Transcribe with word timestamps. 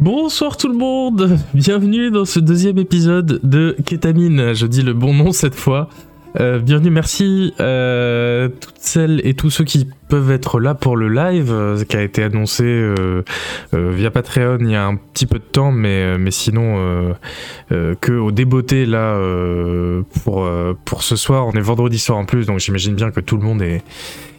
Bonsoir 0.00 0.56
tout 0.56 0.68
le 0.68 0.78
monde, 0.78 1.38
bienvenue 1.54 2.10
dans 2.10 2.24
ce 2.24 2.40
deuxième 2.40 2.78
épisode 2.78 3.38
de 3.42 3.76
Kétamine, 3.84 4.54
je 4.54 4.64
dis 4.64 4.80
le 4.80 4.94
bon 4.94 5.12
nom 5.12 5.30
cette 5.32 5.54
fois. 5.54 5.90
Euh, 6.40 6.58
bienvenue, 6.58 6.88
merci 6.88 7.52
euh, 7.60 8.48
toutes 8.48 8.78
celles 8.78 9.20
et 9.24 9.34
tous 9.34 9.50
ceux 9.50 9.64
qui 9.64 9.86
peuvent 10.08 10.30
être 10.30 10.58
là 10.58 10.74
pour 10.74 10.96
le 10.96 11.08
live 11.08 11.52
euh, 11.52 11.84
qui 11.84 11.98
a 11.98 12.02
été 12.02 12.22
annoncé 12.22 12.64
euh, 12.64 13.22
via 13.74 14.10
Patreon 14.10 14.56
il 14.60 14.70
y 14.70 14.74
a 14.74 14.86
un 14.86 14.96
petit 14.96 15.26
peu 15.26 15.38
de 15.38 15.44
temps, 15.44 15.70
mais, 15.70 16.16
sinon 16.30 17.14
que 17.68 18.12
au 18.12 18.30
là 18.86 19.18
pour 20.14 21.02
ce 21.02 21.16
soir, 21.16 21.46
on 21.46 21.52
est 21.52 21.60
vendredi 21.60 21.98
soir 21.98 22.16
en 22.16 22.24
plus, 22.24 22.46
donc 22.46 22.58
j'imagine 22.58 22.94
bien 22.94 23.10
que 23.10 23.20
tout 23.20 23.36
le 23.36 23.42
monde 23.42 23.60
est, 23.60 23.82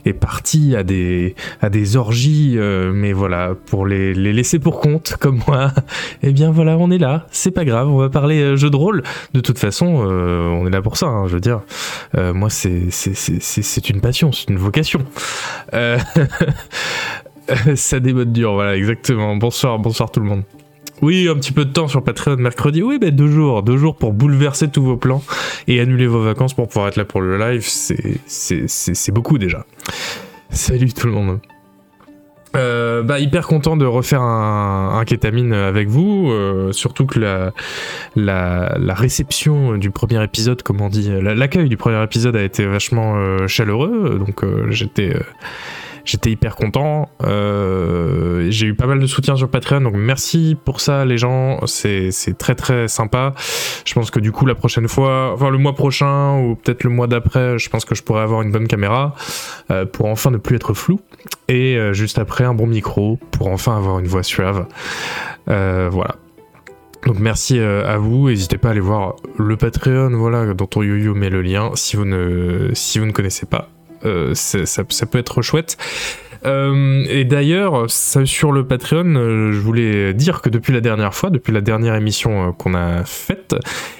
est 0.05 0.13
parti 0.13 0.75
à 0.75 0.83
des, 0.83 1.35
à 1.61 1.69
des 1.69 1.95
orgies, 1.95 2.57
mais 2.57 3.13
voilà, 3.13 3.55
pour 3.67 3.85
les, 3.85 4.13
les, 4.13 4.33
laisser 4.33 4.59
pour 4.59 4.79
compte, 4.79 5.15
comme 5.19 5.41
moi, 5.47 5.71
eh 6.23 6.31
bien 6.31 6.51
voilà, 6.51 6.77
on 6.77 6.91
est 6.91 6.97
là, 6.97 7.27
c'est 7.31 7.51
pas 7.51 7.65
grave, 7.65 7.89
on 7.89 7.97
va 7.97 8.09
parler 8.09 8.57
jeu 8.57 8.69
de 8.69 8.75
rôle. 8.75 9.03
De 9.33 9.41
toute 9.41 9.59
façon, 9.59 9.85
on 9.85 10.67
est 10.67 10.71
là 10.71 10.81
pour 10.81 10.97
ça, 10.97 11.07
hein, 11.07 11.27
je 11.27 11.33
veux 11.33 11.39
dire. 11.39 11.61
moi, 12.15 12.49
c'est 12.49 13.89
une 13.89 14.01
passion, 14.01 14.31
c'est 14.31 14.49
une 14.49 14.57
vocation. 14.57 15.01
Euh... 15.73 15.97
ça 17.75 17.99
démode 17.99 18.31
dur, 18.31 18.53
voilà, 18.53 18.75
exactement. 18.75 19.35
Bonsoir, 19.35 19.79
bonsoir 19.79 20.11
tout 20.11 20.19
le 20.19 20.27
monde. 20.27 20.43
Oui, 21.01 21.27
un 21.27 21.35
petit 21.35 21.51
peu 21.51 21.65
de 21.65 21.71
temps 21.71 21.87
sur 21.87 22.03
Patreon 22.03 22.37
mercredi. 22.37 22.83
Oui, 22.83 22.99
mais 23.01 23.11
deux 23.11 23.27
jours, 23.27 23.63
deux 23.63 23.77
jours 23.77 23.95
pour 23.95 24.13
bouleverser 24.13 24.69
tous 24.69 24.83
vos 24.83 24.97
plans 24.97 25.23
et 25.67 25.79
annuler 25.79 26.07
vos 26.07 26.21
vacances 26.21 26.53
pour 26.53 26.67
pouvoir 26.67 26.89
être 26.89 26.95
là 26.95 27.05
pour 27.05 27.21
le 27.21 27.37
live, 27.37 27.65
c'est 27.65 29.11
beaucoup 29.11 29.37
déjà. 29.37 29.65
Salut 30.49 30.93
tout 30.93 31.07
le 31.07 31.13
monde. 31.13 31.39
Euh, 32.57 33.01
bah 33.01 33.19
hyper 33.19 33.47
content 33.47 33.77
de 33.77 33.85
refaire 33.85 34.21
un, 34.21 34.99
un 34.99 35.51
avec 35.51 35.87
vous, 35.87 36.29
euh, 36.29 36.73
surtout 36.73 37.05
que 37.05 37.17
la, 37.17 37.53
la, 38.17 38.93
réception 38.93 39.77
du 39.77 39.89
premier 39.89 40.21
épisode, 40.21 40.61
comme 40.61 40.81
on 40.81 40.89
dit, 40.89 41.09
l'accueil 41.21 41.69
du 41.69 41.77
premier 41.77 42.03
épisode 42.03 42.35
a 42.35 42.43
été 42.43 42.65
vachement 42.65 43.15
euh, 43.15 43.47
chaleureux, 43.47 44.19
donc 44.19 44.43
j'étais 44.69 45.15
J'étais 46.05 46.31
hyper 46.31 46.55
content. 46.55 47.09
Euh, 47.23 48.47
j'ai 48.49 48.67
eu 48.67 48.73
pas 48.73 48.87
mal 48.87 48.99
de 48.99 49.05
soutien 49.05 49.35
sur 49.35 49.49
Patreon, 49.49 49.81
donc 49.81 49.93
merci 49.95 50.57
pour 50.63 50.81
ça 50.81 51.05
les 51.05 51.17
gens. 51.17 51.59
C'est 51.65 52.11
très 52.37 52.55
très 52.55 52.87
sympa. 52.87 53.33
Je 53.85 53.93
pense 53.93 54.11
que 54.11 54.19
du 54.19 54.31
coup 54.31 54.45
la 54.45 54.55
prochaine 54.55 54.87
fois, 54.87 55.31
enfin 55.33 55.49
le 55.49 55.57
mois 55.57 55.75
prochain 55.75 56.39
ou 56.39 56.55
peut-être 56.55 56.83
le 56.83 56.89
mois 56.89 57.07
d'après, 57.07 57.57
je 57.57 57.69
pense 57.69 57.85
que 57.85 57.95
je 57.95 58.03
pourrais 58.03 58.21
avoir 58.21 58.41
une 58.41 58.51
bonne 58.51 58.67
caméra 58.67 59.15
euh, 59.69 59.85
pour 59.85 60.07
enfin 60.07 60.31
ne 60.31 60.37
plus 60.37 60.55
être 60.55 60.73
flou. 60.73 60.99
Et 61.47 61.77
euh, 61.77 61.93
juste 61.93 62.17
après 62.17 62.43
un 62.43 62.53
bon 62.53 62.67
micro 62.67 63.19
pour 63.31 63.47
enfin 63.47 63.77
avoir 63.77 63.99
une 63.99 64.07
voix 64.07 64.23
suave. 64.23 64.65
Voilà. 65.47 66.15
Donc 67.05 67.17
merci 67.19 67.59
à 67.59 67.97
vous, 67.97 68.29
n'hésitez 68.29 68.57
pas 68.57 68.67
à 68.67 68.71
aller 68.71 68.79
voir 68.79 69.15
le 69.37 69.57
Patreon, 69.57 70.11
voilà, 70.11 70.53
dans 70.53 70.67
ton 70.67 70.83
yo-yo 70.83 71.15
met 71.15 71.31
le 71.31 71.41
lien 71.41 71.71
si 71.73 71.95
vous 71.95 72.05
ne, 72.05 72.69
si 72.73 72.99
vous 72.99 73.05
ne 73.05 73.11
connaissez 73.11 73.47
pas. 73.47 73.69
Euh, 74.05 74.33
ça, 74.33 75.05
peut 75.05 75.19
être 75.19 75.41
chouette. 75.41 75.77
Euh, 76.43 77.05
et 77.07 77.23
d'ailleurs, 77.23 77.85
sur 77.87 78.51
le 78.51 78.65
Patreon, 78.65 79.15
euh, 79.15 79.51
je 79.51 79.59
voulais 79.59 80.13
dire 80.15 80.41
que 80.41 80.49
depuis 80.49 80.73
la 80.73 80.81
dernière 80.81 81.13
fois, 81.13 81.29
depuis 81.29 81.53
la 81.53 81.61
dernière 81.61 81.93
émission 81.93 82.51
qu'on 82.53 82.73
a 82.73 83.05
faite, 83.05 83.55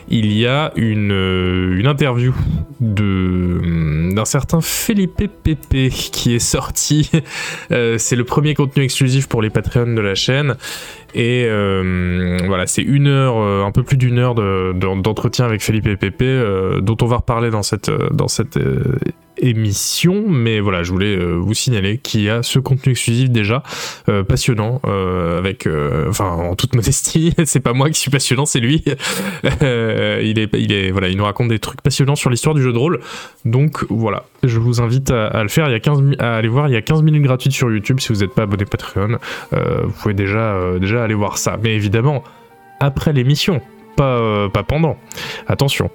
il 0.09 0.33
y 0.33 0.47
a 0.47 0.71
une, 0.75 1.11
une 1.11 1.85
interview 1.85 2.33
d'un 2.79 4.25
certain 4.25 4.59
Felipe 4.59 5.21
Pepe 5.43 5.89
qui 5.91 6.33
est 6.33 6.39
sorti. 6.39 7.11
c'est 7.69 8.15
le 8.15 8.23
premier 8.23 8.55
contenu 8.55 8.83
exclusif 8.83 9.27
pour 9.27 9.43
les 9.43 9.51
Patreons 9.51 9.93
de 9.93 10.01
la 10.01 10.15
chaîne. 10.15 10.55
Et 11.13 11.45
voilà, 11.47 12.65
c'est 12.65 12.81
une 12.81 13.07
heure, 13.07 13.37
un 13.37 13.71
peu 13.71 13.83
plus 13.83 13.97
d'une 13.97 14.17
heure 14.17 14.33
d'entretien 14.33 15.45
de, 15.45 15.49
avec 15.49 15.61
Felipe 15.61 15.99
Pepe, 15.99 16.81
dont 16.81 16.97
on 17.01 17.05
va 17.05 17.17
reparler 17.17 17.51
dans 17.51 17.63
cette, 17.63 17.91
dans 18.11 18.27
cette 18.27 18.57
émission. 19.41 20.25
Mais 20.27 20.59
voilà, 20.59 20.83
je 20.83 20.91
voulais 20.91 21.17
vous 21.17 21.53
signaler 21.53 21.97
qu'il 21.97 22.21
y 22.21 22.29
a 22.29 22.43
ce 22.43 22.59
contenu 22.59 22.91
exclusif 22.91 23.29
déjà, 23.29 23.63
passionnant, 24.27 24.81
avec, 25.37 25.67
enfin, 26.07 26.29
en 26.29 26.55
toute 26.55 26.75
modestie, 26.75 27.33
c'est 27.45 27.59
pas 27.59 27.73
moi 27.73 27.89
qui 27.89 27.99
suis 27.99 28.11
passionnant, 28.11 28.45
c'est 28.45 28.59
lui. 28.59 28.83
il 29.43 30.39
est, 30.39 30.49
il 30.53 30.71
est, 30.71 30.91
voilà, 30.91 31.09
il 31.09 31.17
nous 31.17 31.25
raconte 31.25 31.49
des 31.49 31.59
trucs 31.59 31.81
passionnants 31.81 32.15
sur 32.15 32.29
l'histoire 32.29 32.55
du 32.55 32.61
jeu 32.61 32.73
de 32.73 32.77
rôle. 32.77 32.99
Donc 33.45 33.85
voilà, 33.89 34.25
je 34.43 34.59
vous 34.59 34.81
invite 34.81 35.11
à, 35.11 35.27
à, 35.27 35.43
le 35.43 35.49
faire. 35.49 35.67
Il 35.67 35.71
y 35.71 35.75
a 35.75 35.79
15, 35.79 36.01
à 36.19 36.35
aller 36.35 36.47
voir, 36.47 36.67
il 36.69 36.73
y 36.73 36.77
a 36.77 36.81
15 36.81 37.01
minutes 37.01 37.23
gratuites 37.23 37.53
sur 37.53 37.71
YouTube 37.71 37.99
si 37.99 38.13
vous 38.13 38.19
n'êtes 38.19 38.33
pas 38.33 38.43
abonné 38.43 38.65
Patreon. 38.65 39.17
vous 39.51 39.93
pouvez 40.01 40.13
déjà, 40.13 40.57
déjà 40.79 41.03
aller 41.03 41.15
voir 41.15 41.37
ça. 41.37 41.57
Mais 41.61 41.75
évidemment, 41.75 42.23
après 42.81 43.13
l'émission, 43.13 43.61
pas, 43.95 44.17
euh, 44.17 44.49
pas 44.49 44.63
pendant. 44.63 44.97
Attention. 45.47 45.91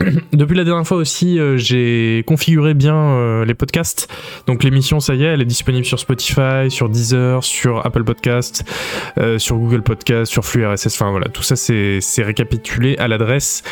Depuis 0.32 0.56
la 0.56 0.64
dernière 0.64 0.86
fois 0.86 0.96
aussi, 0.96 1.38
euh, 1.38 1.56
j'ai 1.56 2.24
configuré 2.26 2.74
bien 2.74 2.96
euh, 2.96 3.44
les 3.44 3.54
podcasts. 3.54 4.08
Donc 4.46 4.64
l'émission, 4.64 4.98
ça 5.00 5.14
y 5.14 5.24
est, 5.24 5.26
elle 5.26 5.40
est 5.40 5.46
disponible 5.46 5.84
sur 5.84 5.98
Spotify, 5.98 6.70
sur 6.70 6.88
Deezer, 6.88 7.42
sur 7.44 7.84
Apple 7.86 8.04
Podcast, 8.04 8.64
euh, 9.18 9.38
sur 9.38 9.56
Google 9.56 9.82
Podcast, 9.82 10.32
sur 10.32 10.44
Flux 10.44 10.66
RSS. 10.66 10.94
Enfin 10.94 11.10
voilà, 11.10 11.28
tout 11.28 11.42
ça 11.42 11.56
c'est 11.56 12.00
récapitulé 12.18 12.96
à 12.98 13.08
l'adresse 13.08 13.64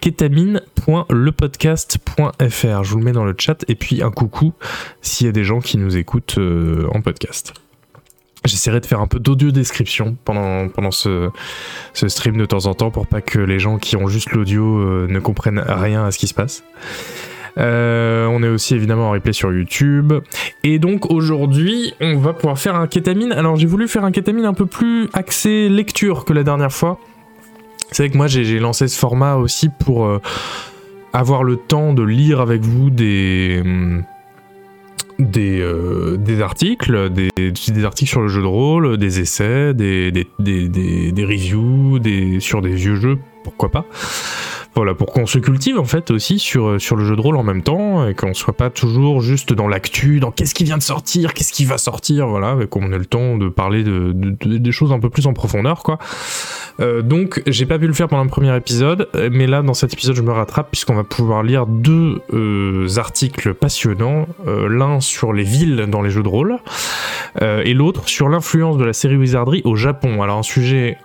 ketamine.lepodcast.fr. 0.00 2.84
Je 2.84 2.90
vous 2.90 2.98
le 2.98 3.04
mets 3.04 3.12
dans 3.12 3.24
le 3.24 3.34
chat 3.38 3.64
et 3.68 3.74
puis 3.74 4.02
un 4.02 4.10
coucou 4.10 4.52
s'il 5.00 5.26
y 5.26 5.30
a 5.30 5.32
des 5.32 5.44
gens 5.44 5.60
qui 5.60 5.78
nous 5.78 5.96
écoutent 5.96 6.38
en 6.92 7.00
podcast. 7.00 7.54
J'essaierai 8.44 8.80
de 8.80 8.86
faire 8.86 9.00
un 9.00 9.06
peu 9.06 9.20
d'audio 9.20 9.50
description 9.52 10.16
pendant, 10.24 10.68
pendant 10.68 10.90
ce, 10.90 11.30
ce, 11.94 12.08
stream 12.08 12.36
de 12.36 12.44
temps 12.44 12.66
en 12.66 12.74
temps 12.74 12.90
pour 12.90 13.06
pas 13.06 13.20
que 13.20 13.38
les 13.38 13.60
gens 13.60 13.78
qui 13.78 13.96
ont 13.96 14.08
juste 14.08 14.32
l'audio 14.32 14.78
euh, 14.78 15.06
ne 15.08 15.20
comprennent 15.20 15.62
rien 15.64 16.04
à 16.04 16.10
ce 16.10 16.18
qui 16.18 16.26
se 16.26 16.34
passe. 16.34 16.64
Euh, 17.58 18.26
on 18.26 18.42
est 18.42 18.48
aussi 18.48 18.74
évidemment 18.74 19.08
en 19.08 19.10
replay 19.12 19.32
sur 19.32 19.52
YouTube. 19.52 20.12
Et 20.64 20.78
donc 20.78 21.10
aujourd'hui, 21.10 21.94
on 22.00 22.16
va 22.16 22.32
pouvoir 22.32 22.58
faire 22.58 22.74
un 22.74 22.86
kétamine. 22.86 23.32
Alors 23.32 23.56
j'ai 23.56 23.66
voulu 23.66 23.88
faire 23.88 24.04
un 24.04 24.12
kétamine 24.12 24.44
un 24.44 24.54
peu 24.54 24.66
plus 24.66 25.08
axé 25.12 25.68
lecture 25.68 26.24
que 26.24 26.32
la 26.32 26.42
dernière 26.42 26.72
fois. 26.72 26.98
C'est 27.90 28.04
vrai 28.04 28.10
que 28.10 28.16
moi 28.16 28.26
j'ai 28.26 28.58
lancé 28.58 28.88
ce 28.88 28.98
format 28.98 29.34
aussi 29.34 29.68
pour 29.68 30.06
euh, 30.06 30.20
avoir 31.12 31.44
le 31.44 31.56
temps 31.56 31.92
de 31.92 32.02
lire 32.02 32.40
avec 32.40 32.62
vous 32.62 32.90
des... 32.90 33.62
Des, 35.18 35.60
euh, 35.60 36.16
des 36.16 36.40
articles, 36.40 37.10
des, 37.10 37.84
articles 37.84 38.10
sur 38.10 38.22
le 38.22 38.28
jeu 38.28 38.40
de 38.40 38.46
rôle, 38.46 38.96
des 38.96 39.20
essais, 39.20 39.74
des, 39.74 40.10
des, 40.10 40.26
des, 40.38 41.12
des 41.12 41.24
reviews 41.24 42.00
sur 42.40 42.62
des 42.62 42.74
vieux 42.74 42.96
jeux, 42.96 43.18
pourquoi 43.44 43.70
pas. 43.70 43.84
Voilà, 44.74 44.94
pour 44.94 45.12
qu'on 45.12 45.26
se 45.26 45.38
cultive 45.38 45.78
en 45.78 45.84
fait 45.84 46.10
aussi 46.10 46.38
sur, 46.38 46.80
sur 46.80 46.96
le 46.96 47.04
jeu 47.04 47.14
de 47.14 47.20
rôle 47.20 47.36
en 47.36 47.42
même 47.42 47.62
temps 47.62 48.08
et 48.08 48.14
qu'on 48.14 48.32
soit 48.32 48.56
pas 48.56 48.70
toujours 48.70 49.20
juste 49.20 49.52
dans 49.52 49.68
l'actu, 49.68 50.18
dans 50.18 50.30
qu'est-ce 50.30 50.54
qui 50.54 50.64
vient 50.64 50.78
de 50.78 50.82
sortir, 50.82 51.34
qu'est-ce 51.34 51.52
qui 51.52 51.64
va 51.64 51.76
sortir, 51.76 52.26
voilà, 52.26 52.56
et 52.62 52.66
qu'on 52.66 52.90
ait 52.92 52.98
le 52.98 53.06
temps 53.06 53.36
de 53.36 53.48
parler 53.48 53.84
de, 53.84 54.12
de, 54.14 54.30
de, 54.30 54.58
des 54.58 54.72
choses 54.72 54.92
un 54.92 54.98
peu 54.98 55.10
plus 55.10 55.26
en 55.26 55.34
profondeur, 55.34 55.82
quoi. 55.82 55.98
Euh, 56.80 57.02
donc 57.02 57.42
j'ai 57.46 57.66
pas 57.66 57.78
pu 57.78 57.86
le 57.86 57.92
faire 57.92 58.08
pendant 58.08 58.24
le 58.24 58.30
premier 58.30 58.56
épisode, 58.56 59.08
mais 59.30 59.46
là 59.46 59.60
dans 59.60 59.74
cet 59.74 59.92
épisode 59.92 60.16
je 60.16 60.22
me 60.22 60.32
rattrape 60.32 60.70
puisqu'on 60.70 60.94
va 60.94 61.04
pouvoir 61.04 61.42
lire 61.42 61.66
deux 61.66 62.22
euh, 62.32 62.88
articles 62.96 63.52
passionnants, 63.52 64.26
euh, 64.46 64.68
l'un 64.68 65.00
sur 65.00 65.32
les 65.32 65.44
villes 65.44 65.86
dans 65.88 66.00
les 66.00 66.10
jeux 66.10 66.22
de 66.22 66.28
rôle 66.28 66.56
euh, 67.42 67.62
et 67.64 67.74
l'autre 67.74 68.08
sur 68.08 68.28
l'influence 68.28 68.78
de 68.78 68.84
la 68.84 68.92
série 68.92 69.16
Wizardry 69.16 69.60
au 69.64 69.76
Japon. 69.76 70.22
Alors 70.22 70.38
un 70.38 70.42
sujet 70.42 70.96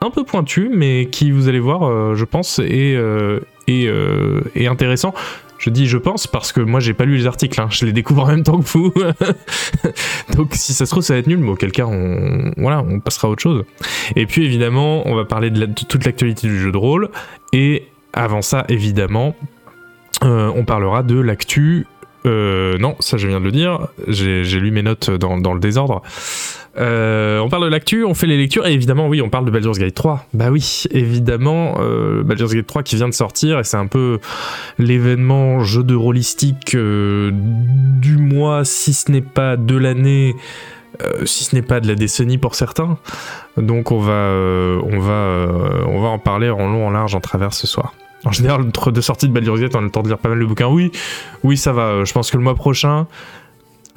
un 0.00 0.10
peu 0.10 0.24
pointu, 0.24 0.70
mais 0.72 1.06
qui, 1.10 1.30
vous 1.30 1.48
allez 1.48 1.60
voir, 1.60 1.84
euh, 1.84 2.14
je 2.14 2.24
pense, 2.24 2.58
est, 2.58 2.94
euh, 2.94 3.40
euh, 3.68 4.40
est, 4.54 4.66
intéressant. 4.66 5.14
Je 5.58 5.70
dis 5.70 5.86
je 5.86 5.96
pense 5.96 6.26
parce 6.26 6.52
que 6.52 6.60
moi 6.60 6.80
j'ai 6.80 6.92
pas 6.92 7.06
lu 7.06 7.16
les 7.16 7.26
articles, 7.26 7.58
hein. 7.58 7.68
je 7.70 7.86
les 7.86 7.92
découvre 7.92 8.24
en 8.24 8.26
même 8.26 8.42
temps 8.42 8.60
que 8.60 8.68
vous. 8.68 8.92
Donc 10.36 10.50
si 10.52 10.74
ça 10.74 10.84
se 10.84 10.90
trouve 10.90 11.02
ça 11.02 11.14
va 11.14 11.20
être 11.20 11.26
nul, 11.28 11.38
mais 11.38 11.48
auquel 11.48 11.72
cas 11.72 11.86
on, 11.86 12.52
voilà, 12.58 12.84
on 12.86 13.00
passera 13.00 13.26
à 13.26 13.30
autre 13.30 13.42
chose. 13.42 13.64
Et 14.16 14.26
puis 14.26 14.44
évidemment, 14.44 15.08
on 15.08 15.14
va 15.14 15.24
parler 15.24 15.48
de, 15.48 15.64
toute 15.64 16.04
l'actualité 16.04 16.46
du 16.46 16.58
jeu 16.58 16.70
de 16.70 16.76
rôle. 16.76 17.08
Et 17.54 17.88
avant 18.12 18.42
ça, 18.42 18.66
évidemment, 18.68 19.34
on 20.20 20.64
parlera 20.66 21.02
de 21.02 21.18
l'actu. 21.18 21.86
non, 22.26 22.94
ça 23.00 23.16
je 23.16 23.26
viens 23.26 23.40
de 23.40 23.46
le 23.46 23.52
dire, 23.52 23.88
j'ai 24.08 24.60
lu 24.60 24.70
mes 24.70 24.82
notes 24.82 25.10
dans 25.10 25.54
le 25.54 25.60
désordre. 25.60 26.02
Euh, 26.78 27.38
on 27.38 27.48
parle 27.48 27.64
de 27.64 27.68
l'actu, 27.68 28.04
on 28.04 28.14
fait 28.14 28.26
les 28.26 28.36
lectures 28.36 28.66
et 28.66 28.72
évidemment 28.72 29.08
oui 29.08 29.22
on 29.22 29.30
parle 29.30 29.46
de 29.46 29.50
Baldur's 29.50 29.78
Gate 29.78 29.94
3. 29.94 30.26
Bah 30.34 30.50
oui 30.50 30.84
évidemment 30.90 31.76
euh, 31.80 32.22
Baldur's 32.22 32.54
Gate 32.54 32.66
3 32.66 32.82
qui 32.82 32.96
vient 32.96 33.08
de 33.08 33.14
sortir 33.14 33.58
et 33.58 33.64
c'est 33.64 33.78
un 33.78 33.86
peu 33.86 34.18
l'événement 34.78 35.60
jeu 35.60 35.82
de 35.82 35.94
rôlistique 35.94 36.74
euh, 36.74 37.30
du 37.32 38.18
mois 38.18 38.64
si 38.64 38.92
ce 38.92 39.10
n'est 39.10 39.22
pas 39.22 39.56
de 39.56 39.76
l'année. 39.76 40.34
Si 41.26 41.44
ce 41.44 41.54
n'est 41.54 41.60
pas 41.60 41.80
de 41.80 41.88
la 41.88 41.94
décennie 41.94 42.38
pour 42.38 42.54
certains, 42.54 42.96
donc 43.58 43.92
on 43.92 43.98
va, 43.98 44.32
on 44.32 44.98
va 44.98 46.08
en 46.08 46.18
parler 46.18 46.48
en 46.48 46.66
long, 46.68 46.86
en 46.86 46.90
large, 46.90 47.14
en 47.14 47.20
travers 47.20 47.52
ce 47.52 47.66
soir. 47.66 47.92
En 48.26 48.32
général, 48.32 48.62
entre 48.62 48.90
deux 48.90 49.02
sorties 49.02 49.28
de 49.28 49.32
Baldur's 49.32 49.60
Gate, 49.60 49.76
on 49.76 49.78
a 49.78 49.82
le 49.82 49.90
temps 49.90 50.02
de 50.02 50.08
lire 50.08 50.18
pas 50.18 50.28
mal 50.28 50.40
de 50.40 50.44
bouquins. 50.44 50.66
Oui, 50.66 50.90
oui, 51.44 51.56
ça 51.56 51.72
va. 51.72 52.04
Je 52.04 52.12
pense 52.12 52.30
que 52.30 52.36
le 52.36 52.42
mois 52.42 52.54
prochain, 52.56 53.06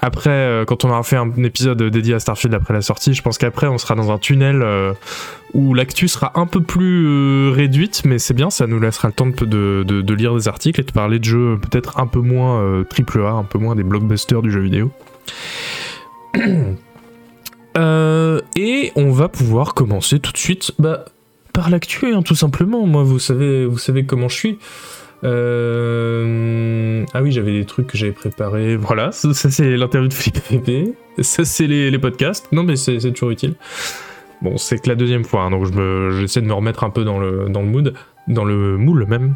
après, 0.01 0.30
euh, 0.30 0.66
quand 0.66 0.86
on 0.86 0.90
aura 0.90 1.04
fait 1.04 1.18
un 1.18 1.31
épisode 1.44 1.84
dédié 1.84 2.13
à 2.13 2.19
Starfield 2.19 2.54
après 2.54 2.74
la 2.74 2.81
sortie, 2.81 3.13
je 3.13 3.22
pense 3.22 3.38
qu'après 3.38 3.68
on 3.68 3.78
sera 3.78 3.96
dans 3.96 4.12
un 4.12 4.18
tunnel 4.18 4.62
euh, 4.62 4.94
où 5.54 5.74
l'actu 5.74 6.07
sera 6.07 6.31
un 6.40 6.46
peu 6.46 6.62
plus 6.62 7.06
euh, 7.06 7.51
réduite, 7.54 8.04
mais 8.06 8.18
c'est 8.18 8.34
bien, 8.34 8.50
ça 8.50 8.66
nous 8.68 8.80
laissera 8.80 9.10
le 9.10 9.13
temps 9.13 9.28
de, 9.28 10.13
lire 10.13 10.36
des 10.36 10.48
articles 10.48 10.80
et 10.80 10.84
de 10.84 10.92
parler 10.92 11.19
de 11.19 11.25
jeux 11.25 11.57
peut-être 11.62 12.00
un 12.00 12.07
peu 12.07 12.19
moins 12.19 12.84
triple 12.90 13.22
A, 13.22 13.31
un 13.31 13.44
peu 13.44 13.60
moins 13.60 13.75
des 13.75 13.84
blockbusters 13.84 14.42
du 14.42 14.51
jeu 14.51 14.62
vidéo. 14.62 14.92
et 18.56 18.92
on 18.96 19.12
va 19.12 19.28
pouvoir 19.28 19.74
commencer 19.74 20.19
tout 20.19 20.31
de 20.31 20.38
suite 20.38 20.72
bah, 20.80 21.06
par 21.54 21.69
l'actu, 21.69 22.13
hein, 22.13 22.22
tout 22.22 22.36
simplement. 22.36 22.86
Moi, 22.86 23.04
vous 23.04 23.19
savez, 23.19 23.66
vous 23.66 23.78
savez 23.78 24.06
comment 24.06 24.30
je 24.30 24.36
suis. 24.36 24.60
Euh... 25.24 27.06
Ah 27.13 27.21
oui, 27.21 27.31
j'avais 27.31 27.51
des 27.51 27.66
trucs 27.66 27.88
que 27.88 27.98
j'avais 27.98 28.12
préparés. 28.12 28.75
Voilà, 28.77 29.12
ça, 29.12 29.33
c'est 29.33 29.75
l'interview 29.75 30.07
de 30.07 30.13
Philippe 30.13 30.44
Pépé. 30.50 30.94
Ça 31.19 31.44
c'est 31.44 31.68
les, 31.68 32.00
podcasts. 32.00 32.51
Non 32.51 32.63
mais 32.63 32.75
c'est 32.75 33.00
toujours 33.12 33.31
utile. 33.31 33.56
Bon, 34.42 34.57
c'est 34.57 34.80
que 34.80 34.88
la 34.88 34.95
deuxième 34.95 35.25
fois, 35.25 35.44
hein, 35.44 35.51
donc 35.51 35.66
j'essaie 36.18 36.42
de 36.42 36.45
me 36.45 36.54
remettre 36.54 36.86
un 36.86 36.89
peu 36.89 37.04
dans 37.04 37.19
le, 37.19 37.50
dans 37.50 37.62
le 37.62 37.68
mood, 37.68 37.94
dans 38.27 38.45
le 38.45 38.77
moule 38.77 39.06
même. 39.06 39.36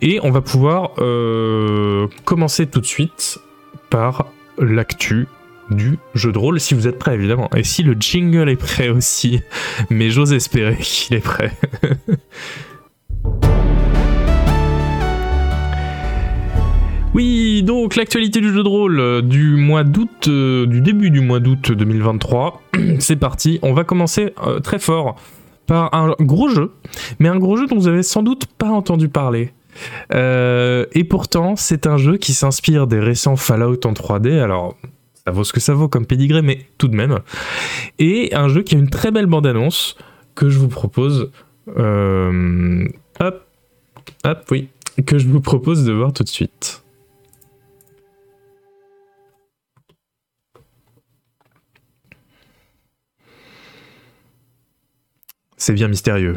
Et 0.00 0.18
on 0.22 0.30
va 0.30 0.40
pouvoir 0.40 0.92
euh, 0.98 2.08
commencer 2.24 2.66
tout 2.66 2.80
de 2.80 2.86
suite 2.86 3.38
par 3.88 4.26
l'actu 4.58 5.28
du 5.70 5.98
jeu 6.14 6.32
de 6.32 6.38
rôle, 6.38 6.60
si 6.60 6.74
vous 6.74 6.88
êtes 6.88 6.98
prêts 6.98 7.14
évidemment. 7.14 7.48
Et 7.56 7.62
si 7.62 7.84
le 7.84 7.94
jingle 7.94 8.48
est 8.48 8.56
prêt 8.56 8.88
aussi. 8.88 9.40
Mais 9.90 10.10
j'ose 10.10 10.32
espérer 10.32 10.76
qu'il 10.76 11.16
est 11.16 11.20
prêt. 11.20 11.52
Oui, 17.14 17.62
donc 17.62 17.96
l'actualité 17.96 18.40
du 18.40 18.50
jeu 18.50 18.62
de 18.62 18.68
rôle 18.68 18.98
euh, 18.98 19.20
du 19.20 19.56
mois 19.56 19.84
d'août, 19.84 20.28
euh, 20.28 20.64
du 20.64 20.80
début 20.80 21.10
du 21.10 21.20
mois 21.20 21.40
d'août 21.40 21.70
2023. 21.70 22.62
C'est 23.00 23.16
parti, 23.16 23.58
on 23.60 23.74
va 23.74 23.84
commencer 23.84 24.32
euh, 24.46 24.60
très 24.60 24.78
fort 24.78 25.16
par 25.66 25.94
un 25.94 26.14
gros 26.20 26.48
jeu, 26.48 26.72
mais 27.18 27.28
un 27.28 27.38
gros 27.38 27.58
jeu 27.58 27.66
dont 27.66 27.76
vous 27.76 27.86
avez 27.86 28.02
sans 28.02 28.22
doute 28.22 28.46
pas 28.46 28.70
entendu 28.70 29.10
parler. 29.10 29.52
et 30.10 31.04
pourtant, 31.08 31.54
c'est 31.54 31.86
un 31.86 31.96
jeu 31.98 32.16
qui 32.16 32.34
s'inspire 32.34 32.86
des 32.86 32.98
récents 32.98 33.36
Fallout 33.36 33.86
en 33.86 33.92
3D. 33.92 34.40
Alors, 34.40 34.76
ça 35.24 35.32
vaut 35.32 35.44
ce 35.44 35.52
que 35.52 35.60
ça 35.60 35.72
vaut 35.72 35.88
comme 35.88 36.04
pédigré, 36.04 36.42
mais 36.42 36.66
tout 36.78 36.88
de 36.88 36.96
même. 36.96 37.20
Et 37.98 38.34
un 38.34 38.48
jeu 38.48 38.62
qui 38.62 38.74
a 38.74 38.78
une 38.78 38.90
très 38.90 39.12
belle 39.12 39.26
bande-annonce 39.26 39.96
que 40.34 40.48
je 40.50 40.58
vous 40.58 40.68
propose. 40.68 41.30
hop, 41.68 43.46
hop, 44.24 44.44
oui, 44.50 44.68
que 45.06 45.18
je 45.18 45.28
vous 45.28 45.40
propose 45.40 45.84
de 45.84 45.92
voir 45.92 46.12
tout 46.12 46.24
de 46.24 46.28
suite. 46.28 46.81
C'est 55.62 55.74
bien 55.74 55.86
mystérieux. 55.86 56.34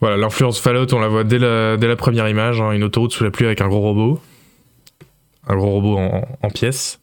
Voilà, 0.00 0.18
l'influence 0.18 0.60
Fallout, 0.60 0.92
on 0.92 0.98
la 0.98 1.08
voit 1.08 1.24
dès 1.24 1.38
la, 1.38 1.96
première 1.96 2.28
image, 2.28 2.60
hein, 2.60 2.72
une 2.72 2.84
autoroute 2.84 3.10
sous 3.10 3.24
la 3.24 3.30
pluie 3.30 3.46
avec 3.46 3.62
un 3.62 3.68
gros 3.68 3.80
robot. 3.80 4.20
Un 5.46 5.56
gros 5.56 5.70
robot 5.70 5.96
en, 5.96 6.50
pièces. 6.50 7.00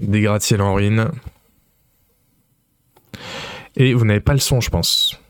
Des 0.00 0.22
gratte-ciel 0.22 0.62
en 0.62 0.72
ruine. 0.72 1.10
Et 3.76 3.92
vous 3.92 4.06
n'avez 4.06 4.20
pas 4.20 4.32
le 4.32 4.38
son, 4.38 4.62
je 4.62 4.70
pense. 4.70 5.20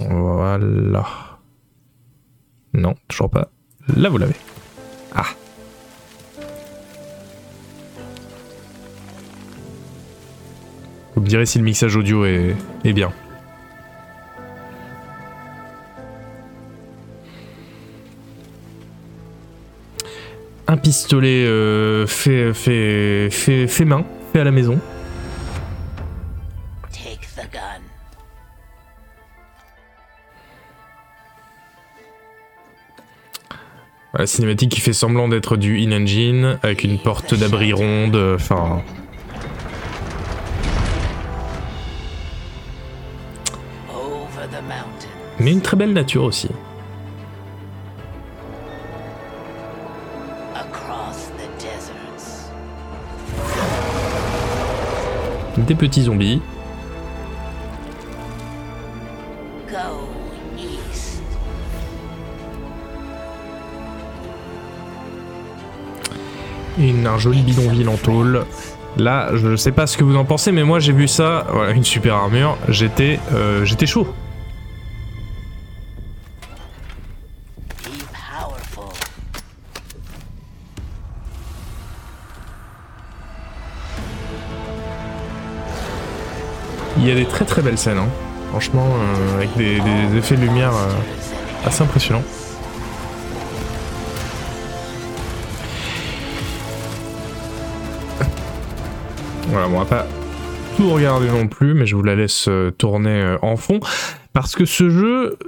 Voilà. 0.00 1.38
Non, 2.72 2.96
toujours 3.06 3.30
pas. 3.30 3.52
Là, 3.96 4.08
vous 4.08 4.18
l'avez. 4.18 4.34
Ah. 5.14 5.26
Vous 11.16 11.22
me 11.22 11.26
direz 11.26 11.46
si 11.46 11.56
le 11.56 11.64
mixage 11.64 11.96
audio 11.96 12.26
est, 12.26 12.54
bien. 12.84 13.10
Un 20.68 20.76
pistolet 20.76 21.46
euh, 21.46 22.06
fait, 22.06 22.52
fait, 22.52 23.30
fait, 23.30 23.66
fait 23.66 23.84
main, 23.86 24.04
fait 24.34 24.40
à 24.40 24.44
la 24.44 24.50
maison. 24.50 24.78
La 34.18 34.26
cinématique 34.26 34.70
qui 34.70 34.80
fait 34.80 34.94
semblant 34.94 35.28
d'être 35.28 35.56
du 35.56 35.78
in-engine, 35.78 36.58
avec 36.62 36.84
une 36.84 36.98
porte 36.98 37.34
d'abri 37.34 37.72
ronde, 37.72 38.16
enfin... 38.34 38.82
mais 45.40 45.52
une 45.52 45.60
très 45.60 45.76
belle 45.76 45.92
nature 45.92 46.24
aussi. 46.24 46.50
Des 55.58 55.74
petits 55.74 56.02
zombies. 56.02 56.40
Une, 66.78 67.06
un 67.06 67.16
joli 67.18 67.40
bidonville 67.40 67.88
en 67.88 67.96
tôle. 67.96 68.44
Là, 68.98 69.30
je 69.34 69.56
sais 69.56 69.72
pas 69.72 69.86
ce 69.86 69.96
que 69.96 70.04
vous 70.04 70.16
en 70.16 70.24
pensez, 70.24 70.52
mais 70.52 70.62
moi 70.62 70.78
j'ai 70.78 70.92
vu 70.92 71.08
ça, 71.08 71.46
voilà, 71.50 71.72
une 71.72 71.84
super 71.84 72.14
armure, 72.14 72.56
j'étais 72.68 73.18
euh, 73.32 73.64
j'étais 73.64 73.86
chaud. 73.86 74.06
Il 87.06 87.10
y 87.10 87.12
a 87.12 87.14
des 87.14 87.24
très 87.24 87.44
très 87.44 87.62
belles 87.62 87.78
scènes, 87.78 87.98
hein. 87.98 88.08
franchement, 88.50 88.84
euh, 88.84 89.36
avec 89.36 89.56
des, 89.56 90.18
effets 90.18 90.34
de 90.34 90.40
lumière 90.40 90.72
euh, 90.74 91.64
assez 91.64 91.84
impressionnants. 91.84 92.24
Voilà, 99.50 99.68
bon, 99.68 99.76
on 99.76 99.78
va 99.78 99.84
pas 99.84 100.06
tout 100.76 100.90
regarder 100.90 101.28
non 101.28 101.46
plus, 101.46 101.74
mais 101.74 101.86
je 101.86 101.94
vous 101.94 102.02
la 102.02 102.16
laisse 102.16 102.46
euh, 102.48 102.72
tourner 102.72 103.36
en 103.40 103.54
fond. 103.54 103.78
Parce 104.32 104.56
que 104.56 104.64
ce 104.64 104.90
jeu, 104.90 105.38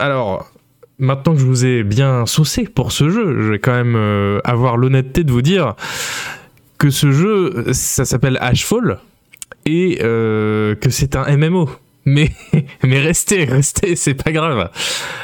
alors, 0.00 0.50
maintenant 0.98 1.34
que 1.34 1.38
je 1.38 1.46
vous 1.46 1.64
ai 1.64 1.84
bien 1.84 2.26
saucé 2.26 2.64
pour 2.64 2.90
ce 2.90 3.08
jeu, 3.08 3.40
je 3.40 3.52
vais 3.52 3.60
quand 3.60 3.84
même 3.84 4.40
avoir 4.42 4.76
l'honnêteté 4.76 5.22
de 5.22 5.30
vous 5.30 5.42
dire 5.42 5.76
que 6.76 6.90
ce 6.90 7.12
jeu, 7.12 7.66
ça 7.72 8.04
s'appelle 8.04 8.36
Ashfall 8.40 8.98
et 9.66 9.98
euh, 10.02 10.74
que 10.74 10.90
c'est 10.90 11.16
un 11.16 11.36
MMO. 11.36 11.68
Mais, 12.06 12.30
mais 12.82 13.00
restez, 13.00 13.44
restez, 13.44 13.96
c'est 13.96 14.14
pas 14.14 14.32
grave. 14.32 14.70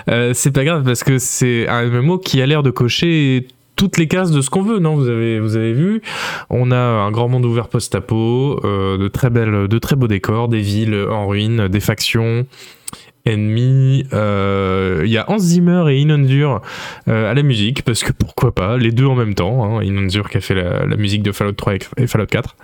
Euh, 0.08 0.32
c'est 0.34 0.50
pas 0.50 0.64
grave 0.64 0.84
parce 0.84 1.04
que 1.04 1.18
c'est 1.18 1.68
un 1.68 1.86
MMO 1.86 2.18
qui 2.18 2.40
a 2.40 2.46
l'air 2.46 2.62
de 2.62 2.70
cocher 2.70 3.46
toutes 3.76 3.98
les 3.98 4.08
cases 4.08 4.30
de 4.30 4.40
ce 4.40 4.50
qu'on 4.50 4.62
veut, 4.62 4.78
non? 4.78 4.94
Vous 4.94 5.08
avez, 5.08 5.40
vous 5.40 5.56
avez 5.56 5.72
vu? 5.72 6.02
On 6.50 6.70
a 6.70 6.76
un 6.76 7.10
grand 7.10 7.28
monde 7.28 7.44
ouvert 7.44 7.68
post-apo, 7.68 8.60
euh, 8.64 8.98
de, 8.98 9.08
très 9.08 9.30
belles, 9.30 9.68
de 9.68 9.78
très 9.78 9.96
beaux 9.96 10.08
décors, 10.08 10.48
des 10.48 10.60
villes 10.60 11.06
en 11.10 11.26
ruine, 11.26 11.68
des 11.68 11.80
factions, 11.80 12.46
ennemis. 13.24 14.04
Il 14.12 15.10
y 15.10 15.16
a 15.16 15.24
Hans 15.30 15.38
Zimmer 15.38 15.84
et 15.90 15.98
Inundur 15.98 16.60
à 17.06 17.32
la 17.32 17.42
musique, 17.42 17.82
parce 17.82 18.04
que 18.04 18.12
pourquoi 18.12 18.54
pas, 18.54 18.76
les 18.76 18.90
deux 18.90 19.06
en 19.06 19.14
même 19.14 19.34
temps. 19.34 19.78
Hein, 19.78 19.82
qui 19.82 20.36
a 20.36 20.40
fait 20.40 20.54
la, 20.54 20.84
la, 20.84 20.96
musique 20.96 21.22
de 21.22 21.32
Fallout 21.32 21.52
3 21.52 21.74
et 21.96 22.06
Fallout 22.06 22.26
4 22.26 22.56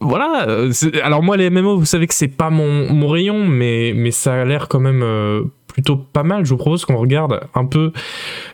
voilà. 0.00 0.46
Euh, 0.48 0.72
alors 1.02 1.22
moi 1.22 1.36
les 1.36 1.50
MMO, 1.50 1.78
vous 1.78 1.84
savez 1.84 2.06
que 2.06 2.14
c'est 2.14 2.28
pas 2.28 2.50
mon, 2.50 3.08
rayon, 3.08 3.46
mais, 3.46 3.92
mais 3.94 4.10
ça 4.10 4.34
a 4.34 4.44
l'air 4.44 4.68
quand 4.68 4.80
même 4.80 5.02
euh, 5.02 5.42
plutôt 5.66 5.96
pas 5.96 6.22
mal. 6.22 6.44
Je 6.44 6.50
vous 6.50 6.56
propose 6.56 6.84
qu'on 6.84 6.96
regarde 6.96 7.40
un 7.54 7.64
peu. 7.64 7.92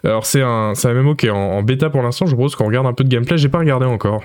Alors 0.04 0.26
c'est 0.26 0.42
un, 0.42 0.72
un 0.82 0.94
MMO 0.94 1.14
qui 1.14 1.26
est 1.26 1.30
en, 1.30 1.62
bêta 1.62 1.90
pour 1.90 2.02
l'instant. 2.02 2.26
Je 2.26 2.32
vous 2.32 2.36
propose 2.36 2.56
qu'on 2.56 2.66
regarde 2.66 2.86
un 2.86 2.92
peu 2.92 3.04
de 3.04 3.08
gameplay. 3.08 3.38
J'ai 3.38 3.48
pas 3.48 3.58
regardé 3.58 3.86
encore, 3.86 4.22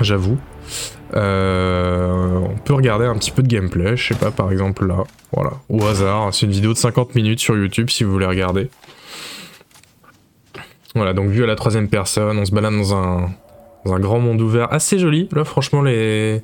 j'avoue. 0.00 0.38
Euh, 1.14 2.40
on 2.40 2.56
peut 2.58 2.74
regarder 2.74 3.04
un 3.04 3.14
petit 3.14 3.30
peu 3.30 3.42
de 3.42 3.48
gameplay. 3.48 3.96
Je 3.96 4.08
sais 4.08 4.18
pas, 4.18 4.30
par 4.30 4.50
exemple 4.50 4.86
là, 4.86 5.04
voilà, 5.32 5.52
au 5.68 5.84
hasard. 5.84 6.32
C'est 6.32 6.46
une 6.46 6.52
vidéo 6.52 6.72
de 6.72 6.78
50 6.78 7.14
minutes 7.14 7.40
sur 7.40 7.56
YouTube 7.56 7.90
si 7.90 8.04
vous 8.04 8.12
voulez 8.12 8.26
regarder. 8.26 8.70
Voilà, 10.94 11.12
donc 11.12 11.30
vu 11.30 11.42
à 11.42 11.46
la 11.46 11.56
troisième 11.56 11.88
personne, 11.88 12.38
on 12.38 12.44
se 12.44 12.52
balade 12.52 12.72
dans 12.72 12.94
un, 12.94 13.30
dans 13.84 13.94
un 13.94 14.00
grand 14.00 14.18
monde 14.18 14.40
ouvert 14.40 14.72
assez 14.72 14.98
joli. 14.98 15.28
Là, 15.32 15.44
franchement, 15.44 15.82
les, 15.82 16.42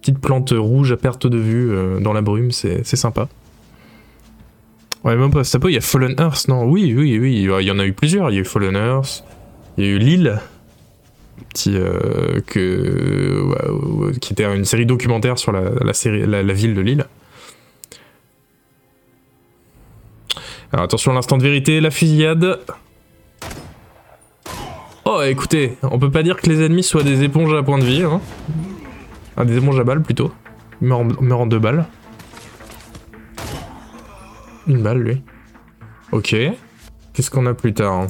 petites 0.00 0.18
plantes 0.18 0.54
rouges 0.56 0.92
à 0.92 0.96
perte 0.96 1.26
de 1.26 1.38
vue 1.38 2.00
dans 2.00 2.12
la 2.12 2.22
brume, 2.22 2.50
c'est 2.50 2.84
sympa. 2.84 3.28
Ouais, 5.04 5.16
même 5.16 5.30
pas 5.30 5.42
il 5.42 5.70
y 5.70 5.76
a 5.78 5.80
Fallen 5.80 6.14
Earth, 6.18 6.48
non? 6.48 6.64
Oui, 6.64 6.94
oui, 6.94 7.18
oui, 7.18 7.42
il 7.42 7.66
y 7.66 7.70
en 7.70 7.78
a 7.78 7.86
eu 7.86 7.92
plusieurs. 7.92 8.30
Il 8.30 8.34
y 8.34 8.38
a 8.38 8.40
eu 8.42 8.44
Fallen 8.44 8.76
Earth, 8.76 9.24
il 9.78 9.84
y 9.84 9.86
a 9.86 9.90
eu 9.90 9.98
Lille, 9.98 10.40
petit, 11.48 11.72
que, 12.46 14.12
qui 14.20 14.32
était 14.32 14.44
une 14.44 14.64
série 14.64 14.86
documentaire 14.86 15.38
sur 15.38 15.52
la, 15.52 15.92
série, 15.94 16.26
la, 16.26 16.42
ville 16.52 16.74
de 16.74 16.80
Lille. 16.82 17.06
Alors 20.72 20.84
attention, 20.84 21.12
l'instant 21.12 21.38
de 21.38 21.42
vérité, 21.42 21.80
la 21.80 21.90
fusillade. 21.90 22.60
Oh, 25.04 25.22
écoutez, 25.22 25.76
on 25.82 25.98
peut 25.98 26.10
pas 26.10 26.22
dire 26.22 26.36
que 26.36 26.48
les 26.48 26.62
ennemis 26.62 26.82
soient 26.82 27.02
des 27.02 27.22
éponges 27.22 27.52
à 27.54 27.62
point 27.62 27.78
de 27.78 27.84
vie. 27.84 28.02
Hein. 28.02 28.20
Ah, 29.36 29.44
des 29.44 29.56
éponges 29.56 29.80
à 29.80 29.84
balles 29.84 30.02
plutôt. 30.02 30.32
Il 30.82 30.88
meurt 30.88 31.32
en, 31.32 31.46
deux 31.46 31.58
balles. 31.58 31.86
Une 34.66 34.82
balle, 34.82 34.98
lui. 34.98 35.22
Ok. 36.12 36.36
Qu'est-ce 37.12 37.30
qu'on 37.30 37.46
a 37.46 37.54
plus 37.54 37.72
tard 37.72 38.06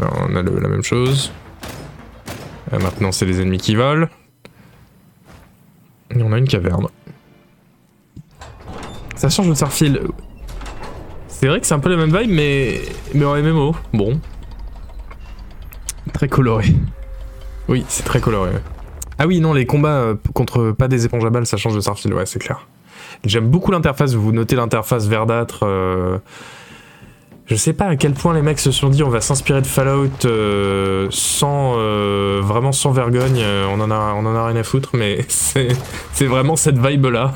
On 0.00 0.36
a 0.36 0.42
la 0.42 0.68
même 0.68 0.82
chose. 0.82 1.32
maintenant, 2.72 3.12
c'est 3.12 3.26
les 3.26 3.40
ennemis 3.40 3.58
qui 3.58 3.74
volent. 3.74 4.08
Et 6.10 6.22
on 6.22 6.32
a 6.32 6.38
une 6.38 6.48
caverne. 6.48 6.88
Ça 9.14 9.28
change 9.28 9.48
de 9.48 9.54
Starfield. 9.54 10.02
C'est 11.28 11.48
vrai 11.48 11.60
que 11.60 11.66
c'est 11.66 11.74
un 11.74 11.78
peu 11.78 11.90
la 11.90 11.96
même 11.96 12.16
vibe, 12.16 12.30
mais, 12.30 12.80
mais 13.14 13.24
en 13.24 13.36
MMO. 13.36 13.74
Bon. 13.92 14.20
Très 16.12 16.28
coloré. 16.28 16.74
Oui, 17.68 17.84
c'est 17.88 18.04
très 18.04 18.20
coloré. 18.20 18.52
Ah 19.18 19.26
oui, 19.26 19.40
non, 19.40 19.52
les 19.52 19.66
combats 19.66 19.88
euh, 19.88 20.14
contre 20.34 20.72
pas 20.72 20.88
des 20.88 21.04
éponges 21.06 21.24
à 21.24 21.30
balles, 21.30 21.46
ça 21.46 21.56
change 21.56 21.74
de 21.74 21.80
Starfield, 21.80 22.14
ouais, 22.14 22.26
c'est 22.26 22.38
clair. 22.38 22.66
J'aime 23.24 23.48
beaucoup 23.48 23.70
l'interface, 23.70 24.14
vous 24.14 24.32
notez 24.32 24.56
l'interface 24.56 25.06
verdâtre. 25.06 25.60
Euh, 25.62 26.18
je 27.46 27.54
sais 27.54 27.72
pas 27.72 27.86
à 27.86 27.96
quel 27.96 28.12
point 28.12 28.34
les 28.34 28.42
mecs 28.42 28.58
se 28.58 28.72
sont 28.72 28.88
dit 28.88 29.02
on 29.02 29.08
va 29.08 29.20
s'inspirer 29.20 29.62
de 29.62 29.66
Fallout 29.66 30.10
euh, 30.24 31.06
sans 31.10 31.74
vraiment 32.42 32.72
sans 32.72 32.90
vergogne, 32.90 33.42
on 33.70 33.80
en 33.80 33.90
a 33.90 34.46
rien 34.46 34.56
à 34.56 34.62
foutre, 34.64 34.90
mais 34.94 35.24
c'est 35.28 36.26
vraiment 36.26 36.56
cette 36.56 36.78
vibe 36.78 37.06
là. 37.06 37.32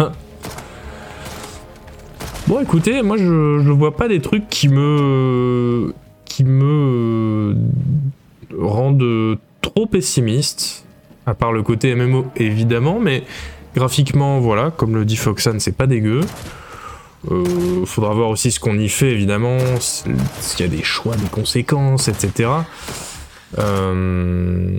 Bon, 2.48 2.60
écoutez, 2.60 3.02
moi 3.02 3.16
je, 3.16 3.60
je 3.64 3.70
vois 3.70 3.96
pas 3.96 4.08
des 4.08 4.20
trucs 4.20 4.48
qui 4.48 4.68
me. 4.68 5.94
qui 6.24 6.42
me. 6.42 7.54
Rendent 8.56 9.38
trop 9.60 9.86
pessimiste. 9.86 10.84
À 11.26 11.34
part 11.34 11.52
le 11.52 11.62
côté 11.62 11.94
MMO, 11.94 12.26
évidemment, 12.36 12.98
mais 12.98 13.22
graphiquement, 13.74 14.40
voilà, 14.40 14.70
comme 14.70 14.94
le 14.94 15.04
dit 15.04 15.16
Foxan, 15.16 15.58
c'est 15.60 15.76
pas 15.76 15.86
dégueu. 15.86 16.22
Euh, 17.30 17.84
faudra 17.84 18.14
voir 18.14 18.30
aussi 18.30 18.50
ce 18.50 18.58
qu'on 18.58 18.78
y 18.78 18.88
fait, 18.88 19.10
évidemment, 19.10 19.58
s'il 19.78 20.60
y 20.60 20.62
a 20.62 20.68
des 20.68 20.82
choix, 20.82 21.16
des 21.16 21.28
conséquences, 21.28 22.08
etc. 22.08 22.50
Euh. 23.58 24.78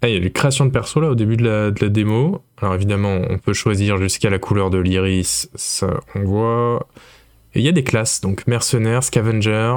Ah, 0.00 0.08
il 0.08 0.14
y 0.14 0.16
a 0.16 0.20
les 0.20 0.30
créations 0.30 0.64
de 0.64 0.70
perso 0.70 1.00
là 1.00 1.10
au 1.10 1.16
début 1.16 1.36
de 1.36 1.44
la, 1.44 1.70
démo. 1.88 2.42
Alors 2.58 2.74
évidemment, 2.74 3.20
on 3.28 3.38
peut 3.38 3.52
choisir 3.52 3.98
jusqu'à 3.98 4.30
la 4.30 4.38
couleur 4.38 4.70
de 4.70 4.78
l'iris, 4.78 5.50
ça 5.56 6.00
on 6.14 6.22
voit. 6.22 6.86
Et 7.54 7.60
il 7.60 7.64
y 7.64 7.68
a 7.68 7.72
des 7.72 7.82
classes, 7.82 8.20
donc 8.20 8.46
mercenaires, 8.46 9.02
scavenger. 9.02 9.74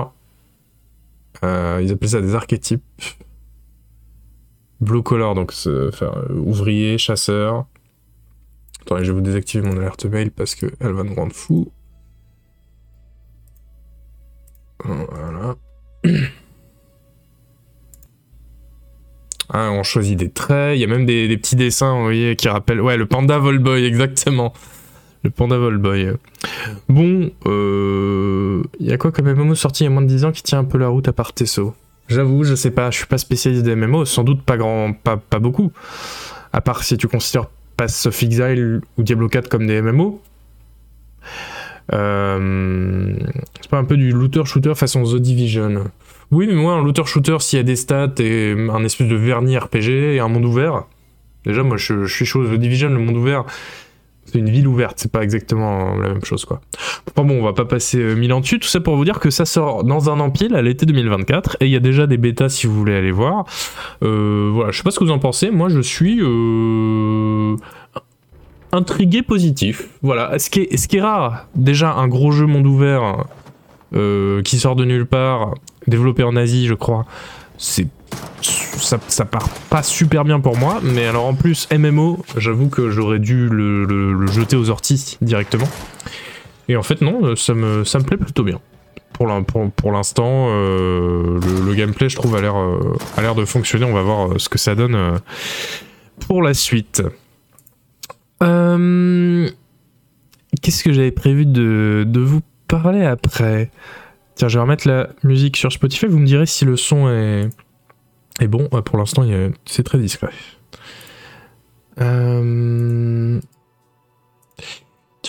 Euh, 1.43 1.79
ils 1.83 1.91
appellent 1.91 2.10
ça 2.10 2.21
des 2.21 2.36
archétypes. 2.36 2.83
Blue 4.79 5.03
color, 5.03 5.36
donc 5.36 5.53
ouvrier, 6.29 6.98
chasseur. 6.98 7.67
Attendez, 8.81 9.05
je 9.05 9.12
vais 9.12 9.15
vous 9.15 9.21
désactiver 9.21 9.67
mon 9.67 9.77
alerte 9.77 10.05
mail 10.05 10.31
parce 10.31 10.55
qu'elle 10.55 10.93
va 10.93 11.03
nous 11.03 11.13
rendre 11.13 11.33
fou. 11.33 11.71
Voilà. 14.83 15.55
Hein, 19.53 19.71
on 19.74 19.83
choisit 19.83 20.17
des 20.17 20.29
traits, 20.29 20.77
il 20.77 20.81
y 20.81 20.83
a 20.86 20.88
même 20.88 21.05
des, 21.05 21.38
petits 21.38 21.57
dessins, 21.57 21.93
vous 21.95 22.03
voyez, 22.03 22.38
qui 22.38 22.48
rappellent... 22.48 22.79
Ouais, 22.79 22.95
le 22.95 23.05
panda 23.05 23.38
Volboy, 23.38 23.83
exactement. 23.83 24.53
Le 25.23 25.29
panda 25.29 25.57
Volboy. 25.57 26.13
Bon, 26.89 27.31
euh... 27.45 28.63
Il 28.79 28.87
y 28.87 28.91
a 28.91 28.97
quoi 28.97 29.11
comme 29.11 29.31
MMO 29.31 29.55
sorti 29.55 29.83
il 29.83 29.85
y 29.85 29.87
a 29.87 29.91
moins 29.91 30.01
de 30.01 30.07
10 30.07 30.25
ans 30.25 30.31
qui 30.31 30.41
tient 30.41 30.59
un 30.59 30.63
peu 30.63 30.77
la 30.77 30.87
route 30.87 31.07
à 31.07 31.13
part 31.13 31.33
Tesso? 31.33 31.75
J'avoue, 32.07 32.43
je 32.43 32.55
sais 32.55 32.71
pas, 32.71 32.91
je 32.91 32.97
suis 32.97 33.05
pas 33.05 33.17
spécialiste 33.17 33.63
des 33.63 33.75
MMO, 33.75 34.05
sans 34.05 34.23
doute 34.23 34.41
pas 34.41 34.57
grand... 34.57 34.93
pas, 34.93 35.17
pas 35.17 35.39
beaucoup. 35.39 35.71
À 36.51 36.61
part 36.61 36.83
si 36.83 36.97
tu 36.97 37.07
considères 37.07 37.47
Pass 37.77 38.05
of 38.07 38.23
Exile 38.23 38.81
ou 38.97 39.03
Diablo 39.03 39.29
4 39.29 39.47
comme 39.47 39.67
des 39.67 39.81
MMO. 39.81 40.21
Euh... 41.93 43.15
C'est 43.61 43.69
pas 43.69 43.77
un 43.77 43.85
peu 43.85 43.97
du 43.97 44.11
looter-shooter 44.11 44.75
façon 44.75 45.03
The 45.03 45.17
Division? 45.17 45.91
Oui, 46.31 46.47
mais 46.47 46.55
moi, 46.55 46.73
un 46.73 46.83
looter-shooter, 46.83 47.37
s'il 47.39 47.57
y 47.57 47.59
a 47.59 47.63
des 47.63 47.75
stats 47.75 48.13
et 48.19 48.55
un 48.71 48.83
espèce 48.83 49.07
de 49.07 49.15
vernis 49.15 49.57
RPG 49.57 50.15
et 50.15 50.19
un 50.19 50.29
monde 50.29 50.45
ouvert, 50.45 50.85
déjà, 51.45 51.63
moi, 51.63 51.77
je, 51.77 52.05
suis 52.05 52.25
chaud. 52.25 52.45
The 52.45 52.53
Division, 52.53 52.89
le 52.89 52.99
monde 52.99 53.17
ouvert, 53.17 53.45
c'est 54.25 54.37
une 54.39 54.49
ville 54.49 54.67
ouverte, 54.67 54.97
c'est 54.97 55.11
pas 55.11 55.23
exactement 55.23 55.95
la 55.95 56.09
même 56.09 56.23
chose, 56.23 56.45
quoi. 56.45 56.61
Bon, 57.15 57.29
on 57.29 57.43
va 57.43 57.53
pas 57.53 57.65
passer 57.65 57.97
euh, 57.97 58.15
mille 58.15 58.31
ans 58.33 58.39
dessus, 58.39 58.59
tout 58.59 58.67
ça 58.67 58.79
pour 58.79 58.95
vous 58.95 59.03
dire 59.03 59.19
que 59.19 59.29
ça 59.29 59.45
sort 59.45 59.83
dans 59.83 60.09
un 60.09 60.19
an 60.19 60.29
pile 60.29 60.55
à 60.55 60.61
l'été 60.61 60.85
2024, 60.85 61.57
et 61.59 61.65
il 61.65 61.71
y 61.71 61.75
a 61.75 61.79
déjà 61.79 62.07
des 62.07 62.17
bêtas 62.17 62.49
si 62.49 62.67
vous 62.67 62.73
voulez 62.73 62.95
aller 62.95 63.11
voir. 63.11 63.45
Euh, 64.03 64.49
voilà, 64.53 64.71
je 64.71 64.77
sais 64.77 64.83
pas 64.83 64.91
ce 64.91 64.99
que 64.99 65.03
vous 65.03 65.11
en 65.11 65.19
pensez, 65.19 65.51
moi 65.51 65.69
je 65.69 65.81
suis... 65.81 66.19
Euh, 66.21 67.55
intrigué 68.73 69.21
positif. 69.21 69.89
Voilà, 70.01 70.39
ce 70.39 70.49
qui, 70.49 70.61
est, 70.61 70.77
ce 70.77 70.87
qui 70.87 70.97
est 70.97 71.01
rare, 71.01 71.47
déjà 71.55 71.91
un 71.91 72.07
gros 72.07 72.31
jeu 72.31 72.45
monde 72.45 72.65
ouvert 72.65 73.25
qui 74.45 74.57
sort 74.57 74.77
de 74.77 74.85
nulle 74.85 75.05
part, 75.05 75.55
développé 75.87 76.23
en 76.23 76.37
Asie, 76.37 76.67
je 76.67 76.73
crois. 76.73 77.05
C'est 77.57 77.87
ça, 79.00 79.25
part 79.25 79.50
pas 79.69 79.83
super 79.83 80.24
bien 80.24 80.39
pour 80.39 80.57
moi, 80.57 80.79
mais 80.83 81.05
alors 81.05 81.25
en 81.25 81.33
plus 81.33 81.67
MMO, 81.71 82.24
j'avoue 82.38 82.69
que 82.69 82.89
j'aurais 82.89 83.19
dû 83.19 83.48
le, 83.48 84.27
jeter 84.27 84.55
aux 84.55 84.69
orties 84.69 85.17
directement. 85.21 85.67
Et 86.67 86.75
en 86.75 86.83
fait 86.83 87.01
non, 87.01 87.36
ça 87.36 87.53
me, 87.53 87.83
ça 87.83 88.00
me 88.00 88.03
plaît 88.03 88.17
plutôt 88.17 88.43
bien. 88.43 88.60
Pour 89.13 89.91
l'instant, 89.91 90.48
euh, 90.50 91.39
le, 91.65 91.75
gameplay 91.75 92.10
je 92.10 92.15
trouve 92.15 92.36
a 92.36 92.41
l'air 92.41 92.57
euh, 92.57 92.98
l'air 93.19 93.36
de 93.36 93.45
fonctionner, 93.45 93.86
on 93.86 93.93
va 93.93 94.01
voir 94.01 94.31
euh, 94.31 94.39
ce 94.39 94.50
que 94.50 94.57
ça 94.57 94.74
donne 94.74 95.19
pour 96.19 96.41
la 96.41 96.55
suite. 96.55 97.03
Qu'est-ce 100.62 100.83
que 100.83 100.91
j'avais 100.91 101.12
prévu 101.12 101.45
de, 101.45 102.03
de 102.07 102.19
vous 102.19 102.41
parler 102.67 103.05
après? 103.05 103.69
Tiens, 104.36 104.48
je 104.48 104.57
vais 104.57 104.62
remettre 104.62 104.88
la 104.88 105.10
musique 105.24 105.55
sur 105.55 105.71
Spotify. 105.71 106.07
Vous 106.07 106.17
me 106.19 106.25
direz 106.25 106.48
si 106.48 106.65
le 106.65 106.75
son 106.75 107.07
est, 107.10 107.48
est 108.39 108.47
bon. 108.47 108.67
pour 108.85 108.97
l'instant, 108.97 109.23
c'est 109.65 109.83
très 109.83 109.97
discret. 109.97 110.31
Euh... 112.00 113.39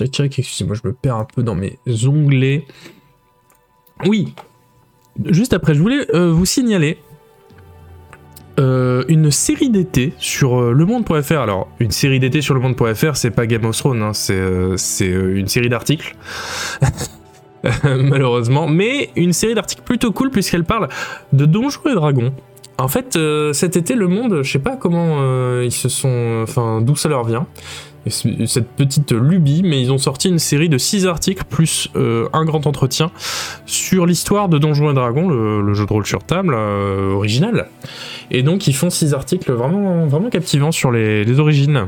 excusez-moi, 0.01 0.77
je 0.83 0.89
me 0.89 0.93
perds 0.93 1.17
un 1.17 1.25
peu 1.25 1.43
dans 1.43 1.55
mes 1.55 1.79
onglets. 2.07 2.65
Oui, 4.07 4.35
juste 5.27 5.53
après, 5.53 5.75
je 5.75 5.81
voulais 5.81 6.07
euh, 6.15 6.33
vous 6.33 6.47
signaler 6.47 6.99
euh, 8.59 9.05
une 9.09 9.31
série 9.31 9.71
d'été 9.71 10.13
sur 10.19 10.61
euh, 10.61 10.73
le 10.73 10.85
monde.fr. 10.85 11.39
Alors, 11.39 11.69
une 11.81 11.91
série 11.91 12.21
d'été 12.21 12.41
sur 12.41 12.55
le 12.55 12.61
monde.fr, 12.61 13.17
c'est 13.17 13.31
pas 13.31 13.47
Game 13.47 13.65
of 13.65 13.77
Thrones, 13.77 14.03
hein, 14.03 14.13
c'est 14.13 15.07
une 15.07 15.49
série 15.49 15.69
d'articles. 15.69 16.17
malheureusement, 17.85 18.67
mais 18.67 19.11
une 19.15 19.33
série 19.33 19.55
d'articles 19.55 19.83
plutôt 19.83 20.11
cool 20.11 20.31
puisqu'elle 20.31 20.65
parle 20.65 20.89
de 21.33 21.47
Donjons 21.47 21.81
et 21.89 21.95
Dragons. 21.95 22.35
En 22.79 22.89
fait, 22.89 23.17
euh, 23.17 23.53
cet 23.53 23.77
été, 23.77 23.95
le 23.95 24.09
monde, 24.09 24.43
je 24.43 24.51
sais 24.51 24.59
pas 24.59 24.77
comment 24.77 25.19
euh, 25.21 25.63
ils 25.65 25.73
se 25.73 25.89
sont, 25.89 26.41
enfin, 26.43 26.81
d'où 26.81 26.97
ça 26.97 27.09
leur 27.09 27.25
vient, 27.25 27.47
cette 28.09 28.69
petite 28.71 29.13
lubie, 29.13 29.63
mais 29.63 29.81
ils 29.81 29.93
ont 29.93 29.99
sorti 29.99 30.29
une 30.29 30.41
série 30.41 30.69
de 30.69 30.79
6 30.79 31.07
articles 31.07 31.45
plus 31.49 31.89
euh, 31.95 32.29
un 32.33 32.45
grand 32.45 32.67
entretien 32.67 33.13
sur 33.67 34.07
l'histoire 34.07 34.49
de 34.49 34.59
Donjons 34.59 34.91
et 34.91 34.95
Dragons, 34.95 35.29
le, 35.29 35.75
jeu 35.75 35.87
de 35.87 35.93
rôle 35.93 36.07
sur 36.07 36.25
table 36.25 36.55
original. 36.55 37.69
Et 38.33 38.43
donc, 38.43 38.67
ils 38.67 38.75
font 38.75 38.91
6 38.91 39.15
articles 39.15 39.53
vraiment, 39.53 40.31
captivants 40.31 40.73
sur 40.73 40.91
les, 40.91 41.39
origines 41.39 41.87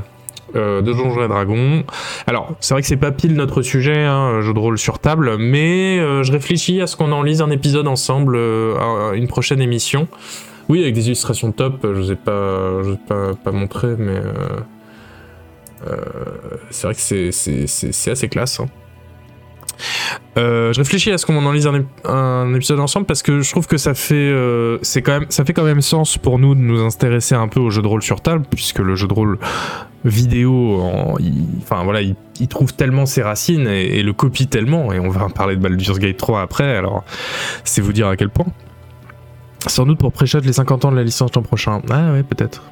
de 0.54 0.80
Donjons 0.80 1.24
et 1.24 1.26
Dragons. 1.26 1.82
Alors, 2.28 2.54
c'est 2.60 2.74
vrai 2.74 2.82
que 2.82 2.86
c'est 2.86 2.96
pas 2.96 3.10
pile 3.10 3.34
notre 3.34 3.62
sujet, 3.62 4.04
hein, 4.04 4.40
jeu 4.42 4.54
de 4.54 4.58
rôle 4.60 4.78
sur 4.78 5.00
table, 5.00 5.36
mais 5.38 5.98
je 6.22 6.30
réfléchis 6.30 6.80
à 6.80 6.86
ce 6.86 6.94
qu'on 6.94 7.10
en 7.10 7.22
lise 7.22 7.42
un 7.42 7.50
épisode 7.50 7.88
ensemble 7.88 8.36
une 8.36 9.26
prochaine 9.26 9.60
émission. 9.60 10.06
Oui, 10.68 10.82
avec 10.82 10.94
des 10.94 11.06
illustrations 11.06 11.52
top, 11.52 11.80
je 11.82 11.88
vous 11.88 12.12
ai 12.12 12.16
pas, 12.16 12.80
pas, 13.42 13.52
montré, 13.52 13.96
mais 13.98 14.20
c'est 16.70 16.86
vrai 16.86 16.94
que 16.94 17.30
c'est 17.30 18.10
assez 18.10 18.28
classe. 18.28 18.60
Hein. 18.60 18.66
Euh, 20.36 20.72
je 20.72 20.78
réfléchis 20.78 21.12
à 21.12 21.18
ce 21.18 21.26
qu'on 21.26 21.44
en 21.44 21.52
lise 21.52 21.68
un, 22.04 22.54
épisode 22.54 22.80
ensemble 22.80 23.06
parce 23.06 23.22
que 23.22 23.40
je 23.40 23.50
trouve 23.50 23.66
que 23.66 23.76
ça 23.76 23.94
fait, 23.94 24.14
euh, 24.14 24.78
quand 24.96 25.20
même, 25.20 25.26
ça 25.28 25.44
fait 25.44 25.52
quand 25.52 25.64
même 25.64 25.80
sens 25.80 26.18
pour 26.18 26.38
nous 26.38 26.54
de 26.54 26.60
nous 26.60 26.82
intéresser 26.84 27.34
un 27.34 27.48
peu 27.48 27.60
au 27.60 27.70
jeu 27.70 27.82
de 27.82 27.86
rôle 27.86 28.02
sur 28.02 28.20
table 28.20 28.44
puisque 28.48 28.80
le 28.80 28.96
jeu 28.96 29.06
de 29.06 29.14
rôle 29.14 29.38
vidéo, 30.04 30.82
enfin 31.62 31.82
voilà, 31.84 32.02
il, 32.02 32.48
trouve 32.48 32.74
tellement 32.74 33.06
ses 33.06 33.22
racines 33.22 33.66
et, 33.68 34.02
le 34.02 34.12
copie 34.12 34.46
tellement 34.46 34.92
et 34.92 35.00
on 35.00 35.08
va 35.08 35.28
parler 35.28 35.56
de 35.56 35.62
Baldur's 35.62 35.98
Gate 35.98 36.16
3 36.16 36.42
après. 36.42 36.76
Alors 36.76 37.04
c'est 37.64 37.80
vous 37.80 37.92
dire 37.92 38.08
à 38.08 38.16
quel 38.16 38.28
point. 38.28 38.46
Sans 39.66 39.86
doute 39.86 39.98
pour 39.98 40.12
pré 40.12 40.26
les 40.42 40.52
50 40.52 40.84
ans 40.84 40.90
de 40.90 40.96
la 40.96 41.04
licence 41.04 41.34
l'an 41.34 41.42
prochain. 41.42 41.80
Ah 41.90 42.12
ouais, 42.12 42.22
peut-être. 42.22 42.62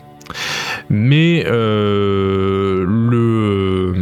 Mais 0.90 1.44
euh, 1.46 2.84
le, 2.86 3.94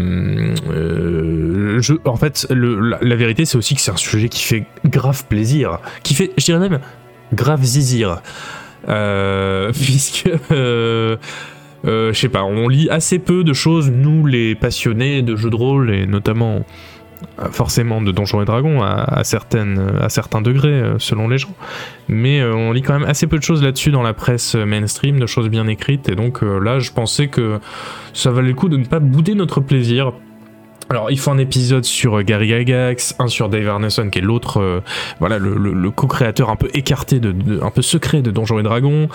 euh, 0.70 1.80
en 2.04 2.16
fait, 2.16 2.46
la, 2.50 3.16
vérité, 3.16 3.44
c'est 3.44 3.56
aussi 3.56 3.74
que 3.74 3.80
c'est 3.80 3.90
un 3.90 3.96
sujet 3.96 4.28
qui 4.28 4.42
fait 4.42 4.66
grave 4.84 5.24
plaisir, 5.26 5.78
qui 6.02 6.14
fait, 6.14 6.30
je 6.36 6.44
dirais 6.44 6.68
même, 6.68 6.80
grave 7.32 7.62
zizir, 7.62 8.22
euh, 8.88 9.72
puisque, 9.80 10.30
je 10.50 11.16
sais 12.12 12.28
pas, 12.28 12.44
on 12.44 12.68
lit 12.68 12.88
assez 12.90 13.18
peu 13.18 13.44
de 13.44 13.52
choses, 13.52 13.90
nous 13.90 14.26
les 14.26 14.54
passionnés 14.54 15.22
de 15.22 15.36
jeux 15.36 15.50
de 15.50 15.56
rôle 15.56 15.90
et 15.90 16.06
notamment 16.06 16.64
forcément 17.50 18.02
de 18.02 18.12
Donjons 18.12 18.42
et 18.42 18.44
Dragons 18.44 18.82
à, 18.82 19.24
certaines, 19.24 19.92
certains 20.08 20.42
degrés 20.42 20.68
euh, 20.68 20.98
selon 20.98 21.28
les 21.28 21.38
gens. 21.38 21.54
Mais 22.08 22.40
euh, 22.40 22.54
on 22.54 22.72
lit 22.72 22.82
quand 22.82 22.98
même 22.98 23.08
assez 23.08 23.26
peu 23.26 23.38
de 23.38 23.42
choses 23.42 23.62
là-dessus 23.62 23.90
dans 23.90 24.02
la 24.02 24.14
presse 24.14 24.54
mainstream, 24.54 25.18
de 25.18 25.26
choses 25.26 25.48
bien 25.48 25.66
écrites. 25.66 26.08
Et 26.08 26.14
donc 26.14 26.42
euh, 26.42 26.58
là, 26.58 26.78
je 26.78 26.92
pensais 26.92 27.28
que 27.28 27.58
ça 28.12 28.30
valait 28.30 28.48
le 28.48 28.54
coup 28.54 28.68
de 28.68 28.76
ne 28.76 28.84
pas 28.84 29.00
bouder 29.00 29.34
notre 29.34 29.60
plaisir. 29.60 30.12
Alors, 30.88 31.08
il 31.12 31.20
faut 31.20 31.30
un 31.30 31.38
épisode 31.38 31.84
sur 31.84 32.20
Gary 32.24 32.48
Gygax, 32.48 33.14
un 33.20 33.28
sur 33.28 33.48
Dave 33.48 33.68
Arneson, 33.68 34.10
qui 34.10 34.18
est 34.18 34.22
l'autre, 34.22 34.82
voilà, 35.20 35.38
le, 35.38 35.90
co-créateur 35.92 36.50
un 36.50 36.56
peu 36.56 36.68
écarté, 36.74 37.20
de, 37.20 37.62
un 37.62 37.70
peu 37.70 37.80
secret 37.80 38.22
de 38.22 38.32
Donjons 38.32 38.58
et 38.58 38.64
Dragons. 38.64 39.08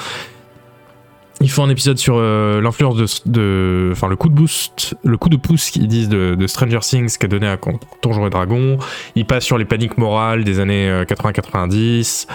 Il 1.41 1.51
faut 1.51 1.61
un 1.61 1.69
épisode 1.69 1.97
sur 1.97 2.15
euh, 2.17 2.61
l'influence 2.61 3.27
de, 3.27 3.89
enfin 3.91 4.07
le 4.07 4.15
coup 4.15 4.29
de 4.29 4.33
boost, 4.33 4.95
le 5.03 5.17
coup 5.17 5.29
de 5.29 5.35
pouce 5.35 5.69
qu'ils 5.69 5.87
disent 5.87 6.09
de, 6.09 6.47
Stranger 6.47 6.79
Things 6.79 7.17
qu'a 7.17 7.27
donné 7.27 7.47
à 7.47 7.57
Donjons 8.01 8.25
et 8.25 8.29
Dragons. 8.29 8.77
Il 9.15 9.25
passe 9.25 9.43
sur 9.43 9.57
les 9.57 9.65
paniques 9.65 9.97
morales 9.97 10.43
des 10.43 10.59
années 10.59 11.03
80-90, 11.03 12.27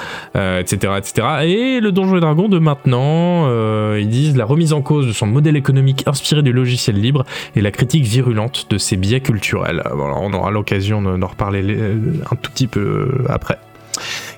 etc., 0.61 0.93
etc. 0.99 1.27
Et 1.45 1.81
le 1.81 1.93
Donjons 1.93 2.17
et 2.17 2.21
Dragons 2.21 2.49
de 2.49 2.59
maintenant, 2.59 3.47
euh, 3.49 3.99
ils 4.01 4.09
disent 4.09 4.37
la 4.37 4.45
remise 4.45 4.73
en 4.73 4.83
cause 4.83 5.07
de 5.07 5.13
son 5.13 5.27
modèle 5.27 5.57
économique 5.57 6.05
inspiré 6.07 6.43
du 6.43 6.53
logiciel 6.53 7.01
libre 7.01 7.25
et 7.57 7.61
la 7.61 7.71
critique 7.71 8.05
virulente 8.05 8.67
de 8.71 8.79
ses 8.79 8.97
biais 8.97 9.21
culturels. 9.21 9.83
on 9.93 10.33
aura 10.33 10.51
l'occasion 10.51 11.03
d'en 11.03 11.27
reparler 11.27 11.63
euh, 11.65 11.97
un 12.31 12.37
tout 12.37 12.51
petit 12.51 12.67
peu 12.67 13.25
après. 13.29 13.59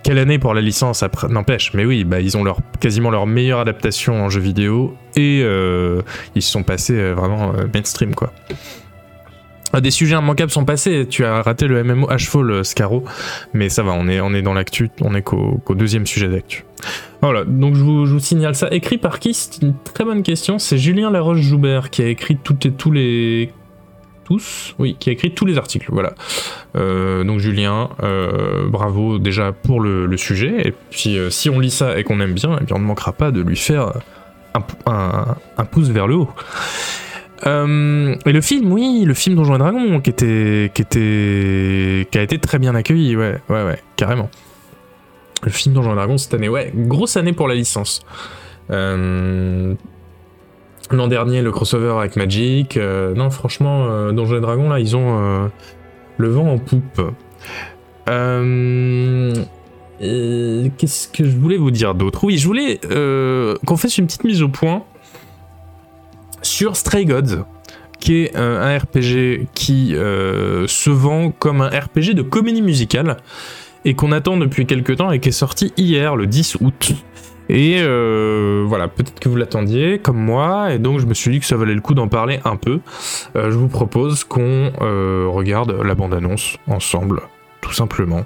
Quelle 0.02 0.18
année 0.18 0.38
pour 0.38 0.52
la 0.52 0.60
licence 0.60 1.02
après 1.02 1.28
N'empêche, 1.28 1.72
mais 1.74 1.84
oui, 1.84 2.04
bah, 2.04 2.20
ils 2.20 2.36
ont 2.36 2.42
leur, 2.42 2.58
quasiment 2.80 3.10
leur 3.10 3.26
meilleure 3.26 3.60
adaptation 3.60 4.24
en 4.24 4.30
jeu 4.30 4.40
vidéo 4.40 4.96
et 5.14 5.42
euh, 5.44 6.02
ils 6.34 6.42
se 6.42 6.50
sont 6.50 6.64
passés 6.64 6.98
euh, 6.98 7.12
vraiment 7.14 7.52
euh, 7.54 7.66
mainstream 7.72 8.14
quoi. 8.14 8.32
Ah, 9.72 9.80
des 9.80 9.90
sujets 9.90 10.16
immanquables 10.16 10.50
sont 10.50 10.66
passés. 10.66 11.06
Tu 11.08 11.24
as 11.24 11.40
raté 11.40 11.66
le 11.66 11.82
MMO 11.82 12.10
Ashfall, 12.10 12.62
Scaro, 12.62 13.04
mais 13.54 13.70
ça 13.70 13.82
va, 13.82 13.92
on 13.92 14.06
est, 14.06 14.20
on 14.20 14.34
est 14.34 14.42
dans 14.42 14.52
l'actu, 14.52 14.90
on 15.00 15.14
est 15.14 15.22
qu'au 15.22 15.62
deuxième 15.70 16.06
sujet 16.06 16.28
d'actu. 16.28 16.66
Voilà, 17.22 17.44
donc 17.44 17.76
je 17.76 17.82
vous, 17.82 18.18
signale 18.18 18.54
ça. 18.54 18.68
Écrit 18.70 18.98
par 18.98 19.18
qui? 19.18 19.32
C'est 19.32 19.62
une 19.62 19.74
très 19.94 20.04
bonne 20.04 20.22
question. 20.22 20.58
C'est 20.58 20.76
Julien 20.76 21.10
Laroche-Joubert 21.10 21.88
qui 21.88 22.02
a 22.02 22.08
écrit 22.08 22.36
toutes 22.36 22.66
et 22.66 22.72
tous 22.72 22.90
les 22.90 23.50
tous, 24.24 24.74
oui, 24.78 24.96
qui 24.98 25.10
a 25.10 25.12
écrit 25.12 25.32
tous 25.32 25.46
les 25.46 25.58
articles, 25.58 25.88
voilà. 25.90 26.14
Euh, 26.76 27.24
donc 27.24 27.40
Julien, 27.40 27.90
euh, 28.02 28.68
bravo 28.68 29.18
déjà 29.18 29.52
pour 29.52 29.80
le, 29.80 30.16
sujet, 30.16 30.68
et 30.68 30.74
puis 30.90 31.18
euh, 31.18 31.30
si 31.30 31.50
on 31.50 31.58
lit 31.58 31.70
ça 31.70 31.98
et 31.98 32.04
qu'on 32.04 32.20
aime 32.20 32.34
bien, 32.34 32.58
eh 32.60 32.64
bien 32.64 32.76
on 32.76 32.80
ne 32.80 32.84
manquera 32.84 33.12
pas 33.12 33.30
de 33.30 33.40
lui 33.40 33.56
faire 33.56 33.92
un, 34.54 35.64
pouce 35.64 35.88
vers 35.88 36.06
le 36.06 36.16
haut. 36.16 36.30
et 37.44 38.32
le 38.32 38.40
film, 38.40 38.72
oui, 38.72 39.04
le 39.04 39.14
film 39.14 39.36
Donjons 39.36 39.56
et 39.56 39.58
Dragons, 39.58 40.00
qui 40.00 40.10
était, 40.10 40.70
qui 40.74 40.82
était, 40.82 42.08
qui 42.10 42.18
a 42.18 42.22
été 42.22 42.38
très 42.38 42.58
bien 42.58 42.74
accueilli, 42.74 43.16
ouais, 43.16 43.38
ouais, 43.48 43.64
ouais, 43.64 43.78
carrément. 43.96 44.30
Le 45.42 45.50
film 45.50 45.74
Donjons 45.74 45.92
et 45.92 45.96
Dragons 45.96 46.18
cette 46.18 46.34
année, 46.34 46.48
ouais, 46.48 46.72
grosse 46.74 47.16
année 47.16 47.32
pour 47.32 47.48
la 47.48 47.54
licence. 47.54 48.04
L'an 50.92 51.08
dernier, 51.08 51.40
le 51.40 51.50
crossover 51.50 51.94
avec 51.98 52.16
Magic. 52.16 52.76
Euh, 52.76 53.14
non, 53.14 53.30
franchement, 53.30 53.86
euh, 53.86 54.12
Donjons 54.12 54.36
et 54.36 54.40
Dragons, 54.40 54.68
là, 54.68 54.78
ils 54.78 54.94
ont 54.94 55.18
euh, 55.18 55.48
le 56.18 56.28
vent 56.28 56.52
en 56.52 56.58
poupe. 56.58 57.00
Qu'est-ce 59.98 61.08
que 61.08 61.24
je 61.24 61.36
voulais 61.36 61.56
vous 61.56 61.70
dire 61.70 61.94
d'autre? 61.94 62.24
Oui, 62.24 62.36
je 62.36 62.46
voulais 62.46 62.78
qu'on 63.64 63.76
fasse 63.76 63.96
une 63.96 64.06
petite 64.06 64.24
mise 64.24 64.42
au 64.42 64.48
point 64.48 64.82
sur 66.42 66.76
Stray 66.76 67.06
Gods, 67.06 67.44
qui 67.98 68.24
est 68.24 68.36
un 68.36 68.76
RPG 68.76 69.46
qui 69.54 69.94
se 69.94 70.90
vend 70.90 71.30
comme 71.30 71.62
un 71.62 71.68
RPG 71.68 72.14
de 72.14 72.22
comédie 72.22 72.62
musicale 72.62 73.16
et 73.84 73.94
qu'on 73.94 74.12
attend 74.12 74.36
depuis 74.36 74.66
quelques 74.66 74.96
temps 74.96 75.10
et 75.10 75.20
qui 75.20 75.30
est 75.30 75.32
sorti 75.32 75.72
hier, 75.76 76.16
le 76.16 76.26
10 76.26 76.58
août. 76.60 76.92
Et 77.54 77.82
euh, 77.82 78.64
voilà, 78.66 78.88
peut-être 78.88 79.20
que 79.20 79.28
vous 79.28 79.36
l'attendiez 79.36 79.98
comme 79.98 80.16
moi, 80.16 80.72
et 80.72 80.78
donc 80.78 81.00
je 81.00 81.06
me 81.06 81.12
suis 81.12 81.30
dit 81.30 81.38
que 81.38 81.44
ça 81.44 81.54
valait 81.54 81.74
le 81.74 81.82
coup 81.82 81.92
d'en 81.92 82.08
parler 82.08 82.40
un 82.46 82.56
peu. 82.56 82.80
Euh, 83.36 83.50
je 83.50 83.58
vous 83.58 83.68
propose 83.68 84.24
qu'on 84.24 84.72
euh, 84.80 85.26
regarde 85.28 85.70
la 85.84 85.94
bande-annonce 85.94 86.56
ensemble, 86.66 87.20
tout 87.60 87.72
simplement. 87.72 88.24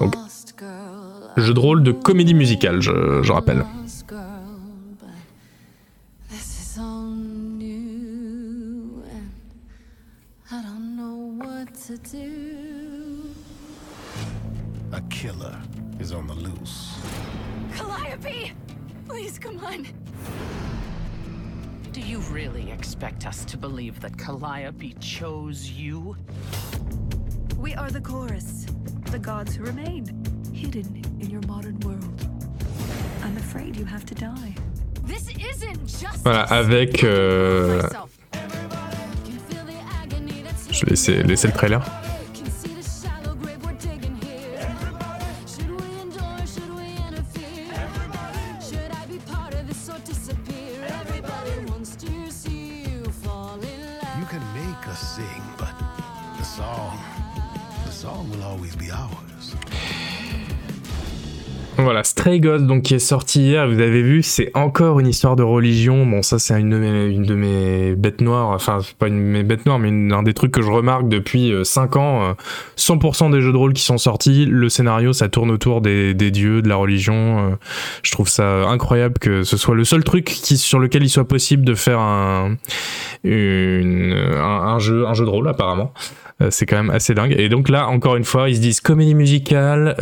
Donc, 0.00 0.14
jeu 1.36 1.52
de 1.52 1.60
rôle 1.60 1.82
de 1.82 1.92
comédie 1.92 2.32
musicale, 2.32 2.80
je, 2.80 3.20
je 3.22 3.32
rappelle. 3.32 3.66
On. 19.64 19.86
Do 21.92 22.00
you 22.00 22.18
really 22.30 22.70
expect 22.70 23.26
us 23.26 23.44
to 23.46 23.56
believe 23.56 24.00
that 24.00 24.16
Calliope 24.16 24.94
chose 25.00 25.70
you? 25.70 26.16
We 27.58 27.74
are 27.74 27.90
the 27.90 28.00
chorus, 28.00 28.66
the 29.10 29.18
gods 29.18 29.54
who 29.56 29.64
remain, 29.64 30.06
hidden 30.54 31.02
in 31.20 31.30
your 31.30 31.42
modern 31.46 31.78
world. 31.80 32.26
I'm 33.22 33.36
afraid 33.36 33.76
you 33.76 33.84
have 33.84 34.04
to 34.06 34.14
die. 34.14 34.54
This 35.04 35.28
isn't 35.36 35.86
just 35.86 36.24
Voilà, 36.24 36.44
avec... 36.44 37.02
Euh... 37.04 37.82
Je 40.70 40.86
vais 40.86 40.90
laisser, 40.90 41.22
laisser 41.22 41.48
le 41.48 41.52
trailer. 41.52 41.82
Stray 62.30 62.60
donc 62.60 62.82
qui 62.82 62.94
est 62.94 63.00
sorti 63.00 63.42
hier, 63.42 63.66
vous 63.66 63.80
avez 63.80 64.02
vu, 64.02 64.22
c'est 64.22 64.52
encore 64.54 65.00
une 65.00 65.08
histoire 65.08 65.34
de 65.34 65.42
religion. 65.42 66.06
Bon, 66.06 66.22
ça 66.22 66.38
c'est 66.38 66.58
une, 66.60 66.70
de 66.70 66.78
mes, 66.78 67.06
une 67.06 67.24
de 67.24 67.34
mes 67.34 67.96
bêtes 67.96 68.20
noires, 68.20 68.50
enfin 68.50 68.78
pas 68.98 69.08
une 69.08 69.16
de 69.16 69.20
mes 69.20 69.42
bêtes 69.42 69.66
noires, 69.66 69.80
mais 69.80 70.14
un 70.14 70.22
des 70.22 70.32
trucs 70.32 70.52
que 70.52 70.62
je 70.62 70.70
remarque 70.70 71.08
depuis 71.08 71.52
5 71.64 71.96
euh, 71.96 71.98
ans. 71.98 72.36
100% 72.76 73.26
euh, 73.28 73.32
des 73.32 73.40
jeux 73.40 73.50
de 73.50 73.56
rôle 73.56 73.72
qui 73.72 73.82
sont 73.82 73.98
sortis, 73.98 74.46
le 74.46 74.68
scénario 74.68 75.12
ça 75.12 75.28
tourne 75.28 75.50
autour 75.50 75.80
des, 75.80 76.14
dieux, 76.14 76.62
de 76.62 76.68
la 76.68 76.76
religion. 76.76 77.14
Euh. 77.14 77.56
Je 78.02 78.12
trouve 78.12 78.28
ça 78.28 78.68
incroyable 78.68 79.18
que 79.18 79.42
ce 79.42 79.56
soit 79.56 79.74
le 79.74 79.84
seul 79.84 80.04
truc 80.04 80.24
qui, 80.24 80.56
sur 80.56 80.78
lequel 80.78 81.02
il 81.02 81.10
soit 81.10 81.26
possible 81.26 81.64
de 81.64 81.74
faire 81.74 81.98
un, 81.98 82.56
un, 83.24 84.78
jeu, 84.78 85.06
un 85.06 85.14
jeu 85.14 85.24
de 85.24 85.30
rôle 85.30 85.48
apparemment. 85.48 85.92
C'est 86.48 86.64
quand 86.64 86.76
même 86.76 86.88
assez 86.88 87.12
dingue. 87.12 87.34
Et 87.36 87.50
donc 87.50 87.68
là, 87.68 87.86
encore 87.88 88.16
une 88.16 88.24
fois, 88.24 88.48
ils 88.48 88.56
se 88.56 88.62
disent 88.62 88.80
comédie 88.80 89.14
musicale, 89.14 89.94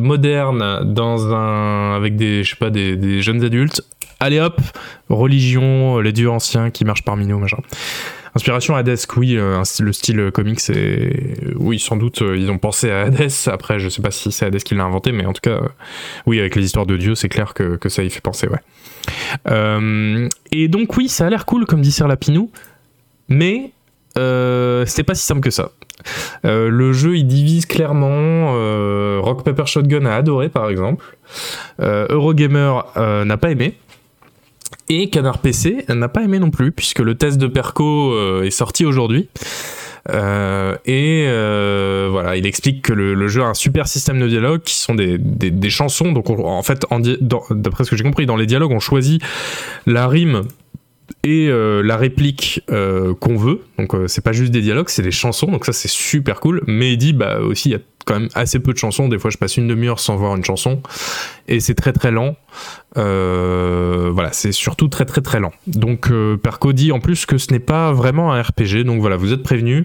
moderne, 0.00 0.80
dans 0.82 1.32
un, 1.32 1.49
avec 1.96 2.16
des, 2.16 2.44
je 2.44 2.50
sais 2.50 2.56
pas, 2.56 2.70
des, 2.70 3.22
jeunes 3.22 3.44
adultes. 3.44 3.82
Allez 4.18 4.38
hop, 4.40 4.60
religion, 5.08 5.98
les 5.98 6.12
dieux 6.12 6.30
anciens 6.30 6.70
qui 6.70 6.84
marchent 6.84 7.04
parmi 7.04 7.26
nous, 7.26 7.38
machin. 7.38 7.58
Inspiration 8.34 8.76
Hades, 8.76 8.98
oui, 9.16 9.36
euh, 9.36 9.62
le 9.80 9.92
style 9.92 10.30
comics, 10.32 10.60
c'est. 10.60 11.36
Oui, 11.56 11.80
sans 11.80 11.96
doute, 11.96 12.22
euh, 12.22 12.36
ils 12.36 12.50
ont 12.50 12.58
pensé 12.58 12.90
à 12.90 13.02
Hades. 13.02 13.30
Après, 13.46 13.80
je 13.80 13.88
sais 13.88 14.02
pas 14.02 14.12
si 14.12 14.30
c'est 14.30 14.46
Hades 14.46 14.62
qui 14.62 14.74
l'a 14.74 14.84
inventé, 14.84 15.10
mais 15.10 15.26
en 15.26 15.32
tout 15.32 15.40
cas, 15.40 15.50
euh, 15.50 15.68
oui, 16.26 16.38
avec 16.38 16.54
les 16.54 16.64
histoires 16.64 16.86
de 16.86 16.96
Dieu, 16.96 17.14
c'est 17.16 17.28
clair 17.28 17.54
que, 17.54 17.76
que, 17.76 17.88
ça 17.88 18.04
y 18.04 18.10
fait 18.10 18.20
penser, 18.20 18.46
ouais. 18.46 18.60
Euh, 19.48 20.28
et 20.52 20.68
donc, 20.68 20.96
oui, 20.96 21.08
ça 21.08 21.26
a 21.26 21.30
l'air 21.30 21.44
cool, 21.44 21.66
comme 21.66 21.80
dit 21.80 21.90
Sir 21.90 22.06
Lapinou, 22.06 22.52
mais 23.28 23.72
euh, 24.18 24.84
c'était 24.86 25.04
pas 25.04 25.14
si 25.14 25.24
simple 25.24 25.40
que 25.40 25.50
ça. 25.50 25.70
Euh, 26.44 26.68
le 26.68 26.92
jeu 26.92 27.16
il 27.16 27.26
divise 27.26 27.66
clairement. 27.66 28.54
Euh, 28.54 29.18
Rock 29.22 29.44
Paper 29.44 29.66
Shotgun 29.66 30.06
a 30.06 30.14
adoré 30.14 30.48
par 30.48 30.70
exemple. 30.70 31.04
Euh, 31.80 32.06
Eurogamer 32.10 32.80
n'a 32.96 33.36
pas 33.36 33.50
aimé. 33.50 33.74
Et 34.88 35.08
Canard 35.08 35.38
PC 35.38 35.84
n'a 35.88 36.08
pas 36.08 36.22
aimé 36.22 36.38
non 36.38 36.50
plus, 36.50 36.72
puisque 36.72 36.98
le 36.98 37.14
test 37.14 37.38
de 37.38 37.46
Perco 37.46 38.42
est 38.42 38.50
sorti 38.50 38.84
aujourd'hui. 38.84 39.28
Et 40.08 41.26
voilà, 42.10 42.36
il 42.36 42.46
explique 42.46 42.82
que 42.82 42.92
le, 42.92 43.28
jeu 43.28 43.42
a 43.42 43.46
un 43.46 43.54
super 43.54 43.86
système 43.86 44.18
de 44.18 44.26
dialogue 44.26 44.62
qui 44.62 44.74
sont 44.74 44.94
des, 44.94 45.70
chansons. 45.70 46.10
Donc, 46.10 46.28
on, 46.30 46.44
en 46.44 46.62
fait, 46.62 46.84
d'après 47.50 47.84
ce 47.84 47.90
que 47.90 47.96
j'ai 47.96 48.02
compris, 48.02 48.26
dans 48.26 48.36
les 48.36 48.46
dialogues, 48.46 48.72
on 48.72 48.80
choisit 48.80 49.22
la 49.86 50.08
rime 50.08 50.42
et 51.24 51.48
euh, 51.48 51.82
la 51.82 51.96
réplique 51.96 52.62
euh, 52.70 53.14
qu'on 53.14 53.36
veut. 53.36 53.60
Donc 53.78 53.94
euh, 53.94 54.08
c'est 54.08 54.22
pas 54.22 54.32
juste 54.32 54.52
des 54.52 54.62
dialogues, 54.62 54.88
c'est 54.88 55.02
des 55.02 55.10
chansons. 55.10 55.46
Donc 55.46 55.64
ça 55.64 55.72
c'est 55.72 55.90
super 55.90 56.40
cool. 56.40 56.62
Mais 56.66 56.92
il 56.92 56.96
dit 56.96 57.12
bah 57.12 57.40
aussi 57.40 57.70
il 57.70 57.72
y 57.72 57.74
a 57.74 57.80
quand 58.06 58.18
même 58.18 58.28
assez 58.34 58.58
peu 58.58 58.72
de 58.72 58.78
chansons. 58.78 59.08
Des 59.08 59.18
fois 59.18 59.30
je 59.30 59.36
passe 59.36 59.56
une 59.56 59.68
demi-heure 59.68 60.00
sans 60.00 60.16
voir 60.16 60.34
une 60.34 60.44
chanson 60.44 60.82
et 61.46 61.60
c'est 61.60 61.74
très 61.74 61.92
très 61.92 62.10
lent. 62.10 62.36
Voilà, 62.94 64.32
c'est 64.32 64.52
surtout 64.52 64.88
très 64.88 65.04
très 65.04 65.20
très 65.20 65.40
lent. 65.40 65.52
Donc 65.66 66.10
Perco 66.42 66.72
dit 66.72 66.90
en 66.90 67.00
plus 67.00 67.26
que 67.26 67.38
ce 67.38 67.52
n'est 67.52 67.60
pas 67.60 67.92
vraiment 67.92 68.32
un 68.32 68.40
RPG. 68.40 68.84
Donc 68.84 69.00
voilà, 69.00 69.16
vous 69.16 69.32
êtes 69.32 69.42
prévenus. 69.42 69.84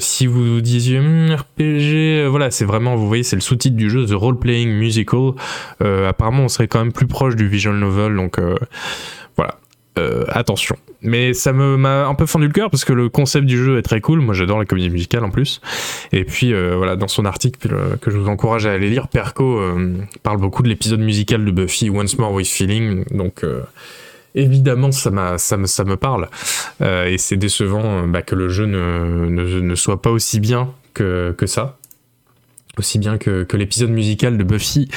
si 0.00 0.26
vous 0.26 0.60
disiez 0.60 0.98
hm, 0.98 1.36
RPG, 1.36 2.28
voilà, 2.28 2.50
c'est 2.50 2.64
vraiment, 2.64 2.96
vous 2.96 3.06
voyez, 3.06 3.22
c'est 3.22 3.36
le 3.36 3.42
sous-titre 3.42 3.76
du 3.76 3.90
jeu, 3.90 4.04
The 4.04 4.12
Role 4.12 4.38
Playing 4.38 4.70
Musical. 4.70 5.32
apparemment, 5.80 6.44
on 6.44 6.48
serait 6.48 6.68
quand 6.68 6.80
même 6.80 6.92
plus 6.92 7.06
proche 7.06 7.36
du 7.36 7.48
visual 7.48 7.76
novel. 7.76 8.16
Donc 8.16 8.40
voilà. 9.36 9.58
Euh, 9.98 10.24
attention. 10.28 10.76
Mais 11.00 11.32
ça 11.32 11.54
me 11.54 11.78
m'a 11.78 12.06
un 12.06 12.14
peu 12.14 12.26
fendu 12.26 12.46
le 12.46 12.52
cœur 12.52 12.70
parce 12.70 12.84
que 12.84 12.92
le 12.92 13.08
concept 13.08 13.46
du 13.46 13.56
jeu 13.56 13.78
est 13.78 13.82
très 13.82 14.02
cool. 14.02 14.20
Moi, 14.20 14.34
j'adore 14.34 14.58
la 14.58 14.66
comédie 14.66 14.90
musicale 14.90 15.24
en 15.24 15.30
plus. 15.30 15.62
Et 16.12 16.24
puis, 16.24 16.52
euh, 16.52 16.74
voilà, 16.76 16.96
dans 16.96 17.08
son 17.08 17.24
article 17.24 17.74
que 18.02 18.10
je 18.10 18.18
vous 18.18 18.28
encourage 18.28 18.66
à 18.66 18.72
aller 18.72 18.90
lire, 18.90 19.08
Perco 19.08 19.58
euh, 19.58 19.94
parle 20.22 20.38
beaucoup 20.38 20.62
de 20.62 20.68
l'épisode 20.68 21.00
musical 21.00 21.44
de 21.44 21.50
Buffy 21.50 21.88
Once 21.88 22.18
More 22.18 22.32
with 22.32 22.48
Feeling. 22.48 23.04
Donc, 23.10 23.42
évidemment, 24.34 24.92
ça, 24.92 25.10
m'a, 25.10 25.38
ça, 25.38 25.56
me, 25.56 25.66
ça 25.66 25.84
me 25.84 25.96
parle. 25.96 26.28
et 26.82 27.16
c'est 27.16 27.38
décevant 27.38 28.06
bah, 28.06 28.20
que 28.20 28.34
le 28.34 28.50
jeu 28.50 28.66
ne, 28.66 29.26
ne, 29.30 29.60
ne, 29.60 29.74
soit 29.74 30.02
pas 30.02 30.10
aussi 30.10 30.40
bien 30.40 30.72
que, 30.92 31.34
que 31.38 31.46
ça. 31.46 31.78
Aussi 32.78 32.98
bien 32.98 33.16
que, 33.16 33.44
que 33.44 33.56
l'épisode 33.56 33.90
musical 33.90 34.36
de 34.36 34.44
Buffy 34.44 34.90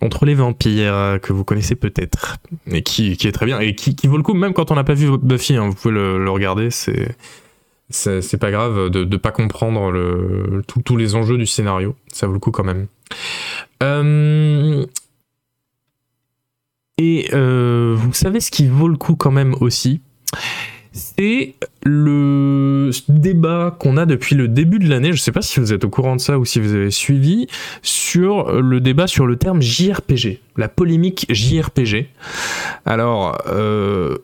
contre 0.00 0.24
les 0.24 0.34
vampires 0.34 0.94
euh, 0.94 1.18
que 1.18 1.32
vous 1.32 1.44
connaissez 1.44 1.74
peut-être 1.74 2.38
et 2.70 2.82
qui, 2.82 3.12
est 3.12 3.32
très 3.32 3.46
bien 3.46 3.58
et 3.60 3.74
qui, 3.74 3.94
vaut 4.06 4.16
le 4.16 4.22
coup 4.22 4.34
même 4.34 4.52
quand 4.52 4.70
on 4.70 4.74
n'a 4.74 4.84
pas 4.84 4.94
vu 4.94 5.16
Buffy 5.18 5.56
hein, 5.56 5.68
vous 5.68 5.74
pouvez 5.74 5.94
le, 5.94 6.30
regarder 6.30 6.70
c'est 6.70 7.16
c'est 7.90 8.38
pas 8.38 8.50
grave 8.50 8.90
de, 8.90 9.04
de 9.04 9.16
pas 9.16 9.30
comprendre 9.30 9.90
le, 9.90 10.62
tous 10.84 10.96
les 10.96 11.14
enjeux 11.14 11.38
du 11.38 11.46
scénario 11.46 11.96
ça 12.12 12.26
vaut 12.26 12.34
le 12.34 12.38
coup 12.38 12.50
quand 12.50 12.64
même. 12.64 12.86
Euh, 13.82 14.84
et 16.98 17.28
euh, 17.32 17.94
vous 17.96 18.12
savez 18.12 18.40
ce 18.40 18.50
qui 18.50 18.66
vaut 18.66 18.88
le 18.88 18.96
coup 18.96 19.14
quand 19.14 19.30
même 19.30 19.54
aussi? 19.60 20.00
C'est 20.92 21.54
le 21.84 22.90
débat 23.08 23.76
qu'on 23.78 23.96
a 23.96 24.06
depuis 24.06 24.34
le 24.34 24.48
début 24.48 24.78
de 24.78 24.88
l'année, 24.88 25.08
je 25.08 25.12
ne 25.12 25.18
sais 25.18 25.32
pas 25.32 25.42
si 25.42 25.60
vous 25.60 25.72
êtes 25.72 25.84
au 25.84 25.90
courant 25.90 26.16
de 26.16 26.20
ça 26.20 26.38
ou 26.38 26.44
si 26.44 26.60
vous 26.60 26.74
avez 26.74 26.90
suivi, 26.90 27.46
sur 27.82 28.60
le 28.60 28.80
débat 28.80 29.06
sur 29.06 29.26
le 29.26 29.36
terme 29.36 29.62
JRPG, 29.62 30.40
la 30.56 30.68
polémique 30.68 31.26
JRPG. 31.30 32.08
Alors, 32.84 33.38
euh, 33.48 34.18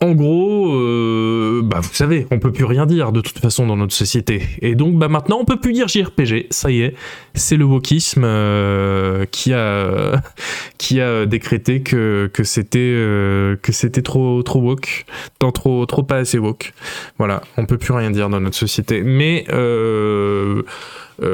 en 0.00 0.12
gros, 0.12 0.74
euh, 0.74 1.62
bah 1.64 1.80
vous 1.80 1.94
savez, 1.94 2.26
on 2.30 2.38
peut 2.38 2.52
plus 2.52 2.66
rien 2.66 2.84
dire 2.84 3.12
de 3.12 3.22
toute 3.22 3.38
façon 3.38 3.66
dans 3.66 3.78
notre 3.78 3.94
société. 3.94 4.42
Et 4.60 4.74
donc 4.74 4.96
bah 4.96 5.08
maintenant 5.08 5.38
on 5.40 5.46
peut 5.46 5.58
plus 5.58 5.72
dire 5.72 5.88
JRPG, 5.88 6.48
ça 6.50 6.70
y 6.70 6.82
est, 6.82 6.94
c'est 7.32 7.56
le 7.56 7.64
wokisme 7.64 8.22
euh, 8.24 9.24
qui 9.30 9.54
a 9.54 10.22
qui 10.78 11.00
a 11.00 11.24
décrété 11.24 11.80
que 11.80 12.30
que 12.30 12.44
c'était 12.44 12.78
euh, 12.78 13.56
que 13.62 13.72
c'était 13.72 14.02
trop 14.02 14.42
trop 14.42 14.60
woke, 14.60 15.06
tant 15.38 15.50
trop 15.50 15.86
trop 15.86 16.02
pas 16.02 16.18
assez 16.18 16.38
woke. 16.38 16.74
Voilà, 17.16 17.40
on 17.56 17.64
peut 17.64 17.78
plus 17.78 17.94
rien 17.94 18.10
dire 18.10 18.28
dans 18.28 18.40
notre 18.40 18.56
société. 18.56 19.02
Mais 19.02 19.46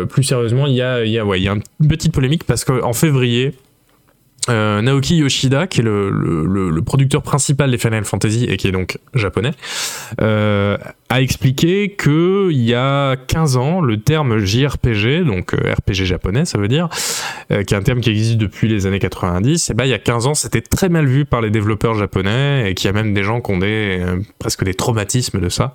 plus 0.09 0.22
sérieusement, 0.22 0.68
il 0.68 0.75
y 0.75 0.83
a 0.83 1.05
il 1.05 1.11
y 1.11 1.18
a 1.18 1.27
ouais, 1.27 1.40
il 1.40 1.42
y 1.42 1.48
a 1.48 1.57
une 1.81 1.88
petite 1.88 2.12
polémique 2.12 2.44
parce 2.44 2.64
qu'en 2.64 2.92
février 2.92 3.55
euh, 4.48 4.83
Naoki 4.83 5.16
Yoshida, 5.16 5.68
qui 5.68 5.81
est 5.81 5.85
le, 5.85 6.81
producteur 6.85 7.22
principal 7.22 7.70
des 7.70 7.78
Final 7.78 8.05
Fantasy 8.05 8.44
et 8.44 8.57
qui 8.57 8.66
est 8.66 8.72
donc 8.72 8.98
japonais, 9.14 9.52
euh, 10.20 10.76
a 11.09 11.22
expliqué 11.22 11.90
que 11.90 12.48
il 12.50 12.62
y 12.62 12.74
a 12.74 13.16
15 13.16 13.57
ans, 13.57 13.81
le 13.81 14.00
terme 14.00 14.38
JRPG, 14.38 15.24
donc 15.24 15.55
euh, 15.55 15.72
RPG 15.72 16.05
japonais, 16.05 16.44
ça 16.44 16.59
veut 16.59 16.68
dire, 16.68 16.88
qui 17.50 17.55
est 17.55 17.74
un 17.74 17.83
terme 17.83 18.00
qui 18.00 18.11
existe 18.11 18.38
depuis 18.38 18.66
les 18.66 18.87
années 18.87 18.98
90, 18.98 19.70
et 19.70 19.74
ben 19.74 19.85
il 19.85 19.90
y 19.90 19.94
a 19.94 19.98
15 19.98 20.26
ans, 20.26 20.35
c'était 20.35 20.61
très 20.61 20.88
mal 20.88 21.07
vu 21.07 21.24
par 21.24 21.40
les 21.40 21.50
développeurs 21.50 21.94
japonais 21.94 22.70
et 22.70 22.74
qu'il 22.74 22.87
y 22.87 22.90
a 22.90 22.92
même 22.92 23.14
des 23.14 23.22
gens 23.22 23.40
qui 23.40 23.52
ont 23.52 23.59
des 23.59 24.05
presque 24.38 24.64
des 24.64 24.74
traumatismes 24.74 25.40
de 25.40 25.48
ça, 25.48 25.74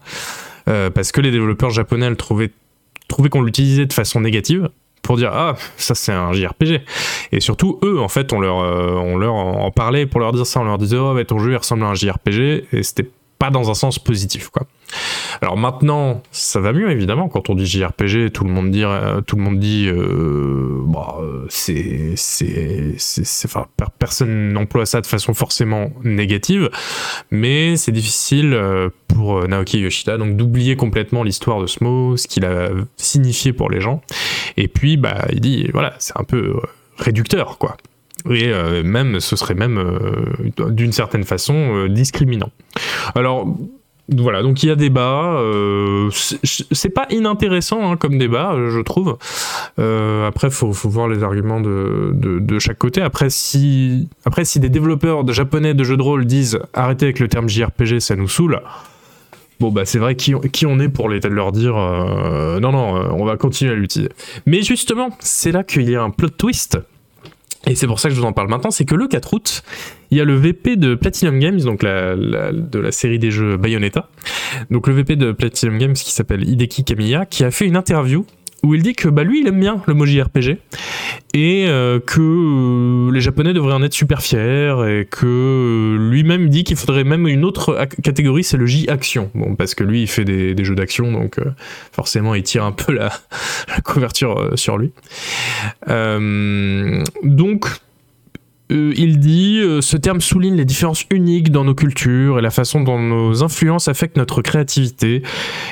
parce 0.65 1.12
que 1.12 1.21
les 1.21 1.32
développeurs 1.32 1.69
japonais 1.69 2.10
le 2.10 2.15
trouvaient 2.17 2.51
trouvaient 3.08 3.30
qu'on 3.30 3.41
l'utilisait 3.41 3.86
de 3.86 3.93
façon 3.93 4.19
négative 4.19 4.69
pour 5.08 5.15
dire 5.15 5.32
ah 5.34 5.56
ça 5.78 5.96
c'est 5.96 6.12
un 6.12 6.34
JRPG 6.34 6.82
et 7.32 7.39
surtout 7.39 7.80
eux 7.82 8.02
en 8.02 8.10
fait 8.10 8.34
on 8.34 8.41
leur 8.41 8.60
euh, 8.60 8.91
on 8.91 9.15
leur 9.15 9.36
en 9.36 9.72
parlait 9.72 10.06
pour 10.06 10.20
leur 10.20 10.34
dire 10.34 10.46
ça 10.46 10.60
on 10.60 10.65
leur 10.65 10.78
disait 10.78 10.98
oh 10.98 11.13
mais 11.13 11.24
ton 11.24 11.39
jeu 11.39 11.52
il 11.54 11.56
ressemble 11.56 11.84
à 11.84 11.88
un 11.88 11.96
JRPG 11.96 12.65
et 12.74 12.84
c'était 12.84 13.10
pas 13.39 13.50
dans 13.50 13.70
un 13.70 13.74
sens 13.74 14.00
positif 14.00 14.50
quoi. 14.50 14.67
Alors 15.41 15.58
maintenant, 15.58 16.24
ça 16.32 16.60
va 16.60 16.72
mieux 16.72 16.89
évidemment 16.89 17.28
quand 17.28 17.50
on 17.50 17.56
dit 17.56 17.65
JRPG, 17.65 18.32
tout 18.32 18.43
le 18.46 18.50
monde 18.50 18.72
dit 18.72 18.84
euh, 18.84 19.22
tout 19.22 19.36
le 19.36 19.41
monde 19.41 19.60
dit 19.60 19.88
euh, 19.88 20.82
bah 20.86 21.17
c'est 21.50 22.13
c'est 22.15 22.96
c'est 22.98 23.46
enfin 23.48 23.67
personne 24.00 24.54
n'emploie 24.54 24.86
ça 24.86 25.02
de 25.02 25.06
façon 25.06 25.34
forcément 25.34 25.91
négative, 26.04 26.70
mais 27.32 27.76
c'est 27.76 27.91
difficile 27.91 28.54
euh, 28.54 28.89
pour 29.08 29.48
Naoki 29.48 29.80
Yoshida 29.80 30.17
donc 30.17 30.38
d'oublier 30.38 30.76
complètement 30.76 31.24
l'histoire 31.24 31.62
de 31.62 31.67
ce 31.67 31.84
mot, 31.84 32.17
ce 32.17 32.28
qu'il 32.28 32.46
a 32.46 32.70
signifié 32.96 33.54
pour 33.54 33.70
les 33.70 33.82
gens. 33.82 34.02
Et 34.58 34.67
puis 34.67 34.98
bah 34.98 35.26
il 35.32 35.39
dit 35.39 35.70
voilà, 35.74 35.93
c'est 36.00 36.17
un 36.17 36.24
peu 36.24 36.56
réducteur 36.98 37.58
quoi 37.58 37.78
et 38.30 38.48
euh, 38.48 38.84
même 38.84 39.20
ce 39.20 39.36
serait 39.36 39.54
même 39.54 39.78
euh, 39.78 40.70
d'une 40.70 40.91
certaine 40.91 41.24
façon 41.24 41.54
euh, 41.54 41.89
discriminant. 41.89 42.50
Alors 43.15 43.48
voilà, 44.10 44.41
donc 44.41 44.63
il 44.63 44.67
y 44.67 44.72
a 44.72 44.76
débat. 44.76 45.36
Euh, 45.38 46.10
c'est 46.12 46.89
pas 46.89 47.08
inintéressant 47.10 47.91
hein, 47.91 47.98
comme 47.98 48.17
débat, 48.17 48.56
je 48.70 48.80
trouve. 48.80 49.17
Euh, 49.80 50.28
après, 50.28 50.50
faut, 50.50 50.72
faut 50.72 50.89
voir 50.89 51.10
les 51.10 51.24
arguments 51.24 51.60
de, 51.60 52.12
de, 52.13 52.39
de, 52.39 52.60
chaque 52.60 52.78
côté. 52.78 53.02
Après 53.02 53.30
si, 53.30 54.08
après, 54.24 54.46
si 54.46 54.62
des 54.62 54.70
développeurs 54.70 55.28
japonais 55.34 55.74
de 55.74 55.84
jeux 55.84 55.98
de 55.98 56.02
rôle 56.02 56.26
disent 56.26 56.60
arrêtez 56.74 57.08
avec 57.08 57.20
le 57.20 57.28
terme 57.28 57.50
JRPG, 57.50 58.00
ça 58.00 58.15
nous 58.15 58.30
saoule. 58.30 58.62
Bon 59.60 59.72
bah 59.72 59.86
c'est 59.86 60.00
vrai 60.00 60.15
qui, 60.15 60.34
on 60.65 60.80
est 60.80 60.89
pour 60.89 61.10
les, 61.10 61.20
leur 61.22 61.52
dire 61.52 61.76
euh, 61.76 62.60
non 62.60 62.72
non 62.72 62.93
on 63.12 63.26
va 63.26 63.38
continuer 63.38 63.72
à 63.72 63.76
l'utiliser. 63.76 64.12
Mais 64.46 64.62
justement 64.62 65.10
c'est 65.20 65.52
là 65.52 65.63
qu'il 65.63 65.89
y 65.89 65.96
a 65.96 66.04
un 66.04 66.12
plot 66.12 66.30
twist 66.30 66.78
et 67.67 67.76
c'est 67.76 67.88
pour 67.88 68.00
ça 68.00 68.08
que 68.08 68.15
je 68.15 68.20
vous 68.20 68.26
en 68.26 68.32
parle 68.32 68.48
maintenant, 68.50 68.72
c'est 68.72 68.86
que 68.86 68.96
le 68.96 69.08
4 69.08 69.34
août, 69.34 69.63
il 70.10 70.17
y 70.17 70.22
a 70.22 70.24
le 70.24 70.36
VP 70.36 70.78
de 70.78 70.96
Platinum 70.96 71.38
Games, 71.38 71.60
donc 71.60 71.82
de 71.82 72.80
la 72.80 72.91
série 72.91 73.20
des 73.20 73.30
jeux 73.30 73.58
Bayonetta. 73.58 74.08
Donc 74.72 74.88
le 74.88 74.93
VP 74.93 75.17
de 75.17 75.34
Platinum 75.34 75.78
Games 75.78 75.93
qui 75.93 76.12
s'appelle 76.12 76.48
Hideki 76.48 76.86
Kamiya, 76.86 77.26
qui 77.26 77.43
a 77.43 77.52
fait 77.52 77.65
une 77.65 77.76
interview 77.76 78.26
où 78.63 78.74
il 78.76 78.82
dit 78.82 78.93
que 78.93 79.08
bah, 79.08 79.24
lui 79.24 79.41
il 79.41 79.48
aime 79.48 79.60
bien 79.60 79.82
le 79.86 79.93
mot 79.93 80.06
JRPG 80.06 80.58
et 81.34 81.65
euh, 81.67 82.00
que 82.00 82.22
euh, 82.22 83.12
les 83.12 83.22
japonais 83.22 83.54
devraient 83.54 83.74
en 83.74 83.84
être 83.84 83.93
super 83.93 84.22
fiers 84.22 84.76
et 84.88 85.06
que 85.06 85.26
euh, 85.26 86.10
lui-même 86.10 86.50
dit 86.50 86.63
qu'il 86.63 86.76
faudrait 86.76 87.04
même 87.04 87.28
une 87.28 87.46
autre 87.46 87.88
catégorie 88.04 88.43
c'est 88.43 88.58
le 88.58 88.65
J-action 88.65 89.30
bon 89.36 89.56
parce 89.56 89.76
que 89.76 89.84
lui 89.84 90.02
il 90.02 90.08
fait 90.08 90.26
des, 90.26 90.63
jeux 90.63 90.76
d'action 90.76 91.12
donc 91.12 91.39
forcément 91.91 92.36
il 92.36 92.43
tire 92.43 92.63
un 92.63 92.72
peu 92.72 92.93
la, 92.93 93.12
la 93.67 93.82
couverture 93.82 94.52
sur 94.56 94.78
lui. 94.78 94.91
Donc 97.24 97.67
euh, 98.71 98.93
il 98.97 99.19
dit 99.19 99.60
euh, 99.62 99.80
ce 99.82 99.95
terme 99.95 100.19
souligne 100.19 100.56
les 100.56 100.65
différences 100.65 101.06
uniques 101.10 101.51
dans 101.51 101.63
nos 101.63 101.75
cultures 101.75 102.39
et 102.39 102.41
la 102.41 102.49
façon 102.49 102.82
dont 102.82 102.99
nos 102.99 103.43
influences 103.43 103.88
affectent 103.88 104.17
notre 104.17 104.41
créativité 104.41 105.23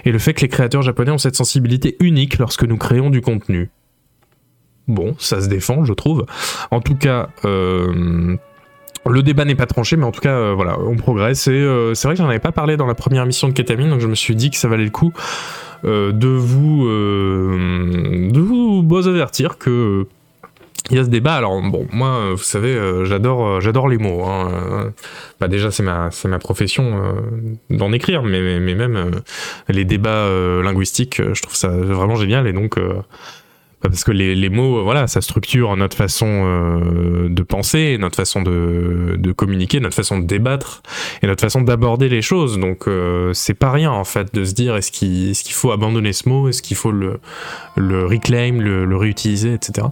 et 0.05 0.11
le 0.11 0.19
fait 0.19 0.33
que 0.33 0.41
les 0.41 0.47
créateurs 0.47 0.81
japonais 0.81 1.11
ont 1.11 1.17
cette 1.17 1.35
sensibilité 1.35 1.97
unique 1.99 2.37
lorsque 2.37 2.63
nous 2.63 2.77
créons 2.77 3.09
du 3.09 3.21
contenu. 3.21 3.69
Bon, 4.87 5.15
ça 5.17 5.41
se 5.41 5.49
défend, 5.49 5.83
je 5.83 5.93
trouve. 5.93 6.25
En 6.71 6.79
tout 6.79 6.95
cas, 6.95 7.29
euh, 7.43 8.37
le 9.07 9.23
débat 9.23 9.43
n'est 9.43 9.55
pas 9.55 9.65
tranché, 9.65 9.97
mais 9.97 10.05
en 10.05 10.11
tout 10.11 10.21
cas, 10.21 10.53
voilà, 10.53 10.79
on 10.79 10.95
progresse. 10.95 11.41
C'est 11.41 11.51
vrai 11.59 12.13
que 12.13 12.15
j'en 12.15 12.29
avais 12.29 12.39
pas 12.39 12.51
parlé 12.51 12.77
dans 12.77 12.85
la 12.85 12.95
première 12.95 13.23
émission 13.23 13.47
de 13.47 13.53
Ketamine, 13.53 13.89
donc 13.89 13.99
je 13.99 14.07
me 14.07 14.15
suis 14.15 14.35
dit 14.35 14.51
que 14.51 14.57
ça 14.57 14.67
valait 14.67 14.85
le 14.85 14.91
coup 14.91 15.11
de 15.83 16.27
vous, 16.27 16.87
de 16.87 18.39
vous 18.39 19.07
avertir 19.07 19.57
que 19.57 20.07
il 20.91 20.97
y 20.97 20.99
a 20.99 21.03
ce 21.03 21.09
débat. 21.09 21.35
Alors 21.35 21.61
bon, 21.61 21.87
moi, 21.91 22.09
euh, 22.09 22.31
vous 22.31 22.43
savez, 22.43 22.69
euh, 22.69 23.05
j'adore, 23.05 23.45
euh, 23.45 23.59
j'adore 23.59 23.87
les 23.87 23.97
mots. 23.97 24.23
Hein. 24.23 24.93
Bah 25.39 25.47
déjà, 25.47 25.71
c'est 25.71 25.83
ma, 25.83 26.09
ma 26.25 26.39
profession 26.39 27.01
d'en 27.69 27.91
écrire, 27.91 28.23
mais, 28.23 28.59
mais, 28.59 28.75
même 28.75 29.21
les 29.67 29.85
débats 29.85 30.29
linguistiques, 30.63 31.21
je 31.33 31.41
trouve 31.41 31.55
ça 31.55 31.69
vraiment 31.69 32.15
génial. 32.15 32.47
Et 32.47 32.53
donc, 32.53 32.77
bah, 32.77 33.89
parce 33.89 34.03
que 34.03 34.11
les, 34.11 34.33
les 34.33 34.49
mots, 34.49 34.83
voilà, 34.83 35.07
ça 35.07 35.21
structure 35.21 35.75
notre 35.75 35.97
façon 35.97 36.79
de 37.29 37.43
penser, 37.43 37.97
notre 37.99 38.15
façon 38.15 38.41
de, 38.41 39.15
de 39.17 39.31
communiquer, 39.33 39.79
notre 39.79 39.95
façon 39.95 40.19
de 40.19 40.25
débattre 40.25 40.83
et 41.21 41.27
notre 41.27 41.41
façon 41.41 41.61
d'aborder 41.61 42.07
les 42.07 42.21
choses. 42.21 42.57
Donc, 42.57 42.85
c'est 43.33 43.55
pas 43.55 43.71
rien 43.71 43.91
en 43.91 44.05
fait 44.05 44.33
de 44.33 44.45
se 44.45 44.53
dire 44.53 44.75
est-ce 44.77 44.91
qu'il, 44.91 45.31
est-ce 45.31 45.43
qu'il 45.43 45.53
faut 45.53 45.71
abandonner 45.71 46.13
ce 46.13 46.29
mot, 46.29 46.47
est-ce 46.47 46.61
qu'il 46.61 46.77
faut 46.77 46.91
le, 46.91 47.19
le 47.75 48.05
reclaim, 48.05 48.59
le 48.61 48.95
réutiliser, 48.95 49.53
etc. 49.53 49.87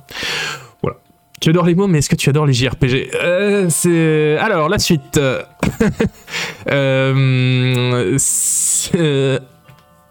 Tu 1.43 1.49
adores 1.49 1.65
les 1.65 1.75
mots, 1.75 1.87
mais 1.87 1.97
est-ce 1.97 2.07
que 2.07 2.15
tu 2.15 2.29
adores 2.29 2.45
les 2.45 2.53
JRPG 2.53 3.09
Euh, 3.21 3.65
C'est 3.67 4.37
alors 4.37 4.69
la 4.69 4.79
suite. 4.79 5.19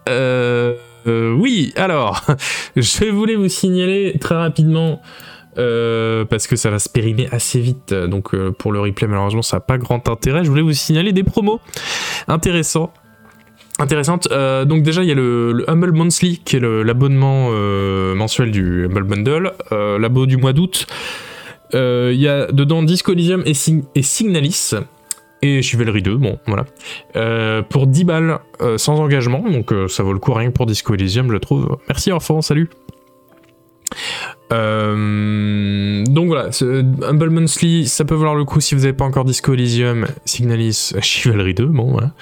Euh, 0.08 0.76
euh, 1.06 1.32
oui, 1.34 1.72
alors, 1.76 2.20
je 2.76 3.04
voulais 3.06 3.36
vous 3.36 3.48
signaler 3.48 4.18
très 4.20 4.34
rapidement, 4.34 5.00
parce 5.56 6.46
que 6.46 6.56
ça 6.56 6.68
va 6.68 6.78
se 6.78 6.90
périmer 6.90 7.28
assez 7.32 7.60
vite, 7.60 7.94
donc 7.94 8.36
pour 8.52 8.72
le 8.72 8.80
replay, 8.80 9.06
malheureusement, 9.06 9.40
ça 9.40 9.56
n'a 9.56 9.60
pas 9.60 9.78
grand 9.78 10.06
intérêt. 10.10 10.44
Je 10.44 10.50
voulais 10.50 10.60
vous 10.60 10.74
signaler 10.74 11.12
des 11.12 11.22
promos 11.22 11.60
intéressants. 12.28 12.92
Intéressantes. 13.78 14.28
Euh, 14.30 14.64
donc, 14.64 14.82
déjà, 14.82 15.02
il 15.02 15.08
y 15.08 15.12
a 15.12 15.14
le, 15.14 15.52
le 15.52 15.68
Humble 15.70 15.92
Monthly, 15.92 16.38
qui 16.44 16.56
est 16.56 16.60
l'abonnement 16.60 17.48
euh, 17.50 18.14
mensuel 18.14 18.50
du 18.50 18.84
Humble 18.86 19.04
Bundle, 19.04 19.52
euh, 19.72 19.98
l'abo 19.98 20.26
du 20.26 20.36
mois 20.36 20.52
d'août. 20.52 20.86
Euh, 21.74 22.10
Il 22.14 22.20
y 22.20 22.28
a 22.28 22.46
dedans 22.52 22.82
Disco 22.82 23.12
Elysium 23.12 23.42
et, 23.46 23.54
Sig- 23.54 23.84
et 23.94 24.02
Signalis. 24.02 24.74
Et 25.44 25.60
Chivalry 25.62 26.02
2, 26.02 26.16
bon, 26.16 26.38
voilà. 26.46 27.62
Pour 27.64 27.88
10 27.88 28.04
balles 28.04 28.38
sans 28.76 29.00
engagement, 29.00 29.42
donc 29.50 29.74
ça 29.88 30.04
vaut 30.04 30.12
le 30.12 30.20
coup 30.20 30.32
rien 30.34 30.50
que 30.50 30.54
pour 30.56 30.66
Disco 30.66 30.94
Elysium, 30.94 31.32
je 31.32 31.36
trouve. 31.38 31.78
Merci 31.88 32.12
enfant, 32.12 32.42
salut. 32.42 32.70
Donc 34.50 36.26
voilà, 36.28 36.50
Humble 37.08 37.30
Monthly, 37.30 37.88
ça 37.88 38.04
peut 38.04 38.14
valoir 38.14 38.34
le 38.36 38.44
coup 38.44 38.60
si 38.60 38.74
vous 38.74 38.82
n'avez 38.82 38.92
pas 38.92 39.04
encore 39.04 39.24
Disco 39.24 39.52
Elysium, 39.52 40.06
Signalis, 40.24 40.92
Chivalry 41.00 41.54
2, 41.54 41.66
bon 41.66 41.90
voilà. 41.90 42.12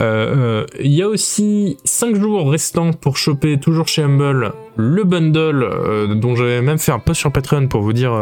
Euh, 0.00 0.64
euh, 0.64 0.66
Il 0.80 0.92
y 0.92 1.02
a 1.02 1.08
aussi 1.08 1.76
5 1.84 2.16
jours 2.16 2.50
restants 2.50 2.92
pour 2.92 3.16
choper, 3.16 3.58
toujours 3.58 3.88
chez 3.88 4.02
Humble, 4.02 4.52
le 4.76 5.04
bundle 5.04 5.62
euh, 5.62 6.14
dont 6.14 6.36
j'avais 6.36 6.62
même 6.62 6.78
fait 6.78 6.92
un 6.92 6.98
post 6.98 7.20
sur 7.20 7.32
Patreon 7.32 7.68
pour 7.68 7.82
vous 7.82 7.92
dire, 7.92 8.12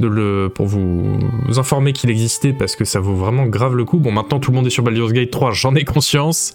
de 0.00 0.06
le, 0.06 0.48
pour 0.54 0.66
vous 0.66 1.18
informer 1.56 1.92
qu'il 1.92 2.10
existait 2.10 2.52
parce 2.52 2.76
que 2.76 2.84
ça 2.84 3.00
vaut 3.00 3.14
vraiment 3.14 3.46
grave 3.46 3.74
le 3.74 3.84
coup. 3.84 3.98
Bon, 3.98 4.12
maintenant 4.12 4.38
tout 4.38 4.50
le 4.50 4.56
monde 4.56 4.66
est 4.66 4.70
sur 4.70 4.84
Baldur's 4.84 5.12
Gate 5.12 5.30
3, 5.30 5.52
j'en 5.52 5.74
ai 5.74 5.84
conscience, 5.84 6.54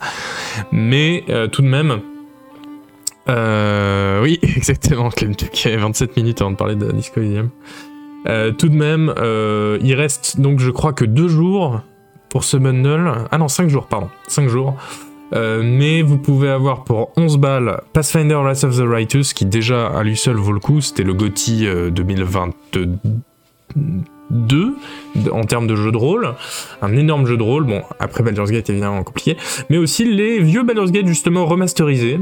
mais 0.71 1.23
tout 1.51 1.61
de 1.61 1.67
même. 1.67 2.01
Oui, 3.27 4.39
exactement, 4.55 5.09
Clem 5.09 5.33
avait 5.65 5.77
27 5.77 6.15
minutes 6.15 6.41
avant 6.41 6.51
de 6.51 6.57
parler 6.57 6.75
de 6.75 6.91
Disco 6.91 7.21
tout 8.57 8.69
de 8.69 8.75
même, 8.75 9.13
il 9.81 9.93
reste 9.93 10.39
donc 10.39 10.59
je 10.59 10.71
crois 10.71 10.93
que 10.93 11.05
2 11.05 11.27
jours 11.27 11.81
pour 12.29 12.43
ce 12.43 12.57
bundle. 12.57 13.11
Ah 13.31 13.37
non, 13.37 13.47
5 13.47 13.69
jours, 13.69 13.87
pardon. 13.87 14.09
5 14.27 14.47
jours. 14.47 14.75
Euh, 15.33 15.61
mais 15.63 16.01
vous 16.01 16.17
pouvez 16.17 16.49
avoir 16.49 16.85
pour 16.85 17.11
11 17.17 17.37
balles 17.37 17.81
Pathfinder 17.93 18.35
Wrath 18.35 18.63
of 18.63 18.77
the 18.77 18.87
Righteous, 18.87 19.33
qui 19.35 19.45
déjà 19.45 19.87
à 19.87 20.03
lui 20.03 20.15
seul 20.15 20.37
vaut 20.37 20.53
le 20.53 20.59
coup. 20.59 20.81
C'était 20.81 21.03
le 21.03 21.13
GOTY 21.13 21.67
euh, 21.67 21.89
2022 21.89 24.75
en 25.31 25.43
termes 25.43 25.67
de 25.67 25.75
jeu 25.75 25.91
de 25.91 25.97
rôle. 25.97 26.33
Un 26.81 26.95
énorme 26.95 27.25
jeu 27.25 27.37
de 27.37 27.43
rôle. 27.43 27.65
Bon, 27.65 27.81
après 27.99 28.23
Baldur's 28.23 28.51
Gate 28.51 28.69
évidemment 28.69 29.03
compliqué. 29.03 29.35
Mais 29.69 29.77
aussi 29.77 30.05
les 30.05 30.39
vieux 30.39 30.63
Baldur's 30.63 30.91
Gate 30.91 31.07
justement 31.07 31.45
remasterisés. 31.45 32.19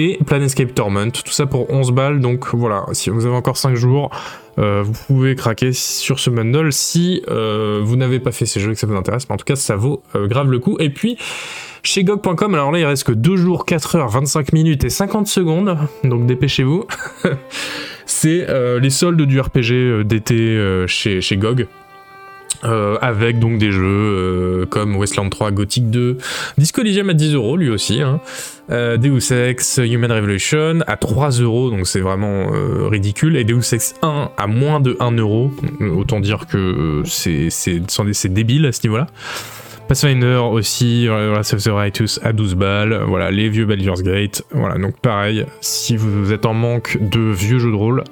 Et 0.00 0.16
Planescape 0.24 0.76
Torment, 0.76 1.10
tout 1.10 1.32
ça 1.32 1.46
pour 1.46 1.68
11 1.70 1.90
balles. 1.90 2.20
Donc 2.20 2.54
voilà, 2.54 2.86
si 2.92 3.10
vous 3.10 3.26
avez 3.26 3.34
encore 3.34 3.56
5 3.56 3.74
jours, 3.74 4.12
euh, 4.56 4.84
vous 4.84 4.92
pouvez 5.08 5.34
craquer 5.34 5.72
sur 5.72 6.20
ce 6.20 6.30
bundle 6.30 6.72
si 6.72 7.24
euh, 7.28 7.80
vous 7.82 7.96
n'avez 7.96 8.20
pas 8.20 8.30
fait 8.30 8.46
ces 8.46 8.60
jeux 8.60 8.70
et 8.70 8.74
que 8.74 8.78
ça 8.78 8.86
vous 8.86 8.94
intéresse. 8.94 9.28
Mais 9.28 9.34
en 9.34 9.38
tout 9.38 9.44
cas, 9.44 9.56
ça 9.56 9.74
vaut 9.74 10.04
euh, 10.14 10.28
grave 10.28 10.52
le 10.52 10.60
coup. 10.60 10.76
Et 10.78 10.90
puis, 10.90 11.18
chez 11.82 12.04
GOG.com, 12.04 12.54
alors 12.54 12.70
là, 12.70 12.78
il 12.78 12.84
reste 12.84 13.02
que 13.02 13.12
2 13.12 13.34
jours, 13.34 13.66
4 13.66 13.96
heures, 13.96 14.08
25 14.08 14.52
minutes 14.52 14.84
et 14.84 14.90
50 14.90 15.26
secondes. 15.26 15.76
Donc 16.04 16.26
dépêchez-vous. 16.26 16.86
C'est 18.06 18.46
les 18.80 18.90
soldes 18.90 19.20
du 19.20 19.40
RPG 19.40 20.04
d'été 20.04 20.84
chez 20.86 21.36
GOG. 21.36 21.66
Euh, 22.64 22.98
avec 23.00 23.38
donc 23.38 23.58
des 23.58 23.70
jeux 23.70 23.84
euh, 23.84 24.66
comme 24.66 24.96
Westland 24.96 25.30
3, 25.30 25.52
Gothic 25.52 25.90
2, 25.90 26.18
Disco 26.56 26.80
Elysium 26.80 27.08
à 27.08 27.14
10 27.14 27.34
euros 27.34 27.56
lui 27.56 27.70
aussi, 27.70 28.02
hein. 28.02 28.20
Euh, 28.70 28.96
Deus 28.96 29.32
Ex, 29.32 29.78
Human 29.82 30.10
Revolution 30.10 30.80
à 30.88 30.96
3 30.96 31.30
euros, 31.40 31.70
donc 31.70 31.86
c'est 31.86 32.00
vraiment 32.00 32.48
ridicule, 32.90 33.36
et 33.36 33.44
Deus 33.44 33.72
Ex 33.72 33.94
1 34.02 34.30
à 34.36 34.46
moins 34.48 34.80
de 34.80 34.96
1 34.98 35.12
euro, 35.12 35.52
autant 35.96 36.18
dire 36.20 36.46
que 36.50 37.02
c'est 37.06 38.28
débile 38.28 38.66
à 38.66 38.72
ce 38.72 38.80
niveau-là. 38.84 39.06
Pathfinder 39.88 40.42
aussi, 40.52 41.08
euh, 41.08 41.32
Wrath 41.32 41.54
of 41.54 41.62
the 41.62 41.68
Righteous 41.68 42.20
à 42.22 42.34
12 42.34 42.56
balles, 42.56 43.04
voilà, 43.06 43.30
les 43.30 43.48
vieux 43.48 43.64
Baldur's 43.64 44.02
Gate, 44.02 44.42
voilà, 44.50 44.76
donc 44.76 45.00
pareil, 45.00 45.46
si 45.62 45.96
vous 45.96 46.30
êtes 46.30 46.44
en 46.44 46.52
manque 46.52 46.98
de 47.00 47.20
vieux 47.20 47.58
jeux 47.58 47.70
de 47.70 47.76
rôle, 47.76 48.04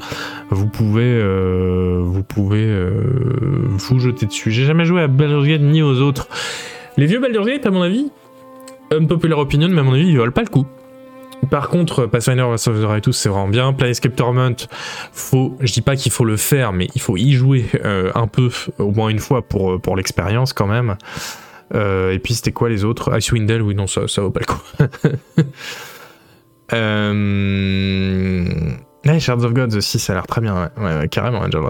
vous 0.48 0.68
pouvez, 0.68 1.04
euh, 1.04 2.00
vous 2.02 2.22
pouvez 2.22 2.64
euh, 2.64 2.92
vous 3.68 3.98
jeter 3.98 4.24
dessus. 4.24 4.50
J'ai 4.50 4.64
jamais 4.64 4.86
joué 4.86 5.02
à 5.02 5.06
Baldur's 5.06 5.46
Gate 5.46 5.60
ni 5.60 5.82
aux 5.82 6.00
autres. 6.00 6.28
Les 6.96 7.04
vieux 7.04 7.20
Baldur's 7.20 7.46
Gate, 7.46 7.66
à 7.66 7.70
mon 7.70 7.82
avis, 7.82 8.10
unpopular 8.90 9.38
opinion, 9.38 9.68
mais 9.68 9.80
à 9.80 9.84
mon 9.84 9.92
avis, 9.92 10.08
ils 10.08 10.16
valent 10.16 10.32
pas 10.32 10.44
le 10.44 10.48
coup. 10.48 10.64
Par 11.50 11.68
contre, 11.68 12.06
Pathfinder 12.06 12.44
Wrath 12.44 12.68
of 12.68 12.80
the 12.80 12.86
Righteous, 12.86 13.12
c'est 13.12 13.28
vraiment 13.28 13.48
bien. 13.48 13.74
Planescape 13.74 14.16
Torment, 14.16 14.56
faut, 15.12 15.54
je 15.60 15.74
dis 15.74 15.82
pas 15.82 15.94
qu'il 15.94 16.10
faut 16.10 16.24
le 16.24 16.38
faire, 16.38 16.72
mais 16.72 16.88
il 16.94 17.02
faut 17.02 17.18
y 17.18 17.34
jouer 17.34 17.66
euh, 17.84 18.10
un 18.14 18.28
peu, 18.28 18.48
au 18.78 18.92
moins 18.92 19.10
une 19.10 19.18
fois 19.18 19.42
pour 19.42 19.94
l'expérience 19.94 20.54
quand 20.54 20.66
même. 20.66 20.96
Euh, 21.74 22.12
et 22.12 22.18
puis 22.18 22.34
c'était 22.34 22.52
quoi 22.52 22.68
les 22.68 22.84
autres? 22.84 23.16
Icewind 23.16 23.46
Dale, 23.46 23.62
oui, 23.62 23.74
non, 23.74 23.86
ça, 23.86 24.08
ça 24.08 24.22
vaut 24.22 24.30
pas 24.30 24.40
le 24.40 24.46
coup. 24.46 24.62
euh... 26.72 28.44
Shards 29.18 29.44
of 29.44 29.52
Gods 29.52 29.76
aussi, 29.76 29.98
ça 29.98 30.12
a 30.12 30.16
l'air 30.16 30.26
très 30.26 30.40
bien, 30.40 30.70
carrément, 31.10 31.38
Angel. 31.40 31.62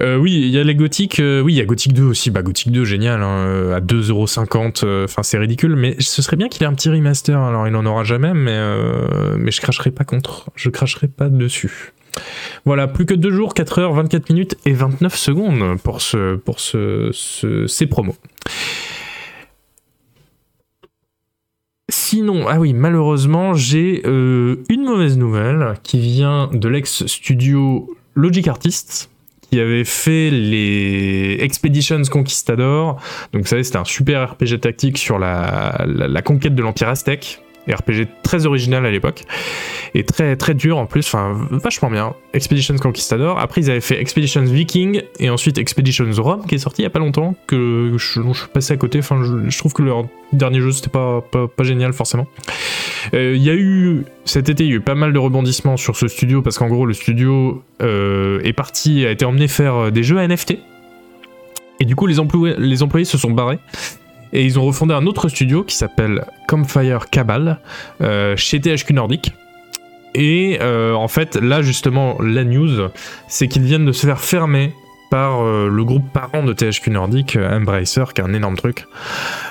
Euh, 0.00 0.16
oui, 0.16 0.32
il 0.32 0.48
y 0.48 0.58
a 0.58 0.64
les 0.64 0.74
Gothic, 0.74 1.20
euh, 1.20 1.40
oui, 1.40 1.54
il 1.54 1.56
y 1.56 1.60
a 1.60 1.64
Gothic 1.64 1.92
2 1.92 2.02
aussi, 2.02 2.30
bah 2.30 2.42
Gothic 2.42 2.72
2, 2.72 2.84
génial, 2.84 3.22
hein, 3.22 3.46
euh, 3.46 3.76
à 3.76 3.80
2,50€, 3.80 4.84
euh, 4.84 5.04
enfin 5.04 5.22
c'est 5.22 5.38
ridicule, 5.38 5.76
mais 5.76 5.96
ce 5.98 6.22
serait 6.22 6.36
bien 6.36 6.48
qu'il 6.48 6.62
ait 6.62 6.66
un 6.66 6.72
petit 6.72 6.88
remaster, 6.88 7.38
alors 7.38 7.66
il 7.66 7.72
n'en 7.72 7.84
aura 7.84 8.02
jamais, 8.02 8.32
mais, 8.32 8.58
mais 9.36 9.50
je 9.50 9.60
cracherai 9.60 9.90
pas 9.90 10.04
contre, 10.04 10.50
je 10.56 10.70
cracherai 10.70 11.08
pas 11.08 11.28
dessus. 11.28 11.92
Voilà, 12.64 12.86
plus 12.88 13.06
que 13.06 13.14
2 13.14 13.30
jours, 13.30 13.54
4 13.54 13.78
heures, 13.78 13.92
24 13.94 14.30
minutes 14.30 14.56
et 14.66 14.72
29 14.72 15.14
secondes 15.16 15.78
pour, 15.82 16.00
ce, 16.00 16.36
pour 16.36 16.60
ce, 16.60 17.10
ce- 17.12 17.66
ces 17.66 17.86
promos. 17.86 18.16
Sinon, 21.90 22.46
ah 22.48 22.58
oui, 22.58 22.72
malheureusement, 22.72 23.54
j'ai 23.54 24.02
euh, 24.06 24.56
une 24.68 24.84
mauvaise 24.84 25.18
nouvelle 25.18 25.74
qui 25.82 25.98
vient 26.00 26.48
de 26.52 26.68
l'ex-studio 26.68 27.94
Logic 28.14 28.46
Artists, 28.48 29.10
qui 29.50 29.60
avait 29.60 29.84
fait 29.84 30.30
les 30.30 31.36
Expeditions 31.40 32.00
Conquistador. 32.10 33.00
Donc, 33.32 33.42
vous 33.42 33.48
savez, 33.48 33.64
c'était 33.64 33.78
un 33.78 33.84
super 33.84 34.32
RPG 34.32 34.60
tactique 34.60 34.96
sur 34.96 35.18
la, 35.18 35.84
la, 35.86 36.08
la 36.08 36.22
conquête 36.22 36.54
de 36.54 36.62
l'Empire 36.62 36.88
Aztèque. 36.88 37.42
RPG 37.68 38.08
très 38.22 38.46
original 38.46 38.84
à 38.86 38.90
l'époque 38.90 39.22
et 39.94 40.04
très 40.04 40.36
très 40.36 40.54
dur 40.54 40.78
en 40.78 40.86
plus, 40.86 41.06
enfin 41.06 41.36
vachement 41.50 41.90
bien. 41.90 42.14
Expeditions 42.32 42.76
Conquistador. 42.76 43.38
Après 43.38 43.60
ils 43.60 43.70
avaient 43.70 43.80
fait 43.80 44.00
Expeditions 44.00 44.44
Viking 44.44 45.02
et 45.18 45.30
ensuite 45.30 45.58
Expeditions 45.58 46.10
Rome 46.16 46.46
qui 46.46 46.54
est 46.54 46.58
sorti 46.58 46.82
il 46.82 46.84
y 46.84 46.86
a 46.86 46.90
pas 46.90 46.98
longtemps 46.98 47.34
que 47.46 47.94
je, 47.96 47.98
suis 47.98 48.20
passé 48.52 48.72
à 48.72 48.76
côté. 48.76 48.98
Enfin 49.00 49.20
je, 49.22 49.58
trouve 49.58 49.72
que 49.72 49.82
leur 49.82 50.06
dernier 50.32 50.60
jeu 50.60 50.72
c'était 50.72 50.90
pas, 50.90 51.20
pas, 51.20 51.46
pas 51.46 51.64
génial 51.64 51.92
forcément. 51.92 52.26
Euh, 53.14 53.34
Il 53.36 53.42
y 53.42 53.50
a 53.50 53.54
eu 53.54 54.04
cet 54.24 54.48
été 54.48 54.64
il 54.64 54.70
y 54.70 54.72
a 54.72 54.76
eu 54.76 54.80
pas 54.80 54.94
mal 54.94 55.12
de 55.12 55.18
rebondissements 55.18 55.76
sur 55.76 55.96
ce 55.96 56.08
studio 56.08 56.42
parce 56.42 56.58
qu'en 56.58 56.68
gros 56.68 56.86
le 56.86 56.94
studio 56.94 57.62
euh, 57.82 58.40
est 58.42 58.52
parti 58.52 59.04
a 59.04 59.10
été 59.10 59.24
emmené 59.24 59.48
faire 59.48 59.74
euh, 59.74 59.90
des 59.90 60.02
jeux 60.02 60.18
à 60.18 60.26
NFT 60.26 60.58
et 61.80 61.84
du 61.84 61.96
coup 61.96 62.06
les 62.06 62.20
employés 62.20 62.54
les 62.58 62.82
employés 62.82 63.04
se 63.04 63.18
sont 63.18 63.30
barrés 63.30 63.58
et 64.32 64.44
ils 64.44 64.58
ont 64.58 64.64
refondé 64.64 64.94
un 64.94 65.06
autre 65.06 65.28
studio 65.28 65.62
qui 65.62 65.76
s'appelle 65.76 66.24
Campfire 66.48 67.10
Cabal 67.10 67.58
euh, 68.00 68.36
chez 68.36 68.60
THQ 68.60 68.94
Nordic. 68.94 69.32
Et 70.14 70.58
euh, 70.60 70.94
en 70.94 71.08
fait, 71.08 71.36
là 71.36 71.62
justement, 71.62 72.16
la 72.20 72.44
news, 72.44 72.88
c'est 73.28 73.48
qu'ils 73.48 73.62
viennent 73.62 73.86
de 73.86 73.92
se 73.92 74.06
faire 74.06 74.20
fermer 74.20 74.74
par 75.12 75.42
euh, 75.42 75.68
le 75.68 75.84
groupe 75.84 76.10
parent 76.10 76.42
de 76.42 76.54
THQ 76.54 76.90
Nordic, 76.90 77.36
euh, 77.36 77.58
Embracer, 77.58 78.04
qui 78.14 78.22
est 78.22 78.24
un 78.24 78.32
énorme 78.32 78.56
truc. 78.56 78.86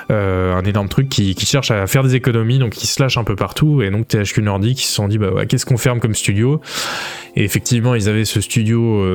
Euh, 0.10 0.56
un 0.56 0.64
énorme 0.64 0.90
truc 0.90 1.08
qui, 1.08 1.36
cherche 1.46 1.70
à 1.70 1.86
faire 1.86 2.02
des 2.02 2.16
économies, 2.16 2.58
donc 2.58 2.72
qui 2.72 2.88
se 2.88 3.00
lâche 3.00 3.16
un 3.20 3.24
peu 3.24 3.36
partout. 3.36 3.84
Et 3.84 3.92
donc 3.92 4.08
THQ 4.08 4.42
Nordic, 4.42 4.82
ils 4.82 4.88
se 4.88 4.94
sont 4.96 5.08
dit, 5.08 5.20
bah 5.20 5.46
qu'est-ce 5.48 5.68
qu'on 5.68 5.78
ferme 5.78 6.00
comme 6.00 6.16
studio? 6.16 6.62
Et 7.36 7.44
effectivement, 7.44 7.94
ils 7.94 8.10
avaient 8.10 8.26
ce 8.26 8.42
studio 8.42 9.06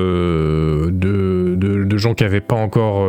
de, 0.89 1.97
gens 1.97 2.15
qui 2.15 2.23
avaient 2.23 2.41
pas 2.41 2.55
encore, 2.55 3.05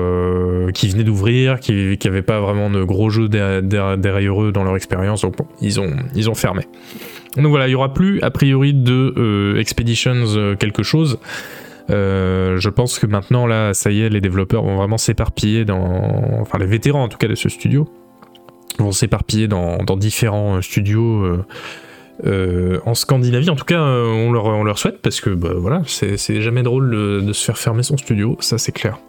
qui 0.73 0.89
venaient 0.89 1.03
d'ouvrir, 1.03 1.59
qui, 1.59 1.95
qui 1.99 2.07
avaient 2.07 2.23
pas 2.23 2.39
vraiment 2.39 2.71
de 2.71 2.83
gros 2.83 3.11
jeux 3.11 3.29
derrière, 3.29 4.41
eux 4.41 4.51
dans 4.51 4.63
leur 4.63 4.75
expérience. 4.75 5.21
Donc 5.21 5.37
bon, 5.37 5.45
ils 5.61 5.79
ont, 5.79 6.35
fermé. 6.35 6.63
Donc 7.35 7.47
voilà, 7.47 7.67
il 7.67 7.71
y 7.71 7.75
aura 7.75 7.93
plus 7.93 8.19
a 8.23 8.31
priori 8.31 8.73
de 8.73 9.57
Expeditions 9.59 10.55
quelque 10.57 10.81
chose. 10.81 11.19
Euh, 11.89 12.57
je 12.57 12.69
pense 12.69 12.99
que 12.99 13.05
maintenant 13.05 13.47
là, 13.47 13.73
ça 13.73 13.91
y 13.91 14.01
est, 14.01 14.09
les 14.09 14.21
développeurs 14.21 14.63
vont 14.63 14.75
vraiment 14.75 14.97
s'éparpiller 14.97 15.63
dans, 15.65 16.41
enfin 16.41 16.57
les 16.57 16.65
vétérans 16.65 17.03
en 17.03 17.07
tout 17.07 17.17
cas 17.17 17.27
de 17.27 17.35
ce 17.35 17.49
studio 17.49 17.87
vont 18.77 18.91
s'éparpiller 18.91 19.47
dans, 19.47 19.77
différents 19.95 20.57
euh, 20.57 20.61
studios. 20.61 21.25
euh, 22.25 22.79
en 22.85 22.93
Scandinavie, 22.93 23.49
en 23.49 23.55
tout 23.55 23.65
cas, 23.65 23.81
on 23.81 24.31
leur, 24.31 24.77
souhaite 24.77 25.01
parce 25.01 25.21
que 25.21 25.29
bah, 25.29 25.53
voilà, 25.55 25.81
c'est 25.85 26.41
jamais 26.41 26.63
drôle 26.63 26.89
de 27.25 27.33
se 27.33 27.45
faire 27.45 27.57
fermer 27.57 27.83
son 27.83 27.97
studio, 27.97 28.37
ça 28.39 28.57
c'est 28.57 28.71
clair. 28.71 28.99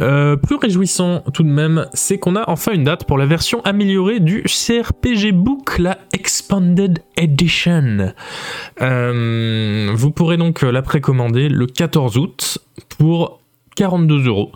Euh, 0.00 0.36
plus 0.36 0.56
réjouissant 0.56 1.20
tout 1.32 1.42
de 1.42 1.48
même, 1.48 1.86
c'est 1.94 2.18
qu'on 2.18 2.36
a 2.36 2.44
enfin 2.48 2.72
une 2.72 2.84
date 2.84 3.04
pour 3.04 3.18
la 3.18 3.26
version 3.26 3.60
améliorée 3.62 4.20
du 4.20 4.42
CRPG 4.42 5.32
Book, 5.32 5.78
la 5.78 5.98
Expanded 6.12 7.00
Edition. 7.16 8.12
Euh, 8.80 9.90
vous 9.94 10.10
pourrez 10.10 10.36
donc 10.36 10.62
la 10.62 10.82
précommander 10.82 11.48
le 11.48 11.66
14 11.66 12.16
août 12.18 12.58
pour 12.98 13.40
42 13.76 14.28
euros. 14.28 14.52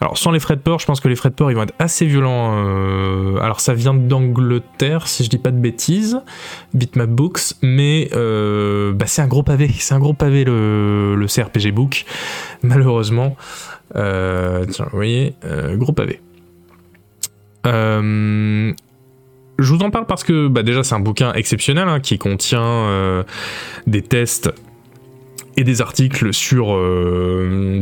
Alors 0.00 0.16
sans 0.16 0.30
les 0.30 0.38
frais 0.38 0.54
de 0.54 0.60
port, 0.60 0.78
je 0.78 0.86
pense 0.86 1.00
que 1.00 1.08
les 1.08 1.16
frais 1.16 1.30
de 1.30 1.34
port 1.34 1.50
ils 1.50 1.54
vont 1.54 1.64
être 1.64 1.74
assez 1.80 2.06
violents. 2.06 2.64
euh, 2.64 3.36
alors 3.40 3.58
ça 3.60 3.74
vient 3.74 3.94
d'Angleterre, 3.94 5.08
si 5.08 5.24
je 5.24 5.30
dis 5.30 5.38
pas 5.38 5.50
de 5.50 5.58
bêtises, 5.58 6.20
Bitmap 6.72 7.10
Books, 7.10 7.54
mais 7.62 8.08
bah, 8.12 9.06
c'est 9.06 9.22
un 9.22 9.26
gros 9.26 9.42
pavé, 9.42 9.68
c'est 9.78 9.94
un 9.94 9.98
gros 9.98 10.14
pavé 10.14 10.44
le, 10.44 11.16
le 11.16 11.26
CRPG 11.26 11.72
Book, 11.72 12.04
malheureusement. 12.62 13.36
Euh, 13.96 14.64
tiens, 14.70 14.86
vous 14.90 14.96
voyez, 14.96 15.34
euh, 15.44 15.76
gros 15.76 15.92
pavé. 15.92 16.20
Euh, 17.66 18.72
je 19.58 19.72
vous 19.74 19.80
en 19.82 19.90
parle 19.90 20.06
parce 20.06 20.24
que 20.24 20.48
bah, 20.48 20.62
déjà 20.62 20.82
c'est 20.82 20.94
un 20.94 21.00
bouquin 21.00 21.32
exceptionnel 21.34 21.88
hein, 21.88 22.00
qui 22.00 22.18
contient 22.18 23.24
des 23.86 24.02
tests 24.02 24.50
et 25.56 25.64
des 25.64 25.82
articles 25.82 26.32
sur 26.32 26.68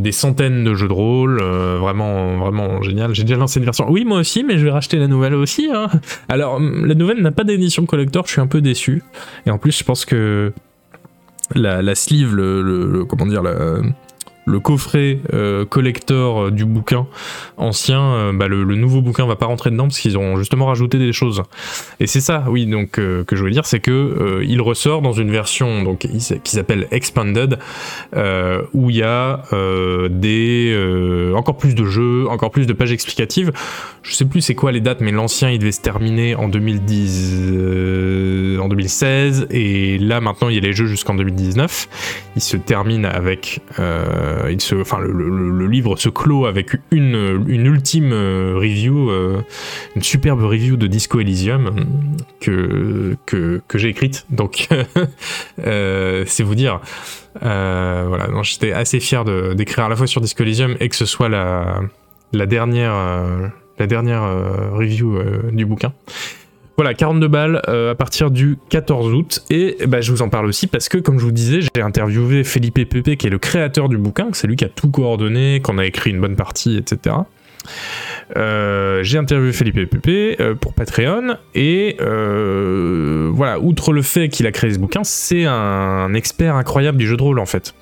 des 0.00 0.10
centaines 0.10 0.64
de 0.64 0.74
jeux 0.74 0.88
de 0.88 0.92
rôle, 0.92 1.40
vraiment 1.40 2.38
vraiment 2.38 2.82
génial. 2.82 3.14
J'ai 3.14 3.22
déjà 3.22 3.36
lancé 3.36 3.60
une 3.60 3.64
version. 3.66 3.88
Oui, 3.88 4.04
moi 4.04 4.18
aussi, 4.18 4.42
mais 4.42 4.58
je 4.58 4.64
vais 4.64 4.70
racheter 4.72 4.96
la 4.96 5.06
nouvelle 5.06 5.34
aussi. 5.34 5.68
hein. 5.72 5.88
Alors 6.28 6.58
la 6.58 6.94
nouvelle 6.94 7.20
n'a 7.22 7.30
pas 7.30 7.44
d'édition 7.44 7.86
collector, 7.86 8.26
je 8.26 8.32
suis 8.32 8.40
un 8.40 8.48
peu 8.48 8.60
déçu. 8.60 9.04
Et 9.46 9.50
en 9.52 9.58
plus, 9.58 9.78
je 9.78 9.84
pense 9.84 10.04
que 10.04 10.52
la, 11.54 11.94
sleeve, 11.94 12.34
le, 12.34 12.62
le- 12.62 12.86
le- 12.90 13.04
comment 13.04 13.26
dire, 13.26 13.42
la- 13.44 13.78
le 14.48 14.60
coffret 14.60 15.18
euh, 15.32 15.64
collector 15.64 16.44
euh, 16.44 16.50
du 16.50 16.64
bouquin 16.64 17.06
ancien, 17.56 18.00
euh, 18.00 18.32
bah, 18.32 18.48
le, 18.48 18.64
nouveau 18.64 19.02
bouquin 19.02 19.26
va 19.26 19.36
pas 19.36 19.46
rentrer 19.46 19.70
dedans 19.70 19.84
parce 19.84 19.98
qu'ils 19.98 20.16
ont 20.16 20.36
justement 20.36 20.66
rajouté 20.66 20.98
des 20.98 21.12
choses. 21.12 21.42
Et 22.00 22.06
c'est 22.06 22.20
ça, 22.20 22.44
oui, 22.48 22.66
donc 22.66 22.92
que 22.92 23.24
je 23.30 23.36
voulais 23.36 23.52
dire, 23.52 23.66
c'est 23.66 23.80
que 23.80 24.40
il 24.44 24.60
ressort 24.62 25.02
dans 25.02 25.12
une 25.12 25.30
version 25.30 25.82
donc 25.82 26.06
qui 26.08 26.50
s'appelle 26.50 26.86
Expanded, 26.90 27.58
où 28.72 28.90
il 28.90 28.96
y 28.96 29.02
a 29.02 29.42
des 30.10 31.32
encore 31.34 31.56
plus 31.56 31.74
de 31.74 31.84
jeux, 31.84 32.28
encore 32.28 32.50
plus 32.50 32.66
de 32.66 32.72
pages 32.72 32.92
explicatives. 32.92 33.52
Je 34.02 34.14
sais 34.14 34.24
plus 34.24 34.40
c'est 34.40 34.54
quoi 34.54 34.72
les 34.72 34.80
dates, 34.80 35.00
mais 35.00 35.12
l'ancien 35.12 35.50
il 35.50 35.58
devait 35.58 35.72
se 35.72 35.82
terminer 35.82 36.34
en 36.34 36.48
2010, 36.48 37.32
euh, 37.52 38.58
en 38.58 38.68
2016, 38.68 39.48
et 39.50 39.98
là 39.98 40.20
maintenant 40.20 40.48
il 40.48 40.54
y 40.54 40.58
a 40.58 40.62
les 40.62 40.72
jeux 40.72 40.86
jusqu'en 40.86 41.14
2019. 41.14 41.88
Il 42.36 42.40
se 42.40 42.56
termine 42.56 43.04
avec, 43.04 43.60
se, 44.58 44.74
enfin 44.74 44.98
le, 45.00 45.66
livre 45.66 45.96
se 45.96 46.08
clôt 46.08 46.46
avec 46.46 46.72
une, 46.90 47.14
ultime 47.48 48.12
euh, 48.12 48.54
review, 48.56 49.10
euh, 49.10 49.42
une 49.96 50.02
superbe 50.02 50.42
review 50.42 50.76
de 50.76 50.86
Disco 50.86 51.20
Elysium 51.20 51.86
euh, 52.48 53.14
que 53.26 53.60
que, 53.66 53.78
j'ai 53.78 53.88
écrite. 53.88 54.26
Donc 54.30 54.68
euh, 55.66 56.24
c'est 56.26 56.42
vous 56.42 56.54
dire. 56.54 56.80
Euh, 57.44 58.06
voilà, 58.08 58.28
j'étais 58.42 58.72
assez 58.72 58.98
fier 58.98 59.24
d'écrire 59.54 59.84
à 59.84 59.88
la 59.88 59.96
fois 59.96 60.06
sur 60.06 60.20
Disco 60.20 60.42
Elysium 60.42 60.76
et 60.80 60.88
que 60.88 60.96
ce 60.96 61.06
soit 61.06 61.28
la 61.28 62.46
dernière 62.46 62.94
euh, 62.94 63.48
la 63.78 63.86
dernière 63.86 64.22
euh, 64.22 64.70
review 64.72 65.16
euh, 65.16 65.50
du 65.52 65.64
bouquin. 65.64 65.92
Voilà, 66.78 66.94
42 66.94 67.26
balles 67.26 67.60
euh, 67.66 67.90
à 67.90 67.96
partir 67.96 68.30
du 68.30 68.56
14 68.68 69.12
août. 69.12 69.44
Et 69.50 69.78
bah, 69.88 70.00
je 70.00 70.12
vous 70.12 70.22
en 70.22 70.28
parle 70.28 70.46
aussi 70.46 70.68
parce 70.68 70.88
que, 70.88 70.96
comme 70.96 71.18
je 71.18 71.24
vous 71.24 71.32
disais, 71.32 71.58
j'ai 71.60 71.82
interviewé 71.82 72.44
Felipe 72.44 72.88
Pepe, 72.88 73.16
qui 73.16 73.26
est 73.26 73.30
le 73.30 73.38
créateur 73.38 73.88
du 73.88 73.98
bouquin, 73.98 74.28
c'est 74.32 74.46
lui 74.46 74.54
qui 74.54 74.64
a 74.64 74.68
tout 74.68 74.88
coordonné, 74.88 75.60
qu'on 75.60 75.78
a 75.78 75.84
écrit 75.84 76.10
une 76.10 76.20
bonne 76.20 76.36
partie, 76.36 76.76
etc. 76.76 77.16
Euh, 78.36 79.02
j'ai 79.02 79.18
interviewé 79.18 79.52
Felipe 79.52 79.88
Pepe 79.88 80.36
euh, 80.40 80.54
pour 80.54 80.74
Patreon 80.74 81.36
et 81.54 81.96
euh, 82.00 83.30
voilà, 83.32 83.58
outre 83.58 83.92
le 83.92 84.02
fait 84.02 84.28
qu'il 84.28 84.46
a 84.46 84.52
créé 84.52 84.72
ce 84.72 84.78
bouquin, 84.78 85.02
c'est 85.04 85.44
un 85.46 86.12
expert 86.14 86.54
incroyable 86.56 86.98
du 86.98 87.06
jeu 87.06 87.16
de 87.16 87.22
rôle 87.22 87.38
en 87.38 87.46
fait. 87.46 87.74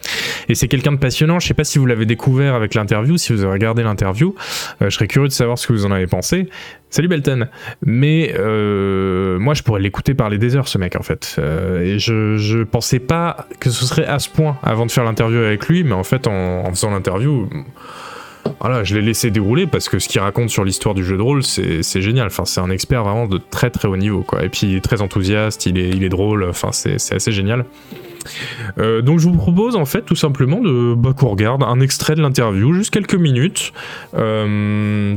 Et 0.48 0.54
c'est 0.54 0.68
quelqu'un 0.68 0.92
de 0.92 0.98
passionnant. 0.98 1.40
Je 1.40 1.48
sais 1.48 1.54
pas 1.54 1.64
si 1.64 1.78
vous 1.78 1.86
l'avez 1.86 2.06
découvert 2.06 2.54
avec 2.54 2.74
l'interview, 2.74 3.16
si 3.16 3.32
vous 3.32 3.42
avez 3.42 3.52
regardé 3.52 3.82
l'interview, 3.82 4.34
je 4.80 4.88
serais 4.90 5.08
curieux 5.08 5.28
de 5.28 5.32
savoir 5.32 5.58
ce 5.58 5.66
que 5.66 5.72
vous 5.72 5.86
en 5.86 5.90
avez 5.90 6.06
pensé. 6.06 6.48
Salut 6.88 7.08
Belton. 7.08 7.48
Mais 7.84 8.32
moi, 8.36 9.54
je 9.54 9.62
pourrais 9.62 9.80
l'écouter 9.80 10.14
parler 10.14 10.38
des 10.38 10.54
heures, 10.54 10.68
ce 10.68 10.78
mec, 10.78 10.94
en 10.96 11.02
fait. 11.02 11.36
Et 11.82 11.98
je, 11.98 12.36
je 12.36 12.62
pensais 12.62 13.00
pas 13.00 13.48
que 13.58 13.70
ce 13.70 13.84
serait 13.84 14.06
à 14.06 14.20
ce 14.20 14.28
point 14.28 14.56
avant 14.62 14.86
de 14.86 14.92
faire 14.92 15.04
l'interview 15.04 15.38
avec 15.38 15.66
lui, 15.66 15.82
mais 15.82 15.94
en 15.94 16.04
fait, 16.04 16.28
en, 16.28 16.64
en 16.64 16.70
faisant 16.70 16.90
l'interview, 16.90 17.48
voilà, 18.60 18.84
je 18.84 18.94
l'ai 18.94 19.02
laissé 19.02 19.30
dérouler 19.30 19.66
parce 19.66 19.88
que 19.88 19.98
ce 19.98 20.08
qu'il 20.08 20.20
raconte 20.20 20.50
sur 20.50 20.64
l'histoire 20.64 20.94
du 20.94 21.04
jeu 21.04 21.16
de 21.16 21.22
rôle, 21.22 21.42
c'est 21.42 22.00
génial. 22.00 22.26
Enfin, 22.26 22.44
c'est 22.44 22.60
un 22.60 22.70
expert 22.70 23.04
vraiment 23.04 23.26
de 23.26 23.38
très 23.38 23.70
très 23.70 23.88
haut 23.88 23.96
niveau, 23.96 24.22
quoi. 24.22 24.44
Et 24.44 24.48
puis, 24.48 24.66
il 24.68 24.76
est 24.76 24.80
très 24.80 25.02
enthousiaste, 25.02 25.66
il 25.66 25.78
est, 25.78 25.90
il 25.90 26.04
est 26.04 26.08
drôle, 26.08 26.44
enfin, 26.44 26.70
c'est 26.72 27.14
assez 27.14 27.32
génial. 27.32 27.64
Euh, 28.78 29.02
donc 29.02 29.20
je 29.20 29.28
vous 29.28 29.36
propose 29.36 29.76
en 29.76 29.84
fait 29.84 30.02
tout 30.02 30.16
simplement 30.16 30.60
de 30.60 30.94
bah, 30.94 31.12
qu'on 31.16 31.28
regarde 31.28 31.62
un 31.62 31.80
extrait 31.80 32.14
de 32.14 32.22
l'interview, 32.22 32.72
juste 32.72 32.90
quelques 32.90 33.14
minutes. 33.14 33.72
Euh, 34.14 35.14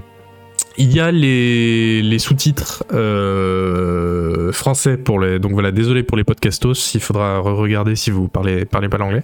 il 0.78 0.94
y 0.94 1.00
a 1.00 1.12
les, 1.12 2.20
sous-titres 2.20 2.86
euh, 2.94 4.52
français 4.52 4.98
pour 4.98 5.20
les. 5.20 5.40
Donc 5.40 5.52
voilà, 5.52 5.72
désolé 5.72 6.04
pour 6.04 6.16
les 6.16 6.24
podcastos, 6.24 6.94
il 6.94 7.02
faudra 7.02 7.40
re-regarder 7.40 7.96
si 7.96 8.12
vous 8.12 8.28
parlez, 8.28 8.66
parlez 8.66 8.88
pas 8.88 8.98
l'anglais. 8.98 9.24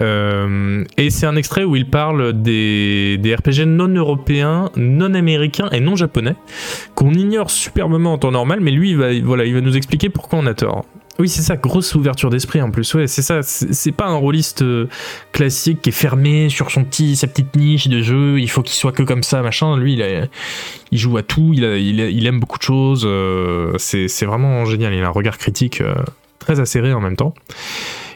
Euh, 0.00 0.84
et 0.96 1.10
c'est 1.10 1.26
un 1.26 1.36
extrait 1.36 1.64
où 1.64 1.76
il 1.76 1.88
parle 1.88 2.32
des, 2.32 3.18
RPG 3.22 3.66
non 3.66 3.88
européens, 3.88 4.70
non 4.76 5.14
américains 5.14 5.68
et 5.70 5.80
non 5.80 5.96
japonais, 5.96 6.34
qu'on 6.94 7.12
ignore 7.12 7.50
superbement 7.50 8.14
en 8.14 8.18
temps 8.18 8.30
normal, 8.30 8.60
mais 8.60 8.70
lui, 8.70 8.90
il 8.90 8.96
va, 8.96 9.08
voilà, 9.20 9.44
il 9.44 9.54
va 9.54 9.60
nous 9.60 9.76
expliquer 9.76 10.08
pourquoi 10.08 10.38
on 10.38 10.46
a 10.46 10.54
tort. 10.54 10.84
Oui, 11.18 11.28
c'est 11.28 11.42
ça, 11.42 11.56
grosse 11.56 11.94
ouverture 11.94 12.30
d'esprit 12.30 12.62
en 12.62 12.70
plus. 12.70 12.94
Ouais, 12.94 13.06
c'est 13.06 13.20
ça. 13.20 13.42
C'est 13.42 13.92
pas 13.92 14.06
un 14.06 14.14
rôliste 14.14 14.62
euh, 14.62 14.88
classique 15.32 15.82
qui 15.82 15.90
est 15.90 15.92
fermé 15.92 16.48
sur 16.48 16.70
son 16.70 16.82
petit, 16.82 17.14
sa 17.14 17.26
petite 17.26 17.54
niche 17.56 17.88
de 17.88 18.00
jeu. 18.00 18.40
Il 18.40 18.48
faut 18.48 18.62
qu'il 18.62 18.74
soit 18.74 18.92
que 18.92 19.02
comme 19.02 19.22
ça, 19.22 19.42
machin. 19.42 19.76
Lui, 19.76 20.00
il, 20.92 20.98
joue 20.98 21.18
à 21.18 21.22
tout. 21.22 21.52
Il, 21.52 22.26
aime 22.26 22.40
beaucoup 22.40 22.56
de 22.56 22.62
choses. 22.62 23.02
euh, 23.04 23.74
c'est 23.76 24.24
vraiment 24.24 24.64
génial. 24.64 24.94
Il 24.94 25.02
a 25.02 25.08
un 25.08 25.10
regard 25.10 25.36
critique 25.36 25.82
très 26.38 26.58
acéré 26.58 26.94
en 26.94 27.00
même 27.00 27.16
temps. 27.16 27.34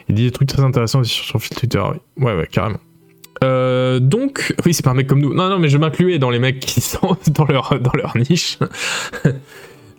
Il 0.09 0.15
dit 0.15 0.25
des 0.25 0.31
trucs 0.31 0.49
très 0.49 0.63
intéressants 0.63 0.99
aussi 0.99 1.13
sur 1.13 1.25
son 1.25 1.39
fil 1.39 1.55
Twitter. 1.55 1.81
oui. 1.91 2.23
Ouais, 2.23 2.35
ouais, 2.35 2.47
carrément. 2.47 2.79
Euh, 3.43 3.99
donc, 3.99 4.53
oui, 4.65 4.73
c'est 4.73 4.83
pas 4.83 4.91
un 4.91 4.95
mec 4.95 5.07
comme 5.07 5.19
nous. 5.19 5.33
Non, 5.33 5.49
non, 5.49 5.59
mais 5.59 5.69
je 5.69 5.77
m'incluais 5.77 6.19
dans 6.19 6.29
les 6.29 6.39
mecs 6.39 6.59
qui 6.59 6.81
sont 6.81 7.17
dans 7.29 7.45
leur, 7.45 7.79
dans 7.79 7.93
leur 7.93 8.17
niche. 8.17 8.57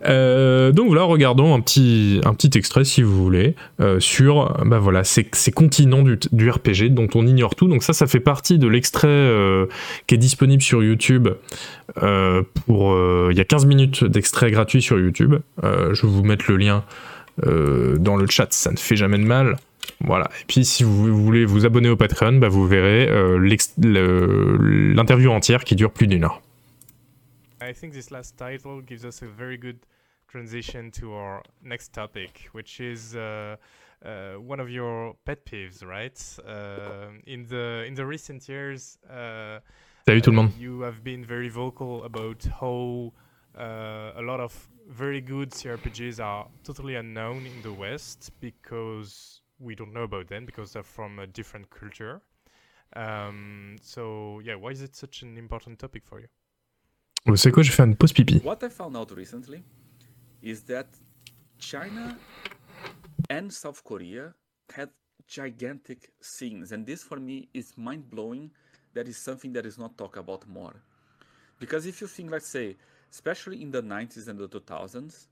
Euh, 0.05 0.71
donc 0.71 0.87
voilà, 0.89 1.01
regardons 1.03 1.55
un 1.55 1.59
petit, 1.59 2.21
un 2.23 2.35
petit 2.35 2.55
extrait 2.55 2.85
si 2.85 3.01
vous 3.01 3.17
voulez 3.17 3.55
euh, 3.81 3.99
sur 3.99 4.55
bah 4.63 4.77
voilà, 4.77 5.03
ces, 5.03 5.27
ces 5.33 5.51
continents 5.51 6.03
du, 6.03 6.19
du 6.31 6.49
RPG 6.51 6.91
dont 6.91 7.07
on 7.15 7.25
ignore 7.25 7.55
tout. 7.55 7.67
Donc 7.67 7.81
ça, 7.81 7.93
ça 7.93 8.05
fait 8.05 8.19
partie 8.19 8.59
de 8.59 8.67
l'extrait 8.67 9.27
qui 10.05 10.13
est 10.13 10.19
disponible 10.19 10.61
sur 10.61 10.83
YouTube. 10.83 11.29
il 11.99 12.03
y 12.05 13.39
a 13.39 13.43
15 13.43 13.65
minutes 13.65 14.03
d'extrait 14.03 14.51
gratuit 14.51 14.83
sur 14.83 14.99
YouTube. 14.99 15.37
Je 15.63 16.01
vais 16.01 16.07
vous 16.07 16.23
mettre 16.23 16.45
le 16.47 16.57
lien 16.57 16.83
dans 17.43 18.17
le 18.17 18.27
chat, 18.27 18.53
ça 18.53 18.71
ne 18.71 18.77
fait 18.77 18.95
jamais 18.95 19.17
de 19.17 19.25
mal. 19.25 19.57
Voilà. 20.01 20.29
Et 20.41 20.45
puis 20.47 20.65
si 20.65 20.83
vous 20.83 21.15
voulez 21.15 21.45
vous 21.45 21.65
abonner 21.65 21.89
au 21.89 21.95
Patreon, 21.95 22.33
bah, 22.33 22.49
vous 22.49 22.67
verrez 22.67 23.07
euh, 23.09 23.37
l'interview 24.93 25.31
entière 25.31 25.63
qui 25.63 25.75
dure 25.75 25.91
plus 25.91 26.07
d'une 26.07 26.23
heure. 26.23 26.41
I 27.61 27.73
think 27.73 27.93
this 27.93 28.11
last 28.11 28.37
title 28.37 28.81
gives 28.81 29.03
us 29.03 29.21
a 29.23 29.25
very 29.25 29.57
good 29.57 29.77
transition 30.27 30.91
to 30.91 31.13
our 31.13 31.41
next 31.63 31.93
topic, 31.93 32.49
which 32.53 32.79
is 32.79 33.15
uh, 33.15 33.55
uh, 34.05 34.35
one 34.39 34.59
of 34.59 34.69
your 34.69 35.15
pet 35.25 35.43
peeves, 35.45 35.83
right? 35.83 36.17
Uh, 36.47 37.09
in 37.25 37.45
the 37.47 37.83
in 37.87 37.95
the 37.95 38.05
recent 38.05 38.47
years, 38.47 38.99
uh, 39.09 39.59
Salut 40.07 40.21
tout 40.21 40.31
le 40.31 40.35
monde. 40.35 40.51
you 40.57 40.81
have 40.81 41.03
been 41.03 41.25
very 41.25 41.49
vocal 41.49 42.03
about 42.03 42.45
how 42.61 43.11
uh, 43.57 44.11
a 44.15 44.21
lot 44.21 44.39
of 44.39 44.53
very 44.87 45.19
good 45.19 45.51
CRPGs 45.51 46.23
are 46.23 46.47
totally 46.63 46.95
unknown 46.95 47.45
in 47.45 47.61
the 47.63 47.73
West 47.73 48.31
because 48.39 49.36
we 49.59 49.75
don't 49.75 49.93
know 49.93 50.03
about 50.03 50.27
them 50.27 50.45
because 50.45 50.73
they're 50.73 50.83
from 50.83 51.19
a 51.19 51.27
different 51.27 51.69
culture. 51.69 52.21
Um, 52.95 53.75
so 53.81 54.39
yeah, 54.43 54.55
why 54.55 54.69
is 54.69 54.81
it 54.81 54.95
such 54.95 55.21
an 55.21 55.37
important 55.37 55.79
topic 55.79 56.03
for 56.05 56.19
you? 56.19 56.27
Vous 57.25 57.35
savez 57.35 57.51
quoi, 57.51 57.63
je 57.63 57.69
vais 57.69 57.75
faire 57.75 57.85
une 57.85 57.95
pause 57.95 58.13
pipi. 58.13 58.41
What 58.41 58.63
I 58.63 58.69
found 58.69 58.95
out 58.95 59.11
recently 59.11 59.63
is 60.41 60.61
that 60.63 60.87
China 61.59 62.17
and 63.29 63.51
South 63.51 63.83
Korea 63.83 64.33
had 64.73 64.89
gigantic 65.27 66.11
scenes, 66.21 66.71
and 66.71 66.85
this 66.85 67.03
for 67.03 67.17
me 67.19 67.49
is 67.53 67.73
mind 67.77 68.09
blowing. 68.09 68.49
That 68.93 69.07
is 69.07 69.17
something 69.17 69.51
that 69.53 69.65
is 69.65 69.77
not 69.77 69.97
talked 69.97 70.17
about 70.17 70.47
more. 70.47 70.75
Because 71.59 71.85
if 71.85 72.01
you 72.01 72.07
think, 72.07 72.31
let's 72.31 72.47
say, 72.47 72.77
especially 73.11 73.61
in 73.61 73.71
the 73.71 73.81
90s 73.81 74.27
and 74.27 74.39
the 74.39 74.47
2000s, 74.47 75.27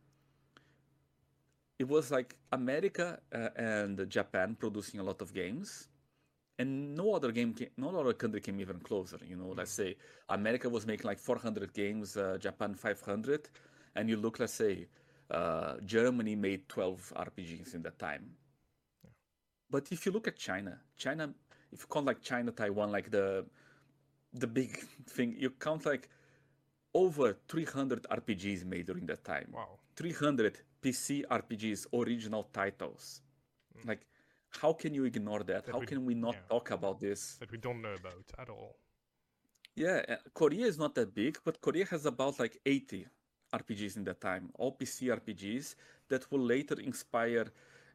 it 1.79 1.87
was 1.87 2.11
like 2.11 2.35
America 2.51 3.19
uh, 3.33 3.49
and 3.55 4.09
Japan 4.09 4.55
producing 4.57 4.99
a 4.99 5.03
lot 5.03 5.21
of 5.21 5.33
games, 5.33 5.89
and 6.57 6.95
no 6.95 7.13
other 7.13 7.31
game, 7.31 7.53
came, 7.53 7.69
no 7.77 7.95
other 7.99 8.13
country 8.13 8.39
came 8.39 8.59
even 8.61 8.79
closer. 8.79 9.19
You 9.27 9.35
know, 9.35 9.53
let's 9.55 9.71
say 9.71 9.97
America 10.29 10.69
was 10.69 10.85
making 10.85 11.05
like 11.05 11.19
400 11.19 11.73
games, 11.73 12.15
uh, 12.15 12.37
Japan 12.39 12.75
500, 12.75 13.49
and 13.95 14.09
you 14.09 14.15
look, 14.17 14.39
let's 14.39 14.53
say, 14.53 14.87
uh, 15.31 15.75
Germany 15.85 16.35
made 16.35 16.69
12 16.69 17.13
RPGs 17.15 17.75
in 17.75 17.81
that 17.83 17.99
time. 17.99 18.31
But 19.69 19.87
if 19.91 20.05
you 20.05 20.11
look 20.11 20.27
at 20.27 20.37
China, 20.37 20.79
China, 20.97 21.33
if 21.71 21.81
you 21.81 21.87
count 21.91 22.05
like 22.05 22.21
China, 22.21 22.51
Taiwan, 22.51 22.91
like 22.91 23.11
the 23.11 23.45
the 24.33 24.47
big 24.47 24.77
thing, 25.09 25.35
you 25.37 25.49
count 25.49 25.85
like 25.85 26.09
over 26.93 27.37
300 27.49 28.03
RPGs 28.03 28.63
made 28.65 28.85
during 28.85 29.05
that 29.07 29.23
time. 29.25 29.49
Wow. 29.51 29.79
300 29.97 30.57
PC 30.85 31.25
RPGs, 31.41 31.87
original 32.01 32.43
titles. 32.53 33.21
Like, 33.85 34.01
how 34.61 34.71
can 34.73 34.93
you 34.93 35.03
ignore 35.05 35.43
that? 35.43 35.65
That 35.65 35.73
how 35.73 35.79
we- 35.79 35.87
can 35.91 36.05
we 36.05 36.13
not 36.13 36.35
yeah. 36.35 36.53
talk 36.53 36.71
about 36.71 36.99
this? 36.99 37.21
That 37.41 37.51
we 37.51 37.57
don't 37.57 37.81
know 37.81 37.95
about 38.01 38.25
at 38.37 38.49
all. 38.49 38.75
Yeah, 39.75 39.97
uh, 40.07 40.15
Korea 40.33 40.65
is 40.67 40.77
not 40.77 40.95
that 40.95 41.13
big, 41.13 41.33
but 41.43 41.59
Korea 41.59 41.85
has 41.85 42.05
about 42.05 42.39
like 42.39 42.55
80 42.65 43.07
RPGs 43.51 43.97
in 43.97 44.03
that 44.05 44.21
time, 44.21 44.49
all 44.59 44.71
PC 44.71 44.97
RPGs 45.19 45.75
that 46.07 46.31
will 46.31 46.45
later 46.53 46.79
inspire, 46.79 47.47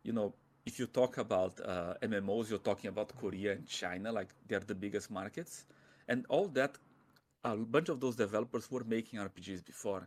you 0.03 0.13
know, 0.13 0.35
if 0.67 0.79
you 0.79 0.87
talk 0.87 1.17
about 1.19 1.59
uh, 1.61 1.95
MMOs, 2.03 2.51
you're 2.51 2.67
talking 2.71 2.89
about 2.89 3.17
Korea 3.17 3.53
and 3.53 3.67
China, 3.67 4.13
like 4.13 4.31
they're 4.47 4.67
the 4.73 4.75
biggest 4.75 5.11
markets. 5.11 5.65
And 6.09 6.27
all 6.29 6.49
that, 6.49 6.77
a 7.45 7.57
bunch 7.57 7.89
of 7.89 7.99
those 8.01 8.17
developers 8.17 8.71
were 8.71 8.85
making 8.85 9.19
RPGs 9.19 9.65
before. 9.65 10.07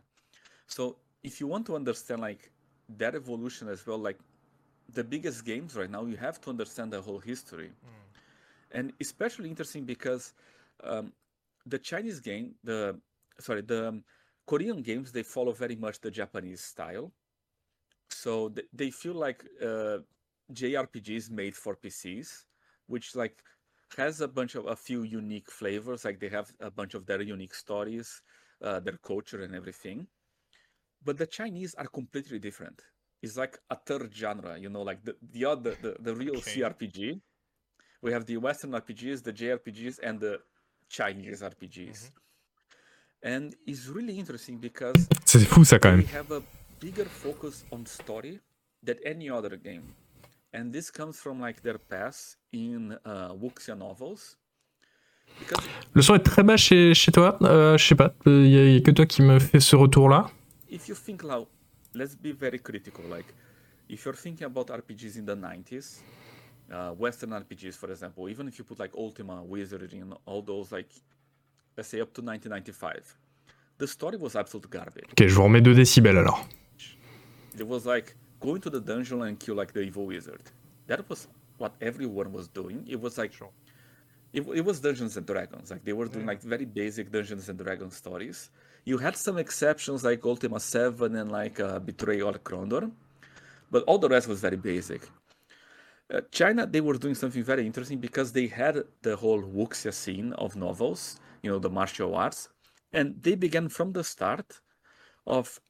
So 0.66 0.98
if 1.24 1.40
you 1.40 1.48
want 1.48 1.66
to 1.66 1.74
understand 1.74 2.20
like 2.20 2.52
that 2.98 3.14
evolution 3.14 3.68
as 3.68 3.86
well, 3.86 3.98
like 3.98 4.18
the 4.92 5.04
biggest 5.04 5.44
games 5.44 5.76
right 5.76 5.90
now, 5.90 6.04
you 6.04 6.16
have 6.16 6.40
to 6.42 6.50
understand 6.50 6.92
the 6.92 7.00
whole 7.00 7.18
history. 7.18 7.70
And 8.72 8.92
especially 9.00 9.48
interesting 9.48 9.84
because 9.84 10.32
um, 10.82 11.12
the 11.66 11.78
Chinese 11.78 12.20
game, 12.20 12.54
the 12.64 12.98
sorry, 13.40 13.62
the 13.62 13.88
um, 13.88 14.04
Korean 14.46 14.82
games, 14.82 15.12
they 15.12 15.22
follow 15.22 15.52
very 15.52 15.76
much 15.76 16.00
the 16.00 16.10
Japanese 16.10 16.60
style. 16.62 17.12
So 18.10 18.48
th- 18.48 18.68
they 18.72 18.90
feel 18.90 19.14
like 19.14 19.44
uh, 19.62 19.98
JRPGs 20.52 21.30
made 21.30 21.56
for 21.56 21.76
PCs, 21.76 22.44
which 22.86 23.14
like 23.16 23.42
has 23.96 24.20
a 24.20 24.28
bunch 24.28 24.54
of 24.54 24.66
a 24.66 24.76
few 24.76 25.02
unique 25.02 25.50
flavors. 25.50 26.04
Like 26.04 26.20
they 26.20 26.28
have 26.28 26.52
a 26.60 26.70
bunch 26.70 26.94
of 26.94 27.06
their 27.06 27.22
unique 27.22 27.54
stories, 27.54 28.22
uh, 28.62 28.80
their 28.80 28.98
culture 28.98 29.42
and 29.42 29.54
everything. 29.54 30.06
But 31.04 31.18
the 31.18 31.26
Chinese 31.26 31.74
are 31.74 31.86
completely 31.88 32.38
different. 32.38 32.82
It's 33.22 33.36
like 33.36 33.58
a 33.70 33.76
third 33.76 34.12
genre, 34.14 34.58
you 34.58 34.68
know, 34.70 34.82
like 34.82 35.00
the 35.04 35.14
the 35.32 35.44
other 35.44 35.74
the, 35.82 35.96
the 36.00 36.14
real 36.14 36.36
Okay. 36.38 36.60
CRPG. 36.60 37.20
We 38.02 38.12
have 38.12 38.24
the 38.26 38.36
Western 38.36 38.72
RPGs, 38.72 39.22
the 39.22 39.32
JRPGs, 39.32 39.98
and 40.02 40.20
the 40.20 40.38
Chinese 40.90 41.40
RPGs. 41.42 42.10
And 43.22 43.54
it's 43.66 43.88
really 43.88 44.18
interesting 44.18 44.58
because 44.58 45.08
C'est 45.24 45.40
fou 45.46 45.64
ça 45.64 45.78
quand 45.78 45.90
they 45.96 46.04
même. 46.04 46.14
have 46.14 46.30
a 46.32 46.42
bigger 46.80 47.06
focus 47.06 47.64
on 47.72 47.86
story 47.86 48.40
than 48.84 48.96
any 49.04 49.30
other 49.30 49.56
game. 49.56 49.84
And 50.52 50.70
this 50.70 50.90
comes 50.90 51.18
from 51.18 51.40
like 51.40 51.62
their 51.62 51.78
past 51.78 52.36
in 52.52 52.92
uh, 53.06 53.32
wuxia 53.32 53.74
novels. 53.76 54.36
Because 55.38 55.64
Le 55.94 56.02
son 56.02 56.14
est 56.16 56.22
très 56.22 56.42
bas 56.42 56.56
chez, 56.58 56.92
chez 56.94 57.10
toi. 57.10 57.38
Euh, 57.42 57.78
je 57.78 57.84
sais 57.88 57.94
pas. 57.94 58.14
Il 58.26 58.46
y, 58.46 58.58
a- 58.58 58.70
y 58.70 58.76
a 58.76 58.80
que 58.80 58.90
toi 58.90 59.06
qui 59.06 59.22
me 59.22 59.38
fait 59.38 59.60
ce 59.60 59.74
retour 59.76 60.08
là. 60.10 60.30
If 60.74 60.88
you 60.88 60.94
think 60.94 61.22
now, 61.24 61.46
let's 61.94 62.14
be 62.14 62.32
very 62.32 62.58
critical. 62.58 63.04
Like, 63.16 63.28
if 63.88 64.04
you're 64.04 64.14
thinking 64.26 64.46
about 64.46 64.66
RPGs 64.68 65.16
in 65.16 65.24
the 65.26 65.36
90s, 65.36 66.00
uh, 66.72 66.90
Western 67.04 67.30
RPGs, 67.30 67.74
for 67.76 67.90
example, 67.90 68.28
even 68.28 68.48
if 68.48 68.58
you 68.58 68.64
put 68.64 68.78
like 68.78 68.94
Ultima, 68.96 69.42
Wizardry, 69.42 69.98
and 70.00 70.14
all 70.26 70.42
those, 70.42 70.72
like, 70.72 70.90
let's 71.76 71.88
say 71.88 72.00
up 72.00 72.12
to 72.14 72.22
1995, 72.22 73.16
the 73.78 73.86
story 73.86 74.16
was 74.16 74.34
absolute 74.36 74.68
garbage. 74.70 75.08
Ok, 75.12 75.26
je 75.28 75.34
vous 75.34 75.42
remets 75.44 75.62
2 75.62 75.74
décibels 75.74 76.16
alors. 76.18 76.46
It 77.58 77.66
was 77.66 77.84
like 77.86 78.16
going 78.40 78.60
to 78.60 78.70
the 78.70 78.80
dungeon 78.80 79.22
and 79.22 79.38
kill 79.38 79.54
like 79.56 79.72
the 79.72 79.80
evil 79.80 80.06
wizard. 80.06 80.42
That 80.88 81.08
was 81.08 81.28
what 81.58 81.72
everyone 81.80 82.32
was 82.32 82.48
doing. 82.48 82.84
It 82.88 83.00
was 83.00 83.16
like 83.16 83.32
Sure. 83.32 83.50
it, 84.32 84.42
it 84.54 84.64
was 84.64 84.80
Dungeons 84.80 85.16
and 85.16 85.24
Dragons. 85.26 85.70
Like 85.70 85.84
they 85.84 85.92
were 85.92 86.08
doing 86.08 86.26
like 86.26 86.42
very 86.42 86.64
basic 86.64 87.10
Dungeons 87.12 87.48
and 87.48 87.58
Dragons 87.58 87.94
stories. 87.96 88.50
You 88.84 88.98
had 88.98 89.16
some 89.16 89.38
exceptions 89.38 90.04
like 90.04 90.24
Ultima 90.24 90.60
Seven 90.60 91.16
and 91.16 91.32
like 91.32 91.58
uh, 91.60 91.78
Betrayal 91.78 92.28
or 92.28 92.38
Krondor, 92.38 92.90
but 93.70 93.82
all 93.84 93.98
the 93.98 94.08
rest 94.08 94.28
was 94.28 94.40
very 94.40 94.56
basic. 94.56 95.08
Uh, 96.12 96.20
China, 96.30 96.66
they 96.66 96.80
were 96.82 96.98
doing 96.98 97.14
something 97.14 97.42
very 97.42 97.64
interesting 97.66 97.98
because 97.98 98.32
they 98.32 98.46
had 98.46 98.84
the 99.02 99.16
whole 99.16 99.42
wuxia 99.42 99.92
scene 99.92 100.32
of 100.34 100.54
novels, 100.54 101.18
you 101.42 101.50
know, 101.50 101.58
the 101.58 101.70
martial 101.70 102.14
arts, 102.14 102.48
and 102.92 103.22
they 103.22 103.34
began 103.34 103.68
from 103.68 103.92
the 103.92 104.04
start 104.04 104.60
of 105.26 105.60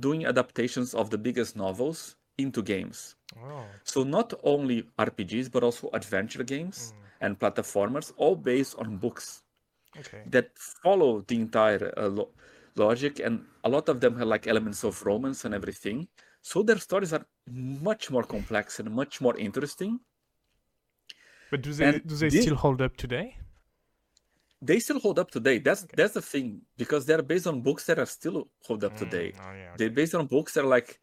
doing 0.00 0.26
adaptations 0.26 0.94
of 0.94 1.10
the 1.10 1.18
biggest 1.18 1.56
novels 1.56 2.16
into 2.38 2.62
games. 2.62 3.14
Oh, 3.40 3.64
So 3.84 4.02
not 4.02 4.34
only 4.42 4.84
RPGs 4.98 5.50
but 5.50 5.62
also 5.62 5.90
adventure 5.92 6.42
games 6.42 6.92
and 7.20 7.38
platformers, 7.38 8.12
all 8.16 8.34
based 8.36 8.76
on 8.78 8.96
books 8.96 9.42
okay. 9.98 10.22
that 10.26 10.50
follow 10.56 11.20
the 11.26 11.36
entire 11.36 11.92
uh, 11.96 12.08
lo- 12.08 12.30
logic, 12.76 13.20
and 13.20 13.44
a 13.64 13.68
lot 13.68 13.88
of 13.88 14.00
them 14.00 14.16
have 14.18 14.28
like 14.28 14.46
elements 14.46 14.84
of 14.84 15.04
romance 15.04 15.44
and 15.44 15.54
everything. 15.54 16.08
So 16.42 16.62
their 16.62 16.78
stories 16.78 17.12
are 17.12 17.26
much 17.50 18.10
more 18.10 18.22
complex 18.22 18.78
and 18.80 18.90
much 18.90 19.20
more 19.20 19.36
interesting. 19.36 20.00
But 21.50 21.62
do 21.62 21.72
they 21.72 21.84
And 21.86 22.06
do 22.06 22.14
they 22.16 22.28
this- 22.28 22.42
still 22.44 22.56
hold 22.56 22.80
up 22.82 22.96
today? 22.96 23.36
They 24.60 24.80
still 24.80 24.98
hold 24.98 25.18
up 25.20 25.30
today. 25.30 25.58
That's 25.58 25.86
that's 25.96 26.14
the 26.14 26.22
thing 26.22 26.62
because 26.76 27.06
they're 27.06 27.22
based 27.22 27.46
on 27.46 27.60
books 27.62 27.84
that 27.86 27.98
are 27.98 28.06
still 28.06 28.48
hold 28.66 28.82
up 28.82 28.96
today. 28.96 29.32
Oh 29.40 29.52
yeah. 29.52 29.74
They're 29.76 29.90
based 30.00 30.14
on 30.16 30.26
books 30.26 30.54
that 30.54 30.64
are 30.64 30.68
like 30.78 30.98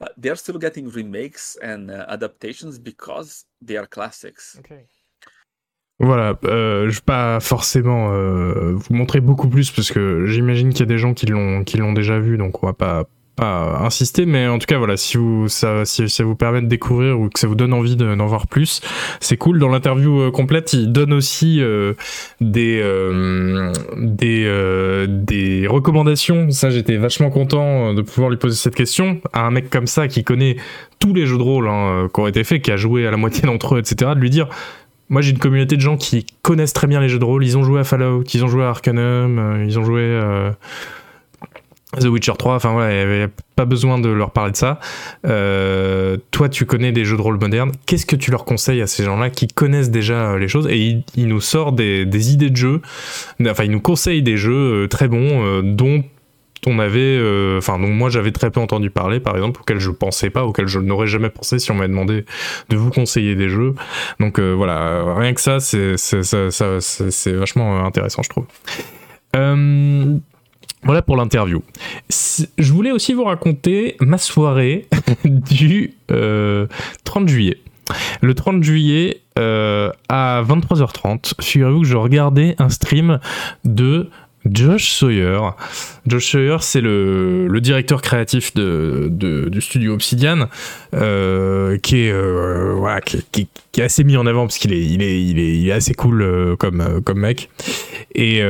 uh, 0.00 0.08
they're 0.16 0.34
still 0.36 0.58
getting 0.58 0.88
remakes 0.90 1.56
and 1.62 1.90
uh, 1.90 2.04
adaptations 2.08 2.78
because 2.80 3.44
they 3.62 3.76
are 3.76 3.86
classics. 3.86 4.56
Okay. 4.58 4.86
Voilà, 5.98 6.34
euh, 6.44 6.90
je 6.90 6.96
vais 6.96 7.04
pas 7.06 7.40
forcément 7.40 8.10
euh, 8.12 8.72
vous 8.74 8.94
montrer 8.94 9.20
beaucoup 9.20 9.48
plus 9.48 9.70
parce 9.70 9.90
que 9.90 10.26
j'imagine 10.26 10.70
qu'il 10.70 10.80
y 10.80 10.82
a 10.82 10.86
des 10.86 10.98
gens 10.98 11.14
qui 11.14 11.24
l'ont 11.26 11.64
qui 11.64 11.78
l'ont 11.78 11.94
déjà 11.94 12.18
vu, 12.18 12.36
donc 12.36 12.62
on 12.62 12.66
va 12.66 12.74
pas 12.74 13.04
pas 13.34 13.80
insister, 13.82 14.24
mais 14.26 14.46
en 14.46 14.58
tout 14.58 14.66
cas 14.66 14.76
voilà, 14.78 14.96
si 14.98 15.16
vous 15.16 15.48
ça 15.48 15.86
si 15.86 16.08
ça 16.10 16.24
vous 16.24 16.34
permet 16.36 16.60
de 16.60 16.66
découvrir 16.66 17.18
ou 17.18 17.28
que 17.30 17.38
ça 17.38 17.46
vous 17.46 17.54
donne 17.54 17.72
envie 17.72 17.96
de- 17.96 18.14
d'en 18.14 18.26
voir 18.26 18.46
plus, 18.46 18.82
c'est 19.20 19.38
cool. 19.38 19.58
Dans 19.58 19.68
l'interview 19.68 20.20
euh, 20.20 20.30
complète, 20.30 20.74
il 20.74 20.92
donne 20.92 21.14
aussi 21.14 21.62
euh, 21.62 21.94
des 22.42 22.78
euh, 22.82 23.72
des 23.96 25.06
des 25.08 25.66
recommandations. 25.66 26.50
Ça, 26.50 26.68
j'étais 26.68 26.96
vachement 26.98 27.30
content 27.30 27.94
de 27.94 28.02
pouvoir 28.02 28.28
lui 28.28 28.36
poser 28.38 28.56
cette 28.56 28.74
question 28.74 29.20
à 29.32 29.46
un 29.46 29.50
mec 29.50 29.70
comme 29.70 29.86
ça 29.86 30.08
qui 30.08 30.24
connaît 30.24 30.56
tous 30.98 31.14
les 31.14 31.24
jeux 31.26 31.38
de 31.38 31.42
rôle 31.42 31.68
hein, 31.68 32.08
qui 32.12 32.20
ont 32.20 32.26
été 32.26 32.44
faits, 32.44 32.60
qui 32.62 32.70
a 32.70 32.76
joué 32.76 33.06
à 33.06 33.10
la 33.10 33.16
moitié 33.16 33.42
d'entre 33.46 33.76
eux, 33.76 33.78
etc. 33.78 34.12
De 34.14 34.20
lui 34.20 34.30
dire 34.30 34.48
moi, 35.08 35.22
j'ai 35.22 35.30
une 35.30 35.38
communauté 35.38 35.76
de 35.76 35.80
gens 35.80 35.96
qui 35.96 36.26
connaissent 36.42 36.72
très 36.72 36.86
bien 36.86 37.00
les 37.00 37.08
jeux 37.08 37.18
de 37.18 37.24
rôle. 37.24 37.44
Ils 37.44 37.56
ont 37.56 37.62
joué 37.62 37.80
à 37.80 37.84
Fallout, 37.84 38.24
ils 38.34 38.44
ont 38.44 38.48
joué 38.48 38.64
à 38.64 38.68
Arcanum, 38.68 39.38
euh, 39.38 39.64
ils 39.64 39.78
ont 39.78 39.84
joué 39.84 40.00
euh, 40.02 40.50
The 42.00 42.06
Witcher 42.06 42.32
3. 42.36 42.56
Enfin, 42.56 42.72
voilà, 42.72 42.92
il 42.92 42.96
n'y 42.96 43.14
avait 43.14 43.32
pas 43.54 43.66
besoin 43.66 43.98
de 43.98 44.08
leur 44.08 44.32
parler 44.32 44.50
de 44.50 44.56
ça. 44.56 44.80
Euh, 45.24 46.16
toi, 46.32 46.48
tu 46.48 46.66
connais 46.66 46.90
des 46.90 47.04
jeux 47.04 47.16
de 47.16 47.22
rôle 47.22 47.38
modernes. 47.38 47.70
Qu'est-ce 47.86 48.06
que 48.06 48.16
tu 48.16 48.32
leur 48.32 48.44
conseilles 48.44 48.82
à 48.82 48.88
ces 48.88 49.04
gens-là 49.04 49.30
qui 49.30 49.46
connaissent 49.46 49.90
déjà 49.90 50.36
les 50.38 50.48
choses? 50.48 50.66
Et 50.68 50.78
il, 50.78 51.04
il 51.14 51.28
nous 51.28 51.40
sort 51.40 51.72
des, 51.72 52.32
idées 52.32 52.50
de 52.50 52.56
jeux. 52.56 52.82
Enfin, 53.46 53.62
il 53.62 53.70
nous 53.70 53.80
conseille 53.80 54.22
des 54.22 54.36
jeux 54.36 54.88
très 54.90 55.06
bons, 55.06 55.62
dont 55.62 56.02
on 56.66 56.78
avait, 56.78 57.00
euh, 57.00 57.58
enfin, 57.58 57.78
dont 57.78 57.88
moi 57.88 58.10
j'avais 58.10 58.32
très 58.32 58.50
peu 58.50 58.60
entendu 58.60 58.90
parler, 58.90 59.20
par 59.20 59.36
exemple, 59.36 59.60
auxquels 59.60 59.78
je 59.78 59.90
pensais 59.90 60.30
pas, 60.30 60.44
auxquels 60.44 60.66
je 60.66 60.78
n'aurais 60.78 61.06
jamais 61.06 61.30
pensé 61.30 61.58
si 61.58 61.70
on 61.70 61.74
m'avait 61.74 61.88
demandé 61.88 62.24
de 62.68 62.76
vous 62.76 62.90
conseiller 62.90 63.34
des 63.34 63.48
jeux. 63.48 63.74
Donc 64.20 64.38
euh, 64.38 64.52
voilà, 64.52 65.14
rien 65.14 65.34
que 65.34 65.40
ça, 65.40 65.60
c'est 65.60 67.32
vachement 67.32 67.84
intéressant, 67.84 68.22
je 68.22 68.28
trouve. 68.28 68.46
Euh, 69.36 70.18
voilà 70.82 71.02
pour 71.02 71.16
l'interview. 71.16 71.62
Je 72.08 72.72
voulais 72.72 72.92
aussi 72.92 73.12
vous 73.12 73.24
raconter 73.24 73.96
ma 74.00 74.18
soirée 74.18 74.86
du 75.24 75.94
euh, 76.10 76.66
30 77.04 77.28
juillet. 77.28 77.58
Le 78.20 78.34
30 78.34 78.62
juillet 78.62 79.22
euh, 79.38 79.90
à 80.08 80.42
23h30, 80.46 81.34
figurez-vous 81.40 81.80
que 81.80 81.86
je 81.86 81.96
regardais 81.96 82.54
un 82.58 82.68
stream 82.68 83.20
de 83.64 84.10
Josh 84.50 84.90
Sawyer. 84.90 85.38
Josh 86.06 86.30
Sawyer, 86.30 86.56
c'est 86.60 86.80
le, 86.80 87.58
directeur 87.60 88.00
créatif 88.02 88.54
du 88.54 89.60
studio 89.60 89.94
Obsidian, 89.94 90.48
euh, 90.94 91.78
qui, 91.78 92.02
est, 92.02 92.12
euh, 92.12 93.00
qui, 93.32 93.48
est 93.76 93.82
assez 93.82 94.04
mis 94.04 94.16
en 94.16 94.26
avant 94.26 94.42
parce 94.46 94.58
qu'il 94.58 94.72
est, 94.72 95.72
assez 95.72 95.94
cool 95.94 96.22
euh, 96.22 96.56
comme, 96.56 97.02
mec. 97.16 97.50
Et 98.14 98.40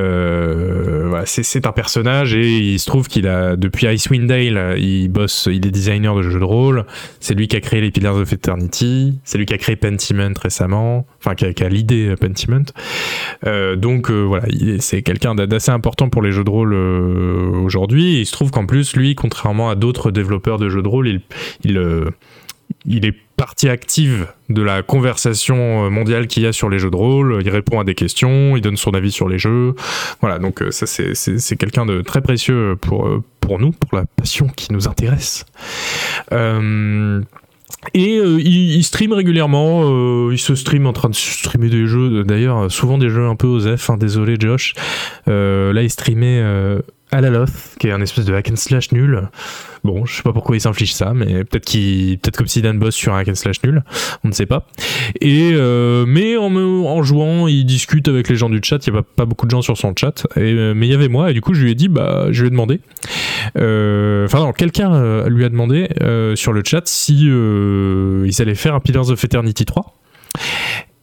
c'est, 1.25 1.67
un 1.67 1.73
personnage 1.73 2.35
et 2.35 2.59
il 2.59 2.79
se 2.79 2.87
trouve 2.87 3.09
qu'il 3.09 3.27
a, 3.27 3.57
depuis 3.57 3.87
Icewind 3.87 4.27
Dale, 4.27 4.77
il 4.79 5.09
bosse, 5.09 5.49
il 5.51 5.67
est 5.67 5.71
designer 5.71 6.15
de 6.15 6.23
jeux 6.23 6.39
de 6.39 6.45
rôle. 6.45 6.85
C'est 7.21 7.35
lui 7.35 7.49
qui 7.49 7.57
a 7.57 7.61
créé 7.61 7.81
les 7.81 7.91
Pillars 7.91 8.17
of 8.17 8.33
Eternity. 8.33 9.19
C'est 9.25 9.39
lui 9.39 9.47
qui 9.47 9.55
a 9.55 9.59
créé 9.59 9.77
Pentiment 9.77 10.33
récemment. 10.41 11.07
Enfin, 11.19 11.35
qui 11.35 11.47
a, 11.47 11.53
qui 11.53 11.65
a 11.65 11.69
l'idée 11.69 12.15
Pentiment. 12.21 12.65
Donc 13.77 14.11
voilà, 14.11 14.45
il 14.51 14.71
est- 14.71 14.81
c'est 14.81 15.03
quelqu'un 15.03 15.35
d'a- 15.35 15.47
d'assez 15.47 15.71
important 15.71 15.86
pour 15.95 16.23
les 16.23 16.33
jeux 16.33 16.43
de 16.45 16.51
rôle 16.51 16.75
euh, 16.75 17.51
aujourd'hui. 17.65 18.21
Il 18.21 18.27
se 18.27 18.33
trouve 18.33 18.51
qu'en 18.51 18.67
plus, 18.67 18.97
lui, 18.97 19.15
contrairement 19.15 19.71
à 19.71 19.75
d'autres 19.77 20.11
développeurs 20.11 20.59
de 20.59 20.69
jeux 20.69 20.83
de 20.83 20.89
rôle, 20.89 21.07
il, 21.09 21.21
il, 21.63 21.79
euh, 21.79 22.11
il 22.87 23.07
est 23.07 23.15
partie 23.37 23.69
active 23.69 24.27
de 24.49 24.63
la 24.63 24.83
conversation 24.83 25.87
euh, 25.87 25.91
mondiale 25.91 26.27
qu'il 26.27 26.43
y 26.43 26.47
a 26.47 26.53
sur 26.53 26.69
les 26.69 26.79
jeux 26.81 26.91
de 26.91 26.97
rôle. 26.97 27.39
Il 27.41 27.49
répond 27.51 27.79
à 27.79 27.85
des 27.85 27.95
questions, 27.95 28.57
il 28.57 28.63
donne 28.63 28.77
son 28.77 28.93
avis 28.95 29.13
sur 29.13 29.29
les 29.29 29.39
jeux. 29.39 29.75
Voilà, 30.21 30.39
donc 30.39 30.65
ça 30.71 30.87
c'est- 30.87 31.57
quelqu'un 31.57 31.87
de 31.87 32.01
très 32.01 32.21
précieux 32.21 32.77
pour, 32.81 33.09
pour 33.41 33.61
nous, 33.61 33.71
pour 33.71 33.97
la 33.97 34.07
passion 34.17 34.49
qui 34.49 34.73
nous 34.73 34.89
intéresse. 34.89 35.45
Et 37.95 38.19
euh, 38.19 38.41
il, 38.41 38.77
il 38.77 38.85
stream 38.85 39.13
régulièrement, 39.13 39.83
euh, 39.85 40.31
il 40.33 40.39
se 40.39 40.55
stream 40.55 40.87
en 40.87 40.93
train 40.93 41.09
de 41.09 41.15
streamer 41.15 41.69
des 41.69 41.87
jeux, 41.87 42.25
d'ailleurs 42.25 42.71
souvent 42.71 42.99
des 42.99 43.11
jeux 43.11 43.27
un 43.27 43.37
peu 43.37 43.47
aux 43.47 43.77
F, 43.77 43.91
hein, 43.91 43.97
désolé 43.97 44.37
Josh. 44.39 44.75
Euh, 45.29 45.73
là 45.73 45.83
il 45.83 45.91
streamait 45.91 46.41
euh, 46.43 46.81
Alaloth, 47.13 47.77
qui 47.79 47.89
est 47.89 47.93
un 47.93 48.01
espèce 48.01 48.25
de 48.25 48.35
hack 48.35 48.51
and 48.51 48.57
slash 48.57 48.91
nul. 48.91 49.29
Bon, 49.85 50.05
je 50.05 50.17
sais 50.17 50.23
pas 50.23 50.33
pourquoi 50.33 50.57
il 50.57 50.61
s'inflige 50.61 50.93
ça, 50.93 51.13
mais 51.15 51.45
peut-être 51.45 51.65
qu'il, 51.65 52.19
peut-être 52.19 52.37
qu'Obsidian 52.37 52.75
bosse 52.75 52.97
sur 52.97 53.15
un 53.15 53.19
hack 53.19 53.29
and 53.29 53.37
slash 53.37 53.63
nul, 53.63 53.85
on 54.25 54.29
ne 54.29 54.33
sait 54.33 54.47
pas. 54.47 54.67
Et 55.21 55.53
euh, 55.55 56.05
mais 56.07 56.37
en, 56.37 57.03
jouant, 57.03 57.47
il 57.47 57.65
discute 57.65 58.09
avec 58.09 58.29
les 58.29 58.37
gens 58.37 58.51
du 58.51 58.61
chat. 58.63 58.85
Il 58.87 58.95
y 58.95 58.97
a 58.97 59.03
pas, 59.03 59.25
beaucoup 59.25 59.47
de 59.47 59.53
gens 59.53 59.63
sur 59.63 59.79
son 59.79 59.95
chat, 59.97 60.27
euh, 60.37 60.75
mais 60.75 60.89
il 60.89 60.91
y 60.91 60.95
avait 60.95 61.09
moi. 61.09 61.31
Et 61.31 61.35
du 61.35 61.41
coup, 61.41 61.55
je 61.55 61.63
lui 61.63 61.71
ai 61.71 61.75
dit, 61.77 61.89
bah, 61.89 62.27
je 62.31 62.41
lui 62.41 62.49
ai 62.49 62.51
demandé. 62.51 62.81
Euh, 63.57 64.25
Enfin 64.27 64.41
non, 64.41 64.53
quelqu'un 64.53 65.29
lui 65.29 65.45
a 65.45 65.49
demandé 65.49 65.89
sur 66.35 66.53
le 66.53 66.63
chat 66.65 66.83
si 66.87 67.27
ils 67.27 68.43
allaient 68.43 68.55
faire 68.57 68.75
un 68.75 68.81
Pillars 68.81 69.11
of 69.11 69.23
Eternity 69.23 69.65
3. 69.65 69.95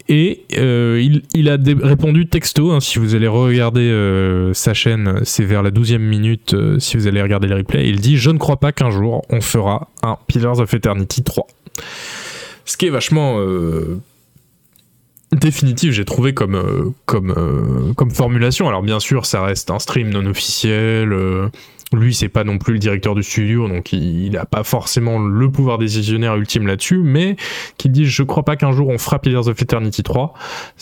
Et 0.10 0.44
euh, 0.58 1.02
il, 1.34 1.50
a 1.50 1.58
répondu 1.82 2.28
texto, 2.28 2.72
hein, 2.72 2.82
si 2.82 3.00
vous 3.00 3.16
allez 3.16 3.28
regarder 3.28 3.90
euh, 3.90 4.54
sa 4.54 4.74
chaîne, 4.74 5.22
c'est 5.24 5.46
vers 5.46 5.64
la 5.64 5.72
12e 5.72 5.98
minute, 5.98 6.54
euh, 6.54 6.78
si 6.80 6.98
vous 6.98 7.08
allez 7.08 7.22
regarder 7.22 7.48
les 7.48 7.56
replays, 7.56 7.88
il 7.88 8.02
dit 8.02 8.18
«Je 8.18 8.30
ne 8.30 8.38
crois 8.38 8.58
pas 8.58 8.74
qu'un 8.74 8.90
jour 8.90 9.24
on 9.30 9.40
fera 9.40 9.90
un 10.02 10.18
Pillars 10.28 10.60
of 10.60 10.74
Eternity 10.74 11.24
3». 11.24 11.48
Ce 12.66 12.76
qui 12.76 12.88
est 12.88 12.90
vachement 12.90 13.40
définitif, 15.32 15.92
j'ai 15.92 16.06
trouvé 16.06 16.34
comme, 16.34 16.94
formulation. 18.14 18.68
Alors 18.68 18.84
bien 18.84 19.00
sûr, 19.00 19.26
ça 19.26 19.44
reste 19.44 19.70
un 19.70 19.80
stream 19.80 20.10
non 20.10 20.26
officiel, 20.26 21.14
lui, 21.96 22.14
c'est 22.14 22.30
pas 22.30 22.44
non 22.44 22.58
plus 22.58 22.74
le 22.74 22.80
directeur 22.80 23.16
du 23.16 23.24
studio, 23.24 23.68
donc 23.68 23.94
il 23.94 24.32
n'a 24.32 24.46
pas 24.46 24.64
forcément 24.64 25.20
le 25.20 25.52
pouvoir 25.52 25.78
décisionnaire 25.78 26.36
ultime 26.36 26.68
là-dessus, 26.68 27.00
mais 27.04 27.36
qu'il 27.78 27.92
dit 27.92 28.06
Je 28.06 28.24
crois 28.24 28.44
pas 28.44 28.56
qu'un 28.56 28.72
jour 28.72 28.90
on 28.90 28.98
fera 28.98 29.20
Pillars 29.20 29.48
of 29.48 29.62
Eternity 29.62 30.04
3. 30.04 30.34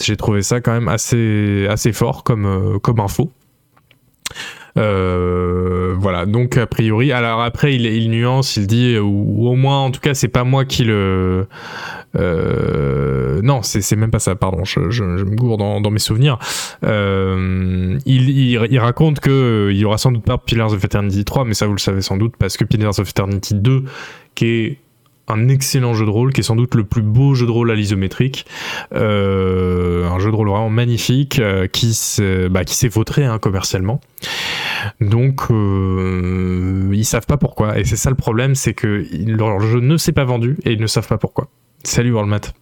J'ai 0.01 0.17
trouvé 0.17 0.41
ça 0.41 0.61
quand 0.61 0.73
même 0.73 0.87
assez, 0.87 1.67
assez 1.69 1.91
fort 1.93 2.23
comme, 2.23 2.45
euh, 2.45 2.79
comme 2.79 2.99
info. 2.99 3.31
Euh, 4.77 5.95
voilà, 5.97 6.25
donc 6.25 6.57
a 6.57 6.65
priori, 6.67 7.11
alors 7.11 7.41
après 7.41 7.75
il, 7.75 7.85
il 7.85 8.09
nuance, 8.09 8.55
il 8.57 8.67
dit, 8.67 8.97
ou, 8.97 9.47
au 9.47 9.55
moins 9.55 9.79
en 9.79 9.91
tout 9.91 9.99
cas 9.99 10.13
c'est 10.13 10.27
pas 10.29 10.43
moi 10.43 10.63
qui 10.65 10.83
le... 10.85 11.45
euh, 12.15 13.41
non, 13.43 13.61
c'est 13.63 13.95
même 13.95 14.11
pas 14.11 14.19
ça, 14.19 14.35
pardon, 14.35 14.63
je, 14.63 14.89
je- 14.89 15.17
je 15.17 15.23
me 15.25 15.35
gourde 15.35 15.59
dans, 15.59 15.81
dans 15.81 15.91
mes 15.91 15.99
souvenirs. 15.99 16.37
Euh, 16.83 17.97
il, 18.05 18.29
il- 18.29 18.79
raconte 18.79 19.19
que 19.19 19.69
il 19.71 19.77
y 19.77 19.85
aura 19.85 19.97
sans 19.97 20.11
doute 20.11 20.23
pas 20.23 20.37
Pillars 20.37 20.73
of 20.73 20.83
Eternity 20.83 21.23
3, 21.25 21.45
mais 21.45 21.53
ça 21.53 21.67
vous 21.67 21.73
le 21.73 21.79
savez 21.79 22.01
sans 22.01 22.17
doute 22.17 22.33
parce 22.39 22.57
que 22.57 22.63
Pillars 22.63 22.97
of 22.99 23.09
Eternity 23.09 23.53
2, 23.55 23.83
qui 24.35 24.45
est 24.45 24.77
un 25.31 25.47
excellent 25.47 25.93
jeu 25.93 26.05
de 26.05 26.11
rôle, 26.11 26.33
qui 26.33 26.41
est 26.41 26.43
sans 26.43 26.55
doute 26.55 26.75
le 26.75 26.83
plus 26.83 27.01
beau 27.01 27.33
jeu 27.33 27.45
de 27.45 27.51
rôle 27.51 27.71
à 27.71 27.75
l'isométrique, 27.75 28.45
Euh, 28.93 30.09
un 30.09 30.19
jeu 30.19 30.31
de 30.31 30.35
rôle 30.35 30.49
vraiment 30.49 30.69
magnifique 30.69 31.39
euh, 31.39 31.67
qui 31.67 31.93
s'est 31.93 32.49
bah, 32.49 32.63
qui 32.65 32.75
s'est 32.75 32.87
vautré 32.87 33.25
hein, 33.25 33.39
commercialement. 33.39 34.01
Donc 34.99 35.43
euh, 35.49 36.89
ils 36.91 37.05
savent 37.05 37.25
pas 37.25 37.37
pourquoi, 37.37 37.79
et 37.79 37.85
c'est 37.85 37.95
ça 37.95 38.09
le 38.09 38.15
problème, 38.15 38.55
c'est 38.55 38.73
que 38.73 39.05
leur 39.25 39.59
jeu 39.59 39.79
ne 39.79 39.97
s'est 39.97 40.11
pas 40.11 40.25
vendu 40.25 40.57
et 40.65 40.73
ils 40.73 40.81
ne 40.81 40.87
savent 40.87 41.07
pas 41.07 41.17
pourquoi. 41.17 41.47
Salut 41.83 42.11
Worldmat. 42.11 42.53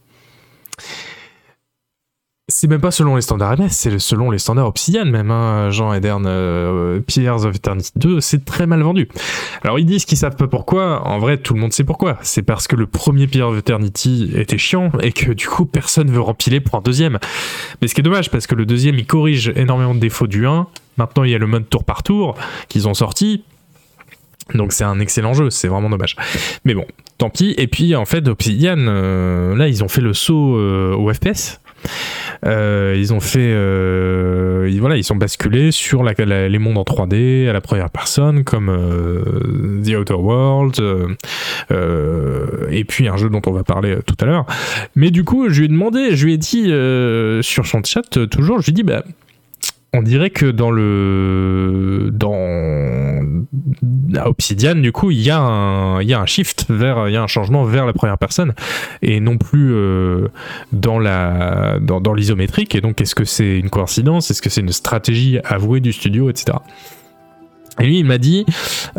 C'est 2.52 2.68
même 2.68 2.82
pas 2.82 2.90
selon 2.90 3.16
les 3.16 3.22
standards 3.22 3.60
MS, 3.60 3.70
c'est 3.70 4.00
selon 4.00 4.32
les 4.32 4.40
standards 4.40 4.66
Obsidian 4.66 5.06
même, 5.06 5.30
hein, 5.30 5.70
Jean 5.70 5.94
Edern. 5.94 6.26
Euh, 6.26 7.00
Pillars 7.00 7.46
of 7.46 7.56
Eternity 7.56 7.92
2, 7.96 8.22
c'est 8.22 8.44
très 8.44 8.66
mal 8.66 8.82
vendu. 8.82 9.08
Alors 9.62 9.78
ils 9.78 9.86
disent 9.86 10.04
qu'ils 10.06 10.18
savent 10.18 10.36
pas 10.36 10.48
pourquoi, 10.48 11.08
en 11.08 11.20
vrai 11.20 11.38
tout 11.38 11.54
le 11.54 11.60
monde 11.60 11.72
sait 11.74 11.84
pourquoi. 11.84 12.18
C'est 12.24 12.42
parce 12.42 12.68
que 12.68 12.76
le 12.76 12.88
premier 12.88 13.28
Pillars 13.28 13.50
of 13.50 13.60
Eternity 13.60 14.32
était 14.34 14.58
chiant 14.58 14.92
et 15.00 15.12
que 15.12 15.32
du 15.32 15.48
coup 15.48 15.66
personne 15.66 16.10
veut 16.10 16.22
rempiler 16.22 16.60
pour 16.60 16.74
un 16.74 16.82
deuxième. 16.82 17.20
Mais 17.82 17.88
ce 17.88 17.94
qui 17.94 18.02
est 18.02 18.04
dommage 18.04 18.32
parce 18.32 18.48
que 18.48 18.56
le 18.56 18.66
deuxième 18.66 18.96
il 18.96 19.06
corrige 19.06 19.54
énormément 19.56 19.94
de 19.94 20.00
défauts 20.00 20.28
du 20.28 20.48
1. 20.48 20.66
Maintenant 20.98 21.26
il 21.26 21.30
y 21.30 21.36
a 21.36 21.40
le 21.40 21.48
mode 21.48 21.70
tour 21.70 21.84
par 21.84 22.02
tour 22.02 22.36
qu'ils 22.68 22.88
ont 22.88 22.96
sorti. 22.96 23.44
Donc 24.56 24.74
c'est 24.74 24.84
un 24.84 25.00
excellent 25.00 25.36
jeu, 25.36 25.52
c'est 25.52 25.68
vraiment 25.68 25.92
dommage. 25.92 26.16
Mais 26.66 26.74
bon, 26.74 26.86
tant 27.20 27.30
pis. 27.30 27.54
Et 27.60 27.68
puis 27.68 27.96
en 27.96 28.06
fait 28.06 28.28
Obsidian, 28.28 28.78
euh, 28.80 29.56
là 29.56 29.68
ils 29.68 29.84
ont 29.84 29.88
fait 29.88 30.02
le 30.02 30.16
saut 30.16 30.58
euh, 30.58 30.96
au 30.96 31.14
FPS. 31.14 31.60
Euh, 32.46 32.96
ils 32.98 33.14
ont 33.14 33.20
fait, 33.20 33.52
euh, 33.54 34.70
voilà, 34.80 34.98
ils 34.98 35.04
sont 35.04 35.16
basculés 35.16 35.72
sur 35.72 36.04
les 36.04 36.60
mondes 36.60 36.78
en 36.78 36.84
3D 36.84 37.50
à 37.50 37.54
la 37.54 37.62
première 37.62 37.90
personne, 37.90 38.44
comme 38.44 38.70
euh, 38.70 39.82
The 39.84 39.96
Outer 39.98 40.16
euh, 41.72 42.68
et 42.70 42.84
puis 42.86 43.08
un 43.08 43.18
jeu 43.18 43.30
dont 43.30 43.42
on 43.46 43.52
va 43.52 43.64
parler 43.64 43.98
tout 44.06 44.16
à 44.22 44.26
l'heure. 44.26 44.46
Mais 44.96 45.12
du 45.12 45.24
coup, 45.24 45.50
je 45.50 45.60
lui 45.60 45.66
ai 45.66 45.70
demandé, 45.70 46.16
je 46.16 46.26
lui 46.26 46.34
ai 46.34 46.38
dit 46.38 46.72
sur 47.44 47.66
son 47.66 47.84
chat 47.84 48.28
toujours, 48.30 48.62
je 48.62 48.66
lui 48.66 48.72
ai 48.72 48.76
dit, 48.76 48.84
bah, 48.84 49.04
on 49.94 50.02
dirait 50.02 50.30
que 50.30 50.46
dans 50.46 50.72
le 50.72 52.10
dans 52.14 52.36
Obsidian 54.26 54.76
du 54.76 54.92
coup 54.92 55.12
il 55.12 55.22
y 55.22 55.30
a 55.32 55.40
un 55.40 56.02
il 56.02 56.08
y 56.08 56.14
a 56.14 56.20
un 56.20 56.26
shift 56.26 56.66
vers 56.70 57.08
il 57.08 57.14
y 57.14 57.18
a 57.18 57.24
un 57.24 57.28
changement 57.28 57.64
vers 57.64 57.86
la 57.86 57.94
première 57.94 58.18
personne 58.18 58.54
et 59.02 59.20
non 59.20 59.38
plus 59.38 59.74
euh, 59.74 60.28
dans 60.72 61.00
la 61.00 61.80
dans, 61.80 62.14
l'isométrique. 62.14 62.76
Et 62.76 62.82
donc 62.82 63.02
est-ce 63.02 63.16
que 63.16 63.26
c'est 63.26 63.58
une 63.58 63.70
coïncidence? 63.70 64.32
Est-ce 64.32 64.42
que 64.42 64.50
c'est 64.50 64.62
une 64.62 64.72
stratégie 64.72 65.40
avouée 65.44 65.80
du 65.80 65.94
studio 65.94 66.30
etc 66.30 66.58
et 67.80 67.86
lui 67.86 68.00
il 68.00 68.06
m'a 68.06 68.18
dit 68.18 68.46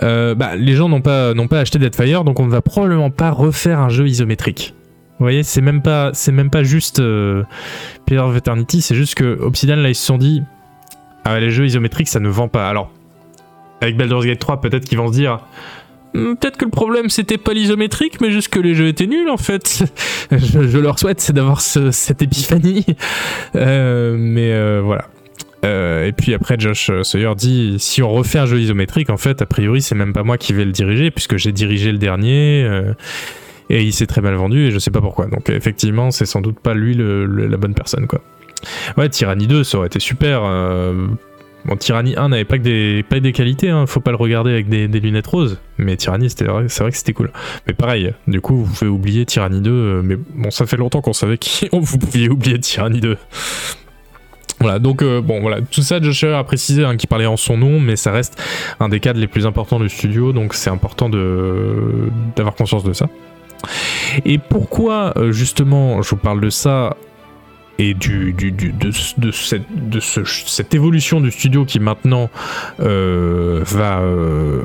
euh, 0.03 0.35
bah, 0.35 0.57
les 0.57 0.75
gens 0.75 0.89
n'ont 0.89 1.03
pas 1.03 1.35
n'ont 1.35 1.49
pas 1.49 1.61
acheté 1.61 1.79
Deadfire 1.79 2.25
donc 2.25 2.41
on 2.41 2.47
ne 2.47 2.51
va 2.51 2.63
probablement 2.63 3.11
pas 3.11 3.31
refaire 3.31 3.79
un 3.79 3.91
jeu 3.91 4.09
isométrique. 4.09 4.75
Vous 5.19 5.25
voyez 5.25 5.43
c'est 5.43 5.61
même 5.61 5.83
pas 5.83 6.11
c'est 6.15 6.33
même 6.33 6.51
pas 6.51 6.63
juste 6.63 6.99
euh, 6.99 7.45
Pillars 8.07 8.29
of 8.29 8.37
Eternity 8.37 8.81
c'est 8.81 8.95
juste 8.95 9.15
que 9.15 9.39
Obsidian 9.41 9.77
là 9.77 9.91
ils 9.91 9.95
se 9.95 10.07
sont 10.07 10.19
dit 10.19 10.43
ah 11.25 11.35
ouais, 11.35 11.41
les 11.41 11.51
jeux 11.51 11.67
isométriques 11.67 12.09
ça 12.09 12.21
ne 12.21 12.29
vend 12.29 12.49
pas 12.49 12.69
alors 12.69 12.91
avec 13.81 13.97
Baldur's 13.97 14.27
Gate 14.27 14.39
3 14.39 14.61
peut-être 14.61 14.85
qu'ils 14.85 14.99
vont 14.99 15.09
se 15.09 15.13
dire 15.13 15.39
Hmm, 16.13 16.35
Peut-être 16.35 16.57
que 16.57 16.65
le 16.65 16.73
problème 16.73 17.09
c'était 17.09 17.39
pas 17.39 17.53
l'isométrique, 17.53 18.21
mais 18.21 18.33
juste 18.33 18.49
que 18.49 18.59
les 18.59 18.75
jeux 18.75 18.89
étaient 18.89 19.07
nuls 19.07 19.29
en 19.31 19.37
fait. 19.37 19.85
je, 20.33 20.79
leur 20.79 20.99
souhaite 20.99 21.21
c'est 21.21 21.33
d'avoir 21.33 21.61
ce- 21.61 21.93
cette 21.93 22.21
épiphanie. 22.21 22.85
Euh, 23.55 24.17
mais 24.19 24.53
euh, 24.53 24.81
voilà. 24.85 25.05
Euh, 25.65 26.07
et 26.07 26.13
puis 26.13 26.35
après 26.35 26.57
Josh 26.59 26.91
Sawyer 27.05 27.33
dit 27.37 27.77
si 27.79 28.03
on 28.03 28.11
refait 28.11 28.39
un 28.41 28.47
jeu 28.47 28.59
isométrique 28.59 29.09
en 29.11 29.19
fait 29.19 29.41
a 29.43 29.47
priori 29.47 29.83
c'est 29.83 29.95
même 29.95 30.13
pas 30.13 30.23
moi 30.25 30.37
qui 30.39 30.53
vais 30.53 30.65
le 30.65 30.73
diriger 30.73 31.11
puisque 31.13 31.37
j'ai 31.37 31.53
dirigé 31.53 31.93
le 31.93 31.99
dernier 31.99 32.67
et 33.69 33.83
il 33.83 33.93
s'est 33.93 34.07
très 34.07 34.21
mal 34.21 34.35
vendu 34.35 34.67
et 34.67 34.71
je 34.73 34.79
sais 34.81 34.91
pas 34.91 35.01
pourquoi. 35.03 35.27
Donc 35.27 35.49
effectivement 35.51 36.11
c'est 36.11 36.27
sans 36.27 36.41
doute 36.41 36.59
pas 36.59 36.75
lui 36.75 36.95
le- 36.95 37.27
la 37.27 37.57
bonne 37.57 37.75
personne 37.75 38.07
quoi. 38.09 38.21
Ouais 38.97 39.09
Tyranny 39.09 39.47
2 39.47 39.65
ça 39.65 39.79
aurait 39.79 39.87
été 39.87 40.01
super. 40.01 40.43
euh, 40.45 41.07
Bon, 41.65 41.77
Tyranny 41.77 42.15
1 42.17 42.31
n'avait 42.31 42.45
pas 42.45 42.59
que 42.59 42.63
des, 42.63 43.05
pas 43.09 43.17
que 43.17 43.21
des 43.21 43.33
qualités, 43.33 43.69
hein, 43.69 43.87
faut 43.87 44.01
pas 44.01 44.11
le 44.11 44.17
regarder 44.17 44.51
avec 44.51 44.69
des, 44.69 44.87
lunettes 44.89 45.27
roses, 45.27 45.59
mais 45.77 45.97
Tyranny, 45.97 46.31
c'est 46.31 46.45
vrai 46.45 46.91
que 46.91 46.97
c'était 46.97 47.13
cool. 47.13 47.31
Mais 47.67 47.75
pareil, 47.75 48.15
du 48.27 48.41
coup, 48.41 48.65
vous 48.65 48.73
pouvez 48.73 48.91
oublier 48.91 49.27
Tyranny 49.27 49.61
2, 49.61 49.71
euh, 49.71 50.03
mais 50.03 50.17
bon, 50.17 50.51
ça 50.51 50.67
fait 50.67 50.79
longtemps 50.79 51.03
qu'on 51.03 51.13
savait 51.13 51.37
que 51.37 51.47
vous 51.77 51.99
pouviez 51.99 52.31
oublier 52.31 52.59
Tyranny 52.59 53.01
2. 53.01 53.17
Voilà, 54.61 54.79
donc 54.79 55.03
euh, 55.03 55.21
bon, 55.21 55.41
voilà, 55.41 55.61
tout 55.61 55.83
ça, 55.83 56.01
Joshua 56.01 56.39
a 56.39 56.45
précisé 56.45 56.85
hein, 56.85 56.97
qu'il 56.97 57.09
parlait 57.09 57.27
en 57.27 57.37
son 57.37 57.57
nom, 57.57 57.79
mais 57.79 57.97
ça 57.97 58.11
reste 58.11 58.41
un 58.79 58.89
des 58.89 59.01
cadres 59.01 59.21
les 59.21 59.27
plus 59.27 59.47
importants 59.47 59.81
du 59.81 59.89
studio, 59.89 60.33
donc 60.33 60.55
c'est 60.55 60.71
important 60.71 61.09
d'avoir 61.09 62.55
conscience 62.55 62.85
de 62.85 62.93
ça. 62.93 63.09
Et 64.25 64.39
pourquoi 64.39 65.15
justement 65.31 66.01
je 66.01 66.11
vous 66.11 66.17
parle 66.17 66.41
de 66.41 66.51
ça 66.51 66.97
et 67.81 67.95
du, 67.95 68.35
de, 68.35 69.31
cette, 69.31 70.75
évolution 70.75 71.21
du 71.23 71.31
studio 71.31 71.65
qui 71.65 71.81
maintenant 71.81 72.29
euh, 72.81 73.63
va 73.65 74.01
euh, 74.01 74.61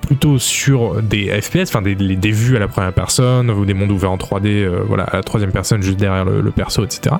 plutôt 0.00 0.38
sur 0.38 1.00
des 1.02 1.40
FPS, 1.40 1.68
enfin 1.68 1.82
des, 1.82 2.32
vues 2.32 2.56
à 2.56 2.58
la 2.58 2.66
première 2.66 2.92
personne 2.92 3.48
ou 3.48 3.64
des 3.64 3.74
mondes 3.74 3.92
ouverts 3.92 4.10
en 4.10 4.16
3D, 4.16 4.46
euh, 4.48 4.82
voilà, 4.88 5.04
à 5.04 5.16
la 5.16 5.22
troisième 5.22 5.52
personne 5.52 5.82
juste 5.82 6.00
derrière 6.00 6.24
le, 6.24 6.50
perso, 6.50 6.84
etc. 6.84 7.14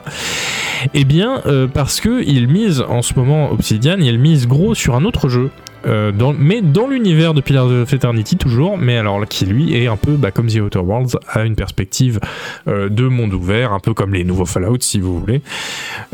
Eh 0.92 1.04
bien, 1.04 1.40
parce 1.72 2.00
que 2.00 2.22
il 2.24 2.48
mise 2.48 2.80
en 2.80 3.02
ce 3.02 3.14
moment 3.14 3.52
Obsidian, 3.52 3.98
il 4.00 4.18
mise 4.18 4.48
gros 4.48 4.74
sur 4.74 4.96
un 4.96 5.04
autre 5.04 5.28
jeu. 5.28 5.50
Euh, 5.86 6.12
mais 6.38 6.62
dans 6.62 6.86
l'univers 6.86 7.34
de 7.34 7.40
Pillars 7.40 7.66
of 7.66 7.92
Eternity 7.92 8.36
toujours, 8.36 8.78
mais 8.78 8.96
alors 8.96 9.26
qui 9.26 9.46
lui 9.46 9.74
est 9.74 9.86
un 9.86 9.96
peu 9.96 10.12
bah, 10.12 10.30
comme 10.30 10.46
The 10.46 10.56
Outer 10.56 10.80
Worlds, 10.80 11.18
a 11.28 11.44
une 11.44 11.56
perspective 11.56 12.20
euh, 12.68 12.88
de 12.88 13.06
monde 13.08 13.34
ouvert, 13.34 13.72
un 13.72 13.80
peu 13.80 13.94
comme 13.94 14.14
les 14.14 14.24
nouveaux 14.24 14.46
Fallout 14.46 14.78
si 14.80 15.00
vous 15.00 15.18
voulez. 15.18 15.42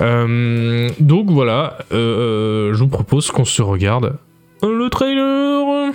Euh, 0.01 0.89
donc 1.01 1.31
voilà, 1.31 1.79
je 1.91 2.79
vous 2.79 2.89
propose 2.89 3.31
qu'on 3.31 3.45
se 3.45 3.63
regarde 3.63 4.19
le 4.63 4.89
trailer. 4.89 5.93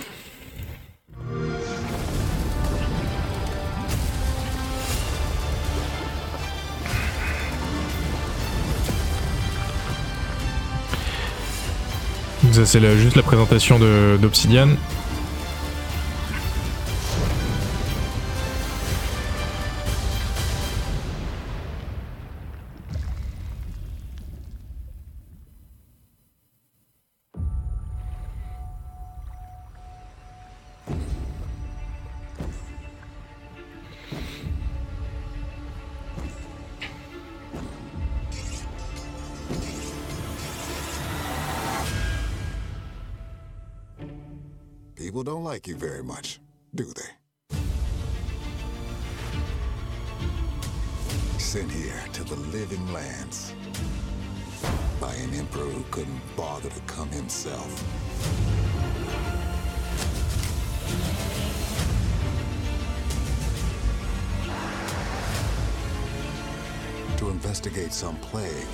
C'est 12.62 12.96
juste 12.98 13.16
la 13.16 13.22
présentation 13.24 13.80
d'Obsidian. 14.20 14.68
Don't 45.24 45.42
like 45.42 45.66
you 45.66 45.74
very 45.74 46.04
much, 46.04 46.38
do 46.74 46.84
they? 46.84 47.56
Sent 51.38 51.70
here 51.72 51.98
to 52.12 52.24
the 52.24 52.36
living 52.36 52.92
lands 52.92 53.54
by 55.00 55.14
an 55.14 55.32
emperor 55.32 55.64
who 55.64 55.82
couldn't 55.90 56.20
bother 56.36 56.68
to 56.68 56.80
come 56.80 57.08
himself. 57.08 57.72
To 67.16 67.30
investigate 67.30 67.94
some 67.94 68.16
plague 68.16 68.66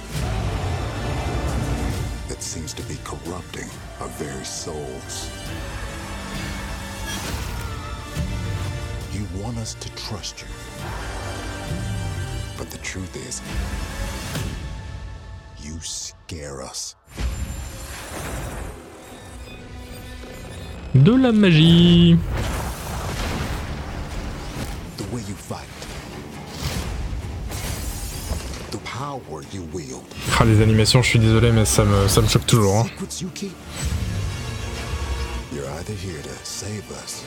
that 2.28 2.42
seems 2.42 2.74
to 2.74 2.82
be 2.84 2.96
corrupting 3.05 3.68
our 4.01 4.09
very 4.09 4.44
souls. 4.44 5.30
You 9.21 9.27
want 9.43 9.59
us 9.59 9.75
to 9.75 9.89
trust 9.97 10.41
you. 10.41 10.49
But 12.57 12.71
the 12.71 12.79
truth 12.79 13.14
is, 13.29 13.43
you 15.62 15.79
scare 15.81 16.62
us. 16.62 16.95
De 20.95 21.11
la 21.12 21.33
magie. 21.33 22.18
The 24.97 25.05
way 25.14 25.21
you 25.29 25.35
fight. 25.35 25.68
The 28.71 28.79
power 28.79 29.43
you 29.53 29.64
wield. 29.75 30.07
Ah, 30.39 30.45
les 30.47 30.62
animations, 30.62 31.03
je 31.03 31.09
suis 31.11 31.18
désolé, 31.18 31.53
mais 31.53 31.66
ça 31.66 31.85
me, 31.85 32.09
ça 32.09 32.23
me 32.23 32.27
choque 32.29 32.47
toujours. 32.47 32.75
hein. 32.79 32.87
You're 35.53 35.68
either 35.79 35.93
here 35.95 36.23
to 36.23 36.35
save 36.43 36.91
us. 37.05 37.23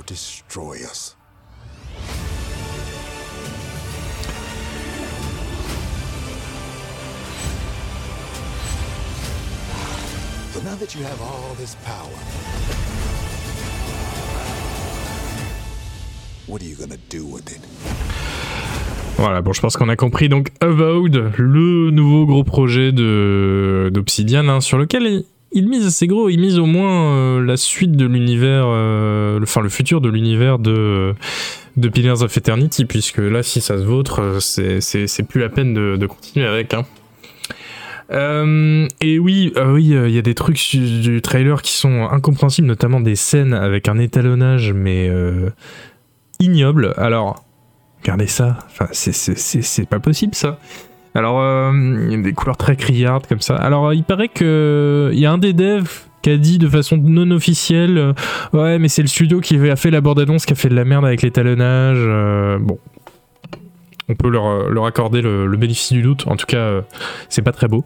Or 0.00 0.04
destroy 0.04 0.76
us. 0.90 1.14
So 10.54 10.62
now 10.62 10.74
that 10.76 10.94
you 10.94 11.02
have 11.04 11.20
all 11.20 11.54
this 11.58 11.76
power, 11.84 12.16
what 16.46 16.62
are 16.62 16.64
you 16.64 16.76
gonna 16.76 16.96
do 17.10 17.26
with 17.26 17.50
it? 17.52 17.60
Voilà, 19.18 19.42
bon, 19.42 19.52
je 19.52 19.60
pense 19.60 19.76
qu'on 19.76 19.90
a 19.90 19.96
compris. 19.96 20.30
Donc, 20.30 20.48
Avowed, 20.62 21.32
le 21.36 21.90
nouveau 21.90 22.24
gros 22.24 22.44
projet 22.44 22.90
de 22.90 23.90
d'Obsidian, 23.92 24.48
hein, 24.48 24.62
sur 24.62 24.78
lequel 24.78 25.24
il, 25.52 25.68
mise 25.68 25.86
assez 25.86 26.06
gros. 26.06 26.28
Il 26.28 26.40
mise 26.40 26.58
au 26.58 26.66
moins 26.66 27.14
euh, 27.14 27.44
la 27.44 27.56
suite 27.56 27.92
de 27.92 28.06
l'univers, 28.06 28.64
euh, 28.66 29.40
enfin 29.42 29.60
le 29.60 29.68
futur 29.68 30.00
de 30.00 30.08
l'univers 30.08 30.58
de 30.58 31.14
de 31.76 31.88
Pillars 31.88 32.22
of 32.22 32.36
Eternity, 32.36 32.84
puisque 32.84 33.18
là, 33.18 33.42
si 33.42 33.60
ça 33.60 33.78
se 33.78 33.84
vautre, 33.84 34.20
euh, 34.20 34.40
c'est 34.40 35.22
plus 35.22 35.40
la 35.40 35.48
peine 35.48 35.72
de, 35.72 35.96
de 35.96 36.06
continuer 36.06 36.46
avec. 36.46 36.74
Hein. 36.74 36.84
Et 39.00 39.18
oui, 39.20 39.52
oui, 39.56 39.84
il 39.84 40.10
y 40.10 40.18
a 40.18 40.22
des 40.22 40.34
trucs 40.34 40.74
du 40.74 41.22
trailer 41.22 41.62
qui 41.62 41.72
sont 41.72 42.08
incompréhensibles, 42.10 42.66
notamment 42.66 43.00
des 43.00 43.14
scènes 43.14 43.54
avec 43.54 43.88
un 43.88 43.98
étalonnage, 43.98 44.72
mais 44.72 45.08
ignoble. 46.40 46.92
Alors, 46.96 47.44
regardez 48.02 48.26
ça, 48.26 48.58
enfin, 48.66 48.88
c'est 48.92 49.88
pas 49.88 50.00
possible 50.00 50.34
ça. 50.34 50.58
Alors, 51.14 51.40
euh, 51.40 51.72
il 52.08 52.12
y 52.12 52.14
a 52.14 52.22
des 52.22 52.32
couleurs 52.32 52.56
très 52.56 52.76
criardes 52.76 53.26
comme 53.26 53.40
ça. 53.40 53.56
Alors, 53.56 53.88
euh, 53.88 53.94
il 53.94 54.04
paraît 54.04 54.28
que 54.28 55.10
il 55.12 55.18
y 55.18 55.26
a 55.26 55.32
un 55.32 55.38
des 55.38 55.52
devs 55.52 55.88
qui 56.22 56.30
a 56.30 56.36
dit 56.36 56.58
de 56.58 56.68
façon 56.68 56.98
non 56.98 57.30
officielle, 57.30 57.98
euh, 57.98 58.12
ouais, 58.52 58.78
mais 58.78 58.88
c'est 58.88 59.02
le 59.02 59.08
studio 59.08 59.40
qui 59.40 59.56
a 59.68 59.76
fait 59.76 59.90
la 59.90 60.00
bande-annonce 60.00 60.46
qui 60.46 60.52
a 60.52 60.56
fait 60.56 60.68
de 60.68 60.74
la 60.76 60.84
merde 60.84 61.04
avec 61.04 61.22
l'étalonnage. 61.22 61.98
euh, 61.98 62.58
bon, 62.60 62.78
on 64.08 64.14
peut 64.14 64.28
leur, 64.28 64.68
leur 64.70 64.86
accorder 64.86 65.22
le, 65.22 65.48
bénéfice 65.56 65.92
du 65.92 66.02
doute. 66.02 66.26
En 66.26 66.36
tout 66.36 66.46
cas, 66.46 66.58
euh, 66.58 66.82
c'est 67.28 67.42
pas 67.42 67.52
très 67.52 67.68
beau. 67.68 67.84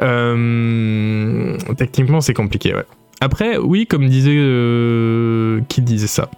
Euh, 0.00 1.56
techniquement, 1.76 2.20
c'est 2.20 2.34
compliqué, 2.34 2.74
ouais. 2.74 2.84
Après, 3.20 3.58
oui, 3.58 3.86
comme 3.86 4.08
disait. 4.08 4.34
euh, 4.36 5.60
qui 5.68 5.82
disait 5.82 6.06
ça? 6.06 6.28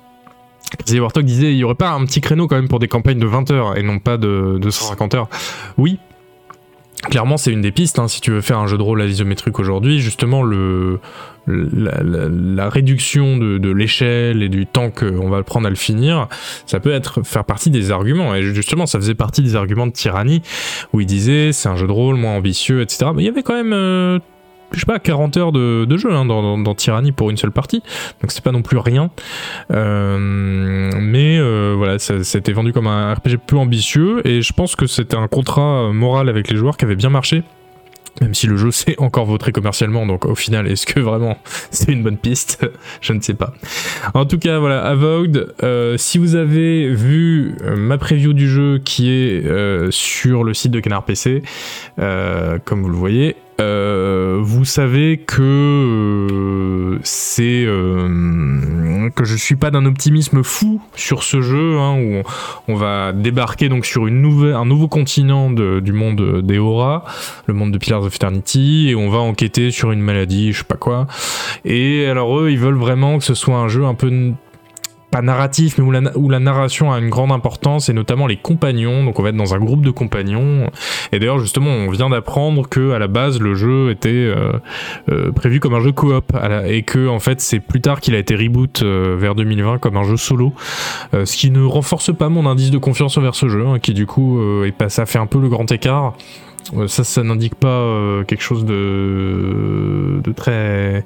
Crazy 0.78 1.00
Warthog 1.00 1.24
disait 1.24 1.52
il 1.52 1.58
y 1.58 1.64
aurait 1.64 1.74
pas 1.74 1.90
un 1.90 2.04
petit 2.04 2.20
créneau 2.20 2.46
quand 2.46 2.56
même 2.56 2.68
pour 2.68 2.78
des 2.78 2.88
campagnes 2.88 3.18
de 3.18 3.26
20 3.26 3.50
heures 3.50 3.78
et 3.78 3.82
non 3.82 3.98
pas 3.98 4.16
de, 4.16 4.58
de 4.60 4.70
150 4.70 5.14
heures. 5.14 5.28
Oui. 5.78 5.98
Clairement, 7.10 7.36
c'est 7.36 7.52
une 7.52 7.60
des 7.60 7.72
pistes. 7.72 7.98
hein, 7.98 8.08
si 8.08 8.20
tu 8.20 8.30
veux 8.30 8.40
faire 8.40 8.58
un 8.58 8.66
jeu 8.66 8.78
de 8.78 8.82
rôle 8.82 9.02
à 9.02 9.06
l'isométrique 9.06 9.58
aujourd'hui, 9.58 10.00
justement, 10.00 10.42
le, 10.42 11.00
la, 11.46 12.70
réduction 12.70 13.36
de, 13.36 13.70
l'échelle 13.70 14.42
et 14.42 14.48
du 14.48 14.66
temps 14.66 14.90
qu'on 14.90 15.28
va 15.28 15.42
prendre 15.42 15.66
à 15.66 15.70
le 15.70 15.76
finir, 15.76 16.28
ça 16.66 16.80
peut 16.80 16.92
être 16.92 17.22
faire 17.22 17.44
partie 17.44 17.70
des 17.70 17.90
arguments. 17.90 18.34
Et 18.34 18.42
justement, 18.42 18.86
ça 18.86 18.98
faisait 18.98 19.14
partie 19.14 19.42
des 19.42 19.56
arguments 19.56 19.86
de 19.86 19.92
Tyranny 19.92 20.42
où 20.92 21.00
il 21.00 21.06
disait 21.06 21.52
c'est 21.52 21.68
un 21.68 21.76
jeu 21.76 21.86
de 21.86 21.92
rôle 21.92 22.16
moins 22.16 22.36
ambitieux, 22.36 22.80
etc. 22.80 23.10
Mais 23.14 23.22
il 23.22 23.26
y 23.26 23.28
avait 23.28 23.42
quand 23.42 23.54
même, 23.54 23.74
euh, 23.74 24.18
je 24.74 24.80
sais 24.80 24.86
pas, 24.86 24.98
40 24.98 25.36
heures 25.36 25.52
de, 25.52 25.96
jeu 25.96 26.12
hein, 26.12 26.24
dans, 26.24 26.74
Tyranny 26.74 27.12
pour 27.12 27.30
une 27.30 27.36
seule 27.36 27.52
partie. 27.52 27.82
Donc 28.20 28.32
c'est 28.32 28.42
pas 28.42 28.52
non 28.52 28.62
plus 28.62 28.78
rien. 28.78 29.10
Euh, 29.72 30.90
mais 31.00 31.38
euh, 31.38 31.74
voilà, 31.76 31.98
ça, 31.98 32.14
a 32.14 32.38
été 32.38 32.52
vendu 32.52 32.72
comme 32.72 32.86
un 32.86 33.12
RPG 33.14 33.38
plus 33.46 33.58
ambitieux 33.58 34.26
et 34.26 34.42
je 34.42 34.52
pense 34.52 34.76
que 34.76 34.86
c'était 34.86 35.16
un 35.16 35.28
contrat 35.28 35.92
moral 35.92 36.28
avec 36.28 36.50
les 36.50 36.56
joueurs 36.56 36.76
qui 36.76 36.84
avait 36.84 36.96
bien 36.96 37.10
marché. 37.10 37.42
Même 38.20 38.34
si 38.34 38.46
le 38.46 38.56
jeu 38.56 38.70
s'est 38.70 38.94
encore 38.98 39.26
voté 39.26 39.52
commercialement, 39.52 40.06
donc 40.06 40.26
au 40.26 40.34
final, 40.34 40.66
est-ce 40.66 40.86
que 40.86 41.00
vraiment 41.00 41.38
c'est 41.70 41.92
une 41.92 42.02
bonne 42.02 42.16
piste? 42.16 42.66
Je 43.00 43.12
ne 43.12 43.20
sais 43.20 43.34
pas. 43.34 43.54
En 44.14 44.24
tout 44.24 44.38
cas, 44.38 44.58
voilà, 44.58 44.84
Avowed. 44.84 45.54
euh, 45.62 45.96
si 45.96 46.18
vous 46.18 46.34
avez 46.36 46.88
vu 46.88 47.56
euh, 47.62 47.76
ma 47.76 47.98
preview 47.98 48.32
du 48.32 48.48
jeu 48.48 48.80
qui 48.84 49.10
est 49.10 49.44
euh, 49.46 49.90
sur 49.90 50.44
le 50.44 50.54
site 50.54 50.72
de 50.72 50.80
Canard 50.80 51.04
PC, 51.04 51.42
euh, 51.98 52.58
comme 52.64 52.82
vous 52.82 52.88
le 52.88 52.96
voyez, 52.96 53.36
euh, 53.60 54.40
vous 54.42 54.64
savez 54.64 55.18
que 55.18 55.42
euh, 55.42 56.98
c'est 57.04 57.64
euh, 57.64 59.08
que 59.14 59.24
je 59.24 59.36
suis 59.36 59.54
pas 59.54 59.70
d'un 59.70 59.86
optimisme 59.86 60.42
fou 60.42 60.80
sur 60.96 61.22
ce 61.22 61.40
jeu 61.40 61.78
hein, 61.78 61.96
où 61.96 62.22
on, 62.66 62.74
va 62.74 63.12
débarquer 63.12 63.68
donc 63.68 63.86
sur 63.86 64.08
une 64.08 64.20
nouvelle, 64.20 64.54
un 64.54 64.64
nouveau 64.64 64.88
continent 64.88 65.50
du 65.50 65.92
monde 65.92 66.40
des 66.42 66.58
Aura, 66.58 67.04
le 67.46 67.54
monde 67.54 67.70
de 67.70 67.78
Pillars 67.78 68.02
of 68.02 68.16
Eternity, 68.16 68.88
et 68.88 68.96
on 68.96 69.08
va 69.08 69.18
enquêter 69.18 69.70
sur 69.70 69.92
une 69.92 70.00
maladie, 70.00 70.52
je 70.52 70.58
sais 70.58 70.64
pas 70.64 70.76
quoi. 70.76 71.06
Et 71.64 72.06
alors 72.06 72.40
eux, 72.40 72.50
ils 72.50 72.58
veulent 72.58 72.74
vraiment 72.74 73.18
que 73.18 73.24
ce 73.24 73.34
soit 73.34 73.56
un 73.56 73.68
jeu 73.68 73.84
un 73.84 73.94
peu 73.94 74.32
narratif, 75.22 75.78
mais 75.78 75.84
où 76.14 76.28
la, 76.28 76.38
narration 76.38 76.92
a 76.92 76.98
une 76.98 77.08
grande 77.08 77.32
importance, 77.32 77.88
et 77.88 77.92
notamment 77.92 78.26
les 78.26 78.36
compagnons. 78.36 79.04
Donc 79.04 79.18
on 79.18 79.22
va 79.22 79.30
être 79.30 79.36
dans 79.36 79.54
un 79.54 79.58
groupe 79.58 79.82
de 79.82 79.90
compagnons. 79.90 80.70
Et 81.12 81.18
d'ailleurs, 81.18 81.38
justement, 81.38 81.70
on 81.70 81.90
vient 81.90 82.10
d'apprendre 82.10 82.68
que 82.68 82.92
à 82.92 82.98
la 82.98 83.06
base, 83.06 83.40
le 83.40 83.54
jeu 83.54 83.90
était 83.90 84.10
euh, 84.10 84.52
euh, 85.10 85.32
prévu 85.32 85.60
comme 85.60 85.74
un 85.74 85.80
jeu 85.80 85.92
coop, 85.92 86.32
et 86.66 86.82
que 86.82 87.08
en 87.08 87.20
fait, 87.20 87.40
c'est 87.40 87.60
plus 87.60 87.80
tard 87.80 88.00
qu'il 88.00 88.14
a 88.14 88.18
été 88.18 88.34
reboot 88.34 88.82
euh, 88.82 89.16
vers 89.18 89.34
2020 89.34 89.78
comme 89.78 89.96
un 89.96 90.04
jeu 90.04 90.16
solo, 90.16 90.52
ce 91.12 91.36
qui 91.36 91.50
ne 91.50 91.64
renforce 91.64 92.14
pas 92.14 92.28
mon 92.28 92.46
indice 92.46 92.70
de 92.70 92.78
confiance 92.78 93.16
envers 93.16 93.34
ce 93.34 93.48
jeu, 93.48 93.66
hein, 93.66 93.78
qui 93.78 93.94
du 93.94 94.06
coup, 94.06 94.40
ça 94.88 95.06
fait 95.06 95.18
un 95.18 95.26
peu 95.26 95.40
le 95.40 95.48
grand 95.48 95.70
écart. 95.70 96.14
Ça, 96.86 97.04
ça 97.04 97.22
n'indique 97.22 97.54
pas 97.54 98.24
quelque 98.26 98.42
chose 98.42 98.64
de, 98.64 100.20
de 100.24 100.32
très, 100.32 101.04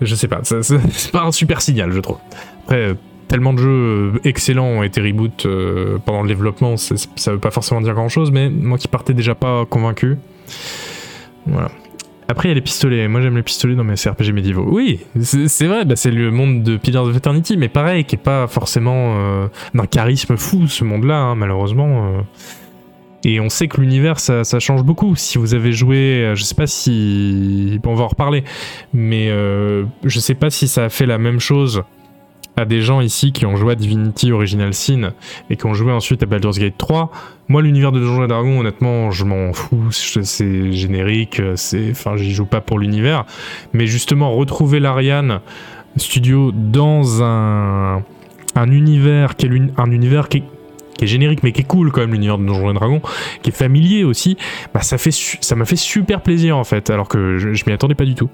je 0.00 0.14
sais 0.14 0.28
pas, 0.28 0.40
c'est 0.44 1.12
pas 1.12 1.22
un 1.22 1.32
super 1.32 1.60
signal, 1.60 1.92
je 1.92 2.00
trouve. 2.00 2.18
Après, 2.64 2.94
tellement 3.30 3.52
de 3.52 3.58
jeux 3.58 3.68
euh, 3.70 4.20
excellents 4.24 4.66
ont 4.66 4.82
été 4.82 5.00
reboot 5.00 5.46
euh, 5.46 5.98
pendant 6.04 6.22
le 6.22 6.28
développement, 6.28 6.76
ça 6.76 7.32
veut 7.32 7.38
pas 7.38 7.52
forcément 7.52 7.80
dire 7.80 7.94
grand 7.94 8.08
chose, 8.08 8.32
mais 8.32 8.50
moi 8.50 8.76
qui 8.76 8.88
partais 8.88 9.14
déjà 9.14 9.36
pas 9.36 9.64
convaincu, 9.64 10.18
voilà. 11.46 11.70
Après, 12.26 12.46
il 12.46 12.50
y 12.50 12.52
a 12.52 12.54
les 12.54 12.60
pistolets. 12.60 13.08
Moi, 13.08 13.20
j'aime 13.22 13.34
les 13.34 13.42
pistolets 13.42 13.74
dans 13.74 13.82
mes 13.82 13.96
CRPG 13.96 14.30
médiévaux. 14.30 14.64
Oui, 14.70 15.00
c'est 15.20 15.66
vrai, 15.66 15.84
bah, 15.84 15.96
c'est 15.96 16.12
le 16.12 16.30
monde 16.30 16.62
de 16.62 16.76
Pillars 16.76 17.02
of 17.02 17.16
Eternity, 17.16 17.56
mais 17.56 17.68
pareil, 17.68 18.04
qui 18.04 18.14
est 18.14 18.18
pas 18.18 18.46
forcément 18.46 19.16
euh, 19.16 19.48
d'un 19.74 19.86
charisme 19.86 20.36
fou, 20.36 20.68
ce 20.68 20.84
monde-là, 20.84 21.16
hein, 21.16 21.34
malheureusement. 21.34 22.22
Et 23.24 23.40
on 23.40 23.48
sait 23.48 23.66
que 23.66 23.80
l'univers, 23.80 24.20
ça, 24.20 24.44
change 24.60 24.84
beaucoup. 24.84 25.16
Si 25.16 25.38
vous 25.38 25.54
avez 25.54 25.72
joué, 25.72 26.32
je 26.36 26.44
sais 26.44 26.54
pas 26.54 26.68
si. 26.68 27.80
Bon, 27.82 27.92
on 27.92 27.94
va 27.96 28.04
en 28.04 28.08
reparler, 28.08 28.44
mais 28.92 29.28
euh, 29.30 29.84
je 30.04 30.20
sais 30.20 30.34
pas 30.34 30.50
si 30.50 30.68
ça 30.68 30.84
a 30.84 30.88
fait 30.88 31.06
la 31.06 31.18
même 31.18 31.40
chose 31.40 31.82
à 32.60 32.64
des 32.64 32.82
gens 32.82 33.00
ici 33.00 33.32
qui 33.32 33.46
ont 33.46 33.56
joué 33.56 33.72
à 33.72 33.74
Divinity 33.74 34.32
Original 34.32 34.74
Sin 34.74 35.12
et 35.48 35.56
qui 35.56 35.66
ont 35.66 35.74
joué 35.74 35.92
ensuite 35.92 36.22
à 36.22 36.26
Baldur's 36.26 36.58
Gate 36.58 36.78
3. 36.78 37.10
Moi, 37.48 37.62
l'univers 37.62 37.90
de 37.90 38.00
Donjons 38.00 38.26
Dragons, 38.26 38.60
honnêtement, 38.60 39.10
je 39.10 39.24
m'en 39.24 39.52
fous. 39.52 39.90
C'est 39.90 40.72
générique, 40.72 41.42
c'est, 41.56 41.90
enfin, 41.90 42.16
j'y 42.16 42.32
joue 42.32 42.46
pas 42.46 42.60
pour 42.60 42.78
l'univers. 42.78 43.24
Mais 43.72 43.86
justement, 43.86 44.32
retrouver 44.32 44.78
l'Ariane 44.78 45.40
Studio 45.96 46.52
dans 46.52 47.22
un, 47.22 48.02
un 48.54 48.70
univers 48.70 49.36
qui 49.36 49.46
est 49.46 49.50
un 49.76 49.90
univers 49.90 50.28
qui 50.28 50.38
est, 50.38 50.44
qui 51.00 51.04
est 51.04 51.08
générique, 51.08 51.42
mais 51.42 51.52
qui 51.52 51.62
est 51.62 51.64
cool 51.64 51.92
quand 51.92 52.02
même, 52.02 52.12
l'univers 52.12 52.36
de 52.36 52.44
Donjons 52.44 52.70
et 52.70 52.74
Dragons, 52.74 53.00
qui 53.40 53.48
est 53.48 53.54
familier 53.54 54.04
aussi, 54.04 54.36
bah, 54.74 54.82
ça 54.82 54.98
fait 54.98 55.10
ça 55.12 55.56
m'a 55.56 55.64
fait 55.64 55.76
super 55.76 56.20
plaisir 56.20 56.58
en 56.58 56.64
fait, 56.64 56.90
alors 56.90 57.08
que 57.08 57.38
je, 57.38 57.54
je 57.54 57.64
m'y 57.66 57.72
attendais 57.72 57.94
pas 57.94 58.04
du 58.04 58.14
tout. 58.14 58.28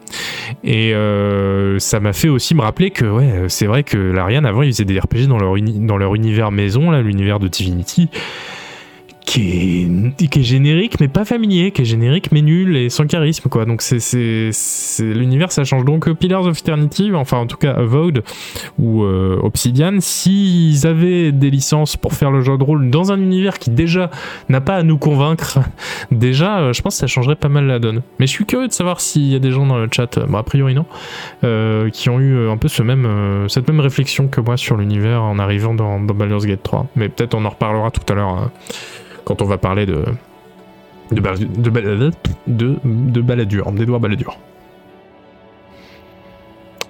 Et 0.64 0.92
euh, 0.92 1.78
ça 1.78 2.00
m'a 2.00 2.12
fait 2.12 2.28
aussi 2.28 2.56
me 2.56 2.62
rappeler 2.62 2.90
que 2.90 3.46
c'est 3.46 3.66
vrai 3.66 3.84
que 3.84 3.96
l'Ariane 3.96 4.44
avant 4.44 4.62
ils 4.62 4.72
faisaient 4.72 4.84
des 4.84 4.98
RPG 4.98 5.28
dans 5.28 5.38
leur, 5.38 5.54
dans 5.56 5.96
leur 5.96 6.16
univers 6.16 6.50
maison, 6.50 6.90
là, 6.90 7.02
l'univers 7.02 7.38
de 7.38 7.46
Divinity, 7.46 8.08
qui 9.26 9.86
est, 10.18 10.28
qui 10.28 10.40
est 10.40 10.42
générique 10.42 10.98
mais 11.00 11.08
pas 11.08 11.26
familier, 11.26 11.70
qui 11.72 11.82
est 11.82 11.84
générique 11.84 12.32
mais 12.32 12.40
nul 12.40 12.76
et 12.76 12.88
sans 12.88 13.06
charisme 13.06 13.50
quoi. 13.50 13.66
Donc 13.66 13.82
c'est, 13.82 14.00
c'est, 14.00 15.04
l'univers 15.04 15.52
ça 15.52 15.64
change. 15.64 15.84
Donc 15.84 16.08
euh, 16.08 16.14
Pillars 16.14 16.46
of 16.46 16.58
Eternity, 16.58 17.10
enfin 17.14 17.38
en 17.38 17.46
tout 17.46 17.58
cas 17.58 17.72
Avowed 17.72 18.22
ou 18.78 19.02
euh, 19.02 19.38
Obsidian, 19.42 19.98
s'ils 20.00 20.86
avaient 20.86 21.32
des 21.32 21.50
licences 21.50 21.96
pour 21.98 22.14
faire 22.14 22.30
le 22.30 22.40
jeu 22.40 22.56
de 22.56 22.64
rôle 22.64 22.88
dans 22.88 23.12
un 23.12 23.20
univers 23.20 23.58
qui 23.58 23.70
déjà 23.70 24.10
n'a 24.48 24.62
pas 24.62 24.76
à 24.76 24.82
nous 24.82 24.96
convaincre, 24.96 25.58
déjà 26.10 26.60
euh, 26.60 26.72
je 26.72 26.80
pense 26.80 26.94
que 26.94 27.00
ça 27.00 27.06
changerait 27.06 27.36
pas 27.36 27.48
mal 27.48 27.66
la 27.66 27.78
donne. 27.78 28.02
Mais 28.18 28.26
je 28.26 28.32
suis 28.32 28.46
curieux 28.46 28.68
de 28.68 28.72
savoir 28.72 29.00
s'il 29.00 29.26
y 29.26 29.34
a 29.34 29.38
des 29.38 29.50
gens 29.50 29.66
dans 29.66 29.78
le 29.78 29.88
chat, 29.94 30.18
bon 30.26 30.38
a 30.38 30.42
priori 30.42 30.74
non, 30.74 30.86
euh, 31.44 31.90
qui 31.90 32.08
ont 32.08 32.20
eu 32.20 32.34
euh, 32.34 32.52
un 32.52 32.56
peu 32.56 32.68
ce 32.68 32.82
même, 32.82 33.06
euh, 33.06 33.48
cette 33.48 33.68
même 33.68 33.80
réflexion 33.80 34.28
que 34.28 34.40
moi 34.40 34.56
sur 34.56 34.76
l'univers 34.76 35.22
en 35.22 35.38
arrivant 35.38 35.74
dans, 35.74 36.00
dans 36.00 36.14
Baldur's 36.14 36.46
Gate 36.46 36.62
3. 36.62 36.86
Mais 36.96 37.08
peut-être 37.08 37.34
on 37.34 37.44
en 37.44 37.50
reparlera 37.50 37.90
tout 37.90 38.00
à 38.12 38.14
l'heure 38.14 38.28
hein, 38.28 38.50
quand 39.26 39.42
on 39.42 39.44
va 39.44 39.58
parler 39.58 39.84
de 39.84 40.02
de, 41.12 41.20
bal- 41.20 41.38
de, 41.38 41.70
bal- 41.70 42.10
de, 42.46 42.76
de 42.84 43.20
Balladur, 43.20 43.70
d'Edouard 43.72 44.00
Balladur. 44.00 44.38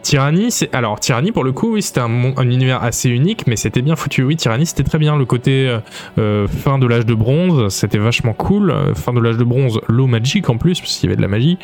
Tyranny, 0.02 0.52
c'est 0.52 0.72
alors 0.72 1.00
Tyranny 1.00 1.32
pour 1.32 1.42
le 1.42 1.50
coup, 1.50 1.72
oui, 1.74 1.82
c'était 1.82 1.98
un, 2.00 2.32
univers 2.48 2.80
assez 2.84 3.10
unique, 3.10 3.48
mais 3.48 3.56
c'était 3.56 3.82
bien 3.82 3.96
foutu. 3.96 4.22
Oui, 4.22 4.36
Tyranny, 4.36 4.64
c'était 4.64 4.84
très 4.84 4.98
bien. 4.98 5.16
Le 5.16 5.24
côté 5.24 5.68
euh, 5.68 5.80
euh, 6.18 6.46
fin 6.46 6.78
de 6.78 6.86
l'âge 6.86 7.04
de 7.06 7.14
bronze, 7.14 7.74
c'était 7.74 7.98
vachement 7.98 8.32
cool. 8.32 8.70
Euh, 8.70 8.94
Fin 8.94 9.12
de 9.12 9.20
l'âge 9.20 9.36
de 9.36 9.42
bronze, 9.42 9.80
l'eau 9.88 10.06
magique 10.06 10.48
en 10.48 10.58
plus, 10.58 10.80
parce 10.80 10.94
qu'il 10.96 11.08
y 11.08 11.12
avait 11.12 11.16
de 11.16 11.22
la 11.22 11.28
magie. 11.28 11.58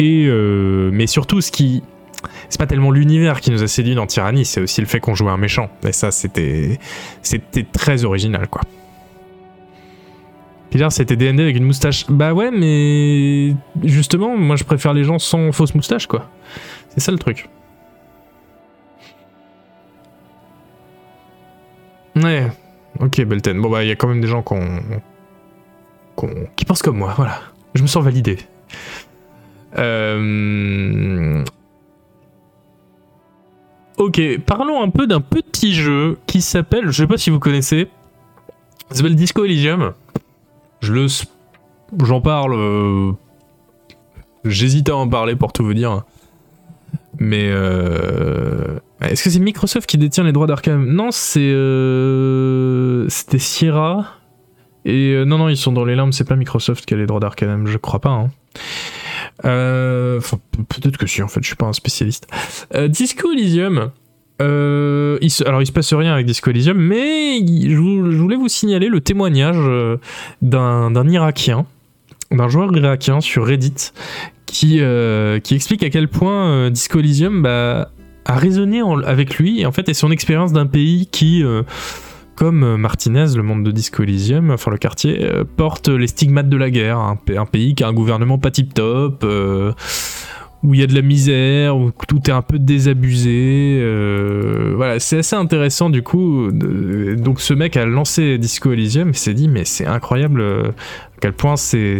Et 0.00 0.26
euh, 0.26 0.90
mais 0.92 1.06
surtout, 1.06 1.40
ce 1.40 1.52
qui 1.52 1.84
c'est 2.48 2.58
pas 2.58 2.66
tellement 2.66 2.90
l'univers 2.90 3.40
qui 3.40 3.52
nous 3.52 3.62
a 3.62 3.68
séduit 3.68 3.94
dans 3.94 4.06
Tyranny, 4.06 4.44
c'est 4.44 4.60
aussi 4.60 4.80
le 4.80 4.88
fait 4.88 4.98
qu'on 4.98 5.14
jouait 5.14 5.30
un 5.30 5.36
méchant. 5.36 5.70
Et 5.86 5.92
ça, 5.92 6.10
c'était 6.10 6.80
c'était 7.22 7.62
très 7.62 8.04
original, 8.04 8.48
quoi. 8.48 8.62
Pilar, 10.70 10.90
c'était 10.92 11.16
DND 11.16 11.40
avec 11.40 11.56
une 11.56 11.64
moustache. 11.64 12.06
Bah 12.08 12.34
ouais, 12.34 12.50
mais 12.50 13.54
justement, 13.84 14.36
moi 14.36 14.56
je 14.56 14.64
préfère 14.64 14.92
les 14.94 15.04
gens 15.04 15.18
sans 15.18 15.52
fausse 15.52 15.74
moustache, 15.74 16.06
quoi. 16.06 16.28
C'est 16.88 17.00
ça 17.00 17.12
le 17.12 17.18
truc. 17.18 17.48
Ouais, 22.16 22.50
ok, 23.00 23.24
Belten. 23.24 23.60
Bon 23.60 23.70
bah, 23.70 23.84
il 23.84 23.88
y 23.88 23.90
a 23.90 23.96
quand 23.96 24.08
même 24.08 24.20
des 24.20 24.26
gens 24.26 24.42
qui 26.56 26.64
pensent 26.64 26.82
comme 26.82 26.98
moi, 26.98 27.14
voilà. 27.16 27.40
Je 27.74 27.82
me 27.82 27.86
sens 27.86 28.02
validé. 28.02 28.38
Euh... 29.78 31.44
Ok, 33.98 34.20
parlons 34.46 34.82
un 34.82 34.88
peu 34.90 35.06
d'un 35.06 35.20
petit 35.20 35.74
jeu 35.74 36.18
qui 36.26 36.40
s'appelle, 36.40 36.86
je 36.86 36.92
sais 36.92 37.06
pas 37.06 37.18
si 37.18 37.30
vous 37.30 37.38
connaissez, 37.38 37.88
ça 38.88 38.96
s'appelle 38.96 39.16
Disco 39.16 39.44
Elysium. 39.44 39.92
Je 40.80 40.92
le, 40.92 41.06
j'en 42.04 42.20
parle, 42.20 42.54
euh, 42.54 43.12
j'hésite 44.44 44.88
à 44.88 44.96
en 44.96 45.08
parler 45.08 45.34
pour 45.36 45.52
tout 45.52 45.64
vous 45.64 45.74
dire, 45.74 46.02
mais 47.18 47.48
euh, 47.50 48.78
est-ce 49.00 49.24
que 49.24 49.30
c'est 49.30 49.38
Microsoft 49.40 49.88
qui 49.88 49.98
détient 49.98 50.24
les 50.24 50.32
droits 50.32 50.46
d'Arkham? 50.46 50.84
Non, 50.86 51.10
c'est, 51.10 51.40
euh, 51.40 53.08
c'était 53.08 53.38
Sierra. 53.38 54.06
Et 54.84 55.24
non, 55.26 55.38
non, 55.38 55.48
ils 55.48 55.56
sont 55.56 55.72
dans 55.72 55.84
les 55.84 55.96
limbes, 55.96 56.12
c'est 56.12 56.28
pas 56.28 56.36
Microsoft 56.36 56.86
qui 56.86 56.94
a 56.94 56.96
les 56.96 57.06
droits 57.06 57.18
d'Arkham, 57.20 57.66
je 57.66 57.76
crois 57.78 57.98
pas. 58.00 58.10
hein. 58.10 58.30
Peut-être 59.42 60.96
que 60.96 61.06
si, 61.06 61.22
en 61.22 61.28
fait, 61.28 61.40
je 61.42 61.46
suis 61.48 61.56
pas 61.56 61.66
un 61.66 61.72
spécialiste. 61.72 62.28
Disco 62.88 63.32
Elysium. 63.32 63.90
alors, 64.38 65.18
il 65.20 65.30
se 65.66 65.72
passe 65.72 65.92
rien 65.92 66.12
avec 66.12 66.26
Disco 66.26 66.50
Elysium, 66.50 66.76
mais 66.78 67.38
je, 67.40 67.74
vou- 67.76 67.96
je 67.96 68.00
voulais 68.04 68.05
signaler 68.48 68.88
le 68.88 69.00
témoignage 69.00 69.56
euh, 69.58 69.96
d'un 70.42 71.08
Irakien, 71.08 71.66
d'un 72.30 72.48
joueur 72.48 72.76
irakien 72.76 73.20
sur 73.20 73.46
Reddit, 73.46 73.92
qui, 74.46 74.78
euh, 74.80 75.38
qui 75.40 75.54
explique 75.54 75.82
à 75.82 75.90
quel 75.90 76.08
point 76.08 76.48
euh, 76.48 76.70
Disco 76.70 76.98
Elysium 76.98 77.42
bah, 77.42 77.90
a 78.24 78.34
résonné 78.36 78.80
avec 79.04 79.38
lui, 79.38 79.60
et 79.60 79.66
en 79.66 79.72
fait, 79.72 79.92
son 79.94 80.10
expérience 80.10 80.52
d'un 80.52 80.66
pays 80.66 81.06
qui. 81.06 81.44
comme 82.34 82.76
Martinez, 82.76 83.34
le 83.34 83.42
monde 83.42 83.64
de 83.64 83.70
Disco 83.70 84.02
Elysium, 84.02 84.50
enfin 84.50 84.70
le 84.70 84.76
quartier, 84.76 85.26
porte 85.56 85.88
les 85.88 86.06
stigmates 86.06 86.50
de 86.50 86.56
la 86.58 86.70
guerre. 86.70 86.98
Un, 86.98 87.16
pa- 87.16 87.40
un 87.40 87.46
pays 87.46 87.74
qui 87.74 87.82
a 87.82 87.88
un 87.88 87.94
gouvernement 87.94 88.36
pas 88.38 88.50
tip-top, 88.50 89.24
où 90.62 90.74
il 90.74 90.80
y 90.80 90.82
a 90.82 90.86
de 90.86 90.94
la 90.94 91.02
misère, 91.02 91.76
où 91.76 91.92
tout 92.08 92.20
est 92.28 92.32
un 92.32 92.42
peu 92.42 92.58
désabusé. 92.58 93.78
euh, 93.80 94.72
voilà, 94.74 94.98
c'est 94.98 95.18
assez 95.18 95.36
intéressant 95.36 95.90
du 95.90 96.02
coup. 96.02 96.50
donc 96.50 97.40
ce 97.40 97.54
mec 97.54 97.76
a 97.76 97.86
lancé 97.86 98.38
Disco 98.38 98.72
Elysium 98.72 99.10
et 99.10 99.14
s'est 99.14 99.34
dit, 99.34 99.48
mais 99.48 99.64
c'est 99.64 99.86
incroyable 99.86 100.40
euh, 100.40 100.68
à 100.68 101.20
quel 101.20 101.32
point 101.32 101.56
c'est 101.56 101.98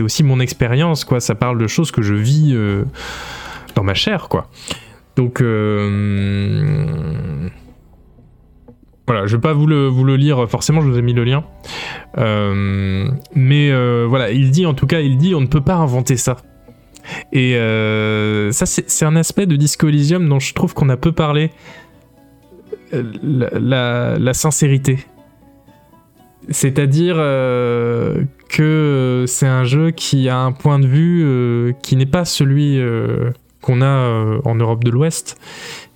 aussi 0.00 0.22
mon 0.22 0.40
expérience, 0.40 1.04
quoi. 1.04 1.20
Ça 1.20 1.34
parle 1.34 1.58
de 1.58 1.66
choses 1.66 1.90
que 1.90 2.02
je 2.02 2.14
vis 2.14 2.52
euh, 2.54 2.84
dans 3.74 3.82
ma 3.82 3.94
chair, 3.94 4.28
quoi. 4.28 4.48
Donc. 5.16 5.42
Voilà, 9.08 9.26
je 9.26 9.34
vais 9.36 9.40
pas 9.40 9.52
vous 9.52 9.66
le, 9.66 9.88
vous 9.88 10.04
le 10.04 10.14
lire 10.14 10.48
forcément, 10.48 10.80
je 10.80 10.86
vous 10.88 10.96
ai 10.96 11.02
mis 11.02 11.12
le 11.12 11.24
lien. 11.24 11.44
Mais 12.16 13.72
voilà, 14.06 14.30
il 14.30 14.50
dit 14.50 14.66
en 14.66 14.74
tout 14.74 14.86
cas, 14.86 15.00
il 15.00 15.18
dit 15.18 15.34
on 15.34 15.40
ne 15.40 15.46
peut 15.46 15.60
pas 15.60 15.74
inventer 15.74 16.16
ça. 16.16 16.36
Et 17.32 17.56
euh, 17.56 18.52
ça, 18.52 18.66
c'est 18.66 19.04
un 19.04 19.16
aspect 19.16 19.46
de 19.46 19.56
Disco 19.56 19.88
Elysium 19.88 20.28
dont 20.28 20.40
je 20.40 20.52
trouve 20.54 20.74
qu'on 20.74 20.88
a 20.88 20.96
peu 20.96 21.12
parlé. 21.12 21.50
Euh, 22.94 24.18
La, 24.18 24.34
sincérité. 24.34 24.98
C'est-à-dire 26.48 27.14
euh, 27.18 28.24
que 28.48 29.24
c'est 29.28 29.46
un 29.46 29.64
jeu 29.64 29.92
qui 29.92 30.28
a 30.28 30.38
un 30.38 30.52
point 30.52 30.78
de 30.78 30.86
vue 30.86 31.74
qui 31.82 31.96
n'est 31.96 32.06
pas 32.06 32.24
celui 32.24 32.80
qu'on 33.60 33.80
a 33.80 34.40
en 34.44 34.54
Europe 34.56 34.82
de 34.82 34.90
l'Ouest 34.90 35.38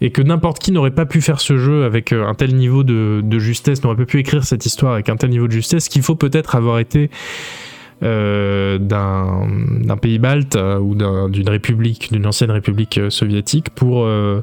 et 0.00 0.12
que 0.12 0.22
n'importe 0.22 0.60
qui 0.60 0.70
n'aurait 0.70 0.92
pas 0.92 1.06
pu 1.06 1.20
faire 1.20 1.40
ce 1.40 1.58
jeu 1.58 1.84
avec 1.84 2.12
un 2.12 2.34
tel 2.34 2.54
niveau 2.54 2.84
de, 2.84 3.22
de 3.24 3.38
justesse, 3.38 3.82
n'aurait 3.82 3.96
pas 3.96 4.04
pu 4.04 4.20
écrire 4.20 4.44
cette 4.44 4.64
histoire 4.64 4.92
avec 4.92 5.08
un 5.08 5.16
tel 5.16 5.30
niveau 5.30 5.48
de 5.48 5.52
justesse 5.52 5.88
qu'il 5.88 6.02
faut 6.02 6.14
peut-être 6.14 6.54
avoir 6.54 6.78
été 6.78 7.10
d'un 8.02 9.46
d'un 9.86 9.96
pays 9.96 10.18
balte 10.18 10.56
euh, 10.56 10.78
ou 10.78 10.94
d'un- 10.94 11.28
d'une 11.28 11.48
république, 11.48 12.12
d'une 12.12 12.26
ancienne 12.26 12.50
république 12.50 12.98
euh, 12.98 13.08
soviétique 13.10 13.70
pour 13.70 14.04
euh, 14.04 14.42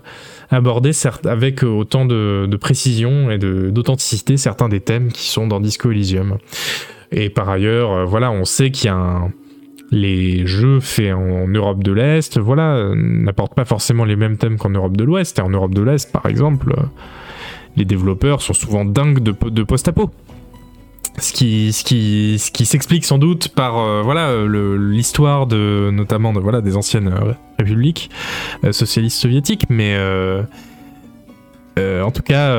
aborder 0.49 0.91
avec 1.26 1.64
euh, 1.64 1.68
autant 1.68 2.06
de, 2.06 2.47
précision 2.60 3.30
et 3.30 3.38
d'authenticité 3.38 4.38
certains 4.38 4.70
des 4.70 4.80
thèmes 4.80 5.12
qui 5.12 5.28
sont 5.30 5.47
dans 5.47 5.60
Disco 5.60 5.91
Elysium. 5.91 6.38
Et 7.12 7.30
par 7.30 7.49
ailleurs, 7.49 7.91
euh, 7.91 8.06
voilà, 8.06 8.32
on 8.32 8.45
sait 8.45 8.72
qu'il 8.72 8.86
y 8.88 8.89
a 8.89 9.22
les 9.91 10.47
jeux 10.47 10.80
faits 10.80 11.14
en 11.14 11.47
Europe 11.47 11.84
de 11.84 11.91
l'Est, 11.91 12.39
voilà, 12.39 12.76
euh, 12.76 12.95
n'apportent 12.95 13.54
pas 13.54 13.66
forcément 13.66 14.06
les 14.06 14.16
mêmes 14.16 14.38
thèmes 14.38 14.58
qu'en 14.58 14.70
Europe 14.72 14.97
de 14.97 15.04
l'Ouest. 15.04 15.38
Et 15.38 15.41
en 15.43 15.49
Europe 15.49 15.76
de 15.76 15.84
l'Est, 15.84 16.12
par 16.12 16.26
exemple, 16.26 16.74
euh, 16.76 16.82
les 17.78 17.86
développeurs 17.86 18.41
sont 18.41 18.54
souvent 18.54 18.86
dingues 18.86 19.20
de 19.20 19.64
post-apo. 19.64 20.10
Ce 21.20 21.32
qui, 21.32 21.72
ce 21.74 21.84
qui, 21.84 22.39
ce 22.39 22.49
qui 22.49 22.66
s'explique 22.66 23.05
sans 23.05 23.20
doute 23.20 23.49
par 23.49 23.78
euh, 23.78 24.01
voilà 24.01 24.30
euh, 24.30 24.78
l'histoire 24.78 25.45
de 25.45 25.91
notamment 25.93 26.34
de 26.34 26.39
voilà 26.39 26.61
des 26.61 26.76
anciennes 26.76 27.07
euh, 27.07 27.34
républiques 27.59 28.09
socialistes 28.72 29.20
soviétiques, 29.20 29.66
mais 29.70 29.95
en 31.78 32.11
tout 32.11 32.22
cas, 32.24 32.55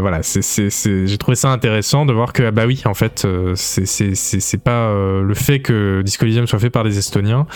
voilà, 0.00 0.20
j'ai 0.22 1.18
trouvé 1.18 1.34
ça 1.34 1.50
intéressant 1.50 2.06
de 2.06 2.12
voir 2.12 2.32
que, 2.32 2.44
ah 2.44 2.50
bah 2.50 2.66
oui, 2.66 2.82
en 2.84 2.94
fait, 2.94 3.26
c'est, 3.54 4.62
pas 4.62 4.92
le 4.92 5.34
fait 5.34 5.60
que 5.60 6.02
Disco 6.02 6.24
Elysium 6.24 6.46
soit 6.46 6.58
fait 6.58 6.70
par 6.70 6.84
des 6.84 6.98
Estoniens, 6.98 7.46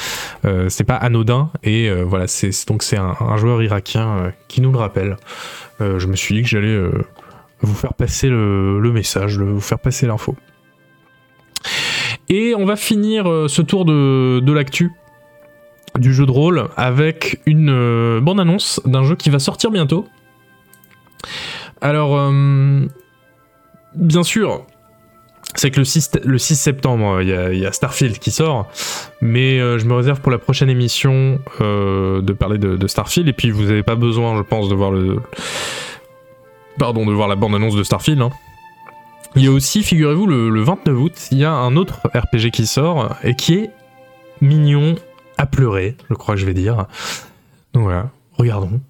c'est 0.68 0.84
pas 0.84 0.96
anodin, 0.96 1.50
et 1.62 1.90
voilà, 1.90 2.26
c'est, 2.26 2.50
donc 2.68 2.82
c'est 2.82 2.96
un, 2.96 3.14
un 3.20 3.36
joueur 3.36 3.62
irakien 3.62 4.32
qui 4.48 4.60
nous 4.60 4.72
le 4.72 4.78
rappelle. 4.78 5.16
Je 5.80 6.06
me 6.06 6.16
suis 6.16 6.34
dit 6.34 6.42
que 6.42 6.48
j'allais 6.48 6.78
vous 7.64 7.74
faire 7.74 7.94
passer 7.94 8.28
le, 8.28 8.90
message, 8.92 9.38
vous 9.38 9.60
faire 9.60 9.78
passer 9.78 10.06
l'info. 10.06 10.36
Et 12.28 12.54
on 12.56 12.64
va 12.64 12.76
finir 12.76 13.30
euh, 13.30 13.48
ce 13.48 13.62
tour 13.62 13.84
de, 13.84 14.52
l'actu 14.52 14.90
du 15.98 16.12
jeu 16.12 16.26
de 16.26 16.30
rôle 16.30 16.68
avec 16.76 17.40
une 17.46 17.70
euh, 17.70 18.20
bande-annonce 18.20 18.80
d'un 18.84 19.04
jeu 19.04 19.14
qui 19.14 19.30
va 19.30 19.38
sortir 19.38 19.70
bientôt. 19.70 20.06
Alors, 21.80 22.16
euh, 22.16 22.86
bien 23.94 24.22
sûr, 24.22 24.64
c'est 25.54 25.70
que 25.70 25.78
le 25.78 25.84
6, 25.84 26.12
le 26.24 26.38
6 26.38 26.56
septembre, 26.56 27.20
il 27.20 27.28
y, 27.28 27.66
a- 27.66 27.72
Starfield 27.72 28.18
qui 28.18 28.30
sort, 28.30 28.68
mais 29.20 29.60
euh, 29.60 29.78
je 29.78 29.84
me 29.84 29.94
réserve 29.94 30.20
pour 30.20 30.32
la 30.32 30.38
prochaine 30.38 30.70
émission 30.70 31.38
de 31.60 32.32
parler 32.32 32.58
de, 32.58 32.76
de 32.76 32.86
Starfield, 32.86 33.28
et 33.28 33.32
puis 33.32 33.50
vous 33.50 33.64
n'avez 33.64 33.82
pas 33.82 33.96
besoin, 33.96 34.36
je 34.36 34.42
pense, 34.42 34.68
de 34.68 34.74
voir 34.74 34.90
le... 34.90 35.18
Pardon, 36.78 37.06
de 37.06 37.12
voir 37.12 37.28
la 37.28 37.36
bande-annonce 37.36 37.76
de 37.76 37.82
Starfield. 37.82 38.20
hein. 38.20 38.30
Il 39.36 39.44
y 39.44 39.48
a 39.48 39.50
aussi, 39.50 39.82
figurez-vous, 39.82 40.26
le, 40.26 40.48
le 40.50 40.62
29 40.62 40.96
août, 40.96 41.28
il 41.32 41.38
y 41.38 41.44
a 41.44 41.50
un 41.52 41.76
autre 41.76 42.00
RPG 42.14 42.50
qui 42.52 42.66
sort, 42.66 43.16
et 43.24 43.34
qui 43.34 43.54
est 43.54 43.70
mignon 44.40 44.94
à 45.38 45.46
pleurer, 45.46 45.96
je 46.08 46.14
crois 46.14 46.34
que 46.34 46.40
je 46.40 46.46
vais 46.46 46.54
dire. 46.54 46.86
Donc 47.72 47.84
voilà, 47.84 48.10
regardons. 48.38 48.80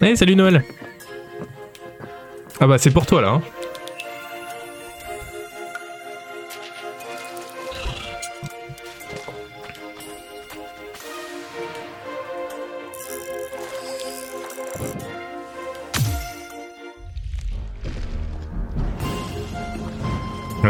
Hey, 0.00 0.16
salut 0.16 0.34
Noël 0.36 0.64
Ah 2.58 2.66
bah 2.66 2.78
c'est 2.78 2.90
pour 2.90 3.06
toi 3.06 3.20
là. 3.20 3.28
hein. 3.30 3.42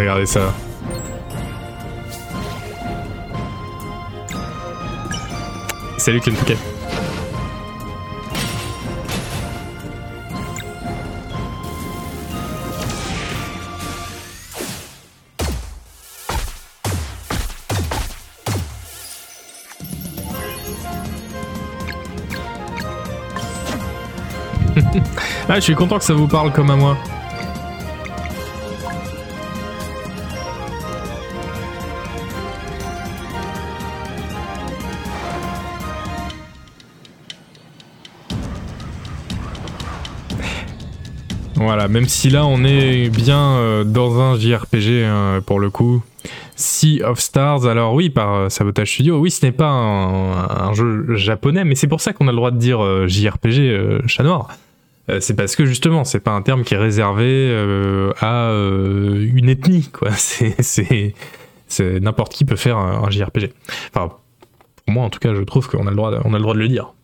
Regardez 0.00 0.24
ça. 0.24 0.54
Salut 5.98 6.20
Kentucky. 6.20 6.54
Ah, 25.48 25.56
je 25.56 25.60
suis 25.60 25.74
content 25.74 25.98
que 25.98 26.04
ça 26.04 26.14
vous 26.14 26.28
parle 26.28 26.52
comme 26.52 26.70
à 26.70 26.76
moi. 26.76 26.96
Voilà, 41.60 41.88
même 41.88 42.08
si 42.08 42.30
là 42.30 42.46
on 42.46 42.64
est 42.64 43.10
bien 43.10 43.38
euh, 43.38 43.84
dans 43.84 44.18
un 44.18 44.38
JRPG 44.38 45.04
hein, 45.04 45.42
pour 45.44 45.60
le 45.60 45.68
coup. 45.68 46.02
Sea 46.56 47.02
of 47.02 47.20
Stars, 47.20 47.66
alors 47.66 47.92
oui, 47.92 48.08
par 48.08 48.34
euh, 48.34 48.48
Sabotage 48.48 48.90
Studio, 48.90 49.18
oui, 49.18 49.30
ce 49.30 49.44
n'est 49.44 49.52
pas 49.52 49.68
un, 49.68 50.72
jeu 50.72 51.14
japonais, 51.16 51.64
mais 51.64 51.74
c'est 51.74 51.86
pour 51.86 52.00
ça 52.00 52.14
qu'on 52.14 52.28
a 52.28 52.30
le 52.30 52.36
droit 52.36 52.50
de 52.50 52.56
dire 52.56 52.82
euh, 52.82 53.06
JRPG 53.06 54.06
chat 54.06 54.22
noir. 54.22 54.48
C'est 55.18 55.34
parce 55.34 55.56
que 55.56 55.66
justement, 55.66 56.04
c'est 56.04 56.20
pas 56.20 56.30
un 56.30 56.40
terme 56.40 56.62
qui 56.62 56.74
est 56.74 56.78
réservé 56.78 57.52
à 58.20 58.52
une 58.52 59.48
ethnie, 59.48 59.90
quoi. 59.92 60.10
C'est, 60.12 61.14
n'importe 62.00 62.32
qui 62.32 62.44
peut 62.44 62.54
faire 62.54 62.78
un, 62.78 63.10
JRPG. 63.10 63.50
Enfin, 63.92 64.14
pour 64.76 64.94
moi, 64.94 65.04
en 65.04 65.10
tout 65.10 65.18
cas, 65.18 65.34
je 65.34 65.42
trouve 65.42 65.68
qu'on 65.68 65.86
a 65.86 65.88
a 65.88 65.90
le 65.90 65.96
droit 65.96 66.54
de 66.54 66.58
le 66.60 66.68
dire. 66.68 66.94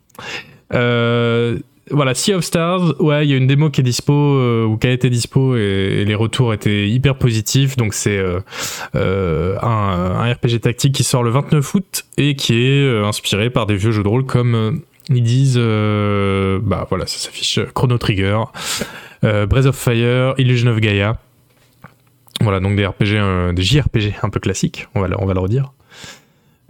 Voilà, 1.90 2.14
Sea 2.14 2.34
of 2.34 2.44
Stars, 2.44 3.00
ouais, 3.00 3.26
il 3.26 3.30
y 3.30 3.34
a 3.34 3.36
une 3.36 3.46
démo 3.46 3.70
qui 3.70 3.80
est 3.80 3.84
dispo 3.84 4.12
euh, 4.12 4.64
ou 4.64 4.76
qui 4.76 4.88
a 4.88 4.90
été 4.90 5.08
dispo 5.08 5.56
et, 5.56 6.04
les 6.04 6.14
retours 6.14 6.52
étaient 6.52 6.88
hyper 6.88 7.16
positifs. 7.16 7.76
Donc 7.76 7.94
c'est 7.94 8.18
euh, 8.18 8.40
euh, 8.96 9.56
un, 9.62 9.68
un 9.68 10.32
RPG 10.32 10.60
tactique 10.62 10.94
qui 10.94 11.04
sort 11.04 11.22
le 11.22 11.30
29 11.30 11.74
août 11.74 12.04
et 12.16 12.34
qui 12.34 12.60
est 12.66 13.04
inspiré 13.04 13.50
par 13.50 13.66
des 13.66 13.76
vieux 13.76 13.92
jeux 13.92 14.02
de 14.02 14.08
rôle 14.08 14.24
comme 14.24 14.82
ils 15.08 15.22
disent, 15.22 15.58
bah 15.58 16.86
voilà, 16.88 17.06
ça 17.06 17.18
s'affiche 17.18 17.60
Chrono 17.74 17.98
Trigger, 17.98 18.40
Breath 19.22 19.66
of 19.66 19.76
Fire, 19.76 20.34
Illusion 20.38 20.70
of 20.70 20.80
Gaia. 20.80 21.20
Voilà, 22.40 22.60
donc 22.60 22.76
des 22.76 22.84
RPG, 22.84 23.54
des 23.54 23.62
JRPG 23.62 24.14
un 24.22 24.30
peu 24.30 24.40
classiques, 24.40 24.88
on 24.94 25.00
va 25.00 25.08
le 25.08 25.40
redire. 25.40 25.72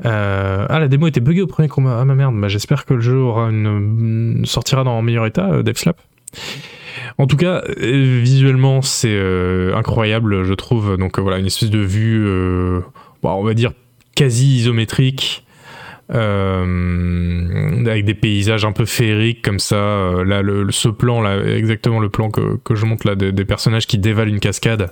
Euh, 0.05 0.67
ah, 0.69 0.79
la 0.79 0.89
démo 0.89 1.07
était 1.07 1.21
buggée 1.21 1.43
au 1.43 1.47
premier 1.47 1.69
combat. 1.69 1.99
Ah, 2.01 2.05
ma 2.05 2.15
merde. 2.15 2.39
Bah, 2.39 2.49
j'espère 2.49 2.85
que 2.85 2.95
le 2.95 3.01
jeu 3.01 3.17
aura 3.17 3.49
une, 3.49 4.45
sortira 4.45 4.85
dans 4.85 4.99
un 4.99 5.03
meilleur 5.03 5.27
état, 5.27 5.51
euh, 5.51 5.63
Devslap. 5.63 6.01
En 7.19 7.27
tout 7.27 7.37
cas, 7.37 7.63
euh, 7.81 8.21
visuellement, 8.23 8.83
c'est 8.83 9.09
euh, 9.15 9.75
incroyable, 9.75 10.45
je 10.45 10.55
trouve. 10.55 10.97
Donc 10.97 11.19
voilà, 11.19 11.39
une 11.39 11.47
espèce 11.47 11.71
de 11.71 11.79
vue, 11.79 12.25
bon, 13.23 13.31
on 13.31 13.45
va 13.45 13.55
dire 13.55 13.73
quasi 14.15 14.57
isométrique. 14.57 15.45
avec 16.11 18.05
des 18.05 18.15
paysages 18.15 18.65
un 18.65 18.73
peu 18.73 18.85
féeriques 18.85 19.43
comme 19.43 19.59
ça. 19.59 20.13
Là, 20.25 20.43
le, 20.43 20.71
ce 20.71 20.89
plan, 20.89 21.23
là, 21.23 21.43
exactement 21.43 22.01
le 22.01 22.11
plan 22.11 22.31
que, 22.31 22.59
que 22.65 22.75
je 22.75 22.85
montre 22.85 23.07
là, 23.07 23.15
des 23.15 23.45
personnages 23.45 23.87
qui 23.87 23.99
dévalent 23.99 24.29
une 24.29 24.41
cascade. 24.41 24.91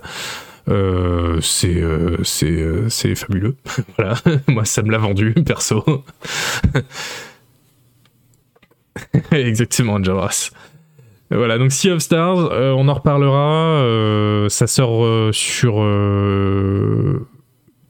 Euh, 0.67 1.39
c'est 1.41 1.81
euh, 1.81 2.17
c'est 2.23 2.49
euh, 2.49 2.89
c'est 2.89 3.13
fabuleux. 3.15 3.55
voilà, 3.97 4.15
moi 4.47 4.65
ça 4.65 4.81
me 4.81 4.91
l'a 4.91 4.97
vendu 4.97 5.33
perso. 5.45 6.03
Exactement, 9.31 10.03
Javras. 10.03 10.51
Voilà, 11.29 11.57
donc 11.57 11.71
Sea 11.71 11.91
of 11.91 11.99
Stars, 11.99 12.51
euh, 12.51 12.71
on 12.71 12.87
en 12.87 12.93
reparlera. 12.93 14.47
ça 14.49 14.67
sort 14.67 15.33
sur 15.33 15.73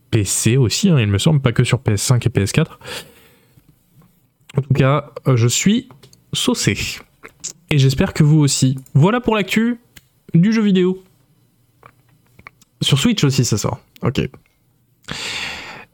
PC 0.10 0.58
aussi, 0.58 0.90
hein, 0.90 1.00
il 1.00 1.08
me 1.08 1.18
semble, 1.18 1.42
pas 1.42 1.52
que 1.52 1.64
sur 1.64 1.80
PS5 1.80 2.26
et 2.26 2.30
PS4. 2.30 2.66
En 4.58 4.62
tout 4.62 4.74
cas, 4.74 5.12
je 5.36 5.48
suis 5.48 5.90
saucé. 6.32 6.78
Et 7.70 7.78
j'espère 7.78 8.14
que 8.14 8.24
vous 8.24 8.40
aussi. 8.40 8.78
Voilà 8.94 9.20
pour 9.20 9.36
l'actu 9.36 9.80
du 10.34 10.54
jeu 10.54 10.62
vidéo. 10.62 11.04
Sur 12.86 13.00
Switch 13.00 13.24
aussi, 13.24 13.44
ça 13.44 13.58
sort. 13.58 13.80
Ok. 14.04 14.22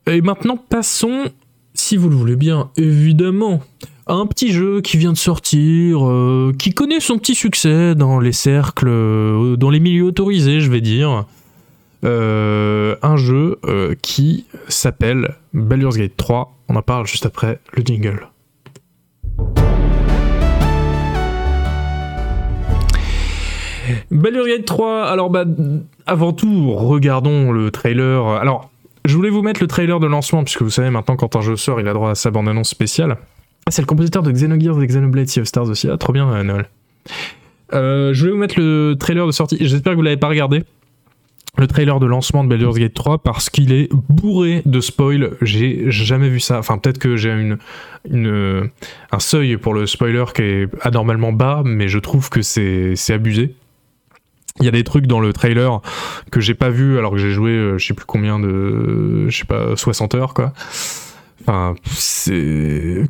Et 0.07 0.21
maintenant, 0.21 0.57
passons, 0.57 1.31
si 1.73 1.95
vous 1.95 2.09
le 2.09 2.15
voulez 2.17 2.35
bien, 2.35 2.69
évidemment, 2.75 3.61
à 4.07 4.13
un 4.15 4.25
petit 4.25 4.51
jeu 4.51 4.81
qui 4.81 4.97
vient 4.97 5.13
de 5.13 5.17
sortir, 5.17 6.05
euh, 6.05 6.53
qui 6.59 6.73
connaît 6.73 6.99
son 6.99 7.17
petit 7.17 7.33
succès 7.33 7.95
dans 7.95 8.19
les 8.19 8.33
cercles, 8.33 8.89
euh, 8.89 9.55
dans 9.55 9.69
les 9.69 9.79
milieux 9.79 10.03
autorisés, 10.03 10.59
je 10.59 10.69
vais 10.69 10.81
dire. 10.81 11.25
Euh, 12.03 12.95
un 13.03 13.15
jeu 13.15 13.59
qui 14.01 14.45
s'appelle 14.67 15.35
Baldur's 15.53 15.95
Gate 15.95 16.17
3. 16.17 16.57
On 16.67 16.75
en 16.75 16.81
parle 16.81 17.07
juste 17.07 17.25
après 17.25 17.59
le 17.73 17.83
jingle. 17.85 18.27
Baldur's 24.11 24.47
Gate 24.47 24.65
3, 24.65 25.05
alors 25.05 25.29
bah, 25.29 25.45
avant 26.05 26.33
tout, 26.33 26.73
regardons 26.73 27.51
le 27.51 27.71
trailer. 27.71 28.27
Alors, 28.27 28.69
je 29.05 29.15
voulais 29.15 29.29
vous 29.29 29.41
mettre 29.41 29.61
le 29.61 29.67
trailer 29.67 29.99
de 29.99 30.07
lancement, 30.07 30.43
puisque 30.43 30.61
vous 30.61 30.69
savez 30.69 30.89
maintenant 30.89 31.15
quand 31.15 31.35
un 31.35 31.41
jeu 31.41 31.55
sort, 31.55 31.79
il 31.79 31.87
a 31.87 31.93
droit 31.93 32.11
à 32.11 32.15
sa 32.15 32.31
bande-annonce 32.31 32.69
spéciale. 32.69 33.17
C'est 33.69 33.81
le 33.81 33.87
compositeur 33.87 34.23
de 34.23 34.31
Xenogears 34.31 34.81
et 34.81 34.87
Xenoblade 34.87 35.27
Sea 35.27 35.41
of 35.41 35.47
Stars 35.47 35.69
aussi, 35.69 35.89
ah, 35.89 35.97
trop 35.97 36.13
bien 36.13 36.31
euh, 36.31 36.43
Noël. 36.43 36.65
Euh, 37.73 38.13
je 38.13 38.19
voulais 38.21 38.31
vous 38.33 38.37
mettre 38.37 38.59
le 38.59 38.95
trailer 38.99 39.25
de 39.25 39.31
sortie, 39.31 39.57
j'espère 39.59 39.93
que 39.93 39.97
vous 39.97 40.03
l'avez 40.03 40.17
pas 40.17 40.27
regardé. 40.27 40.63
Le 41.57 41.67
trailer 41.67 41.99
de 41.99 42.05
lancement 42.05 42.43
de 42.43 42.49
Baldur's 42.49 42.77
Gate 42.77 42.93
3 42.93 43.19
parce 43.19 43.49
qu'il 43.49 43.73
est 43.73 43.89
bourré 43.91 44.61
de 44.65 44.79
spoil. 44.79 45.31
J'ai 45.41 45.91
jamais 45.91 46.29
vu 46.29 46.39
ça. 46.39 46.57
Enfin, 46.57 46.77
peut-être 46.77 46.97
que 46.97 47.17
j'ai 47.17 47.29
un 48.09 49.19
seuil 49.19 49.57
pour 49.57 49.73
le 49.73 49.85
spoiler 49.85 50.23
qui 50.33 50.43
est 50.43 50.69
anormalement 50.81 51.33
bas, 51.33 51.61
mais 51.65 51.89
je 51.89 51.99
trouve 51.99 52.29
que 52.29 52.41
c'est 52.41 52.95
abusé. 53.09 53.53
Il 54.59 54.65
y 54.65 54.67
a 54.67 54.71
des 54.71 54.83
trucs 54.83 55.07
dans 55.07 55.19
le 55.19 55.33
trailer 55.33 55.81
que 56.31 56.41
j'ai 56.41 56.55
pas 56.55 56.69
vu 56.69 56.97
alors 56.97 57.11
que 57.11 57.17
j'ai 57.17 57.31
joué 57.31 57.51
euh, 57.51 57.77
je 57.77 57.85
sais 57.85 57.93
plus 57.93 58.05
combien 58.05 58.39
de 58.39 59.27
je 59.29 59.37
sais 59.37 59.45
pas 59.45 59.75
60 59.75 60.15
heures 60.15 60.33
quoi. 60.33 60.53
Enfin, 61.41 61.73
c'est 61.85 62.31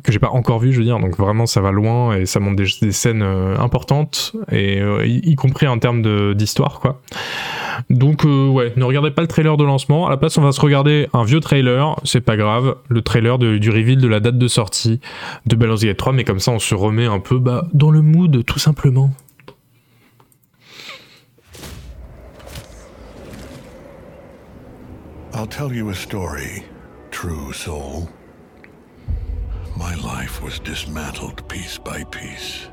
que 0.02 0.10
j'ai 0.10 0.18
pas 0.18 0.30
encore 0.30 0.58
vu, 0.58 0.72
je 0.72 0.78
veux 0.78 0.84
dire. 0.84 0.98
Donc 0.98 1.18
vraiment, 1.18 1.44
ça 1.44 1.60
va 1.60 1.70
loin 1.70 2.16
et 2.16 2.24
ça 2.24 2.40
montre 2.40 2.56
des, 2.56 2.92
scènes 2.92 3.20
euh, 3.20 3.58
importantes 3.58 4.32
et 4.50 4.80
euh, 4.80 5.06
y, 5.06 5.34
compris 5.34 5.66
en 5.66 5.78
termes 5.78 6.34
d'histoire 6.34 6.80
quoi. 6.80 7.02
Donc 7.90 8.24
ouais, 8.24 8.72
ne 8.76 8.84
regardez 8.84 9.10
pas 9.10 9.20
le 9.22 9.28
trailer 9.28 9.58
de 9.58 9.64
lancement. 9.64 10.06
À 10.06 10.10
la 10.10 10.16
place, 10.16 10.38
on 10.38 10.42
va 10.42 10.52
se 10.52 10.60
regarder 10.62 11.08
un 11.12 11.24
vieux 11.24 11.40
trailer. 11.40 11.96
C'est 12.04 12.22
pas 12.22 12.38
grave, 12.38 12.76
le 12.88 13.02
trailer 13.02 13.38
de- 13.38 13.58
du 13.58 13.70
reveal 13.70 13.98
de 13.98 14.08
la 14.08 14.20
date 14.20 14.38
de 14.38 14.48
sortie 14.48 15.00
de 15.44 15.56
Baldur's 15.56 15.84
Gate 15.84 15.98
3. 15.98 16.14
Mais 16.14 16.24
comme 16.24 16.38
ça, 16.38 16.52
on 16.52 16.58
se 16.58 16.74
remet 16.74 17.06
un 17.06 17.20
peu 17.20 17.38
bah, 17.38 17.66
dans 17.74 17.90
le 17.90 18.00
mood, 18.00 18.44
tout 18.46 18.58
simplement. 18.58 19.10
I'll 25.34 25.46
tell 25.46 25.72
you 25.72 25.88
a 25.88 25.94
story, 25.94 26.64
true 27.10 27.52
soul. 27.52 28.08
My 29.76 29.94
life 29.96 30.42
was 30.42 30.58
dismantled 30.58 31.46
piece 31.48 31.78
by 31.78 32.04
piece. 32.04 32.68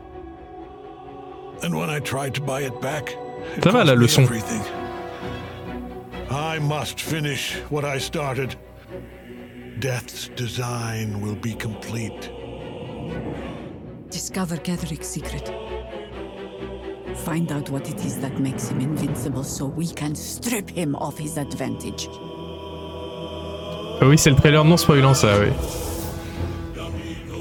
And 1.64 1.76
when 1.76 1.90
I 1.90 2.00
tried 2.00 2.36
to 2.36 2.42
buy 2.42 2.62
it 2.62 2.82
back, 2.82 3.12
it 3.56 3.64
Ça 3.64 3.72
va, 3.72 3.84
la 3.86 3.94
leçon. 3.96 4.24
everything. 4.24 4.62
I 6.30 6.60
must 6.60 7.00
finish 7.00 7.56
what 7.70 7.86
I 7.86 7.98
started. 7.98 8.56
Death's 9.80 10.28
design 10.36 11.22
will 11.22 11.36
be 11.36 11.54
complete. 11.54 12.30
Discover 14.10 14.58
Gedric's 14.58 15.08
secret. 15.08 15.48
Find 17.26 17.52
out 17.52 17.70
what 17.70 17.90
it 17.90 18.06
is 18.06 18.20
that 18.20 18.38
makes 18.40 18.68
him 18.68 18.80
invincible 18.82 19.44
so 19.44 19.66
we 19.66 19.88
can 19.88 20.14
strip 20.16 20.70
him 20.70 20.96
of 20.96 21.18
his 21.18 21.38
advantage. 21.38 22.08
Ah 24.02 24.06
oui, 24.08 24.18
c'est 24.18 24.30
le 24.30 24.36
trailer 24.36 24.64
non 24.64 24.78
spoilant 24.78 25.14
ça, 25.14 25.28
oui. 25.40 25.48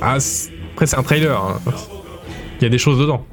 Ah, 0.02 0.18
c'est- 0.20 0.50
après 0.74 0.86
c'est 0.86 0.96
un 0.98 1.02
trailer. 1.02 1.36
hein. 1.36 1.59
Il 2.61 2.64
y 2.64 2.66
a 2.66 2.68
des 2.70 2.78
choses 2.78 2.98
dedans. 2.98 3.24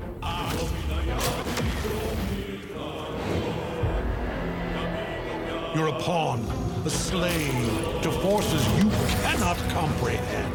You're 5.76 5.90
a 5.90 6.00
pawn, 6.00 6.40
a 6.86 6.90
slave 6.90 8.02
to 8.02 8.12
forces 8.12 8.66
you 8.78 8.90
cannot 9.24 9.58
comprehend. 9.74 10.54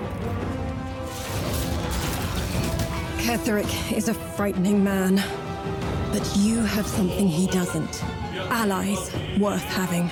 Ketherick 3.19 3.93
is 3.93 4.09
a 4.09 4.15
frightening 4.15 4.83
man. 4.83 5.23
But 6.13 6.27
you 6.37 6.61
have 6.65 6.87
something 6.87 7.29
he 7.29 7.47
doesn't. 7.49 8.03
Allies 8.51 9.13
worth 9.39 9.63
having. 9.63 10.11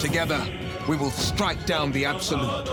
Together, 0.00 0.40
we 0.90 0.96
will 0.96 1.10
strike 1.10 1.64
down 1.66 1.92
the 1.92 2.04
Absolute. 2.04 2.66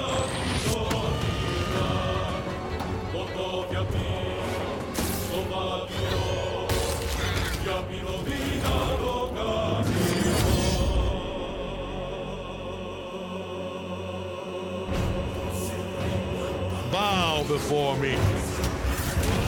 Bow 16.91 17.43
before 17.47 17.97
me. 17.97 18.15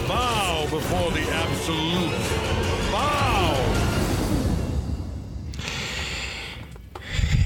Bow 0.08 0.68
before 0.70 1.10
the 1.10 1.26
Absolute. 1.32 2.12
Bow! 2.92 3.30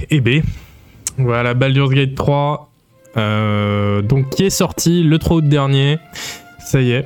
Et 0.09 0.19
B. 0.19 0.43
Voilà, 1.17 1.53
Baldur's 1.53 1.91
Gate 1.91 2.15
3. 2.15 2.69
euh, 3.17 4.01
donc, 4.01 4.29
qui 4.31 4.43
est 4.45 4.49
sorti 4.49 5.03
le 5.03 5.19
3 5.19 5.37
août 5.37 5.47
dernier. 5.47 5.99
Ça 6.59 6.81
y 6.81 6.91
est. 6.91 7.05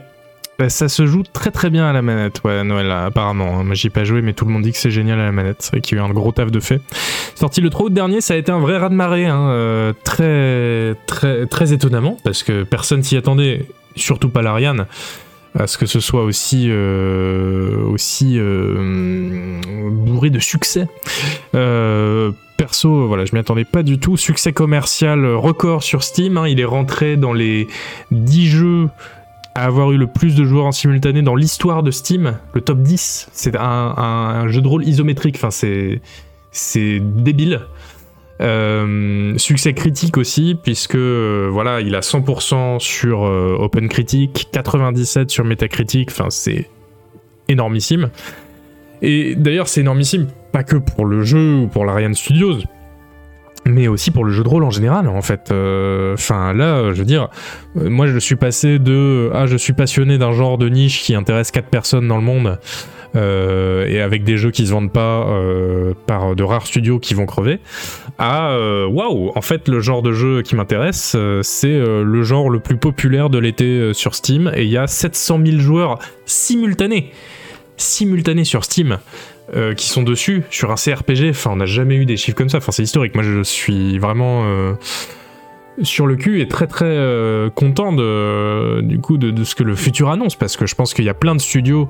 Bah, 0.60 0.70
ça 0.70 0.90
se 0.90 1.06
joue 1.06 1.22
très 1.22 1.52
très 1.52 1.70
bien 1.70 1.86
à 1.88 1.94
la 1.94 2.02
manette, 2.02 2.42
ouais, 2.44 2.64
Noël, 2.64 2.90
apparemment. 2.90 3.60
hein. 3.60 3.64
Moi, 3.64 3.76
j'y 3.76 3.88
ai 3.88 3.90
pas 3.92 4.06
joué, 4.06 4.22
mais 4.24 4.34
tout 4.34 4.44
le 4.46 4.52
monde 4.52 4.64
dit 4.64 4.72
que 4.72 4.78
c'est 4.80 4.90
génial 4.90 5.20
à 5.20 5.26
la 5.26 5.32
manette. 5.32 5.58
C'est 5.60 5.72
vrai 5.74 5.82
qu'il 5.82 5.98
y 5.98 6.02
a 6.02 6.04
eu 6.04 6.06
un 6.08 6.12
gros 6.12 6.32
taf 6.32 6.50
de 6.50 6.60
fait. 6.60 6.82
Sorti 7.36 7.62
le 7.62 7.70
3 7.70 7.88
août 7.88 7.94
dernier, 7.94 8.22
ça 8.22 8.34
a 8.34 8.38
été 8.38 8.52
un 8.52 8.60
vrai 8.60 8.78
raz-de-marée, 8.78 9.28
hein, 9.28 9.50
euh, 9.50 9.94
très, 10.04 10.96
très, 11.06 11.46
très 11.46 11.74
étonnamment, 11.74 12.18
parce 12.24 12.42
que 12.42 12.64
personne 12.64 13.04
s'y 13.04 13.18
attendait, 13.18 13.66
surtout 13.96 14.30
pas 14.30 14.42
l'Ariane, 14.42 14.88
à 15.60 15.68
ce 15.68 15.78
que 15.78 15.86
ce 15.86 16.00
soit 16.00 16.24
aussi, 16.24 16.68
euh, 16.70 17.84
aussi 17.86 18.36
euh, 18.38 19.60
bourré 19.90 20.30
de 20.30 20.40
succès. 20.40 20.88
Euh, 21.56 22.32
perso, 22.58 23.08
voilà, 23.08 23.26
je 23.26 23.34
m'y 23.34 23.40
attendais 23.40 23.66
pas 23.66 23.84
du 23.84 24.00
tout. 24.00 24.18
Succès 24.18 24.54
commercial 24.54 25.26
record 25.26 25.84
sur 25.84 26.04
Steam. 26.04 26.38
hein. 26.38 26.48
il 26.48 26.60
est 26.60 26.66
rentré 26.66 27.18
dans 27.18 27.34
les 27.34 27.68
10 28.12 28.48
jeux 28.48 28.90
à 29.56 29.66
avoir 29.66 29.92
eu 29.92 29.98
le 29.98 30.06
plus 30.06 30.36
de 30.36 30.44
joueurs 30.46 30.66
en 30.66 30.72
simultané 30.72 31.24
dans 31.24 31.36
l'histoire 31.36 31.82
de 31.82 31.90
Steam. 31.90 32.38
Le 32.54 32.62
top 32.62 32.80
10. 32.80 33.30
C'est 33.34 33.56
un, 33.56 34.48
jeu 34.50 34.62
de 34.62 34.68
rôle 34.68 34.88
isométrique. 34.88 35.40
C'est 36.52 37.00
débile. 37.00 37.62
Euh, 38.40 39.34
succès 39.38 39.74
critique 39.74 40.18
aussi, 40.18 40.56
puisque 40.62 40.96
euh, 40.96 41.50
voilà, 41.52 41.82
il 41.82 41.96
a 41.96 42.02
100% 42.02 42.80
sur 42.80 43.26
euh, 43.26 43.56
OpenCritic, 43.60 44.50
97 44.52 45.32
sur 45.32 45.44
Metacritic, 45.44 46.12
enfin 46.12 46.30
c'est 46.30 46.70
énormissime. 47.48 48.10
Et 49.02 49.36
d'ailleurs, 49.36 49.68
c'est 49.68 49.82
énormissime, 49.82 50.28
pas 50.52 50.64
que 50.64 50.76
pour 50.76 51.06
le 51.06 51.24
jeu 51.24 51.56
ou 51.56 51.68
pour 51.68 51.86
l'Ariane 51.86 52.14
Studios, 52.14 52.58
mais 53.66 53.88
aussi 53.88 54.12
pour 54.12 54.24
le 54.24 54.32
jeu 54.32 54.44
de 54.44 54.50
rôle 54.50 54.64
en 54.64 54.72
général, 54.72 55.08
en 55.08 55.22
fait. 55.22 55.52
Euh, 55.52 56.14
Enfin, 56.14 56.54
là, 56.54 56.94
je 56.94 57.00
veux 57.00 57.06
dire, 57.06 57.30
moi, 57.76 58.08
je 58.08 58.18
suis 58.18 58.36
passé 58.36 58.80
de 58.80 59.30
ah, 59.34 59.46
je 59.46 59.58
suis 59.58 59.74
passionné 59.74 60.18
d'un 60.18 60.32
genre 60.32 60.58
de 60.58 60.70
niche 60.70 61.02
qui 61.04 61.16
intéresse 61.16 61.52
4 61.52 61.70
personnes 61.70 62.08
dans 62.08 62.18
le 62.18 62.24
monde. 62.24 62.60
Euh, 63.16 63.88
et 63.88 64.02
avec 64.02 64.24
des 64.24 64.38
jeux 64.38 64.52
qui 64.52 64.68
se 64.68 64.72
vendent 64.72 64.92
pas 64.92 65.28
euh, 65.28 65.94
par 66.06 66.36
de 66.36 66.44
rares 66.44 66.68
studios 66.68 67.00
qui 67.00 67.14
vont 67.14 67.26
crever, 67.26 67.60
à 68.18 68.52
euh, 68.52 68.86
waouh, 68.86 69.32
en 69.36 69.42
fait 69.42 69.68
le 69.68 69.80
genre 69.80 70.02
de 70.02 70.12
jeu 70.12 70.42
qui 70.42 70.56
m'intéresse, 70.56 71.16
c'est 71.42 71.80
le 71.80 72.24
genre 72.24 72.50
le 72.50 72.60
plus 72.60 72.78
populaire 72.78 73.30
de 73.30 73.38
l'été 73.38 73.94
sur 73.94 74.16
Steam, 74.16 74.52
et 74.56 74.64
il 74.64 74.70
y 74.70 74.78
a 74.78 74.88
700 74.88 75.40
000 75.46 75.60
joueurs 75.60 76.00
simultanés, 76.26 77.12
simultanés 77.78 78.46
sur 78.46 78.64
Steam, 78.64 78.98
qui 79.78 79.88
sont 79.88 80.04
dessus 80.04 80.44
sur 80.50 80.72
un 80.72 80.76
CRPG. 80.76 81.30
Enfin, 81.30 81.52
on 81.54 81.58
n'a 81.58 81.66
jamais 81.66 81.96
eu 81.96 82.06
des 82.06 82.18
chiffres 82.18 82.38
comme 82.38 82.50
ça. 82.50 82.58
Enfin, 82.58 82.74
c'est 82.74 82.84
historique. 82.84 83.16
Moi, 83.16 83.24
je 83.24 83.44
suis 83.44 83.98
vraiment 83.98 84.44
sur 85.84 86.06
le 86.08 86.16
cul 86.16 86.42
et 86.42 86.48
très 86.48 86.68
très 86.68 86.98
content 87.56 87.94
de, 87.94 88.82
du 88.82 89.00
coup 89.00 89.18
de 89.18 89.44
ce 89.44 89.56
que 89.56 89.64
le 89.64 89.76
futur 89.76 90.10
annonce, 90.10 90.36
parce 90.36 90.58
que 90.58 90.66
je 90.66 90.76
pense 90.76 90.94
qu'il 90.94 91.06
y 91.06 91.10
a 91.10 91.14
plein 91.14 91.36
de 91.36 91.42
studios 91.42 91.90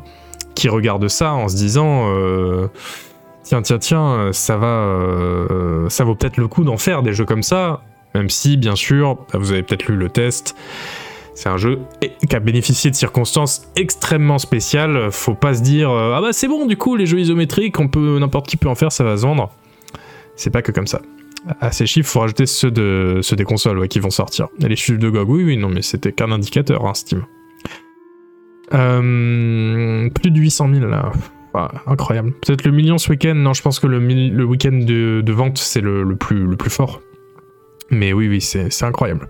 qui 0.58 0.70
regardent 0.70 1.08
ça 1.08 1.34
en 1.34 1.48
se 1.48 1.56
disant 1.56 2.08
euh, 2.10 2.68
tiens 3.44 3.62
tiens 3.62 3.78
tiens 3.78 4.32
ça 4.34 4.58
va 4.58 4.68
euh, 4.68 5.88
ça 5.88 6.04
vaut 6.04 6.16
peut-être 6.16 6.38
le 6.38 6.48
coup 6.48 6.64
d'en 6.64 6.78
faire 6.78 7.04
des 7.04 7.14
jeux 7.14 7.26
comme 7.26 7.44
ça 7.44 7.82
même 8.16 8.30
si 8.30 8.58
bien 8.58 8.76
sûr 8.76 9.18
bah, 9.32 9.38
vous 9.40 9.52
avez 9.52 9.62
peut-être 9.62 9.86
lu 9.88 9.96
le 9.96 10.10
test 10.10 10.56
c'est 11.36 11.50
un 11.50 11.58
jeu 11.58 11.80
qui 12.02 12.36
a 12.36 12.40
bénéficié 12.40 12.90
de 12.90 12.96
circonstances 12.96 13.68
extrêmement 13.76 14.40
spéciales 14.40 15.12
faut 15.12 15.36
pas 15.36 15.54
se 15.54 15.62
dire 15.62 15.92
euh, 15.92 16.16
ah 16.16 16.22
bah 16.22 16.34
c'est 16.34 16.48
bon 16.48 16.66
du 16.66 16.76
coup 16.76 16.96
les 16.96 17.06
jeux 17.06 17.20
isométriques 17.20 17.80
on 17.80 17.88
peut 17.88 18.18
n'importe 18.18 18.48
qui 18.48 18.58
peut 18.58 18.70
en 18.70 18.76
faire 18.76 18.92
ça 18.92 19.04
va 19.04 19.16
se 19.16 19.22
vendre 19.22 19.52
c'est 20.36 20.50
pas 20.50 20.64
que 20.64 20.72
comme 20.72 20.88
ça 20.88 21.02
à 21.62 21.72
ces 21.72 21.86
chiffres, 21.86 22.10
faut 22.10 22.20
rajouter 22.20 22.46
ceux, 22.46 22.72
de, 22.72 23.20
ceux 23.22 23.36
des 23.36 23.46
consoles 23.46 23.88
qui 23.88 24.00
vont 24.00 24.10
sortir. 24.10 24.48
Et 24.62 24.68
les 24.68 24.76
chiffres 24.76 25.00
de 25.00 25.10
GOG, 25.10 25.30
oui, 25.30 25.44
oui, 25.46 25.58
non, 25.58 25.70
mais 25.70 25.82
c'était 25.82 26.12
qu'un 26.12 26.32
indicateur, 26.32 26.86
hein, 26.86 26.94
Steam. 26.94 27.24
Euh, 28.74 30.10
plus 30.10 30.32
de 30.32 30.40
800 30.40 30.70
000 30.74 30.86
là. 30.88 31.12
Incroyable. 31.88 32.34
Peut-être 32.46 32.66
le 32.66 32.72
million 32.72 33.00
ce 33.00 33.10
week-end. 33.10 33.34
Non, 33.34 33.54
je 33.54 33.64
pense 33.64 33.80
que 33.80 33.88
le, 33.88 33.98
week-end 34.46 34.74
de, 34.74 35.32
vente, 35.32 35.58
c'est 35.58 35.82
le, 35.82 36.04
le, 36.04 36.16
plus, 36.16 36.46
le 36.46 36.56
plus 36.56 36.70
fort. 36.70 37.02
Mais 37.90 38.14
oui, 38.14 38.28
oui, 38.28 38.42
c'est 38.42 38.84
incroyable. 38.84 39.28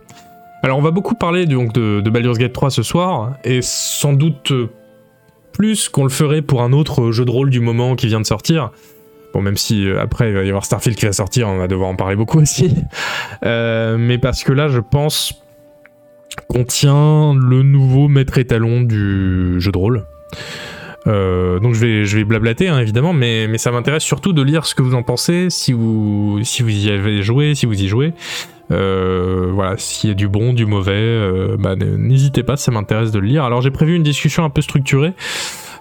Alors, 0.61 0.77
on 0.77 0.81
va 0.81 0.91
beaucoup 0.91 1.15
parler 1.15 1.45
donc, 1.45 1.71
de, 1.71 2.01
de 2.01 2.09
Baldur's 2.09 2.37
Gate 2.37 2.51
3 2.51 2.69
ce 2.69 2.83
soir, 2.83 3.37
et 3.45 3.61
sans 3.61 4.11
doute 4.11 4.51
plus 5.53 5.89
qu'on 5.89 6.03
le 6.03 6.09
ferait 6.09 6.41
pour 6.41 6.61
un 6.61 6.73
autre 6.73 7.11
jeu 7.11 7.25
de 7.25 7.31
rôle 7.31 7.49
du 7.49 7.59
moment 7.59 7.95
qui 7.95 8.07
vient 8.07 8.19
de 8.19 8.25
sortir. 8.25 8.71
Bon, 9.33 9.41
même 9.41 9.57
si 9.57 9.87
euh, 9.87 10.01
après 10.01 10.29
il 10.29 10.35
va 10.35 10.43
y 10.43 10.49
avoir 10.49 10.65
Starfield 10.65 10.97
qui 10.97 11.05
va 11.05 11.13
sortir, 11.13 11.47
on 11.47 11.57
va 11.57 11.67
devoir 11.67 11.89
en 11.89 11.95
parler 11.95 12.15
beaucoup 12.15 12.39
aussi. 12.39 12.75
Euh, 13.45 13.97
mais 13.97 14.17
parce 14.17 14.43
que 14.43 14.51
là, 14.51 14.67
je 14.67 14.79
pense 14.79 15.43
qu'on 16.47 16.63
tient 16.63 17.33
le 17.33 17.63
nouveau 17.63 18.07
maître 18.07 18.37
étalon 18.37 18.81
du 18.81 19.59
jeu 19.59 19.71
de 19.71 19.77
rôle. 19.77 20.05
Euh, 21.07 21.59
donc 21.59 21.73
je 21.73 21.79
vais, 21.79 22.05
je 22.05 22.21
blablater 22.23 22.67
hein, 22.67 22.79
évidemment, 22.79 23.13
mais, 23.13 23.57
ça 23.57 23.71
m'intéresse 23.71 24.03
surtout 24.03 24.33
de 24.33 24.41
lire 24.41 24.65
ce 24.65 24.75
que 24.75 24.81
vous 24.81 24.93
en 24.93 25.03
pensez, 25.03 25.47
si 25.49 25.71
vous, 25.71 26.39
y 26.39 26.89
avez 26.89 27.21
joué, 27.21 27.55
si 27.55 27.65
vous 27.65 27.81
y 27.81 27.87
jouez. 27.87 28.13
Euh, 28.69 29.49
voilà, 29.53 29.75
s'il 29.77 30.09
y 30.09 30.11
a 30.11 30.13
du 30.13 30.27
bon, 30.27 30.51
du 30.51 30.65
mauvais, 30.65 30.91
euh, 30.93 31.55
bah, 31.57 31.75
n'hésitez 31.77 32.43
pas, 32.43 32.57
ça 32.57 32.71
m'intéresse 32.71 33.11
de 33.11 33.19
le 33.19 33.27
lire. 33.27 33.45
Alors 33.45 33.61
j'ai 33.61 33.71
prévu 33.71 33.95
une 33.95 34.03
discussion 34.03 34.43
un 34.43 34.49
peu 34.49 34.61
structurée. 34.61 35.13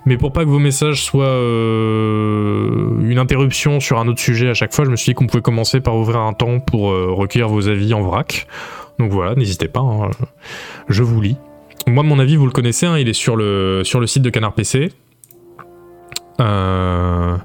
Mais 0.09 0.17
pour 0.17 0.33
pas 0.33 0.45
que 0.45 0.49
vos 0.49 0.61
messages 0.61 1.03
soient 1.03 1.27
une 1.27 3.19
interruption 3.19 3.81
sur 3.81 3.99
un 3.99 4.07
autre 4.07 4.21
sujet 4.21 4.49
à 4.49 4.55
chaque 4.55 4.73
fois, 4.73 4.85
je 4.85 4.91
me 4.91 4.95
suis 4.95 5.11
dit 5.11 5.15
qu'on 5.15 5.27
pouvait 5.27 5.43
commencer 5.43 5.81
par 5.81 5.97
ouvrir 5.97 6.21
un 6.21 6.33
temps 6.33 6.61
pour 6.61 6.91
recueillir 6.91 7.49
vos 7.49 7.67
avis 7.67 7.93
en 7.93 8.03
vrac. 8.03 8.47
Donc 8.99 9.11
voilà, 9.12 9.34
n'hésitez 9.34 9.68
pas, 9.68 9.80
hein, 9.80 10.11
je 10.88 11.03
vous 11.03 11.20
lis. 11.20 11.36
Moi, 11.86 12.03
mon 12.03 12.18
avis, 12.18 12.36
vous 12.36 12.47
le 12.47 12.53
connaissez, 12.53 12.86
hein, 12.86 12.99
il 12.99 13.09
est 13.09 13.12
sur 13.12 13.36
le, 13.36 13.82
sur 13.84 14.01
le 14.01 14.07
site 14.07 14.22
de 14.22 14.30
Canard 14.30 14.55
PC. 14.55 14.90
Euh 16.40 17.36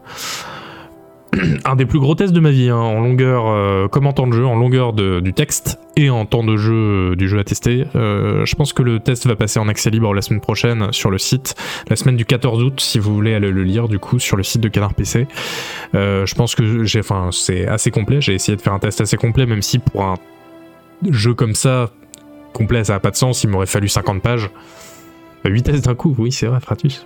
un 1.66 1.76
des 1.76 1.86
plus 1.86 2.00
gros 2.00 2.14
tests 2.16 2.34
de 2.34 2.40
ma 2.40 2.52
vie, 2.52 2.70
hein, 2.70 2.76
en 2.76 3.00
longueur, 3.00 3.48
euh, 3.48 3.88
comme 3.88 4.06
en 4.06 4.14
temps 4.14 4.28
de 4.28 4.34
jeu, 4.34 4.46
en 4.46 4.56
longueur 4.56 4.92
du 4.94 5.34
texte 5.34 5.80
et 5.96 6.10
en 6.10 6.26
temps 6.26 6.44
de 6.44 6.58
jeu 6.58 6.74
euh, 6.74 7.16
du 7.16 7.30
jeu 7.30 7.40
à 7.40 7.44
tester. 7.44 7.86
Je 7.94 8.56
pense 8.56 8.74
que 8.74 8.84
le 8.84 9.00
test 9.00 9.28
va 9.28 9.36
passer 9.36 9.60
en 9.60 9.68
accès 9.68 9.90
libre 9.90 10.14
la 10.14 10.22
semaine 10.22 10.42
prochaine 10.42 10.92
sur 10.92 11.10
le 11.10 11.18
site, 11.18 11.56
la 11.90 11.96
semaine 11.96 12.18
du 12.18 12.26
14 12.26 12.64
août, 12.64 12.82
si 12.82 13.00
vous 13.00 13.14
voulez 13.14 13.34
aller 13.34 13.52
le 13.52 13.64
lire 13.64 13.88
du 13.88 14.00
coup 14.00 14.20
sur 14.20 14.36
le 14.36 14.44
site 14.44 14.62
de 14.62 14.68
Canard 14.68 14.94
PC. 14.94 15.28
Je 15.94 16.36
pense 16.36 16.56
que 16.56 16.84
j'ai, 16.84 17.00
enfin, 17.00 17.30
c'est 17.32 17.68
assez 17.68 17.92
complet. 17.92 18.20
J'ai 18.20 18.34
essayé 18.34 18.56
de 18.56 18.62
faire 18.62 18.74
un 18.74 18.80
test 18.80 19.00
assez 19.00 19.18
complet, 19.18 19.46
même 19.46 19.62
si 19.62 19.80
pour 19.80 20.04
un 20.04 20.16
jeu 21.10 21.34
comme 21.34 21.56
ça 21.56 21.92
complet, 22.54 22.84
ça 22.84 22.94
n'a 22.94 23.00
pas 23.00 23.12
de 23.12 23.16
sens. 23.16 23.44
Il 23.44 23.50
m'aurait 23.50 23.66
fallu 23.66 23.88
50 23.88 24.22
pages. 24.22 24.50
8 25.46 25.64
tests 25.64 25.86
d'un 25.86 25.96
coup, 25.96 26.16
oui, 26.18 26.32
c'est 26.32 26.46
vrai, 26.46 26.60
Fratus. 26.60 27.06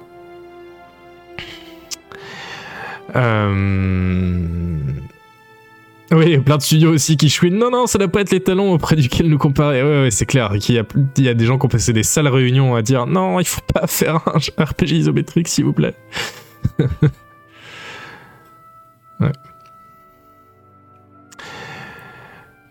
Euh... 3.15 4.77
Oui, 6.11 6.37
plein 6.37 6.57
de 6.57 6.61
studios 6.61 6.93
aussi 6.93 7.17
qui 7.17 7.29
chouinent. 7.29 7.57
Non, 7.57 7.71
non, 7.71 7.87
ça 7.87 7.97
doit 7.97 8.09
pas 8.09 8.21
être 8.21 8.31
les 8.31 8.41
talons 8.41 8.73
auprès 8.73 8.95
duquel 8.95 9.27
nous 9.29 9.37
comparer. 9.37 9.81
Ouais, 9.81 10.11
c'est 10.11 10.25
clair. 10.25 10.51
Il 10.53 10.75
y, 10.75 10.79
a, 10.79 10.83
il 11.17 11.23
y 11.23 11.29
a 11.29 11.33
des 11.33 11.45
gens 11.45 11.57
qui 11.57 11.65
ont 11.65 11.69
passé 11.69 11.93
des 11.93 12.03
sales 12.03 12.27
réunions 12.27 12.75
à 12.75 12.81
dire 12.81 13.07
non, 13.07 13.39
il 13.39 13.45
faut 13.45 13.61
pas 13.73 13.87
faire 13.87 14.15
un 14.27 14.37
RPG 14.63 14.91
isométrique, 14.91 15.47
s'il 15.47 15.65
vous 15.65 15.73
plaît. 15.73 15.95
ouais. 19.19 19.31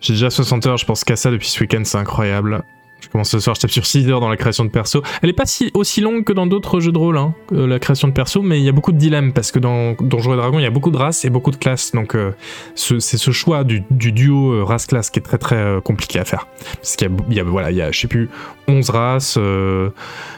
J'ai 0.04 0.12
déjà 0.12 0.28
60 0.28 0.66
heures, 0.66 0.76
je 0.76 0.84
pense 0.84 1.02
qu'à 1.02 1.16
ça 1.16 1.30
depuis 1.30 1.48
ce 1.48 1.58
week-end, 1.60 1.80
c'est 1.84 1.96
incroyable. 1.96 2.62
Je 3.00 3.08
commence 3.08 3.30
ce 3.30 3.38
soir, 3.38 3.56
je 3.56 3.62
tape 3.62 3.70
sur 3.70 3.86
6 3.86 4.06
heures 4.10 4.20
dans 4.20 4.28
la 4.28 4.36
création 4.36 4.66
de 4.66 4.68
perso. 4.68 5.02
Elle 5.22 5.30
est 5.30 5.34
pas 5.34 5.46
si, 5.46 5.70
aussi 5.72 6.02
longue 6.02 6.24
que 6.24 6.34
dans 6.34 6.46
d'autres 6.46 6.78
jeux 6.78 6.92
de 6.92 6.98
rôle, 6.98 7.16
hein, 7.16 7.34
euh, 7.52 7.66
la 7.66 7.78
création 7.78 8.06
de 8.08 8.12
perso, 8.12 8.42
mais 8.42 8.60
il 8.60 8.64
y 8.64 8.68
a 8.68 8.72
beaucoup 8.72 8.92
de 8.92 8.98
dilemmes 8.98 9.32
parce 9.32 9.50
que 9.50 9.58
dans 9.58 9.94
Donjons 9.94 10.34
et 10.34 10.36
Dragons, 10.36 10.58
il 10.58 10.62
y 10.62 10.66
a 10.66 10.70
beaucoup 10.70 10.90
de 10.90 10.98
races 10.98 11.24
et 11.24 11.30
beaucoup 11.30 11.50
de 11.50 11.56
classes. 11.56 11.92
Donc 11.92 12.14
euh, 12.14 12.32
c'est 12.74 13.00
ce 13.00 13.30
choix 13.30 13.64
du, 13.64 13.82
du 13.90 14.12
duo 14.12 14.52
euh, 14.52 14.62
race-classe 14.62 15.08
qui 15.08 15.20
est 15.20 15.22
très 15.22 15.38
très 15.38 15.80
compliqué 15.82 16.18
à 16.18 16.26
faire. 16.26 16.48
Parce 16.74 16.96
qu'il 16.96 17.10
y 17.30 17.36
y 17.36 17.40
a, 17.40 17.44
voilà, 17.44 17.70
il 17.70 17.78
y 17.78 17.82
a, 17.82 17.90
je 17.90 17.98
sais 17.98 18.08
plus, 18.08 18.28
11 18.68 18.90
races, 18.90 19.38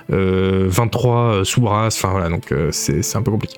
23 0.08 1.44
sous-races, 1.44 1.96
enfin 1.96 2.10
voilà, 2.10 2.28
donc 2.28 2.54
c'est 2.70 3.16
un 3.16 3.22
peu 3.22 3.32
compliqué 3.32 3.56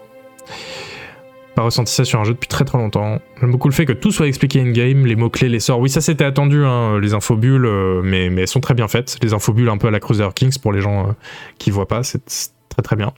pas 1.59 1.65
ressenti 1.65 1.93
ça 1.93 2.05
sur 2.05 2.21
un 2.21 2.25
jeu 2.25 2.35
depuis 2.35 2.47
très 2.47 2.65
très 2.65 2.79
longtemps. 2.79 3.19
J'aime 3.41 3.51
beaucoup 3.51 3.67
le 3.67 3.75
fait 3.75 3.85
que 3.85 3.93
tout 3.93 4.13
soit 4.13 4.29
expliqué 4.29 4.61
in-game, 4.61 5.07
les 5.07 5.17
mots-clés, 5.17 5.49
les 5.49 5.59
sorts. 5.59 5.81
Oui, 5.81 5.91
ça 5.91 6.01
c'était 6.01 6.25
attendu, 6.25 6.65
hein, 6.65 7.01
les 7.01 7.15
infobules, 7.15 7.67
euh, 7.67 8.01
mais, 8.05 8.31
mais 8.31 8.43
elles 8.43 8.49
sont 8.49 8.61
très 8.61 8.75
bien 8.75 8.87
faites. 8.87 9.19
Les 9.23 9.35
infobules 9.35 9.69
un 9.69 9.77
peu 9.77 9.89
à 9.89 9.91
la 9.91 9.99
Crusader 9.99 10.33
Kings 10.33 10.57
pour 10.61 10.73
les 10.73 10.81
gens 10.81 11.09
euh, 11.09 11.13
qui 11.59 11.73
voient 11.73 11.89
pas, 11.89 12.05
c'est 12.05 12.23
très 12.69 12.83
très 12.83 12.95
bien. 12.95 13.13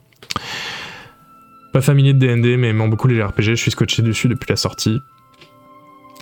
Pas 1.75 1.83
familier 1.83 2.15
de 2.15 2.19
DND, 2.19 2.59
mais 2.59 2.71
aimant 2.71 2.89
beaucoup 2.89 3.09
les 3.09 3.23
RPG, 3.23 3.43
je 3.43 3.55
suis 3.57 3.73
scotché 3.73 4.01
dessus 4.01 4.29
depuis 4.29 4.49
la 4.49 4.57
sortie. 4.57 5.01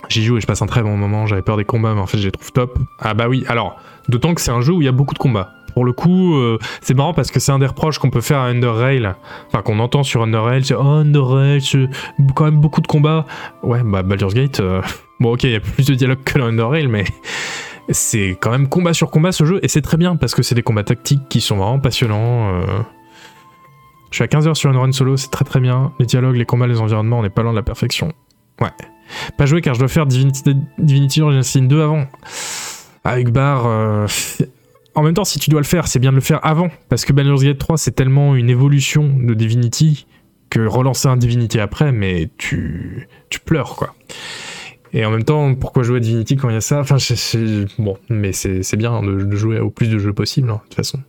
J'y 0.09 0.25
joue 0.25 0.37
et 0.37 0.41
je 0.41 0.47
passe 0.47 0.61
un 0.61 0.67
très 0.67 0.83
bon 0.83 0.97
moment, 0.97 1.25
j'avais 1.25 1.41
peur 1.41 1.55
des 1.55 1.63
combats, 1.63 1.93
mais 1.93 2.01
en 2.01 2.07
fait 2.07 2.17
je 2.17 2.25
les 2.25 2.31
trouve 2.31 2.51
top. 2.51 2.79
Ah 2.99 3.13
bah 3.13 3.29
oui, 3.29 3.45
alors, 3.47 3.81
d'autant 4.09 4.33
que 4.33 4.41
c'est 4.41 4.51
un 4.51 4.59
jeu 4.59 4.73
où 4.73 4.81
il 4.81 4.85
y 4.85 4.89
a 4.89 4.91
beaucoup 4.91 5.13
de 5.13 5.19
combats. 5.19 5.53
Pour 5.79 5.85
le 5.85 5.93
coup, 5.93 6.35
euh, 6.35 6.59
c'est 6.81 6.93
marrant 6.93 7.13
parce 7.13 7.31
que 7.31 7.39
c'est 7.39 7.53
un 7.53 7.59
des 7.59 7.65
reproches 7.65 7.99
qu'on 7.99 8.09
peut 8.09 8.19
faire 8.19 8.39
à 8.39 8.47
Underrail, 8.47 9.13
enfin 9.47 9.61
qu'on 9.61 9.79
entend 9.79 10.03
sur 10.03 10.21
Underrail, 10.23 10.65
c'est 10.65 10.73
oh 10.73 10.81
Underrail, 10.81 11.61
c'est 11.61 11.87
quand 12.35 12.43
même 12.43 12.59
beaucoup 12.59 12.81
de 12.81 12.87
combats. 12.87 13.25
Ouais, 13.63 13.81
bah 13.81 14.03
Baldur's 14.03 14.33
Gate, 14.33 14.59
euh, 14.59 14.81
bon 15.21 15.35
ok, 15.35 15.45
il 15.45 15.51
y 15.51 15.55
a 15.55 15.61
plus 15.61 15.85
de 15.85 15.95
dialogue 15.95 16.21
que 16.25 16.37
dans 16.37 16.47
Underrail, 16.47 16.87
mais 16.87 17.05
c'est 17.91 18.37
quand 18.41 18.51
même 18.51 18.67
combat 18.67 18.91
sur 18.91 19.09
combat 19.09 19.31
ce 19.31 19.45
jeu, 19.45 19.61
et 19.63 19.69
c'est 19.69 19.81
très 19.81 19.95
bien 19.95 20.17
parce 20.17 20.35
que 20.35 20.43
c'est 20.43 20.53
des 20.53 20.63
combats 20.63 20.83
tactiques 20.83 21.29
qui 21.29 21.39
sont 21.39 21.55
vraiment 21.55 21.79
passionnants. 21.79 22.49
Euh... 22.49 22.81
Je 24.11 24.15
suis 24.15 24.23
à 24.25 24.27
15h 24.27 24.55
sur 24.55 24.69
une 24.69 24.75
run 24.75 24.91
solo, 24.91 25.15
c'est 25.15 25.31
très 25.31 25.45
très 25.45 25.61
bien. 25.61 25.93
Les 25.97 26.05
dialogues, 26.05 26.35
les 26.35 26.45
combats, 26.45 26.67
les 26.67 26.81
environnements, 26.81 27.19
on 27.19 27.23
n'est 27.23 27.29
pas 27.29 27.43
loin 27.43 27.53
de 27.53 27.57
la 27.57 27.63
perfection. 27.63 28.11
Ouais. 28.59 28.67
Pas 29.37 29.45
joué 29.45 29.61
car 29.61 29.75
je 29.75 29.79
dois 29.79 29.87
faire 29.87 30.05
Divinity, 30.05 30.43
Divinity 30.77 31.21
Original 31.21 31.69
2 31.69 31.81
avant. 31.81 32.05
Avec 33.05 33.31
Bar, 33.31 34.07
en 34.95 35.03
même 35.03 35.13
temps, 35.13 35.23
si 35.23 35.39
tu 35.39 35.49
dois 35.49 35.59
le 35.59 35.65
faire, 35.65 35.87
c'est 35.87 35.99
bien 35.99 36.11
de 36.11 36.15
le 36.15 36.21
faire 36.21 36.39
avant. 36.45 36.69
Parce 36.89 37.05
que 37.05 37.13
Baldur's 37.13 37.43
Gate 37.43 37.57
3, 37.57 37.77
c'est 37.77 37.91
tellement 37.91 38.35
une 38.35 38.49
évolution 38.49 39.07
de 39.17 39.33
Divinity 39.33 40.07
que 40.49 40.61
relancer 40.61 41.07
un 41.07 41.17
Divinity 41.17 41.59
après, 41.59 41.91
mais 41.91 42.29
tu, 42.37 43.07
tu 43.29 43.39
pleures, 43.39 43.75
quoi. 43.75 43.93
Et 44.91 45.05
en 45.05 45.11
même 45.11 45.23
temps, 45.23 45.53
pourquoi 45.53 45.83
jouer 45.83 45.97
à 45.97 45.99
Divinity 45.99 46.35
quand 46.35 46.49
il 46.49 46.53
y 46.53 46.57
a 46.57 46.61
ça? 46.61 46.79
Enfin, 46.79 46.97
c'est, 46.97 47.65
bon, 47.77 47.97
mais 48.09 48.31
c'est 48.33 48.75
bien 48.75 49.03
de, 49.03 49.35
jouer 49.35 49.59
au 49.59 49.69
plus 49.69 49.89
de 49.89 49.99
jeux 49.99 50.13
possible, 50.13 50.49
hein, 50.49 50.55
de 50.55 50.69
toute 50.69 50.75
façon. 50.75 50.99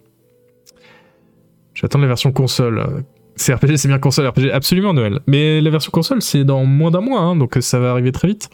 J'attends 1.75 1.99
la 1.99 2.07
version 2.07 2.33
console. 2.33 3.05
CRPG, 3.37 3.79
c'est 3.79 3.89
bien 3.89 3.99
console 3.99 4.27
RPG, 4.29 4.51
absolument 4.53 4.93
Noël. 4.93 5.21
Mais 5.27 5.63
la 5.63 5.71
version 5.71 5.91
console, 5.91 6.21
c'est 6.21 6.45
dans 6.45 6.67
moins 6.67 6.91
d'un 6.91 7.01
mois, 7.01 7.21
hein, 7.21 7.37
donc 7.37 7.57
ça 7.61 7.79
va 7.79 7.93
arriver 7.93 8.13
très 8.13 8.29
vite. 8.29 8.51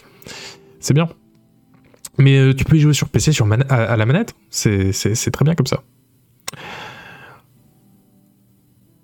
C'est 0.78 0.94
bien. 0.94 1.08
Mais 2.18 2.38
euh, 2.38 2.54
tu 2.54 2.64
peux 2.64 2.76
y 2.76 2.80
jouer 2.80 2.94
sur 2.94 3.08
PC 3.08 3.32
sur 3.32 3.46
à, 3.68 3.74
à, 3.74 3.96
la 3.96 4.06
manette, 4.06 4.34
c'est 4.50 4.92
très 5.32 5.44
bien 5.44 5.54
comme 5.54 5.66
ça. 5.66 5.82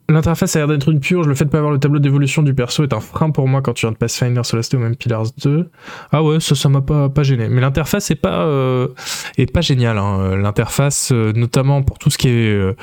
L'interface 0.09 0.57
a 0.57 0.59
l'air 0.59 0.69
d'être 0.69 0.91
une 0.91 1.01
purge, 1.01 1.27
le 1.27 1.35
fait 1.35 1.47
de 1.47 1.51
pas 1.51 1.59
avoir 1.59 1.73
le 1.73 1.79
tableau 1.79 1.99
d'évolution 1.99 2.43
du 2.43 2.53
perso 2.53 2.83
est 2.83 2.93
un 2.93 3.01
frein 3.01 3.31
pour 3.31 3.49
moi 3.49 3.63
quand 3.63 3.73
tu 3.73 3.87
viens 3.87 3.93
de 3.93 3.97
Pathfinder, 3.97 4.43
Solasta 4.45 4.77
ou 4.77 4.81
même 4.81 4.95
Pillars 4.95 5.29
2. 5.43 5.71
Ah 6.11 6.23
ouais, 6.23 6.39
ça, 6.39 6.55
ça 6.55 6.69
m'a 6.69 6.83
pas, 6.83 7.09
pas 7.09 7.23
gêné. 7.23 7.49
Mais 7.49 7.63
l'interface 7.63 8.11
est 8.11 8.17
pas, 8.17 8.45
euh, 8.45 8.89
pas 9.55 9.63
géniale. 9.63 9.97
Hein. 9.97 10.37
L'interface, 10.37 11.13
euh, 11.13 11.33
notamment 11.33 11.83
pour 11.83 11.99
tout 11.99 12.11
ce 12.11 12.19
qui 12.19 12.29
est 12.29 12.77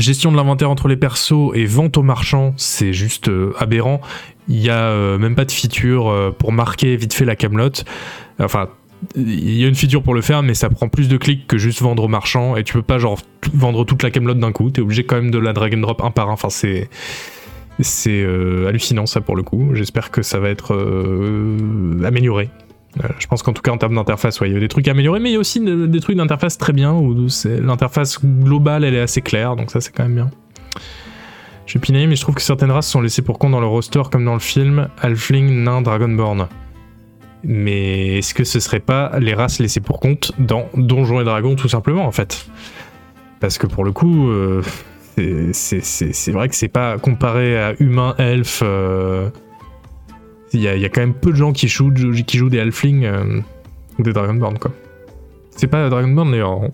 gestion 0.00 0.32
de 0.32 0.36
l'inventaire 0.36 0.70
entre 0.70 0.88
les 0.88 0.96
persos 0.96 1.52
et 1.54 1.66
vente 1.66 1.96
aux 1.96 2.02
marchands, 2.02 2.54
c'est 2.56 2.92
juste 2.92 3.28
euh, 3.28 3.52
aberrant. 3.58 4.00
Il 4.48 4.58
y 4.58 4.70
a 4.70 4.88
euh, 4.88 5.18
même 5.18 5.34
pas 5.34 5.44
de 5.44 5.52
feature 5.52 6.08
euh, 6.08 6.30
pour 6.30 6.52
marquer 6.52 6.96
vite 6.96 7.12
fait 7.12 7.24
la 7.24 7.36
camelote. 7.36 7.84
Enfin, 8.38 8.68
il 9.16 9.58
y 9.58 9.64
a 9.64 9.68
une 9.68 9.74
feature 9.74 10.02
pour 10.02 10.14
le 10.14 10.22
faire, 10.22 10.42
mais 10.42 10.54
ça 10.54 10.70
prend 10.70 10.88
plus 10.88 11.08
de 11.08 11.16
clics 11.16 11.46
que 11.46 11.58
juste 11.58 11.82
vendre 11.82 12.04
aux 12.04 12.08
marchands. 12.08 12.56
Et 12.56 12.64
tu 12.64 12.72
peux 12.72 12.82
pas 12.82 12.98
genre 12.98 13.18
vendre 13.52 13.84
toute 13.84 14.02
la 14.02 14.10
camelote 14.10 14.38
d'un 14.38 14.52
coup. 14.52 14.70
T'es 14.70 14.80
obligé 14.80 15.04
quand 15.04 15.16
même 15.16 15.30
de 15.30 15.38
la 15.38 15.52
drag 15.52 15.74
and 15.74 15.80
drop 15.80 16.02
un 16.02 16.10
par 16.10 16.30
un. 16.30 16.32
Enfin, 16.32 16.50
c'est 16.50 16.88
c'est 17.80 18.24
hallucinant 18.68 19.06
ça 19.06 19.20
pour 19.20 19.34
le 19.34 19.42
coup. 19.42 19.70
J'espère 19.74 20.10
que 20.10 20.22
ça 20.22 20.38
va 20.38 20.50
être 20.50 20.72
amélioré. 22.04 22.48
Euh, 23.02 23.08
je 23.18 23.26
pense 23.26 23.42
qu'en 23.42 23.52
tout 23.52 23.62
cas 23.62 23.72
en 23.72 23.78
termes 23.78 23.94
d'interface, 23.94 24.40
ouais, 24.40 24.50
il 24.50 24.54
y 24.54 24.56
a 24.56 24.60
des 24.60 24.68
trucs 24.68 24.86
à 24.88 24.90
améliorer, 24.90 25.18
mais 25.18 25.30
il 25.30 25.32
y 25.32 25.36
a 25.36 25.40
aussi 25.40 25.60
des 25.60 26.00
trucs 26.00 26.16
d'interface 26.16 26.58
très 26.58 26.72
bien 26.72 26.92
où 26.92 27.14
l'interface 27.44 28.24
globale 28.24 28.84
elle 28.84 28.94
est 28.94 29.00
assez 29.00 29.22
claire, 29.22 29.56
donc 29.56 29.70
ça 29.70 29.80
c'est 29.80 29.92
quand 29.92 30.02
même 30.02 30.14
bien. 30.14 30.30
Je 31.64 31.70
suis 31.70 31.78
pinaillé, 31.78 32.06
mais 32.06 32.16
je 32.16 32.20
trouve 32.20 32.34
que 32.34 32.42
certaines 32.42 32.70
races 32.70 32.88
sont 32.88 33.00
laissées 33.00 33.22
pour 33.22 33.38
compte 33.38 33.52
dans 33.52 33.60
le 33.60 33.66
roster 33.66 34.02
comme 34.10 34.24
dans 34.24 34.34
le 34.34 34.40
film 34.40 34.88
Halfling, 35.00 35.62
Nain, 35.62 35.80
Dragonborn. 35.80 36.48
Mais 37.44 38.18
est-ce 38.18 38.34
que 38.34 38.44
ce 38.44 38.60
serait 38.60 38.80
pas 38.80 39.18
les 39.18 39.34
races 39.34 39.58
laissées 39.58 39.80
pour 39.80 39.98
compte 39.98 40.32
dans 40.38 40.68
Donjons 40.76 41.20
et 41.20 41.24
Dragons 41.24 41.56
tout 41.56 41.68
simplement 41.68 42.04
en 42.04 42.12
fait? 42.12 42.46
Parce 43.40 43.58
que 43.58 43.66
pour 43.66 43.84
le 43.84 43.92
coup, 43.92 44.28
euh, 44.28 44.62
c'est 45.52 46.30
vrai 46.30 46.48
que 46.48 46.54
c'est 46.54 46.68
pas 46.68 46.98
comparé 46.98 47.58
à 47.58 47.74
humain, 47.80 48.14
elfe. 48.18 48.60
euh, 48.62 49.30
Il 50.54 50.60
y, 50.60 50.68
a, 50.68 50.88
quand 50.90 51.00
même 51.00 51.14
peu 51.14 51.30
de 51.30 51.36
gens 51.36 51.52
qui 51.52 51.66
jouent, 51.68 51.90
des 51.90 52.60
halflings 52.60 53.04
euh, 53.06 53.40
ou 53.98 54.02
des 54.02 54.12
Dragonborn 54.12 54.58
quoi. 54.58 54.70
C'est 55.50 55.66
pas 55.66 55.88
Dragonborn 55.88 56.30
d'ailleurs. 56.30 56.50
en- 56.50 56.70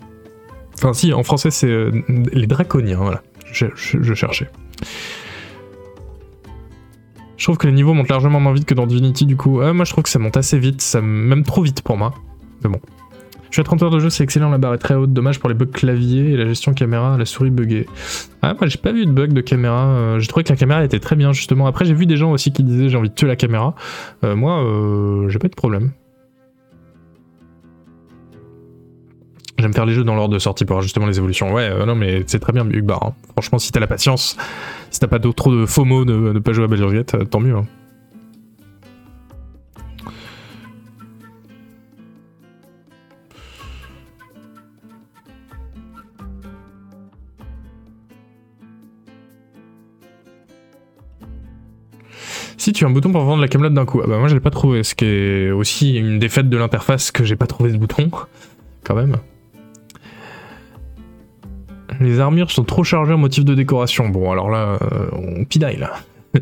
Enfin 0.75 0.93
si, 0.93 1.11
en 1.13 1.23
français 1.23 1.51
c'est 1.51 1.67
euh, 1.69 1.91
les 2.33 2.47
Draconiens, 2.47 2.97
voilà. 2.97 3.21
Je, 3.51 3.65
cherchais. 4.13 4.49
Je 7.37 7.43
trouve 7.45 7.57
que 7.57 7.67
les 7.67 7.73
niveaux 7.73 7.93
montent 7.93 8.09
largement 8.09 8.39
moins 8.39 8.53
vite 8.53 8.65
que 8.65 8.73
dans 8.73 8.85
Divinity 8.85 9.25
du 9.25 9.35
coup. 9.37 9.59
Ouais, 9.59 9.73
moi 9.73 9.85
je 9.85 9.91
trouve 9.91 10.03
que 10.03 10.09
ça 10.09 10.19
monte 10.19 10.37
assez 10.37 10.59
vite, 10.59 10.81
ça 10.81 11.01
même 11.01 11.43
trop 11.43 11.61
vite 11.61 11.81
pour 11.81 11.97
moi. 11.97 12.13
Mais 12.63 12.69
bon. 12.69 12.79
Je 13.49 13.55
suis 13.55 13.61
à 13.61 13.63
30 13.63 13.81
heures 13.81 13.89
de 13.89 13.99
jeu, 13.99 14.09
c'est 14.11 14.23
excellent, 14.23 14.49
la 14.49 14.59
barre 14.59 14.75
est 14.75 14.77
très 14.79 14.93
haute. 14.93 15.11
Dommage 15.11 15.39
pour 15.39 15.49
les 15.49 15.55
bugs 15.55 15.65
clavier 15.65 16.33
et 16.33 16.37
la 16.37 16.45
gestion 16.45 16.73
caméra, 16.73 17.17
la 17.17 17.25
souris 17.25 17.49
buggée. 17.49 17.87
Ah, 18.43 18.53
moi 18.59 18.67
j'ai 18.67 18.77
pas 18.77 18.91
vu 18.91 19.05
de 19.07 19.11
bug 19.11 19.33
de 19.33 19.41
caméra. 19.41 19.87
euh, 19.87 20.19
j'ai 20.19 20.27
trouvé 20.27 20.43
que 20.43 20.49
la 20.49 20.55
caméra 20.55 20.83
était 20.83 20.99
très 20.99 21.15
bien 21.15 21.33
justement. 21.33 21.65
Après, 21.65 21.83
j'ai 21.85 21.95
vu 21.95 22.05
des 22.05 22.15
gens 22.15 22.31
aussi 22.31 22.51
qui 22.51 22.63
disaient 22.63 22.89
j'ai 22.89 22.97
envie 22.97 23.09
de 23.09 23.15
tuer 23.15 23.27
la 23.27 23.35
caméra. 23.35 23.73
Euh, 24.23 24.35
moi, 24.35 24.63
euh, 24.63 25.29
j'ai 25.29 25.39
pas 25.39 25.47
de 25.47 25.55
problème. 25.55 25.91
J'aime 29.57 29.73
faire 29.73 29.85
les 29.85 29.93
jeux 29.93 30.03
dans 30.05 30.15
l'ordre 30.15 30.33
de 30.33 30.39
sortie 30.39 30.63
pour 30.63 30.75
avoir 30.75 30.83
justement 30.83 31.07
les 31.07 31.17
évolutions. 31.17 31.51
Ouais, 31.51 31.85
non, 31.85 31.95
mais 31.95 32.23
c'est 32.27 32.39
très 32.39 32.53
bien, 32.53 32.63
Bugbar. 32.63 33.03
hein. 33.03 33.13
Franchement, 33.33 33.57
si 33.59 33.71
t'as 33.73 33.81
la 33.81 33.87
patience, 33.87 34.37
si 34.89 34.99
t'as 35.01 35.07
pas 35.07 35.19
trop 35.19 35.53
de 35.53 35.65
FOMO 35.65 36.05
de 36.05 36.13
ne 36.33 36.39
pas 36.39 36.53
jouer 36.53 36.63
à 36.63 36.67
Baldur's 36.67 36.93
Gate, 36.93 37.29
tant 37.29 37.39
mieux. 37.41 37.55
hein. 37.57 37.65
Si 52.59 52.73
tu 52.73 52.83
as 52.83 52.87
un 52.89 52.91
bouton 52.91 53.13
pour 53.13 53.23
vendre 53.23 53.41
la 53.41 53.47
camelot 53.47 53.69
d'un 53.69 53.85
coup, 53.85 54.01
ah 54.03 54.07
bah 54.07 54.19
moi 54.19 54.27
je 54.27 54.33
l'ai 54.33 54.41
pas 54.41 54.49
trouvé, 54.49 54.83
ce 54.83 54.93
qui 54.93 55.05
est 55.05 55.49
aussi 55.49 55.95
une 55.95 56.19
défaite 56.19 56.49
de 56.49 56.57
l'interface 56.57 57.09
que 57.09 57.23
j'ai 57.23 57.37
pas 57.37 57.47
trouvé 57.47 57.71
ce 57.71 57.77
bouton, 57.77 58.11
quand 58.83 58.95
même. 58.95 59.15
Les 62.01 62.19
armures 62.19 62.51
sont 62.51 62.65
trop 62.65 62.83
chargées 62.83 63.13
en 63.13 63.17
motif 63.17 63.45
de 63.45 63.55
décoration. 63.55 64.09
Bon 64.09 64.29
alors 64.29 64.49
là, 64.49 64.77
euh, 64.81 65.09
on 65.13 65.45
pinaille 65.45 65.77
là. 65.77 65.93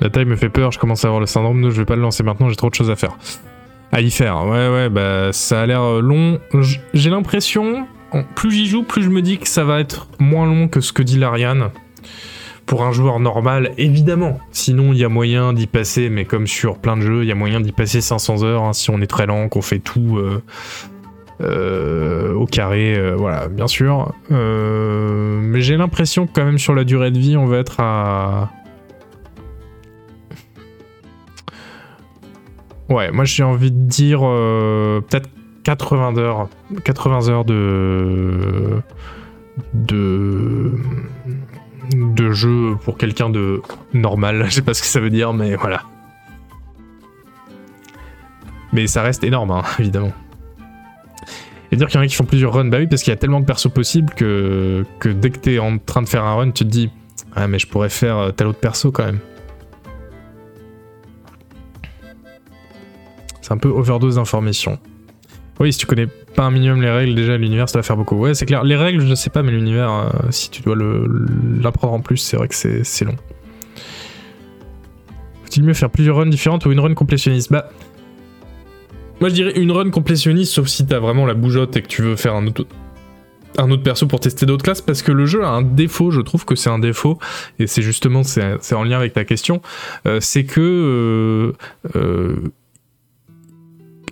La 0.00 0.10
taille 0.10 0.24
me 0.26 0.36
fait 0.36 0.48
peur, 0.48 0.70
je 0.70 0.78
commence 0.78 1.04
à 1.04 1.08
avoir 1.08 1.20
le 1.20 1.26
syndrome 1.26 1.60
de 1.62 1.70
je 1.70 1.78
vais 1.78 1.84
pas 1.84 1.96
le 1.96 2.02
lancer 2.02 2.22
maintenant, 2.22 2.48
j'ai 2.48 2.56
trop 2.56 2.70
de 2.70 2.74
choses 2.74 2.90
à 2.90 2.96
faire. 2.96 3.18
À 3.94 4.00
y 4.00 4.10
faire, 4.10 4.46
ouais, 4.46 4.68
ouais, 4.70 4.88
bah 4.88 5.32
ça 5.32 5.60
a 5.62 5.66
l'air 5.66 5.82
long. 6.00 6.38
J- 6.60 6.80
J'ai 6.94 7.10
l'impression, 7.10 7.86
plus 8.34 8.50
j'y 8.50 8.66
joue, 8.66 8.82
plus 8.84 9.02
je 9.02 9.10
me 9.10 9.20
dis 9.20 9.36
que 9.38 9.46
ça 9.46 9.64
va 9.64 9.80
être 9.80 10.08
moins 10.18 10.46
long 10.46 10.66
que 10.66 10.80
ce 10.80 10.92
que 10.94 11.02
dit 11.02 11.18
l'Ariane. 11.18 11.68
Pour 12.64 12.84
un 12.84 12.92
joueur 12.92 13.20
normal, 13.20 13.72
évidemment. 13.76 14.38
Sinon, 14.50 14.92
il 14.94 14.98
y 14.98 15.04
a 15.04 15.10
moyen 15.10 15.52
d'y 15.52 15.66
passer, 15.66 16.08
mais 16.08 16.24
comme 16.24 16.46
sur 16.46 16.78
plein 16.78 16.96
de 16.96 17.02
jeux, 17.02 17.22
il 17.22 17.28
y 17.28 17.32
a 17.32 17.34
moyen 17.34 17.60
d'y 17.60 17.72
passer 17.72 18.00
500 18.00 18.44
heures 18.44 18.62
hein, 18.62 18.72
si 18.72 18.88
on 18.90 19.00
est 19.02 19.06
très 19.06 19.26
lent, 19.26 19.48
qu'on 19.50 19.60
fait 19.62 19.80
tout 19.80 20.16
euh, 20.16 20.40
euh, 21.42 22.32
au 22.34 22.46
carré, 22.46 22.94
euh, 22.96 23.14
voilà, 23.16 23.48
bien 23.48 23.66
sûr. 23.66 24.12
Euh, 24.30 25.38
mais 25.42 25.60
j'ai 25.60 25.76
l'impression 25.76 26.26
que 26.26 26.32
quand 26.32 26.44
même 26.46 26.58
sur 26.58 26.74
la 26.74 26.84
durée 26.84 27.10
de 27.10 27.18
vie, 27.18 27.36
on 27.36 27.46
va 27.46 27.58
être 27.58 27.80
à 27.80 28.50
Ouais, 32.88 33.10
moi 33.10 33.24
j'ai 33.24 33.42
envie 33.42 33.70
de 33.70 33.86
dire 33.86 34.20
euh, 34.22 35.00
peut-être 35.00 35.28
80 35.64 36.16
heures, 36.18 36.48
80 36.84 37.28
heures 37.28 37.44
de 37.44 38.82
de 39.74 40.72
de 41.94 42.30
jeu 42.30 42.76
pour 42.84 42.96
quelqu'un 42.96 43.30
de 43.30 43.62
normal. 43.92 44.44
Je 44.48 44.54
sais 44.54 44.62
pas 44.62 44.74
ce 44.74 44.82
que 44.82 44.88
ça 44.88 45.00
veut 45.00 45.10
dire, 45.10 45.32
mais 45.32 45.56
voilà. 45.56 45.82
Mais 48.72 48.86
ça 48.86 49.02
reste 49.02 49.22
énorme, 49.24 49.50
hein, 49.50 49.62
évidemment. 49.78 50.12
Et 51.70 51.76
dire 51.76 51.88
qu'il 51.88 51.96
y 51.96 51.98
en 51.98 52.04
a 52.04 52.06
qui 52.06 52.14
font 52.14 52.24
plusieurs 52.24 52.52
runs, 52.52 52.66
bah 52.66 52.78
oui, 52.78 52.86
parce 52.86 53.02
qu'il 53.02 53.10
y 53.12 53.14
a 53.14 53.16
tellement 53.16 53.40
de 53.40 53.46
persos 53.46 53.72
possibles 53.72 54.12
que, 54.14 54.84
que 54.98 55.08
dès 55.08 55.30
que 55.30 55.38
t'es 55.38 55.58
en 55.58 55.78
train 55.78 56.02
de 56.02 56.08
faire 56.08 56.24
un 56.24 56.34
run, 56.34 56.50
tu 56.50 56.64
te 56.64 56.68
dis 56.68 56.90
Ah, 57.34 57.48
mais 57.48 57.58
je 57.58 57.66
pourrais 57.66 57.88
faire 57.88 58.18
euh, 58.18 58.30
tel 58.30 58.46
autre 58.46 58.58
perso 58.58 58.92
quand 58.92 59.06
même. 59.06 59.20
Un 63.52 63.58
peu 63.58 63.68
overdose 63.68 64.14
d'informations. 64.14 64.78
Oui, 65.60 65.74
si 65.74 65.78
tu 65.78 65.84
connais 65.84 66.06
pas 66.06 66.44
un 66.44 66.50
minimum 66.50 66.80
les 66.80 66.90
règles, 66.90 67.14
déjà 67.14 67.36
l'univers 67.36 67.68
ça 67.68 67.78
va 67.78 67.82
faire 67.82 67.98
beaucoup. 67.98 68.16
Ouais, 68.16 68.32
c'est 68.32 68.46
clair. 68.46 68.64
Les 68.64 68.76
règles, 68.76 69.06
je 69.06 69.14
sais 69.14 69.28
pas, 69.28 69.42
mais 69.42 69.52
l'univers, 69.52 69.92
euh, 69.92 70.08
si 70.30 70.48
tu 70.48 70.62
dois 70.62 70.74
l'apprendre 70.74 71.92
en 71.92 72.00
plus, 72.00 72.16
c'est 72.16 72.38
vrai 72.38 72.48
que 72.48 72.54
c'est 72.54 73.04
long. 73.04 73.16
Faut-il 75.44 75.64
mieux 75.64 75.74
faire 75.74 75.90
plusieurs 75.90 76.16
runs 76.16 76.30
différentes 76.30 76.64
ou 76.64 76.72
une 76.72 76.80
run 76.80 76.94
complétionniste? 76.94 77.52
Bah. 77.52 77.68
Moi 79.20 79.28
je 79.28 79.34
dirais 79.34 79.52
une 79.60 79.70
run 79.70 79.90
complétionniste, 79.90 80.54
sauf 80.54 80.68
si 80.68 80.86
t'as 80.86 80.98
vraiment 80.98 81.26
la 81.26 81.34
bougeotte 81.34 81.76
et 81.76 81.82
que 81.82 81.88
tu 81.88 82.00
veux 82.00 82.16
faire 82.16 82.34
un 82.34 82.46
autre, 82.46 82.64
un 83.58 83.70
autre 83.70 83.82
perso 83.82 84.06
pour 84.06 84.20
tester 84.20 84.46
d'autres 84.46 84.64
classes, 84.64 84.80
parce 84.80 85.02
que 85.02 85.12
le 85.12 85.26
jeu 85.26 85.44
a 85.44 85.50
un 85.50 85.60
défaut, 85.60 86.10
je 86.10 86.22
trouve 86.22 86.46
que 86.46 86.54
c'est 86.54 86.70
un 86.70 86.78
défaut, 86.78 87.18
et 87.58 87.66
c'est 87.66 87.82
justement, 87.82 88.22
c'est 88.22 88.74
en 88.74 88.82
lien 88.82 88.96
avec 88.96 89.12
ta 89.12 89.26
question, 89.26 89.60
euh, 90.06 90.20
c'est 90.20 90.44
que. 90.44 91.52
euh, 91.96 92.34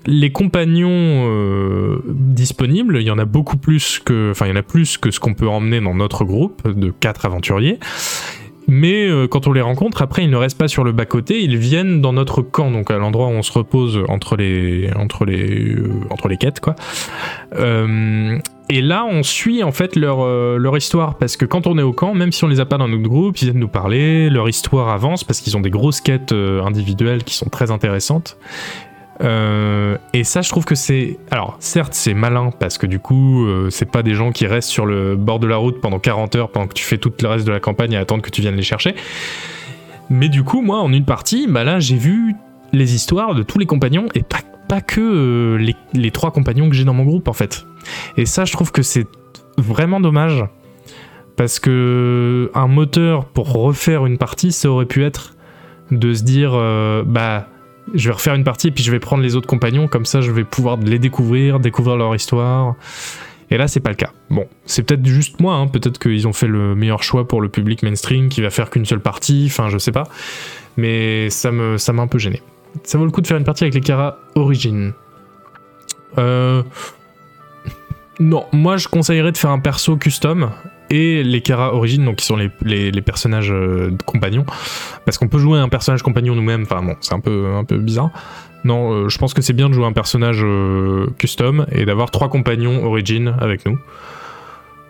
les 0.07 0.33
compagnons 0.33 1.29
euh, 1.29 2.03
disponibles, 2.09 2.99
il 3.01 3.07
y 3.07 3.11
en 3.11 3.19
a 3.19 3.25
beaucoup 3.25 3.57
plus 3.57 3.99
que, 3.99 4.31
enfin 4.31 4.47
il 4.47 4.51
y 4.51 4.53
en 4.53 4.57
a 4.57 4.63
plus 4.63 4.97
que 4.97 5.11
ce 5.11 5.21
qu'on 5.21 5.35
peut 5.35 5.49
emmener 5.49 5.81
dans 5.81 5.95
notre 5.95 6.25
groupe 6.25 6.67
de 6.69 6.91
quatre 6.91 7.27
aventuriers. 7.27 7.79
Mais 8.67 9.09
euh, 9.09 9.27
quand 9.27 9.49
on 9.49 9.53
les 9.53 9.63
rencontre, 9.63 10.01
après 10.01 10.23
ils 10.23 10.31
ne 10.31 10.37
restent 10.37 10.59
pas 10.59 10.69
sur 10.69 10.85
le 10.85 10.93
bas 10.93 11.05
côté, 11.05 11.43
ils 11.43 11.57
viennent 11.57 12.01
dans 12.01 12.13
notre 12.13 12.41
camp, 12.41 12.71
donc 12.71 12.91
à 12.91 12.99
l'endroit 12.99 13.27
où 13.27 13.31
on 13.31 13.43
se 13.43 13.53
repose 13.53 13.99
entre 14.09 14.37
les 14.37 14.91
entre 14.95 15.25
les 15.25 15.75
euh, 15.75 15.91
entre 16.11 16.29
les 16.29 16.37
quêtes 16.37 16.61
quoi. 16.61 16.77
Et 18.73 18.83
là, 18.83 19.05
on 19.05 19.25
suit 19.25 19.65
en 19.65 19.73
fait 19.73 19.97
leur, 19.97 20.25
leur 20.57 20.77
histoire 20.77 21.19
parce 21.19 21.37
que 21.37 21.45
quand 21.45 21.67
on 21.67 21.77
est 21.77 21.83
au 21.83 21.93
camp, 21.93 22.15
même 22.15 22.31
si 22.31 22.45
on 22.45 22.47
les 22.47 22.61
a 22.61 22.67
pas 22.67 22.79
dans 22.79 22.87
notre 22.87 23.03
groupe, 23.03 23.37
ils 23.39 23.47
viennent 23.47 23.59
nous 23.59 23.67
parler, 23.67 24.31
leur 24.31 24.49
histoire 24.49 24.91
avance 24.91 25.25
parce 25.25 25.41
qu'ils 25.41 25.57
ont 25.57 25.61
des 25.61 25.71
grosses 25.71 26.01
quêtes 26.01 26.31
individuelles 26.33 27.25
qui 27.25 27.35
sont 27.35 27.49
très 27.49 27.73
intéressantes. 27.73 28.39
Euh, 29.23 29.99
et 30.13 30.25
ça, 30.25 30.41
je 30.43 30.49
trouve 30.49 30.65
que 30.65 30.75
c'est. 30.75 31.19
Alors, 31.31 31.57
certes, 31.61 31.95
c'est 31.95 32.15
malin 32.15 32.51
parce 32.59 32.79
que 32.79 32.87
du 32.87 32.99
coup, 32.99 33.45
euh, 33.45 33.69
c'est 33.71 33.91
pas 33.91 34.03
des 34.03 34.15
gens 34.15 34.33
qui 34.33 34.47
restent 34.47 34.71
sur 34.71 34.87
le 34.87 35.17
bord 35.17 35.39
de 35.39 35.47
la 35.47 35.57
route 35.57 35.81
pendant 35.81 35.99
40 35.99 36.37
heures 36.37 36.51
pendant 36.51 36.67
que 36.67 36.75
tu 36.75 36.85
fais 36.85 36.99
tout 36.99 37.13
le 37.21 37.29
reste 37.29 37.47
de 37.47 37.53
la 37.53 37.61
campagne 37.61 37.93
et 37.93 37.97
attendre 37.97 38.23
que 38.23 38.31
tu 38.31 38.41
viennes 38.41 38.57
les 38.57 38.63
chercher. 38.63 38.95
Mais 40.09 40.29
du 40.29 40.43
coup, 40.43 40.63
moi, 40.63 40.79
en 40.79 40.93
une 40.93 41.05
partie, 41.05 41.47
bah 41.47 41.65
là, 41.65 41.81
j'ai 41.81 41.97
vu 41.97 42.35
les 42.73 42.95
histoires 42.95 43.35
de 43.35 43.43
tous 43.43 43.59
les 43.59 43.67
compagnons 43.67 44.07
et 44.15 44.23
pas, 44.23 44.41
pas 44.69 44.81
que 44.81 45.01
euh, 45.01 45.57
les, 45.59 45.77
les 45.93 46.11
trois 46.11 46.31
compagnons 46.31 46.69
que 46.71 46.75
j'ai 46.75 46.85
dans 46.85 46.95
mon 46.95 47.05
groupe 47.05 47.29
en 47.29 47.33
fait. 47.33 47.67
Et 48.17 48.27
ça, 48.27 48.45
je 48.45 48.53
trouve 48.53 48.73
que 48.73 48.83
c'est 48.83 49.07
vraiment 49.59 50.01
dommage 50.01 50.45
parce 51.37 51.59
que 51.59 52.51
un 52.55 52.69
moteur 52.69 53.27
pour 53.27 53.53
refaire 53.53 54.07
une 54.07 54.19
partie, 54.19 54.53
ça 54.53 54.71
aurait 54.71 54.87
pu 54.87 55.05
être 55.05 55.35
de 55.91 56.13
se 56.13 56.23
dire, 56.23 56.53
bah 57.07 57.49
je 57.95 58.09
vais 58.09 58.15
refaire 58.15 58.35
une 58.35 58.45
partie 58.45 58.69
et 58.69 58.71
puis 58.71 58.85
je 58.85 58.91
vais 58.91 59.01
prendre 59.01 59.23
les 59.23 59.37
autres 59.37 59.47
compagnons, 59.47 59.89
comme 59.89 60.05
ça 60.05 60.21
je 60.21 60.31
vais 60.31 60.45
pouvoir 60.45 60.77
les 60.79 60.99
découvrir, 60.99 61.61
découvrir 61.61 61.97
leur 61.97 62.15
histoire. 62.15 62.77
Et 63.53 63.57
là, 63.57 63.67
c'est 63.67 63.81
pas 63.81 63.91
le 63.91 63.97
cas. 63.97 64.13
Bon, 64.31 64.47
c'est 64.65 64.85
peut-être 64.85 65.05
juste 65.05 65.41
moi, 65.41 65.57
hein, 65.57 65.67
peut-être 65.67 65.99
qu'ils 65.99 66.29
ont 66.29 66.33
fait 66.33 66.47
le 66.47 66.77
meilleur 66.77 67.03
choix 67.03 67.27
pour 67.27 67.41
le 67.41 67.49
public 67.49 67.83
mainstream 67.83 68.29
qui 68.29 68.43
va 68.43 68.51
faire 68.51 68.71
qu'une 68.71 68.85
seule 68.85 69.01
partie, 69.01 69.47
enfin 69.49 69.69
je 69.69 69.79
sais 69.79 69.93
pas. 69.93 70.05
Mais 70.77 71.31
ça 71.31 71.51
me 71.51 71.77
ça 71.77 71.93
m'a 71.93 72.03
un 72.03 72.07
peu 72.07 72.19
gêné. 72.19 72.43
Ça 72.85 72.99
vaut 72.99 73.05
le 73.05 73.11
coup 73.11 73.21
de 73.21 73.27
faire 73.27 73.37
une 73.37 73.45
partie 73.45 73.65
avec 73.65 73.75
les 73.75 73.81
Kara 73.81 74.19
Origin. 74.37 74.93
Euh... 76.19 76.63
Non, 78.21 78.47
moi 78.53 78.77
je 78.77 78.87
conseillerais 78.87 79.33
de 79.33 79.37
faire 79.39 79.51
un 79.51 79.59
perso 79.59 79.97
custom 79.97 80.51
et 80.91 81.23
les 81.23 81.41
Kara 81.41 81.73
Origin, 81.75 82.05
donc 82.05 82.17
qui 82.17 82.27
sont 82.27 82.37
les, 82.37 83.03
personnages 83.03 83.53
euh, 83.53 83.97
compagnons. 84.07 84.45
Parce 85.05 85.19
qu'on 85.19 85.29
peut 85.29 85.39
jouer 85.39 85.59
un 85.59 85.69
personnage 85.69 86.03
compagnon 86.03 86.35
nous-mêmes, 86.35 86.63
enfin 86.63 86.83
bon, 86.83 86.97
c'est 87.01 87.15
un 87.15 87.21
peu, 87.21 87.55
un 87.55 87.65
peu 87.65 87.79
bizarre. 87.79 88.11
Non, 88.65 88.93
euh, 88.93 89.09
je 89.09 89.17
pense 89.17 89.33
que 89.33 89.41
c'est 89.41 89.53
bien 89.53 89.69
de 89.69 89.75
jouer 89.75 89.87
un 89.87 89.93
personnage 89.93 90.41
euh, 90.43 91.07
custom 91.17 91.65
et 91.73 91.87
d'avoir 91.87 92.11
trois 92.11 92.29
compagnons 92.29 92.85
Origin 92.85 93.35
avec 93.41 93.65
nous. 93.65 93.79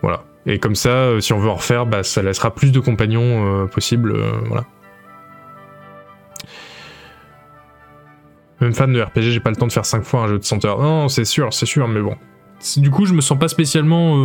Voilà. 0.01 0.23
Et 0.47 0.57
comme 0.57 0.75
ça, 0.75 1.21
si 1.21 1.33
on 1.33 1.39
veut 1.39 1.49
en 1.49 1.55
refaire, 1.55 1.85
bah, 1.85 2.03
ça 2.03 2.23
laissera 2.23 2.53
plus 2.53 2.71
de 2.71 2.79
compagnons 2.79 3.67
possibles. 3.67 4.17
voilà. 4.47 4.65
Même 8.59 8.73
fan 8.73 8.91
de 8.91 9.01
RPG, 9.01 9.21
j'ai 9.21 9.39
pas 9.39 9.51
le 9.51 9.55
temps 9.55 9.67
de 9.67 9.71
faire 9.71 9.85
5 9.85 10.03
fois 10.03 10.21
un 10.21 10.27
jeu 10.27 10.39
de 10.39 10.43
100 10.43 10.65
heures. 10.65 10.81
Non, 10.81 11.07
c'est 11.09 11.25
sûr, 11.25 11.53
c'est 11.53 11.67
sûr, 11.67 11.87
mais 11.87 12.01
bon. 12.01 12.15
Du 12.77 12.89
coup, 12.89 13.05
je 13.05 13.13
me 13.13 13.21
sens 13.21 13.37
pas 13.37 13.47
spécialement 13.47 14.15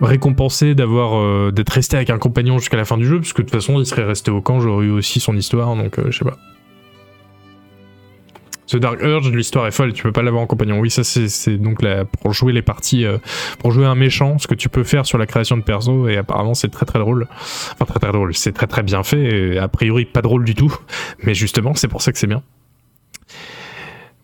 récompensé 0.00 0.74
d'avoir 0.74 1.18
euh, 1.18 1.50
d'être 1.50 1.70
resté 1.70 1.96
avec 1.96 2.10
un 2.10 2.18
compagnon 2.18 2.58
jusqu'à 2.58 2.76
la 2.76 2.84
fin 2.84 2.98
du 2.98 3.06
jeu, 3.06 3.20
puisque 3.20 3.38
de 3.38 3.42
toute 3.42 3.52
façon, 3.52 3.78
il 3.78 3.86
serait 3.86 4.04
resté 4.04 4.30
au 4.30 4.40
camp, 4.40 4.60
j'aurais 4.60 4.86
eu 4.86 4.90
aussi 4.90 5.20
son 5.20 5.36
histoire, 5.36 5.74
donc 5.76 5.98
euh, 5.98 6.10
je 6.10 6.18
sais 6.18 6.24
pas. 6.24 6.36
Ce 8.68 8.76
Dark 8.76 9.00
Urge, 9.00 9.30
l'histoire 9.30 9.68
est 9.68 9.70
folle, 9.70 9.92
tu 9.92 10.02
peux 10.02 10.10
pas 10.10 10.22
l'avoir 10.22 10.42
en 10.42 10.46
compagnon. 10.46 10.80
Oui, 10.80 10.90
ça 10.90 11.04
c'est 11.04 11.56
donc 11.56 11.82
la, 11.82 12.04
pour 12.04 12.32
jouer 12.32 12.52
les 12.52 12.62
parties, 12.62 13.04
euh, 13.04 13.18
pour 13.60 13.70
jouer 13.70 13.86
un 13.86 13.94
méchant, 13.94 14.38
ce 14.38 14.48
que 14.48 14.56
tu 14.56 14.68
peux 14.68 14.82
faire 14.82 15.06
sur 15.06 15.18
la 15.18 15.26
création 15.26 15.56
de 15.56 15.62
perso, 15.62 16.08
et 16.08 16.16
apparemment 16.16 16.54
c'est 16.54 16.68
très 16.68 16.84
très 16.84 16.98
drôle. 16.98 17.28
Enfin 17.74 17.84
très 17.84 18.00
très 18.00 18.12
drôle, 18.12 18.34
c'est 18.34 18.52
très 18.52 18.66
très 18.66 18.82
bien 18.82 19.04
fait, 19.04 19.52
et 19.52 19.58
a 19.58 19.68
priori 19.68 20.04
pas 20.04 20.20
drôle 20.20 20.44
du 20.44 20.56
tout, 20.56 20.74
mais 21.22 21.34
justement 21.34 21.74
c'est 21.74 21.88
pour 21.88 22.02
ça 22.02 22.10
que 22.10 22.18
c'est 22.18 22.26
bien. 22.26 22.42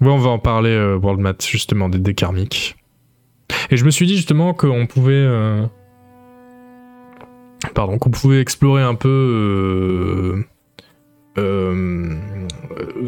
Ouais, 0.00 0.10
on 0.10 0.18
va 0.18 0.30
en 0.30 0.40
parler, 0.40 0.76
World 1.00 1.20
Mat, 1.20 1.46
justement, 1.46 1.88
des 1.88 1.98
dés 1.98 2.14
karmiques. 2.14 2.74
Et 3.70 3.76
je 3.76 3.84
me 3.84 3.90
suis 3.90 4.06
dit 4.06 4.16
justement 4.16 4.54
qu'on 4.54 4.86
pouvait... 4.86 5.12
euh, 5.14 5.64
Pardon, 7.74 7.98
qu'on 7.98 8.10
pouvait 8.10 8.40
explorer 8.40 8.82
un 8.82 8.94
peu... 8.94 9.08
euh, 9.08 10.44
euh, 11.38 12.16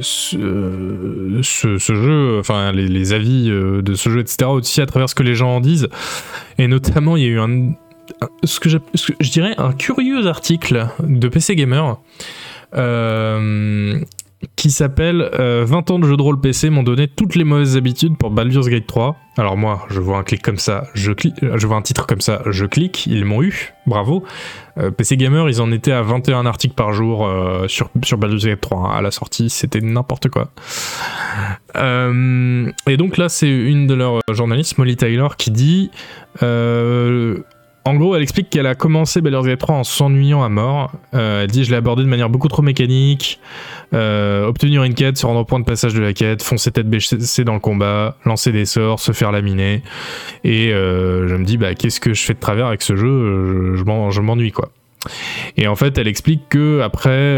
ce, 0.01 1.77
jeu, 1.77 2.39
enfin 2.39 2.73
les, 2.73 3.12
avis 3.12 3.48
de 3.48 3.94
ce 3.94 4.09
jeu, 4.09 4.20
etc. 4.20 4.47
aussi 4.51 4.81
à 4.81 4.86
travers 4.86 5.09
ce 5.09 5.15
que 5.15 5.23
les 5.23 5.35
gens 5.35 5.56
en 5.56 5.61
disent. 5.61 5.89
Et 6.59 6.66
notamment, 6.69 7.16
il 7.16 7.24
y 7.24 7.27
a 7.27 7.31
eu 7.31 7.40
un, 7.40 7.73
ce, 8.44 8.61
que 8.61 8.69
dirais 9.31 9.55
un 9.59 9.73
curieux 9.73 10.27
article 10.27 10.89
de 11.02 11.28
PC 11.28 11.56
Gamer 11.56 11.98
qui 14.57 14.71
s'appelle 14.71 15.31
euh, 15.39 15.65
20 15.66 15.91
ans 15.91 15.99
de 15.99 16.07
jeu 16.07 16.16
de 16.16 16.23
rôle 16.23 16.41
PC 16.41 16.71
m'ont 16.71 16.83
donné 16.83 17.09
toutes 17.09 17.35
les 17.35 17.45
mauvaises 17.45 17.77
habitudes 17.77 18.16
pour 18.16 18.31
Baldur's 18.31 18.69
Gate 18.69 18.87
3. 18.87 19.16
Alors 19.37 19.57
moi, 19.57 19.85
je 19.91 20.01
vois 20.01 20.19
un 20.19 20.23
clic 20.23 20.43
comme 20.43 20.59
ça, 20.59 20.85
je 20.95 21.11
clique, 21.11 21.43
euh, 21.43 21.59
je 21.59 21.66
vois 21.66 21.77
un 21.77 21.83
titre 21.83 22.07
comme 22.07 22.21
ça, 22.21 22.43
je 22.47 22.66
clique, 22.66 23.07
ils 23.07 23.25
m'ont 23.25 23.43
eu, 23.43 23.73
bravo. 23.87 24.23
Euh, 24.79 24.93
PC 24.93 25.16
Gamer, 25.16 25.49
ils 25.49 25.61
en 25.61 25.73
étaient 25.73 25.93
à 25.93 26.03
21 26.03 26.47
articles 26.47 26.75
par 26.75 26.93
jour 26.93 27.27
euh, 27.27 27.66
sur, 27.66 27.91
sur 28.05 28.16
Baldur's 28.16 28.45
Gate 28.45 28.61
3 28.61 28.79
hein, 28.79 28.91
à 28.97 29.03
la 29.03 29.11
sortie, 29.11 29.51
c'était 29.51 29.81
n'importe 29.81 30.29
quoi. 30.29 30.51
Et 31.77 32.97
donc 32.97 33.16
là, 33.16 33.29
c'est 33.29 33.51
une 33.51 33.89
de 33.89 33.95
leurs 33.95 34.21
journalistes, 34.31 34.79
Molly 34.79 34.97
Taylor, 34.97 35.37
qui 35.37 35.51
dit 35.51 35.91
en 37.86 37.94
gros, 37.97 38.16
elle 38.16 38.23
explique 38.23 38.48
qu'elle 38.51 38.66
a 38.66 38.74
commencé 38.74 39.20
Baldur's 39.20 39.47
Gate 39.47 39.59
3 39.59 39.74
en 39.77 39.85
s'ennuyant 39.85 40.43
à 40.43 40.48
mort. 40.48 40.93
Euh, 41.15 41.43
elle 41.43 41.51
dit 41.51 41.65
Je 41.65 41.70
l'ai 41.70 41.77
abordé 41.77 42.02
de 42.02 42.09
manière 42.09 42.31
beaucoup 42.31 42.48
trop 42.48 42.62
mécanique. 42.62 43.40
Euh, 43.93 44.47
obtenir 44.47 44.85
une 44.85 44.94
quête, 44.94 45.19
se 45.19 45.27
rendre 45.27 45.40
au 45.40 45.44
point 45.44 45.61
de 45.61 45.65
passage 45.65 45.93
de 45.94 46.01
la 46.01 46.12
quête, 46.15 46.43
foncer 46.43 46.70
tête 46.70 46.89
baissée 46.89 47.44
dans 47.44 47.52
le 47.55 47.61
combat, 47.61 48.16
lancer 48.24 48.52
des 48.52 48.65
sorts, 48.65 49.01
se 49.01 49.12
faire 49.12 49.32
laminer. 49.32 49.82
Et 50.44 50.73
euh, 50.73 51.28
je 51.28 51.35
me 51.36 51.44
dis 51.44 51.59
bah, 51.59 51.74
Qu'est-ce 51.74 52.01
que 52.01 52.15
je 52.15 52.23
fais 52.24 52.35
de 52.35 52.40
travers 52.40 52.66
avec 52.66 52.81
ce 52.82 52.97
jeu? 52.97 53.73
Je, 53.74 53.77
je 53.77 53.85
m'en- 53.85 54.11
je 54.11 54.20
m'ennuie 54.20 54.52
quoi. 54.52 54.70
Et 55.59 55.69
en 55.69 55.77
fait, 55.77 55.98
elle 55.98 56.09
explique 56.09 56.48
que 56.48 56.81
après, 56.81 57.36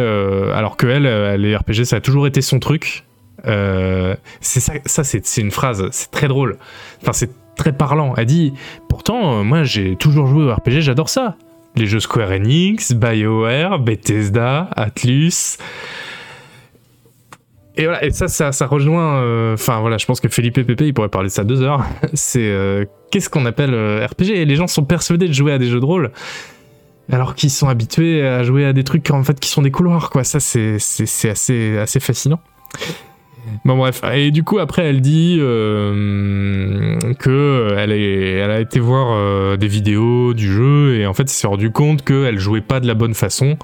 alors 0.54 0.76
que 0.76 0.86
elle, 0.86 1.40
les 1.40 1.56
RPG, 1.56 1.84
ça 1.84 1.96
a 1.96 2.00
toujours 2.00 2.28
été 2.28 2.40
son 2.40 2.60
truc. 2.60 3.04
C'est 3.44 4.60
ça, 4.60 4.74
ça 4.84 5.02
c'est 5.02 5.40
une 5.40 5.50
phrase, 5.50 5.88
c'est 5.90 6.10
très 6.12 6.28
drôle. 6.28 6.58
Enfin, 7.02 7.12
c'est 7.12 7.30
très 7.56 7.72
parlant. 7.72 8.14
Elle 8.16 8.26
dit 8.26 8.52
Pourtant, 8.88 9.40
euh, 9.40 9.42
moi, 9.42 9.64
j'ai 9.64 9.96
toujours 9.96 10.26
joué 10.26 10.44
au 10.44 10.54
RPG, 10.54 10.80
j'adore 10.80 11.08
ça. 11.08 11.36
Les 11.74 11.86
jeux 11.86 12.00
Square 12.00 12.30
Enix, 12.30 12.92
BioWare, 12.92 13.78
Bethesda, 13.80 14.70
Atlus. 14.76 15.58
Et 17.78 17.84
voilà, 17.84 18.10
ça, 18.10 18.28
ça, 18.28 18.52
ça 18.52 18.66
rejoint. 18.66 19.16
euh, 19.16 19.54
Enfin, 19.54 19.80
voilà, 19.80 19.98
je 19.98 20.06
pense 20.06 20.20
que 20.20 20.28
Philippe 20.28 20.56
et 20.56 20.64
Pépé, 20.64 20.86
ils 20.86 20.94
pourraient 20.94 21.08
parler 21.10 21.28
de 21.28 21.32
ça 21.34 21.44
deux 21.44 21.60
heures. 21.60 21.84
C'est 22.14 22.48
euh, 22.48 22.84
qu'est-ce 23.10 23.28
qu'on 23.28 23.44
appelle 23.44 23.74
RPG 24.06 24.30
Et 24.30 24.44
les 24.46 24.56
gens 24.56 24.66
sont 24.66 24.84
persuadés 24.84 25.28
de 25.28 25.34
jouer 25.34 25.52
à 25.52 25.58
des 25.58 25.66
jeux 25.66 25.80
de 25.80 25.84
rôle 25.84 26.12
alors 27.12 27.36
qu'ils 27.36 27.50
sont 27.50 27.68
habitués 27.68 28.26
à 28.26 28.42
jouer 28.42 28.64
à 28.64 28.72
des 28.72 28.82
trucs 28.82 29.08
en 29.12 29.22
fait 29.22 29.38
qui 29.38 29.48
sont 29.48 29.62
des 29.62 29.70
couloirs 29.70 30.10
quoi 30.10 30.24
ça 30.24 30.40
c'est 30.40 30.78
assez 31.30 31.78
assez 31.78 32.00
fascinant 32.00 32.40
bon 33.64 33.76
bref 33.76 34.02
et 34.12 34.30
du 34.30 34.42
coup 34.42 34.58
après 34.58 34.82
elle 34.82 35.00
dit 35.00 35.38
euh, 35.40 36.98
que 37.18 37.74
elle 37.76 37.92
est 37.92 38.32
elle 38.34 38.50
a 38.50 38.60
été 38.60 38.80
voir 38.80 39.08
euh, 39.12 39.56
des 39.56 39.68
vidéos 39.68 40.34
du 40.34 40.50
jeu 40.50 40.96
et 40.98 41.06
en 41.06 41.14
fait 41.14 41.24
elle 41.24 41.28
s'est 41.28 41.46
rendu 41.46 41.70
compte 41.70 42.04
qu'elle 42.04 42.38
jouait 42.38 42.60
pas 42.60 42.80
de 42.80 42.86
la 42.86 42.94
bonne 42.94 43.14
façon 43.14 43.56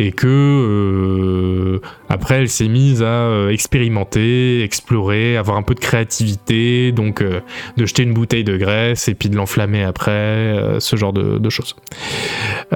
et 0.00 0.12
que 0.12 0.26
euh, 0.26 1.80
après 2.08 2.36
elle 2.36 2.48
s'est 2.48 2.68
mise 2.68 3.02
à 3.02 3.26
euh, 3.26 3.50
expérimenter, 3.50 4.62
explorer, 4.62 5.36
avoir 5.36 5.58
un 5.58 5.62
peu 5.62 5.74
de 5.74 5.80
créativité, 5.80 6.90
donc 6.90 7.20
euh, 7.20 7.40
de 7.76 7.84
jeter 7.84 8.02
une 8.02 8.14
bouteille 8.14 8.44
de 8.44 8.56
graisse 8.56 9.08
et 9.08 9.14
puis 9.14 9.28
de 9.28 9.36
l'enflammer 9.36 9.82
après, 9.82 10.10
euh, 10.10 10.80
ce 10.80 10.96
genre 10.96 11.12
de, 11.12 11.50
choses. 11.50 11.76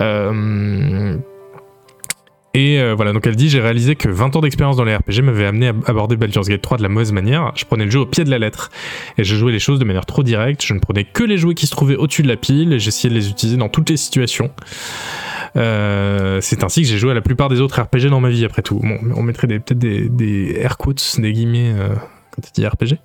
Euh, 0.01 1.16
et 2.55 2.79
euh, 2.79 2.95
voilà, 2.95 3.13
donc 3.13 3.27
elle 3.27 3.35
dit 3.35 3.49
J'ai 3.49 3.61
réalisé 3.61 3.97
que 3.97 4.09
20 4.09 4.37
ans 4.37 4.41
d'expérience 4.41 4.77
dans 4.77 4.85
les 4.85 4.95
RPG 4.95 5.23
m'avaient 5.23 5.47
amené 5.47 5.69
à 5.69 5.75
aborder 5.87 6.17
Baldur's 6.17 6.49
Gate 6.49 6.63
3 6.63 6.79
de 6.79 6.83
la 6.83 6.89
mauvaise 6.89 7.13
manière. 7.13 7.53
Je 7.57 7.65
prenais 7.65 7.85
le 7.85 7.91
jeu 7.91 7.99
au 8.01 8.07
pied 8.07 8.23
de 8.23 8.31
la 8.31 8.39
lettre. 8.39 8.71
Et 9.19 9.25
je 9.25 9.35
jouais 9.35 9.53
les 9.53 9.59
choses 9.59 9.81
de 9.81 9.85
manière 9.85 10.07
trop 10.07 10.23
directe. 10.23 10.65
Je 10.65 10.73
ne 10.73 10.79
prenais 10.79 11.05
que 11.05 11.25
les 11.25 11.37
jouets 11.37 11.55
qui 11.55 11.67
se 11.67 11.73
trouvaient 11.73 11.97
au-dessus 11.97 12.23
de 12.23 12.29
la 12.29 12.37
pile 12.37 12.73
et 12.73 12.79
j'essayais 12.79 13.13
de 13.13 13.19
les 13.19 13.29
utiliser 13.29 13.57
dans 13.57 13.69
toutes 13.69 13.91
les 13.91 13.97
situations. 13.97 14.51
Euh, 15.57 16.41
c'est 16.41 16.65
ainsi 16.65 16.83
que 16.83 16.89
j'ai 16.89 16.99
joué 16.99 17.11
à 17.11 17.15
la 17.15 17.21
plupart 17.21 17.49
des 17.49 17.61
autres 17.61 17.81
RPG 17.81 18.09
dans 18.09 18.21
ma 18.21 18.31
vie, 18.31 18.45
après 18.45 18.63
tout. 18.63 18.79
Bon, 18.79 18.99
on 19.17 19.23
mettrait 19.23 19.47
peut-être 19.47 19.79
des, 19.79 20.09
des 20.09 20.57
air 20.61 20.79
quotes, 20.79 21.17
des 21.19 21.33
guillemets, 21.33 21.73
euh, 21.77 21.95
quand 22.31 22.43
tu 22.43 22.53
dis 22.53 22.67
RPG. 22.67 22.99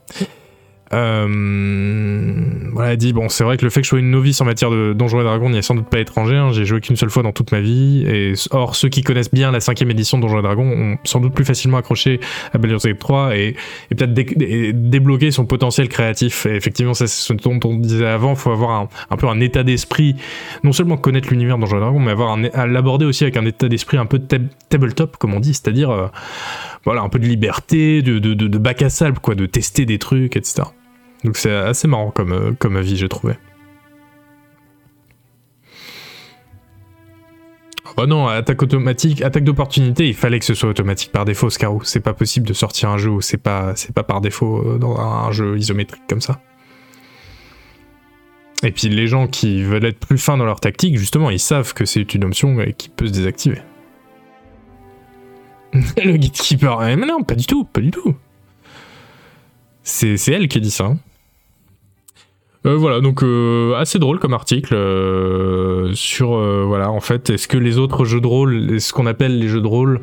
Euh, 0.93 2.33
voilà, 2.71 2.95
dit 2.95 3.13
bon, 3.13 3.29
c'est 3.29 3.43
vrai 3.43 3.57
que 3.57 3.63
le 3.65 3.69
fait 3.69 3.81
que 3.81 3.85
je 3.85 3.89
sois 3.89 3.99
une 3.99 4.11
novice 4.11 4.39
en 4.41 4.45
matière 4.45 4.69
de 4.71 4.93
Donjons 4.93 5.19
et 5.21 5.23
Dragons 5.23 5.49
n'y 5.49 5.57
est 5.57 5.61
sans 5.61 5.75
doute 5.75 5.87
pas 5.87 5.99
étranger. 5.99 6.35
hein. 6.35 6.51
J'ai 6.51 6.65
joué 6.65 6.81
qu'une 6.81 6.95
seule 6.95 7.09
fois 7.09 7.23
dans 7.23 7.31
toute 7.31 7.51
ma 7.51 7.59
vie. 7.61 8.03
Et 8.07 8.33
or, 8.51 8.75
ceux 8.75 8.89
qui 8.89 9.01
connaissent 9.03 9.31
bien 9.31 9.51
la 9.51 9.59
cinquième 9.59 9.91
édition 9.91 10.17
de 10.17 10.23
Donjons 10.23 10.39
et 10.39 10.41
Dragons 10.43 10.67
ont 10.71 10.97
sans 11.03 11.19
doute 11.19 11.33
plus 11.33 11.45
facilement 11.45 11.77
accroché 11.77 12.19
à 12.53 12.57
Baldur's 12.57 12.85
Gate 12.85 12.99
3 12.99 13.35
et, 13.37 13.55
peut-être 13.89 14.13
dé- 14.13 14.23
dé- 14.23 14.73
débloqué 14.73 15.31
son 15.31 15.45
potentiel 15.45 15.89
créatif. 15.89 16.45
Et 16.45 16.55
effectivement, 16.55 16.93
ça, 16.93 17.07
c'est 17.07 17.27
ce 17.27 17.33
dont 17.33 17.59
on 17.63 17.75
disait 17.77 18.05
avant. 18.05 18.35
Faut 18.35 18.51
avoir 18.51 18.87
un, 19.09 19.17
peu 19.17 19.27
un 19.27 19.39
état 19.39 19.63
d'esprit, 19.63 20.15
non 20.63 20.71
seulement 20.71 20.97
connaître 20.97 21.29
l'univers 21.29 21.57
de 21.57 21.61
Donjons 21.61 21.77
et 21.77 21.81
Dragons, 21.81 21.99
mais 21.99 22.11
avoir 22.11 22.37
l'aborder 22.67 23.05
aussi 23.05 23.23
avec 23.23 23.37
un 23.37 23.45
état 23.45 23.67
d'esprit 23.67 23.97
un 23.97 24.05
peu 24.05 24.19
tab- 24.19 24.47
tabletop, 24.69 25.17
comme 25.17 25.33
on 25.33 25.39
dit, 25.39 25.53
c'est-à-dire 25.53 25.89
euh, 25.91 26.07
voilà 26.85 27.01
un 27.01 27.09
peu 27.09 27.19
de 27.19 27.25
liberté, 27.27 28.01
de, 28.01 28.19
de 28.19 28.57
bac 28.57 28.81
à 28.81 28.89
sable, 28.89 29.19
quoi, 29.19 29.35
de 29.35 29.45
tester 29.45 29.85
des 29.85 29.97
trucs, 29.99 30.35
etc. 30.35 30.63
Donc 31.23 31.37
c'est 31.37 31.53
assez 31.53 31.87
marrant 31.87 32.11
comme, 32.11 32.31
euh, 32.31 32.51
comme 32.57 32.75
avis, 32.77 32.95
j'ai 32.97 33.09
trouvé. 33.09 33.33
Bah 37.97 38.05
non, 38.05 38.27
attaque 38.27 38.61
automatique, 38.61 39.21
attaque 39.21 39.43
d'opportunité, 39.43 40.07
il 40.07 40.13
fallait 40.13 40.39
que 40.39 40.45
ce 40.45 40.53
soit 40.53 40.69
automatique 40.69 41.11
par 41.11 41.25
défaut, 41.25 41.49
Scarou. 41.49 41.83
C'est 41.83 41.99
pas 41.99 42.13
possible 42.13 42.47
de 42.47 42.53
sortir 42.53 42.89
un 42.89 42.97
jeu 42.97 43.09
où 43.09 43.19
c'est 43.21 43.37
pas, 43.37 43.73
pas 43.93 44.03
par 44.03 44.21
défaut 44.21 44.63
euh, 44.65 44.77
dans 44.77 44.97
un 44.97 45.31
jeu 45.31 45.57
isométrique 45.57 46.03
comme 46.07 46.21
ça. 46.21 46.39
Et 48.63 48.71
puis 48.71 48.89
les 48.89 49.07
gens 49.07 49.27
qui 49.27 49.63
veulent 49.63 49.85
être 49.85 49.99
plus 49.99 50.17
fins 50.17 50.37
dans 50.37 50.45
leur 50.45 50.59
tactique, 50.59 50.97
justement, 50.97 51.29
ils 51.29 51.39
savent 51.39 51.73
que 51.73 51.85
c'est 51.85 52.13
une 52.13 52.25
option 52.25 52.57
qui 52.77 52.89
peut 52.89 53.07
se 53.07 53.11
désactiver. 53.13 53.61
Le 55.73 56.17
gatekeeper, 56.17 56.87
eh, 56.87 56.95
mais 56.95 57.05
non, 57.05 57.23
pas 57.23 57.35
du 57.35 57.45
tout, 57.45 57.63
pas 57.63 57.81
du 57.81 57.91
tout. 57.91 58.15
C'est 59.83 60.17
c'est 60.17 60.33
elle 60.33 60.47
qui 60.47 60.57
a 60.57 60.61
dit 60.61 60.71
ça. 60.71 60.85
hein. 60.85 60.97
Euh, 62.65 62.75
voilà, 62.75 62.99
donc 62.99 63.23
euh, 63.23 63.73
assez 63.75 63.99
drôle 63.99 64.19
comme 64.19 64.33
article 64.33 64.73
euh, 64.75 65.93
sur 65.93 66.31
voilà 66.67 66.91
en 66.91 66.99
fait 66.99 67.29
est-ce 67.29 67.47
que 67.47 67.57
les 67.57 67.77
autres 67.77 68.03
jeux 68.03 68.19
de 68.19 68.27
rôle, 68.27 68.81
ce 68.81 68.91
qu'on 68.91 69.05
appelle 69.05 69.39
les 69.39 69.47
jeux 69.47 69.61
de 69.61 69.67
rôle, 69.67 70.01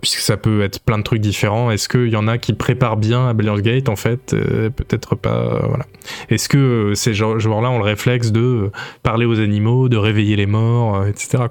puisque 0.00 0.20
ça 0.20 0.36
peut 0.36 0.62
être 0.62 0.80
plein 0.80 0.98
de 0.98 1.02
trucs 1.02 1.20
différents, 1.20 1.70
est-ce 1.70 1.88
qu'il 1.88 2.08
y 2.08 2.16
en 2.16 2.28
a 2.28 2.38
qui 2.38 2.52
préparent 2.52 2.96
bien 2.98 3.26
à 3.28 3.32
Baldur's 3.32 3.62
Gate 3.62 3.88
en 3.88 3.96
fait 3.96 4.36
Peut-être 4.76 5.16
pas, 5.16 5.66
voilà. 5.66 5.86
Est-ce 6.28 6.48
que 6.48 6.92
ces 6.94 7.14
joueurs-là 7.14 7.70
ont 7.70 7.78
le 7.78 7.84
réflexe 7.84 8.30
de 8.32 8.70
parler 9.02 9.26
aux 9.26 9.40
animaux, 9.40 9.88
de 9.88 9.96
réveiller 9.96 10.36
les 10.36 10.46
morts, 10.46 11.06
etc. 11.06 11.44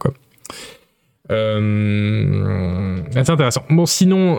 assez 3.15 3.31
intéressant. 3.31 3.63
Bon, 3.69 3.85
sinon, 3.85 4.35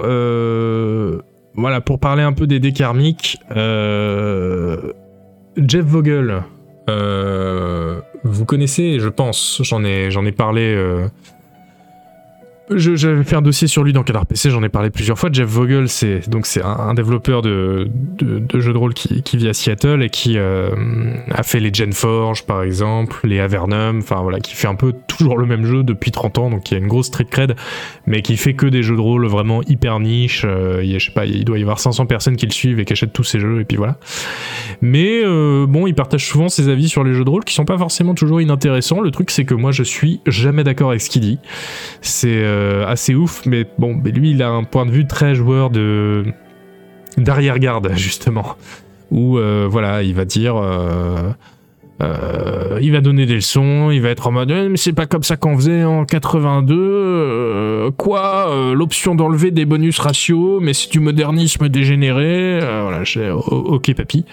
voilà, 1.54 1.80
pour 1.80 1.98
parler 1.98 2.22
un 2.22 2.32
peu 2.32 2.46
des 2.46 2.60
dés 2.60 2.72
karmiques, 2.72 3.36
Jeff 5.56 5.84
Vogel, 5.84 6.42
euh, 6.88 8.00
vous 8.24 8.44
connaissez, 8.44 8.98
je 8.98 9.08
pense, 9.08 9.60
j'en 9.62 9.84
ai, 9.84 10.10
ai 10.10 10.32
parlé 10.32 10.74
euh, 10.74 11.08
je- 12.70 12.96
j'avais 12.96 13.24
fait 13.24 13.36
un 13.36 13.42
dossier 13.42 13.68
sur 13.68 13.82
lui 13.84 13.92
dans 13.92 14.02
Canard 14.02 14.26
PC, 14.26 14.50
j'en 14.50 14.62
ai 14.62 14.68
parlé 14.68 14.90
plusieurs 14.90 15.18
fois. 15.18 15.30
Jeff 15.32 15.48
Vogel, 15.48 15.88
c'est 15.88 16.28
donc 16.28 16.46
c'est 16.46 16.62
un, 16.62 16.94
développeur 16.94 17.42
de, 17.42 17.88
de, 18.18 18.60
jeux 18.60 18.72
de 18.72 18.78
rôle 18.78 18.94
qui, 18.94 19.36
vit 19.36 19.48
à 19.48 19.54
Seattle 19.54 20.02
et 20.02 20.10
qui 20.10 20.36
euh, 20.36 20.70
a 21.30 21.42
fait 21.42 21.60
les 21.60 21.72
Genforge 21.72 22.44
par 22.44 22.62
exemple, 22.62 23.20
les 23.24 23.40
Avernum, 23.40 23.98
enfin 23.98 24.20
voilà, 24.22 24.40
qui 24.40 24.54
fait 24.54 24.68
un 24.68 24.74
peu 24.74 24.92
toujours 25.06 25.38
le 25.38 25.46
même 25.46 25.64
jeu 25.64 25.82
depuis 25.82 26.10
30 26.10 26.38
ans, 26.38 26.50
donc 26.50 26.64
qui 26.64 26.74
a 26.74 26.78
une 26.78 26.86
grosse 26.86 27.06
street 27.06 27.26
cred, 27.30 27.56
mais 28.06 28.22
qui 28.22 28.36
fait 28.36 28.54
que 28.54 28.66
des 28.66 28.82
jeux 28.82 28.96
de 28.96 29.00
rôle 29.00 29.26
vraiment 29.26 29.62
hyper 29.62 30.00
niche. 30.00 30.44
Euh, 30.44 30.80
il 30.82 30.90
y 30.90 30.94
a, 30.94 30.98
je 30.98 31.06
sais 31.06 31.12
pas, 31.12 31.26
il 31.26 31.44
doit 31.44 31.58
y 31.58 31.62
avoir 31.62 31.78
500 31.78 32.06
personnes 32.06 32.36
qui 32.36 32.46
le 32.46 32.52
suivent 32.52 32.78
et 32.78 32.84
qui 32.84 32.92
achètent 32.92 33.12
tous 33.12 33.24
ses 33.24 33.40
jeux 33.40 33.60
et 33.60 33.64
puis 33.64 33.76
voilà. 33.76 33.96
Mais 34.80 35.22
euh, 35.24 35.66
bon, 35.66 35.86
il 35.86 35.94
partage 35.94 36.26
souvent 36.26 36.48
ses 36.48 36.68
avis 36.68 36.88
sur 36.88 37.04
les 37.04 37.14
jeux 37.14 37.24
de 37.24 37.30
rôle 37.30 37.44
qui 37.44 37.54
sont 37.54 37.64
pas 37.64 37.78
forcément 37.78 38.14
toujours 38.14 38.40
inintéressants. 38.40 39.00
Le 39.00 39.10
truc, 39.10 39.30
c'est 39.30 39.44
que 39.44 39.54
moi, 39.54 39.72
je 39.72 39.82
suis 39.82 40.20
jamais 40.26 40.64
d'accord 40.64 40.90
avec 40.90 41.00
ce 41.00 41.10
qu'il 41.10 41.22
dit. 41.22 41.38
C'est 42.00 42.42
euh, 42.52 42.86
assez 42.86 43.14
ouf, 43.14 43.42
mais 43.46 43.66
bon, 43.78 44.00
lui, 44.04 44.30
il 44.32 44.42
a 44.42 44.50
un 44.50 44.64
point 44.64 44.86
de 44.86 44.90
vue 44.90 45.06
très 45.06 45.34
joueur 45.34 45.70
de 45.70 46.24
d'arrière-garde 47.18 47.92
justement, 47.96 48.56
où 49.10 49.38
euh, 49.38 49.66
voilà, 49.70 50.02
il 50.02 50.14
va 50.14 50.24
dire. 50.24 50.56
euh, 50.56 51.30
euh, 52.02 52.78
il 52.80 52.90
va 52.90 53.00
donner 53.00 53.26
des 53.26 53.36
leçons, 53.36 53.90
il 53.92 54.00
va 54.02 54.08
être 54.08 54.26
en 54.26 54.32
mode 54.32 54.50
Eh, 54.50 54.68
mais 54.68 54.76
c'est 54.76 54.92
pas 54.94 55.06
comme 55.06 55.22
ça 55.22 55.36
qu'on 55.36 55.54
faisait 55.56 55.84
en 55.84 56.04
82. 56.04 56.74
euh, 56.76 57.90
quoi 57.96 58.50
L'option 58.74 59.14
d'enlever 59.14 59.52
des 59.52 59.66
bonus 59.66 59.98
ratios, 60.00 60.60
mais 60.60 60.72
c'est 60.74 60.90
du 60.90 60.98
modernisme 60.98 61.68
dégénéré. 61.68 62.58
Voilà, 62.60 63.04
o- 63.30 63.38
ok 63.74 63.94
papy. 63.94 64.24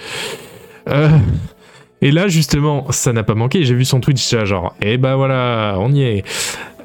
Et 2.02 2.12
là 2.12 2.28
justement, 2.30 2.88
ça 2.92 3.12
n'a 3.14 3.24
pas 3.24 3.36
manqué. 3.36 3.64
J'ai 3.66 3.76
vu 3.76 3.86
son 3.86 4.00
là, 4.32 4.46
genre, 4.46 4.74
et 4.82 4.98
bah 4.98 5.16
voilà, 5.16 5.76
on 5.80 5.92
y 5.92 6.02
est. 6.02 6.24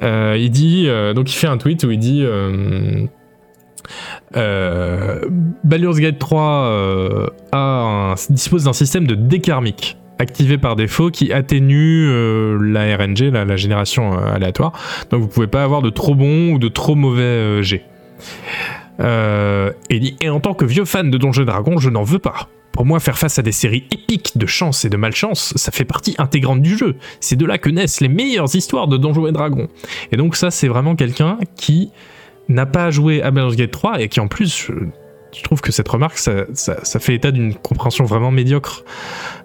Euh, 0.03 0.35
il 0.39 0.51
dit, 0.51 0.85
euh, 0.87 1.13
donc 1.13 1.31
il 1.31 1.35
fait 1.35 1.47
un 1.47 1.57
tweet 1.57 1.83
où 1.83 1.91
il 1.91 1.99
dit. 1.99 2.21
Euh, 2.23 3.05
euh, 4.35 5.21
Baldur's 5.63 5.99
Gate 5.99 6.17
3 6.17 6.41
euh, 6.41 7.27
a 7.51 8.15
dispose 8.29 8.63
d'un 8.63 8.73
système 8.73 9.05
de 9.05 9.15
dékarmique 9.15 9.97
activé 10.17 10.57
par 10.57 10.75
défaut 10.75 11.11
qui 11.11 11.33
atténue 11.33 12.07
la 12.71 12.95
RNG, 12.95 13.31
la, 13.33 13.57
génération 13.57 14.17
aléatoire. 14.17 14.71
Donc 15.11 15.21
vous 15.21 15.27
pouvez 15.27 15.47
pas 15.47 15.61
avoir 15.61 15.81
de 15.81 15.89
trop 15.89 16.15
bons 16.15 16.53
ou 16.53 16.57
de 16.57 16.69
trop 16.69 16.95
mauvais. 16.95 17.61
Euh, 19.01 19.71
et, 19.89 20.15
et 20.21 20.29
en 20.29 20.39
tant 20.39 20.53
que 20.53 20.65
vieux 20.65 20.85
fan 20.85 21.11
de 21.11 21.17
Donjons 21.17 21.41
et 21.41 21.45
Dragons, 21.45 21.77
je 21.79 21.89
n'en 21.89 22.03
veux 22.03 22.19
pas. 22.19 22.47
Pour 22.75 22.85
moi, 22.85 22.99
faire 22.99 23.17
face 23.17 23.39
à 23.39 23.41
des 23.41 23.53
séries 23.53 23.85
épiques 23.89 24.37
de 24.37 24.45
chance 24.45 24.83
et 24.83 24.89
de 24.89 24.97
malchance, 24.97 25.53
ça 25.55 25.71
fait 25.71 25.85
partie 25.85 26.13
intégrante 26.17 26.61
du 26.61 26.77
jeu. 26.77 26.97
C'est 27.21 27.37
de 27.37 27.45
là 27.45 27.57
que 27.57 27.69
naissent 27.69 28.01
les 28.01 28.09
meilleures 28.09 28.53
histoires 28.53 28.89
de 28.89 28.97
Donjons 28.97 29.27
et 29.27 29.31
Dragons. 29.31 29.69
Et 30.11 30.17
donc 30.17 30.35
ça, 30.35 30.51
c'est 30.51 30.67
vraiment 30.67 30.97
quelqu'un 30.97 31.37
qui 31.55 31.89
n'a 32.49 32.65
pas 32.65 32.91
joué 32.91 33.21
à 33.21 33.31
Baldur's 33.31 33.55
Gate 33.55 33.71
3 33.71 34.01
et 34.01 34.09
qui 34.09 34.19
en 34.19 34.27
plus, 34.27 34.67
je, 34.67 34.73
je 35.33 35.41
trouve 35.41 35.61
que 35.61 35.71
cette 35.71 35.87
remarque, 35.87 36.17
ça, 36.17 36.45
fait 36.99 37.15
état 37.15 37.31
d'une 37.31 37.55
compréhension 37.55 38.03
vraiment 38.03 38.29
médiocre 38.29 38.83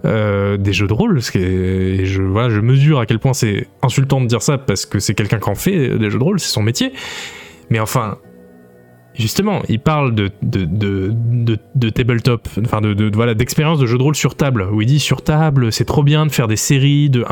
euh, 0.03 0.57
des 0.57 0.73
jeux 0.73 0.87
de 0.87 0.93
rôle. 0.93 1.19
Et 1.35 2.05
je, 2.05 2.21
je 2.21 2.59
mesure 2.59 2.99
à 2.99 3.05
quel 3.05 3.19
point 3.19 3.31
c'est 3.31 3.65
insultant 3.81 4.19
de 4.19 4.25
dire 4.25 4.41
ça 4.41 4.57
parce 4.57 4.85
que 4.85 4.99
c'est 4.99 5.13
quelqu'un 5.13 5.39
qui 5.39 5.49
en 5.49 5.55
fait 5.55 5.77
euh, 5.77 5.97
des 5.97 6.09
jeux 6.09 6.19
de 6.19 6.23
rôle, 6.23 6.41
c'est 6.41 6.51
son 6.51 6.63
métier. 6.63 6.91
Mais 7.69 7.79
enfin, 7.79 8.17
justement, 9.21 9.61
il 9.69 9.79
parle 9.79 10.13
de, 10.13 10.29
tabletop, 11.89 12.47
enfin 12.63 12.81
de, 12.81 13.11
voilà, 13.13 13.33
d'expérience 13.33 13.79
de 13.79 13.85
jeu 13.85 13.97
de 13.97 14.03
rôle 14.03 14.15
sur 14.15 14.35
table, 14.35 14.67
où 14.71 14.81
il 14.81 14.87
dit 14.87 14.99
sur 14.99 15.23
table, 15.23 15.71
c'est 15.71 15.85
trop 15.85 16.03
bien 16.03 16.25
de 16.25 16.31
faire 16.31 16.47
des 16.47 16.55
séries 16.55 17.09
de, 17.09 17.23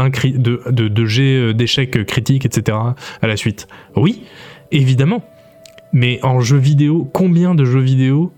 jets 1.06 1.24
euh, 1.24 1.54
d'échecs 1.54 2.06
critiques, 2.06 2.46
etc. 2.46 2.78
à 3.22 3.28
la 3.28 3.36
suite. 3.36 3.68
Oui, 3.96 4.24
évidemment. 4.72 5.24
Mais 5.92 6.20
en 6.22 6.40
jeu 6.40 6.58
vidéo, 6.58 7.10
combien 7.14 7.56
de 7.56 7.66
jeux 7.66 7.80
vidéo 7.80 8.32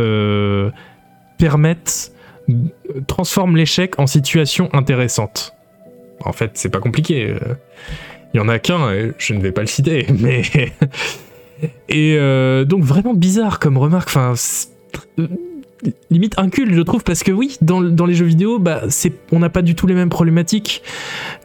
euh, 0.00 0.70
permettent, 1.38 2.12
transforment 3.06 3.56
l'échec 3.56 3.98
en 3.98 4.06
situation 4.06 4.70
intéressante? 4.72 5.54
En 6.24 6.32
fait, 6.32 6.52
c'est 6.54 6.70
pas 6.70 6.80
compliqué. 6.80 7.28
euh. 7.28 7.54
Il 8.32 8.38
y 8.38 8.40
en 8.40 8.48
a 8.48 8.58
qu'un, 8.58 9.12
je 9.16 9.34
ne 9.34 9.40
vais 9.40 9.52
pas 9.52 9.60
le 9.60 9.68
citer, 9.68 10.06
mais. 10.18 10.42
Et 11.88 12.16
euh, 12.18 12.64
donc 12.64 12.82
vraiment 12.82 13.14
bizarre 13.14 13.58
comme 13.58 13.78
remarque. 13.78 14.08
Enfin, 14.08 14.34
limite 16.10 16.38
inculte, 16.38 16.72
je 16.72 16.80
trouve, 16.80 17.02
parce 17.02 17.22
que 17.22 17.32
oui, 17.32 17.56
dans, 17.60 17.82
dans 17.82 18.06
les 18.06 18.14
jeux 18.14 18.26
vidéo, 18.26 18.58
bah, 18.58 18.82
c'est, 18.88 19.12
on 19.32 19.38
n'a 19.38 19.50
pas 19.50 19.62
du 19.62 19.74
tout 19.74 19.86
les 19.86 19.94
mêmes 19.94 20.08
problématiques 20.08 20.82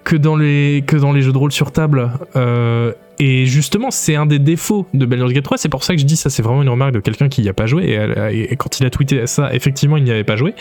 que 0.03 0.15
dans 0.15 0.35
les, 0.35 0.83
que 0.85 0.95
dans 0.95 1.11
les 1.11 1.21
jeux 1.21 1.31
de 1.31 1.37
rôle 1.37 1.51
sur 1.51 1.71
table. 1.71 2.11
Euh, 2.35 2.93
et 3.19 3.45
justement, 3.45 3.91
c'est 3.91 4.15
un 4.15 4.25
des 4.25 4.39
défauts 4.39 4.87
de 4.93 5.05
Baldur's 5.05 5.33
Gate 5.33 5.43
3. 5.43 5.57
C'est 5.57 5.69
pour 5.69 5.83
ça 5.83 5.93
que 5.93 5.99
je 5.99 6.05
dis 6.05 6.15
ça, 6.15 6.29
c'est 6.29 6.41
vraiment 6.41 6.61
une 6.61 6.69
remarque 6.69 6.93
de 6.93 6.99
quelqu'un 6.99 7.27
qui 7.27 7.41
n'y 7.41 7.49
a 7.49 7.53
pas 7.53 7.65
joué. 7.65 7.99
Et 8.31 8.55
quand 8.55 8.79
il 8.79 8.85
a 8.85 8.89
tweeté 8.89 9.27
ça, 9.27 9.53
effectivement, 9.53 9.97
il 9.97 10.05
n'y 10.05 10.11
avait 10.11 10.23
pas 10.23 10.37
joué. 10.37 10.55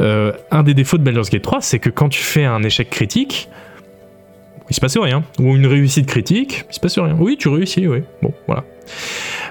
Euh, 0.00 0.32
un 0.52 0.62
des 0.62 0.74
défauts 0.74 0.98
de 0.98 1.02
Baldur's 1.02 1.30
Gate 1.30 1.42
3, 1.42 1.60
c'est 1.60 1.80
que 1.80 1.90
quand 1.90 2.08
tu 2.08 2.22
fais 2.22 2.44
un 2.44 2.62
échec 2.62 2.88
critique, 2.88 3.48
il 4.70 4.74
se 4.74 4.80
passe 4.80 4.96
rien. 4.96 5.24
Ou 5.40 5.56
une 5.56 5.66
réussite 5.66 6.06
critique, 6.06 6.66
il 6.70 6.74
se 6.74 6.80
passe 6.80 6.98
rien. 6.98 7.16
Oui, 7.18 7.36
tu 7.36 7.48
réussis, 7.48 7.88
oui. 7.88 8.02
Bon, 8.22 8.32
voilà. 8.46 8.64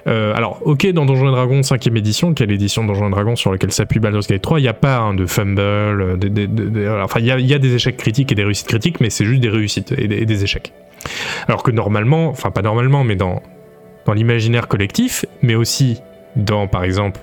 Euh, 0.07 0.33
alors, 0.35 0.61
ok, 0.63 0.87
dans 0.91 1.05
Donjons 1.05 1.27
et 1.27 1.31
Dragons 1.31 1.61
5ème 1.61 1.97
édition, 1.97 2.33
qui 2.33 2.43
est 2.43 2.45
l'édition 2.45 2.83
de 2.83 2.87
Donjons 2.87 3.07
et 3.07 3.11
Dragons 3.11 3.35
sur 3.35 3.51
laquelle 3.51 3.71
s'appuie 3.71 3.99
Baldur's 3.99 4.27
Gate 4.27 4.41
3, 4.41 4.59
il 4.59 4.63
n'y 4.63 4.67
a 4.69 4.73
pas 4.73 4.97
hein, 4.99 5.13
de 5.13 5.25
fumble, 5.25 5.59
euh, 5.59 6.17
des- 6.17 6.29
des- 6.29 6.47
des- 6.47 6.69
des- 6.69 6.89
enfin, 6.89 7.19
il 7.19 7.25
y 7.25 7.53
a, 7.53 7.59
des 7.59 7.73
échecs 7.75 7.97
critiques 7.97 8.31
et 8.31 8.35
des 8.35 8.43
réussites 8.43 8.67
critiques, 8.67 9.01
mais 9.01 9.09
c'est 9.09 9.25
juste 9.25 9.41
des 9.41 9.49
réussites 9.49 9.93
et 9.97 10.07
des, 10.07 10.25
des 10.25 10.43
échecs. 10.43 10.73
Alors 11.47 11.63
que 11.63 11.71
normalement, 11.71 12.29
enfin 12.29 12.51
pas 12.51 12.61
normalement, 12.61 13.03
mais 13.03 13.15
dans, 13.15 13.41
l'imaginaire 14.13 14.67
collectif, 14.67 15.25
mais 15.41 15.55
aussi 15.55 16.01
dans, 16.35 16.67
par 16.67 16.83
exemple, 16.83 17.19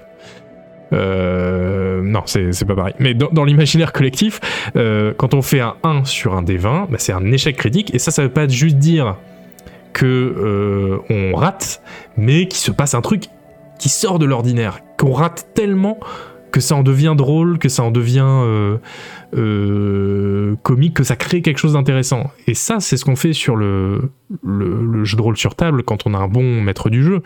euh, 0.92 2.02
non, 2.02 2.22
c'est 2.26 2.66
pas 2.66 2.74
pareil. 2.74 2.94
Mais 2.98 3.14
dans, 3.14 3.44
l'imaginaire 3.44 3.92
collectif, 3.92 4.40
euh, 4.76 5.12
quand 5.16 5.34
on 5.34 5.42
fait 5.42 5.60
un 5.60 5.74
1 5.82 6.04
sur 6.04 6.34
un 6.34 6.42
D20, 6.42 6.88
bah, 6.90 6.98
c'est 6.98 7.12
un 7.12 7.32
échec 7.32 7.56
critique. 7.56 7.94
Et 7.94 7.98
ça, 7.98 8.10
ça 8.10 8.22
veut 8.22 8.28
pas 8.28 8.46
juste 8.48 8.76
dire 8.76 9.16
que 9.94 10.04
euh, 10.06 10.98
on 11.08 11.34
rate, 11.34 11.80
mais 12.18 12.46
qu'il 12.48 12.58
se 12.58 12.70
passe 12.70 12.94
un 12.94 13.00
truc 13.00 13.28
qui 13.78 13.88
sort 13.88 14.18
de 14.18 14.26
l'ordinaire, 14.26 14.80
qu'on 14.98 15.12
rate 15.12 15.48
tellement 15.54 15.98
que 16.52 16.60
ça 16.60 16.76
en 16.76 16.82
devient 16.82 17.14
drôle, 17.16 17.58
que 17.58 17.68
ça 17.68 17.82
en 17.82 17.90
devient 17.90 18.26
euh, 18.26 18.76
euh, 19.36 20.54
comique, 20.62 20.94
que 20.94 21.04
ça 21.04 21.16
crée 21.16 21.42
quelque 21.42 21.58
chose 21.58 21.72
d'intéressant. 21.72 22.30
Et 22.46 22.54
ça, 22.54 22.78
c'est 22.78 22.96
ce 22.96 23.04
qu'on 23.04 23.16
fait 23.16 23.32
sur 23.32 23.56
le, 23.56 24.10
jeu 25.04 25.16
de 25.16 25.22
rôle 25.22 25.36
sur 25.36 25.56
table 25.56 25.82
quand 25.82 26.06
on 26.06 26.14
a 26.14 26.18
un 26.18 26.28
bon 26.28 26.60
maître 26.60 26.90
du 26.90 27.02
jeu. 27.02 27.22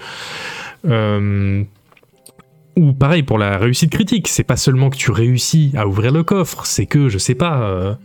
Ou 2.77 2.93
pareil 2.93 3.25
pour 3.25 3.39
la 3.39 3.59
réussite 3.59 3.91
critique, 3.91 4.29
c'est 4.29 4.45
pas 4.45 4.57
seulement 4.57 4.89
que 4.89 4.97
tu 4.97 5.11
réussis 5.11 5.73
à 5.77 5.87
ouvrir 5.89 6.13
le 6.13 6.23
coffre, 6.23 6.65
c'est 6.65 6.87
que, 6.87 7.09
je 7.09 7.19
sais 7.19 7.35
pas, 7.35 7.99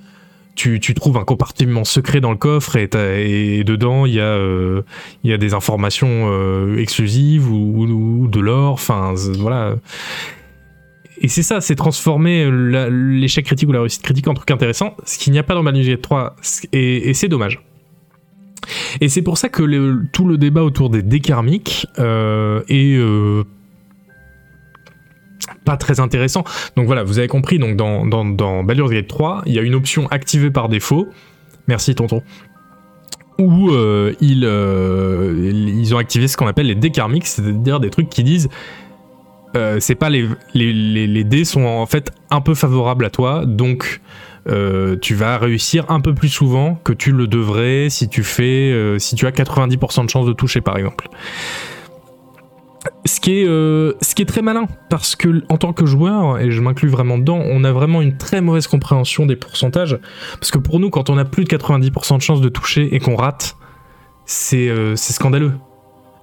tu, 0.56 0.80
trouves 0.94 1.18
un 1.18 1.24
compartiment 1.24 1.84
secret 1.84 2.22
dans 2.22 2.32
le 2.32 2.38
coffre 2.38 2.76
et, 2.76 3.64
dedans 3.64 4.06
il 4.06 4.14
y, 4.14 4.20
a, 4.20 4.24
euh, 4.24 4.84
il 5.24 5.32
y 5.32 5.34
a 5.34 5.38
des 5.38 5.54
informations 5.54 6.28
euh, 6.32 6.78
exclusives 6.78 7.52
ou, 7.52 8.28
de 8.28 8.40
l'or, 8.40 8.74
enfin 8.74 9.14
voilà. 9.40 9.76
Et 11.20 11.28
c'est 11.28 11.44
ça, 11.44 11.62
c'est 11.62 11.76
transformer 11.76 12.50
l'échec 12.52 13.46
critique 13.46 13.70
ou 13.70 13.72
la 13.72 13.80
réussite 13.80 14.02
critique 14.02 14.28
en 14.28 14.34
truc 14.34 14.52
intéressant, 14.52 14.96
ce 15.06 15.18
qu'il 15.18 15.32
n'y 15.32 15.40
a 15.40 15.44
pas 15.44 15.54
dans 15.54 15.64
Baldur's 15.64 15.88
Gate 15.88 16.02
3, 16.02 16.36
c- 16.42 16.68
et, 16.74 17.14
c'est 17.14 17.30
dommage. 17.30 17.62
Et 19.02 19.10
c'est 19.10 19.22
pour 19.22 19.38
ça 19.38 19.50
que 19.50 20.04
tout 20.12 20.26
le 20.26 20.38
débat 20.38 20.64
autour 20.64 20.90
des 20.90 21.02
dés 21.02 21.20
karmiques 21.20 21.88
euh, 22.00 22.62
est 22.68 22.96
euh, 22.98 23.44
pas 25.66 25.78
très 25.78 26.00
intéressant. 26.00 26.44
Donc 26.76 26.86
voilà, 26.86 27.04
vous 27.04 27.20
avez 27.20 27.28
compris, 27.28 27.60
donc 27.60 27.76
dans, 27.76 28.06
dans, 28.06 28.26
dans 28.26 28.64
Baldur's 28.64 28.92
Gate 28.92 29.08
3, 29.08 29.44
il 29.46 29.54
y 29.54 29.60
a 29.60 29.62
une 29.62 29.76
option 29.76 30.08
activée 30.08 30.52
par 30.52 30.70
défaut. 30.70 31.08
Merci 31.68 31.96
tonton. 31.96 32.22
Où 33.40 33.72
euh, 33.72 34.14
ils, 34.22 34.46
euh, 34.46 35.52
ils 35.52 35.96
ont 35.96 35.98
activé 35.98 36.28
ce 36.28 36.38
qu'on 36.38 36.48
appelle 36.48 36.68
les 36.68 36.76
dés 36.76 36.92
karmiques, 36.92 37.26
c'est-à-dire 37.26 37.80
des 37.80 37.90
trucs 37.90 38.10
qui 38.10 38.24
disent 38.24 38.50
euh, 39.56 39.80
c'est 39.80 39.96
pas 39.96 40.10
les, 40.10 40.28
les, 40.54 41.24
dés 41.24 41.46
sont 41.46 41.66
en 41.66 41.86
fait 41.86 42.12
un 42.32 42.42
peu 42.42 42.56
favorables 42.56 43.06
à 43.06 43.10
toi, 43.10 43.46
donc 43.46 44.02
tu 45.02 45.16
vas 45.16 45.38
réussir 45.38 45.86
un 45.90 46.02
peu 46.02 46.14
plus 46.14 46.28
souvent 46.28 46.76
que 46.84 46.92
tu 46.92 47.12
le 47.12 47.28
devrais 47.28 47.90
si 47.90 48.10
tu 48.10 48.24
fais 48.24 48.76
si 49.00 49.16
tu 49.16 49.26
as 49.26 49.32
90% 49.32 50.06
de 50.06 50.10
chance 50.10 50.26
de 50.26 50.34
toucher 50.34 50.60
par 50.60 50.78
exemple. 50.78 51.08
Ce 53.06 53.20
qui, 53.20 53.40
est, 53.42 53.48
euh, 53.48 53.94
ce 54.02 54.14
qui 54.16 54.22
est 54.24 54.26
très 54.26 54.42
malin, 54.42 54.66
parce 54.90 55.16
que 55.16 55.44
en 55.50 55.58
tant 55.58 55.72
que 55.74 55.86
joueur, 55.86 56.40
et 56.40 56.52
je 56.52 56.60
m'inclus 56.62 56.90
vraiment 56.90 57.18
dedans, 57.18 57.40
on 57.44 57.64
a 57.64 57.72
vraiment 57.72 58.02
une 58.02 58.18
très 58.18 58.42
mauvaise 58.42 58.68
compréhension 58.68 59.26
des 59.26 59.36
pourcentages. 59.38 59.98
Parce 60.40 60.52
que 60.52 60.58
pour 60.58 60.80
nous, 60.80 60.90
quand 60.90 61.10
on 61.10 61.18
a 61.18 61.24
plus 61.26 61.44
de 61.46 61.50
90% 61.50 62.18
de 62.18 62.22
chance 62.22 62.42
de 62.42 62.50
toucher 62.50 62.94
et 62.94 63.00
qu'on 63.00 63.16
rate, 63.16 63.56
c'est 64.26 64.68
euh, 64.70 64.96
c'est 64.96 65.14
scandaleux. 65.14 65.54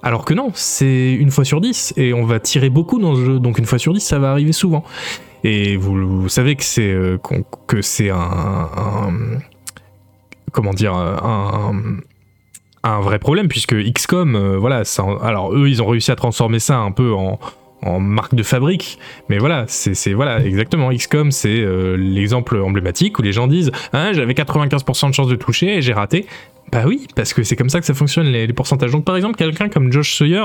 Alors 0.03 0.25
que 0.25 0.33
non, 0.33 0.51
c'est 0.53 1.13
une 1.13 1.29
fois 1.31 1.45
sur 1.45 1.61
10, 1.61 1.93
et 1.97 2.13
on 2.13 2.25
va 2.25 2.39
tirer 2.39 2.69
beaucoup 2.71 2.99
dans 2.99 3.15
ce 3.15 3.23
jeu, 3.25 3.39
donc 3.39 3.57
une 3.59 3.65
fois 3.65 3.77
sur 3.79 3.93
10, 3.93 3.99
ça 3.99 4.17
va 4.19 4.31
arriver 4.31 4.51
souvent. 4.51 4.83
Et 5.43 5.77
vous, 5.77 6.29
savez 6.29 6.55
que 6.55 6.63
c'est 6.63 6.91
euh, 6.91 7.17
que 7.67 7.81
c'est 7.81 8.09
un, 8.11 8.17
un- 8.17 9.39
Comment 10.51 10.73
dire 10.73 10.93
Un 10.95 11.73
un 12.83 12.99
vrai 13.01 13.19
problème 13.19 13.47
puisque 13.47 13.75
XCOM, 13.75 14.35
euh, 14.35 14.57
voilà, 14.57 14.83
ça, 14.85 15.05
alors 15.21 15.53
eux 15.53 15.69
ils 15.69 15.81
ont 15.81 15.87
réussi 15.87 16.11
à 16.11 16.15
transformer 16.15 16.59
ça 16.59 16.77
un 16.77 16.91
peu 16.91 17.13
en, 17.13 17.39
marque 17.99 18.35
de 18.35 18.43
fabrique, 18.43 18.99
mais 19.27 19.39
voilà, 19.39 19.65
c'est 19.67 20.13
voilà 20.13 20.45
exactement 20.45 20.91
XCOM, 20.93 21.31
c'est 21.31 21.61
euh, 21.61 21.95
l'exemple 21.97 22.57
emblématique 22.57 23.17
où 23.17 23.23
les 23.23 23.31
gens 23.31 23.47
disent 23.47 23.71
ah, 23.91 24.13
j'avais 24.13 24.33
95% 24.33 25.09
de 25.09 25.13
chance 25.15 25.27
de 25.27 25.35
toucher 25.35 25.77
et 25.77 25.81
j'ai 25.81 25.93
raté. 25.93 26.27
Bah 26.71 26.83
oui, 26.85 27.07
parce 27.15 27.33
que 27.33 27.43
c'est 27.43 27.57
comme 27.57 27.69
ça 27.69 27.81
que 27.81 27.85
ça 27.85 27.93
fonctionne 27.93 28.27
les, 28.27 28.47
pourcentages. 28.53 28.91
Donc 28.91 29.03
par 29.03 29.17
exemple, 29.17 29.35
quelqu'un 29.35 29.67
comme 29.67 29.91
Josh 29.91 30.15
Sawyer, 30.15 30.43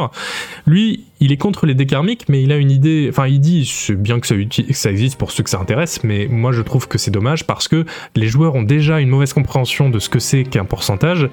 lui, 0.67 1.05
il 1.21 1.31
est 1.31 1.37
contre 1.37 1.67
les 1.67 1.75
dés 1.75 1.87
karmiques, 1.87 2.25
mais 2.29 2.43
il 2.43 2.51
a 2.51 2.57
une 2.57 2.71
idée. 2.71 3.07
Enfin, 3.11 3.29
il 3.29 3.39
dit 3.39 3.65
c'est 3.65 3.95
bien 3.95 4.19
que 4.19 4.27
ça, 4.27 4.35
que 4.35 4.73
ça 4.73 4.91
existe 4.91 5.19
pour 5.19 5.31
ceux 5.31 5.45
que 5.45 5.51
ça 5.51 5.61
intéresse, 5.61 6.03
mais 6.03 6.27
moi 6.29 6.51
je 6.51 6.63
trouve 6.63 6.89
que 6.89 6.99
c'est 6.99 7.13
dommage 7.13 7.47
parce 7.47 7.69
que 7.69 7.85
les 8.17 8.27
joueurs 8.27 8.57
ont 8.57 8.63
déjà 8.63 8.99
une 8.99 9.11
mauvaise 9.11 9.35
compréhension 9.35 9.89
de 9.89 9.99
ce 9.99 10.09
que 10.09 10.19
c'est 10.19 10.43
qu'un 10.43 10.65
pourcentage. 10.65 11.29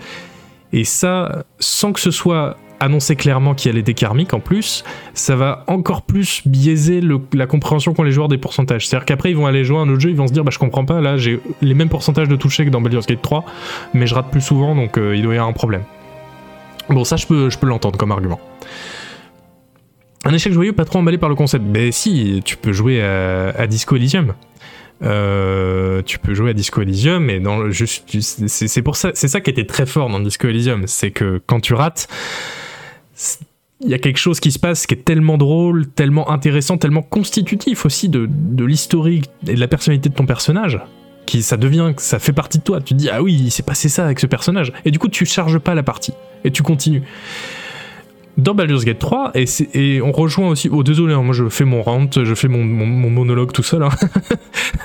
Et 0.73 0.83
ça, 0.83 1.45
sans 1.59 1.93
que 1.93 1.99
ce 1.99 2.11
soit 2.11 2.57
annoncé 2.79 3.15
clairement 3.15 3.53
qu'il 3.53 3.71
y 3.71 3.73
a 3.73 3.75
les 3.75 3.83
dés 3.83 3.93
karmiques 3.93 4.33
en 4.33 4.39
plus, 4.39 4.83
ça 5.13 5.35
va 5.35 5.63
encore 5.67 6.01
plus 6.01 6.41
biaiser 6.45 7.01
la 7.33 7.45
compréhension 7.45 7.93
qu'ont 7.93 8.03
les 8.03 8.11
joueurs 8.11 8.27
des 8.27 8.37
pourcentages. 8.37 8.87
C'est-à-dire 8.87 9.05
qu'après, 9.05 9.31
ils 9.31 9.37
vont 9.37 9.45
aller 9.45 9.63
jouer 9.63 9.77
à 9.77 9.81
un 9.81 9.89
autre 9.89 10.01
jeu, 10.01 10.09
ils 10.09 10.15
vont 10.15 10.27
se 10.27 10.33
dire, 10.33 10.43
bah 10.43 10.51
je 10.51 10.59
comprends 10.59 10.83
pas, 10.83 10.99
là 10.99 11.15
j'ai 11.15 11.39
les 11.61 11.75
mêmes 11.75 11.89
pourcentages 11.89 12.27
de 12.27 12.35
toucher 12.35 12.65
que 12.65 12.69
dans 12.69 12.81
Baldur's 12.81 13.05
Gate 13.05 13.21
3, 13.21 13.45
mais 13.93 14.07
je 14.07 14.15
rate 14.15 14.31
plus 14.31 14.41
souvent, 14.41 14.75
donc 14.75 14.97
euh, 14.97 15.15
il 15.15 15.21
doit 15.21 15.33
y 15.33 15.37
avoir 15.37 15.49
un 15.49 15.53
problème. 15.53 15.83
Bon, 16.89 17.03
ça, 17.05 17.15
je 17.15 17.25
peux, 17.25 17.49
je 17.49 17.57
peux 17.57 17.67
l'entendre 17.67 17.97
comme 17.97 18.11
argument. 18.11 18.41
Un 20.25 20.33
échec 20.33 20.51
joyeux, 20.51 20.73
pas 20.73 20.85
trop 20.85 20.99
emballé 20.99 21.17
par 21.17 21.29
le 21.29 21.35
concept. 21.35 21.63
Ben 21.65 21.91
si, 21.91 22.41
tu 22.43 22.57
peux 22.57 22.73
jouer 22.73 23.01
à 23.01 23.67
Disco 23.67 23.95
Elysium. 23.95 24.33
Euh, 25.03 26.01
tu 26.03 26.19
peux 26.19 26.33
jouer 26.33 26.51
à 26.51 26.53
Disco 26.53 26.81
Elysium 26.81 27.29
et 27.29 27.39
dans 27.39 27.59
c'est 28.47 28.81
pour 28.81 28.95
ça 28.95 29.11
c'est 29.13 29.27
ça 29.27 29.41
qui 29.41 29.49
était 29.49 29.65
très 29.65 29.85
fort 29.85 30.09
dans 30.09 30.19
Disco 30.19 30.47
Elysium 30.47 30.87
c'est 30.87 31.11
que 31.11 31.41
quand 31.45 31.59
tu 31.59 31.73
rates 31.73 32.07
il 33.81 33.89
y 33.89 33.93
a 33.93 33.99
quelque 33.99 34.17
chose 34.17 34.39
qui 34.39 34.51
se 34.53 34.59
passe 34.59 34.87
qui 34.87 34.93
est 34.93 35.03
tellement 35.03 35.37
drôle 35.37 35.87
tellement 35.87 36.31
intéressant 36.31 36.77
tellement 36.77 37.01
constitutif 37.01 37.85
aussi 37.85 38.07
de, 38.07 38.29
de 38.29 38.63
l'historique 38.63 39.29
et 39.45 39.55
de 39.55 39.59
la 39.59 39.67
personnalité 39.67 40.07
de 40.07 40.15
ton 40.15 40.25
personnage 40.25 40.79
qui 41.25 41.41
ça 41.41 41.57
devient 41.57 41.93
ça 41.97 42.19
fait 42.19 42.33
partie 42.33 42.59
de 42.59 42.63
toi. 42.63 42.81
Tu 42.81 42.93
te 42.93 42.99
dis 42.99 43.09
ah 43.09 43.21
oui 43.21 43.33
il 43.45 43.51
s'est 43.51 43.63
passé 43.63 43.89
ça 43.89 44.05
avec 44.05 44.19
ce 44.19 44.27
personnage. 44.27 44.73
Et 44.85 44.91
du 44.91 44.99
coup 44.99 45.09
tu 45.09 45.25
charges 45.25 45.59
pas 45.59 45.75
la 45.75 45.83
partie. 45.83 46.13
Et 46.43 46.51
tu 46.51 46.63
continues 46.63 47.03
dans 48.37 48.55
Baldur's 48.55 48.83
Gate 48.83 48.99
3, 48.99 49.33
et, 49.35 50.01
on 50.01 50.11
rejoint 50.11 50.49
aussi. 50.49 50.69
Oh, 50.71 50.83
désolé, 50.83 51.13
hein, 51.13 51.21
moi 51.21 51.33
je 51.33 51.49
fais 51.49 51.65
mon 51.65 51.83
rant, 51.83 52.07
je 52.11 52.33
fais 52.33 52.47
mon 52.47 52.63
monologue 52.63 53.51
tout 53.51 53.63
seul. 53.63 53.83
hein. 53.83 53.89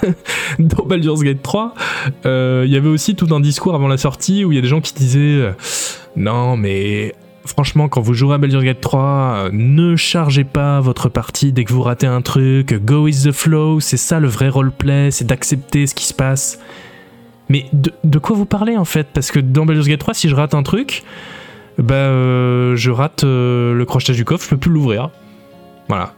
dans 0.58 0.84
Baldur's 0.84 1.22
Gate 1.22 1.42
3, 1.42 1.74
euh, 2.26 2.64
il 2.66 2.72
y 2.72 2.76
avait 2.76 2.88
aussi 2.88 3.14
tout 3.14 3.34
un 3.34 3.40
discours 3.40 3.74
avant 3.74 3.88
la 3.88 3.96
sortie 3.96 4.44
où 4.44 4.52
il 4.52 4.56
y 4.56 4.58
a 4.58 4.62
des 4.62 4.68
gens 4.68 4.80
qui 4.80 4.92
disaient 4.92 5.18
euh, 5.18 5.52
Non, 6.16 6.56
mais 6.56 7.14
franchement, 7.46 7.88
quand 7.88 8.02
vous 8.02 8.12
jouerez 8.12 8.34
à 8.34 8.38
Baldur's 8.38 8.64
Gate 8.64 8.82
3, 8.82 9.00
euh, 9.00 9.50
ne 9.52 9.96
chargez 9.96 10.44
pas 10.44 10.80
votre 10.80 11.08
partie 11.08 11.52
dès 11.52 11.64
que 11.64 11.72
vous 11.72 11.82
ratez 11.82 12.06
un 12.06 12.20
truc, 12.20 12.74
go 12.84 13.04
with 13.04 13.24
the 13.24 13.32
flow, 13.32 13.80
c'est 13.80 13.96
ça 13.96 14.20
le 14.20 14.28
vrai 14.28 14.50
roleplay, 14.50 15.10
c'est 15.10 15.26
d'accepter 15.26 15.86
ce 15.86 15.94
qui 15.94 16.04
se 16.04 16.14
passe. 16.14 16.60
Mais 17.48 17.64
de, 17.72 17.92
de 18.04 18.18
quoi 18.18 18.36
vous 18.36 18.44
parlez 18.44 18.76
en 18.76 18.84
fait? 18.84 19.08
Parce 19.14 19.30
que 19.30 19.40
dans 19.40 19.64
Baldur's 19.64 19.88
Gate 19.88 20.00
3, 20.00 20.12
si 20.12 20.28
je 20.28 20.34
rate 20.34 20.52
un 20.52 20.62
truc, 20.62 21.02
bah 21.78 22.74
je 22.74 22.90
rate 22.90 23.24
euh, 23.24 23.72
le 23.74 23.84
crochetage 23.84 24.16
du 24.16 24.24
coffre, 24.24 24.44
je 24.44 24.50
peux 24.50 24.56
plus 24.56 24.70
l'ouvrir. 24.70 25.10
Voilà. 25.88 26.12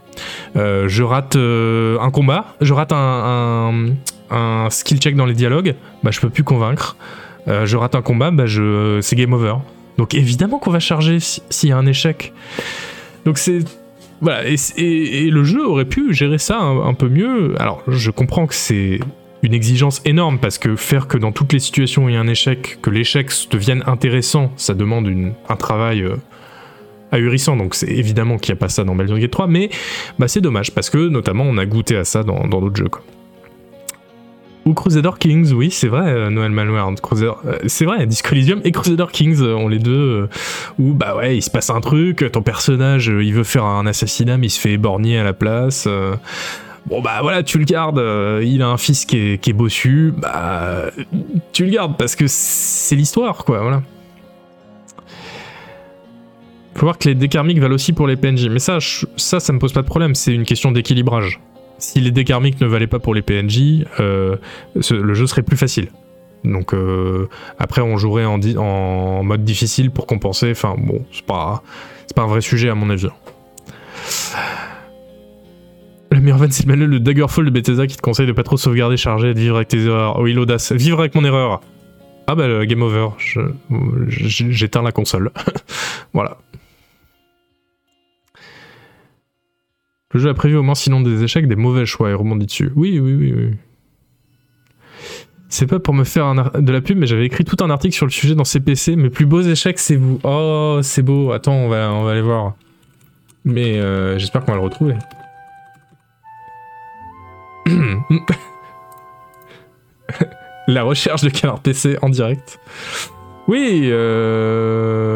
Euh, 0.55 0.87
je 0.87 1.03
rate 1.03 1.35
un 1.35 2.11
combat, 2.11 2.55
je 2.61 2.73
rate 2.73 2.91
un, 2.93 4.67
skill 4.69 4.99
check 4.99 5.15
dans 5.15 5.25
les 5.25 5.33
dialogues, 5.33 5.75
bah 6.03 6.11
je 6.11 6.19
peux 6.19 6.29
plus 6.29 6.43
convaincre. 6.43 6.97
Je 7.47 7.75
rate 7.75 7.95
un 7.95 8.01
combat, 8.01 8.31
bah 8.31 8.45
je 8.45 8.99
c'est 9.01 9.15
game 9.15 9.33
over. 9.33 9.55
Donc 9.97 10.13
évidemment 10.13 10.57
qu'on 10.59 10.71
va 10.71 10.79
charger 10.79 11.19
si- 11.19 11.43
s'il 11.49 11.69
y 11.69 11.71
a 11.71 11.77
un 11.77 11.85
échec. 11.85 12.33
Donc 13.25 13.37
c'est 13.37 13.59
voilà 14.21 14.43
et, 14.47 15.29
le 15.29 15.43
jeu 15.43 15.65
aurait 15.65 15.85
pu 15.85 16.13
gérer 16.13 16.37
ça 16.37 16.59
un 16.59 16.93
peu 16.93 17.07
mieux. 17.07 17.55
Alors 17.59 17.81
je 17.87 18.11
comprends 18.11 18.45
que 18.47 18.53
c'est 18.53 18.99
une 19.43 19.53
exigence 19.53 20.01
énorme 20.05 20.39
parce 20.39 20.57
que 20.57 20.75
faire 20.75 21.07
que 21.07 21.17
dans 21.17 21.31
toutes 21.31 21.53
les 21.53 21.59
situations 21.59 22.07
il 22.07 22.13
y 22.13 22.17
a 22.17 22.19
un 22.19 22.27
échec, 22.27 22.79
que 22.81 22.89
l'échec 22.89 23.31
devienne 23.49 23.83
intéressant, 23.87 24.51
ça 24.55 24.73
demande 24.73 25.09
un 25.49 25.55
travail 25.55 26.03
euh, 26.03 26.15
ahurissant. 27.11 27.57
Donc 27.57 27.75
c'est 27.75 27.89
évidemment 27.89 28.37
qu'il 28.37 28.53
n'y 28.53 28.57
a 28.57 28.59
pas 28.59 28.69
ça 28.69 28.83
dans 28.83 28.95
Baldur's 28.95 29.19
Gate 29.19 29.31
3, 29.31 29.47
mais 29.47 29.69
bah, 30.19 30.27
c'est 30.27 30.41
dommage 30.41 30.71
parce 30.71 30.89
que 30.89 31.09
notamment 31.09 31.45
on 31.45 31.57
a 31.57 31.65
goûté 31.65 31.95
à 31.95 32.03
ça 32.03 32.23
dans 32.23 32.47
d'autres 32.47 32.75
jeux. 32.75 32.89
Ou 34.63 34.75
Crusader 34.75 35.09
Kings, 35.19 35.53
oui, 35.53 35.71
c'est 35.71 35.87
vrai, 35.87 36.11
euh, 36.11 36.29
Noël 36.29 36.51
Malware. 36.51 36.93
Crusader, 37.01 37.33
euh, 37.47 37.57
c'est 37.65 37.85
vrai, 37.85 38.05
Disco 38.05 38.29
Elysium 38.33 38.61
et 38.63 38.71
Crusader 38.71 39.07
Kings 39.11 39.41
ont 39.41 39.67
les 39.67 39.79
deux. 39.79 40.29
où, 40.77 40.93
bah 40.93 41.15
ouais, 41.15 41.35
il 41.35 41.41
se 41.41 41.49
passe 41.49 41.71
un 41.71 41.81
truc, 41.81 42.31
ton 42.31 42.43
personnage, 42.43 43.07
il 43.07 43.33
veut 43.33 43.43
faire 43.43 43.65
un 43.65 43.87
assassinat, 43.87 44.37
mais 44.37 44.47
il 44.47 44.51
se 44.51 44.59
fait 44.59 44.73
éborgner 44.73 45.17
à 45.17 45.23
la 45.23 45.33
place. 45.33 45.87
Bon 46.87 47.01
bah 47.01 47.19
voilà, 47.21 47.43
tu 47.43 47.57
le 47.57 47.65
gardes, 47.65 47.99
euh, 47.99 48.41
il 48.43 48.61
a 48.61 48.67
un 48.67 48.77
fils 48.77 49.05
qui 49.05 49.17
est, 49.17 49.37
qui 49.37 49.51
est 49.51 49.53
bossu, 49.53 50.13
bah 50.17 50.91
tu 51.53 51.65
le 51.65 51.71
gardes 51.71 51.95
parce 51.97 52.15
que 52.15 52.25
c'est 52.27 52.95
l'histoire 52.95 53.45
quoi, 53.45 53.61
voilà. 53.61 53.83
Faut 56.75 56.85
voir 56.85 56.97
que 56.97 57.07
les 57.07 57.15
dés 57.15 57.27
karmiques 57.27 57.59
valent 57.59 57.75
aussi 57.75 57.93
pour 57.93 58.07
les 58.07 58.15
PNJ, 58.15 58.47
mais 58.49 58.59
ça, 58.59 58.79
ça, 59.17 59.39
ça 59.39 59.53
me 59.53 59.59
pose 59.59 59.73
pas 59.73 59.81
de 59.81 59.87
problème, 59.87 60.15
c'est 60.15 60.33
une 60.33 60.45
question 60.45 60.71
d'équilibrage. 60.71 61.39
Si 61.77 61.99
les 61.99 62.11
dés 62.11 62.23
karmiques 62.23 62.59
ne 62.61 62.67
valaient 62.67 62.87
pas 62.87 62.99
pour 62.99 63.13
les 63.13 63.21
PNJ, 63.21 63.85
euh, 63.99 64.37
le 64.73 65.13
jeu 65.13 65.27
serait 65.27 65.43
plus 65.43 65.57
facile. 65.57 65.89
Donc 66.43 66.73
euh, 66.73 67.29
après 67.59 67.81
on 67.81 67.97
jouerait 67.97 68.25
en, 68.25 69.23
mode 69.23 69.43
difficile 69.43 69.91
pour 69.91 70.07
compenser, 70.07 70.51
enfin 70.51 70.75
bon, 70.77 71.05
c'est 71.11 71.25
pas, 71.25 71.61
pas 72.15 72.23
un 72.23 72.27
vrai 72.27 72.41
sujet 72.41 72.69
à 72.69 72.75
mon 72.75 72.89
avis. 72.89 73.07
Le 76.11 76.19
meilleur 76.19 76.37
van, 76.37 76.47
c'est 76.49 76.65
le 76.65 76.67
manuel 76.67 76.89
de 76.89 76.97
Daggerfall 76.97 77.45
de 77.45 77.49
Bethesda 77.49 77.87
qui 77.87 77.95
te 77.95 78.01
conseille 78.01 78.27
de 78.27 78.33
pas 78.33 78.43
trop 78.43 78.57
sauvegarder, 78.57 78.97
charger 78.97 79.33
de 79.33 79.39
vivre 79.39 79.55
avec 79.55 79.69
tes 79.69 79.85
erreurs. 79.85 80.19
Oui, 80.19 80.33
l'audace. 80.33 80.73
Vivre 80.73 80.99
avec 80.99 81.15
mon 81.15 81.23
erreur. 81.23 81.61
Ah 82.27 82.35
bah, 82.35 82.47
le 82.47 82.65
game 82.65 82.81
over. 82.81 83.09
J'éteins 84.07 84.81
la 84.81 84.91
console. 84.91 85.31
voilà. 86.13 86.37
Le 90.13 90.19
jeu 90.19 90.29
a 90.29 90.33
prévu 90.33 90.57
au 90.57 90.63
moins, 90.63 90.75
sinon 90.75 90.99
des 90.99 91.23
échecs, 91.23 91.47
des 91.47 91.55
mauvais 91.55 91.85
choix 91.85 92.09
et 92.09 92.13
rebondit 92.13 92.45
dessus. 92.45 92.71
Oui, 92.75 92.99
oui, 92.99 93.13
oui, 93.13 93.33
oui. 93.33 93.51
C'est 95.47 95.67
pas 95.67 95.79
pour 95.79 95.93
me 95.93 96.03
faire 96.03 96.33
de 96.33 96.71
la 96.71 96.81
pub, 96.81 96.97
mais 96.97 97.07
j'avais 97.07 97.25
écrit 97.25 97.45
tout 97.45 97.61
un 97.63 97.69
article 97.69 97.95
sur 97.95 98.05
le 98.05 98.11
sujet 98.11 98.35
dans 98.35 98.43
CPC. 98.43 98.97
Mes 98.97 99.09
plus 99.09 99.25
beaux 99.25 99.41
échecs, 99.41 99.79
c'est 99.79 99.95
vous. 99.95 100.19
Oh, 100.23 100.79
c'est 100.81 101.01
beau. 101.03 101.31
Attends, 101.31 101.55
on 101.55 101.69
va, 101.69 101.91
on 101.93 102.03
va 102.03 102.11
aller 102.11 102.21
voir. 102.21 102.55
Mais 103.43 103.79
euh, 103.79 104.17
j'espère 104.17 104.43
qu'on 104.43 104.51
va 104.51 104.57
le 104.57 104.63
retrouver. 104.63 104.95
La 110.67 110.83
recherche 110.83 111.21
de 111.23 111.29
Canard 111.29 111.59
PC 111.59 111.97
en 112.01 112.09
direct. 112.09 112.59
Oui, 113.47 113.81
euh... 113.85 115.11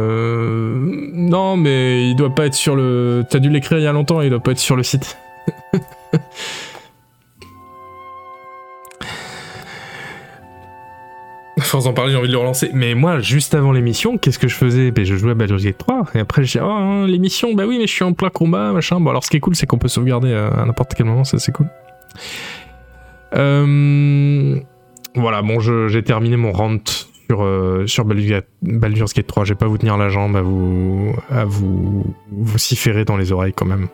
Non, 1.13 1.57
mais 1.57 2.09
il 2.09 2.15
doit 2.15 2.33
pas 2.33 2.45
être 2.47 2.55
sur 2.55 2.75
le... 2.75 3.23
T'as 3.29 3.39
dû 3.39 3.49
l'écrire 3.49 3.77
il 3.77 3.83
y 3.83 3.87
a 3.87 3.91
longtemps, 3.91 4.21
il 4.21 4.29
doit 4.29 4.39
pas 4.39 4.51
être 4.51 4.59
sur 4.59 4.75
le 4.75 4.83
site. 4.83 5.17
Force 11.59 11.91
parler, 11.93 12.11
j'ai 12.11 12.17
envie 12.17 12.27
de 12.27 12.33
le 12.33 12.37
relancer. 12.37 12.69
Mais 12.73 12.95
moi, 12.95 13.19
juste 13.19 13.55
avant 13.55 13.71
l'émission, 13.71 14.17
qu'est-ce 14.17 14.39
que 14.39 14.47
je 14.47 14.55
faisais? 14.55 14.91
Ben, 14.91 15.05
Je 15.05 15.15
jouais 15.15 15.31
à 15.31 15.35
Baldur's 15.35 15.63
Gate 15.63 15.77
3. 15.77 16.03
Et 16.13 16.19
après, 16.19 16.43
je 16.43 16.59
oh, 16.59 16.63
hein, 16.65 17.07
l'émission, 17.07 17.53
bah 17.53 17.65
oui, 17.65 17.77
mais 17.77 17.87
je 17.87 17.93
suis 17.93 18.03
en 18.03 18.13
plein 18.13 18.29
combat, 18.29 18.71
machin. 18.71 18.99
Bon, 18.99 19.09
alors 19.09 19.23
ce 19.23 19.29
qui 19.29 19.37
est 19.37 19.39
cool, 19.39 19.55
c'est 19.55 19.65
qu'on 19.65 19.77
peut 19.77 19.87
sauvegarder 19.87 20.29
euh, 20.29 20.49
à 20.51 20.65
n'importe 20.65 20.93
quel 20.95 21.05
moment, 21.05 21.23
ça 21.23 21.39
c'est 21.39 21.51
cool. 21.51 21.67
Euh, 23.35 24.59
Voilà, 25.15 25.41
bon, 25.41 25.59
j'ai 25.59 26.03
terminé 26.03 26.37
mon 26.37 26.51
rant 26.51 26.77
sur, 27.27 27.43
euh, 27.43 27.85
Gate 27.85 29.27
3. 29.27 29.45
Je 29.45 29.49
vais 29.53 29.57
pas 29.57 29.67
vous 29.67 29.77
tenir 29.77 29.97
la 29.97 30.09
jambe 30.09 30.35
à 30.35 30.41
vous, 30.41 31.15
à 31.29 31.45
vous, 31.45 32.05
vous 32.31 32.57
sifférer 32.57 33.05
dans 33.05 33.17
les 33.17 33.31
oreilles 33.31 33.53
quand 33.53 33.65
même. 33.65 33.87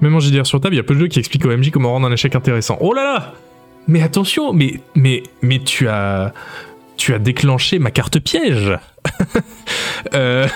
Même 0.00 0.14
en 0.14 0.20
JDR 0.20 0.46
sur 0.46 0.60
table, 0.60 0.74
il 0.74 0.78
y 0.78 0.80
a 0.80 0.84
peu 0.84 0.94
de 0.94 1.00
jeux 1.00 1.08
qui 1.08 1.18
expliquent 1.18 1.44
au 1.44 1.56
MJ 1.56 1.70
comment 1.70 1.90
rendre 1.90 2.06
un 2.06 2.12
échec 2.12 2.34
intéressant. 2.34 2.78
Oh 2.80 2.94
là 2.94 3.02
là 3.02 3.34
Mais 3.86 4.02
attention, 4.02 4.52
mais, 4.52 4.80
mais, 4.94 5.22
mais 5.42 5.58
tu 5.58 5.88
as, 5.88 6.32
tu 6.96 7.12
as 7.12 7.18
déclenché 7.18 7.78
ma 7.78 7.90
carte 7.90 8.18
piège. 8.20 8.78
Euh, 10.14 10.46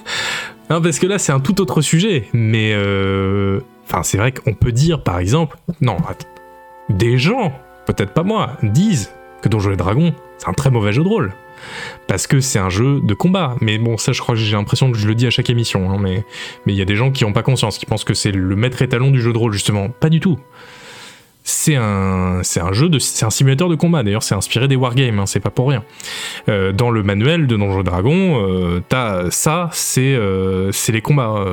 non, 0.70 0.82
parce 0.82 0.98
que 0.98 1.06
là, 1.06 1.18
c'est 1.18 1.30
un 1.30 1.38
tout 1.38 1.60
autre 1.60 1.80
sujet. 1.80 2.24
Mais, 2.32 2.72
euh, 2.74 3.60
enfin, 3.86 4.02
c'est 4.02 4.18
vrai 4.18 4.32
qu'on 4.32 4.54
peut 4.54 4.72
dire, 4.72 5.02
par 5.02 5.18
exemple, 5.18 5.56
non, 5.80 5.96
des 6.88 7.18
gens, 7.18 7.52
peut-être 7.86 8.12
pas 8.12 8.22
moi, 8.22 8.56
disent 8.62 9.10
que 9.42 9.48
Donjons 9.48 9.72
et 9.72 9.76
Dragons, 9.76 10.14
c'est 10.38 10.48
un 10.48 10.52
très 10.52 10.70
mauvais 10.70 10.92
jeu 10.92 11.02
de 11.02 11.08
rôle. 11.08 11.32
Parce 12.06 12.26
que 12.26 12.40
c'est 12.40 12.58
un 12.58 12.68
jeu 12.68 13.00
de 13.02 13.14
combat. 13.14 13.56
Mais 13.60 13.78
bon, 13.78 13.96
ça, 13.96 14.12
je 14.12 14.20
crois 14.20 14.34
que 14.34 14.40
j'ai 14.40 14.54
l'impression 14.56 14.92
que 14.92 14.98
je 14.98 15.06
le 15.08 15.14
dis 15.14 15.26
à 15.26 15.30
chaque 15.30 15.48
émission. 15.48 15.90
hein, 15.90 15.98
mais 15.98 16.24
il 16.66 16.74
y 16.74 16.82
a 16.82 16.84
des 16.84 16.96
gens 16.96 17.10
qui 17.10 17.24
n'ont 17.24 17.32
pas 17.32 17.42
conscience, 17.42 17.78
qui 17.78 17.86
pensent 17.86 18.04
que 18.04 18.12
c'est 18.14 18.32
le 18.32 18.56
maître 18.56 18.82
étalon 18.82 19.10
du 19.10 19.20
jeu 19.20 19.32
de 19.32 19.38
rôle, 19.38 19.52
justement. 19.52 19.88
Pas 19.88 20.10
du 20.10 20.20
tout. 20.20 20.38
c'est 21.42 21.76
un, 21.76 22.40
c'est 22.42 22.60
un 22.60 22.72
jeu 22.72 22.88
de, 22.88 22.98
c'est 22.98 23.24
un 23.24 23.30
simulateur 23.30 23.68
de 23.68 23.74
combat. 23.74 24.02
D'ailleurs, 24.02 24.22
c'est 24.22 24.34
inspiré 24.34 24.66
des 24.68 24.76
wargames, 24.76 25.18
hein, 25.18 25.26
c'est 25.26 25.40
pas 25.40 25.50
pour 25.50 25.68
rien. 25.68 25.84
Euh, 26.48 26.72
dans 26.72 26.90
le 26.90 27.02
manuel 27.02 27.46
de 27.46 27.56
Donjons 27.56 27.82
Dragon, 27.82 28.42
euh, 28.46 28.82
t'as 28.88 29.30
ça, 29.30 29.68
c'est, 29.72 30.14
euh, 30.14 30.72
c'est 30.72 30.92
les 30.92 31.02
combats. 31.02 31.44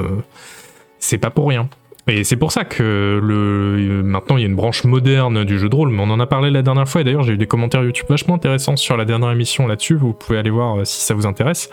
c'est 0.99 1.17
pas 1.17 1.29
pour 1.29 1.47
rien. 1.49 1.69
Et 2.11 2.25
c'est 2.25 2.35
pour 2.35 2.51
ça 2.51 2.65
que 2.65 3.21
le, 3.23 4.03
maintenant 4.03 4.35
il 4.35 4.41
y 4.41 4.43
a 4.43 4.47
une 4.47 4.55
branche 4.55 4.83
moderne 4.83 5.45
du 5.45 5.57
jeu 5.57 5.69
de 5.69 5.75
rôle, 5.75 5.91
mais 5.91 6.01
on 6.01 6.09
en 6.09 6.19
a 6.19 6.27
parlé 6.27 6.51
la 6.51 6.61
dernière 6.61 6.87
fois, 6.87 7.01
et 7.01 7.03
d'ailleurs 7.05 7.23
j'ai 7.23 7.33
eu 7.33 7.37
des 7.37 7.47
commentaires 7.47 7.83
YouTube 7.83 8.07
vachement 8.09 8.35
intéressants 8.35 8.75
sur 8.75 8.97
la 8.97 9.05
dernière 9.05 9.31
émission 9.31 9.65
là-dessus, 9.65 9.95
vous 9.95 10.11
pouvez 10.11 10.37
aller 10.37 10.49
voir 10.49 10.79
euh, 10.79 10.83
si 10.83 10.99
ça 11.05 11.13
vous 11.13 11.25
intéresse. 11.25 11.69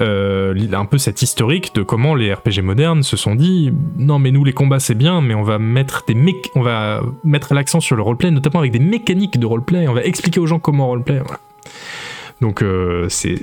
Euh, 0.00 0.54
un 0.74 0.84
peu 0.84 0.98
cette 0.98 1.22
historique 1.22 1.74
de 1.74 1.82
comment 1.82 2.14
les 2.14 2.34
RPG 2.34 2.60
modernes 2.62 3.02
se 3.02 3.16
sont 3.16 3.36
dit 3.36 3.72
non 3.96 4.18
mais 4.18 4.32
nous 4.32 4.42
les 4.42 4.52
combats 4.52 4.80
c'est 4.80 4.96
bien 4.96 5.20
mais 5.20 5.34
on 5.34 5.44
va 5.44 5.60
mettre 5.60 6.04
des 6.08 6.16
on 6.56 6.62
va 6.62 7.00
mettre 7.22 7.54
l'accent 7.54 7.78
sur 7.78 7.94
le 7.94 8.02
roleplay 8.02 8.32
notamment 8.32 8.58
avec 8.58 8.72
des 8.72 8.80
mécaniques 8.80 9.38
de 9.38 9.46
roleplay 9.46 9.86
on 9.86 9.92
va 9.92 10.02
expliquer 10.02 10.40
aux 10.40 10.46
gens 10.46 10.58
comment 10.58 10.88
roleplay 10.88 11.20
voilà. 11.20 11.38
donc 12.40 12.60
euh, 12.62 13.06
c'est 13.08 13.38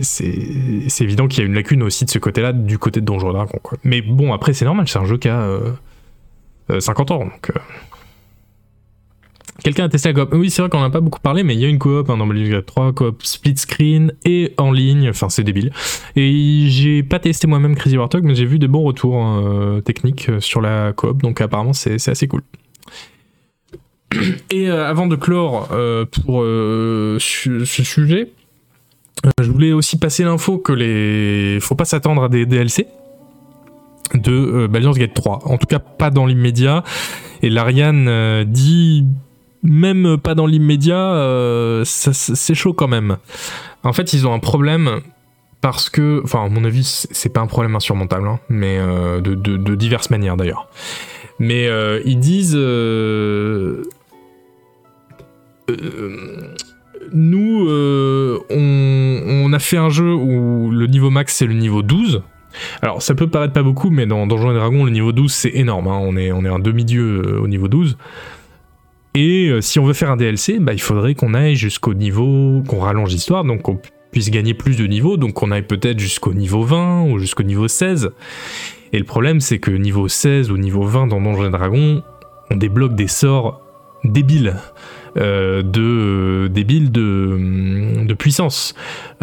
évident 1.00 1.30
qu'il 1.30 1.40
y 1.40 1.44
a 1.44 1.46
une 1.46 1.56
lacune 1.56 1.84
aussi 1.84 2.04
de 2.04 2.10
ce 2.10 2.20
côté-là 2.20 2.52
du 2.52 2.78
côté 2.78 3.00
de 3.00 3.06
Dragons 3.06 3.48
quoi. 3.64 3.78
mais 3.86 4.02
bon 4.02 4.34
après 4.34 4.52
c'est 4.52 4.66
normal 4.66 4.90
c'est 4.90 5.00
un 5.00 5.06
jeu 5.06 5.18
qui 5.18 5.30
a 5.30 5.40
euh, 5.40 5.72
50 6.80 7.12
ans 7.12 7.20
donc 7.20 7.50
euh, 7.50 7.60
Quelqu'un 9.64 9.86
a 9.86 9.90
testé 9.90 10.12
la 10.12 10.26
coop 10.26 10.34
Oui, 10.34 10.50
c'est 10.50 10.64
vrai 10.64 10.70
qu'on 10.70 10.80
en 10.80 10.86
a 10.86 10.90
pas 10.90 11.02
beaucoup 11.02 11.20
parlé, 11.20 11.44
mais 11.44 11.54
il 11.54 11.60
y 11.60 11.66
a 11.66 11.68
une 11.68 11.78
coop 11.78 12.10
hein, 12.10 12.18
dans 12.18 12.26
Baldur's 12.26 12.50
Gate 12.50 12.66
3, 12.66 12.94
coop 12.94 13.24
split 13.24 13.58
screen 13.58 14.12
et 14.26 14.54
en 14.58 14.72
ligne, 14.72 15.10
enfin 15.10 15.30
c'est 15.30 15.44
débile. 15.44 15.72
Et 16.16 16.66
j'ai 16.68 17.04
pas 17.04 17.20
testé 17.20 17.46
moi-même 17.46 17.76
Crazy 17.76 17.96
Warthog, 17.96 18.24
mais 18.24 18.34
j'ai 18.34 18.46
vu 18.46 18.58
des 18.58 18.68
bons 18.68 18.82
retours 18.82 19.24
euh, 19.24 19.82
techniques 19.82 20.30
euh, 20.30 20.40
sur 20.40 20.62
la 20.62 20.94
coop, 20.94 21.22
donc 21.22 21.42
apparemment 21.42 21.74
c'est 21.74 21.96
assez 22.10 22.28
cool. 22.28 22.42
Et 24.50 24.70
euh, 24.70 24.88
avant 24.88 25.08
de 25.08 25.16
clore 25.16 25.70
euh, 25.72 26.06
pour 26.06 26.42
euh, 26.42 27.18
ce 27.20 27.64
sujet, 27.66 28.32
euh, 29.26 29.30
je 29.42 29.52
voulais 29.52 29.74
aussi 29.74 29.98
passer 29.98 30.24
l'info 30.24 30.58
que 30.58 30.74
les 30.74 31.60
faut 31.62 31.76
pas 31.76 31.86
s'attendre 31.86 32.24
à 32.24 32.30
des 32.30 32.46
DLC 32.46 32.88
de 34.18 34.32
euh, 34.32 34.68
Baldur's 34.68 34.98
Gate 34.98 35.14
3. 35.14 35.40
En 35.46 35.58
tout 35.58 35.68
cas, 35.68 35.80
pas 35.80 36.10
dans 36.10 36.26
l'immédiat. 36.26 36.84
Et 37.42 37.50
l'Ariane 37.50 38.08
euh, 38.08 38.44
dit 38.44 39.06
même 39.64 40.18
pas 40.18 40.34
dans 40.34 40.48
l'immédiat, 40.48 41.14
euh, 41.14 41.84
c'est 41.86 42.56
chaud 42.56 42.74
quand 42.74 42.88
même. 42.88 43.18
En 43.84 43.94
fait, 43.94 44.14
ils 44.14 44.26
ont 44.26 44.34
un 44.34 44.40
problème 44.40 45.02
parce 45.62 45.90
que, 45.90 46.22
enfin, 46.24 46.46
à 46.46 46.50
mon 46.50 46.64
avis, 46.64 46.84
c'est 47.12 47.32
pas 47.32 47.42
un 47.42 47.48
problème 47.48 47.76
insurmontable, 47.76 48.28
hein, 48.28 48.40
mais 48.50 48.80
de, 48.80 49.76
diverses 49.76 50.10
manières 50.10 50.36
d'ailleurs. 50.36 50.68
Mais 51.38 51.70
ils 52.06 52.20
disent. 52.20 52.56
nous, 57.14 57.68
on, 58.50 59.22
on 59.28 59.54
a 59.54 59.60
fait 59.60 59.78
un 59.78 59.90
jeu 59.90 60.12
où 60.12 60.72
le 60.72 60.88
niveau 60.88 61.12
max 61.12 61.36
c'est 61.36 61.46
le 61.46 61.54
niveau 61.54 61.84
12. 61.84 62.24
Alors 62.82 63.02
ça 63.02 63.16
peut 63.16 63.28
paraître 63.28 63.54
pas 63.54 63.64
beaucoup, 63.64 63.90
mais 63.90 64.06
dans 64.06 64.28
Donjons 64.28 64.52
et 64.52 64.56
Dragons, 64.56 64.86
le 64.86 64.92
niveau 64.92 65.12
12 65.12 65.32
c'est 65.32 65.52
énorme. 65.56 65.88
hein. 65.88 66.00
On, 66.02 66.16
est, 66.18 66.32
on 66.32 66.46
un 66.46 66.60
demi-dieu 66.60 67.24
euh, 67.26 67.40
au 67.40 67.48
niveau 67.48 67.68
12. 67.68 67.98
Et 69.14 69.50
euh, 69.50 69.62
si 69.62 69.80
on 69.80 69.86
veut 69.86 69.94
faire 69.94 70.12
un 70.12 70.18
DLC, 70.18 70.60
bah, 70.60 70.74
il 70.74 70.82
faudrait 70.82 71.16
qu'on 71.16 71.34
aille 71.34 71.56
jusqu'au 71.56 71.94
niveau, 71.94 72.64
qu'on 72.68 72.80
rallonge 72.80 73.12
l'histoire, 73.12 73.44
donc 73.44 73.62
qu'on 73.64 73.80
puisse 74.12 74.30
gagner 74.32 74.54
plus 74.54 74.78
de 74.78 74.86
niveaux, 74.86 75.18
donc 75.18 75.34
qu'on 75.34 75.52
aille 75.52 75.66
peut-être 75.68 76.00
jusqu'au 76.00 76.34
niveau 76.34 76.64
20 76.64 77.04
ou 77.04 77.20
jusqu'au 77.20 77.44
niveau 77.44 77.68
16. 77.68 78.12
Et 78.94 79.00
le 79.00 79.06
problème, 79.06 79.40
c'est 79.40 79.60
que 79.60 79.72
niveau 79.72 80.08
16 80.08 80.52
ou 80.52 80.58
niveau 80.58 80.84
20 80.84 81.08
dans 81.08 81.22
Donjons 81.22 81.48
et 81.48 81.50
Dragons, 81.50 82.04
on 82.50 82.56
débloque 82.56 82.96
des 82.96 83.08
sorts 83.08 83.62
débiles. 84.04 84.56
Euh, 85.18 85.62
de 85.62 85.82
euh, 85.82 86.50
débiles 86.50 86.92
de, 86.92 88.06
de 88.06 88.14
puissance. 88.14 88.74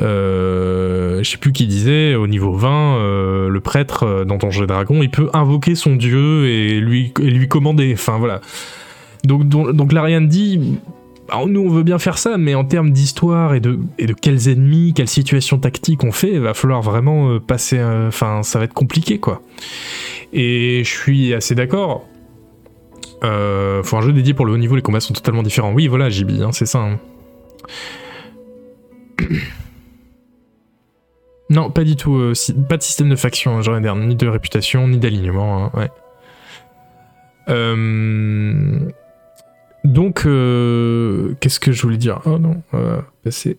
Euh, 0.01 1.23
je 1.23 1.31
sais 1.31 1.39
plus 1.39 1.53
qui 1.53 1.67
disait, 1.67 2.15
au 2.15 2.27
niveau 2.27 2.53
20, 2.53 2.97
euh, 2.99 3.49
le 3.49 3.61
prêtre 3.61 4.25
dans 4.27 4.37
Donjons 4.37 4.65
et 4.65 4.67
Dragons, 4.67 5.03
il 5.03 5.11
peut 5.11 5.31
invoquer 5.33 5.75
son 5.75 5.97
dieu 5.97 6.47
et 6.47 6.81
lui, 6.81 7.13
lui 7.19 7.49
commander. 7.49 7.93
Enfin 7.95 8.19
voilà. 8.19 8.41
Donc, 9.25 9.49
donc, 9.49 9.73
donc 9.73 9.93
l'Ariane 9.93 10.29
dit 10.29 10.79
nous 11.47 11.61
on 11.61 11.69
veut 11.69 11.83
bien 11.83 11.99
faire 11.99 12.17
ça, 12.17 12.39
mais 12.39 12.55
en 12.55 12.65
termes 12.65 12.91
d'histoire 12.91 13.55
et 13.55 13.61
de, 13.61 13.79
et 13.99 14.07
de 14.07 14.15
quels 14.15 14.49
ennemis, 14.49 14.95
quelles 14.95 15.09
situations 15.09 15.59
tactiques 15.59 16.03
on 16.03 16.13
fait, 16.13 16.33
il 16.33 16.41
va 16.41 16.55
falloir 16.55 16.81
vraiment 16.81 17.39
passer. 17.39 17.79
Enfin, 18.09 18.43
ça 18.43 18.59
va 18.59 18.65
être 18.65 18.73
compliqué 18.73 19.19
quoi. 19.19 19.43
Et 20.33 20.83
je 20.85 20.89
suis 20.89 21.35
assez 21.35 21.55
d'accord. 21.55 22.07
Euh, 23.25 23.83
faut 23.83 23.97
un 23.97 24.01
jeu 24.03 24.13
dédié 24.13 24.35
pour 24.35 24.47
le 24.47 24.53
haut 24.53 24.59
niveau, 24.59 24.77
les 24.77 24.83
combats 24.83 25.01
sont 25.01 25.15
totalement 25.15 25.43
différents. 25.43 25.73
Oui, 25.73 25.89
voilà, 25.89 26.09
JB, 26.11 26.43
hein, 26.43 26.53
c'est 26.53 26.67
ça. 26.67 26.79
hein. 26.81 26.99
non, 31.51 31.71
pas 31.71 31.85
du 31.85 31.97
tout. 31.97 32.17
euh, 32.17 32.33
pas 32.69 32.77
de 32.77 32.83
système 32.83 33.09
de 33.09 33.17
faction, 33.17 33.57
hein, 33.57 33.63
genre 33.63 33.79
ni 33.81 34.15
de 34.15 34.29
réputation, 34.29 34.87
ni 34.87 34.99
d'alignement. 34.99 35.65
hein, 35.67 35.71
ouais. 35.75 35.91
Euh, 37.49 38.79
donc, 39.85 40.27
euh, 40.27 41.35
qu'est-ce 41.41 41.59
que 41.61 41.73
je 41.73 41.83
voulais 41.83 41.97
dire? 41.97 42.21
Oh 42.27 42.39
non, 42.39 42.63
euh, 42.75 43.01
passer. 43.25 43.59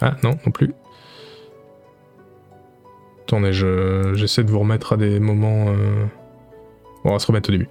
Ah 0.00 0.16
non, 0.22 0.38
non 0.46 0.52
plus. 0.52 0.72
Attendez, 3.30 3.52
je- 3.52 4.10
j'essaie 4.14 4.42
de 4.42 4.50
vous 4.50 4.58
remettre 4.58 4.94
à 4.94 4.96
des 4.96 5.20
moments. 5.20 5.66
euh, 5.68 6.04
Bon, 7.04 7.10
on 7.10 7.12
va 7.12 7.18
se 7.20 7.28
remettre 7.28 7.48
au 7.50 7.52
début. 7.52 7.68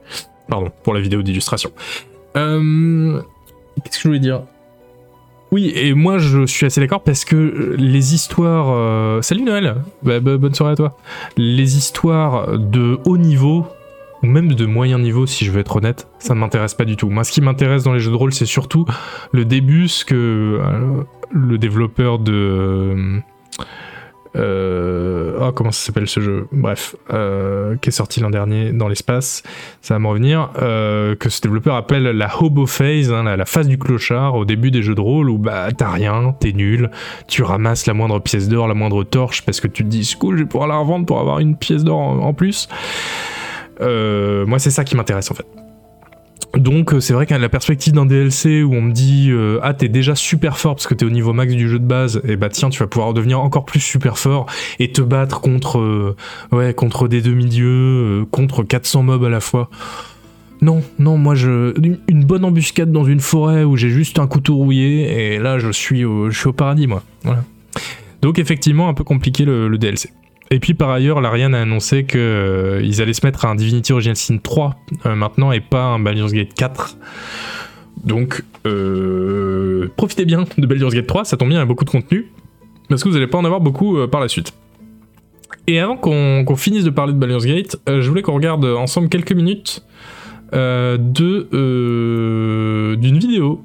Pardon, 0.47 0.71
pour 0.83 0.93
la 0.93 1.01
vidéo 1.01 1.21
d'illustration. 1.21 1.69
Euh, 2.37 3.21
Qu'est-ce 3.83 3.97
que 3.97 4.03
je 4.03 4.07
voulais 4.07 4.19
dire? 4.21 4.43
Oui, 5.51 5.71
et 5.75 5.93
moi 5.93 6.17
je 6.17 6.45
suis 6.45 6.65
assez 6.65 6.79
d'accord 6.79 7.03
parce 7.03 7.25
que 7.25 7.35
euh, 7.35 7.75
les 7.77 8.13
histoires. 8.15 8.67
euh, 8.69 9.21
Salut 9.21 9.41
Noël 9.43 9.75
Bah, 10.01 10.21
bah, 10.21 10.37
Bonne 10.37 10.53
soirée 10.53 10.71
à 10.73 10.75
toi 10.77 10.95
Les 11.35 11.75
histoires 11.75 12.57
de 12.57 12.97
haut 13.05 13.17
niveau, 13.17 13.65
ou 14.23 14.27
même 14.27 14.53
de 14.53 14.65
moyen 14.65 14.97
niveau 14.97 15.25
si 15.25 15.43
je 15.43 15.51
veux 15.51 15.59
être 15.59 15.75
honnête, 15.75 16.07
ça 16.19 16.35
ne 16.35 16.39
m'intéresse 16.39 16.73
pas 16.73 16.85
du 16.85 16.95
tout. 16.95 17.09
Moi 17.09 17.25
ce 17.25 17.33
qui 17.33 17.41
m'intéresse 17.41 17.83
dans 17.83 17.93
les 17.93 17.99
jeux 17.99 18.11
de 18.11 18.15
rôle 18.15 18.31
c'est 18.31 18.45
surtout 18.45 18.85
le 19.33 19.43
début, 19.43 19.89
ce 19.89 20.05
que 20.05 20.15
euh, 20.63 21.03
le 21.31 21.57
développeur 21.57 22.17
de. 22.19 23.19
Euh, 24.35 25.37
oh, 25.41 25.51
comment 25.51 25.71
ça 25.71 25.87
s'appelle 25.87 26.07
ce 26.07 26.19
jeu? 26.19 26.47
Bref, 26.51 26.95
euh, 27.11 27.75
qui 27.77 27.89
est 27.89 27.91
sorti 27.91 28.19
l'an 28.19 28.29
dernier 28.29 28.71
dans 28.71 28.87
l'espace, 28.87 29.43
ça 29.81 29.95
va 29.95 29.99
me 29.99 30.07
revenir. 30.07 30.51
euh, 30.61 31.15
que 31.15 31.29
ce 31.29 31.41
développeur 31.41 31.75
appelle 31.75 32.03
la 32.03 32.29
hobo 32.41 32.65
phase, 32.65 33.11
hein, 33.11 33.23
la, 33.23 33.45
phase 33.45 33.67
du 33.67 33.77
clochard 33.77 34.35
au 34.35 34.45
début 34.45 34.71
des 34.71 34.83
jeux 34.83 34.95
de 34.95 35.01
rôle 35.01 35.29
où 35.29 35.37
bah 35.37 35.69
t'as 35.75 35.89
rien, 35.89 36.35
t'es 36.39 36.51
nul, 36.51 36.91
tu 37.27 37.43
ramasses 37.43 37.85
la 37.85 37.93
moindre 37.93 38.19
pièce 38.19 38.47
d'or, 38.47 38.67
la 38.67 38.73
moindre 38.73 39.03
torche 39.03 39.43
parce 39.43 39.59
que 39.59 39.67
tu 39.67 39.83
te 39.83 39.89
dis 39.89 40.15
cool, 40.19 40.37
je 40.37 40.43
vais 40.43 40.49
pouvoir 40.49 40.67
la 40.69 40.77
revendre 40.77 41.05
pour 41.05 41.19
avoir 41.19 41.39
une 41.39 41.57
pièce 41.57 41.83
d'or 41.83 41.99
en, 41.99 42.19
en 42.19 42.33
plus. 42.33 42.67
Euh, 43.81 44.45
moi, 44.45 44.59
c'est 44.59 44.71
ça 44.71 44.83
qui 44.83 44.95
m'intéresse 44.95 45.31
en 45.31 45.33
fait. 45.33 45.45
Donc 46.57 46.93
euh, 46.93 46.99
c'est 46.99 47.13
vrai 47.13 47.25
qu'à 47.25 47.37
la 47.37 47.49
perspective 47.49 47.93
d'un 47.93 48.05
DLC 48.05 48.63
où 48.63 48.73
on 48.73 48.81
me 48.81 48.91
dit 48.91 49.29
euh, 49.29 49.59
ah 49.61 49.73
t'es 49.73 49.87
déjà 49.87 50.15
super 50.15 50.57
fort 50.57 50.75
parce 50.75 50.87
que 50.87 50.95
t'es 50.95 51.05
au 51.05 51.11
niveau 51.11 51.31
max 51.31 51.53
du 51.53 51.69
jeu 51.69 51.77
de 51.77 51.85
base 51.85 52.21
et 52.27 52.37
bah 52.37 52.49
tiens 52.49 52.69
tu 52.69 52.79
vas 52.79 52.87
pouvoir 52.87 53.13
devenir 53.13 53.39
encore 53.39 53.65
plus 53.65 53.79
super 53.79 54.17
fort 54.17 54.47
et 54.79 54.91
te 54.91 55.01
battre 55.01 55.41
contre 55.41 55.77
euh, 55.77 56.15
ouais 56.51 56.73
contre 56.73 57.07
des 57.07 57.21
demi-dieux 57.21 57.67
euh, 57.67 58.25
contre 58.31 58.63
400 58.63 59.03
mobs 59.03 59.23
à 59.23 59.29
la 59.29 59.41
fois. 59.41 59.69
Non 60.61 60.81
non 60.97 61.17
moi 61.17 61.35
je 61.35 61.73
une, 62.07 62.25
bonne 62.25 62.43
embuscade 62.43 62.91
dans 62.91 63.05
une 63.05 63.19
forêt 63.19 63.63
où 63.63 63.77
j'ai 63.77 63.89
juste 63.89 64.17
un 64.17 64.27
couteau 64.27 64.55
rouillé 64.55 65.35
et 65.35 65.39
là 65.39 65.59
je 65.59 65.71
suis 65.71 66.03
au, 66.03 66.31
je 66.31 66.37
suis 66.37 66.47
au 66.47 66.53
paradis 66.53 66.87
moi. 66.87 67.03
Donc 68.21 68.39
effectivement 68.39 68.89
un 68.89 68.95
peu 68.95 69.03
compliqué 69.03 69.45
le 69.45 69.77
DLC 69.77 70.09
et 70.51 70.59
puis 70.59 70.73
par 70.73 70.89
ailleurs, 70.89 71.21
l'Ariane 71.21 71.53
a 71.53 71.61
annoncé 71.61 72.05
que 72.05 72.17
euh, 72.17 73.01
allaient 73.01 73.13
se 73.13 73.25
mettre 73.25 73.45
à 73.45 73.49
un 73.49 73.55
Divinity 73.55 73.93
Original 73.93 74.15
Sin 74.15 74.37
3 74.37 74.75
euh, 75.05 75.15
maintenant 75.15 75.51
et 75.51 75.59
pas 75.59 75.83
un 75.83 75.99
Baldur's 75.99 76.33
Gate 76.33 76.53
4. 76.55 76.97
Donc 78.03 78.43
euh, 78.65 79.89
profitez 79.95 80.25
bien 80.25 80.45
de 80.57 80.65
Baldur's 80.65 80.93
Gate 80.93 81.05
3, 81.07 81.25
ça 81.25 81.37
tombe 81.37 81.49
bien, 81.49 81.59
il 81.59 81.61
y 81.61 81.63
a 81.63 81.65
beaucoup 81.65 81.85
de 81.85 81.89
contenu 81.89 82.31
parce 82.87 83.03
que 83.03 83.09
vous 83.09 83.15
allez 83.15 83.27
pas 83.27 83.37
en 83.37 83.45
avoir 83.45 83.61
beaucoup 83.61 84.07
par 84.07 84.19
la 84.19 84.27
suite. 84.27 84.53
Et 85.67 85.79
avant 85.79 85.97
qu'on 85.97 86.55
finisse 86.55 86.83
de 86.83 86.89
parler 86.89 87.13
de 87.13 87.19
Baldur's 87.19 87.45
Gate, 87.45 87.77
je 87.87 88.07
voulais 88.09 88.23
qu'on 88.23 88.33
regarde 88.33 88.65
ensemble 88.65 89.09
quelques 89.09 89.33
minutes 89.33 89.85
d'une 90.51 90.97
vidéo 93.19 93.63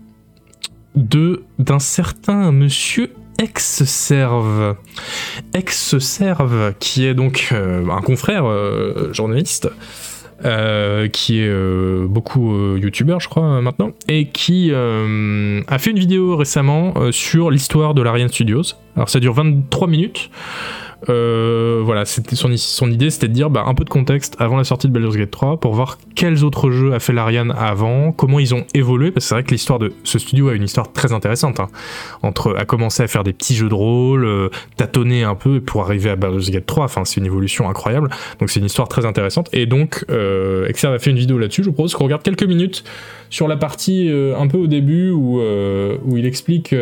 d'un 0.95 1.79
certain 1.79 2.53
monsieur 2.53 3.11
Ex-Serve. 3.39 4.75
Qui 6.79 7.07
est 7.07 7.15
donc 7.15 7.49
euh, 7.53 7.89
un 7.89 8.01
confrère 8.01 8.47
euh, 8.47 9.13
journaliste, 9.13 9.69
euh, 10.45 11.09
qui 11.09 11.41
est 11.41 12.07
beaucoup 12.07 12.77
youtubeur, 12.77 13.21
je 13.21 13.29
crois, 13.29 13.61
maintenant, 13.61 13.93
et 14.09 14.29
qui 14.29 14.73
a 14.73 15.79
fait 15.79 15.91
une 15.91 15.99
vidéo 15.99 16.37
récemment 16.37 16.95
sur 17.11 17.51
l'histoire 17.51 17.95
de 17.95 18.03
l'Ariane 18.03 18.29
Studios. 18.29 18.63
Alors 18.97 19.09
ça 19.09 19.21
dure 19.21 19.35
23 19.35 19.89
minutes. 19.89 20.31
Euh, 21.09 21.81
voilà, 21.85 22.05
c'était 22.05 22.37
son, 22.37 22.51
idée, 22.91 23.11
c'était 23.11 23.29
de 23.29 23.33
dire 23.33 23.51
bah, 23.51 23.65
un 23.67 23.75
peu 23.75 23.85
de 23.85 23.91
contexte 23.91 24.37
avant 24.39 24.57
la 24.57 24.65
sortie 24.65 24.89
de 24.89 24.93
Baldur's 24.93 25.17
Gate 25.17 25.31
3 25.31 25.61
pour 25.61 25.75
voir 25.75 25.99
quels 26.15 26.45
autres 26.45 26.71
jeux 26.71 26.95
a 26.95 27.01
fait 27.01 27.13
l'Ariane 27.13 27.55
avant, 27.57 28.13
comment 28.13 28.39
ils 28.39 28.55
ont 28.55 28.65
évolué, 28.75 29.11
parce 29.11 29.25
que 29.25 29.29
c'est 29.29 29.35
vrai 29.35 29.45
que 29.45 29.51
l'histoire 29.51 29.79
de 29.79 29.93
ce 30.05 30.19
studio 30.19 30.49
a 30.49 30.55
une 30.55 30.63
histoire 30.63 30.93
très 30.93 31.13
intéressante. 31.13 31.61
Hein. 31.61 31.69
entre 32.23 32.55
à 32.57 32.65
commencer 32.65 33.03
à 33.03 33.07
faire 33.07 33.25
des 33.25 33.33
petits 33.33 33.55
jeux 33.55 33.69
de 33.69 33.75
rôle, 33.75 34.25
euh, 34.25 34.49
tâtonner 34.77 35.25
un 35.25 35.35
peu 35.35 35.61
pour 35.61 35.83
arriver 35.83 36.11
à 36.11 36.17
Baldur's 36.17 36.51
Gate 36.51 36.67
3. 36.67 36.85
Enfin, 36.85 37.05
c'est 37.05 37.21
une 37.21 37.27
évolution 37.27 37.69
incroyable. 37.69 38.11
Donc 38.41 38.51
c'est 38.51 38.61
une 38.61 38.67
histoire 38.67 38.89
très 38.89 39.05
intéressante. 39.05 39.49
Et 39.53 39.67
donc, 39.67 40.05
euh, 40.11 40.69
a 40.69 40.99
fait 40.99 41.11
une 41.11 41.19
vidéo 41.19 41.39
là-dessus. 41.39 41.63
Je 41.63 41.69
vous 41.69 41.75
propose 41.75 41.95
qu'on 41.95 42.05
regarde 42.05 42.23
quelques 42.23 42.45
minutes 42.45 42.85
sur 43.31 43.49
la 43.49 43.57
partie 43.57 44.11
euh, 44.11 44.37
un 44.39 44.47
peu 44.47 44.59
au 44.59 44.67
début 44.67 45.11
où, 45.11 45.41
il 46.17 46.27
explique 46.27 46.75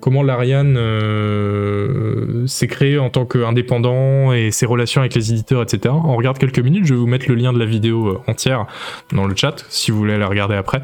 comment 0.00 0.22
l'Ariane 0.22 0.76
euh, 0.76 2.46
s'est 2.46 2.66
créé 2.66 2.98
en 2.98 3.10
tant 3.10 3.26
qu'indépendant 3.26 4.32
et 4.32 4.50
ses 4.50 4.66
relations 4.66 5.00
avec 5.00 5.14
les 5.14 5.32
éditeurs, 5.32 5.62
etc. 5.62 5.94
On 5.94 6.16
regarde 6.16 6.38
quelques 6.38 6.58
minutes, 6.58 6.84
je 6.86 6.94
vais 6.94 7.00
vous 7.00 7.06
mettre 7.06 7.26
le 7.28 7.34
lien 7.34 7.52
de 7.52 7.58
la 7.58 7.66
vidéo 7.66 8.08
euh, 8.08 8.20
entière 8.26 8.66
dans 9.12 9.26
le 9.26 9.34
chat 9.34 9.64
si 9.68 9.90
vous 9.90 9.98
voulez 9.98 10.18
la 10.18 10.28
regarder 10.28 10.54
après. 10.54 10.82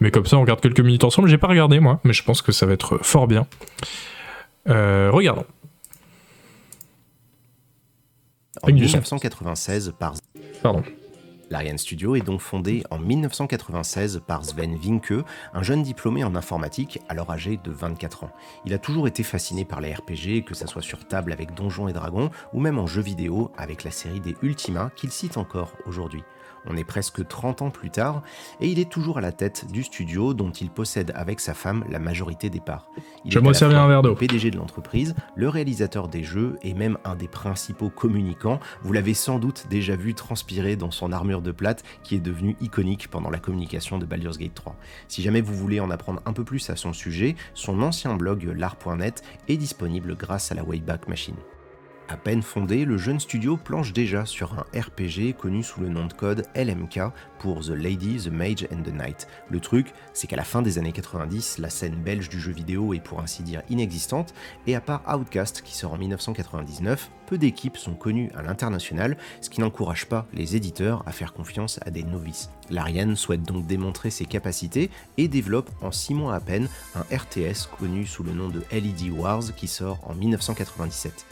Mais 0.00 0.10
comme 0.10 0.26
ça, 0.26 0.36
on 0.36 0.40
regarde 0.42 0.60
quelques 0.60 0.80
minutes 0.80 1.04
ensemble. 1.04 1.28
J'ai 1.28 1.38
pas 1.38 1.48
regardé 1.48 1.80
moi, 1.80 2.00
mais 2.04 2.12
je 2.12 2.22
pense 2.24 2.42
que 2.42 2.52
ça 2.52 2.66
va 2.66 2.72
être 2.72 2.98
fort 3.02 3.26
bien. 3.26 3.46
Euh, 4.68 5.10
regardons. 5.12 5.46
En 8.62 8.68
Avec 8.68 8.76
du 8.76 8.88
son. 8.88 8.98
1996 8.98 9.94
par 9.98 10.14
Pardon. 10.62 10.82
L'Ariane 11.52 11.76
Studio 11.76 12.16
est 12.16 12.22
donc 12.22 12.40
fondé 12.40 12.82
en 12.88 12.98
1996 12.98 14.22
par 14.26 14.42
Sven 14.42 14.74
Vinke, 14.74 15.12
un 15.52 15.62
jeune 15.62 15.82
diplômé 15.82 16.24
en 16.24 16.34
informatique 16.34 16.98
alors 17.10 17.30
âgé 17.30 17.60
de 17.62 17.70
24 17.70 18.24
ans. 18.24 18.30
Il 18.64 18.72
a 18.72 18.78
toujours 18.78 19.06
été 19.06 19.22
fasciné 19.22 19.66
par 19.66 19.82
les 19.82 19.92
RPG, 19.92 20.46
que 20.46 20.54
ça 20.54 20.66
soit 20.66 20.80
sur 20.80 21.06
table 21.06 21.30
avec 21.30 21.52
Donjons 21.52 21.88
et 21.88 21.92
Dragons 21.92 22.30
ou 22.54 22.60
même 22.60 22.78
en 22.78 22.86
jeu 22.86 23.02
vidéo 23.02 23.52
avec 23.58 23.84
la 23.84 23.90
série 23.90 24.20
des 24.20 24.34
Ultima 24.40 24.92
qu'il 24.96 25.10
cite 25.10 25.36
encore 25.36 25.74
aujourd'hui. 25.84 26.24
On 26.66 26.76
est 26.76 26.84
presque 26.84 27.26
30 27.26 27.62
ans 27.62 27.70
plus 27.70 27.90
tard 27.90 28.22
et 28.60 28.68
il 28.68 28.78
est 28.78 28.90
toujours 28.90 29.18
à 29.18 29.20
la 29.20 29.32
tête 29.32 29.70
du 29.70 29.82
studio 29.82 30.34
dont 30.34 30.50
il 30.50 30.70
possède 30.70 31.12
avec 31.14 31.40
sa 31.40 31.54
femme 31.54 31.84
la 31.90 31.98
majorité 31.98 32.50
des 32.50 32.60
parts. 32.60 32.88
Il 33.24 33.32
Je 33.32 33.38
est 33.38 33.42
me 33.42 33.52
servir 33.52 33.80
un 33.80 33.88
verre 33.88 34.02
d'eau. 34.02 34.14
PDG 34.14 34.50
de 34.50 34.56
l'entreprise, 34.56 35.14
le 35.34 35.48
réalisateur 35.48 36.08
des 36.08 36.22
jeux 36.22 36.58
et 36.62 36.74
même 36.74 36.98
un 37.04 37.16
des 37.16 37.28
principaux 37.28 37.90
communicants. 37.90 38.60
Vous 38.82 38.92
l'avez 38.92 39.14
sans 39.14 39.38
doute 39.38 39.66
déjà 39.70 39.96
vu 39.96 40.14
transpirer 40.14 40.76
dans 40.76 40.90
son 40.90 41.12
armure 41.12 41.42
de 41.42 41.52
plate 41.52 41.82
qui 42.02 42.16
est 42.16 42.20
devenue 42.20 42.56
iconique 42.60 43.08
pendant 43.08 43.30
la 43.30 43.38
communication 43.38 43.98
de 43.98 44.06
Baldur's 44.06 44.38
Gate 44.38 44.54
3. 44.54 44.76
Si 45.08 45.22
jamais 45.22 45.40
vous 45.40 45.54
voulez 45.54 45.80
en 45.80 45.90
apprendre 45.90 46.20
un 46.26 46.32
peu 46.32 46.44
plus 46.44 46.70
à 46.70 46.76
son 46.76 46.92
sujet, 46.92 47.36
son 47.54 47.82
ancien 47.82 48.14
blog 48.14 48.44
l'art.net 48.56 49.22
est 49.48 49.56
disponible 49.56 50.16
grâce 50.16 50.52
à 50.52 50.54
la 50.54 50.64
Wayback 50.64 51.08
Machine. 51.08 51.36
À 52.12 52.18
peine 52.18 52.42
fondé, 52.42 52.84
le 52.84 52.98
jeune 52.98 53.18
studio 53.18 53.56
planche 53.56 53.94
déjà 53.94 54.26
sur 54.26 54.52
un 54.52 54.66
RPG 54.78 55.34
connu 55.34 55.62
sous 55.62 55.80
le 55.80 55.88
nom 55.88 56.04
de 56.04 56.12
code 56.12 56.44
LMK 56.54 57.00
pour 57.38 57.60
The 57.60 57.70
Lady, 57.70 58.18
The 58.18 58.28
Mage 58.28 58.68
and 58.70 58.82
the 58.82 58.92
Knight. 58.92 59.26
Le 59.48 59.60
truc, 59.60 59.94
c'est 60.12 60.26
qu'à 60.26 60.36
la 60.36 60.44
fin 60.44 60.60
des 60.60 60.76
années 60.76 60.92
90, 60.92 61.56
la 61.56 61.70
scène 61.70 61.94
belge 61.94 62.28
du 62.28 62.38
jeu 62.38 62.52
vidéo 62.52 62.92
est 62.92 63.00
pour 63.00 63.20
ainsi 63.20 63.42
dire 63.42 63.62
inexistante, 63.70 64.34
et 64.66 64.76
à 64.76 64.82
part 64.82 65.00
Outcast 65.08 65.62
qui 65.62 65.74
sort 65.74 65.94
en 65.94 65.96
1999, 65.96 67.10
peu 67.24 67.38
d'équipes 67.38 67.78
sont 67.78 67.94
connues 67.94 68.30
à 68.34 68.42
l'international, 68.42 69.16
ce 69.40 69.48
qui 69.48 69.62
n'encourage 69.62 70.04
pas 70.04 70.26
les 70.34 70.54
éditeurs 70.54 71.02
à 71.06 71.12
faire 71.12 71.32
confiance 71.32 71.80
à 71.86 71.90
des 71.90 72.02
novices. 72.02 72.50
L'Ariane 72.68 73.16
souhaite 73.16 73.42
donc 73.42 73.66
démontrer 73.66 74.10
ses 74.10 74.26
capacités 74.26 74.90
et 75.16 75.28
développe 75.28 75.70
en 75.80 75.90
6 75.90 76.12
mois 76.12 76.34
à 76.34 76.40
peine 76.40 76.68
un 76.94 77.04
RTS 77.10 77.68
connu 77.78 78.04
sous 78.04 78.22
le 78.22 78.32
nom 78.32 78.50
de 78.50 78.62
LED 78.70 79.10
Wars 79.16 79.44
qui 79.56 79.66
sort 79.66 79.98
en 80.02 80.14
1997. 80.14 81.24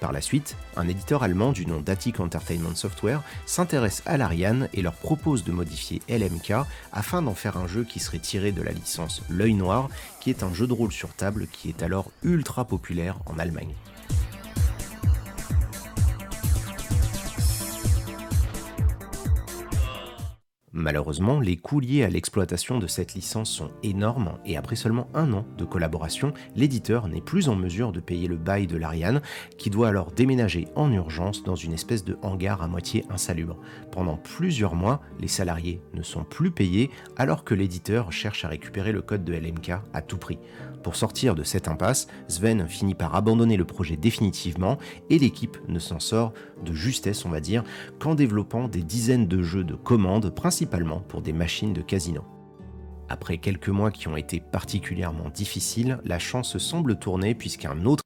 Par 0.00 0.12
la 0.12 0.20
suite, 0.20 0.56
un 0.76 0.86
éditeur 0.86 1.22
allemand 1.22 1.50
du 1.50 1.66
nom 1.66 1.80
d'Attic 1.80 2.20
Entertainment 2.20 2.76
Software 2.76 3.22
s'intéresse 3.46 4.02
à 4.06 4.16
l'Ariane 4.16 4.68
et 4.72 4.82
leur 4.82 4.94
propose 4.94 5.42
de 5.42 5.50
modifier 5.50 6.00
LMK 6.08 6.52
afin 6.92 7.22
d'en 7.22 7.34
faire 7.34 7.56
un 7.56 7.66
jeu 7.66 7.84
qui 7.84 7.98
serait 7.98 8.18
tiré 8.18 8.52
de 8.52 8.62
la 8.62 8.72
licence 8.72 9.22
L'œil 9.28 9.54
noir, 9.54 9.88
qui 10.20 10.30
est 10.30 10.44
un 10.44 10.54
jeu 10.54 10.66
de 10.66 10.72
rôle 10.72 10.92
sur 10.92 11.12
table 11.14 11.48
qui 11.50 11.68
est 11.68 11.82
alors 11.82 12.10
ultra 12.22 12.64
populaire 12.64 13.16
en 13.26 13.38
Allemagne. 13.38 13.74
Malheureusement, 20.78 21.40
les 21.40 21.56
coûts 21.56 21.80
liés 21.80 22.04
à 22.04 22.08
l'exploitation 22.08 22.78
de 22.78 22.86
cette 22.86 23.14
licence 23.14 23.50
sont 23.50 23.72
énormes 23.82 24.38
et 24.46 24.56
après 24.56 24.76
seulement 24.76 25.08
un 25.12 25.32
an 25.32 25.44
de 25.58 25.64
collaboration, 25.64 26.32
l'éditeur 26.54 27.08
n'est 27.08 27.20
plus 27.20 27.48
en 27.48 27.56
mesure 27.56 27.90
de 27.90 27.98
payer 27.98 28.28
le 28.28 28.36
bail 28.36 28.68
de 28.68 28.76
l'Ariane 28.76 29.20
qui 29.56 29.70
doit 29.70 29.88
alors 29.88 30.12
déménager 30.12 30.68
en 30.76 30.92
urgence 30.92 31.42
dans 31.42 31.56
une 31.56 31.72
espèce 31.72 32.04
de 32.04 32.16
hangar 32.22 32.62
à 32.62 32.68
moitié 32.68 33.04
insalubre. 33.10 33.58
Pendant 33.90 34.18
plusieurs 34.18 34.76
mois, 34.76 35.00
les 35.18 35.26
salariés 35.26 35.80
ne 35.94 36.02
sont 36.04 36.22
plus 36.22 36.52
payés 36.52 36.90
alors 37.16 37.42
que 37.42 37.54
l'éditeur 37.54 38.12
cherche 38.12 38.44
à 38.44 38.48
récupérer 38.48 38.92
le 38.92 39.02
code 39.02 39.24
de 39.24 39.32
LMK 39.32 39.72
à 39.92 40.00
tout 40.00 40.18
prix. 40.18 40.38
Pour 40.82 40.96
sortir 40.96 41.34
de 41.34 41.42
cette 41.42 41.68
impasse, 41.68 42.06
Sven 42.28 42.68
finit 42.68 42.94
par 42.94 43.14
abandonner 43.14 43.56
le 43.56 43.64
projet 43.64 43.96
définitivement 43.96 44.78
et 45.10 45.18
l'équipe 45.18 45.58
ne 45.68 45.78
s'en 45.78 46.00
sort 46.00 46.32
de 46.64 46.72
justesse, 46.72 47.24
on 47.24 47.30
va 47.30 47.40
dire, 47.40 47.64
qu'en 47.98 48.14
développant 48.14 48.68
des 48.68 48.82
dizaines 48.82 49.26
de 49.26 49.42
jeux 49.42 49.64
de 49.64 49.74
commandes, 49.74 50.30
principalement 50.34 51.00
pour 51.00 51.22
des 51.22 51.32
machines 51.32 51.72
de 51.72 51.82
casino. 51.82 52.24
Après 53.08 53.38
quelques 53.38 53.68
mois 53.68 53.90
qui 53.90 54.08
ont 54.08 54.16
été 54.16 54.40
particulièrement 54.40 55.30
difficiles, 55.30 55.98
la 56.04 56.18
chance 56.18 56.58
semble 56.58 56.98
tourner 56.98 57.34
puisqu'un 57.34 57.84
autre 57.86 58.04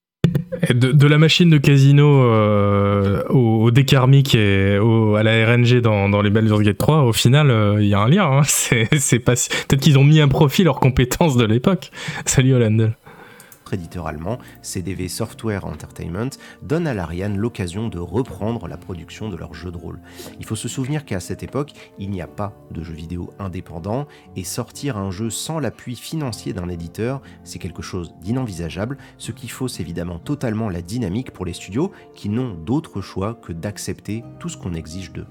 De, 0.74 0.92
de 0.92 1.06
la 1.06 1.18
machine 1.18 1.48
de 1.50 1.56
casino 1.58 2.06
euh, 2.24 3.22
au, 3.30 3.64
au 3.64 3.70
dé 3.70 3.84
karmique 3.84 4.34
et 4.34 4.78
au- 4.78 5.16
à 5.16 5.22
la 5.22 5.46
RNG 5.46 5.80
dans, 5.80 6.08
dans 6.08 6.20
les 6.22 6.30
Baldur's 6.30 6.62
Gate 6.62 6.78
3, 6.78 7.02
au 7.04 7.12
final, 7.12 7.50
euh, 7.50 7.76
il 7.80 7.88
y 7.88 7.94
a 7.94 8.00
un 8.00 8.08
lien. 8.08 8.30
hein. 8.30 8.42
C'est 8.44 9.18
pas 9.18 9.32
Peut-être 9.32 9.80
qu'ils 9.80 9.98
ont 9.98 10.04
mis 10.04 10.20
un 10.20 10.28
profit 10.28 10.62
leurs 10.62 10.78
compétences 10.80 11.36
de 11.36 11.44
l'époque. 11.46 11.90
Salut 12.26 12.54
Éditeur 13.72 14.06
allemand, 14.06 14.38
CDV 14.62 15.08
Software 15.08 15.64
Entertainment, 15.64 16.30
donne 16.62 16.86
à 16.86 16.94
l'Ariane 16.94 17.36
l'occasion 17.36 17.88
de 17.88 17.98
reprendre 17.98 18.68
la 18.68 18.76
production 18.76 19.28
de 19.28 19.36
leur 19.36 19.54
jeu 19.54 19.70
de 19.70 19.76
rôle. 19.76 20.00
Il 20.38 20.46
faut 20.46 20.56
se 20.56 20.68
souvenir 20.68 21.04
qu'à 21.04 21.20
cette 21.20 21.42
époque, 21.42 21.72
il 21.98 22.10
n'y 22.10 22.22
a 22.22 22.26
pas 22.26 22.52
de 22.70 22.82
jeu 22.82 22.94
vidéo 22.94 23.32
indépendant 23.38 24.06
et 24.36 24.44
sortir 24.44 24.96
un 24.96 25.10
jeu 25.10 25.30
sans 25.30 25.58
l'appui 25.58 25.96
financier 25.96 26.52
d'un 26.52 26.68
éditeur, 26.68 27.22
c'est 27.44 27.58
quelque 27.58 27.82
chose 27.82 28.14
d'inenvisageable, 28.20 28.98
ce 29.18 29.32
qui 29.32 29.48
fausse 29.48 29.80
évidemment 29.80 30.18
totalement 30.18 30.68
la 30.68 30.82
dynamique 30.82 31.32
pour 31.32 31.44
les 31.44 31.52
studios 31.52 31.92
qui 32.14 32.28
n'ont 32.28 32.54
d'autre 32.54 33.00
choix 33.00 33.34
que 33.34 33.52
d'accepter 33.52 34.24
tout 34.38 34.48
ce 34.48 34.56
qu'on 34.56 34.74
exige 34.74 35.12
d'eux. 35.12 35.26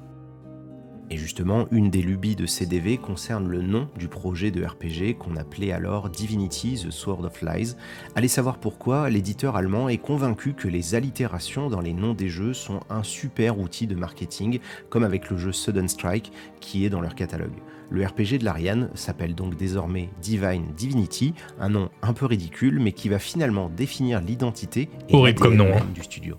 Et 1.11 1.17
justement, 1.17 1.67
une 1.71 1.89
des 1.89 2.01
lubies 2.01 2.37
de 2.37 2.45
CDV 2.45 2.97
concerne 2.97 3.45
le 3.49 3.61
nom 3.61 3.89
du 3.97 4.07
projet 4.07 4.49
de 4.49 4.63
RPG 4.63 5.17
qu'on 5.19 5.35
appelait 5.35 5.73
alors 5.73 6.09
Divinity 6.09 6.81
The 6.85 6.89
Sword 6.89 7.25
of 7.25 7.41
Lies. 7.41 7.75
Allez 8.15 8.29
savoir 8.29 8.59
pourquoi, 8.59 9.09
l'éditeur 9.09 9.57
allemand 9.57 9.89
est 9.89 9.97
convaincu 9.97 10.53
que 10.53 10.69
les 10.69 10.95
allitérations 10.95 11.69
dans 11.69 11.81
les 11.81 11.91
noms 11.91 12.13
des 12.13 12.29
jeux 12.29 12.53
sont 12.53 12.79
un 12.89 13.03
super 13.03 13.59
outil 13.59 13.87
de 13.87 13.95
marketing, 13.95 14.59
comme 14.89 15.03
avec 15.03 15.29
le 15.29 15.35
jeu 15.35 15.51
Sudden 15.51 15.89
Strike 15.89 16.31
qui 16.61 16.85
est 16.85 16.89
dans 16.89 17.01
leur 17.01 17.15
catalogue. 17.15 17.59
Le 17.89 18.05
RPG 18.05 18.39
de 18.39 18.45
l'Ariane 18.45 18.89
s'appelle 18.93 19.35
donc 19.35 19.57
désormais 19.57 20.07
Divine 20.21 20.71
Divinity, 20.77 21.33
un 21.59 21.67
nom 21.67 21.89
un 22.03 22.13
peu 22.13 22.25
ridicule 22.25 22.79
mais 22.79 22.93
qui 22.93 23.09
va 23.09 23.19
finalement 23.19 23.69
définir 23.69 24.21
l'identité 24.21 24.87
et 25.09 25.15
Horrible 25.15 25.39
comme 25.39 25.57
l'ADN 25.57 25.71
nom, 25.71 25.77
hein. 25.77 25.85
du 25.93 26.03
studio. 26.03 26.37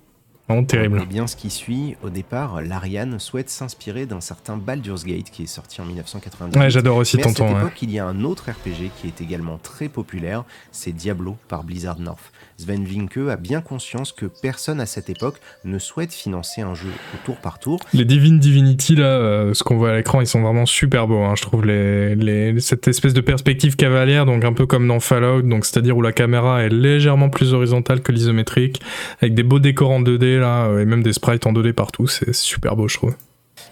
Vraiment 0.53 0.67
terrible. 0.67 1.03
Et 1.03 1.07
bien 1.07 1.27
ce 1.27 1.37
qui 1.37 1.51
suit, 1.51 1.97
au 2.03 2.11
départ, 2.11 2.61
l'Ariane 2.61 3.19
souhaite 3.19 3.51
s'inspirer 3.51 4.07
d'un 4.07 4.21
certain 4.21 4.57
Baldur's 4.57 5.05
Gate 5.05 5.31
qui 5.31 5.45
est 5.45 5.47
sorti 5.47 5.81
en 5.81 5.85
1998. 5.85 6.59
Ouais, 6.59 6.71
j'adore 6.71 6.97
aussi 6.97 7.17
Mais 7.17 7.23
à 7.23 7.27
Tonton, 7.27 7.49
cette 7.49 7.57
ouais. 7.57 7.63
époque, 7.63 7.83
il 7.83 7.91
y 7.91 7.99
a 7.99 8.07
un 8.07 8.25
autre 8.25 8.51
RPG 8.51 8.91
qui 9.01 9.07
est 9.07 9.21
également 9.21 9.59
très 9.59 9.89
populaire, 9.89 10.45
c'est 10.71 10.93
Diablo 10.93 11.37
par 11.49 11.65
Blizzard 11.65 11.99
North. 11.99 12.33
Sven 12.59 12.85
Vinke 12.85 13.19
a 13.31 13.37
bien 13.37 13.61
conscience 13.61 14.13
que 14.13 14.27
personne 14.27 14.81
à 14.81 14.87
cette 14.87 15.11
époque 15.11 15.41
ne 15.65 15.79
souhaite 15.79 16.13
financer 16.13 16.61
un 16.63 16.75
jeu 16.75 16.89
au 17.15 17.27
tour 17.27 17.37
par 17.37 17.59
tour. 17.59 17.81
Les 17.95 18.05
Divine 18.05 18.39
Divinity, 18.39 18.95
là, 18.95 19.05
euh, 19.07 19.55
ce 19.55 19.63
qu'on 19.65 19.77
voit 19.77 19.91
à 19.91 19.97
l'écran, 19.97 20.21
ils 20.21 20.27
sont 20.27 20.43
vraiment 20.43 20.67
super 20.67 21.07
beaux. 21.07 21.23
hein. 21.23 21.35
Je 21.37 21.43
trouve 21.43 21.63
cette 22.61 22.89
espèce 22.89 23.15
de 23.15 23.21
perspective 23.21 23.77
cavalière, 23.77 24.27
donc 24.27 24.45
un 24.45 24.53
peu 24.53 24.67
comme 24.67 24.87
dans 24.87 25.01
Fallout, 25.01 25.43
c'est-à-dire 25.63 25.97
où 25.97 26.03
la 26.03 26.13
caméra 26.13 26.63
est 26.63 26.69
légèrement 26.69 27.29
plus 27.31 27.55
horizontale 27.55 28.01
que 28.01 28.13
l'isométrique, 28.13 28.81
avec 29.21 29.35
des 29.35 29.43
beaux 29.43 29.59
décors 29.59 29.91
en 29.91 30.01
2D 30.01 30.39
là, 30.39 30.67
euh, 30.67 30.81
et 30.81 30.85
même 30.85 31.03
des 31.03 31.13
sprites 31.13 31.47
en 31.47 31.53
2D 31.53 31.73
partout. 31.73 32.07
C'est 32.07 32.35
super 32.35 32.77
beau, 32.77 32.89
je 32.89 32.97
trouve. 32.97 33.15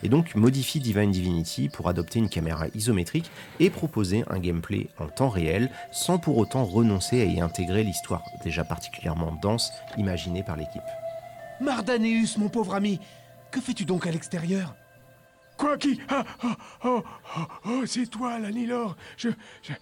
Et 0.02 0.08
donc 0.08 0.34
modifie 0.34 0.80
Divine 0.80 1.10
Divinity 1.10 1.68
pour 1.68 1.88
adopter 1.88 2.18
une 2.18 2.28
caméra 2.28 2.66
isométrique 2.74 3.30
et 3.58 3.70
proposer 3.70 4.24
un 4.28 4.38
gameplay 4.38 4.88
en 4.98 5.06
temps 5.06 5.28
réel 5.28 5.70
sans 5.92 6.18
pour 6.18 6.38
autant 6.38 6.64
renoncer 6.64 7.20
à 7.20 7.24
y 7.24 7.40
intégrer 7.40 7.84
l'histoire 7.84 8.22
déjà 8.44 8.64
particulièrement 8.64 9.38
dense 9.42 9.72
imaginée 9.96 10.42
par 10.42 10.56
l'équipe. 10.56 10.82
Mardaneus, 11.60 12.38
mon 12.38 12.48
pauvre 12.48 12.74
ami, 12.74 12.98
que 13.50 13.60
fais-tu 13.60 13.84
donc 13.84 14.06
à 14.06 14.10
l'extérieur? 14.10 14.74
Quoi 15.56 15.76
qui? 15.76 16.00
Ah, 16.08 16.24
ah, 16.42 16.56
oh, 16.84 17.02
oh, 17.36 17.40
oh, 17.66 17.82
c'est 17.84 18.06
toi, 18.06 18.38
Lanilor. 18.38 18.96
Je, 19.18 19.28
je... 19.62 19.72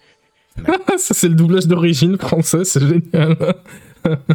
Ça, 0.97 1.13
c'est 1.13 1.29
le 1.29 1.35
doublage 1.35 1.67
d'origine 1.67 2.17
français, 2.17 2.65
c'est 2.65 2.81
génial. 2.81 3.37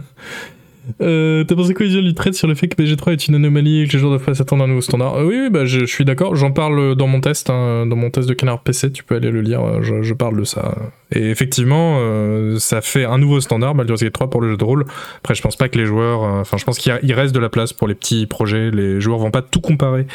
Euh, 1.01 1.44
T'as 1.44 1.55
pensé 1.55 1.74
quoi, 1.74 1.86
Isuel, 1.86 2.05
du 2.05 2.15
trade 2.15 2.35
sur 2.35 2.47
le 2.48 2.55
fait 2.55 2.69
que 2.69 2.81
BG3 2.82 3.12
est 3.12 3.28
une 3.28 3.35
anomalie 3.35 3.82
et 3.82 3.86
que 3.86 3.93
les 3.93 3.98
joueurs 3.98 4.12
doivent 4.12 4.24
pas 4.24 4.35
s'attendre 4.35 4.62
à 4.62 4.65
un 4.66 4.69
nouveau 4.69 4.81
standard 4.81 5.16
Euh, 5.16 5.24
Oui, 5.24 5.36
oui, 5.43 5.51
bah, 5.51 5.65
je, 5.65 5.85
suis 5.85 6.05
d'accord. 6.05 6.36
J'en 6.36 6.52
parle 6.52 6.94
dans 6.97 7.06
mon 7.06 7.20
test, 7.20 7.51
hein, 7.51 7.86
dans 7.86 7.97
mon 7.97 8.11
test 8.11 8.28
de 8.28 8.35
Canard 8.35 8.61
PC. 8.62 8.93
Tu 8.93 9.05
peux 9.05 9.16
aller 9.16 9.31
le 9.31 9.40
lire. 9.40 9.82
Je, 9.82 10.02
je 10.02 10.15
parle 10.15 10.39
de 10.39 10.44
ça. 10.44 10.77
Et 11.15 11.31
effectivement, 11.31 11.99
euh, 12.01 12.59
ça 12.59 12.81
fait 12.81 13.05
un 13.05 13.19
nouveau 13.19 13.41
standard, 13.41 13.74
Baldur's 13.74 14.03
Gate 14.03 14.12
3 14.12 14.31
pour 14.31 14.41
le 14.41 14.51
jeu 14.51 14.57
de 14.57 14.65
rôle. 14.65 14.85
Après, 15.19 15.35
je 15.35 15.43
pense 15.43 15.57
pas 15.57 15.69
que 15.69 15.78
les 15.78 15.86
joueurs. 15.86 16.24
euh, 16.24 16.41
Enfin, 16.41 16.57
je 16.57 16.65
pense 16.65 16.78
qu'il 16.78 17.12
reste 17.12 17.35
de 17.35 17.41
la 17.41 17.49
place 17.49 17.73
pour 17.73 17.89
les 17.89 17.95
petits 17.95 18.27
projets. 18.27 18.70
Les 18.70 19.01
joueurs 19.01 19.19
vont 19.19 19.31
pas 19.31 19.43
tout 19.43 19.61
comparer 19.61 20.07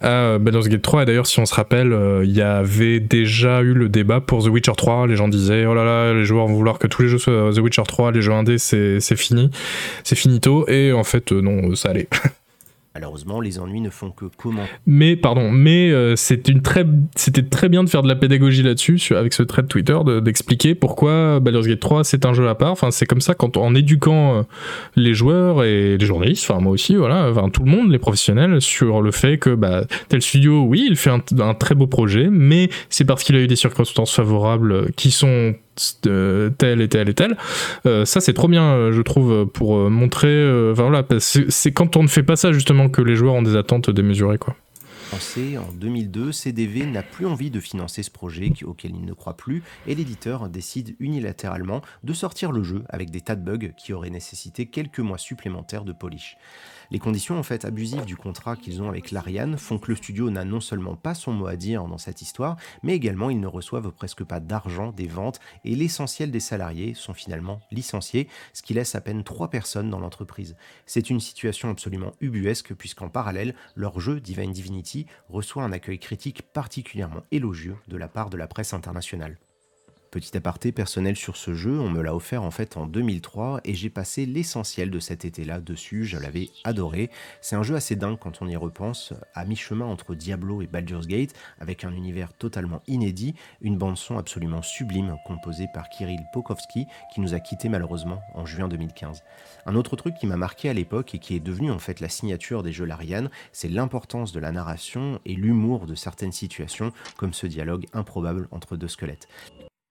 à 0.00 0.38
Baldur's 0.38 0.68
Gate 0.68 0.82
3. 0.82 1.02
Et 1.02 1.06
d'ailleurs, 1.06 1.26
si 1.26 1.40
on 1.40 1.46
se 1.46 1.54
rappelle, 1.54 1.92
euh, 1.92 2.24
il 2.24 2.32
y 2.32 2.40
avait 2.42 3.00
déjà 3.00 3.60
eu 3.62 3.74
le 3.74 3.88
débat 3.88 4.20
pour 4.20 4.44
The 4.44 4.48
Witcher 4.48 4.72
3. 4.76 5.06
Les 5.06 5.16
gens 5.16 5.28
disaient, 5.28 5.66
oh 5.66 5.74
là 5.74 5.84
là, 5.84 6.12
les 6.14 6.24
joueurs 6.24 6.46
vont 6.46 6.54
vouloir 6.54 6.78
que 6.78 6.86
tous 6.86 7.02
les 7.02 7.08
jeux 7.08 7.18
soient 7.18 7.50
The 7.54 7.58
Witcher 7.58 7.82
3, 7.86 8.12
les 8.12 8.22
jeux 8.22 8.32
indés, 8.32 8.58
c'est 8.58 9.00
fini, 9.16 9.50
c'est 10.04 10.16
finito. 10.16 10.66
Et 10.68 10.92
en 10.92 11.04
fait, 11.04 11.32
euh, 11.32 11.40
non, 11.40 11.74
ça 11.74 11.90
allait. 11.90 12.08
Malheureusement, 12.94 13.40
les 13.40 13.58
ennuis 13.58 13.80
ne 13.80 13.90
font 13.90 14.10
que 14.10 14.26
commencer. 14.36 14.70
Mais 14.86 15.16
pardon, 15.16 15.50
mais 15.50 15.90
euh, 15.90 16.14
très, 16.62 16.86
c'était 17.16 17.42
très 17.42 17.68
bien 17.68 17.82
de 17.82 17.88
faire 17.88 18.02
de 18.02 18.08
la 18.08 18.14
pédagogie 18.14 18.62
là-dessus 18.62 19.00
avec 19.16 19.32
ce 19.32 19.42
Twitter, 19.42 19.98
de- 20.06 20.20
d'expliquer 20.20 20.76
pourquoi 20.76 21.40
Baldur's 21.40 21.66
Gate 21.66 21.80
3 21.80 22.04
c'est 22.04 22.24
un 22.24 22.34
jeu 22.34 22.48
à 22.48 22.54
part. 22.54 22.70
Enfin, 22.70 22.92
c'est 22.92 23.06
comme 23.06 23.20
ça 23.20 23.34
quand 23.34 23.56
en 23.56 23.74
éduquant 23.74 24.36
euh, 24.38 24.42
les 24.94 25.12
joueurs 25.12 25.64
et 25.64 25.98
les 25.98 26.06
journalistes, 26.06 26.48
enfin 26.48 26.60
moi 26.60 26.70
aussi, 26.72 26.94
voilà, 26.94 27.28
enfin 27.30 27.48
tout 27.48 27.64
le 27.64 27.70
monde, 27.70 27.90
les 27.90 27.98
professionnels, 27.98 28.60
sur 28.60 29.02
le 29.02 29.10
fait 29.10 29.38
que 29.38 29.54
bah, 29.56 29.84
tel 30.08 30.22
studio, 30.22 30.62
oui, 30.62 30.86
il 30.88 30.96
fait 30.96 31.10
un 31.10 31.54
très 31.54 31.74
beau 31.74 31.88
projet, 31.88 32.28
mais 32.30 32.68
c'est 32.90 33.04
parce 33.04 33.24
qu'il 33.24 33.34
a 33.34 33.40
eu 33.40 33.48
des 33.48 33.56
circonstances 33.56 34.14
favorables 34.14 34.92
qui 34.92 35.10
sont 35.10 35.54
telles 36.58 36.80
et 36.80 36.88
telles 36.88 37.08
et 37.08 37.14
telles. 37.14 37.36
Euh, 37.86 38.04
ça 38.04 38.20
c'est 38.20 38.32
trop 38.32 38.48
bien, 38.48 38.64
euh, 38.64 38.92
je 38.92 39.02
trouve, 39.02 39.46
pour 39.46 39.76
euh, 39.76 39.88
montrer. 39.88 40.70
Enfin 40.72 40.88
voilà, 40.88 41.04
c'est 41.18 41.72
quand 41.72 41.96
on 41.96 42.02
ne 42.02 42.08
fait 42.08 42.22
pas 42.22 42.36
ça 42.36 42.52
justement 42.52 42.88
que 42.88 43.02
les 43.02 43.16
joueurs 43.16 43.34
ont 43.34 43.42
des 43.42 43.56
attentes 43.56 43.90
démesurées, 43.90 44.38
quoi. 44.38 44.56
En 45.12 45.72
2002, 45.72 46.32
CDV 46.32 46.86
n'a 46.86 47.04
plus 47.04 47.26
envie 47.26 47.50
de 47.50 47.60
financer 47.60 48.02
ce 48.02 48.10
projet 48.10 48.50
auquel 48.64 48.92
il 48.96 49.04
ne 49.04 49.12
croit 49.12 49.36
plus 49.36 49.62
et 49.86 49.94
l'éditeur 49.94 50.48
décide 50.48 50.96
unilatéralement 50.98 51.82
de 52.02 52.12
sortir 52.12 52.50
le 52.50 52.64
jeu 52.64 52.82
avec 52.88 53.10
des 53.10 53.20
tas 53.20 53.36
de 53.36 53.44
bugs 53.44 53.72
qui 53.76 53.92
auraient 53.92 54.10
nécessité 54.10 54.66
quelques 54.66 54.98
mois 54.98 55.18
supplémentaires 55.18 55.84
de 55.84 55.92
polish. 55.92 56.36
Les 56.90 56.98
conditions 56.98 57.38
en 57.38 57.42
fait 57.42 57.64
abusives 57.64 58.04
du 58.04 58.16
contrat 58.16 58.56
qu'ils 58.56 58.82
ont 58.82 58.88
avec 58.88 59.10
l'Ariane 59.10 59.56
font 59.56 59.78
que 59.78 59.90
le 59.90 59.96
studio 59.96 60.30
n'a 60.30 60.44
non 60.44 60.60
seulement 60.60 60.96
pas 60.96 61.14
son 61.14 61.32
mot 61.32 61.46
à 61.46 61.56
dire 61.56 61.84
dans 61.84 61.98
cette 61.98 62.22
histoire, 62.22 62.56
mais 62.82 62.94
également 62.94 63.30
ils 63.30 63.40
ne 63.40 63.46
reçoivent 63.46 63.90
presque 63.90 64.24
pas 64.24 64.40
d'argent 64.40 64.92
des 64.92 65.06
ventes 65.06 65.40
et 65.64 65.74
l'essentiel 65.74 66.30
des 66.30 66.40
salariés 66.40 66.94
sont 66.94 67.14
finalement 67.14 67.60
licenciés, 67.70 68.28
ce 68.52 68.62
qui 68.62 68.74
laisse 68.74 68.94
à 68.94 69.00
peine 69.00 69.24
trois 69.24 69.50
personnes 69.50 69.90
dans 69.90 70.00
l'entreprise. 70.00 70.56
C'est 70.86 71.10
une 71.10 71.20
situation 71.20 71.70
absolument 71.70 72.12
ubuesque 72.20 72.74
puisqu'en 72.74 73.08
parallèle, 73.08 73.54
leur 73.74 74.00
jeu 74.00 74.20
Divine 74.20 74.52
Divinity 74.52 75.06
reçoit 75.28 75.64
un 75.64 75.72
accueil 75.72 75.98
critique 75.98 76.42
particulièrement 76.42 77.22
élogieux 77.30 77.76
de 77.88 77.96
la 77.96 78.08
part 78.08 78.30
de 78.30 78.36
la 78.36 78.46
presse 78.46 78.74
internationale. 78.74 79.38
Petit 80.14 80.36
aparté 80.36 80.70
personnel 80.70 81.16
sur 81.16 81.36
ce 81.36 81.54
jeu, 81.54 81.76
on 81.80 81.90
me 81.90 82.00
l'a 82.00 82.14
offert 82.14 82.44
en 82.44 82.52
fait 82.52 82.76
en 82.76 82.86
2003 82.86 83.62
et 83.64 83.74
j'ai 83.74 83.90
passé 83.90 84.26
l'essentiel 84.26 84.92
de 84.92 85.00
cet 85.00 85.24
été-là 85.24 85.60
dessus, 85.60 86.04
je 86.04 86.16
l'avais 86.18 86.50
adoré. 86.62 87.10
C'est 87.40 87.56
un 87.56 87.64
jeu 87.64 87.74
assez 87.74 87.96
dingue 87.96 88.16
quand 88.20 88.40
on 88.40 88.46
y 88.46 88.54
repense, 88.54 89.12
à 89.34 89.44
mi-chemin 89.44 89.86
entre 89.86 90.14
Diablo 90.14 90.62
et 90.62 90.68
Baldur's 90.68 91.08
Gate, 91.08 91.34
avec 91.58 91.82
un 91.82 91.92
univers 91.92 92.32
totalement 92.32 92.80
inédit, 92.86 93.34
une 93.60 93.76
bande-son 93.76 94.16
absolument 94.16 94.62
sublime 94.62 95.16
composée 95.26 95.66
par 95.74 95.88
Kirill 95.88 96.22
Pokowski 96.32 96.86
qui 97.12 97.20
nous 97.20 97.34
a 97.34 97.40
quittés 97.40 97.68
malheureusement 97.68 98.22
en 98.34 98.46
juin 98.46 98.68
2015. 98.68 99.24
Un 99.66 99.74
autre 99.74 99.96
truc 99.96 100.14
qui 100.14 100.28
m'a 100.28 100.36
marqué 100.36 100.68
à 100.68 100.74
l'époque 100.74 101.16
et 101.16 101.18
qui 101.18 101.34
est 101.34 101.40
devenu 101.40 101.72
en 101.72 101.80
fait 101.80 101.98
la 101.98 102.08
signature 102.08 102.62
des 102.62 102.72
jeux 102.72 102.84
Larian, 102.84 103.30
c'est 103.50 103.68
l'importance 103.68 104.30
de 104.30 104.38
la 104.38 104.52
narration 104.52 105.18
et 105.26 105.34
l'humour 105.34 105.86
de 105.86 105.96
certaines 105.96 106.30
situations, 106.30 106.92
comme 107.16 107.32
ce 107.32 107.48
dialogue 107.48 107.86
improbable 107.92 108.46
entre 108.52 108.76
deux 108.76 108.86
squelettes. 108.86 109.26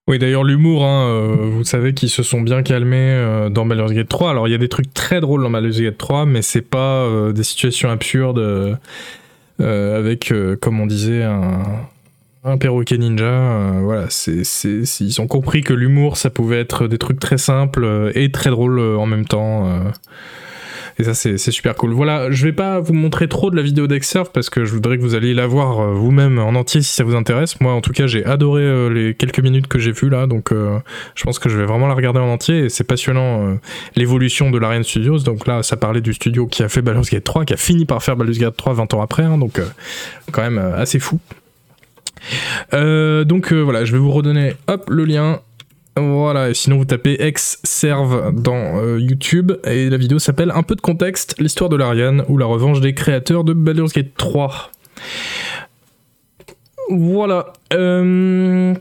Oui, 0.10 0.20
d'ailleurs, 0.20 0.44
l'humour, 0.44 0.84
hein, 0.84 1.08
euh, 1.08 1.36
vous 1.50 1.64
savez 1.64 1.94
qu'ils 1.94 2.10
se 2.10 2.24
sont 2.24 2.42
bien 2.42 2.62
calmés 2.62 2.98
euh, 2.98 3.50
dans 3.50 3.66
Baldur's 3.66 3.94
Gate 3.94 4.10
3. 4.10 4.32
Alors, 4.32 4.50
il 4.50 4.52
y 4.52 4.54
a 4.54 4.58
des 4.58 4.68
trucs 4.68 4.94
très 4.94 5.22
drôles 5.22 5.44
dans 5.44 5.50
Baldur's 5.50 5.80
Gate 5.80 5.98
3, 5.98 6.26
mais 6.26 6.42
c'est 6.42 6.62
pas 6.62 7.04
euh, 7.06 7.32
des 7.32 7.44
situations 7.44 7.90
absurdes 7.90 8.78
avec, 9.60 10.34
comme 10.60 10.82
on 10.82 10.86
disait, 10.88 11.24
un, 11.24 12.58
perroquet 12.58 12.98
ninja. 12.98 13.80
voilà, 13.82 14.08
c'est, 14.10 14.44
c'est- 14.44 14.84
ils 15.00 15.22
ont 15.22 15.28
compris 15.28 15.62
que 15.62 15.74
l'humour, 15.74 16.18
ça 16.18 16.30
pouvait 16.30 16.60
être 16.60 16.88
des 16.90 16.98
trucs 16.98 17.20
très 17.20 17.38
simples 17.38 18.12
et 18.14 18.30
très 18.30 18.50
drôles 18.50 18.80
en 18.82 19.06
même 19.06 19.24
temps. 19.24 19.70
Et 21.00 21.04
ça, 21.04 21.14
c'est 21.14 21.38
super 21.38 21.76
cool. 21.76 21.92
Voilà, 21.92 22.30
je 22.30 22.46
vais 22.46 22.54
pas 22.54 22.80
vous 22.80 22.94
montrer 22.94 23.28
trop 23.28 23.50
de 23.50 23.56
la 23.56 23.64
vidéo 23.64 23.88
d'Exerve 23.88 24.30
parce 24.32 24.50
que 24.50 24.64
je 24.64 24.74
voudrais 24.74 24.98
que 24.98 25.02
vous 25.02 25.16
alliez 25.16 25.34
la 25.34 25.48
voir 25.48 25.80
euh, 25.80 25.94
vous-même 25.94 26.38
en 26.38 26.56
entier 26.56 26.82
si 26.82 26.94
ça 26.94 27.04
vous 27.04 27.16
intéresse. 27.16 27.60
Moi, 27.62 27.74
en 27.74 27.82
tout 27.82 27.94
cas, 27.94 28.06
j'ai 28.06 28.24
adoré 28.26 28.62
euh, 28.62 28.90
les 28.90 29.16
quelques 29.16 29.40
minutes 29.40 29.68
que 29.68 29.80
j'ai 29.80 29.92
vues 29.92 30.10
là, 30.10 30.28
donc 30.28 30.52
euh, 30.52 30.78
je 31.16 31.24
pense 31.24 31.40
que 31.40 31.50
je 31.50 31.58
vais 31.58 31.66
vraiment 31.66 31.88
la 31.88 31.96
regarder 31.96 32.20
en 32.20 32.28
entier. 32.28 32.70
C'est 32.70 32.84
passionnant 32.84 33.58
l'évolution 33.96 34.52
de 34.52 34.58
l'Ariane 34.58 34.84
Studios. 34.84 35.20
Donc 35.20 35.48
là, 35.48 35.64
ça 35.64 35.78
parlait 35.78 36.02
du 36.02 36.14
studio 36.14 36.46
qui 36.46 36.62
a 36.62 36.70
fait 36.70 36.82
Baldur's 36.82 37.10
Gate 37.10 37.24
3, 37.24 37.46
qui 37.46 37.54
a 37.54 37.58
fini 37.58 37.86
par 37.86 38.04
faire 38.04 38.16
Baldur's 38.16 38.38
Gate 38.38 38.56
3 38.56 38.74
20 38.74 38.94
ans 38.94 39.02
après, 39.02 39.24
hein, 39.24 39.38
donc 39.38 39.60
quand 40.32 40.42
même 40.42 40.58
assez 40.58 41.00
fou. 41.00 41.20
Donc 42.72 43.52
voilà, 43.52 43.86
je 43.86 43.92
vais 43.92 43.98
vous 43.98 44.12
redonner 44.12 44.54
le 44.88 45.06
lien. 45.06 45.40
Voilà, 45.96 46.50
et 46.50 46.54
sinon 46.56 46.78
vous 46.78 46.86
tapez 46.86 47.22
ex-serve 47.24 48.34
dans 48.34 48.78
euh, 48.82 49.00
YouTube 49.00 49.52
et 49.64 49.90
la 49.92 49.98
vidéo 49.98 50.18
s'appelle 50.18 50.52
Un 50.56 50.64
peu 50.64 50.76
de 50.76 50.82
contexte, 50.82 51.36
l'histoire 51.40 51.70
de 51.70 51.76
l'Ariane 51.76 52.24
ou 52.30 52.38
la 52.38 52.48
revanche 52.48 52.82
des 52.82 52.96
créateurs 52.96 53.44
de 53.44 53.54
Baldur's 53.54 53.94
Gate 53.94 54.16
3. 54.18 54.72
Voilà. 56.90 57.54
euh, 57.74 58.74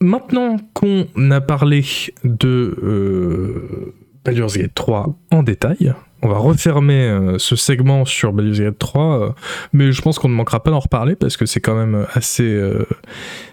Maintenant 0.00 0.56
qu'on 0.74 1.06
a 1.30 1.40
parlé 1.40 1.82
de 2.24 2.76
euh, 2.82 3.94
Baldur's 4.24 4.56
Gate 4.56 4.74
3 4.74 5.16
en 5.32 5.42
détail, 5.42 5.94
on 6.22 6.28
va 6.28 6.38
refermer 6.38 6.94
euh, 6.94 7.38
ce 7.38 7.54
segment 7.54 8.04
sur 8.04 8.32
Baldur's 8.32 8.60
Gate 8.60 8.78
3, 8.78 9.02
euh, 9.02 9.30
mais 9.72 9.92
je 9.92 10.02
pense 10.02 10.18
qu'on 10.18 10.28
ne 10.28 10.34
manquera 10.34 10.62
pas 10.62 10.70
d'en 10.70 10.80
reparler 10.80 11.14
parce 11.14 11.36
que 11.36 11.46
c'est 11.46 11.60
quand 11.60 11.76
même 11.76 12.06
assez, 12.12 12.42
euh, 12.42 12.86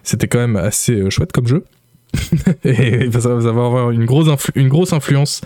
c'était 0.04 0.28
quand 0.28 0.40
même 0.40 0.56
assez 0.56 1.10
chouette 1.12 1.32
comme 1.32 1.48
jeu. 1.48 1.64
et 2.64 3.12
ça 3.12 3.36
va 3.36 3.50
avoir 3.50 3.92
une 3.92 4.06
grosse, 4.06 4.94
influence 4.94 5.42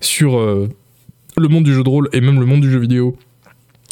sur 0.00 0.40
le 0.40 1.48
monde 1.48 1.64
du 1.64 1.74
jeu 1.74 1.82
de 1.82 1.88
rôle 1.88 2.08
et 2.12 2.20
même 2.20 2.40
le 2.40 2.46
monde 2.46 2.62
du 2.62 2.70
jeu 2.70 2.78
vidéo 2.78 3.16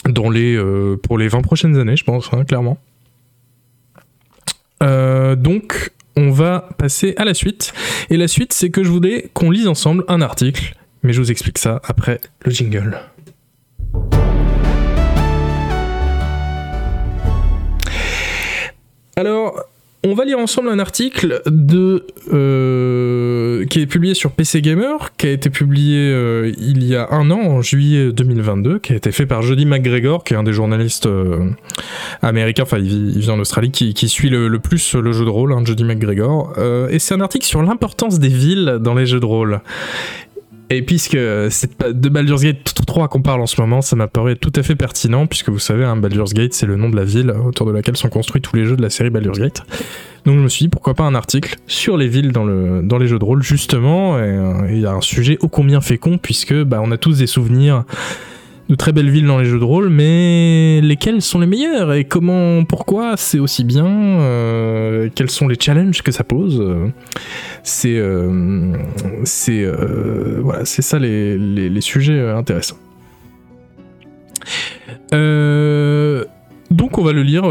dans 0.09 0.31
les, 0.31 0.59
pour 1.03 1.19
les 1.19 1.29
20 1.29 1.43
prochaines 1.43 1.77
années, 1.77 1.97
je 1.97 2.05
pense, 2.05 2.31
hein, 2.33 2.45
clairement. 2.45 2.79
Donc, 4.81 5.91
on 6.17 6.31
va 6.31 6.71
passer 6.79 7.13
à 7.19 7.27
la 7.27 7.35
suite. 7.35 7.75
Et 8.09 8.17
la 8.17 8.29
suite, 8.29 8.55
c'est 8.55 8.71
que 8.71 8.83
je 8.83 8.89
voulais 8.91 9.29
qu'on 9.35 9.51
lise 9.51 9.69
ensemble 9.69 10.05
un 10.09 10.23
article, 10.23 10.75
mais 11.03 11.13
je 11.13 11.21
vous 11.21 11.31
explique 11.31 11.59
ça 11.59 11.81
après 11.85 12.21
le 12.45 12.51
jingle. 12.51 12.99
Alors, 19.17 19.65
on 20.03 20.15
va 20.15 20.25
lire 20.25 20.39
ensemble 20.39 20.71
un 20.71 20.79
article 20.79 21.43
de, 21.45 22.07
euh, 22.33 23.67
qui 23.67 23.83
est 23.83 23.87
publié 23.87 24.15
sur 24.15 24.31
PC 24.31 24.63
Gamer, 24.63 25.15
qui 25.19 25.27
a 25.27 25.31
été 25.31 25.51
publié 25.51 25.99
euh, 25.99 26.53
il 26.59 26.85
y 26.85 26.97
a 26.97 27.09
un 27.11 27.31
an, 27.31 27.39
en 27.39 27.61
juillet 27.61 28.11
2022, 28.11 28.79
qui 28.79 28.95
a 28.95 28.97
été 28.97 29.13
fait 29.13 29.27
par 29.27 29.43
Jody 29.43 29.67
McGregor, 29.67 30.25
qui 30.25 30.33
est 30.33 30.39
un 30.39 30.43
des 30.43 30.55
journalistes 30.55 31.05
euh, 31.05 31.51
américains, 32.23 32.63
enfin 32.63 32.79
il 32.79 33.19
vit, 33.19 33.31
en 33.31 33.39
Australie, 33.39 33.71
qui, 33.71 34.09
suit 34.09 34.31
le, 34.31 34.59
plus 34.59 34.95
le 34.95 35.13
jeu 35.13 35.27
de 35.27 35.31
rôle, 35.31 35.53
hein, 35.53 35.61
Jody 35.67 35.85
McGregor. 35.85 36.55
Et 36.89 36.99
c'est 36.99 37.13
un 37.13 37.21
article 37.21 37.45
sur 37.45 37.63
l'importance 37.63 38.19
des 38.19 38.29
villes 38.29 38.79
dans 38.81 38.95
les 38.95 39.05
jeux 39.05 39.21
de 39.21 39.27
rôle. 39.27 39.61
Et 40.73 40.83
puisque 40.83 41.19
c'est 41.51 41.83
de 41.83 42.09
Baldur's 42.09 42.43
Gate 42.43 42.75
3 42.87 43.09
qu'on 43.09 43.23
parle 43.23 43.41
en 43.41 43.47
ce 43.47 43.61
moment, 43.61 43.83
ça 43.83 43.97
m'a 43.97 44.07
paru 44.07 44.37
tout 44.37 44.53
à 44.55 44.63
fait 44.63 44.77
pertinent, 44.77 45.27
puisque 45.27 45.49
vous 45.49 45.59
savez, 45.59 45.85
hein, 45.85 45.97
Baldur's 45.97 46.33
Gate, 46.33 46.55
c'est 46.55 46.67
le 46.67 46.77
nom 46.77 46.89
de 46.89 46.95
la 46.95 47.03
ville 47.03 47.31
autour 47.31 47.67
de 47.67 47.73
laquelle 47.73 47.97
sont 47.97 48.09
construits 48.09 48.41
tous 48.41 48.55
les 48.55 48.65
jeux 48.67 48.77
de 48.77 48.83
la 48.83 48.91
série 48.91 49.11
Baldur's 49.11 49.41
Gate. 49.41 49.63
Donc 50.25 50.37
je 50.37 50.41
me 50.41 50.49
suis 50.49 50.67
dit, 50.67 50.69
pourquoi 50.69 50.95
pas 50.95 51.03
un 51.03 51.17
article 51.17 51.57
sur 51.67 51.97
les 51.97 52.07
villes 52.07 52.31
dans, 52.31 52.47
dans 52.83 52.99
les 52.99 53.09
jeux 53.09 53.19
de 53.19 53.25
rôle, 53.25 53.43
justement, 53.43 54.17
et 54.19 54.23
euh, 54.23 54.71
il 54.71 54.79
y 54.79 54.87
a 54.87 54.93
un 54.93 55.01
sujet 55.01 55.39
ô 55.41 55.49
combien 55.49 55.81
fécond, 55.81 56.19
puisque 56.19 56.55
bah, 56.55 56.81
on 56.81 56.93
a 56.93 56.99
tous 56.99 57.19
des 57.19 57.27
souvenirs 57.27 57.85
de 58.71 58.75
très 58.77 58.93
belles 58.93 59.11
villes 59.11 59.27
dans 59.27 59.39
les 59.39 59.45
jeux 59.45 59.59
de 59.59 59.65
rôle, 59.65 59.91
mais 59.91 60.81
lesquelles 60.81 61.21
sont 61.23 61.41
les 61.41 61.47
meilleures 61.47 61.93
et 61.93 62.05
comment, 62.05 62.65
pourquoi 62.65 63.17
c'est 63.17 63.41
aussi 63.41 63.65
bien, 63.65 63.85
euh, 63.87 65.09
quels 65.15 65.29
sont 65.29 65.49
les 65.49 65.57
challenges 65.61 66.03
que 66.03 66.13
ça 66.13 66.23
pose. 66.25 66.61
euh, 66.61 66.87
c'est 67.65 67.97
euh, 67.99 68.73
c'est 69.25 69.67
voilà, 70.41 70.65
c'est 70.65 70.83
ça 70.83 70.99
les, 70.99 71.37
les- 71.37 71.81
sujets 71.81 72.21
intéressants. 72.31 72.77
Donc 76.71 76.99
on 76.99 77.03
va 77.03 77.13
le 77.13 77.23
lire 77.25 77.43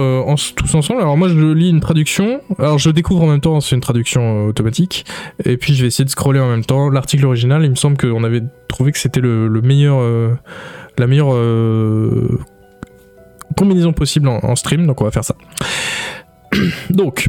tous 0.55 0.75
ensemble. 0.75 1.01
Alors 1.01 1.17
moi 1.17 1.27
je 1.27 1.35
lis 1.51 1.69
une 1.69 1.81
traduction. 1.81 2.39
Alors 2.57 2.77
je 2.77 2.89
découvre 2.89 3.23
en 3.23 3.27
même 3.27 3.41
temps, 3.41 3.59
c'est 3.59 3.75
une 3.75 3.81
traduction 3.81 4.45
automatique. 4.45 5.05
Et 5.43 5.57
puis 5.57 5.73
je 5.75 5.81
vais 5.81 5.87
essayer 5.87 6.05
de 6.05 6.09
scroller 6.09 6.39
en 6.39 6.47
même 6.49 6.63
temps. 6.63 6.89
L'article 6.89 7.25
original, 7.25 7.63
il 7.65 7.69
me 7.69 7.75
semble 7.75 7.97
qu'on 7.97 8.23
avait 8.23 8.43
trouvé 8.69 8.93
que 8.93 8.97
c'était 8.97 9.19
le, 9.19 9.47
le 9.49 9.61
meilleur, 9.61 9.99
la 10.99 11.07
meilleure 11.07 11.33
euh, 11.33 12.39
combinaison 13.57 13.93
possible 13.93 14.27
en, 14.27 14.55
stream. 14.55 14.85
Donc 14.85 15.01
on 15.01 15.05
va 15.05 15.11
faire 15.11 15.23
ça. 15.23 15.35
donc, 16.89 17.27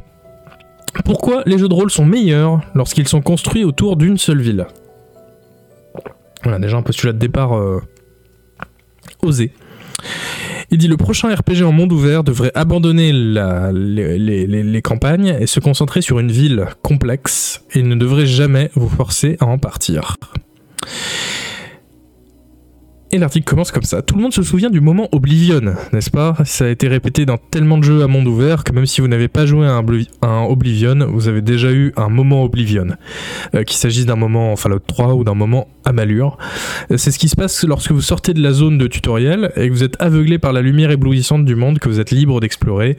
pourquoi 1.05 1.42
les 1.47 1.59
jeux 1.59 1.68
de 1.68 1.74
rôle 1.74 1.90
sont 1.90 2.05
meilleurs 2.05 2.60
lorsqu'ils 2.74 3.09
sont 3.09 3.22
construits 3.22 3.64
autour 3.64 3.97
d'une 3.97 4.18
seule 4.18 4.40
ville? 4.40 4.66
Voilà 6.42 6.59
déjà 6.59 6.76
un 6.76 6.82
postulat 6.82 7.12
de 7.12 7.18
départ 7.18 7.56
euh, 7.56 7.80
osé. 9.22 9.52
Il 10.72 10.78
dit 10.78 10.88
le 10.88 10.97
prochain 10.97 11.34
RPG 11.34 11.62
en 11.64 11.72
monde 11.72 11.92
ouvert 11.92 12.22
devrait 12.22 12.52
abandonner 12.55 13.12
les 13.12 14.82
campagnes 14.82 15.36
et 15.40 15.47
se 15.47 15.59
concentrer 15.59 16.01
sur 16.01 16.20
une 16.20 16.30
ville 16.30 16.66
complexe 16.82 17.64
et 17.74 17.82
ne 17.82 17.97
devrait 17.97 18.26
jamais 18.26 18.70
vous 18.74 18.88
forcer 18.88 19.36
à 19.40 19.47
en 19.47 19.59
partir. 19.59 20.16
Et 23.12 23.19
l'article 23.19 23.45
commence 23.45 23.73
comme 23.73 23.82
ça. 23.82 24.03
Tout 24.03 24.15
le 24.15 24.23
monde 24.23 24.32
se 24.32 24.45
souvient 24.45 24.70
du 24.70 24.81
moment 24.81 25.09
Oblivion, 25.11 25.74
n'est-ce 25.93 26.12
pas? 26.12 26.37
Ça 26.45 26.66
a 26.66 26.69
été 26.69 26.87
répété 26.87 27.27
dans 27.27 27.39
tellement 27.39 27.77
de 27.77 27.82
jeux 27.82 28.05
à 28.05 28.07
monde 28.07 28.28
ouvert 28.28 28.62
que 28.62 28.73
même 28.73 28.87
si 28.87 29.01
vous 29.01 29.09
n'avez 29.09 29.27
pas 29.27 29.47
joué 29.47 29.66
à 29.66 29.73
un, 30.28 30.45
Oblivion, 30.45 30.95
vous 31.11 31.27
avez 31.27 31.43
déjà 31.43 31.73
eu 31.73 31.93
un 31.97 32.09
moment 32.09 32.45
Oblivion. 32.45 32.87
Euh, 33.57 33.65
qu'il 33.65 33.77
s'agisse 33.77 34.07
d'un 34.07 34.15
moment 34.15 34.55
Fallout 34.55 34.78
3 34.87 35.15
ou 35.15 35.24
d'un 35.24 35.35
moment 35.35 35.66
Amalur. 35.85 36.39
Euh, 36.93 36.99
C'est 36.99 37.11
ce 37.11 37.19
qui 37.19 37.28
se 37.28 37.35
passe 37.35 37.65
lorsque 37.65 37.91
vous 37.91 38.01
sortez 38.01 38.32
de 38.32 38.41
la 38.41 38.53
zone 38.53 38.78
de 38.78 38.87
tutoriel 38.87 39.51
et 39.57 39.66
que 39.66 39.73
vous 39.73 39.82
êtes 39.82 40.01
aveuglé 40.01 40.39
par 40.39 40.53
la 40.53 40.62
lumière 40.62 40.93
éblouissante 40.93 41.45
du 41.45 41.57
monde 41.57 41.81
que 41.81 41.89
vous 41.89 41.99
êtes 41.99 42.12
libre 42.12 42.39
d'explorer, 42.39 42.97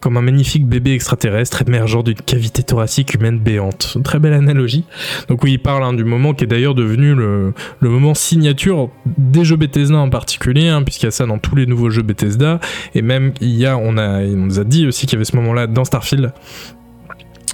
comme 0.00 0.16
un 0.16 0.22
magnifique 0.22 0.66
bébé 0.66 0.94
extraterrestre 0.94 1.62
émergeant 1.62 2.02
d'une 2.02 2.16
cavité 2.16 2.64
thoracique 2.64 3.14
humaine 3.14 3.38
béante. 3.38 3.98
Très 4.02 4.18
belle 4.18 4.32
analogie. 4.32 4.84
Donc 5.28 5.44
oui, 5.44 5.52
il 5.52 5.58
parle 5.60 5.84
hein, 5.84 5.92
du 5.92 6.02
moment 6.02 6.34
qui 6.34 6.42
est 6.42 6.48
d'ailleurs 6.48 6.74
devenu 6.74 7.14
le 7.14 7.54
moment 7.80 8.14
signature 8.14 8.90
des 9.16 9.43
jeux 9.44 9.56
Bethesda 9.56 9.96
en 9.96 10.10
particulier, 10.10 10.68
hein, 10.68 10.82
puisqu'il 10.82 11.06
y 11.06 11.08
a 11.08 11.12
ça 11.12 11.26
dans 11.26 11.38
tous 11.38 11.56
les 11.56 11.66
nouveaux 11.66 11.90
jeux 11.90 12.02
Bethesda, 12.02 12.60
et 12.94 13.02
même 13.02 13.32
il 13.40 13.54
y 13.56 13.66
a, 13.66 13.76
on, 13.76 13.96
a, 13.96 14.22
il 14.22 14.36
nous 14.36 14.58
a 14.58 14.64
dit 14.64 14.86
aussi 14.86 15.06
qu'il 15.06 15.14
y 15.14 15.16
avait 15.16 15.24
ce 15.24 15.36
moment-là 15.36 15.66
dans 15.66 15.84
Starfield. 15.84 16.32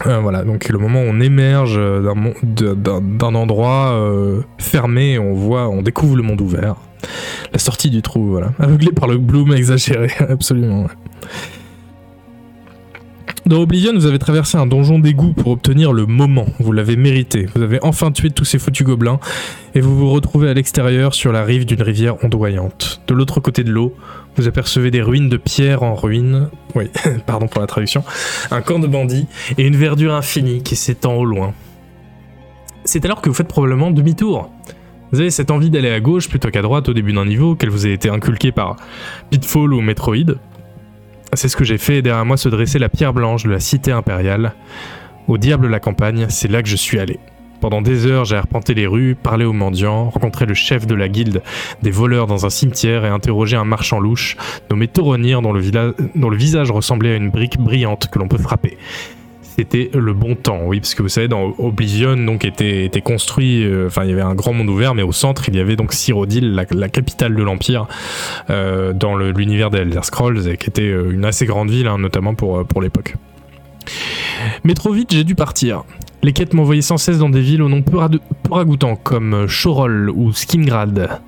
Euh, 0.07 0.19
voilà, 0.19 0.45
donc 0.45 0.69
le 0.69 0.79
moment 0.79 1.03
où 1.03 1.07
on 1.07 1.21
émerge 1.21 1.77
euh, 1.77 2.15
d'un 2.43 3.35
endroit 3.35 3.93
euh, 3.93 4.41
fermé, 4.59 5.19
on 5.19 5.35
voit, 5.35 5.69
on 5.69 5.83
découvre 5.83 6.17
le 6.17 6.23
monde 6.23 6.41
ouvert. 6.41 6.77
La 7.53 7.59
sortie 7.59 7.91
du 7.91 8.01
trou, 8.01 8.29
voilà. 8.29 8.53
Aveuglé 8.59 8.93
par 8.93 9.09
le 9.09 9.19
bloom 9.19 9.53
exagéré, 9.53 10.11
absolument. 10.29 10.87
Dans 13.51 13.63
Oblivion, 13.63 13.93
vous 13.93 14.07
avez 14.07 14.21
traversé 14.21 14.59
un 14.59 14.67
donjon 14.67 15.01
d'égout 15.01 15.33
pour 15.33 15.51
obtenir 15.51 15.93
le 15.93 16.07
moment. 16.07 16.47
Vous 16.61 16.71
l'avez 16.71 16.95
mérité. 16.95 17.47
Vous 17.53 17.63
avez 17.63 17.81
enfin 17.83 18.13
tué 18.13 18.31
tous 18.31 18.45
ces 18.45 18.61
foutus 18.61 18.87
gobelins 18.87 19.19
et 19.75 19.81
vous 19.81 19.97
vous 19.97 20.09
retrouvez 20.09 20.49
à 20.49 20.55
l'extérieur 20.55 21.15
sur 21.15 21.33
la 21.33 21.43
rive 21.43 21.67
d'une 21.67 21.83
rivière 21.83 22.25
ondoyante. 22.25 23.03
De 23.09 23.15
l'autre 23.15 23.41
côté 23.41 23.65
de 23.65 23.73
l'eau, 23.73 23.93
vous 24.37 24.47
apercevez 24.47 24.93
des 24.93 25.03
ruines 25.03 25.29
de 25.29 25.37
pierre 25.37 25.83
en 25.83 25.97
ruine. 25.97 26.49
Oui, 26.77 26.91
pardon 27.27 27.49
pour 27.49 27.61
la 27.61 27.67
traduction. 27.67 28.05
Un 28.53 28.61
camp 28.61 28.79
de 28.79 28.87
bandits 28.87 29.27
et 29.59 29.67
une 29.67 29.75
verdure 29.75 30.15
infinie 30.15 30.63
qui 30.63 30.77
s'étend 30.77 31.15
au 31.15 31.25
loin. 31.25 31.53
C'est 32.85 33.05
alors 33.05 33.21
que 33.21 33.31
vous 33.31 33.35
faites 33.35 33.49
probablement 33.49 33.91
demi-tour. 33.91 34.49
Vous 35.11 35.21
avez 35.21 35.31
cette 35.31 35.51
envie 35.51 35.71
d'aller 35.71 35.91
à 35.91 35.99
gauche 35.99 36.29
plutôt 36.29 36.51
qu'à 36.51 36.63
droite 36.63 36.89
au 36.89 36.93
début 36.93 37.13
d'un 37.13 37.27
niveau, 37.27 37.57
qu'elle 37.57 37.71
vous 37.71 37.85
a 37.85 37.89
été 37.89 38.11
inculquée 38.11 38.53
par 38.53 38.77
Pitfall 39.31 39.75
ou 39.75 39.81
Metroid. 39.81 40.37
C'est 41.35 41.49
ce 41.49 41.57
que 41.57 41.65
j'ai 41.65 41.79
fait 41.79 41.99
et 41.99 42.03
derrière 42.03 42.25
moi 42.25 42.37
se 42.37 42.49
dressait 42.49 42.79
la 42.79 42.89
pierre 42.89 43.13
blanche 43.13 43.45
de 43.45 43.51
la 43.51 43.61
cité 43.61 43.93
impériale. 43.93 44.53
Au 45.29 45.39
diable 45.39 45.69
la 45.69 45.79
campagne, 45.81 46.27
c'est 46.29 46.49
là 46.49 46.63
que 46.63 46.69
je 46.69 46.77
suis 46.77 46.99
allé. 46.99 47.19
Pendant 47.61 47.83
des 47.83 48.07
heures, 48.07 48.25
j'ai 48.25 48.37
arpenté 48.37 48.73
les 48.75 48.87
rues, 48.87 49.15
parlé 49.15 49.45
aux 49.45 49.53
mendiants, 49.53 50.09
rencontré 50.09 50.47
le 50.47 50.55
chef 50.55 50.87
de 50.87 50.95
la 50.95 51.09
guilde 51.09 51.43
des 51.83 51.91
voleurs 51.91 52.27
dans 52.27 52.47
un 52.47 52.51
cimetière 52.51 53.05
et 53.05 53.09
interrogé 53.09 53.57
un 53.57 53.65
marchand 53.65 54.01
louche 54.01 54.37
nommé 54.71 54.89
Toronir 54.89 55.43
dont 55.43 55.53
le, 55.53 55.61
vila- 55.61 55.93
dont 56.15 56.31
le 56.31 56.37
visage 56.39 56.71
ressemblait 56.71 57.13
à 57.13 57.17
une 57.17 57.31
brique 57.31 57.59
brillante 57.59 58.09
que 58.11 58.19
l'on 58.19 58.29
peut 58.29 58.39
frapper. 58.39 58.79
C'était 59.57 59.91
le 59.93 60.15
bon 60.15 60.37
temps, 60.37 60.61
oui, 60.67 60.81
parce 60.81 60.95
que 60.95 61.03
vous 61.03 61.09
savez, 61.09 61.27
dans 61.27 61.55
Oblivion, 61.59 62.17
donc 62.17 62.45
était, 62.45 62.89
construit, 63.03 63.65
euh, 63.65 63.89
enfin, 63.89 64.05
il 64.05 64.11
y 64.11 64.13
avait 64.13 64.23
un 64.23 64.35
grand 64.35 64.53
monde 64.53 64.69
ouvert, 64.69 64.95
mais 64.95 65.03
au 65.03 65.13
centre, 65.13 65.49
il 65.49 65.57
y 65.57 65.61
avait 65.61 65.77
donc 65.77 65.93
Cyrodiil, 65.93 66.53
la, 66.53 66.89
capitale 66.89 67.35
de 67.35 67.43
l'Empire, 67.43 67.87
euh, 68.49 68.93
dans 68.93 69.17
l'univers 69.17 69.71
des 69.71 69.79
Elder 69.79 70.01
Scrolls, 70.03 70.49
et 70.49 70.57
qui 70.57 70.69
était 70.71 70.83
euh, 70.83 71.11
une 71.11 71.25
assez 71.25 71.47
grande 71.47 71.69
ville, 71.69 71.89
hein, 71.89 71.99
notamment 71.99 72.35
pour, 72.35 72.81
l'époque. 72.81 73.17
Mais 74.65 74.75
trop 74.75 74.93
vite, 74.93 75.13
j'ai 75.13 75.25
dû 75.25 75.35
partir. 75.35 75.83
Les 76.23 76.33
quêtes 76.33 76.55
m'envoyaient 76.55 76.81
sans 76.81 76.97
cesse 76.97 77.19
dans 77.19 77.31
des 77.31 77.41
villes 77.41 77.63
au 77.63 77.69
nom 77.69 77.83
peu, 77.83 77.99
rad- 77.99 78.21
peu 78.43 78.55
ragoûtant, 78.55 78.95
comme 78.95 79.47
Chorol 79.47 80.11
ou 80.11 80.33
Skimgrad. 80.33 81.21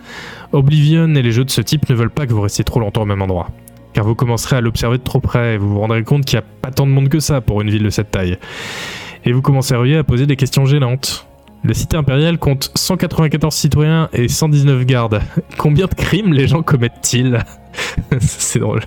Oblivion 0.52 1.14
et 1.14 1.22
les 1.22 1.32
jeux 1.32 1.44
de 1.44 1.50
ce 1.50 1.60
type 1.60 1.88
ne 1.90 1.94
veulent 1.94 2.10
pas 2.10 2.26
que 2.26 2.32
vous 2.32 2.42
restiez 2.42 2.64
trop 2.64 2.78
longtemps 2.78 3.02
au 3.02 3.06
même 3.06 3.22
endroit. 3.22 3.48
Car 3.92 4.04
vous 4.04 4.14
commencerez 4.14 4.56
à 4.56 4.60
l'observer 4.60 4.98
de 4.98 5.02
trop 5.02 5.20
près 5.20 5.54
et 5.54 5.58
vous 5.58 5.68
vous 5.68 5.80
rendrez 5.80 6.02
compte 6.02 6.24
qu'il 6.24 6.38
n'y 6.38 6.44
a 6.44 6.48
pas 6.62 6.70
tant 6.70 6.86
de 6.86 6.92
monde 6.92 7.08
que 7.08 7.20
ça 7.20 7.40
pour 7.40 7.60
une 7.60 7.70
ville 7.70 7.82
de 7.82 7.90
cette 7.90 8.10
taille. 8.10 8.38
Et 9.24 9.32
vous 9.32 9.42
commenceriez 9.42 9.98
à 9.98 10.04
poser 10.04 10.26
des 10.26 10.36
questions 10.36 10.64
gênantes. 10.64 11.26
La 11.64 11.74
cité 11.74 11.96
impériale 11.96 12.38
compte 12.38 12.72
194 12.74 13.54
citoyens 13.54 14.08
et 14.12 14.28
119 14.28 14.84
gardes. 14.84 15.20
Combien 15.58 15.86
de 15.86 15.94
crimes 15.94 16.32
les 16.32 16.48
gens 16.48 16.62
commettent-ils? 16.62 17.38
C'est 18.20 18.58
drôle. 18.58 18.80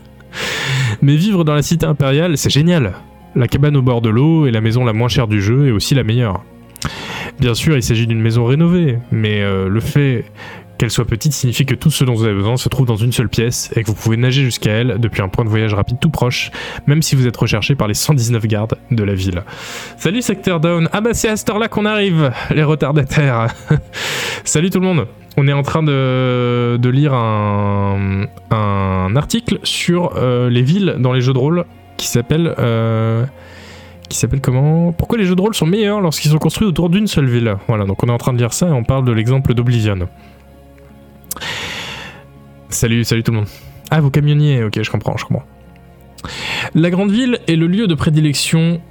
Mais 1.02 1.16
vivre 1.16 1.46
dans 1.46 1.54
la 1.54 1.62
cité 1.62 1.86
impériale, 1.86 2.38
c'est 2.38 2.50
génial. 2.50 2.94
La 3.36 3.48
cabane 3.48 3.78
au 3.78 3.82
bord 3.82 4.02
de 4.02 4.10
l'eau 4.10 4.48
est 4.48 4.52
la 4.52 4.60
maison 4.60 4.84
la 4.84 4.92
moins 4.92 5.08
chère 5.08 5.28
du 5.28 5.42
jeu 5.42 5.68
et 5.68 5.72
aussi 5.72 5.96
la 5.96 6.04
meilleure. 6.04 6.44
Bien 7.40 7.54
sûr, 7.54 7.76
il 7.76 7.84
s'agit 7.84 8.08
d'une 8.08 8.22
maison 8.22 8.46
rénovée, 8.46 9.00
mais 9.12 9.42
euh, 9.42 9.68
le 9.68 9.80
fait 9.80 10.26
qu'elle 10.78 10.92
soit 10.92 11.06
petite 11.06 11.34
signifie 11.34 11.66
que 11.66 11.76
tout 11.76 11.92
ce 11.92 12.04
dont 12.04 12.14
vous 12.14 12.26
avez 12.26 12.34
besoin 12.34 12.58
se 12.58 12.70
trouve 12.70 12.86
dans 12.86 12.96
une 12.96 13.12
seule 13.12 13.30
pièce 13.30 13.72
et 13.76 13.84
que 13.84 13.88
vous 13.88 13.94
pouvez 13.94 14.18
nager 14.18 14.44
jusqu'à 14.44 14.72
elle 14.72 14.98
depuis 15.00 15.22
un 15.22 15.30
point 15.30 15.46
de 15.46 15.50
voyage 15.50 15.74
rapide 15.74 15.98
tout 16.00 16.10
proche, 16.10 16.52
même 16.88 17.02
si 17.02 17.16
vous 17.16 17.28
êtes 17.28 17.38
recherché 17.38 17.76
par 17.76 17.88
les 17.88 17.94
119 17.94 18.46
gardes 18.48 18.76
de 18.92 19.04
la 19.04 19.14
ville. 19.14 19.44
Salut 19.98 20.22
Secteur 20.22 20.60
Down. 20.60 20.90
Ah 20.92 21.02
bah 21.02 21.14
c'est 21.14 21.30
à 21.30 21.36
cette 21.36 21.50
heure-là 21.50 21.68
qu'on 21.68 21.86
arrive, 21.86 22.32
les 22.54 22.64
retardataires. 22.64 23.54
Salut 24.44 24.70
tout 24.70 24.80
le 24.80 24.86
monde. 24.86 25.08
On 25.38 25.48
est 25.48 25.54
en 25.54 25.64
train 25.64 25.84
de, 25.84 26.90
lire 26.90 27.14
un, 27.14 28.26
un 28.52 29.16
article 29.16 29.60
sur 29.64 30.14
euh, 30.16 30.50
les 30.50 30.62
villes 30.62 30.96
dans 31.00 31.12
les 31.12 31.20
jeux 31.20 31.34
de 31.34 31.40
rôle 31.40 31.66
qui 31.98 32.08
s'appelle 32.08 32.54
euh, 32.58 33.26
qui 34.08 34.18
s'appelle 34.18 34.42
comment? 34.42 34.92
Pourquoi 34.92 35.18
les 35.18 35.26
jeux 35.26 35.36
de 35.36 35.42
rôle 35.42 35.56
sont 35.56 35.66
meilleurs 35.66 36.00
lorsqu'ils 36.02 36.32
sont 36.32 36.38
construits 36.38 36.68
autour 36.68 36.90
d'une 36.90 37.08
seule 37.08 37.26
ville? 37.26 37.56
Voilà, 37.68 37.86
donc 37.86 38.04
on 38.04 38.08
est 38.08 38.12
en 38.12 38.18
train 38.18 38.34
de 38.34 38.38
lire 38.38 38.54
ça 38.54 38.68
et 38.68 38.72
on 38.72 38.84
parle 38.84 39.06
de 39.06 39.12
l'exemple 39.12 39.54
d'Oblivion. 39.54 40.08
Salut, 42.76 43.06
salut 43.06 43.24
tout 43.24 43.32
le 43.32 43.38
monde. 43.38 43.48
Ah, 43.90 44.02
vous 44.02 44.12
camionniez, 44.12 44.62
ok, 44.66 44.84
je 44.84 44.92
comprends, 44.92 45.16
je 45.16 45.24
comprends. 45.24 45.46
La 46.74 46.90
grande 46.90 47.10
ville 47.10 47.40
est 47.48 47.56
le 47.56 47.68
lieu 47.68 47.88
de 47.88 47.96
prédilection 47.96 48.82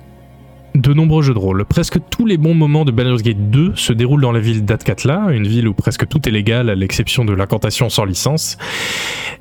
de 0.74 0.94
nombreux 0.94 1.22
jeux 1.22 1.34
de 1.34 1.38
rôle. 1.38 1.66
Presque 1.66 1.98
tous 2.08 2.24
les 2.24 2.38
bons 2.38 2.54
moments 2.54 2.86
de 2.86 2.92
Baldur's 2.92 3.22
Gate 3.22 3.50
2 3.50 3.72
se 3.76 3.92
déroulent 3.92 4.22
dans 4.22 4.32
la 4.32 4.40
ville 4.40 4.64
d'Atkatla, 4.64 5.26
une 5.32 5.46
ville 5.46 5.68
où 5.68 5.74
presque 5.74 6.08
tout 6.08 6.26
est 6.26 6.32
légal 6.32 6.70
à 6.70 6.74
l'exception 6.74 7.26
de 7.26 7.34
l'incantation 7.34 7.90
sans 7.90 8.06
licence. 8.06 8.56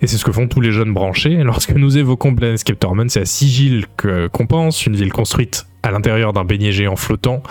Et 0.01 0.07
c'est 0.07 0.17
ce 0.17 0.25
que 0.25 0.33
font 0.33 0.49
tous 0.49 0.59
les 0.59 0.73
jeunes 0.73 0.93
branchés. 0.93 1.37
Lorsque 1.45 1.71
nous 1.71 1.97
évoquons 1.97 2.35
Planescape 2.35 2.77
Torment, 2.77 3.07
c'est 3.07 3.21
à 3.21 3.25
Sigil 3.25 3.85
qu'on 3.97 4.45
pense, 4.45 4.85
une 4.85 4.97
ville 4.97 5.13
construite 5.13 5.67
à 5.83 5.91
l'intérieur 5.91 6.33
d'un 6.33 6.43
beignet 6.43 6.73
géant 6.73 6.97
flottant, 6.97 7.43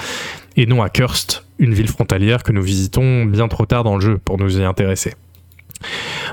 et 0.58 0.66
non 0.66 0.82
à 0.82 0.90
Kurst, 0.90 1.46
une 1.58 1.72
ville 1.72 1.88
frontalière 1.88 2.42
que 2.42 2.52
nous 2.52 2.62
visitons 2.62 3.24
bien 3.24 3.48
trop 3.48 3.64
tard 3.64 3.82
dans 3.82 3.94
le 3.94 4.02
jeu 4.02 4.18
pour 4.22 4.36
nous 4.36 4.60
y 4.60 4.62
intéresser. 4.62 5.14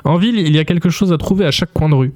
En 0.04 0.18
ville, 0.18 0.38
il 0.38 0.56
y 0.56 0.60
a 0.60 0.66
quelque 0.66 0.90
chose 0.90 1.12
à 1.12 1.18
trouver 1.18 1.46
à 1.46 1.52
chaque 1.52 1.74
coin 1.74 1.90
de 1.90 1.96
rue. 1.96 2.14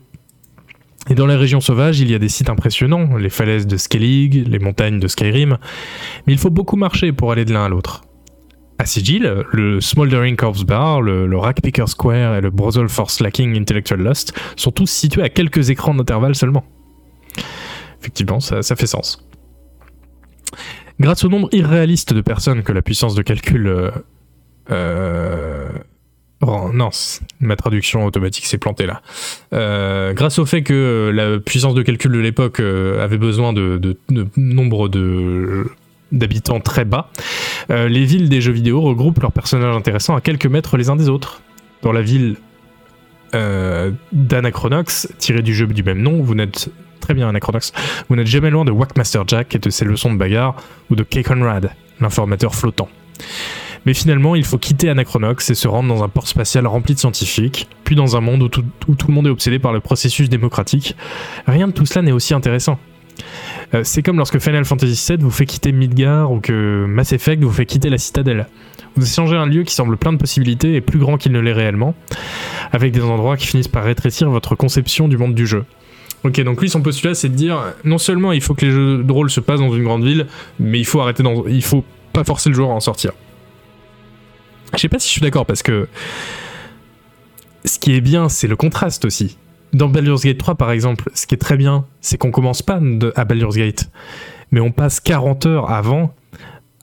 Et 1.10 1.16
dans 1.16 1.26
les 1.26 1.36
régions 1.36 1.60
sauvages, 1.60 2.00
il 2.00 2.10
y 2.10 2.16
a 2.16 2.20
des 2.20 2.30
sites 2.30 2.50
impressionnants, 2.50 3.18
les 3.18 3.30
falaises 3.30 3.68
de 3.68 3.76
Skellig, 3.76 4.48
les 4.48 4.60
montagnes 4.60 5.00
de 5.00 5.08
Skyrim, 5.08 5.58
mais 6.26 6.34
il 6.34 6.40
faut 6.40 6.50
beaucoup 6.50 6.78
marcher 6.78 7.12
pour 7.12 7.32
aller 7.32 7.44
de 7.44 7.52
l'un 7.52 7.66
à 7.66 7.70
l'autre. 7.70 8.04
À 8.80 8.86
Sigil, 8.86 9.44
le 9.52 9.82
Smoldering 9.82 10.36
Corpse 10.36 10.64
Bar, 10.64 11.02
le, 11.02 11.38
Rackpicker 11.38 11.88
Square 11.88 12.36
et 12.36 12.42
le 12.42 12.50
Brothel 12.50 12.90
for 12.90 13.12
Slacking 13.12 13.56
Intellectual 13.58 14.02
Lust 14.02 14.34
sont 14.56 14.72
tous 14.72 14.88
situés 14.88 15.24
à 15.24 15.30
quelques 15.30 15.70
écrans 15.70 15.94
d'intervalle 15.94 16.36
seulement. 16.36 16.64
Effectivement, 18.00 18.40
ça, 18.40 18.62
ça 18.62 18.76
fait 18.76 18.88
sens. 18.88 19.26
Grâce 21.00 21.24
au 21.24 21.30
nombre 21.30 21.50
irréaliste 21.52 22.14
de 22.14 22.22
personnes 22.22 22.64
que 22.64 22.72
la 22.72 22.82
puissance 22.82 23.16
de 23.16 23.22
calcul 23.22 23.68
euh, 23.68 23.92
euh, 24.72 25.70
rend- 26.44 26.74
non, 26.74 26.90
ma 27.40 27.56
traduction 27.56 28.06
automatique 28.06 28.46
s'est 28.46 28.58
plantée 28.58 28.86
là. 28.86 29.02
Euh, 29.54 30.14
grâce 30.14 30.40
au 30.40 30.46
fait 30.46 30.64
que 30.64 30.74
euh, 30.74 31.12
la 31.12 31.40
puissance 31.40 31.74
de 31.74 31.82
calcul 31.82 32.12
de 32.12 32.20
l'époque 32.20 32.60
euh, 32.60 33.04
avait 33.04 33.18
besoin 33.18 33.54
de, 33.54 33.98
nombre 34.38 34.90
de 34.90 35.68
d'habitants 36.12 36.60
très 36.60 36.86
bas, 36.86 37.10
les 37.70 38.06
villes 38.06 38.30
des 38.30 38.40
jeux 38.40 38.52
vidéo 38.52 38.82
regroupent 38.82 39.20
leurs 39.20 39.32
personnages 39.32 39.76
intéressants 39.76 40.16
à 40.16 40.22
quelques 40.22 40.46
mètres 40.46 40.78
les 40.78 40.90
uns 40.90 40.96
des 40.96 41.10
autres. 41.10 41.42
Dans 41.82 41.92
la 41.92 42.04
ville 42.04 42.36
d'Anachronox, 44.12 45.08
tiré 45.18 45.42
du 45.42 45.56
jeu 45.56 45.66
du 45.66 45.82
même 45.82 46.04
nom. 46.04 46.22
Vous 46.22 46.36
n'êtes 46.36 46.70
très 47.00 47.16
bien 47.16 47.28
Anachronox. 47.30 47.74
Vous 48.10 48.16
n'êtes 48.16 48.28
jamais 48.28 48.52
loin 48.52 48.64
de 48.64 48.72
Wackmaster 48.72 49.24
Jack 49.28 49.56
et 49.56 49.60
de 49.60 49.70
ses 49.72 49.86
leçons 49.86 50.14
de 50.14 50.20
bagarre, 50.20 50.56
ou 50.92 50.96
de 50.96 51.04
Kay 51.04 51.24
Conrad, 51.24 51.72
l'informateur 52.00 52.54
flottant. 52.54 52.90
Mais 53.86 53.94
finalement, 53.94 54.36
il 54.36 54.46
faut 54.46 54.58
quitter 54.58 54.90
Anachronox 54.90 55.50
et 55.50 55.56
se 55.56 55.68
rendre 55.68 55.94
dans 55.94 56.04
un 56.04 56.10
port 56.10 56.28
spatial 56.28 56.68
rempli 56.68 56.94
de 56.94 57.00
scientifiques, 57.00 57.68
puis 57.84 57.96
dans 57.96 58.16
un 58.16 58.22
monde 58.22 58.44
où 58.44 58.50
tout, 58.50 58.64
le 59.08 59.14
monde 59.14 59.28
est 59.28 59.32
obsédé 59.32 59.60
par 59.60 59.74
le 59.74 59.80
processus 59.80 60.30
démocratique. 60.30 60.96
Rien 61.48 61.68
de 61.68 61.74
tout 61.74 61.86
cela 61.86 62.02
n'est 62.02 62.12
aussi 62.12 62.34
intéressant. 62.34 62.80
Euh, 63.74 63.82
c'est 63.84 64.02
comme 64.02 64.18
lorsque 64.18 64.40
Final 64.40 64.66
Fantasy 64.66 65.14
VII 65.14 65.18
vous 65.22 65.32
fait 65.32 65.46
quitter 65.46 65.72
Midgar 65.72 66.32
ou 66.32 66.40
que 66.40 66.86
Mass 66.88 67.12
Effect 67.14 67.44
vous 67.44 67.52
fait 67.52 67.66
quitter 67.66 67.90
la 67.90 67.98
citadelle. 67.98 68.48
Vous 68.96 69.06
échangez 69.06 69.36
un 69.36 69.46
lieu 69.46 69.64
qui 69.64 69.74
semble 69.74 69.98
plein 69.98 70.14
de 70.14 70.18
possibilités 70.18 70.76
et 70.76 70.82
plus 70.82 71.00
grand 71.00 71.18
qu'il 71.18 71.32
ne 71.32 71.40
l'est 71.40 71.54
réellement, 71.54 71.96
avec 72.72 72.92
des 72.92 73.02
endroits 73.02 73.38
qui 73.38 73.48
finissent 73.48 73.68
par 73.68 73.84
rétrécir 73.84 74.30
votre 74.30 74.56
conception 74.56 75.08
du 75.08 75.18
monde 75.18 75.34
du 75.34 75.48
jeu. 75.48 75.66
Ok, 76.24 76.40
donc 76.42 76.62
lui, 76.62 76.70
son 76.70 76.82
postulat, 76.82 77.16
c'est 77.16 77.30
de 77.30 77.36
dire 77.36 77.60
non 77.84 77.98
seulement 77.98 78.32
il 78.32 78.42
faut 78.42 78.54
que 78.54 78.66
les 78.66 78.72
jeux 78.72 79.04
de 79.04 79.12
rôle 79.12 79.30
se 79.30 79.40
passent 79.40 79.60
dans 79.60 79.74
une 79.74 79.84
grande 79.84 80.06
ville, 80.06 80.28
mais 80.60 80.80
il 80.80 80.86
faut 80.86 81.02
arrêter 81.02 81.22
dans, 81.22 81.46
il 81.48 81.64
faut 81.64 81.84
pas 82.14 82.24
forcer 82.24 82.50
le 82.50 82.56
joueur 82.56 82.70
à 82.70 82.74
en 82.74 82.80
sortir. 82.80 83.12
Je 84.76 84.80
sais 84.80 84.90
pas 84.90 85.00
si 85.00 85.08
je 85.08 85.12
suis 85.12 85.22
d'accord 85.22 85.46
parce 85.46 85.64
que 85.64 85.88
ce 87.66 87.80
qui 87.80 87.96
est 87.96 88.02
bien, 88.02 88.30
c'est 88.30 88.48
le 88.48 88.56
contraste 88.56 89.06
aussi. 89.06 89.38
Dans 89.72 89.88
Baldur's 89.88 90.24
Gate 90.24 90.38
3, 90.38 90.56
par 90.56 90.72
exemple, 90.72 91.10
ce 91.14 91.26
qui 91.26 91.36
est 91.36 91.40
très 91.40 91.58
bien, 91.58 91.86
c'est 92.02 92.18
qu'on 92.18 92.32
commence 92.32 92.62
pas 92.62 92.80
à 93.16 93.26
Baldur's 93.26 93.56
Gate, 93.56 93.90
mais 94.52 94.60
on 94.60 94.72
passe 94.72 95.00
40 95.00 95.46
heures 95.46 95.72
avant 95.72 96.14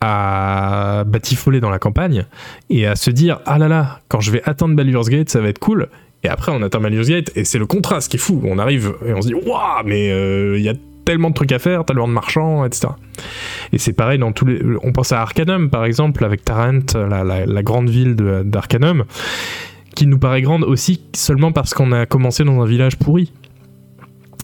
à 0.01 1.05
batifoler 1.07 1.61
dans 1.61 1.69
la 1.69 1.79
campagne 1.79 2.25
et 2.71 2.87
à 2.87 2.97
se 2.97 3.11
dire 3.11 3.41
ah 3.45 3.59
là 3.59 3.69
là, 3.69 4.01
quand 4.09 4.21
je 4.21 4.31
vais 4.31 4.43
atteindre 4.45 4.75
Baldur's 4.75 5.09
Gate, 5.09 5.29
ça 5.29 5.41
va 5.41 5.49
être 5.49 5.59
cool. 5.59 5.89
Et 6.23 6.29
après, 6.29 6.53
on 6.53 6.63
atteint 6.63 6.81
Baldur's 6.81 7.09
Gate 7.09 7.31
et 7.35 7.45
c'est 7.45 7.59
le 7.59 7.67
contraste 7.67 8.11
qui 8.11 8.17
est 8.17 8.21
fou. 8.21 8.41
On 8.45 8.59
arrive 8.59 8.95
et 9.07 9.13
on 9.13 9.23
se 9.23 9.29
dit 9.29 9.35
waouh, 9.35 9.85
mais 9.85 10.11
euh, 10.11 10.59
il 10.59 10.65
y 10.65 10.69
a 10.69 10.75
tellement 11.11 11.31
de 11.31 11.35
trucs 11.35 11.51
à 11.51 11.59
faire, 11.59 11.85
tellement 11.85 12.07
de 12.07 12.13
marchands, 12.13 12.65
etc. 12.65 12.89
Et 13.73 13.79
c'est 13.79 13.93
pareil 13.93 14.19
dans 14.19 14.31
tous 14.31 14.47
les. 14.47 14.61
On 14.85 14.93
pense 14.93 15.11
à 15.11 15.21
Arcanum 15.21 15.69
par 15.69 15.85
exemple 15.85 16.25
avec 16.25 16.45
Tarrant, 16.45 16.79
la, 16.95 17.63
grande 17.65 17.91
ville 17.91 18.15
de- 18.15 18.43
d'Arcanum, 18.45 19.05
qui 19.97 20.07
nous 20.07 20.19
paraît 20.21 20.41
grande 20.43 20.63
aussi 20.63 21.03
seulement 21.13 21.51
parce 21.51 21.75
qu'on 21.75 21.91
a 21.91 22.07
commencé 22.07 22.45
dans 22.45 22.61
un 22.63 22.65
village 22.67 22.97
pourri. 22.97 23.33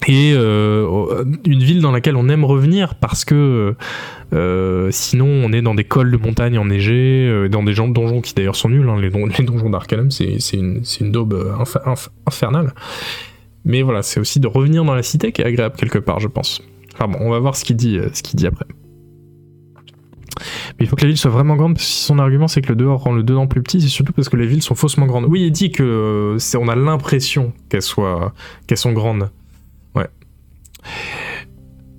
Et 0.09 0.33
euh, 0.37 1.25
une 1.47 1.61
ville 1.63 1.81
dans 1.81 1.91
laquelle 1.93 2.17
on 2.17 2.29
aime 2.29 2.45
revenir 2.45 2.95
parce 2.97 3.25
que 3.25 3.75
euh, 4.35 4.89
sinon 4.91 5.27
on 5.27 5.53
est 5.53 5.63
dans 5.63 5.75
des 5.75 5.85
cols 5.85 6.11
de 6.11 6.17
montagne 6.17 6.59
enneigés, 6.59 7.29
euh, 7.29 7.49
dans 7.49 7.63
des 7.65 7.73
gens- 7.75 7.89
donjons 7.89 8.21
qui 8.21 8.35
d'ailleurs 8.35 8.55
sont 8.57 8.69
nuls. 8.69 8.89
hein. 8.89 9.01
Les, 9.01 9.11
don- 9.11 9.27
les 9.39 9.45
donjons 9.45 9.71
d'Arcanum, 9.71 10.11
c'est 10.11 10.37
une, 10.53 10.83
daube 11.13 11.35
infernale. 12.27 12.73
Mais 13.67 13.83
voilà, 13.83 14.03
c'est 14.03 14.21
aussi 14.21 14.39
de 14.39 14.47
revenir 14.47 14.85
dans 14.85 14.95
la 14.95 15.03
cité 15.03 15.33
qui 15.33 15.43
est 15.43 15.45
agréable 15.45 15.75
quelque 15.77 15.99
part, 15.99 16.21
je 16.21 16.29
pense. 16.29 16.63
Enfin 16.95 17.09
bon, 17.09 17.19
on 17.21 17.31
va 17.31 17.41
voir 17.41 17.57
ce 17.57 17.65
qu'il 17.65 17.77
dit, 17.77 17.99
euh, 17.99 18.09
après. 18.47 18.65
Mais 20.79 20.85
il 20.85 20.87
faut 20.87 20.95
que 20.95 21.03
la 21.03 21.09
ville 21.09 21.17
soit 21.17 21.33
vraiment 21.33 21.57
grande, 21.57 21.75
parce 21.75 21.85
que 21.85 21.93
si 21.93 22.05
son 22.05 22.19
argument 22.19 22.47
c'est 22.47 22.63
que 22.63 22.69
le 22.69 22.77
dehors 22.77 23.03
rend 23.03 23.13
le 23.13 23.25
dedans 23.25 23.49
plus 23.49 23.63
petit, 23.63 23.81
c'est 23.81 23.89
surtout 23.89 24.13
parce 24.13 24.29
que 24.29 24.37
les 24.37 24.47
villes 24.47 24.63
sont 24.63 24.77
faussement 24.77 25.07
grandes. 25.07 25.27
Oui, 25.29 25.43
il 25.43 25.51
dit 25.51 25.73
que 25.73 25.83
euh, 25.83 26.59
on 26.59 26.69
a 26.69 26.77
l'impression 26.77 27.53
qu'elles 27.69 27.83
soient, 27.83 28.33
sont 28.77 28.93
grandes. 28.93 29.31
Ouais. 29.97 30.07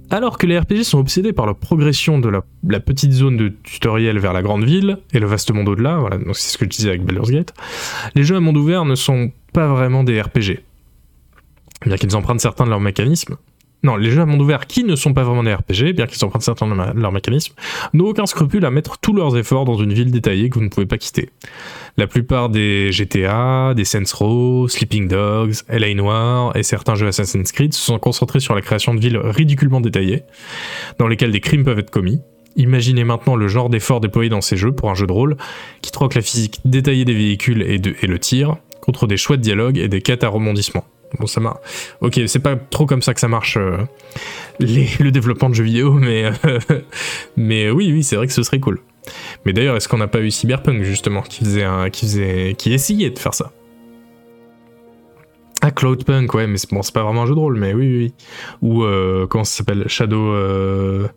Alors 0.10 0.38
que 0.38 0.48
les 0.48 0.58
RPG 0.58 0.84
sont 0.84 1.00
obsédés 1.00 1.34
par 1.34 1.48
la 1.48 1.54
progression 1.54 2.18
de 2.18 2.30
la, 2.30 2.46
la 2.66 2.80
petite 2.80 3.12
zone 3.12 3.36
de 3.36 3.50
tutoriel 3.50 4.20
vers 4.20 4.32
la 4.32 4.42
grande 4.42 4.64
ville 4.64 5.00
et 5.12 5.20
le 5.20 5.28
vaste 5.28 5.52
monde 5.52 5.68
au-delà, 5.68 5.98
voilà, 5.98 6.18
donc 6.18 6.38
c'est 6.38 6.50
ce 6.50 6.58
que 6.58 6.64
je 6.64 6.70
disais 6.70 6.90
avec 6.90 7.04
Baldur's 7.04 7.30
Gate, 7.30 7.54
les 8.16 8.24
jeux 8.24 8.38
à 8.38 8.40
monde 8.40 8.56
ouvert 8.56 8.86
ne 8.86 8.96
sont 8.96 9.32
pas 9.52 9.68
vraiment 9.68 10.06
des 10.06 10.22
RPG. 10.22 10.62
Bien 11.86 11.96
qu'ils 11.98 12.16
empruntent 12.16 12.42
certains 12.42 12.66
de 12.66 12.70
leurs 12.70 12.80
mécanismes. 12.80 13.36
Non, 13.84 13.96
les 13.96 14.10
jeux 14.10 14.22
à 14.22 14.26
monde 14.26 14.42
ouvert 14.42 14.66
qui 14.66 14.84
ne 14.84 14.96
sont 14.96 15.14
pas 15.14 15.24
vraiment 15.24 15.44
des 15.44 15.54
RPG, 15.54 15.94
bien 15.96 16.08
qu'ils 16.08 16.26
empruntent 16.26 16.42
certains 16.42 16.68
de 16.68 17.00
leurs 17.00 17.12
mécanismes, 17.12 17.54
n'ont 17.94 18.06
aucun 18.08 18.26
scrupule 18.26 18.66
à 18.66 18.72
mettre 18.72 18.98
tous 18.98 19.14
leurs 19.14 19.38
efforts 19.38 19.66
dans 19.66 19.76
une 19.78 19.94
ville 19.94 20.10
détaillée 20.10 20.50
que 20.50 20.56
vous 20.56 20.66
ne 20.66 20.70
pouvez 20.70 20.88
pas 20.88 20.98
quitter. 20.98 21.30
La 21.96 22.08
plupart 22.08 22.50
des 22.50 22.92
GTA, 22.92 23.74
des 23.76 23.86
Saints 23.86 24.12
Row, 24.16 24.68
Sleeping 24.68 25.08
Dogs, 25.08 25.58
LA 25.70 25.94
Noire 25.94 26.56
et 26.58 26.64
certains 26.64 26.96
jeux 26.96 27.06
Assassin's 27.08 27.52
Creed 27.52 27.74
se 27.76 27.82
sont 27.82 28.00
concentrés 28.00 28.40
sur 28.40 28.56
la 28.56 28.62
création 28.62 28.96
de 28.96 29.00
villes 29.00 29.18
ridiculement 29.24 29.80
détaillées, 29.80 30.24
dans 30.98 31.08
lesquelles 31.08 31.32
des 31.32 31.40
crimes 31.42 31.64
peuvent 31.64 31.80
être 31.80 31.92
commis. 31.92 32.20
Imaginez 32.56 33.04
maintenant 33.04 33.36
le 33.36 33.48
genre 33.48 33.70
d'effort 33.70 34.00
déployé 34.00 34.30
dans 34.30 34.42
ces 34.42 34.58
jeux 34.58 34.72
pour 34.72 34.90
un 34.90 34.96
jeu 34.96 35.06
de 35.06 35.12
rôle 35.14 35.38
qui 35.84 35.92
troque 35.92 36.16
la 36.16 36.22
physique 36.22 36.60
détaillée 36.66 37.06
des 37.06 37.14
véhicules 37.14 37.62
et, 37.62 37.78
de- 37.78 37.94
le 38.02 38.18
tir 38.20 38.56
contre 38.82 39.06
des 39.06 39.18
chouettes 39.18 39.42
dialogues 39.42 39.78
et 39.78 39.88
des 39.88 40.02
quêtes 40.02 40.24
à 40.24 40.30
rebondissement. 40.30 40.84
Bon, 41.20 41.26
ça 41.28 41.40
m'a. 41.40 41.60
Ok, 42.02 42.20
c'est 42.28 42.40
pas 42.40 42.56
trop 42.56 42.86
comme 42.86 43.02
ça 43.02 43.14
que 43.14 43.20
ça 43.20 43.28
marche 43.28 43.58
euh, 43.58 43.78
le 44.60 45.10
développement 45.10 45.50
de 45.50 45.56
jeux 45.56 45.64
vidéo, 45.64 45.94
mais 46.02 46.26
euh, 46.46 46.60
mais 47.38 47.70
oui, 47.72 47.92
oui, 47.94 48.04
c'est 48.04 48.16
vrai 48.18 48.28
que 48.28 48.34
ce 48.34 48.44
serait 48.44 48.60
cool. 48.60 48.80
Mais 49.46 49.54
d'ailleurs, 49.54 49.78
est-ce 49.78 49.88
qu'on 49.88 49.98
n'a 49.98 50.08
pas 50.08 50.20
eu 50.20 50.32
Cyberpunk 50.32 50.84
justement 50.84 51.22
qui 51.22 51.46
faisait 51.46 51.64
un, 51.64 51.90
qui 51.90 52.06
faisait, 52.06 52.56
qui 52.58 52.74
essayait 52.74 53.10
de 53.10 53.18
faire 53.20 53.34
ça? 53.34 53.52
Ah, 55.62 55.72
Cloudpunk, 55.72 56.34
ouais, 56.36 56.46
mais 56.46 56.58
bon, 56.72 56.82
c'est 56.84 56.94
pas 56.94 57.04
vraiment 57.04 57.24
un 57.24 57.26
jeu 57.26 57.34
de 57.34 57.40
rôle, 57.40 57.58
mais 57.58 57.74
oui, 57.74 57.98
oui. 57.98 58.14
Ou 58.62 58.84
euh, 58.84 59.26
comment 59.28 59.44
ça 59.44 59.58
s'appelle? 59.58 59.86
Shadow. 59.88 60.34
euh, 60.34 61.08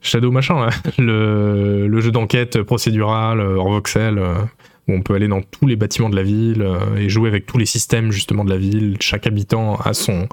Shadow 0.00 0.32
machin, 0.32 0.66
là. 0.66 0.70
Le, 0.98 1.86
le 1.86 2.00
jeu 2.00 2.10
d'enquête 2.10 2.62
procédural 2.62 3.40
en 3.40 3.70
voxel, 3.70 4.18
euh, 4.18 4.34
on 4.92 5.02
peut 5.02 5.14
aller 5.14 5.28
dans 5.28 5.42
tous 5.42 5.66
les 5.66 5.76
bâtiments 5.76 6.10
de 6.10 6.16
la 6.16 6.22
ville 6.22 6.62
euh, 6.62 6.96
et 6.96 7.08
jouer 7.08 7.28
avec 7.28 7.46
tous 7.46 7.58
les 7.58 7.66
systèmes 7.66 8.12
justement 8.12 8.44
de 8.44 8.50
la 8.50 8.58
ville. 8.58 8.96
Chaque 9.00 9.26
habitant 9.26 9.76
a 9.76 9.94
son, 9.94 10.28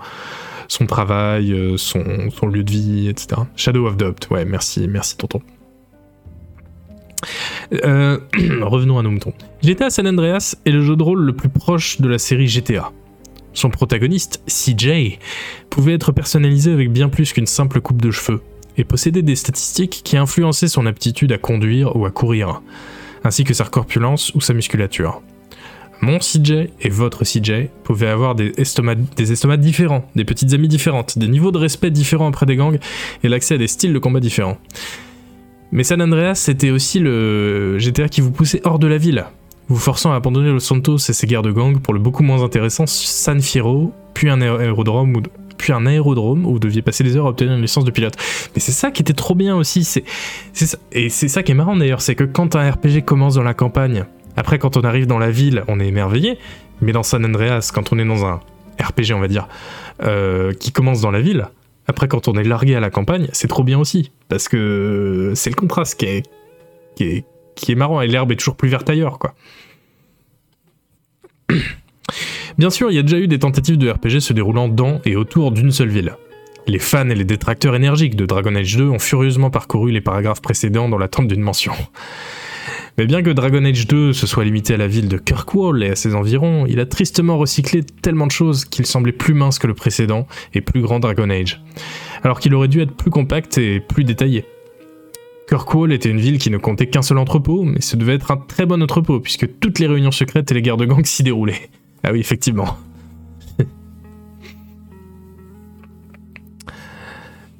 son 0.68 0.86
travail, 0.86 1.52
euh, 1.53 1.77
son, 1.77 2.30
son 2.31 2.48
lieu 2.48 2.64
de 2.64 2.72
vie, 2.72 3.07
etc. 3.07 3.41
Shadow 3.56 3.88
of 3.88 3.98
Doubt, 3.98 4.30
ouais, 4.31 4.45
merci, 4.45 4.88
merci 4.88 5.18
tonton. 5.18 5.41
Euh, 7.73 8.19
revenons 8.61 8.98
à 8.98 9.03
nos 9.03 9.11
moutons. 9.11 9.34
GTA 9.61 9.90
San 9.90 10.07
Andreas 10.07 10.56
est 10.65 10.72
le 10.72 10.84
jeu 10.84 10.95
de 10.95 11.03
rôle 11.03 11.22
le 11.22 11.36
plus 11.36 11.49
proche 11.49 11.99
de 12.02 12.07
la 12.07 12.18
série 12.18 12.48
GTA. 12.48 12.91
Son 13.53 13.69
protagoniste, 13.69 14.41
CJ, 14.48 15.19
pouvait 15.69 15.94
être 15.94 16.11
personnalisé 16.11 16.72
avec 16.72 16.91
bien 16.91 17.10
plus 17.10 17.34
qu'une 17.34 17.48
simple 17.48 17.81
coupe 17.81 18.02
de 18.02 18.11
cheveux, 18.11 18.41
et 18.77 18.84
possédait 18.84 19.22
des 19.22 19.36
statistiques 19.36 20.02
qui 20.03 20.18
influençaient 20.18 20.68
son 20.68 20.86
aptitude 20.86 21.31
à 21.31 21.38
conduire 21.38 21.95
ou 21.95 22.06
à 22.06 22.11
courir, 22.11 22.61
ainsi 23.24 23.44
que 23.44 23.54
sa 23.54 23.66
corpulence 23.66 24.34
ou 24.36 24.41
sa 24.41 24.54
musculature. 24.54 25.22
Mon 26.02 26.20
CJ 26.20 26.70
et 26.80 26.90
votre 26.90 27.26
CJ 27.26 27.68
pouvaient 27.84 28.08
avoir 28.08 28.34
des 28.34 28.54
estomacs, 28.58 29.60
différents, 29.60 30.06
des 30.16 30.24
petites 30.24 30.54
amies 30.54 30.70
différentes, 30.70 31.18
des 31.18 31.28
niveaux 31.28 31.52
de 31.52 31.58
respect 31.58 31.91
différents 31.91 32.30
auprès 32.30 32.46
des 32.46 32.56
gangs 32.56 32.80
et 33.24 33.28
l'accès 33.28 33.56
à 33.56 33.58
des 33.58 33.68
styles 33.68 33.91
de 33.91 34.00
combat 34.00 34.22
différents. 34.22 34.58
Mais 35.72 35.84
San 35.84 36.02
Andreas, 36.02 36.36
c'était 36.36 36.70
aussi 36.70 37.00
le 37.00 37.78
GTA 37.80 38.08
qui 38.08 38.22
vous 38.22 38.32
poussait 38.32 38.62
hors 38.64 38.80
de 38.80 38.88
la 38.88 38.98
ville, 38.98 39.26
vous 39.68 39.78
forçant 39.78 40.14
à 40.14 40.16
abandonner 40.16 40.52
Los 40.52 40.62
Santos 40.62 40.98
et 40.98 41.14
ses 41.14 41.28
guerres 41.28 41.41
de 41.41 41.52
gangs 41.52 41.80
pour 41.80 41.94
le 41.94 42.00
beaucoup 42.00 42.24
moins 42.24 42.44
intéressant 42.44 42.88
San 42.88 43.41
Fierro, 43.41 43.94
puis 44.14 44.30
un 44.30 44.41
aérodrome 44.41 45.18
où, 45.18 45.22
puis 45.60 45.73
un 45.73 45.86
aérodrome 45.86 46.45
où 46.45 46.53
vous 46.53 46.60
deviez 46.60 46.81
passer 46.81 47.03
des 47.03 47.15
heures 47.18 47.27
à 47.27 47.30
obtenir 47.30 47.53
une 47.53 47.61
licence 47.61 47.86
de 47.86 47.91
pilote. 47.91 48.15
Mais 48.56 48.61
c'est 48.61 48.72
ça 48.72 48.90
qui 48.90 49.03
était 49.03 49.14
trop 49.14 49.36
bien 49.36 49.56
aussi, 49.56 49.84
c'est, 49.84 50.03
et 50.91 51.10
c'est 51.10 51.27
ça 51.27 51.44
qui 51.44 51.52
est 51.52 51.56
marrant 51.56 51.76
d'ailleurs, 51.76 52.02
c'est 52.02 52.15
que 52.15 52.23
quand 52.23 52.56
un 52.56 52.72
RPG 52.72 53.03
commence 53.06 53.36
dans 53.36 53.44
la 53.44 53.53
campagne, 53.53 54.06
après 54.38 54.57
quand 54.57 54.77
on 54.77 54.81
arrive 54.81 55.06
dans 55.06 55.19
la 55.19 55.30
ville, 55.30 55.64
on 55.68 55.80
est 55.80 55.88
émerveillé, 55.88 56.40
mais 56.81 56.94
dans 56.94 57.03
San 57.03 57.23
Andreas, 57.23 57.72
quand 57.73 57.91
on 57.91 57.99
est 57.99 58.06
dans 58.06 58.26
un 58.26 58.40
RPG, 58.80 59.14
on 59.14 59.19
va 59.19 59.27
dire, 59.27 59.48
euh, 60.02 60.53
qui 60.53 60.72
commence 60.72 61.02
dans 61.02 61.11
la 61.11 61.19
ville, 61.19 61.49
après 61.88 62.07
quand 62.07 62.30
on 62.30 62.34
est 62.36 62.44
largué 62.44 62.76
à 62.76 62.80
la 62.80 62.90
campagne, 62.90 63.27
c'est 63.34 63.49
trop 63.49 63.64
bien 63.64 63.77
aussi, 63.77 64.11
parce 64.30 64.48
que 64.48 65.34
c'est 65.36 65.49
le 65.49 65.56
contraste 65.56 65.99
qui 65.99 66.06
est, 66.06 66.23
qui 66.95 67.03
est, 67.03 67.26
qui 67.56 67.73
est 67.73 67.76
marrant, 67.76 67.99
et 67.99 68.07
l'herbe 68.07 68.31
est 68.31 68.38
toujours 68.38 68.56
plus 68.56 68.69
verte 68.69 68.90
ailleurs, 68.90 69.19
quoi. 69.19 69.36
Bien 72.60 72.69
sûr, 72.69 72.91
il 72.91 72.95
y 72.95 72.99
a 72.99 73.03
déjà 73.03 73.18
eu 73.18 73.30
des 73.30 73.40
tentatives 73.40 73.77
de 73.77 73.90
RPG 73.90 74.19
se 74.19 74.34
déroulant 74.34 74.68
dans 74.68 74.99
et 75.06 75.15
autour 75.15 75.53
d'une 75.53 75.72
seule 75.72 75.88
ville. 75.88 76.18
Les 76.68 76.77
fans 76.77 77.10
et 77.10 77.15
les 77.15 77.23
détracteurs 77.23 77.73
énergiques 77.73 78.18
de 78.18 78.26
Dragon 78.26 78.53
Age 78.53 78.76
2 78.76 78.84
ont 78.90 78.99
furieusement 78.99 79.49
parcouru 79.49 79.94
les 79.94 80.02
paragraphes 80.02 80.41
précédents 80.41 80.90
dans 80.90 80.98
l'attente 80.98 81.30
d'une 81.30 81.40
mention. 81.40 81.72
Mais 82.98 83.06
bien 83.06 83.23
que 83.23 83.30
Dragon 83.30 83.64
Age 83.64 83.88
2 83.88 84.11
se 84.11 84.27
soit 84.27 84.44
limité 84.44 84.73
à 84.73 84.77
la 84.77 84.90
ville 84.90 85.07
de 85.07 85.18
Kirkwall 85.18 85.84
et 85.84 85.91
à 85.91 85.95
ses 85.95 86.15
environs, 86.15 86.65
il 86.65 86.81
a 86.81 86.86
tristement 86.86 87.38
recyclé 87.38 87.81
tellement 87.81 88.27
de 88.27 88.34
choses 88.34 88.65
qu'il 88.65 88.86
semblait 88.86 89.14
plus 89.14 89.34
mince 89.34 89.57
que 89.57 89.68
le 89.68 89.73
précédent 89.73 90.27
et 90.53 90.60
plus 90.60 90.81
grand 90.81 90.99
Dragon 90.99 91.30
Age, 91.30 91.64
alors 92.23 92.41
qu'il 92.41 92.53
aurait 92.53 92.68
dû 92.68 92.81
être 92.81 92.91
plus 92.91 93.10
compact 93.10 93.57
et 93.57 93.80
plus 93.80 94.03
détaillé. 94.03 94.44
Kirkwall 95.48 95.94
était 95.94 96.10
une 96.10 96.19
ville 96.19 96.40
qui 96.40 96.52
ne 96.52 96.57
comptait 96.57 96.88
qu'un 96.88 97.03
seul 97.03 97.19
entrepôt, 97.19 97.64
mais 97.64 97.80
ce 97.80 97.95
devait 97.95 98.15
être 98.15 98.31
un 98.31 98.38
très 98.38 98.65
bon 98.65 98.84
entrepôt, 98.84 99.22
puisque 99.22 99.48
toutes 99.61 99.80
les 99.80 99.88
réunions 99.88 100.11
secrètes 100.11 100.52
et 100.52 100.56
les 100.56 100.61
guerres 100.61 100.76
de 100.76 100.86
gangs 100.86 101.06
s'y 101.06 101.23
déroulaient. 101.23 101.69
Ah 102.04 102.12
oui, 102.12 102.20
effectivement. 102.20 102.78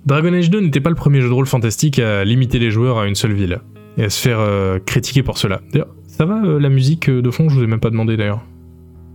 Dragon 0.06 0.34
Age 0.34 0.50
2 0.50 0.62
n'était 0.62 0.82
pas 0.82 0.90
le 0.90 0.96
premier 0.96 1.22
jeu 1.22 1.28
de 1.28 1.34
rôle 1.34 1.46
fantastique 1.46 2.00
à 2.00 2.24
limiter 2.26 2.58
les 2.60 2.72
joueurs 2.72 2.98
à 3.00 3.08
une 3.08 3.16
seule 3.16 3.34
ville, 3.34 3.60
et 3.98 4.06
à 4.06 4.10
se 4.10 4.20
faire 4.20 4.40
euh, 4.40 4.80
critiquer 4.80 5.24
pour 5.24 5.38
cela. 5.38 5.62
D'ailleurs, 5.72 5.94
ça 6.20 6.26
va 6.26 6.44
euh, 6.44 6.60
la 6.60 6.68
musique 6.68 7.10
euh, 7.10 7.22
de 7.22 7.32
fond 7.32 7.48
Je 7.48 7.56
vous 7.56 7.64
ai 7.64 7.68
même 7.68 7.80
pas 7.80 7.92
demandé 7.92 8.18
d'ailleurs. 8.18 8.44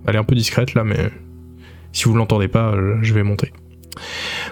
Elle 0.07 0.15
est 0.15 0.19
un 0.19 0.25
peu 0.25 0.35
discrète 0.35 0.73
là, 0.73 0.85
mais 0.85 1.11
si 1.93 2.05
vous 2.05 2.15
l'entendez 2.15 2.49
pas, 2.49 2.73
euh, 2.73 2.97
je 3.03 3.13
vais 3.13 3.23
monter. 3.23 3.53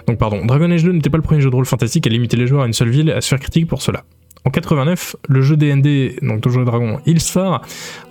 Donc 0.07 0.19
pardon, 0.19 0.45
Dragon 0.45 0.69
Age 0.69 0.83
2 0.83 0.91
n'était 0.91 1.09
pas 1.09 1.17
le 1.17 1.23
premier 1.23 1.41
jeu 1.41 1.49
de 1.49 1.55
rôle 1.55 1.65
fantastique 1.65 2.05
à 2.05 2.11
limiter 2.11 2.37
les 2.37 2.45
joueurs 2.45 2.61
à 2.61 2.67
une 2.67 2.73
seule 2.73 2.89
ville 2.89 3.09
et 3.09 3.13
à 3.13 3.21
se 3.21 3.29
faire 3.29 3.39
critique 3.39 3.67
pour 3.67 3.81
cela. 3.81 4.03
En 4.45 4.49
89, 4.49 5.15
le 5.29 5.41
jeu 5.41 5.55
D&D, 5.55 6.17
donc 6.21 6.41
Donjons 6.41 6.63
et 6.63 6.65
Dragons 6.65 6.99
Ilsfar, 7.05 7.61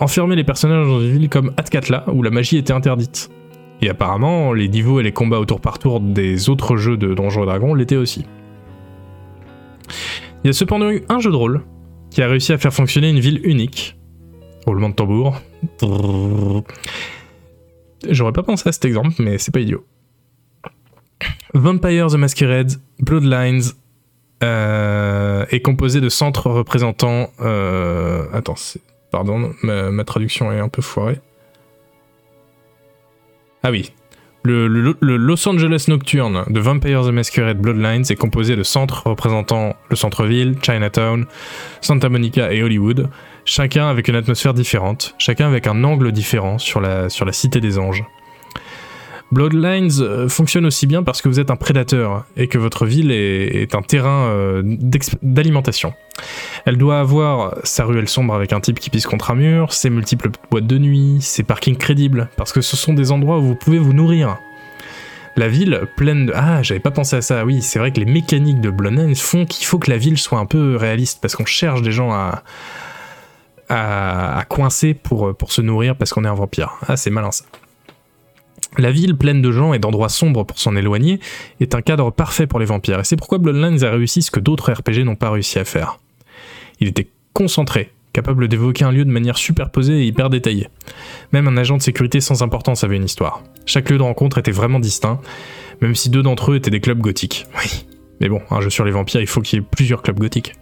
enfermait 0.00 0.36
les 0.36 0.44
personnages 0.44 0.86
dans 0.86 1.00
une 1.00 1.12
ville 1.12 1.28
comme 1.28 1.52
Atkatla, 1.58 2.04
où 2.10 2.22
la 2.22 2.30
magie 2.30 2.56
était 2.56 2.72
interdite. 2.72 3.30
Et 3.82 3.90
apparemment, 3.90 4.52
les 4.52 4.68
niveaux 4.68 5.00
et 5.00 5.02
les 5.02 5.12
combats 5.12 5.40
au 5.40 5.44
tour 5.44 5.60
par 5.60 5.78
tour 5.78 6.00
des 6.00 6.48
autres 6.48 6.76
jeux 6.76 6.96
de 6.96 7.12
Donjons 7.14 7.42
et 7.42 7.46
Dragons 7.46 7.74
l'étaient 7.74 7.96
aussi. 7.96 8.24
Il 10.44 10.46
y 10.46 10.50
a 10.50 10.52
cependant 10.52 10.90
eu 10.90 11.02
un 11.08 11.20
jeu 11.20 11.30
de 11.30 11.36
rôle 11.36 11.62
qui 12.10 12.22
a 12.22 12.28
réussi 12.28 12.52
à 12.52 12.58
faire 12.58 12.72
fonctionner 12.72 13.10
une 13.10 13.20
ville 13.20 13.40
unique. 13.44 13.98
Roulement 14.66 14.88
de 14.88 14.94
tambour. 14.94 15.40
J'aurais 18.08 18.32
pas 18.32 18.42
pensé 18.42 18.68
à 18.68 18.72
cet 18.72 18.84
exemple, 18.84 19.14
mais 19.18 19.38
c'est 19.38 19.52
pas 19.52 19.60
idiot. 19.60 19.84
Vampire 21.54 22.06
the 22.08 22.14
Masquerade 22.14 22.72
Bloodlines 23.00 23.62
euh, 24.42 25.44
est 25.50 25.60
composé 25.60 26.00
de 26.00 26.08
centres 26.08 26.50
représentants. 26.50 27.30
Euh, 27.40 28.24
attends, 28.32 28.56
pardon, 29.10 29.52
ma, 29.62 30.04
traduction 30.04 30.52
est 30.52 30.58
un 30.58 30.68
peu 30.68 30.82
foirée. 30.82 31.18
Ah 33.62 33.70
oui. 33.70 33.92
Le, 34.44 34.66
Los 35.00 35.48
Angeles 35.48 35.84
Nocturne 35.86 36.44
de 36.48 36.58
Vampire 36.58 37.04
the 37.04 37.12
Masquerade 37.12 37.58
Bloodlines 37.58 38.02
est 38.10 38.16
composé 38.16 38.56
de 38.56 38.64
centres 38.64 39.06
représentant 39.06 39.76
le 39.88 39.94
centre-ville, 39.94 40.56
Chinatown, 40.60 41.26
Santa 41.80 42.08
Monica 42.08 42.52
et 42.52 42.60
Hollywood, 42.60 43.08
chacun 43.44 43.88
avec 43.88 44.08
une 44.08 44.16
atmosphère 44.16 44.52
différente, 44.52 45.14
chacun 45.18 45.46
avec 45.46 45.68
un 45.68 45.84
angle 45.84 46.10
différent 46.10 46.58
sur 46.58 46.80
la, 46.80 47.08
sur 47.08 47.24
la 47.24 47.32
cité 47.32 47.60
des 47.60 47.78
anges. 47.78 48.02
Bloodlines 49.32 49.90
euh, 50.00 50.28
fonctionne 50.28 50.66
aussi 50.66 50.86
bien 50.86 51.02
parce 51.02 51.22
que 51.22 51.28
vous 51.28 51.40
êtes 51.40 51.50
un 51.50 51.56
prédateur 51.56 52.24
et 52.36 52.48
que 52.48 52.58
votre 52.58 52.84
ville 52.84 53.10
est, 53.10 53.74
un 53.74 53.80
terrain 53.80 54.28
euh, 54.28 54.62
d'alimentation. 55.22 55.94
Elle 56.66 56.76
doit 56.76 57.00
avoir 57.00 57.56
sa 57.64 57.84
ruelle 57.84 58.08
sombre 58.08 58.34
avec 58.34 58.52
un 58.52 58.60
type 58.60 58.78
qui 58.78 58.90
pisse 58.90 59.06
contre 59.06 59.30
un 59.30 59.34
mur, 59.34 59.72
ses 59.72 59.88
multiples 59.88 60.30
boîtes 60.50 60.66
de 60.66 60.76
nuit, 60.76 61.18
ses 61.22 61.42
parkings 61.42 61.78
crédibles, 61.78 62.28
parce 62.36 62.52
que 62.52 62.60
ce 62.60 62.76
sont 62.76 62.92
des 62.92 63.10
endroits 63.10 63.38
où 63.38 63.42
vous 63.42 63.54
pouvez 63.54 63.78
vous 63.78 63.94
nourrir. 63.94 64.36
La 65.36 65.48
ville 65.48 65.80
pleine 65.96 66.26
de... 66.26 66.32
Ah, 66.36 66.62
j'avais 66.62 66.80
pas 66.80 66.90
pensé 66.90 67.16
à 67.16 67.22
ça, 67.22 67.46
oui, 67.46 67.62
c'est 67.62 67.78
vrai 67.78 67.90
que 67.90 68.00
les 68.00 68.04
mécaniques 68.04 68.60
de 68.60 68.68
Bloodlines 68.68 69.16
font 69.16 69.46
qu'il 69.46 69.64
faut 69.64 69.78
que 69.78 69.90
la 69.90 69.96
ville 69.96 70.18
soit 70.18 70.38
un 70.38 70.46
peu 70.46 70.76
réaliste, 70.76 71.20
parce 71.22 71.36
qu'on 71.36 71.46
cherche 71.46 71.80
des 71.80 71.92
gens 71.92 72.12
à, 72.12 72.42
à, 73.70 74.44
coincer 74.48 74.92
pour, 74.92 75.34
pour 75.34 75.52
se 75.52 75.62
nourrir 75.62 75.96
parce 75.96 76.12
qu'on 76.12 76.24
est 76.24 76.28
un 76.28 76.34
vampire. 76.34 76.74
Ah, 76.86 76.98
c'est 76.98 77.10
malin 77.10 77.30
ça. 77.30 77.44
La 78.78 78.90
ville 78.90 79.16
pleine 79.16 79.42
de 79.42 79.52
gens 79.52 79.74
et 79.74 79.78
d'endroits 79.78 80.08
sombres 80.08 80.44
pour 80.44 80.58
s'en 80.58 80.76
éloigner 80.76 81.20
est 81.60 81.74
un 81.74 81.82
cadre 81.82 82.10
parfait 82.10 82.46
pour 82.46 82.58
les 82.58 82.64
vampires, 82.64 83.00
et 83.00 83.04
c'est 83.04 83.16
pourquoi 83.16 83.38
Bloodlines 83.38 83.84
a 83.84 83.90
réussi 83.90 84.22
ce 84.22 84.30
que 84.30 84.40
d'autres 84.40 84.72
RPG 84.72 85.04
n'ont 85.04 85.16
pas 85.16 85.30
réussi 85.30 85.58
à 85.58 85.64
faire. 85.64 85.98
Il 86.80 86.88
était 86.88 87.08
concentré, 87.34 87.92
capable 88.12 88.48
d'évoquer 88.48 88.84
un 88.84 88.92
lieu 88.92 89.04
de 89.04 89.10
manière 89.10 89.36
superposée 89.36 90.00
et 90.00 90.06
hyper 90.06 90.30
détaillée. 90.30 90.68
Même 91.32 91.48
un 91.48 91.56
agent 91.56 91.76
de 91.76 91.82
sécurité 91.82 92.20
sans 92.20 92.42
importance 92.42 92.82
avait 92.82 92.96
une 92.96 93.04
histoire. 93.04 93.42
Chaque 93.66 93.90
lieu 93.90 93.98
de 93.98 94.02
rencontre 94.02 94.38
était 94.38 94.50
vraiment 94.52 94.80
distinct, 94.80 95.20
même 95.80 95.94
si 95.94 96.08
deux 96.08 96.22
d'entre 96.22 96.52
eux 96.52 96.56
étaient 96.56 96.70
des 96.70 96.80
clubs 96.80 97.00
gothiques. 97.00 97.46
Oui, 97.58 97.86
mais 98.20 98.28
bon, 98.28 98.40
un 98.50 98.60
jeu 98.60 98.70
sur 98.70 98.84
les 98.84 98.92
vampires, 98.92 99.20
il 99.20 99.26
faut 99.26 99.42
qu'il 99.42 99.58
y 99.58 99.62
ait 99.62 99.66
plusieurs 99.70 100.02
clubs 100.02 100.18
gothiques. 100.18 100.54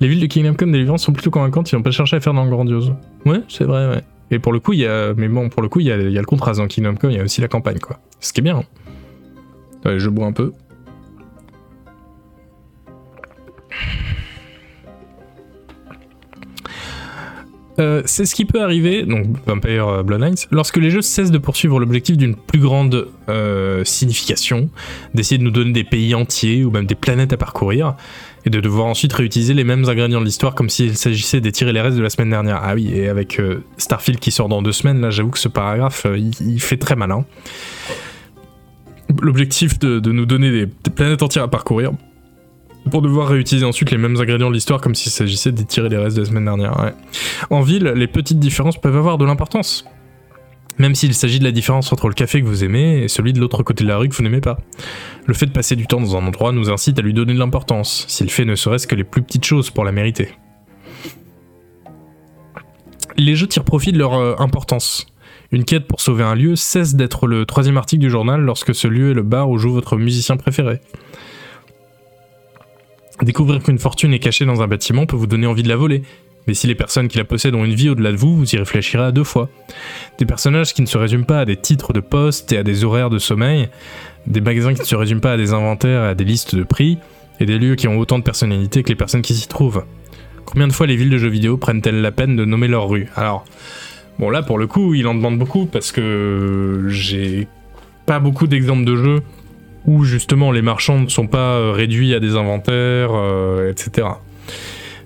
Les 0.00 0.08
villes 0.08 0.20
de 0.20 0.26
Kingdom 0.26 0.54
Come 0.54 0.72
Deliverance 0.72 1.02
sont 1.02 1.12
plutôt 1.12 1.30
convaincantes, 1.30 1.70
ils 1.70 1.76
n'ont 1.76 1.82
pas 1.82 1.90
cherché 1.90 2.16
à 2.16 2.20
faire 2.20 2.34
dans 2.34 2.44
le 2.44 2.50
grandiose. 2.50 2.94
Ouais, 3.26 3.42
c'est 3.48 3.64
vrai, 3.64 3.88
ouais. 3.88 4.02
Et 4.30 4.38
pour 4.38 4.52
le 4.52 4.60
coup, 4.60 4.72
il 4.72 4.80
y 4.80 4.86
a, 4.86 5.12
mais 5.14 5.28
bon, 5.28 5.48
pour 5.48 5.62
le 5.62 5.68
coup, 5.68 5.80
il 5.80 5.86
y 5.86 5.92
a, 5.92 5.96
il 5.96 6.12
y 6.12 6.18
a 6.18 6.20
le 6.20 6.26
contraste 6.26 6.60
dans 6.60 6.66
Kingdom 6.66 6.94
Come, 6.94 7.10
il 7.10 7.16
y 7.16 7.20
a 7.20 7.24
aussi 7.24 7.40
la 7.40 7.48
campagne, 7.48 7.78
quoi. 7.78 7.98
Ce 8.20 8.32
qui 8.32 8.40
est 8.40 8.42
bien. 8.42 8.58
Hein. 8.58 8.64
Ouais, 9.84 9.98
je 9.98 10.08
bois 10.08 10.26
un 10.26 10.32
peu. 10.32 10.52
Euh, 17.80 18.02
c'est 18.04 18.26
ce 18.26 18.34
qui 18.34 18.44
peut 18.44 18.62
arriver, 18.62 19.04
donc 19.04 19.26
Vampire 19.46 19.88
euh, 19.88 20.02
Bloodlines, 20.02 20.34
lorsque 20.50 20.76
les 20.76 20.90
jeux 20.90 21.00
cessent 21.00 21.30
de 21.30 21.38
poursuivre 21.38 21.80
l'objectif 21.80 22.18
d'une 22.18 22.36
plus 22.36 22.60
grande 22.60 23.08
euh, 23.30 23.84
signification, 23.84 24.68
d'essayer 25.14 25.38
de 25.38 25.44
nous 25.44 25.50
donner 25.50 25.72
des 25.72 25.84
pays 25.84 26.14
entiers 26.14 26.62
ou 26.64 26.70
même 26.70 26.84
des 26.84 26.94
planètes 26.94 27.32
à 27.32 27.38
parcourir, 27.38 27.96
et 28.44 28.50
de 28.50 28.60
devoir 28.60 28.86
ensuite 28.86 29.12
réutiliser 29.12 29.54
les 29.54 29.64
mêmes 29.64 29.88
ingrédients 29.88 30.20
de 30.20 30.24
l'histoire 30.24 30.54
comme 30.54 30.70
s'il 30.70 30.96
s'agissait 30.96 31.40
d'étirer 31.40 31.72
les 31.72 31.80
restes 31.80 31.96
de 31.96 32.02
la 32.02 32.10
semaine 32.10 32.30
dernière. 32.30 32.60
Ah 32.62 32.74
oui, 32.74 32.90
et 32.92 33.08
avec 33.08 33.40
Starfield 33.76 34.18
qui 34.18 34.30
sort 34.30 34.48
dans 34.48 34.62
deux 34.62 34.72
semaines, 34.72 35.00
là 35.00 35.10
j'avoue 35.10 35.30
que 35.30 35.38
ce 35.38 35.48
paragraphe, 35.48 36.06
il, 36.16 36.60
fait 36.60 36.76
très 36.76 36.96
malin. 36.96 37.24
L'objectif 39.20 39.78
de, 39.78 40.10
nous 40.10 40.26
donner 40.26 40.50
des 40.66 40.90
planètes 40.90 41.22
entières 41.22 41.44
à 41.44 41.48
parcourir, 41.48 41.92
pour 42.90 43.02
devoir 43.02 43.28
réutiliser 43.28 43.66
ensuite 43.66 43.90
les 43.90 43.98
mêmes 43.98 44.16
ingrédients 44.16 44.48
de 44.48 44.54
l'histoire 44.54 44.80
comme 44.80 44.94
s'il 44.94 45.12
s'agissait 45.12 45.52
d'étirer 45.52 45.88
les 45.88 45.96
restes 45.96 46.16
de 46.16 46.22
la 46.22 46.28
semaine 46.28 46.44
dernière. 46.44 46.92
En 47.50 47.60
ville, 47.60 47.84
les 47.84 48.06
petites 48.06 48.38
différences 48.38 48.78
peuvent 48.78 48.96
avoir 48.96 49.18
de 49.18 49.24
l'importance. 49.24 49.84
Même 50.80 50.94
s'il 50.94 51.12
s'agit 51.12 51.38
de 51.38 51.44
la 51.44 51.52
différence 51.52 51.92
entre 51.92 52.08
le 52.08 52.14
café 52.14 52.40
que 52.40 52.46
vous 52.46 52.64
aimez 52.64 53.02
et 53.02 53.08
celui 53.08 53.34
de 53.34 53.38
l'autre 53.38 53.62
côté 53.62 53.84
de 53.84 53.88
la 53.88 53.98
rue 53.98 54.08
que 54.08 54.14
vous 54.14 54.22
n'aimez 54.22 54.40
pas. 54.40 54.56
Le 55.26 55.34
fait 55.34 55.44
de 55.44 55.52
passer 55.52 55.76
du 55.76 55.86
temps 55.86 56.00
dans 56.00 56.16
un 56.16 56.26
endroit 56.26 56.52
nous 56.52 56.70
incite 56.70 56.98
à 56.98 57.02
lui 57.02 57.12
donner 57.12 57.34
de 57.34 57.38
l'importance, 57.38 58.06
s'il 58.08 58.30
fait 58.30 58.46
ne 58.46 58.54
serait-ce 58.54 58.86
que 58.86 58.94
les 58.94 59.04
plus 59.04 59.20
petites 59.20 59.44
choses 59.44 59.68
pour 59.68 59.84
la 59.84 59.92
mériter. 59.92 60.30
Les 63.18 63.34
jeux 63.34 63.46
tirent 63.46 63.66
profit 63.66 63.92
de 63.92 63.98
leur 63.98 64.14
euh, 64.14 64.34
importance. 64.38 65.06
Une 65.52 65.64
quête 65.64 65.86
pour 65.86 66.00
sauver 66.00 66.24
un 66.24 66.34
lieu 66.34 66.56
cesse 66.56 66.94
d'être 66.94 67.26
le 67.26 67.44
troisième 67.44 67.76
article 67.76 68.00
du 68.00 68.08
journal 68.08 68.40
lorsque 68.40 68.74
ce 68.74 68.88
lieu 68.88 69.10
est 69.10 69.14
le 69.14 69.22
bar 69.22 69.50
où 69.50 69.58
joue 69.58 69.72
votre 69.72 69.98
musicien 69.98 70.38
préféré. 70.38 70.80
Découvrir 73.20 73.62
qu'une 73.62 73.78
fortune 73.78 74.14
est 74.14 74.18
cachée 74.18 74.46
dans 74.46 74.62
un 74.62 74.66
bâtiment 74.66 75.04
peut 75.04 75.16
vous 75.16 75.26
donner 75.26 75.46
envie 75.46 75.62
de 75.62 75.68
la 75.68 75.76
voler, 75.76 76.04
mais 76.50 76.54
si 76.54 76.66
les 76.66 76.74
personnes 76.74 77.06
qui 77.06 77.16
la 77.16 77.22
possèdent 77.22 77.54
ont 77.54 77.64
une 77.64 77.76
vie 77.76 77.90
au-delà 77.90 78.10
de 78.10 78.16
vous, 78.16 78.36
vous 78.36 78.56
y 78.56 78.58
réfléchirez 78.58 79.04
à 79.04 79.12
deux 79.12 79.22
fois. 79.22 79.48
Des 80.18 80.26
personnages 80.26 80.74
qui 80.74 80.82
ne 80.82 80.88
se 80.88 80.98
résument 80.98 81.22
pas 81.22 81.38
à 81.38 81.44
des 81.44 81.54
titres 81.54 81.92
de 81.92 82.00
poste 82.00 82.50
et 82.50 82.56
à 82.56 82.64
des 82.64 82.82
horaires 82.82 83.08
de 83.08 83.20
sommeil, 83.20 83.68
des 84.26 84.40
magasins 84.40 84.74
qui 84.74 84.80
ne 84.80 84.84
se 84.84 84.96
résument 84.96 85.20
pas 85.20 85.34
à 85.34 85.36
des 85.36 85.52
inventaires 85.52 86.02
et 86.02 86.08
à 86.08 86.14
des 86.16 86.24
listes 86.24 86.56
de 86.56 86.64
prix, 86.64 86.98
et 87.38 87.46
des 87.46 87.56
lieux 87.56 87.76
qui 87.76 87.86
ont 87.86 88.00
autant 88.00 88.18
de 88.18 88.24
personnalité 88.24 88.82
que 88.82 88.88
les 88.88 88.96
personnes 88.96 89.22
qui 89.22 89.34
s'y 89.34 89.46
trouvent. 89.46 89.84
Combien 90.44 90.66
de 90.66 90.72
fois 90.72 90.88
les 90.88 90.96
villes 90.96 91.10
de 91.10 91.18
jeux 91.18 91.28
vidéo 91.28 91.56
prennent-elles 91.56 92.00
la 92.02 92.10
peine 92.10 92.34
de 92.34 92.44
nommer 92.44 92.66
leurs 92.66 92.88
rues 92.88 93.06
Alors, 93.14 93.44
bon 94.18 94.28
là 94.28 94.42
pour 94.42 94.58
le 94.58 94.66
coup, 94.66 94.94
il 94.94 95.06
en 95.06 95.14
demande 95.14 95.38
beaucoup 95.38 95.66
parce 95.66 95.92
que 95.92 96.86
j'ai 96.88 97.46
pas 98.06 98.18
beaucoup 98.18 98.48
d'exemples 98.48 98.84
de 98.84 98.96
jeux 98.96 99.22
où 99.86 100.02
justement 100.02 100.50
les 100.50 100.62
marchands 100.62 100.98
ne 100.98 101.08
sont 101.08 101.28
pas 101.28 101.58
euh, 101.58 101.70
réduits 101.70 102.12
à 102.12 102.18
des 102.18 102.34
inventaires, 102.34 103.10
euh, 103.12 103.70
etc. 103.70 104.08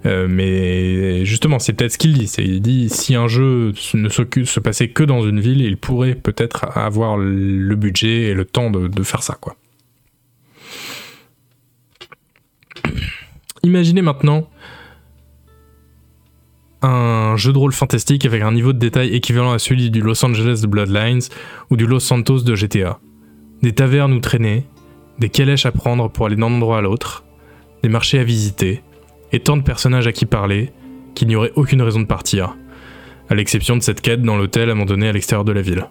Euh, 0.06 0.26
mais 0.28 1.24
justement, 1.24 1.58
c'est 1.58 1.72
peut-être 1.72 1.92
ce 1.92 1.98
qu'il 1.98 2.12
dit. 2.12 2.30
Il 2.38 2.60
dit 2.60 2.88
si 2.90 3.14
un 3.14 3.26
jeu 3.26 3.72
ne 3.94 4.08
se 4.08 4.60
passait 4.60 4.88
que 4.88 5.02
dans 5.02 5.26
une 5.26 5.40
ville, 5.40 5.62
il 5.62 5.76
pourrait 5.76 6.14
peut-être 6.14 6.76
avoir 6.76 7.16
le 7.16 7.74
budget 7.74 8.24
et 8.24 8.34
le 8.34 8.44
temps 8.44 8.70
de, 8.70 9.02
faire 9.02 9.22
ça, 9.22 9.36
quoi. 9.40 9.56
Imaginez 13.62 14.02
maintenant 14.02 14.48
un 16.82 17.34
jeu 17.36 17.50
de 17.54 17.56
rôle 17.56 17.72
fantastique 17.72 18.26
avec 18.26 18.42
un 18.42 18.52
niveau 18.52 18.74
de 18.74 18.78
détail 18.78 19.14
équivalent 19.14 19.52
à 19.52 19.58
celui 19.58 19.90
du 19.90 20.02
Los 20.02 20.22
Angeles 20.22 20.60
de 20.60 20.66
Bloodlines 20.66 21.22
ou 21.70 21.76
du 21.78 21.86
Los 21.86 22.00
Santos 22.00 22.40
de 22.40 22.54
GTA 22.54 23.00
des 23.64 23.72
tavernes 23.72 24.12
où 24.12 24.20
traîner, 24.20 24.66
des 25.18 25.30
calèches 25.30 25.64
à 25.64 25.72
prendre 25.72 26.10
pour 26.10 26.26
aller 26.26 26.36
d'un 26.36 26.42
endroit 26.42 26.78
à 26.78 26.80
l'autre, 26.82 27.24
des 27.82 27.88
marchés 27.88 28.18
à 28.18 28.24
visiter, 28.24 28.82
et 29.34 29.40
tant 29.40 29.56
de 29.56 29.62
personnages 29.62 30.06
à 30.06 30.12
qui 30.12 30.26
parler 30.26 30.70
qu'il 31.16 31.26
n'y 31.26 31.34
aurait 31.34 31.50
aucune 31.56 31.82
raison 31.82 31.98
de 31.98 32.06
partir, 32.06 32.56
à 33.28 33.34
l'exception 33.34 33.76
de 33.76 33.82
cette 33.82 34.00
quête 34.00 34.22
dans 34.22 34.36
l'hôtel 34.36 34.70
abandonné 34.70 35.08
à 35.08 35.12
l'extérieur 35.12 35.44
de 35.44 35.50
la 35.50 35.60
ville. 35.60 35.88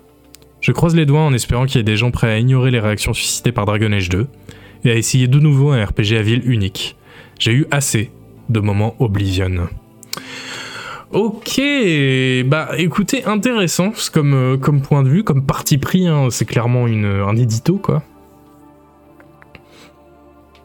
Je 0.61 0.71
croise 0.71 0.95
les 0.95 1.05
doigts 1.05 1.19
en 1.23 1.33
espérant 1.33 1.65
qu'il 1.65 1.75
y 1.75 1.79
ait 1.81 1.83
des 1.83 1.97
gens 1.97 2.09
prêts 2.09 2.31
à 2.31 2.39
ignorer 2.39 2.71
les 2.71 2.79
réactions 2.79 3.13
suscitées 3.13 3.51
par 3.51 3.65
Dragon 3.65 3.91
Age 3.91 4.07
2 4.07 4.27
et 4.85 4.91
à 4.91 4.95
essayer 4.95 5.27
de 5.27 5.39
nouveau 5.39 5.71
un 5.71 5.83
RPG 5.83 6.15
à 6.17 6.21
ville 6.21 6.41
unique. 6.49 6.95
J'ai 7.37 7.51
eu 7.51 7.65
assez 7.69 8.11
de 8.47 8.61
moments 8.61 8.95
Oblivion. 8.99 9.67
Ok, 11.11 11.61
bah 12.45 12.69
écoutez, 12.77 13.25
intéressant 13.25 13.91
comme, 14.13 14.33
euh, 14.33 14.57
comme 14.57 14.81
point 14.81 15.03
de 15.03 15.09
vue, 15.09 15.23
comme 15.25 15.45
parti 15.45 15.77
pris, 15.77 16.07
hein, 16.07 16.29
c'est 16.31 16.45
clairement 16.45 16.87
une, 16.87 17.05
un 17.05 17.35
édito 17.35 17.75
quoi. 17.75 18.03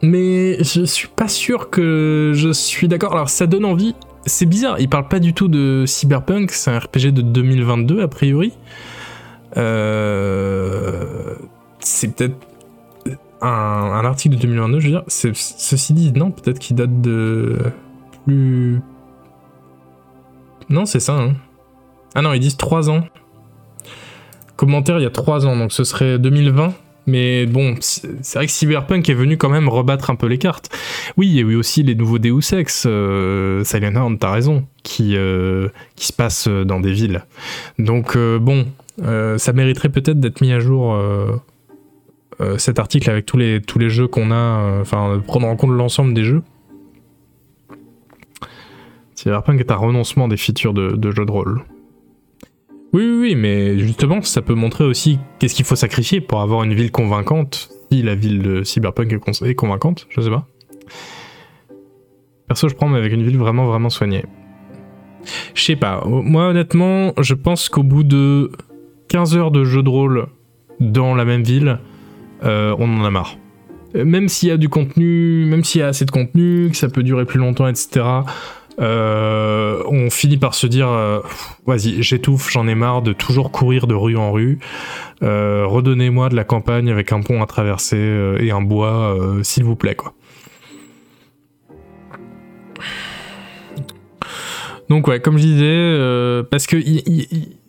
Mais 0.02 0.62
je 0.62 0.84
suis 0.84 1.08
pas 1.08 1.28
sûr 1.28 1.70
que 1.70 2.32
je 2.34 2.52
suis 2.52 2.88
d'accord. 2.88 3.12
Alors 3.12 3.28
ça 3.28 3.46
donne 3.46 3.64
envie, 3.64 3.94
c'est 4.26 4.46
bizarre, 4.46 4.78
il 4.78 4.88
parle 4.88 5.08
pas 5.08 5.18
du 5.18 5.34
tout 5.34 5.48
de 5.48 5.84
Cyberpunk, 5.86 6.52
c'est 6.52 6.70
un 6.70 6.78
RPG 6.78 7.12
de 7.12 7.22
2022 7.22 8.02
a 8.02 8.08
priori. 8.08 8.52
Euh, 9.56 11.34
c'est 11.80 12.14
peut-être 12.14 12.36
un, 13.40 14.04
article 14.04 14.36
de 14.36 14.40
2022, 14.42 14.80
je 14.80 14.86
veux 14.86 14.92
dire. 14.92 15.04
Ceci 15.08 15.94
dit, 15.94 16.12
non, 16.12 16.30
peut-être 16.30 16.58
qu'il 16.58 16.76
date 16.76 17.00
de 17.00 17.56
plus 18.24 18.80
Non, 20.68 20.86
c'est 20.86 21.00
ça. 21.00 21.14
Hein. 21.14 21.34
Ah 22.14 22.22
non, 22.22 22.32
ils 22.32 22.40
disent 22.40 22.56
3 22.56 22.90
ans. 22.90 23.04
Commentaire 24.56 24.98
il 24.98 25.02
y 25.02 25.06
a 25.06 25.10
3 25.10 25.46
ans, 25.46 25.56
donc 25.56 25.72
ce 25.72 25.84
serait 25.84 26.18
2020. 26.18 26.72
Mais 27.08 27.46
bon, 27.46 27.74
c'est 27.80 28.34
vrai 28.34 28.44
que 28.44 28.52
Cyberpunk 28.52 29.08
est 29.08 29.14
venu 29.14 29.38
quand 29.38 29.48
même 29.48 29.66
rebattre 29.66 30.10
un 30.10 30.14
peu 30.14 30.26
les 30.26 30.36
cartes. 30.36 30.68
Oui, 31.16 31.26
il 31.28 31.50
y 31.50 31.54
aussi 31.54 31.82
les 31.82 31.94
nouveaux 31.94 32.18
Deus 32.18 32.52
Ex, 32.52 32.84
euh, 32.86 33.64
Silent 33.64 33.96
Horn, 33.96 34.18
t'as 34.18 34.30
raison, 34.30 34.66
qui, 34.82 35.16
euh, 35.16 35.68
se 35.96 36.12
passent 36.12 36.48
dans 36.48 36.80
des 36.80 36.92
villes. 36.92 37.24
Donc 37.78 38.14
euh, 38.14 38.38
bon, 38.38 38.66
euh, 39.02 39.38
ça 39.38 39.54
mériterait 39.54 39.88
peut-être 39.88 40.20
d'être 40.20 40.42
mis 40.42 40.52
à 40.52 40.60
jour 40.60 40.96
cet 42.58 42.78
article 42.78 43.08
avec 43.10 43.24
tous 43.24 43.38
les, 43.38 43.90
jeux 43.90 44.06
qu'on 44.06 44.30
a, 44.30 44.80
enfin 44.82 45.20
prendre 45.26 45.46
en 45.46 45.56
compte 45.56 45.72
l'ensemble 45.72 46.12
des 46.12 46.24
jeux. 46.24 46.42
Cyberpunk 49.14 49.58
est 49.60 49.72
un 49.72 49.76
renoncement 49.76 50.28
des 50.28 50.36
features 50.36 50.74
de 50.74 51.10
jeux 51.10 51.24
de 51.24 51.32
rôle. 51.32 51.62
Oui, 52.92 53.04
oui, 53.04 53.18
oui, 53.20 53.34
mais 53.34 53.78
justement, 53.78 54.22
ça 54.22 54.40
peut 54.40 54.54
montrer 54.54 54.84
aussi 54.84 55.18
qu'est-ce 55.38 55.54
qu'il 55.54 55.66
faut 55.66 55.76
sacrifier 55.76 56.20
pour 56.22 56.40
avoir 56.40 56.62
une 56.62 56.72
ville 56.72 56.90
convaincante, 56.90 57.70
si 57.92 58.02
la 58.02 58.14
ville 58.14 58.40
de 58.40 58.62
Cyberpunk 58.62 59.12
est, 59.12 59.54
convaincante, 59.54 60.06
je 60.08 60.20
sais 60.22 60.30
pas. 60.30 60.46
Perso, 62.46 62.68
je 62.68 62.74
prends, 62.74 62.88
mais 62.88 62.98
avec 62.98 63.12
une 63.12 63.22
ville 63.22 63.36
vraiment, 63.36 63.66
vraiment 63.66 63.90
soignée. 63.90 64.24
Je 65.54 65.62
sais 65.62 65.76
pas, 65.76 66.02
moi 66.06 66.48
honnêtement, 66.48 67.12
je 67.20 67.34
pense 67.34 67.68
qu'au 67.68 67.82
bout 67.82 68.04
de 68.04 68.50
15 69.08 69.36
heures 69.36 69.50
de 69.50 69.64
jeu 69.64 69.82
de 69.82 69.88
rôle 69.90 70.28
dans 70.80 71.14
la 71.14 71.26
même 71.26 71.42
ville, 71.42 71.80
euh, 72.44 72.74
on 72.78 73.00
en 73.00 73.04
a 73.04 73.10
marre. 73.10 73.36
Même 73.94 74.28
s'il 74.28 74.48
y 74.48 74.52
a 74.52 74.56
du 74.56 74.70
contenu, 74.70 75.44
même 75.46 75.64
s'il 75.64 75.80
y 75.80 75.84
a 75.84 75.88
assez 75.88 76.06
de 76.06 76.10
contenu, 76.10 76.68
que 76.70 76.76
ça 76.76 76.88
peut 76.88 77.02
durer 77.02 77.26
plus 77.26 77.38
longtemps, 77.38 77.66
etc., 77.66 78.04
euh, 78.80 79.82
on 79.86 80.08
finit 80.10 80.36
par 80.36 80.54
se 80.54 80.66
dire 80.66 80.88
euh, 80.88 81.20
vas-y, 81.66 82.02
j'étouffe, 82.02 82.50
j'en 82.50 82.68
ai 82.68 82.74
marre 82.74 83.02
de 83.02 83.12
toujours 83.12 83.50
courir 83.50 83.86
de 83.86 83.94
rue 83.94 84.16
en 84.16 84.32
rue. 84.32 84.58
Euh, 85.22 85.64
redonnez-moi 85.66 86.28
de 86.28 86.36
la 86.36 86.44
campagne 86.44 86.90
avec 86.90 87.12
un 87.12 87.20
pont 87.20 87.42
à 87.42 87.46
traverser 87.46 88.36
et 88.40 88.50
un 88.50 88.60
bois, 88.60 89.16
s'il 89.42 89.64
vous 89.64 89.76
plaît, 89.76 89.94
quoi. 89.94 90.14
Donc 94.88 95.06
ouais, 95.06 95.20
comme 95.20 95.36
je 95.36 95.42
disais, 95.42 96.44
parce 96.50 96.66
que 96.66 96.76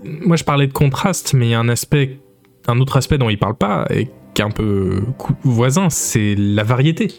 moi 0.06 0.38
je 0.38 0.44
parlais 0.46 0.68
de 0.68 0.74
contraste, 0.74 1.34
mais 1.34 1.48
il 1.48 1.50
y 1.50 1.54
a 1.54 1.60
un 1.60 1.68
aspect, 1.68 2.20
un 2.68 2.80
autre 2.80 2.96
aspect 2.96 3.18
dont 3.18 3.30
il 3.30 3.38
parle 3.38 3.56
pas 3.56 3.86
et 3.90 4.08
qui 4.34 4.42
est 4.42 4.46
un 4.46 4.52
peu 4.52 5.02
voisin, 5.44 5.90
c'est 5.90 6.36
la 6.38 6.64
variété. 6.64 7.12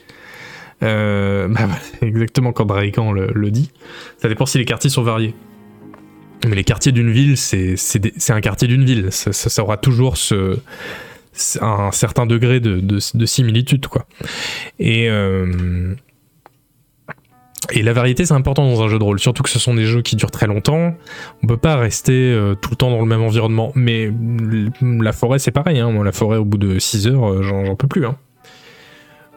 Euh, 0.83 1.49
bah, 1.49 1.69
exactement 2.03 2.53
quand 2.53 2.65
Dragon 2.65 3.13
le, 3.13 3.51
dit. 3.51 3.71
Ça 4.19 4.29
dépend 4.29 4.47
si 4.47 4.59
les 4.59 4.65
quartiers 4.65 4.91
sont 4.91 5.03
variés. 5.03 5.35
Mais 6.47 6.57
les 6.57 6.65
quartiers 6.65 6.93
d'une 6.93 7.11
ville, 7.11 7.37
c'est 7.37 7.77
un 8.31 8.41
quartier 8.41 8.67
d'une 8.67 8.85
ville. 8.85 9.09
Ça, 9.11 9.63
aura 9.63 9.77
toujours 9.77 10.17
un 11.61 11.93
certain 11.93 12.27
degré 12.27 12.61
de, 12.61 12.81
de, 12.81 12.99
de 13.15 13.27
similitude, 13.27 13.87
euh, 14.81 15.95
et 17.73 17.83
la 17.83 17.93
variété, 17.93 18.25
c'est 18.25 18.35
important 18.35 18.69
dans 18.69 18.83
un 18.83 18.89
jeu 18.89 18.99
de 18.99 19.05
rôle, 19.05 19.21
surtout 19.21 19.43
que 19.43 19.51
ce 19.51 19.59
sont 19.59 19.75
des 19.75 19.85
jeux 19.85 20.03
qui 20.03 20.17
durent 20.17 20.31
très 20.31 20.47
longtemps. 20.47 20.95
On 21.43 21.47
peut 21.47 21.57
pas 21.57 21.77
rester 21.77 22.13
euh, 22.13 22.55
tout 22.55 22.71
le 22.71 22.77
temps 22.77 22.91
dans 22.91 23.01
le 23.01 23.07
même 23.07 23.23
environnement. 23.23 23.73
Mais 23.75 24.11
la 24.81 25.13
forêt, 25.13 25.39
c'est 25.39 25.51
pareil. 25.51 25.79
Hein. 25.79 26.03
La 26.03 26.13
forêt, 26.13 26.39
au 26.39 26.45
bout 26.45 26.59
de 26.59 26.79
6 26.79 27.07
heures, 27.07 27.31
euh, 27.31 27.43
j'en 27.43 27.77
peux 27.77 27.87
plus. 27.87 28.07
Hein. 28.07 28.17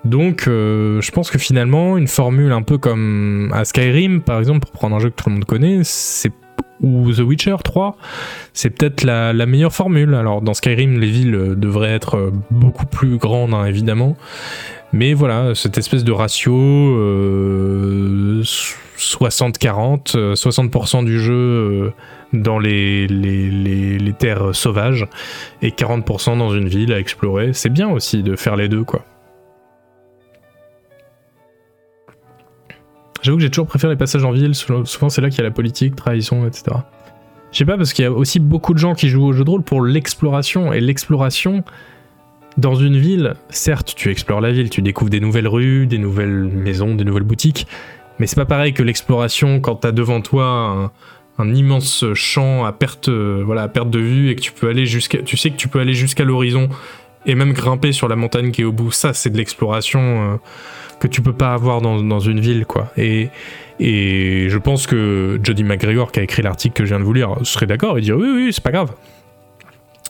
Donc, 0.05 0.47
euh, 0.47 0.99
je 1.01 1.11
pense 1.11 1.31
que 1.31 1.37
finalement, 1.37 1.97
une 1.97 2.07
formule 2.07 2.51
un 2.51 2.61
peu 2.61 2.77
comme 2.77 3.51
à 3.53 3.63
Skyrim, 3.63 4.21
par 4.21 4.39
exemple, 4.39 4.59
pour 4.59 4.71
prendre 4.71 4.95
un 4.95 4.99
jeu 4.99 5.09
que 5.09 5.15
tout 5.15 5.29
le 5.29 5.35
monde 5.35 5.45
connaît, 5.45 5.79
c'est 5.83 6.31
ou 6.81 7.11
The 7.13 7.19
Witcher 7.19 7.55
3, 7.63 7.95
c'est 8.51 8.69
peut-être 8.69 9.03
la, 9.03 9.33
meilleure 9.45 9.73
formule. 9.73 10.13
Alors, 10.15 10.41
dans 10.41 10.53
Skyrim, 10.53 10.99
les 10.99 11.07
villes 11.07 11.55
devraient 11.55 11.93
être 11.93 12.31
beaucoup 12.51 12.85
plus 12.85 13.17
grandes, 13.17 13.53
hein, 13.53 13.65
évidemment. 13.65 14.17
Mais 14.91 15.13
voilà, 15.13 15.55
cette 15.55 15.77
espèce 15.77 16.03
de 16.03 16.11
ratio 16.11 16.43
60-40, 18.97 20.15
euh, 20.15 20.35
60%, 20.35 21.01
euh, 21.01 21.05
du 21.05 21.19
jeu 21.19 21.93
dans 22.33 22.59
les 22.59 23.07
terres 24.19 24.53
sauvages 24.53 25.07
et 25.61 25.69
40% 25.71 26.37
dans 26.37 26.53
une 26.53 26.67
ville 26.67 26.91
à 26.93 26.99
explorer. 26.99 27.53
C'est 27.53 27.71
bien 27.71 27.89
aussi 27.89 28.23
de 28.23 28.35
faire 28.35 28.55
les 28.55 28.67
deux, 28.67 28.83
quoi. 28.83 29.05
J'avoue 33.23 33.37
que 33.37 33.43
j'ai 33.43 33.49
toujours 33.49 33.67
préféré 33.67 33.93
les 33.93 33.97
passages 33.97 34.25
en 34.25 34.31
ville, 34.31 34.53
souvent 34.53 35.09
c'est 35.09 35.21
là 35.21 35.29
qu'il 35.29 35.37
y 35.37 35.41
a 35.41 35.45
la 35.45 35.51
politique, 35.51 35.95
trahison, 35.95 36.45
etc. 36.45 36.75
Je 37.53 37.57
sais 37.57 37.65
pas, 37.65 37.77
parce 37.77 37.93
qu'il 37.93 38.03
y 38.03 38.05
a 38.05 38.11
aussi 38.11 38.39
beaucoup 38.39 38.73
de 38.73 38.79
gens 38.79 38.95
qui 38.95 39.07
jouent 39.07 39.27
au 39.27 39.33
jeu 39.33 39.45
de 39.45 39.49
rôle 39.49 39.63
pour 39.63 39.81
l'exploration, 39.81 40.73
et 40.73 40.81
l'exploration, 40.81 41.63
dans 42.57 42.75
une 42.75 42.97
ville, 42.97 43.35
certes, 43.49 43.93
tu 43.95 44.11
explores 44.11 44.41
la 44.41 44.51
ville, 44.51 44.69
tu 44.69 44.81
découvres 44.81 45.09
des 45.09 45.21
nouvelles 45.21 45.47
rues, 45.47 45.87
des 45.87 45.99
nouvelles 45.99 46.49
maisons, 46.49 46.95
des 46.95 47.05
nouvelles 47.05 47.23
boutiques, 47.23 47.65
mais 48.19 48.27
c'est 48.27 48.35
pas 48.35 48.45
pareil 48.45 48.73
que 48.73 48.83
l'exploration 48.83 49.61
quand 49.61 49.75
t'as 49.75 49.93
devant 49.93 50.19
toi 50.19 50.91
un, 51.39 51.53
immense 51.53 52.03
champ 52.13 52.65
à 52.65 52.73
perte, 52.73 53.07
voilà, 53.09 53.69
perte 53.69 53.89
de 53.89 53.99
vue 53.99 54.31
et 54.31 54.35
que 54.35 54.41
tu 54.41 54.51
peux 54.51 54.67
aller 54.67 54.85
jusqu'à, 54.85 55.19
tu 55.23 55.37
sais 55.37 55.49
que 55.49 55.55
tu 55.55 55.69
peux 55.69 55.79
aller 55.79 55.93
jusqu'à 55.93 56.25
l'horizon 56.25 56.67
et 57.25 57.35
même 57.35 57.53
grimper 57.53 57.91
sur 57.93 58.07
la 58.07 58.15
montagne 58.15 58.51
qui 58.51 58.61
est 58.61 58.65
au 58.65 58.71
bout. 58.71 58.91
Ça, 58.91 59.13
c'est 59.13 59.29
de 59.29 59.37
l'exploration. 59.37 60.01
Euh, 60.01 60.37
que 60.99 61.07
tu 61.07 61.21
peux 61.21 61.33
pas 61.33 61.53
avoir 61.53 61.81
dans, 61.81 62.19
une 62.19 62.39
ville, 62.39 62.65
quoi. 62.65 62.91
Et, 62.97 63.29
et 63.79 64.47
je 64.49 64.57
pense 64.57 64.87
que 64.87 65.39
Jody 65.43 65.63
McGregor, 65.63 66.11
qui 66.11 66.19
a 66.19 66.23
écrit 66.23 66.41
l'article 66.41 66.75
que 66.75 66.85
je 66.85 66.89
viens 66.89 66.99
de 66.99 67.05
vous 67.05 67.13
lire, 67.13 67.35
serait 67.43 67.65
d'accord 67.65 67.97
et 67.97 68.01
dirait 68.01 68.17
oui, 68.17 68.29
oui, 68.33 68.53
c'est 68.53 68.63
pas 68.63 68.71
grave. 68.71 68.93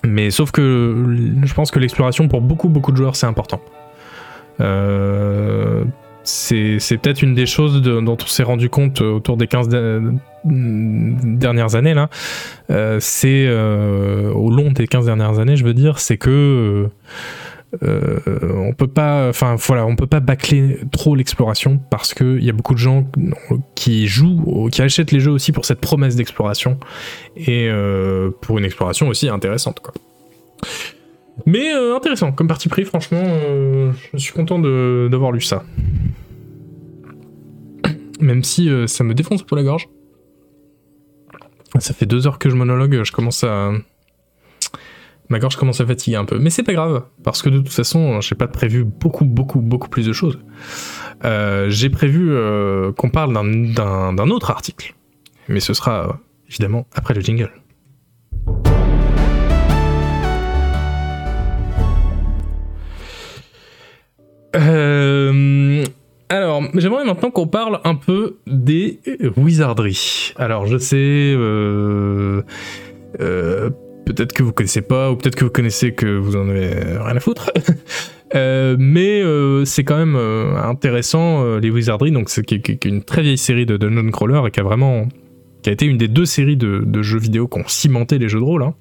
Mais 0.05 0.31
sauf 0.31 0.51
que 0.51 1.05
je 1.43 1.53
pense 1.53 1.71
que 1.71 1.79
l'exploration 1.79 2.27
pour 2.27 2.41
beaucoup, 2.41 2.69
beaucoup 2.69 2.91
de 2.91 2.97
joueurs, 2.97 3.15
c'est 3.15 3.25
important. 3.25 3.61
Euh, 4.59 5.83
c'est 6.23 6.77
peut-être 7.01 7.21
une 7.21 7.33
des 7.33 7.45
choses 7.45 7.81
dont 7.81 8.17
on 8.21 8.25
s'est 8.25 8.43
rendu 8.43 8.69
compte 8.69 9.01
autour 9.01 9.37
des 9.37 9.47
15 9.47 9.69
dernières 10.45 11.75
années, 11.75 11.93
là. 11.93 12.09
Euh, 12.69 12.97
c'est 13.01 13.45
euh, 13.47 14.31
au 14.31 14.49
long 14.49 14.71
des 14.71 14.87
15 14.87 15.05
dernières 15.05 15.39
années, 15.39 15.57
je 15.57 15.65
veux 15.65 15.73
dire, 15.73 15.99
c'est 15.99 16.17
que 16.17 16.89
euh, 17.81 18.19
on 18.55 18.73
peut 18.73 18.87
pas, 18.87 19.29
enfin 19.29 19.55
voilà, 19.55 19.85
on 19.85 19.95
peut 19.95 20.07
pas 20.07 20.19
bâcler 20.19 20.79
trop 20.91 21.15
l'exploration 21.15 21.79
parce 21.89 22.13
que 22.13 22.37
il 22.37 22.43
y 22.43 22.49
a 22.49 22.53
beaucoup 22.53 22.73
de 22.73 22.79
gens 22.79 23.07
qui 23.73 24.07
jouent, 24.07 24.69
qui 24.71 24.81
achètent 24.81 25.11
les 25.11 25.19
jeux 25.19 25.31
aussi 25.31 25.51
pour 25.51 25.65
cette 25.65 25.81
promesse 25.81 26.15
d'exploration 26.15 26.77
et 27.35 27.67
euh, 27.69 28.29
pour 28.41 28.59
une 28.59 28.65
exploration 28.65 29.07
aussi 29.07 29.27
intéressante 29.27 29.79
quoi. 29.79 29.93
Mais 31.47 31.73
euh, 31.73 31.95
intéressant 31.95 32.31
comme 32.31 32.47
parti 32.47 32.69
pris, 32.69 32.85
franchement, 32.85 33.23
je 34.13 34.17
suis 34.17 34.33
content 34.33 34.59
d'avoir 34.59 35.31
lu 35.31 35.41
ça. 35.41 35.63
Même 38.19 38.43
si 38.43 38.69
ça 38.87 39.03
me 39.03 39.13
défonce 39.13 39.41
pour 39.41 39.57
la 39.57 39.63
gorge. 39.63 39.89
Ça 41.79 41.95
fait 41.95 42.05
deux 42.05 42.27
heures 42.27 42.37
que 42.37 42.51
je 42.51 42.55
monologue, 42.55 43.01
je 43.03 43.11
commence 43.11 43.43
à, 43.43 43.71
ma 45.29 45.39
gorge 45.39 45.55
commence 45.55 45.81
à 45.81 45.85
fatiguer 45.85 46.17
un 46.17 46.25
peu. 46.25 46.39
Mais 46.39 46.49
c'est 46.49 46.63
pas 46.63 46.73
grave, 46.73 47.03
parce 47.23 47.41
que 47.41 47.49
de 47.49 47.57
toute 47.57 47.69
façon, 47.69 48.21
j'ai 48.21 48.35
pas 48.35 48.47
prévu 48.47 48.83
beaucoup, 48.83 49.25
beaucoup, 49.25 49.61
beaucoup 49.61 49.89
plus 49.89 50.05
de 50.05 50.13
choses. 50.13 50.39
Euh, 51.25 51.69
j'ai 51.69 51.89
prévu 51.89 52.31
euh, 52.31 52.91
qu'on 52.91 53.09
parle 53.09 53.33
d'un 53.33 54.29
autre 54.29 54.51
article. 54.51 54.95
Mais 55.47 55.59
ce 55.59 55.73
sera 55.73 56.07
euh, 56.07 56.13
évidemment 56.49 56.87
après 56.93 57.13
le 57.13 57.21
jingle. 57.21 57.51
alors, 66.29 66.63
j'aimerais 66.75 67.05
maintenant 67.05 67.31
qu'on 67.31 67.47
parle 67.47 67.79
un 67.83 67.95
peu 67.95 68.37
des 68.47 68.99
wizardries. 69.35 70.33
Alors, 70.37 70.67
je 70.67 70.77
sais, 70.77 71.35
peut-être 74.05 74.33
que 74.33 74.43
vous 74.43 74.53
connaissez 74.53 74.81
pas, 74.81 75.11
ou 75.11 75.15
peut-être 75.15 75.35
que 75.35 75.45
vous 75.45 75.51
connaissez 75.51 75.93
que 75.93 76.05
vous 76.05 76.35
en 76.35 76.49
avez 76.49 76.73
rien 76.73 77.15
à 77.15 77.19
foutre. 77.19 77.51
Euh, 78.35 78.75
mais 78.79 79.21
euh, 79.21 79.63
c'est 79.63 79.83
quand 79.83 79.97
même 79.97 80.15
euh, 80.15 80.55
intéressant 80.63 81.57
les 81.57 81.69
Wizardry, 81.69 82.09
donc 82.09 82.31
c'est 82.31 82.49
une 82.83 83.03
très 83.03 83.21
vieille 83.21 83.37
série 83.37 83.67
de 83.67 83.77
dungeon 83.77 84.09
crawler 84.09 84.41
et 84.47 84.49
qui 84.49 84.59
a 84.59 84.63
vraiment 84.63 85.07
qui 85.61 85.69
a 85.69 85.73
été 85.73 85.85
une 85.85 85.97
des 85.97 86.07
deux 86.07 86.25
séries 86.25 86.57
de, 86.57 87.01
jeux 87.03 87.19
vidéo 87.19 87.47
qui 87.47 87.59
ont 87.59 87.67
cimenté 87.67 88.17
les 88.17 88.29
jeux 88.29 88.39
de 88.39 88.43
rôle. 88.43 88.63
Hein. 88.63 88.73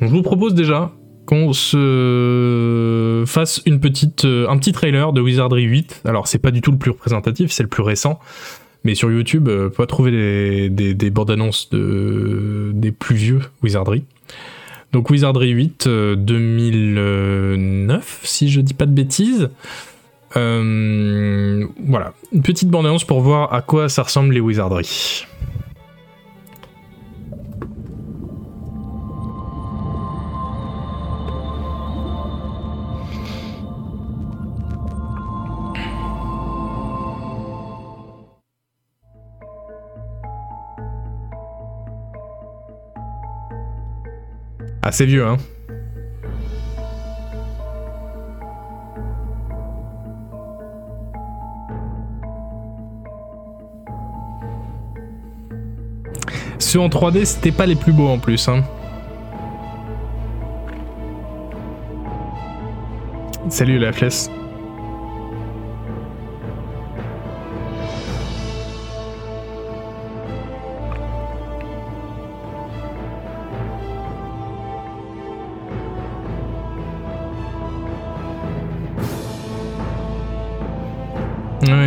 Donc 0.00 0.08
je 0.10 0.14
vous 0.16 0.22
propose 0.22 0.54
déjà 0.54 0.90
qu'on 1.26 1.52
se 1.52 3.22
fasse 3.28 3.62
une 3.66 3.78
petite, 3.78 4.24
un 4.24 4.58
petit 4.58 4.72
trailer 4.72 5.12
de 5.12 5.20
Wizardry 5.20 5.62
8. 5.62 6.02
Alors 6.04 6.26
c'est 6.26 6.40
pas 6.40 6.50
du 6.50 6.60
tout 6.60 6.72
le 6.72 6.78
plus 6.78 6.90
représentatif, 6.90 7.52
c'est 7.52 7.62
le 7.62 7.68
plus 7.68 7.84
récent. 7.84 8.18
Mais 8.84 8.94
sur 8.94 9.10
YouTube, 9.10 9.48
euh, 9.48 9.68
pas 9.68 9.86
trouver 9.86 10.10
des, 10.70 10.94
des, 10.94 11.10
bandes 11.10 11.30
annonces 11.30 11.70
de, 11.70 12.70
des 12.74 12.90
plus 12.92 13.14
vieux 13.16 13.40
Wizardry. 13.62 14.04
Donc 14.92 15.08
Wizardry 15.10 15.50
8 15.50 15.88
2009, 16.16 17.96
euh, 17.96 18.00
si 18.24 18.50
je 18.50 18.60
dis 18.60 18.74
pas 18.74 18.86
de 18.86 18.92
bêtises. 18.92 19.50
Euh, 20.36 21.66
voilà, 21.86 22.14
une 22.32 22.42
petite 22.42 22.68
bande 22.68 22.86
annonce 22.86 23.04
pour 23.04 23.20
voir 23.20 23.52
à 23.52 23.62
quoi 23.62 23.88
ça 23.88 24.02
ressemble 24.02 24.34
les 24.34 24.40
Wizardry. 24.40 25.26
Assez 44.84 45.06
vieux, 45.06 45.24
hein. 45.24 45.36
Ceux 56.58 56.80
en 56.80 56.88
3D, 56.88 57.24
c'était 57.24 57.52
pas 57.52 57.66
les 57.66 57.76
plus 57.76 57.92
beaux 57.92 58.08
en 58.08 58.18
plus, 58.18 58.48
hein. 58.48 58.64
Salut 63.48 63.78
la 63.78 63.92
flèche. 63.92 64.28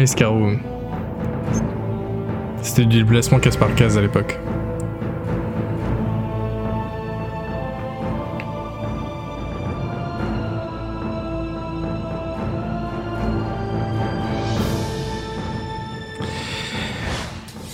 Scarou. 0.08 0.54
C'était 2.62 2.86
du 2.86 3.04
déplacement 3.04 3.40
casse 3.40 3.58
par 3.58 3.74
case 3.76 3.98
à 3.98 4.02
l'époque. 4.02 4.40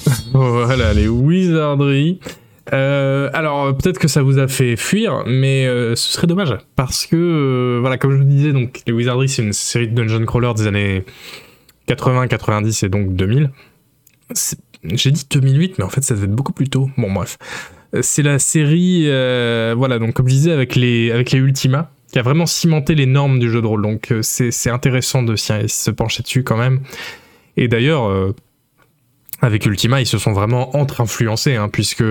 Voilà, 0.33 0.93
les 0.93 1.07
wizardries. 1.07 2.19
Euh, 2.73 3.29
alors 3.33 3.75
peut-être 3.75 3.99
que 3.99 4.07
ça 4.07 4.21
vous 4.21 4.39
a 4.39 4.47
fait 4.47 4.75
fuir, 4.77 5.23
mais 5.25 5.65
euh, 5.65 5.95
ce 5.95 6.13
serait 6.13 6.27
dommage 6.27 6.55
parce 6.75 7.05
que 7.05 7.15
euh, 7.17 7.79
voilà, 7.81 7.97
comme 7.97 8.11
je 8.11 8.17
vous 8.17 8.23
disais, 8.23 8.53
donc 8.53 8.81
les 8.87 8.93
wizardries 8.93 9.27
c'est 9.27 9.41
une 9.41 9.53
série 9.53 9.87
de 9.87 9.95
dungeon 9.95 10.25
crawler 10.25 10.53
des 10.55 10.67
années 10.67 11.03
80, 11.95 12.27
90 12.27 12.83
et 12.83 12.89
donc 12.89 13.15
2000. 13.15 13.51
C'est- 14.33 14.57
J'ai 14.83 15.11
dit 15.11 15.27
2008, 15.29 15.77
mais 15.77 15.83
en 15.83 15.89
fait 15.89 16.01
ça 16.03 16.15
devait 16.15 16.25
être 16.25 16.31
beaucoup 16.35 16.53
plus 16.53 16.69
tôt. 16.69 16.89
Bon 16.97 17.11
bref, 17.11 17.37
Euh, 17.93 17.99
c'est 18.01 18.23
la 18.23 18.39
série, 18.39 19.03
euh, 19.07 19.75
voilà, 19.77 19.99
donc 19.99 20.13
comme 20.13 20.27
je 20.29 20.33
disais 20.33 20.51
avec 20.53 20.75
les 20.75 21.11
Ultima, 21.33 21.91
qui 22.11 22.17
a 22.19 22.21
vraiment 22.21 22.45
cimenté 22.45 22.95
les 22.95 23.05
normes 23.05 23.37
du 23.39 23.49
jeu 23.51 23.61
de 23.61 23.67
rôle. 23.67 23.81
Donc 23.81 24.11
euh, 24.11 24.21
c'est 24.21 24.69
intéressant 24.69 25.21
de 25.23 25.35
se 25.35 25.91
pencher 25.91 26.23
dessus 26.23 26.43
quand 26.43 26.57
même. 26.57 26.79
Et 27.57 27.67
d'ailleurs. 27.67 28.33
avec 29.43 29.65
Ultima, 29.65 29.99
ils 29.99 30.05
se 30.05 30.19
sont 30.19 30.33
vraiment 30.33 30.75
entre-influencés, 30.77 31.55
hein, 31.55 31.67
puisque 31.67 32.03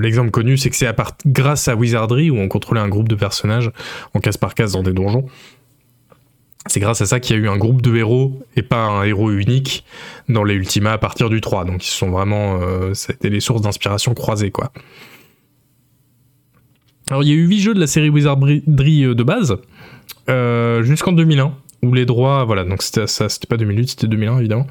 l'exemple 0.00 0.30
connu, 0.30 0.56
c'est 0.56 0.70
que 0.70 0.76
c'est 0.76 0.88
grâce 1.26 1.66
à 1.68 1.74
Wizardry, 1.74 2.30
où 2.30 2.36
on 2.38 2.46
contrôlait 2.48 2.80
un 2.80 2.88
groupe 2.88 3.08
de 3.08 3.16
personnages 3.16 3.70
en 4.14 4.20
case 4.20 4.36
par 4.36 4.54
case 4.54 4.70
dans 4.72 4.84
des 4.84 4.92
donjons, 4.92 5.26
c'est 6.66 6.80
grâce 6.80 7.00
à 7.00 7.06
ça 7.06 7.18
qu'il 7.18 7.36
y 7.36 7.38
a 7.38 7.42
eu 7.42 7.48
un 7.48 7.56
groupe 7.56 7.82
de 7.82 7.96
héros 7.96 8.40
et 8.56 8.62
pas 8.62 8.84
un 8.84 9.02
héros 9.02 9.32
unique 9.32 9.84
dans 10.28 10.44
les 10.44 10.54
Ultima 10.54 10.92
à 10.92 10.98
partir 10.98 11.28
du 11.28 11.40
3. 11.40 11.64
Donc 11.64 11.84
ils 11.84 11.90
sont 11.90 12.10
vraiment. 12.10 12.60
Euh, 12.60 12.94
ça 12.94 13.12
a 13.12 13.14
été 13.14 13.30
les 13.30 13.40
sources 13.40 13.62
d'inspiration 13.62 14.14
croisées, 14.14 14.50
quoi. 14.50 14.72
Alors 17.10 17.24
il 17.24 17.28
y 17.28 17.32
a 17.32 17.34
eu 17.34 17.46
8 17.46 17.60
jeux 17.60 17.74
de 17.74 17.80
la 17.80 17.88
série 17.88 18.10
Wizardry 18.10 18.62
euh, 19.04 19.14
de 19.14 19.22
base, 19.22 19.56
euh, 20.30 20.82
jusqu'en 20.82 21.12
2001 21.12 21.54
où 21.84 21.92
les 21.94 22.06
droits, 22.06 22.44
voilà, 22.44 22.62
donc 22.62 22.80
c'était 22.80 23.08
ça, 23.08 23.28
c'était 23.28 23.48
pas 23.48 23.56
2008, 23.56 23.90
c'était 23.90 24.06
2001 24.06 24.38
évidemment, 24.38 24.68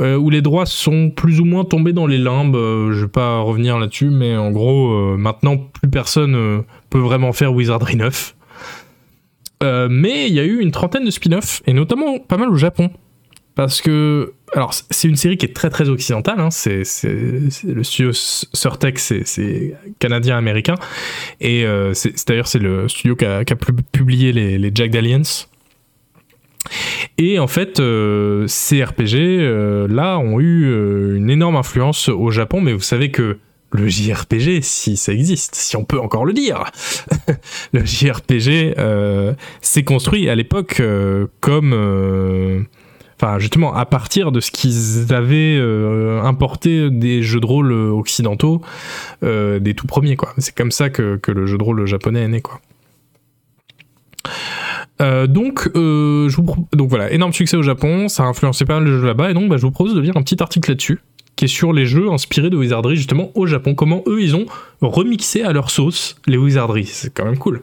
où 0.00 0.28
les 0.28 0.42
droits 0.42 0.66
sont 0.66 1.08
plus 1.08 1.38
ou 1.38 1.44
moins 1.44 1.64
tombés 1.64 1.92
dans 1.92 2.08
les 2.08 2.18
limbes. 2.18 2.56
je 2.56 3.00
vais 3.00 3.06
pas 3.06 3.38
revenir 3.38 3.78
là-dessus, 3.78 4.10
mais 4.10 4.36
en 4.36 4.50
gros, 4.50 5.16
maintenant 5.16 5.56
plus 5.56 5.88
personne 5.88 6.64
peut 6.90 6.98
vraiment 6.98 7.32
faire 7.32 7.54
Wizardry 7.54 7.94
9. 7.94 8.34
Euh, 9.62 9.88
mais 9.90 10.28
il 10.28 10.34
y 10.34 10.40
a 10.40 10.44
eu 10.44 10.60
une 10.60 10.70
trentaine 10.70 11.04
de 11.04 11.10
spin-offs, 11.10 11.62
et 11.66 11.72
notamment 11.72 12.18
pas 12.18 12.36
mal 12.36 12.50
au 12.50 12.56
Japon. 12.56 12.90
Parce 13.54 13.80
que, 13.82 14.34
alors 14.54 14.72
c'est 14.72 15.08
une 15.08 15.16
série 15.16 15.36
qui 15.36 15.44
est 15.44 15.52
très 15.52 15.68
très 15.68 15.88
occidentale, 15.88 16.38
hein, 16.38 16.50
c'est, 16.50 16.84
le 17.04 17.82
studio 17.82 18.12
Surtech, 18.12 19.00
c'est, 19.00 19.74
canadien-américain, 19.98 20.76
et 21.40 21.66
euh, 21.66 21.92
c'est, 21.92 22.14
d'ailleurs 22.28 22.46
c'est 22.46 22.60
le 22.60 22.88
studio 22.88 23.16
qui 23.16 23.24
a, 23.24 23.44
pu- 23.44 23.72
publié 23.90 24.32
les, 24.32 24.58
les 24.58 24.70
Jack. 24.72 24.92
Et 27.16 27.40
en 27.40 27.48
fait, 27.48 27.80
euh, 27.80 28.46
ces 28.46 28.84
RPG, 28.84 29.88
là, 29.92 30.18
ont 30.18 30.38
eu 30.38 31.16
une 31.16 31.28
énorme 31.28 31.56
influence 31.56 32.08
au 32.08 32.30
Japon, 32.30 32.60
mais 32.60 32.72
vous 32.72 32.80
savez 32.80 33.10
que 33.10 33.38
le 33.70 33.86
JRPG, 33.88 34.62
si 34.62 34.96
ça 34.96 35.12
existe, 35.12 35.54
si 35.54 35.76
on 35.76 35.84
peut 35.84 36.00
encore 36.00 36.24
le 36.24 36.32
dire, 36.32 36.64
le 37.72 37.84
JRPG 37.84 38.74
euh, 38.78 39.34
s'est 39.60 39.84
construit 39.84 40.28
à 40.28 40.34
l'époque 40.34 40.80
euh, 40.80 41.26
comme... 41.40 41.72
euh, 41.72 42.62
Enfin, 43.20 43.40
justement, 43.40 43.74
à 43.74 43.84
partir 43.84 44.30
de 44.30 44.38
ce 44.38 44.52
qu'ils 44.52 45.12
avaient 45.12 45.60
importé 46.22 46.88
des 46.88 47.20
jeux 47.24 47.40
de 47.40 47.46
rôle 47.46 47.72
occidentaux, 47.72 48.62
des 49.22 49.74
tout 49.76 49.88
premiers, 49.88 50.14
quoi. 50.14 50.32
C'est 50.38 50.54
comme 50.54 50.70
ça 50.70 50.88
que, 50.88 51.20
le 51.26 51.46
jeu 51.46 51.58
de 51.58 51.62
rôle 51.64 51.84
japonais 51.84 52.22
est 52.22 52.28
né, 52.28 52.40
quoi. 52.40 52.60
Donc, 55.26 55.68
voilà, 55.74 57.10
énorme 57.10 57.32
succès 57.32 57.56
au 57.56 57.62
Japon, 57.64 58.06
ça 58.06 58.22
a 58.22 58.26
influencé 58.26 58.64
pas 58.64 58.74
mal 58.74 58.84
de 58.84 58.96
jeux 58.96 59.06
là-bas, 59.06 59.32
et 59.32 59.34
donc 59.34 59.48
bah, 59.48 59.56
je 59.56 59.62
vous 59.62 59.72
propose 59.72 59.96
de 59.96 60.00
lire 60.00 60.16
un 60.16 60.22
petit 60.22 60.40
article 60.40 60.70
là-dessus, 60.70 61.00
qui 61.38 61.44
est 61.44 61.48
sur 61.48 61.72
les 61.72 61.86
jeux 61.86 62.10
inspirés 62.10 62.50
de 62.50 62.56
Wizardry 62.56 62.96
justement 62.96 63.30
au 63.36 63.46
Japon, 63.46 63.76
comment 63.76 64.02
eux 64.08 64.20
ils 64.20 64.34
ont 64.34 64.46
remixé 64.80 65.44
à 65.44 65.52
leur 65.52 65.70
sauce 65.70 66.16
les 66.26 66.36
Wizardry, 66.36 66.84
c'est 66.84 67.14
quand 67.14 67.24
même 67.24 67.38
cool. 67.38 67.62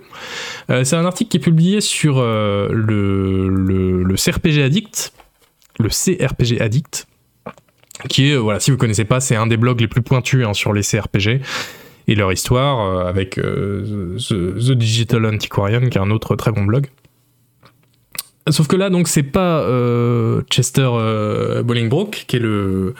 Euh, 0.70 0.86
c'est 0.86 0.96
un 0.96 1.04
article 1.04 1.30
qui 1.30 1.38
est 1.38 1.42
publié 1.42 1.82
sur 1.82 2.18
euh, 2.18 2.70
le, 2.72 3.50
le, 3.50 4.16
CRPG 4.16 4.64
Addict, 4.64 5.12
le 5.78 5.90
CRPG 5.90 6.62
Addict, 6.62 7.06
qui 8.08 8.30
est, 8.30 8.36
euh, 8.36 8.38
voilà, 8.38 8.62
si 8.62 8.72
vous 8.72 8.78
connaissez 8.78 9.04
pas, 9.04 9.20
c'est 9.20 9.36
un 9.36 9.46
des 9.46 9.58
blogs 9.58 9.82
les 9.82 9.90
plus 9.90 10.02
pointus 10.02 10.46
hein, 10.48 10.54
sur 10.54 10.72
les 10.72 10.82
CRPG 10.82 11.42
et 12.08 12.16
leur 12.16 12.32
histoire, 12.32 13.06
avec 13.06 13.32
The, 13.32 14.72
Digital 14.72 15.26
Antiquarian, 15.26 15.82
qui 15.90 15.98
est 15.98 16.02
un 16.02 16.12
autre 16.12 16.38
très 16.38 16.54
bon 16.54 16.64
blog. 16.64 16.88
Sauf 18.50 18.68
que 18.68 18.78
là, 18.78 18.90
donc, 18.92 19.08
c'est 19.10 19.24
pas 19.24 19.68
Chester 20.52 20.88
Bolingbroke, 21.66 22.26
qui 22.28 22.36
est 22.36 22.40
le 22.40 22.94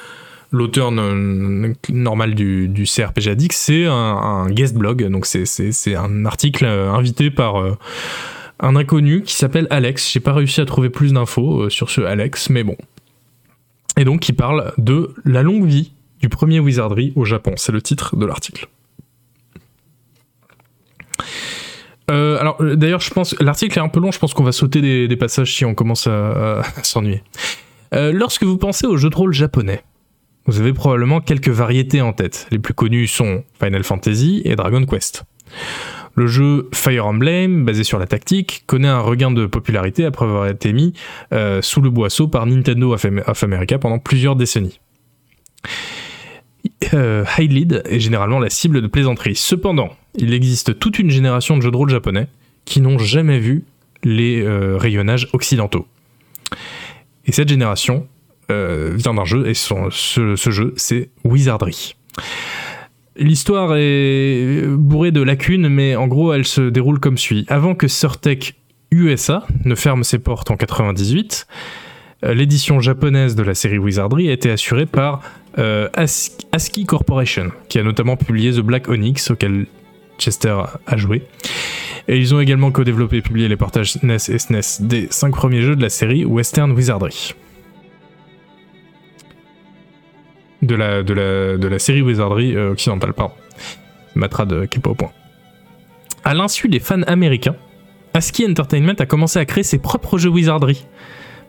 l'auteur 0.52 0.92
normal 0.92 2.36
du, 2.36 2.68
du 2.68 2.86
CRPG 2.86 3.30
Addict, 3.30 3.54
c'est 3.54 3.86
un, 3.86 4.50
guest 4.50 4.76
blog, 4.76 5.04
donc 5.10 5.26
c'est- 5.26 5.96
un 5.96 6.26
article 6.26 6.66
euh, 6.66 6.92
invité 6.92 7.30
par 7.32 7.62
euh, 7.62 7.78
un 8.60 8.76
inconnu 8.76 9.22
qui 9.24 9.36
s'appelle 9.36 9.68
Alex. 9.70 10.12
J'ai 10.12 10.20
pas 10.20 10.34
réussi 10.34 10.62
à 10.62 10.66
trouver 10.66 10.90
plus 10.90 11.14
d'infos 11.14 11.64
euh, 11.64 11.70
sur 11.70 11.90
ce 11.90 12.02
Alex, 12.02 12.50
mais 12.50 12.64
bon. 12.64 12.78
Et 13.98 14.04
donc, 14.04 14.28
il 14.28 14.34
parle 14.34 14.74
de 14.78 15.14
la 15.24 15.42
longue 15.42 15.66
vie 15.66 15.94
du 16.20 16.30
premier 16.30 16.60
Wizardry 16.60 17.14
au 17.16 17.26
Japon. 17.26 17.54
C'est 17.56 17.72
le 17.72 17.82
titre 17.82 18.16
de 18.16 18.26
l'article. 18.26 18.68
Alors, 22.08 22.58
d'ailleurs, 22.62 23.00
je 23.00 23.10
pense 23.10 23.36
l'article 23.40 23.80
est 23.80 23.82
un 23.82 23.88
peu 23.88 24.00
long. 24.00 24.12
Je 24.12 24.20
pense 24.20 24.34
qu'on 24.36 24.44
va 24.44 24.52
sauter 24.52 25.08
des, 25.08 25.16
passages 25.16 25.56
si 25.56 25.66
on 25.66 25.74
commence 25.74 26.08
à, 26.08 26.62
s'ennuyer. 26.84 27.24
Lorsque 27.92 28.44
vous 28.44 28.58
pensez 28.58 28.86
aux 28.86 28.98
jeux 28.98 29.10
de 29.10 29.16
rôle 29.16 29.34
japonais, 29.34 29.82
vous 30.46 30.60
avez 30.60 30.74
probablement 30.74 31.22
quelques 31.22 31.50
variétés 31.50 32.02
en 32.02 32.14
tête. 32.14 32.48
Les 32.52 32.60
plus 32.60 32.74
connues 32.74 33.08
sont 33.08 33.44
Final 33.62 33.84
Fantasy 33.84 34.42
et 34.46 34.56
Dragon 34.56 34.86
Quest. 34.86 35.24
Le 36.16 36.28
jeu 36.28 36.70
Fire 36.74 37.08
Emblem, 37.08 37.66
basé 37.66 37.84
sur 37.84 38.00
la 38.00 38.08
tactique, 38.08 38.64
connaît 38.68 38.88
un 38.88 39.02
regain 39.02 39.32
de 39.32 39.48
popularité 39.48 40.06
après 40.06 40.26
avoir 40.26 40.48
été 40.48 40.72
mis 40.72 40.94
euh, 41.34 41.62
sous 41.62 41.82
le 41.82 41.90
boisseau 41.90 42.28
par 42.28 42.46
Nintendo 42.46 42.94
of 42.94 43.04
Am- 43.04 43.24
of 43.28 43.44
America 43.44 43.78
pendant 43.80 44.00
plusieurs 44.00 44.36
décennies. 44.36 44.80
Euh, 46.94 47.26
Hylead 47.38 47.84
est 47.86 48.00
généralement 48.00 48.40
la 48.40 48.50
cible 48.50 48.82
de 48.82 48.88
plaisanteries. 48.88 49.36
Cependant, 49.36 49.90
il 50.16 50.34
existe 50.34 50.80
toute 50.80 51.00
une 51.00 51.10
génération 51.10 51.58
de 51.58 51.62
jeux 51.62 51.72
de 51.72 51.78
rôle 51.78 51.90
japonais 51.90 52.28
qui 52.64 52.82
n'ont 52.82 52.98
jamais 52.98 53.40
vu 53.40 53.66
les 54.04 54.42
euh, 54.42 54.78
rayonnages 54.78 55.28
occidentaux. 55.34 55.86
Et 57.26 57.32
cette 57.32 57.50
génération 57.50 58.08
vient 58.50 59.14
d'un 59.14 59.26
jeu, 59.26 59.48
et 59.48 59.54
ce, 59.54 60.36
jeu, 60.36 60.74
c'est 60.78 61.10
Wizardry. 61.24 61.96
L'histoire 63.18 63.76
est 63.78 64.64
bourrée 64.68 65.12
de 65.12 65.22
lacunes, 65.22 65.70
mais 65.70 65.96
en 65.96 66.08
gros, 66.08 66.34
elle 66.34 66.46
se 66.46 66.62
déroule 66.70 67.00
comme 67.00 67.18
suit. 67.18 67.46
Avant 67.48 67.74
que 67.74 67.88
Surtech 67.88 68.56
USA 68.92 69.46
ne 69.64 69.74
ferme 69.76 70.04
ses 70.04 70.20
portes 70.20 70.52
en 70.52 70.58
98, 70.58 71.48
euh, 72.26 72.34
l'édition 72.34 72.80
japonaise 72.82 73.36
de 73.36 73.44
la 73.44 73.56
série 73.56 73.78
Wizardry 73.78 74.30
a 74.30 74.34
été 74.34 74.52
assurée 74.52 74.86
par 74.86 75.22
euh, 75.58 75.88
As- 75.94 76.38
ASCII 76.52 76.86
Corporation, 76.86 77.52
qui 77.70 77.80
a 77.80 77.84
notamment 77.84 78.18
publié 78.18 78.52
The 78.52 78.60
Black 78.60 78.90
Onyx, 78.90 79.32
auquel 79.32 79.66
Chester 80.18 80.56
a 80.86 80.98
joué. 80.98 81.24
Et 82.08 82.18
ils 82.18 82.36
ont 82.36 82.40
également 82.42 82.72
co-développé 82.72 83.18
et 83.18 83.22
publié 83.22 83.48
les 83.48 83.58
portages 83.58 83.94
SNES 83.94 84.18
et 84.30 84.38
SNES 84.40 84.62
des 84.82 85.08
cinq 85.10 85.34
premiers 85.36 85.62
jeux 85.62 85.76
de 85.76 85.82
la 85.82 85.90
série 85.90 86.26
Western 86.26 86.72
Wizardry. 86.72 87.34
De 90.66 90.76
la, 90.76 91.04
de 91.04 91.14
la, 91.14 91.58
de 91.58 91.68
la 91.68 91.80
série 91.80 92.02
Wizardry 92.02 92.56
euh, 92.56 92.72
occidentale, 92.72 93.14
pardon. 93.14 93.34
Matrad 94.16 94.68
qui 94.68 94.80
est 94.80 94.82
pas 94.82 94.90
au 94.90 94.96
point. 94.96 95.12
À 96.24 96.34
l'insu 96.34 96.70
des 96.70 96.80
fans 96.80 97.04
américains, 97.04 97.56
ASCII 98.16 98.50
Entertainment 98.50 98.96
a 98.98 99.06
commencé 99.06 99.38
à 99.38 99.46
créer 99.46 99.64
ses 99.64 99.78
propres 99.78 100.18
jeux 100.18 100.30
Wizardry 100.30 100.86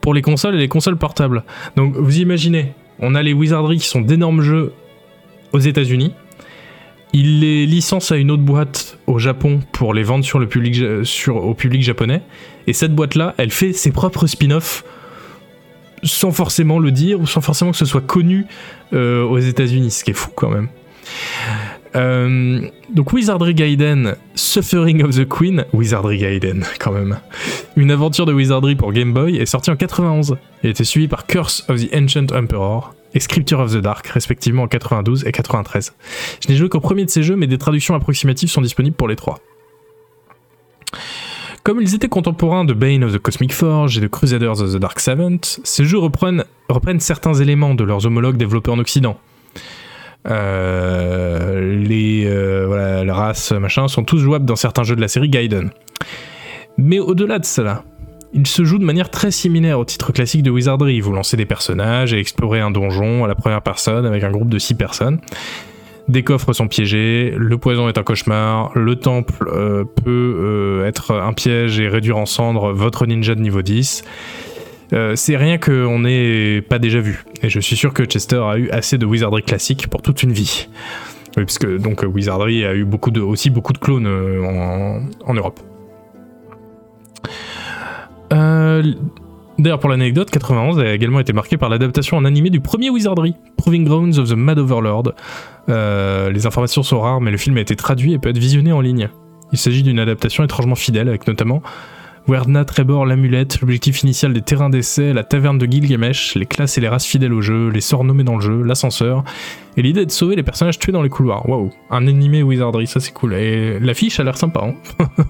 pour 0.00 0.12
les 0.12 0.20
consoles 0.20 0.56
et 0.56 0.58
les 0.58 0.68
consoles 0.68 0.98
portables. 0.98 1.44
Donc 1.76 1.96
vous 1.96 2.18
imaginez, 2.18 2.74
on 2.98 3.14
a 3.14 3.22
les 3.22 3.32
Wizardry 3.32 3.78
qui 3.78 3.86
sont 3.86 4.00
d'énormes 4.02 4.42
jeux 4.42 4.72
aux 5.52 5.60
États-Unis. 5.60 6.12
Il 7.12 7.40
les 7.40 7.64
licence 7.64 8.12
à 8.12 8.16
une 8.16 8.30
autre 8.30 8.42
boîte 8.42 8.98
au 9.06 9.18
Japon 9.18 9.60
pour 9.72 9.94
les 9.94 10.02
vendre 10.02 10.24
sur 10.24 10.38
le 10.38 10.48
public, 10.48 10.76
sur, 11.04 11.36
au 11.36 11.54
public 11.54 11.82
japonais. 11.82 12.20
Et 12.66 12.72
cette 12.72 12.94
boîte-là, 12.94 13.34
elle 13.38 13.50
fait 13.50 13.72
ses 13.72 13.92
propres 13.92 14.26
spin-offs 14.26 14.84
sans 16.02 16.30
forcément 16.30 16.78
le 16.78 16.90
dire 16.90 17.20
ou 17.20 17.26
sans 17.26 17.40
forcément 17.40 17.70
que 17.70 17.76
ce 17.76 17.84
soit 17.84 18.00
connu 18.00 18.46
euh, 18.92 19.24
aux 19.24 19.38
États-Unis, 19.38 19.90
ce 19.90 20.04
qui 20.04 20.10
est 20.10 20.14
fou 20.14 20.30
quand 20.34 20.50
même. 20.50 20.68
Euh, 21.94 22.60
donc 22.92 23.12
Wizardry 23.12 23.54
Gaiden, 23.54 24.16
Suffering 24.34 25.02
of 25.02 25.16
the 25.16 25.26
Queen, 25.26 25.64
Wizardry 25.72 26.18
Gaiden 26.18 26.64
quand 26.78 26.92
même, 26.92 27.18
une 27.76 27.90
aventure 27.90 28.26
de 28.26 28.32
Wizardry 28.32 28.74
pour 28.74 28.92
Game 28.92 29.14
Boy 29.14 29.36
est 29.36 29.46
sortie 29.46 29.70
en 29.70 29.76
91 29.76 30.36
et 30.62 30.70
était 30.70 30.84
suivie 30.84 31.08
par 31.08 31.26
Curse 31.26 31.64
of 31.68 31.80
the 31.80 31.94
Ancient 31.94 32.26
Emperor 32.34 32.94
et 33.14 33.20
Scripture 33.20 33.60
of 33.60 33.72
the 33.72 33.78
Dark 33.78 34.06
respectivement 34.08 34.64
en 34.64 34.68
92 34.68 35.24
et 35.26 35.32
93. 35.32 35.94
Je 36.44 36.52
n'ai 36.52 36.56
joué 36.56 36.68
qu'au 36.68 36.80
premier 36.80 37.04
de 37.04 37.10
ces 37.10 37.22
jeux 37.22 37.36
mais 37.36 37.46
des 37.46 37.58
traductions 37.58 37.94
approximatives 37.94 38.50
sont 38.50 38.60
disponibles 38.60 38.96
pour 38.96 39.08
les 39.08 39.16
trois. 39.16 39.38
Comme 41.66 41.80
ils 41.80 41.96
étaient 41.96 42.08
contemporains 42.08 42.64
de 42.64 42.74
Bane 42.74 43.02
of 43.02 43.12
the 43.12 43.18
Cosmic 43.18 43.52
Forge 43.52 43.98
et 43.98 44.00
de 44.00 44.06
Crusaders 44.06 44.60
of 44.60 44.74
the 44.74 44.76
Dark 44.76 45.00
Seventh, 45.00 45.58
ces 45.64 45.84
jeux 45.84 45.98
reprennent, 45.98 46.44
certains 47.00 47.34
éléments 47.34 47.74
de 47.74 47.82
leurs 47.82 48.06
homologues 48.06 48.36
développés 48.36 48.70
en 48.70 48.78
Occident. 48.78 49.18
Euh, 50.28 51.76
les, 51.76 52.24
euh, 52.24 52.66
voilà, 52.68 53.12
races, 53.12 53.50
machin, 53.50 53.88
sont 53.88 54.04
tous 54.04 54.18
jouables 54.18 54.44
dans 54.44 54.54
certains 54.54 54.84
jeux 54.84 54.94
de 54.94 55.00
la 55.00 55.08
série 55.08 55.28
Gaiden. 55.28 55.70
Mais 56.78 57.00
au-delà 57.00 57.40
de 57.40 57.44
cela, 57.44 57.82
il 58.32 58.46
se 58.46 58.62
joue 58.62 58.78
de 58.78 58.84
manière 58.84 59.10
très 59.10 59.32
similaire 59.32 59.80
au 59.80 59.84
titre 59.84 60.12
classique 60.12 60.44
de 60.44 60.52
Wizardry. 60.52 61.00
Vous 61.00 61.10
lancez 61.10 61.36
des 61.36 61.46
personnages 61.46 62.12
et 62.12 62.20
explorez 62.20 62.60
un 62.60 62.70
donjon 62.70 63.24
à 63.24 63.26
la 63.26 63.34
première 63.34 63.62
personne 63.62 64.06
avec 64.06 64.22
un 64.22 64.30
groupe 64.30 64.50
de 64.50 64.60
6 64.60 64.74
personnes. 64.76 65.18
Des 66.08 66.22
coffres 66.22 66.52
sont 66.52 66.68
piégés, 66.68 67.34
le 67.36 67.58
poison 67.58 67.88
est 67.88 67.98
un 67.98 68.04
cauchemar, 68.04 68.70
le 68.76 68.94
temple 68.94 69.50
euh, 69.52 69.84
peut 69.84 70.36
euh, 70.38 70.86
être 70.86 71.12
un 71.12 71.32
piège 71.32 71.80
et 71.80 71.88
réduire 71.88 72.16
en 72.16 72.26
cendres 72.26 72.72
votre 72.72 73.06
ninja 73.06 73.34
de 73.34 73.40
niveau 73.40 73.62
10. 73.62 74.04
Euh, 74.92 75.16
c'est 75.16 75.36
rien 75.36 75.58
qu'on 75.58 75.98
n'ait 76.00 76.62
pas 76.62 76.78
déjà 76.78 77.00
vu. 77.00 77.24
Et 77.42 77.48
je 77.48 77.58
suis 77.58 77.74
sûr 77.74 77.92
que 77.92 78.04
Chester 78.04 78.36
a 78.36 78.56
eu 78.56 78.70
assez 78.70 78.98
de 78.98 79.06
Wizardry 79.06 79.42
classique 79.42 79.88
pour 79.88 80.00
toute 80.00 80.22
une 80.22 80.30
vie. 80.30 80.68
Oui, 81.36 81.44
parce 81.44 81.58
que 81.58 81.76
donc 81.76 82.04
Wizardry 82.06 82.64
a 82.64 82.74
eu 82.76 82.84
beaucoup 82.84 83.10
de, 83.10 83.20
aussi 83.20 83.50
beaucoup 83.50 83.72
de 83.72 83.78
clones 83.78 84.06
en, 84.06 85.34
Europe. 85.34 85.58
D'ailleurs, 89.58 89.80
pour 89.80 89.88
l'anecdote, 89.88 90.30
91 90.30 90.78
a 90.78 90.92
également 90.92 91.18
été 91.18 91.32
marqué 91.32 91.56
par 91.56 91.70
l'adaptation 91.70 92.18
en 92.18 92.24
animé 92.26 92.50
du 92.50 92.60
premier 92.60 92.90
Wizardry, 92.90 93.34
Proving 93.56 93.84
Grounds 93.84 94.18
of 94.18 94.28
the 94.28 94.34
Mad 94.36 94.58
Overlord. 94.58 95.14
Euh, 95.68 96.30
les 96.30 96.46
informations 96.46 96.82
sont 96.82 97.00
rares, 97.00 97.20
mais 97.20 97.30
le 97.30 97.38
film 97.38 97.56
a 97.56 97.60
été 97.60 97.76
traduit 97.76 98.12
et 98.12 98.18
peut 98.18 98.28
être 98.28 98.38
visionné 98.38 98.72
en 98.72 98.80
ligne. 98.80 99.08
Il 99.52 99.58
s'agit 99.58 99.82
d'une 99.82 99.98
adaptation 99.98 100.44
étrangement 100.44 100.74
fidèle, 100.74 101.08
avec 101.08 101.26
notamment 101.26 101.62
Werdna, 102.28 102.64
Trebor, 102.64 103.06
l'amulette, 103.06 103.60
l'objectif 103.60 104.02
initial 104.02 104.32
des 104.32 104.42
terrains 104.42 104.70
d'essai, 104.70 105.12
la 105.12 105.22
taverne 105.22 105.58
de 105.58 105.66
Gilgamesh, 105.66 106.34
les 106.34 106.46
classes 106.46 106.76
et 106.76 106.80
les 106.80 106.88
races 106.88 107.06
fidèles 107.06 107.32
au 107.32 107.40
jeu, 107.40 107.68
les 107.68 107.80
sorts 107.80 108.02
nommés 108.02 108.24
dans 108.24 108.34
le 108.34 108.40
jeu, 108.40 108.62
l'ascenseur, 108.62 109.22
et 109.76 109.82
l'idée 109.82 110.04
de 110.04 110.10
sauver 110.10 110.34
les 110.34 110.42
personnages 110.42 110.78
tués 110.78 110.92
dans 110.92 111.02
les 111.02 111.08
couloirs. 111.08 111.48
Waouh, 111.48 111.70
un 111.90 112.08
animé 112.08 112.42
Wizardry, 112.42 112.88
ça 112.88 112.98
c'est 112.98 113.12
cool. 113.12 113.34
Et 113.34 113.78
l'affiche 113.78 114.18
a 114.18 114.24
l'air 114.24 114.36
sympa, 114.36 114.64
hein 114.64 115.06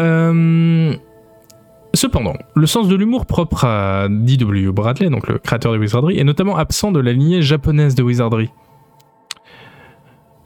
Euh, 0.00 0.94
Cependant, 1.94 2.36
le 2.54 2.66
sens 2.66 2.86
de 2.88 2.94
l'humour 2.94 3.26
propre 3.26 3.64
à 3.64 4.08
D.W. 4.10 4.70
Bradley, 4.72 5.08
donc 5.08 5.26
le 5.26 5.38
créateur 5.38 5.72
de 5.72 5.78
Wizardry, 5.78 6.18
est 6.18 6.24
notamment 6.24 6.56
absent 6.56 6.92
de 6.92 7.00
la 7.00 7.12
lignée 7.12 7.40
japonaise 7.40 7.94
de 7.94 8.02
Wizardry. 8.02 8.50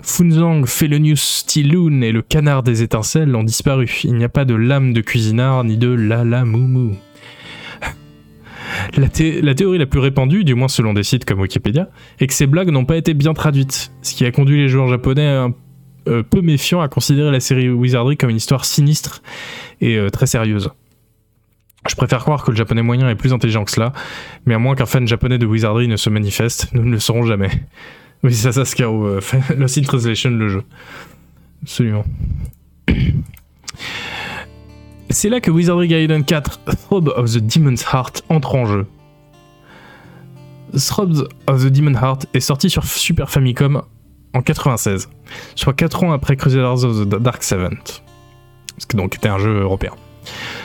Funzang, 0.02 0.66
Felonius, 0.66 1.20
Stiloon 1.20 2.02
et 2.02 2.12
le 2.12 2.23
canard 2.23 2.62
des 2.62 2.82
étincelles 2.82 3.35
ont 3.36 3.44
disparu. 3.44 4.01
Il 4.05 4.14
n'y 4.14 4.24
a 4.24 4.28
pas 4.28 4.44
de 4.44 4.55
lame 4.55 4.93
de 4.93 5.01
cuisinard 5.01 5.64
ni 5.64 5.77
de 5.77 5.89
la 5.89 6.24
la 6.24 6.44
moumou. 6.44 6.97
La, 8.97 9.09
la 9.43 9.55
théorie 9.55 9.78
la 9.78 9.86
plus 9.86 10.01
répandue, 10.01 10.44
du 10.44 10.55
moins 10.55 10.69
selon 10.69 10.93
des 10.94 11.02
sites 11.02 11.24
comme 11.24 11.40
Wikipédia, 11.40 11.89
est 12.20 12.27
que 12.27 12.32
ces 12.32 12.47
blagues 12.47 12.70
n'ont 12.70 12.85
pas 12.85 12.97
été 12.97 13.14
bien 13.14 13.35
traduites, 13.35 13.93
ce 14.02 14.14
qui 14.14 14.24
a 14.24 14.31
conduit 14.31 14.59
les 14.59 14.69
joueurs 14.69 14.89
japonais 14.89 15.27
un 15.27 15.55
euh, 16.09 16.23
peu 16.23 16.40
méfiants 16.40 16.81
à 16.81 16.89
considérer 16.89 17.31
la 17.31 17.40
série 17.40 17.69
Wizardry 17.69 18.16
comme 18.16 18.31
une 18.31 18.36
histoire 18.36 18.64
sinistre 18.64 19.23
et 19.81 19.97
euh, 19.97 20.10
très 20.10 20.27
sérieuse. 20.27 20.70
Je 21.88 21.94
préfère 21.96 22.20
croire 22.20 22.44
que 22.44 22.50
le 22.50 22.56
japonais 22.56 22.82
moyen 22.82 23.09
est 23.09 23.16
plus 23.16 23.32
intelligent 23.32 23.64
que 23.64 23.70
cela, 23.70 23.92
mais 24.46 24.54
à 24.54 24.59
moins 24.59 24.74
qu'un 24.76 24.86
fan 24.86 25.06
japonais 25.06 25.38
de 25.38 25.46
Wizardry 25.46 25.88
ne 25.88 25.96
se 25.96 26.10
manifeste, 26.10 26.68
nous 26.74 26.84
ne 26.84 26.92
le 26.92 27.00
saurons 27.00 27.24
jamais. 27.24 27.50
Oui, 28.24 28.32
c'est 28.32 28.52
ça, 28.52 28.64
Scarrow, 28.64 29.04
euh, 29.04 29.20
Lost 29.56 29.78
in 29.78 29.82
Translation, 29.82 30.30
le 30.30 30.48
jeu. 30.48 30.62
Absolument. 31.64 32.04
C'est 35.10 35.28
là 35.28 35.40
que 35.40 35.50
Wizardry 35.50 35.88
Gaiden 35.88 36.24
4 36.24 36.60
Throb 36.86 37.09
of 37.09 37.32
the 37.32 37.38
Demon's 37.38 37.84
Heart 37.92 38.22
entre 38.28 38.54
en 38.54 38.64
jeu. 38.64 38.86
Throbs 40.72 41.24
of 41.48 41.64
the 41.64 41.68
Demon 41.68 41.94
Heart 41.94 42.26
est 42.32 42.40
sorti 42.40 42.70
sur 42.70 42.84
Super 42.84 43.28
Famicom 43.28 43.82
en 44.34 44.40
96, 44.40 45.10
soit 45.54 45.74
4 45.74 46.04
ans 46.04 46.12
après 46.12 46.36
Crusaders 46.36 46.84
of 46.84 47.00
the 47.00 47.09
Dark 47.09 47.42
Seventh, 47.42 48.04
ce 48.78 48.86
qui 48.86 48.96
donc 48.96 49.16
était 49.16 49.28
un 49.28 49.38
jeu 49.38 49.60
européen. 49.60 49.92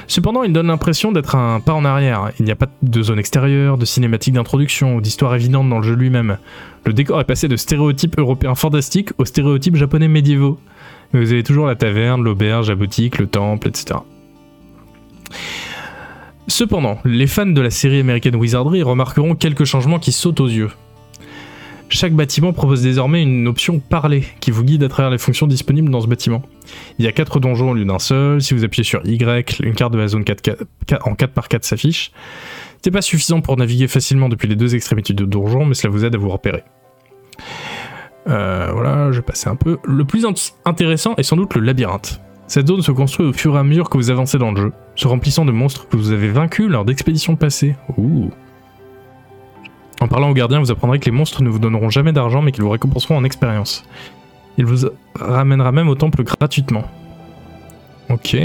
Cependant, 0.07 0.43
il 0.43 0.53
donne 0.53 0.67
l'impression 0.67 1.11
d'être 1.11 1.35
un 1.35 1.59
pas 1.59 1.73
en 1.73 1.85
arrière. 1.85 2.31
Il 2.39 2.45
n'y 2.45 2.51
a 2.51 2.55
pas 2.55 2.67
de 2.81 3.01
zone 3.01 3.19
extérieure, 3.19 3.77
de 3.77 3.85
cinématique 3.85 4.33
d'introduction 4.33 4.95
ou 4.95 5.01
d'histoire 5.01 5.35
évidente 5.35 5.69
dans 5.69 5.77
le 5.77 5.83
jeu 5.83 5.95
lui-même. 5.95 6.37
Le 6.85 6.93
décor 6.93 7.19
est 7.19 7.25
passé 7.25 7.47
de 7.47 7.55
stéréotypes 7.55 8.17
européens 8.17 8.55
fantastiques 8.55 9.09
aux 9.17 9.25
stéréotypes 9.25 9.75
japonais 9.75 10.07
médiévaux. 10.07 10.59
Mais 11.11 11.19
vous 11.19 11.31
avez 11.31 11.43
toujours 11.43 11.67
la 11.67 11.75
taverne, 11.75 12.23
l'auberge, 12.23 12.69
la 12.69 12.75
boutique, 12.75 13.17
le 13.17 13.27
temple, 13.27 13.67
etc. 13.69 13.99
Cependant, 16.47 16.99
les 17.03 17.27
fans 17.27 17.45
de 17.45 17.61
la 17.61 17.69
série 17.69 17.99
américaine 17.99 18.35
Wizardry 18.35 18.81
remarqueront 18.83 19.35
quelques 19.35 19.65
changements 19.65 19.99
qui 19.99 20.13
sautent 20.13 20.39
aux 20.39 20.47
yeux. 20.47 20.71
Chaque 21.89 22.13
bâtiment 22.13 22.51
propose 22.51 22.81
désormais 22.81 23.23
une 23.23 23.47
option 23.47 23.79
parler 23.79 24.23
qui 24.41 24.51
vous 24.51 24.63
guide 24.63 24.83
à 24.83 24.89
travers 24.89 25.09
les 25.09 25.17
fonctions 25.17 25.47
disponibles 25.47 25.89
dans 25.89 26.01
ce 26.01 26.07
bâtiment. 26.07 26.41
Il 26.99 27.05
y 27.05 27.07
a 27.07 27.13
4 27.13 27.39
donjons 27.39 27.71
au 27.71 27.73
lieu 27.73 27.85
d'un 27.85 27.97
seul, 27.99 28.41
si 28.41 28.53
vous 28.53 28.65
appuyez 28.65 28.83
sur 28.83 29.01
Y, 29.05 29.59
une 29.61 29.73
carte 29.73 29.93
de 29.93 29.97
la 29.97 30.07
zone 30.09 30.25
4, 30.25 30.65
en 31.05 31.13
4x4 31.13 31.63
s'affiche. 31.63 32.11
C'est 32.83 32.91
pas 32.91 33.01
suffisant 33.01 33.39
pour 33.41 33.55
naviguer 33.57 33.87
facilement 33.87 34.27
depuis 34.27 34.47
les 34.49 34.55
deux 34.57 34.75
extrémités 34.75 35.13
du 35.13 35.25
donjon, 35.25 35.65
mais 35.65 35.73
cela 35.75 35.91
vous 35.91 36.03
aide 36.03 36.13
à 36.13 36.17
vous 36.17 36.29
repérer. 36.29 36.63
Euh, 38.27 38.69
voilà, 38.73 39.11
je 39.11 39.17
vais 39.17 39.25
passer 39.25 39.47
un 39.49 39.55
peu. 39.55 39.77
Le 39.85 40.03
plus 40.03 40.25
int- 40.25 40.51
intéressant 40.65 41.15
est 41.15 41.23
sans 41.23 41.37
doute 41.37 41.55
le 41.55 41.61
labyrinthe. 41.61 42.19
Cette 42.47 42.67
zone 42.67 42.81
se 42.81 42.91
construit 42.91 43.25
au 43.25 43.33
fur 43.33 43.55
et 43.55 43.59
à 43.59 43.63
mesure 43.63 43.89
que 43.89 43.97
vous 43.97 44.09
avancez 44.09 44.37
dans 44.37 44.51
le 44.51 44.61
jeu, 44.61 44.73
se 44.95 45.07
remplissant 45.07 45.45
de 45.45 45.51
monstres 45.51 45.87
que 45.87 45.95
vous 45.97 46.11
avez 46.11 46.29
vaincus 46.29 46.67
lors 46.69 46.83
d'expéditions 46.85 47.35
passées. 47.37 47.75
Ouh. 47.97 48.29
En 49.99 50.07
parlant 50.07 50.29
aux 50.29 50.33
gardiens, 50.33 50.59
vous 50.59 50.71
apprendrez 50.71 50.99
que 50.99 51.05
les 51.05 51.11
monstres 51.11 51.41
ne 51.43 51.49
vous 51.49 51.59
donneront 51.59 51.89
jamais 51.89 52.11
d'argent 52.11 52.41
mais 52.41 52.51
qu'ils 52.51 52.63
vous 52.63 52.69
récompenseront 52.69 53.17
en 53.17 53.23
expérience. 53.23 53.83
Il 54.57 54.65
vous 54.65 54.87
ramènera 55.19 55.71
même 55.71 55.89
au 55.89 55.95
temple 55.95 56.23
gratuitement. 56.23 56.83
Ok. 58.09 58.37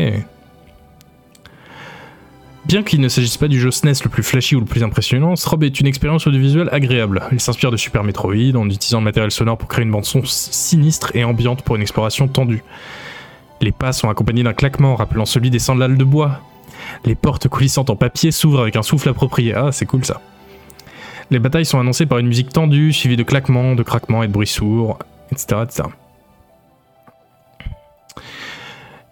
Bien 2.64 2.84
qu'il 2.84 3.00
ne 3.00 3.08
s'agisse 3.08 3.36
pas 3.36 3.48
du 3.48 3.58
jeu 3.58 3.70
SNES 3.70 4.04
le 4.04 4.08
plus 4.08 4.22
flashy 4.22 4.54
ou 4.54 4.60
le 4.60 4.66
plus 4.66 4.84
impressionnant, 4.84 5.34
Strobe 5.34 5.64
est 5.64 5.80
une 5.80 5.86
expérience 5.86 6.26
audiovisuelle 6.26 6.68
agréable. 6.70 7.22
Il 7.32 7.40
s'inspire 7.40 7.72
de 7.72 7.76
Super 7.76 8.04
Metroid 8.04 8.54
en 8.54 8.68
utilisant 8.68 8.98
le 8.98 9.04
matériel 9.04 9.32
sonore 9.32 9.58
pour 9.58 9.68
créer 9.68 9.84
une 9.84 9.90
bande 9.90 10.04
son 10.04 10.22
sinistre 10.24 11.10
et 11.16 11.24
ambiante 11.24 11.62
pour 11.62 11.74
une 11.74 11.82
exploration 11.82 12.28
tendue. 12.28 12.62
Les 13.60 13.72
pas 13.72 13.92
sont 13.92 14.08
accompagnés 14.08 14.44
d'un 14.44 14.52
claquement 14.52 14.94
rappelant 14.94 15.24
celui 15.24 15.50
des 15.50 15.58
sandales 15.58 15.96
de 15.96 16.04
bois. 16.04 16.40
Les 17.04 17.14
portes 17.14 17.48
coulissantes 17.48 17.90
en 17.90 17.96
papier 17.96 18.30
s'ouvrent 18.30 18.60
avec 18.60 18.76
un 18.76 18.82
souffle 18.82 19.08
approprié. 19.08 19.54
Ah, 19.54 19.70
c'est 19.72 19.86
cool 19.86 20.04
ça. 20.04 20.20
Les 21.32 21.38
batailles 21.38 21.64
sont 21.64 21.80
annoncées 21.80 22.04
par 22.04 22.18
une 22.18 22.26
musique 22.26 22.50
tendue, 22.50 22.92
suivie 22.92 23.16
de 23.16 23.22
claquements, 23.22 23.74
de 23.74 23.82
craquements 23.82 24.22
et 24.22 24.26
de 24.26 24.32
bruits 24.32 24.46
sourds, 24.46 24.98
etc. 25.30 25.62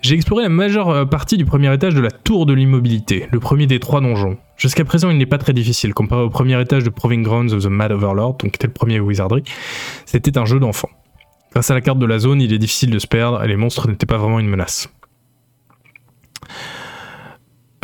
J'ai 0.03 0.17
exploré 0.17 0.43
la 0.43 0.51
majeure 0.51 0.91
euh, 0.91 1.05
partie 1.07 1.39
du 1.39 1.47
premier 1.47 1.73
étage 1.73 1.95
de 1.95 2.01
la 2.01 2.11
tour 2.11 2.45
de 2.45 2.53
l'immobilité, 2.53 3.27
le 3.33 3.41
premier 3.41 3.67
des 3.67 3.81
trois 3.81 4.03
donjons. 4.03 4.37
Jusqu'à 4.59 4.85
présent, 4.85 5.09
il 5.09 5.17
n'est 5.17 5.25
pas 5.25 5.39
très 5.39 5.55
difficile, 5.55 5.95
comparé 5.95 6.21
au 6.21 6.29
premier 6.29 6.61
étage 6.61 6.85
de 6.85 6.91
Proving 6.91 7.23
Grounds 7.23 7.55
of 7.55 7.63
the 7.63 7.69
Mad 7.69 7.91
Overlord, 7.91 8.35
donc 8.35 8.55
était 8.55 8.67
le 8.67 8.75
premier 8.75 9.01
Wizardry. 9.01 9.43
C'était 10.05 10.37
un 10.37 10.45
jeu 10.45 10.61
d'enfant. 10.61 10.91
Grâce 11.53 11.71
à 11.71 11.75
la 11.75 11.81
carte 11.81 11.99
de 11.99 12.07
la 12.07 12.19
zone, 12.19 12.43
il 12.43 12.53
est 12.53 12.59
difficile 12.59 12.91
de 12.91 12.99
se 12.99 13.07
perdre 13.07 13.43
et 13.43 13.49
les 13.49 13.57
monstres 13.57 13.89
n'étaient 13.89 14.05
pas 14.05 14.19
vraiment 14.19 14.41
une 14.41 14.49
menace. 14.49 14.91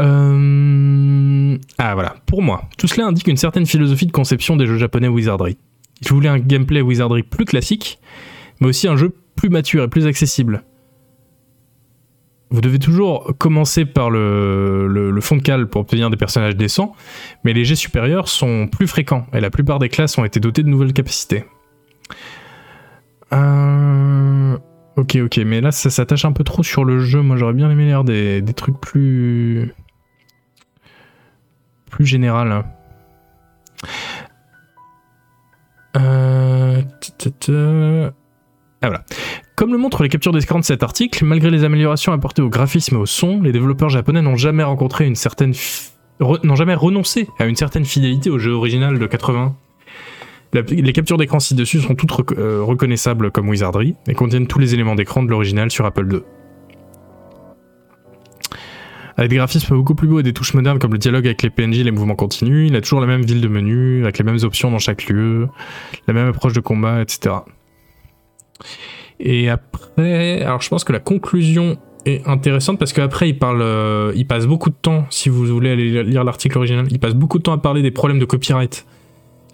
Euh... 0.01 1.56
Ah 1.78 1.94
voilà, 1.94 2.16
pour 2.27 2.43
moi, 2.43 2.68
tout 2.77 2.86
cela 2.86 3.06
indique 3.06 3.28
une 3.28 3.36
certaine 3.36 3.66
philosophie 3.66 4.06
de 4.06 4.12
conception 4.12 4.56
des 4.56 4.66
jeux 4.66 4.78
japonais 4.78 5.09
Wizardry. 5.09 5.56
Il 6.02 6.09
voulait 6.09 6.28
un 6.28 6.39
gameplay 6.39 6.81
Wizardry 6.81 7.23
plus 7.23 7.44
classique, 7.44 7.98
mais 8.60 8.68
aussi 8.68 8.89
un 8.89 8.97
jeu 8.97 9.14
plus 9.35 9.48
mature 9.48 9.85
et 9.85 9.89
plus 9.89 10.06
accessible. 10.06 10.64
Vous 12.51 12.60
devez 12.60 12.78
toujours 12.78 13.32
commencer 13.39 13.85
par 13.85 14.10
le, 14.10 15.18
fond 15.20 15.36
de 15.36 15.43
cale 15.43 15.66
pour 15.66 15.81
obtenir 15.81 16.10
des 16.10 16.16
personnages 16.16 16.56
décents, 16.56 16.94
mais 17.43 17.52
les 17.52 17.64
jets 17.64 17.74
supérieurs 17.74 18.28
sont 18.28 18.68
plus 18.68 18.86
fréquents 18.86 19.27
et 19.32 19.40
la 19.40 19.51
plupart 19.51 19.78
des 19.78 19.89
classes 19.89 20.16
ont 20.16 20.24
été 20.24 20.39
dotées 20.39 20.62
de 20.62 20.68
nouvelles 20.68 20.93
capacités. 20.93 21.44
Euh... 23.32 24.56
Ok, 24.97 25.16
ok, 25.16 25.39
mais 25.44 25.60
là 25.60 25.73
ça 25.73 25.90
s'attache 25.90 26.24
un 26.24 26.32
peu 26.32 26.44
trop 26.44 26.62
sur 26.62 26.85
le 26.85 27.01
jeu. 27.01 27.20
Moi 27.20 27.36
j'aurais 27.36 27.52
bien 27.52 27.70
aimé 27.70 27.85
l'air 27.85 28.05
des 28.05 28.43
trucs 28.55 28.81
plus. 28.81 29.74
Général. 32.05 32.64
Euh... 35.97 36.82
Ah. 38.82 38.90
Comme 39.56 39.73
le 39.73 39.78
montrent 39.78 40.02
les 40.02 40.09
captures 40.09 40.32
d'écran 40.32 40.59
de 40.59 40.64
cet 40.64 40.82
article, 40.82 41.24
malgré 41.24 41.51
les 41.51 41.64
améliorations 41.64 42.12
apportées 42.12 42.43
au 42.43 42.51
graphisme 42.51 42.97
et 42.97 42.98
au 42.98 43.06
son, 43.06 43.40
les 43.40 43.52
développeurs 43.52 43.89
japonais 43.89 44.20
n'ont 44.20 44.36
jamais 44.36 44.62
rencontré 44.62 45.06
une 45.06 45.14
certaine 45.14 45.55
n'ont 46.20 46.55
jamais 46.55 46.74
renoncé 46.74 47.28
à 47.39 47.47
une 47.47 47.56
certaine 47.56 47.85
fidélité 47.85 48.31
au 48.31 48.39
jeu 48.39 48.52
original 48.52 48.98
de 48.98 49.06
80. 49.06 49.55
les 50.52 50.93
captures 50.93 51.18
d'écran 51.18 51.40
ci-dessus 51.40 51.81
sont 51.81 51.94
toutes 51.94 52.32
euh, 52.39 52.62
reconnaissables 52.62 53.31
comme 53.31 53.48
Wizardry 53.48 53.94
et 54.09 54.14
contiennent 54.14 54.47
tous 54.47 54.59
les 54.59 54.73
éléments 54.73 54.94
d'écran 54.94 55.23
de 55.23 55.28
l'original 55.28 55.70
sur 55.70 55.85
Apple 55.85 56.10
II. 56.10 56.20
Avec 59.16 59.30
des 59.30 59.36
graphismes 59.36 59.74
beaucoup 59.74 59.94
plus 59.94 60.09
beaux 60.09 60.20
et 60.20 60.22
des 60.22 60.34
touches 60.34 60.52
modernes 60.55 60.78
comme 60.78 60.93
le 60.93 60.98
dialogue 60.98 61.26
avec 61.26 61.43
les 61.43 61.51
PNJ 61.51 61.78
les 61.78 61.90
mouvements 61.90 62.14
continus, 62.14 62.68
il 62.68 62.76
a 62.76 62.80
toujours 62.80 63.01
la 63.01 63.06
même 63.06 63.22
ville 63.22 63.40
de 63.40 63.48
menu, 63.48 64.02
avec 64.02 64.18
les 64.18 64.24
mêmes 64.24 64.38
options 64.43 64.70
dans 64.70 64.78
chaque 64.78 65.09
lieu, 65.09 65.48
la 66.06 66.14
même 66.14 66.28
approche 66.28 66.52
de 66.52 66.60
combat, 66.60 67.01
etc. 67.01 67.36
Et 69.18 69.48
après, 69.48 70.43
alors 70.43 70.60
je 70.60 70.68
pense 70.68 70.84
que 70.84 70.93
la 70.93 71.01
conclusion 71.01 71.78
est 72.05 72.26
intéressante 72.26 72.78
parce 72.78 72.93
qu'après 72.93 73.30
il 73.30 73.38
parle, 73.38 73.62
euh, 73.62 74.12
il 74.14 74.26
passe 74.26 74.47
beaucoup 74.47 74.70
de 74.70 74.76
temps, 74.80 75.06
si 75.10 75.28
vous 75.28 75.47
voulez 75.47 75.70
aller 75.70 76.02
lire 76.05 76.22
l'article 76.22 76.59
original, 76.59 76.86
il 76.90 76.98
passe 76.98 77.14
beaucoup 77.14 77.38
de 77.38 77.43
temps 77.43 77.52
à 77.52 77.59
parler 77.59 77.82
des 77.82 77.90
problèmes 77.90 78.18
de 78.18 78.24
copyright 78.24 78.86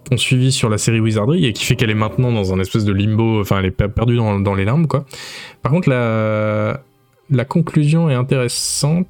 qu'on 0.09 0.17
suivi 0.17 0.51
sur 0.51 0.69
la 0.69 0.77
série 0.77 0.99
Wizardry 0.99 1.45
et 1.45 1.53
qui 1.53 1.63
fait 1.63 1.77
qu'elle 1.77 1.89
est 1.89 1.95
maintenant 1.95 2.33
dans 2.33 2.53
un 2.53 2.59
espèce 2.59 2.83
de 2.83 2.91
limbo, 2.91 3.39
enfin 3.39 3.59
elle 3.59 3.67
est 3.67 3.71
perdue 3.71 4.17
dans, 4.17 4.55
les 4.55 4.65
limbes 4.65 4.87
quoi. 4.87 5.05
Par 5.61 5.71
contre 5.71 5.89
la, 5.89 6.81
la 7.29 7.45
conclusion 7.45 8.09
est 8.09 8.15
intéressante. 8.15 9.07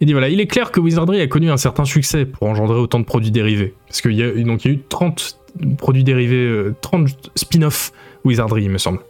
Il 0.00 0.06
dit 0.06 0.12
voilà, 0.12 0.28
il 0.28 0.40
est 0.40 0.46
clair 0.46 0.70
que 0.70 0.80
Wizardry 0.80 1.20
a 1.20 1.26
connu 1.26 1.50
un 1.50 1.56
certain 1.56 1.84
succès 1.84 2.26
pour 2.26 2.48
engendrer 2.48 2.78
autant 2.78 2.98
de 2.98 3.04
produits 3.04 3.30
dérivés. 3.30 3.74
Parce 3.86 4.00
qu'il 4.00 4.12
y, 4.12 4.22
a, 4.22 4.28
il 4.28 4.46
y 4.46 4.50
a 4.50 4.70
eu 4.70 4.80
30 4.88 5.38
produits 5.78 6.04
dérivés, 6.04 6.72
30 6.80 7.08
euh, 7.08 7.12
spin-offs 7.36 7.92
Wizardry, 8.24 8.64
il 8.64 8.70
me 8.70 8.78
semble. 8.78 9.00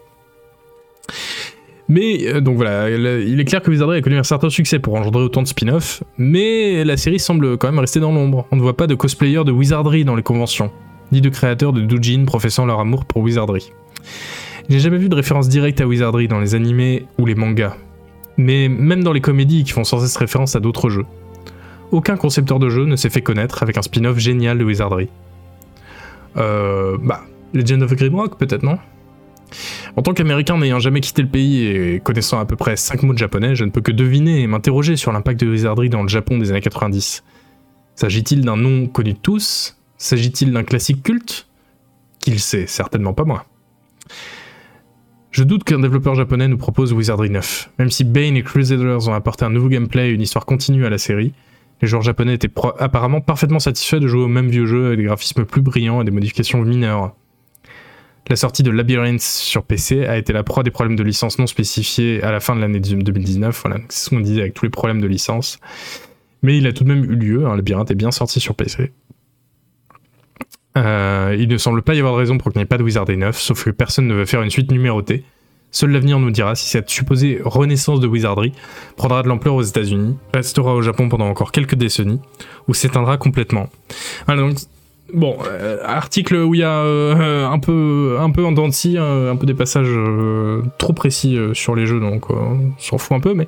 Mais 1.89 2.27
euh, 2.29 2.41
donc 2.41 2.57
voilà, 2.57 2.91
il 2.91 3.41
est 3.41 3.45
clair 3.45 3.63
que 3.63 3.71
Wizardry 3.71 3.99
a 3.99 4.01
connu 4.01 4.17
un 4.17 4.25
certain 4.25 4.51
succès 4.51 4.79
pour 4.79 4.95
engendrer 4.95 5.23
autant 5.23 5.43
de 5.43 5.49
spin-offs, 5.49 6.03
mais 6.17 6.85
la 6.85 6.97
série 6.97 7.19
semble 7.19 7.59
quand 7.59 7.69
même 7.69 7.79
rester 7.79 8.01
dans 8.01 8.13
l'ombre. 8.13 8.47
On 8.51 8.57
ne 8.57 8.63
voit 8.63 8.77
pas 8.77 8.87
de 8.87 8.95
cosplayers 8.95 9.45
de 9.45 9.53
Wizardry 9.53 10.05
dans 10.05 10.17
les 10.17 10.23
conventions, 10.23 10.71
ni 11.13 11.21
de 11.21 11.29
créateurs 11.29 11.73
de 11.73 11.83
doujin 11.83 12.25
professant 12.25 12.65
leur 12.65 12.81
amour 12.81 13.05
pour 13.05 13.23
Wizardry. 13.23 13.71
J'ai 14.71 14.81
jamais 14.81 14.97
vu 14.97 15.11
de 15.11 15.15
référence 15.15 15.49
directe 15.49 15.81
à 15.83 15.87
Wizardry 15.87 16.27
dans 16.27 16.41
les 16.41 16.55
animés 16.55 17.05
ou 17.19 17.27
les 17.27 17.35
mangas, 17.35 17.77
mais 18.37 18.69
même 18.69 19.03
dans 19.03 19.13
les 19.13 19.21
comédies 19.21 19.65
qui 19.65 19.73
font 19.73 19.85
sans 19.85 20.01
cesse 20.01 20.17
référence 20.17 20.57
à 20.57 20.61
d'autres 20.61 20.91
jeux. 20.91 21.07
Aucun 21.93 22.17
concepteur 22.17 22.59
de 22.59 22.71
jeu 22.71 22.85
ne 22.85 22.97
s'est 22.97 23.11
fait 23.11 23.23
connaître 23.23 23.63
avec 23.63 23.77
un 23.77 23.83
spin-off 23.83 24.19
génial 24.19 24.59
de 24.59 24.65
Wizardry. 24.65 25.09
Euh, 26.37 26.99
bah, 27.01 27.23
Legend 27.53 27.83
of 27.83 27.95
Grimrock 27.95 28.37
peut-être, 28.39 28.63
non? 28.63 28.79
En 29.97 30.03
tant 30.03 30.13
qu'Américain 30.13 30.59
n'ayant 30.59 30.81
jamais 30.81 31.01
quitté 31.01 31.23
le 31.23 31.29
pays 31.29 31.67
et 31.67 32.01
connaissant 32.01 32.41
à 32.41 32.45
peu 32.45 32.57
près 32.57 32.77
5 32.77 33.03
mots 33.05 33.13
de 33.13 33.19
japonais, 33.19 33.55
je 33.55 33.65
ne 33.65 33.71
peux 33.71 33.81
que 33.81 33.93
deviner 33.93 34.41
et 34.41 34.47
m'interroger 34.47 34.97
sur 34.97 35.13
l'impact 35.13 35.41
de 35.41 35.47
Wizardry 35.49 35.89
dans 35.89 36.03
le 36.03 36.09
Japon 36.09 36.39
des 36.39 36.51
années 36.51 36.61
90. 36.61 37.23
S'agit-il 37.95 38.41
d'un 38.41 38.57
nom 38.57 38.89
connu 38.89 39.13
de 39.13 39.19
tous? 39.19 39.79
S'agit-il 39.99 40.53
d'un 40.53 40.65
classique 40.65 41.03
culte? 41.03 41.47
Qu'il 42.19 42.41
sait, 42.41 42.67
certainement 42.67 43.13
pas 43.13 43.25
moi. 43.25 43.45
Je 45.35 45.43
doute 45.43 45.65
qu'un 45.65 45.81
développeur 45.81 46.15
japonais 46.15 46.47
nous 46.47 46.57
propose 46.57 46.93
Wizardry 46.93 47.29
9. 47.29 47.71
Même 47.81 47.91
si 47.91 48.05
Bane 48.05 48.37
et 48.37 48.45
Crusaders 48.45 49.09
ont 49.09 49.15
apporté 49.15 49.45
un 49.45 49.51
nouveau 49.51 49.69
gameplay 49.69 50.11
et 50.11 50.13
une 50.13 50.21
histoire 50.21 50.47
continue 50.47 50.87
à 50.87 50.91
la 50.91 50.97
série, 50.97 51.33
les 51.83 51.89
joueurs 51.89 52.03
japonais 52.03 52.35
étaient 52.35 52.53
apparemment 52.79 53.21
parfaitement 53.21 53.59
satisfaits 53.59 53.97
de 53.97 54.07
jouer 54.07 54.23
au 54.23 54.29
même 54.29 54.47
vieux 54.47 54.67
jeu 54.67 54.87
avec 54.87 54.99
des 55.01 55.07
graphismes 55.07 55.45
plus 55.45 55.61
brillants 55.61 56.01
et 56.01 56.05
des 56.05 56.13
modifications 56.13 56.63
mineures. 56.63 57.17
La 58.29 58.37
sortie 58.37 58.63
de 58.63 58.71
Labyrinth 58.71 59.23
sur 59.23 59.65
PC 59.65 60.07
a 60.07 60.19
été 60.19 60.33
la 60.33 60.45
proie 60.45 60.63
des 60.63 60.71
problèmes 60.71 60.95
de 60.95 61.03
licence 61.03 61.41
non 61.41 61.49
spécifiés 61.49 62.23
à 62.23 62.31
la 62.31 62.39
fin 62.39 62.55
de 62.55 62.61
l'année 62.61 62.79
2019. 62.79 63.61
Voilà, 63.65 63.81
c'est 63.89 64.05
ce 64.05 64.11
qu'on 64.11 64.21
disait 64.21 64.43
avec 64.43 64.55
tous 64.55 64.67
les 64.67 64.71
problèmes 64.71 65.01
de 65.01 65.09
licence. 65.09 65.59
Mais 66.43 66.59
il 66.59 66.67
a 66.69 66.73
tout 66.73 66.85
de 66.85 66.91
même 66.91 67.03
eu 67.03 67.17
lieu. 67.17 67.45
Hein, 67.45 67.57
Labyrinth 67.57 67.91
est 67.91 67.97
bien 67.97 68.13
sorti 68.13 68.39
sur 68.39 68.55
PC. 68.55 68.93
Euh, 70.77 71.37
il 71.39 71.49
ne 71.49 71.57
semble 71.57 71.83
pas 71.83 71.95
y 71.95 71.99
avoir 71.99 72.15
de 72.15 72.19
raison 72.19 72.39
pour 72.39 72.51
qu'il 72.51 72.59
n'y 72.59 72.65
ait 72.65 72.67
pas 72.67 72.79
de 72.79 72.83
Wizardry 72.83 73.17
9, 73.17 73.39
sauf 73.39 73.65
que 73.65 73.71
personne 73.71 74.09
ne 74.09 74.15
veut 74.15 74.27
faire 74.27 74.43
une 74.43 74.51
suite 74.51 74.71
numérotée. 74.71 75.25
Seul 75.71 75.91
l'avenir 75.91 76.19
nous 76.21 76.31
dira 76.31 76.55
si 76.55 76.69
cette 76.69 76.89
supposée 76.89 77.41
renaissance 77.45 78.01
de 78.01 78.07
Wizardry 78.07 78.53
prendra 78.97 79.23
de 79.23 79.29
l'ampleur 79.29 79.55
aux 79.55 79.63
États-Unis, 79.63 80.17
restera 80.33 80.75
au 80.75 80.83
Japon 80.83 81.09
pendant 81.09 81.27
encore 81.27 81.53
quelques 81.53 81.75
décennies, 81.75 82.21
ou 82.69 82.75
s'éteindra 82.75 83.17
complètement. 83.17 83.69
Voilà, 84.27 84.43
donc 84.43 84.59
Bon, 85.13 85.37
euh, 85.47 85.79
article 85.85 86.35
où 86.37 86.55
il 86.55 86.61
y 86.61 86.65
a 86.65 86.79
euh, 86.79 87.47
un 87.47 87.59
peu 87.59 88.17
un 88.19 88.31
peu 88.31 88.45
en 88.45 88.53
dents 88.53 88.69
un 88.69 89.37
peu 89.37 89.47
des 89.47 89.55
passages 89.55 89.95
trop 90.79 90.93
précis 90.95 91.39
sur 91.53 91.77
les 91.77 91.87
jeux, 91.87 92.01
donc 92.01 92.31
on 92.31 92.73
s'en 92.79 92.97
fout 92.97 93.17
un 93.17 93.21
peu, 93.21 93.35
mais 93.35 93.47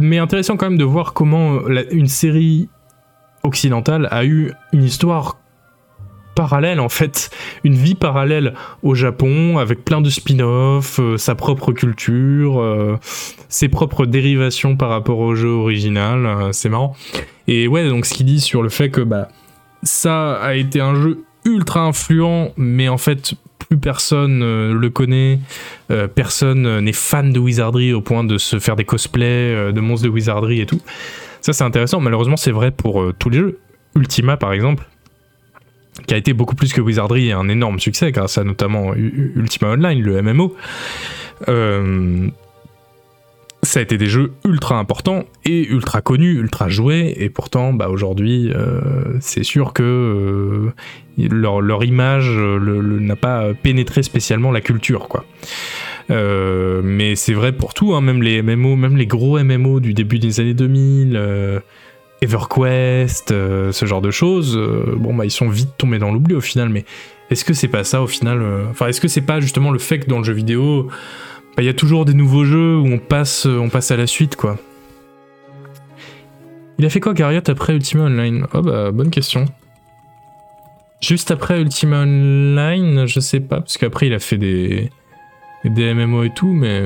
mais 0.00 0.18
intéressant 0.18 0.56
quand 0.56 0.68
même 0.68 0.78
de 0.78 0.84
voir 0.84 1.12
comment 1.12 1.60
une 1.90 2.08
série 2.08 2.68
occidentale 3.42 4.08
a 4.10 4.24
eu 4.24 4.52
une 4.72 4.82
histoire 4.82 5.39
parallèle 6.40 6.80
en 6.80 6.88
fait, 6.88 7.30
une 7.64 7.74
vie 7.74 7.94
parallèle 7.94 8.54
au 8.82 8.94
Japon 8.94 9.58
avec 9.58 9.84
plein 9.84 10.00
de 10.00 10.08
spin-offs, 10.08 10.98
sa 11.16 11.34
propre 11.34 11.72
culture, 11.72 12.98
ses 13.50 13.68
propres 13.68 14.06
dérivations 14.06 14.76
par 14.76 14.88
rapport 14.88 15.18
au 15.18 15.34
jeu 15.34 15.50
original, 15.50 16.48
c'est 16.52 16.70
marrant. 16.70 16.96
Et 17.46 17.68
ouais, 17.68 17.86
donc 17.88 18.06
ce 18.06 18.14
qu'il 18.14 18.26
dit 18.26 18.40
sur 18.40 18.62
le 18.62 18.70
fait 18.70 18.88
que 18.90 19.02
bah 19.02 19.28
ça 19.82 20.34
a 20.34 20.54
été 20.54 20.80
un 20.80 20.94
jeu 20.94 21.24
ultra 21.44 21.80
influent, 21.80 22.52
mais 22.56 22.88
en 22.88 22.98
fait, 22.98 23.34
plus 23.58 23.78
personne 23.78 24.42
euh, 24.42 24.74
le 24.74 24.90
connaît, 24.90 25.38
euh, 25.90 26.08
personne 26.08 26.80
n'est 26.80 26.92
fan 26.92 27.32
de 27.32 27.38
Wizardry 27.38 27.92
au 27.92 28.00
point 28.00 28.24
de 28.24 28.38
se 28.38 28.58
faire 28.58 28.76
des 28.76 28.84
cosplays 28.84 29.54
euh, 29.54 29.72
de 29.72 29.80
monstres 29.80 30.06
de 30.06 30.10
Wizardry 30.10 30.60
et 30.60 30.66
tout. 30.66 30.80
Ça, 31.40 31.52
c'est 31.52 31.64
intéressant. 31.64 32.00
Malheureusement, 32.00 32.36
c'est 32.36 32.50
vrai 32.50 32.70
pour 32.70 33.02
tous 33.18 33.30
les 33.30 33.38
jeux. 33.38 33.58
Ultima, 33.96 34.36
par 34.36 34.52
exemple, 34.52 34.86
qui 36.06 36.14
a 36.14 36.16
été 36.16 36.32
beaucoup 36.32 36.54
plus 36.54 36.72
que 36.72 36.80
Wizardry 36.80 37.28
et 37.28 37.32
un 37.32 37.48
énorme 37.48 37.80
succès 37.80 38.12
grâce 38.12 38.38
à 38.38 38.44
notamment 38.44 38.94
Ultima 38.94 39.70
Online, 39.70 40.00
le 40.00 40.22
MMO 40.22 40.56
ça 43.62 43.80
a 43.80 43.82
été 43.82 43.98
des 43.98 44.06
jeux 44.06 44.32
ultra 44.44 44.76
importants 44.76 45.24
et 45.44 45.68
ultra 45.68 46.00
connus, 46.00 46.38
ultra 46.38 46.68
joués, 46.68 47.14
et 47.18 47.28
pourtant, 47.28 47.72
bah, 47.72 47.88
aujourd'hui, 47.88 48.50
euh, 48.54 48.80
c'est 49.20 49.44
sûr 49.44 49.72
que 49.72 50.72
euh, 51.18 51.28
leur, 51.28 51.84
image 51.84 52.30
n'a 52.30 53.16
pas 53.16 53.52
pénétré 53.54 54.02
spécialement 54.02 54.50
la 54.50 54.60
culture, 54.60 55.08
quoi. 55.08 55.24
Euh, 56.10 56.80
mais 56.82 57.14
c'est 57.14 57.34
vrai 57.34 57.52
pour 57.52 57.74
tout, 57.74 57.94
hein, 57.94 58.00
même 58.00 58.22
les 58.22 58.42
MMO, 58.42 58.76
même 58.76 58.96
les 58.96 59.06
gros 59.06 59.38
MMO 59.38 59.78
du 59.78 59.94
début 59.94 60.18
des 60.18 60.40
années 60.40 60.54
2000, 60.54 61.60
EverQuest, 62.22 63.30
ce 63.30 63.86
genre 63.86 64.00
de 64.00 64.10
choses, 64.10 64.58
bon, 64.96 65.14
bah, 65.14 65.24
ils 65.24 65.30
sont 65.30 65.48
vite 65.48 65.70
tombés 65.78 65.98
dans 65.98 66.12
l'oubli 66.12 66.34
au 66.34 66.40
final, 66.40 66.68
mais 66.68 66.84
est-ce 67.30 67.44
que 67.44 67.54
c'est 67.54 67.68
pas 67.68 67.84
ça 67.84 68.02
au 68.02 68.06
final 68.06 68.42
Enfin, 68.70 68.88
est-ce 68.88 69.00
que 69.00 69.08
c'est 69.08 69.20
pas 69.22 69.40
justement 69.40 69.70
le 69.70 69.78
fait 69.78 70.00
que 70.00 70.06
dans 70.06 70.18
le 70.18 70.24
jeu 70.24 70.32
vidéo, 70.32 70.88
bah, 71.56 71.62
il 71.62 71.66
y 71.66 71.70
a 71.70 71.74
toujours 71.74 72.04
des 72.04 72.14
nouveaux 72.14 72.44
jeux 72.44 72.76
où 72.76 72.86
on 72.86 72.98
passe, 72.98 73.46
on 73.46 73.68
passe 73.68 73.90
à 73.90 73.96
la 73.96 74.06
suite, 74.06 74.36
quoi? 74.36 74.58
Il 76.80 76.86
a 76.86 76.88
fait 76.88 77.00
quoi 77.00 77.12
Garriott 77.12 77.46
après 77.50 77.74
Ultima 77.74 78.04
Online? 78.04 78.46
Oh 78.54 78.62
bah 78.62 78.90
bonne 78.90 79.10
question. 79.10 79.44
Juste 81.02 81.30
après 81.30 81.60
Ultima 81.60 81.98
Online, 82.04 83.06
je 83.06 83.20
sais 83.20 83.40
pas, 83.40 83.60
parce 83.60 83.76
qu'après 83.76 84.06
il 84.06 84.14
a 84.14 84.18
fait 84.18 84.38
des, 84.38 84.90
des 85.66 85.92
MMO 85.92 86.24
et 86.24 86.30
tout, 86.30 86.50
mais... 86.50 86.84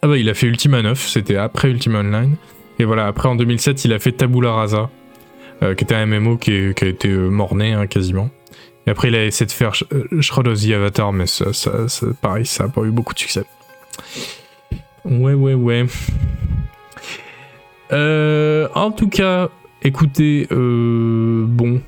Ah 0.00 0.06
bah 0.06 0.16
il 0.16 0.28
a 0.28 0.34
fait 0.34 0.46
Ultima 0.46 0.80
9, 0.80 1.08
c'était 1.08 1.34
après 1.34 1.70
Ultima 1.70 1.98
Online. 1.98 2.36
Et 2.78 2.84
voilà, 2.84 3.06
après 3.06 3.28
en 3.28 3.36
2007 3.36 3.84
il 3.84 3.92
a 3.92 3.98
fait 3.98 4.12
Tabula 4.12 4.52
Rasa, 4.52 4.90
euh, 5.62 5.74
qui 5.74 5.84
était 5.84 5.94
un 5.94 6.06
MMO 6.06 6.36
qui, 6.36 6.52
a 6.52 6.86
été 6.86 7.08
euh, 7.08 7.28
morné 7.28 7.72
hein, 7.72 7.86
quasiment. 7.86 8.30
Et 8.86 8.90
après, 8.90 9.08
il 9.08 9.14
a 9.14 9.24
essayé 9.24 9.46
de 9.46 9.52
faire 9.52 9.72
euh, 9.92 10.20
Shroud 10.20 10.46
of 10.48 10.60
the 10.60 10.70
Avatar, 10.72 11.12
mais 11.12 11.26
ça, 11.26 11.46
pareil, 12.20 12.44
ça 12.44 12.64
n'a 12.64 12.70
pas 12.70 12.82
eu 12.82 12.90
beaucoup 12.90 13.14
de 13.14 13.18
succès. 13.18 13.44
Ouais, 15.04 15.32
ouais, 15.32 15.54
ouais. 15.54 15.86
En 17.90 18.90
tout 18.90 19.08
cas, 19.08 19.48
écoutez, 19.82 20.48
euh, 20.50 21.44
bon. 21.46 21.80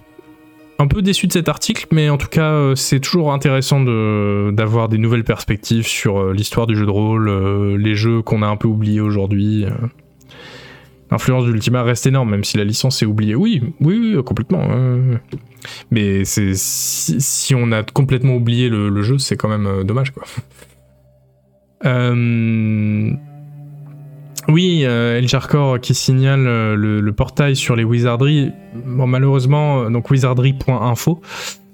un 0.79 0.87
peu 0.87 1.03
déçu 1.03 1.27
de 1.27 1.33
cet 1.33 1.49
article, 1.49 1.87
mais 1.91 2.09
en 2.09 2.17
tout 2.17 2.29
cas, 2.29 2.73
c'est 2.77 3.01
toujours 3.01 3.33
intéressant 3.33 3.81
d'avoir 3.81 4.89
des 4.89 4.99
nouvelles 4.99 5.25
perspectives 5.25 5.87
sur 5.87 6.33
l'histoire 6.33 6.67
du 6.67 6.77
jeu 6.77 6.87
de 6.87 6.91
rôle, 6.91 7.29
les 7.77 7.95
jeux 7.95 8.23
qu'on 8.23 8.41
a 8.43 8.47
un 8.47 8.57
peu 8.57 8.69
oubliés 8.69 9.01
aujourd'hui. 9.01 9.67
Euh. 11.07 11.13
L'influence 11.13 11.45
d'Ultima 11.45 11.83
reste 11.83 12.07
énorme, 12.07 12.31
même 12.31 12.45
si 12.45 12.57
la 12.57 12.65
licence 12.65 13.03
est 13.03 13.07
oubliée. 13.07 13.35
Oui, 13.35 13.63
oui, 13.81 14.15
oui, 14.17 14.25
complètement. 14.25 14.67
euh. 14.71 15.17
Mais 15.91 16.25
c'est, 16.25 16.53
si, 16.55 17.55
on 17.55 17.73
a 17.73 17.83
complètement 17.83 18.35
oublié 18.37 18.69
le, 18.69 19.03
jeu, 19.03 19.19
c'est 19.19 19.37
quand 19.37 19.49
même 19.49 19.67
euh, 19.67 19.85
dommage, 19.85 20.13
quoi. 20.13 20.25
Euh, 21.85 23.11
Oui, 24.49 24.83
euh, 24.85 25.19
El 25.19 25.29
Jarkor 25.29 25.81
qui 25.81 25.95
signale 25.95 26.47
euh, 26.47 26.75
le, 26.77 27.13
portail 27.13 27.57
sur 27.57 27.75
les 27.77 27.85
wizardries. 27.85 28.53
Bon, 28.87 29.07
malheureusement, 29.07 29.83
euh, 29.83 29.91
donc 29.91 30.11
wizardry.info. 30.11 31.21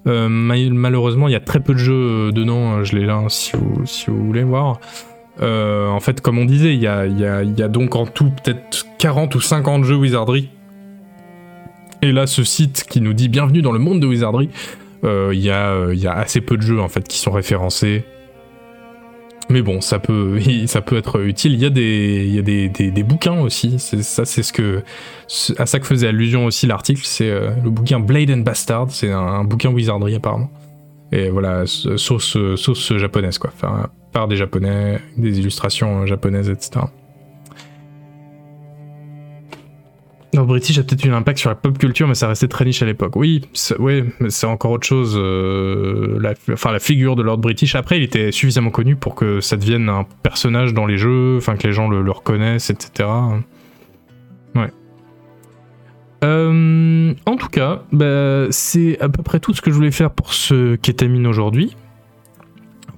Euh, 0.08 0.28
ma- 0.28 0.56
malheureusement, 0.70 1.28
il 1.28 1.32
y 1.32 1.36
a 1.36 1.40
très 1.40 1.60
peu 1.60 1.74
de 1.74 1.78
jeux 1.78 1.92
euh, 2.28 2.32
dedans. 2.32 2.78
euh, 2.78 2.84
Je 2.84 2.96
l'ai 2.96 3.06
là 3.06 3.14
hein, 3.16 3.28
si 3.28 3.52
vous, 3.56 3.86
si 3.86 4.10
vous 4.10 4.24
voulez 4.26 4.42
voir. 4.42 4.80
Euh, 5.42 5.88
en 5.88 6.00
fait, 6.00 6.20
comme 6.20 6.38
on 6.38 6.44
disait, 6.44 6.74
il 6.74 6.80
y 6.80 6.86
a, 6.86 7.68
donc 7.68 7.96
en 7.96 8.06
tout 8.06 8.30
peut-être 8.30 8.86
40 8.98 9.34
ou 9.34 9.40
50 9.40 9.84
jeux 9.84 9.96
Wizardry. 9.96 10.48
Et 12.00 12.12
là, 12.12 12.26
ce 12.26 12.44
site 12.44 12.84
qui 12.88 13.00
nous 13.00 13.12
dit 13.12 13.28
bienvenue 13.28 13.62
dans 13.62 13.72
le 13.72 13.78
monde 13.78 14.00
de 14.00 14.06
Wizardry, 14.06 14.50
euh, 15.04 15.30
il 15.32 15.40
y, 15.40 15.50
a, 15.50 15.70
euh, 15.70 15.94
il 15.94 16.00
y 16.00 16.06
a 16.06 16.12
assez 16.12 16.40
peu 16.40 16.56
de 16.56 16.62
jeux 16.62 16.80
en 16.80 16.88
fait 16.88 17.06
qui 17.06 17.18
sont 17.18 17.32
référencés. 17.32 18.04
Mais 19.50 19.62
bon, 19.62 19.80
ça 19.80 19.98
peut, 19.98 20.38
être 20.96 21.20
utile. 21.20 21.54
Il 21.54 21.60
y 21.60 21.66
a 21.66 21.70
des, 21.70 23.02
bouquins 23.02 23.40
aussi. 23.40 23.78
Ça, 23.78 24.24
c'est 24.24 24.42
ce 24.42 24.82
à 25.58 25.66
ça 25.66 25.80
que 25.80 25.86
faisait 25.86 26.08
allusion 26.08 26.46
aussi 26.46 26.66
l'article. 26.66 27.02
C'est 27.04 27.30
le 27.30 27.70
bouquin 27.70 27.98
Blade 27.98 28.30
and 28.30 28.38
Bastard. 28.38 28.90
C'est 28.90 29.10
un, 29.10 29.42
bouquin 29.44 29.70
Wizardry 29.70 30.14
apparemment. 30.14 30.50
Et 31.10 31.28
voilà, 31.28 31.66
sauce, 31.66 32.38
sauce 32.56 32.96
japonaise 32.96 33.38
quoi. 33.38 33.50
Enfin, 33.54 33.90
par 34.12 34.28
des 34.28 34.36
japonais, 34.36 35.00
des 35.16 35.38
illustrations 35.38 36.02
euh, 36.02 36.06
japonaises, 36.06 36.50
etc. 36.50 36.86
Lord 40.34 40.46
British 40.46 40.78
a 40.78 40.82
peut-être 40.82 41.04
eu 41.04 41.10
un 41.10 41.16
impact 41.16 41.38
sur 41.38 41.50
la 41.50 41.56
pop 41.56 41.76
culture, 41.76 42.08
mais 42.08 42.14
ça 42.14 42.26
restait 42.26 42.48
très 42.48 42.64
niche 42.64 42.82
à 42.82 42.86
l'époque. 42.86 43.16
Oui, 43.16 43.42
mais 43.78 44.30
c'est 44.30 44.46
encore 44.46 44.70
autre 44.70 44.86
chose. 44.86 45.14
euh, 45.18 46.18
la, 46.20 46.32
enfin, 46.50 46.72
la 46.72 46.78
figure 46.78 47.16
de 47.16 47.22
Lord 47.22 47.38
British. 47.38 47.74
Après, 47.74 47.98
il 47.98 48.02
était 48.02 48.32
suffisamment 48.32 48.70
connu 48.70 48.96
pour 48.96 49.14
que 49.14 49.40
ça 49.40 49.58
devienne 49.58 49.90
un 49.90 50.06
personnage 50.22 50.72
dans 50.72 50.86
les 50.86 50.96
jeux, 50.96 51.36
enfin 51.36 51.56
que 51.56 51.66
les 51.66 51.74
gens 51.74 51.86
le, 51.86 52.00
le 52.00 52.10
reconnaissent, 52.10 52.70
etc. 52.70 53.08
Ouais. 54.54 54.70
Euh, 56.24 57.12
en 57.26 57.36
tout 57.36 57.48
cas, 57.48 57.82
bah, 57.92 58.46
c'est 58.50 58.98
à 59.00 59.10
peu 59.10 59.22
près 59.22 59.38
tout 59.38 59.52
ce 59.52 59.60
que 59.60 59.70
je 59.70 59.76
voulais 59.76 59.90
faire 59.90 60.10
pour 60.10 60.32
ce 60.32 60.76
kétamine 60.76 61.26
aujourd'hui. 61.26 61.76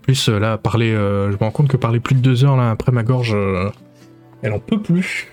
Plus, 0.05 0.29
euh, 0.29 0.39
là, 0.39 0.59
parler, 0.59 0.91
euh, 0.91 1.31
je 1.31 1.37
me 1.37 1.39
rends 1.39 1.51
compte 1.51 1.69
que 1.69 1.79
parler 1.79 1.99
plus 1.99 2.15
de 2.15 2.21
deux 2.21 2.45
heures 2.45 2.59
là 2.59 2.71
après 2.71 2.93
ma 2.93 3.03
gorge, 3.03 3.33
euh, 3.35 3.71
elle 4.43 4.53
en 4.53 4.59
peut 4.59 4.79
plus. 4.79 5.29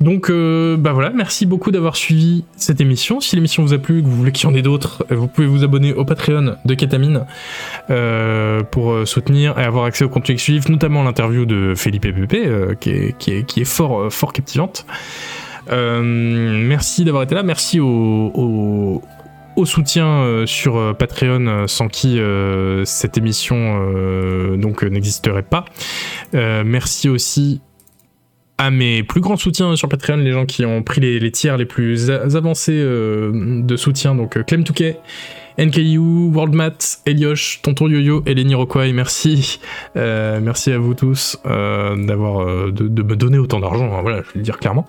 Donc, 0.00 0.30
bah 0.30 0.92
voilà, 0.92 1.10
merci 1.10 1.46
beaucoup 1.46 1.70
d'avoir 1.70 1.96
suivi 1.96 2.44
cette 2.56 2.80
émission. 2.80 3.20
Si 3.20 3.34
l'émission 3.36 3.62
vous 3.64 3.72
a 3.72 3.78
plu, 3.78 4.02
que 4.02 4.06
vous 4.06 4.16
voulez 4.16 4.32
qu'il 4.32 4.48
y 4.48 4.52
en 4.52 4.54
ait 4.54 4.62
d'autres, 4.62 5.06
vous 5.10 5.26
pouvez 5.26 5.46
vous 5.46 5.64
abonner 5.64 5.94
au 5.94 6.04
Patreon 6.04 6.56
de 6.64 6.74
Ketamine 6.74 7.24
pour 8.70 9.08
soutenir 9.08 9.58
et 9.58 9.64
avoir 9.64 9.86
accès 9.86 10.04
au 10.04 10.08
contenu 10.08 10.34
exclusif, 10.34 10.68
notamment 10.68 11.02
l'interview 11.02 11.46
de 11.46 11.72
Felipe 11.74 12.02
Pepe, 12.02 12.78
qui, 12.78 12.90
est, 13.30 13.64
fort, 13.64 14.12
fort 14.12 14.32
captivante. 14.34 14.84
Merci 15.70 17.04
d'avoir 17.04 17.22
été 17.22 17.34
là, 17.34 17.42
merci 17.42 17.80
au, 17.80 17.86
au, 18.34 19.02
au 19.58 19.66
soutien 19.66 20.06
euh, 20.06 20.46
sur 20.46 20.76
euh, 20.76 20.94
Patreon, 20.94 21.46
euh, 21.46 21.66
sans 21.66 21.88
qui 21.88 22.20
cette 22.84 23.18
émission 23.18 24.56
donc 24.56 24.82
n'existerait 24.82 25.42
pas. 25.42 25.64
Merci 26.32 27.08
aussi 27.08 27.60
à 28.56 28.70
mes 28.70 29.02
plus 29.02 29.20
grands 29.20 29.36
soutiens 29.36 29.74
sur 29.76 29.88
Patreon, 29.88 30.16
les 30.16 30.32
gens 30.32 30.46
qui 30.46 30.64
ont 30.64 30.82
pris 30.82 31.00
les, 31.00 31.18
les 31.18 31.30
tiers 31.30 31.56
les 31.56 31.66
plus 31.66 32.10
avancés 32.10 32.78
de 32.80 33.76
soutien, 33.76 34.14
donc 34.14 34.42
Clem 34.44 34.64
Touquet, 34.64 34.98
NKU, 35.58 36.30
WorldMat, 36.32 37.00
Eliosh, 37.04 37.60
Tonton 37.62 37.88
Yo-Yo 37.88 38.22
et 38.26 38.34
Lenny 38.34 38.54
merci. 38.92 39.58
Euh, 39.96 40.38
merci 40.40 40.70
à 40.70 40.78
vous 40.78 40.94
tous 40.94 41.36
euh, 41.46 41.96
d'avoir 41.96 42.42
euh, 42.42 42.70
de, 42.70 43.02
me 43.02 43.16
donner 43.16 43.38
autant 43.38 43.58
d'argent, 43.58 43.92
hein, 43.92 44.02
voilà, 44.02 44.18
je 44.18 44.26
vais 44.26 44.36
le 44.36 44.42
dire 44.42 44.58
clairement. 44.58 44.86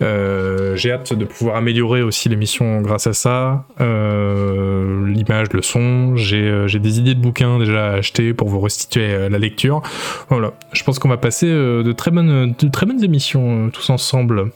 J'ai 0.00 0.92
hâte 0.92 1.14
de 1.14 1.24
pouvoir 1.24 1.56
améliorer 1.56 2.02
aussi 2.02 2.28
l'émission 2.28 2.80
grâce 2.80 3.08
à 3.08 3.12
ça. 3.12 3.64
L'image, 3.80 5.52
le 5.52 5.62
son, 5.62 6.14
j'ai 6.14 6.78
des 6.78 6.98
idées 7.00 7.14
de 7.14 7.20
bouquins 7.20 7.58
déjà 7.58 7.86
à 7.86 7.92
acheter 7.94 8.34
pour 8.34 8.48
vous 8.48 8.60
restituer 8.60 9.28
la 9.28 9.38
lecture. 9.38 9.82
Voilà, 10.28 10.52
je 10.72 10.84
pense 10.84 11.00
qu'on 11.00 11.08
va 11.08 11.16
passer 11.16 11.48
de, 11.48 11.92
très 11.92 12.12
bonnes, 12.12 12.54
de 12.56 12.68
très 12.68 12.86
bonnes 12.86 13.02
émissions 13.02 13.70
tous 13.70 13.90
ensemble. 13.90 14.52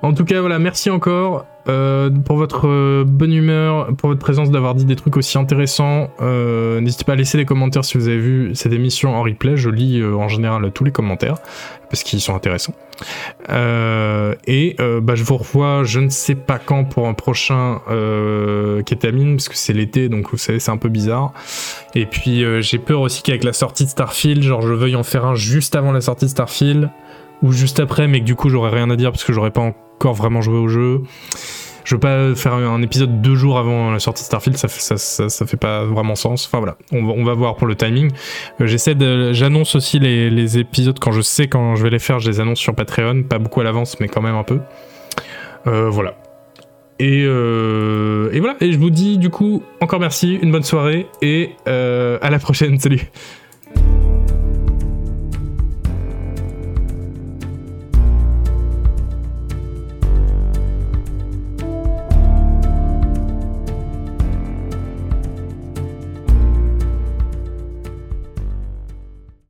En 0.00 0.14
tout 0.14 0.24
cas, 0.24 0.40
voilà, 0.40 0.58
merci 0.58 0.88
encore 0.88 1.44
euh, 1.68 2.10
pour 2.10 2.36
votre 2.36 2.68
euh, 2.68 3.04
bonne 3.06 3.32
humeur, 3.32 3.88
pour 3.96 4.10
votre 4.10 4.20
présence, 4.20 4.50
d'avoir 4.50 4.74
dit 4.74 4.84
des 4.84 4.96
trucs 4.96 5.16
aussi 5.16 5.36
intéressants. 5.38 6.10
Euh, 6.20 6.80
N'hésitez 6.80 7.04
pas 7.04 7.12
à 7.12 7.16
laisser 7.16 7.38
des 7.38 7.44
commentaires 7.44 7.84
si 7.84 7.98
vous 7.98 8.08
avez 8.08 8.18
vu 8.18 8.54
cette 8.54 8.72
émission 8.72 9.16
en 9.16 9.22
replay. 9.22 9.56
Je 9.56 9.70
lis 9.70 10.02
en 10.04 10.28
général 10.28 10.70
tous 10.72 10.84
les 10.84 10.92
commentaires 10.92 11.36
parce 11.90 12.02
qu'ils 12.02 12.20
sont 12.20 12.34
intéressants. 12.34 12.74
Et 13.48 14.76
bah, 14.78 15.14
je 15.14 15.24
vous 15.24 15.36
revois, 15.36 15.82
je 15.84 16.00
ne 16.00 16.08
sais 16.08 16.34
pas 16.34 16.58
quand 16.58 16.84
pour 16.84 17.08
un 17.08 17.14
prochain 17.14 17.80
kétamine 18.84 19.36
parce 19.36 19.48
que 19.48 19.56
c'est 19.56 19.72
l'été, 19.72 20.08
donc 20.08 20.30
vous 20.30 20.38
savez, 20.38 20.60
c'est 20.60 20.70
un 20.70 20.76
peu 20.76 20.88
bizarre. 20.88 21.32
Et 21.94 22.06
puis 22.06 22.44
j'ai 22.62 22.78
peur 22.78 23.00
aussi 23.00 23.22
qu'avec 23.22 23.44
la 23.44 23.52
sortie 23.52 23.84
de 23.84 23.90
Starfield, 23.90 24.42
genre 24.42 24.62
je 24.62 24.72
veuille 24.72 24.96
en 24.96 25.02
faire 25.02 25.24
un 25.24 25.34
juste 25.34 25.76
avant 25.76 25.92
la 25.92 26.00
sortie 26.00 26.26
de 26.26 26.30
Starfield 26.30 26.90
ou 27.42 27.52
juste 27.52 27.80
après, 27.80 28.08
mais 28.08 28.20
que 28.20 28.24
du 28.24 28.34
coup 28.34 28.48
j'aurais 28.48 28.70
rien 28.70 28.90
à 28.90 28.96
dire 28.96 29.10
parce 29.10 29.24
que 29.24 29.32
j'aurais 29.32 29.50
pas 29.50 29.60
encore 29.60 29.85
vraiment 30.04 30.40
joué 30.40 30.58
au 30.58 30.68
jeu. 30.68 31.02
Je 31.84 31.94
veux 31.94 32.00
pas 32.00 32.34
faire 32.34 32.54
un 32.54 32.82
épisode 32.82 33.22
deux 33.22 33.36
jours 33.36 33.58
avant 33.58 33.92
la 33.92 34.00
sortie 34.00 34.22
de 34.22 34.26
Starfield, 34.26 34.56
ça 34.58 34.66
ça, 34.66 35.28
ça, 35.28 35.46
fait 35.46 35.56
pas 35.56 35.84
vraiment 35.84 36.16
sens. 36.16 36.46
Enfin 36.46 36.58
voilà, 36.58 36.76
on 36.90 37.22
va, 37.22 37.34
voir 37.34 37.54
pour 37.54 37.68
le 37.68 37.76
timing. 37.76 38.10
Euh, 38.60 38.66
J'essaie 38.66 38.96
de, 38.96 39.32
j'annonce 39.32 39.76
aussi 39.76 40.00
les, 40.00 40.58
épisodes 40.58 40.98
quand 40.98 41.12
je 41.12 41.20
sais 41.20 41.46
quand 41.46 41.76
je 41.76 41.84
vais 41.84 41.90
les 41.90 42.00
faire, 42.00 42.18
je 42.18 42.28
les 42.28 42.40
annonce 42.40 42.58
sur 42.58 42.74
Patreon, 42.74 43.22
pas 43.22 43.38
beaucoup 43.38 43.60
à 43.60 43.64
l'avance, 43.64 44.00
mais 44.00 44.08
quand 44.08 44.20
même 44.20 44.34
un 44.34 44.42
peu. 44.42 44.58
Euh, 45.68 45.88
voilà. 45.88 46.14
Et, 46.98 47.22
euh, 47.24 48.32
et 48.32 48.40
voilà, 48.40 48.56
et 48.60 48.72
je 48.72 48.78
vous 48.78 48.90
dis 48.90 49.16
du 49.16 49.30
coup 49.30 49.62
encore 49.80 50.00
merci, 50.00 50.40
une 50.42 50.50
bonne 50.50 50.64
soirée 50.64 51.06
et 51.22 51.52
à 51.66 52.30
la 52.30 52.38
prochaine, 52.40 52.78
salut 52.80 53.12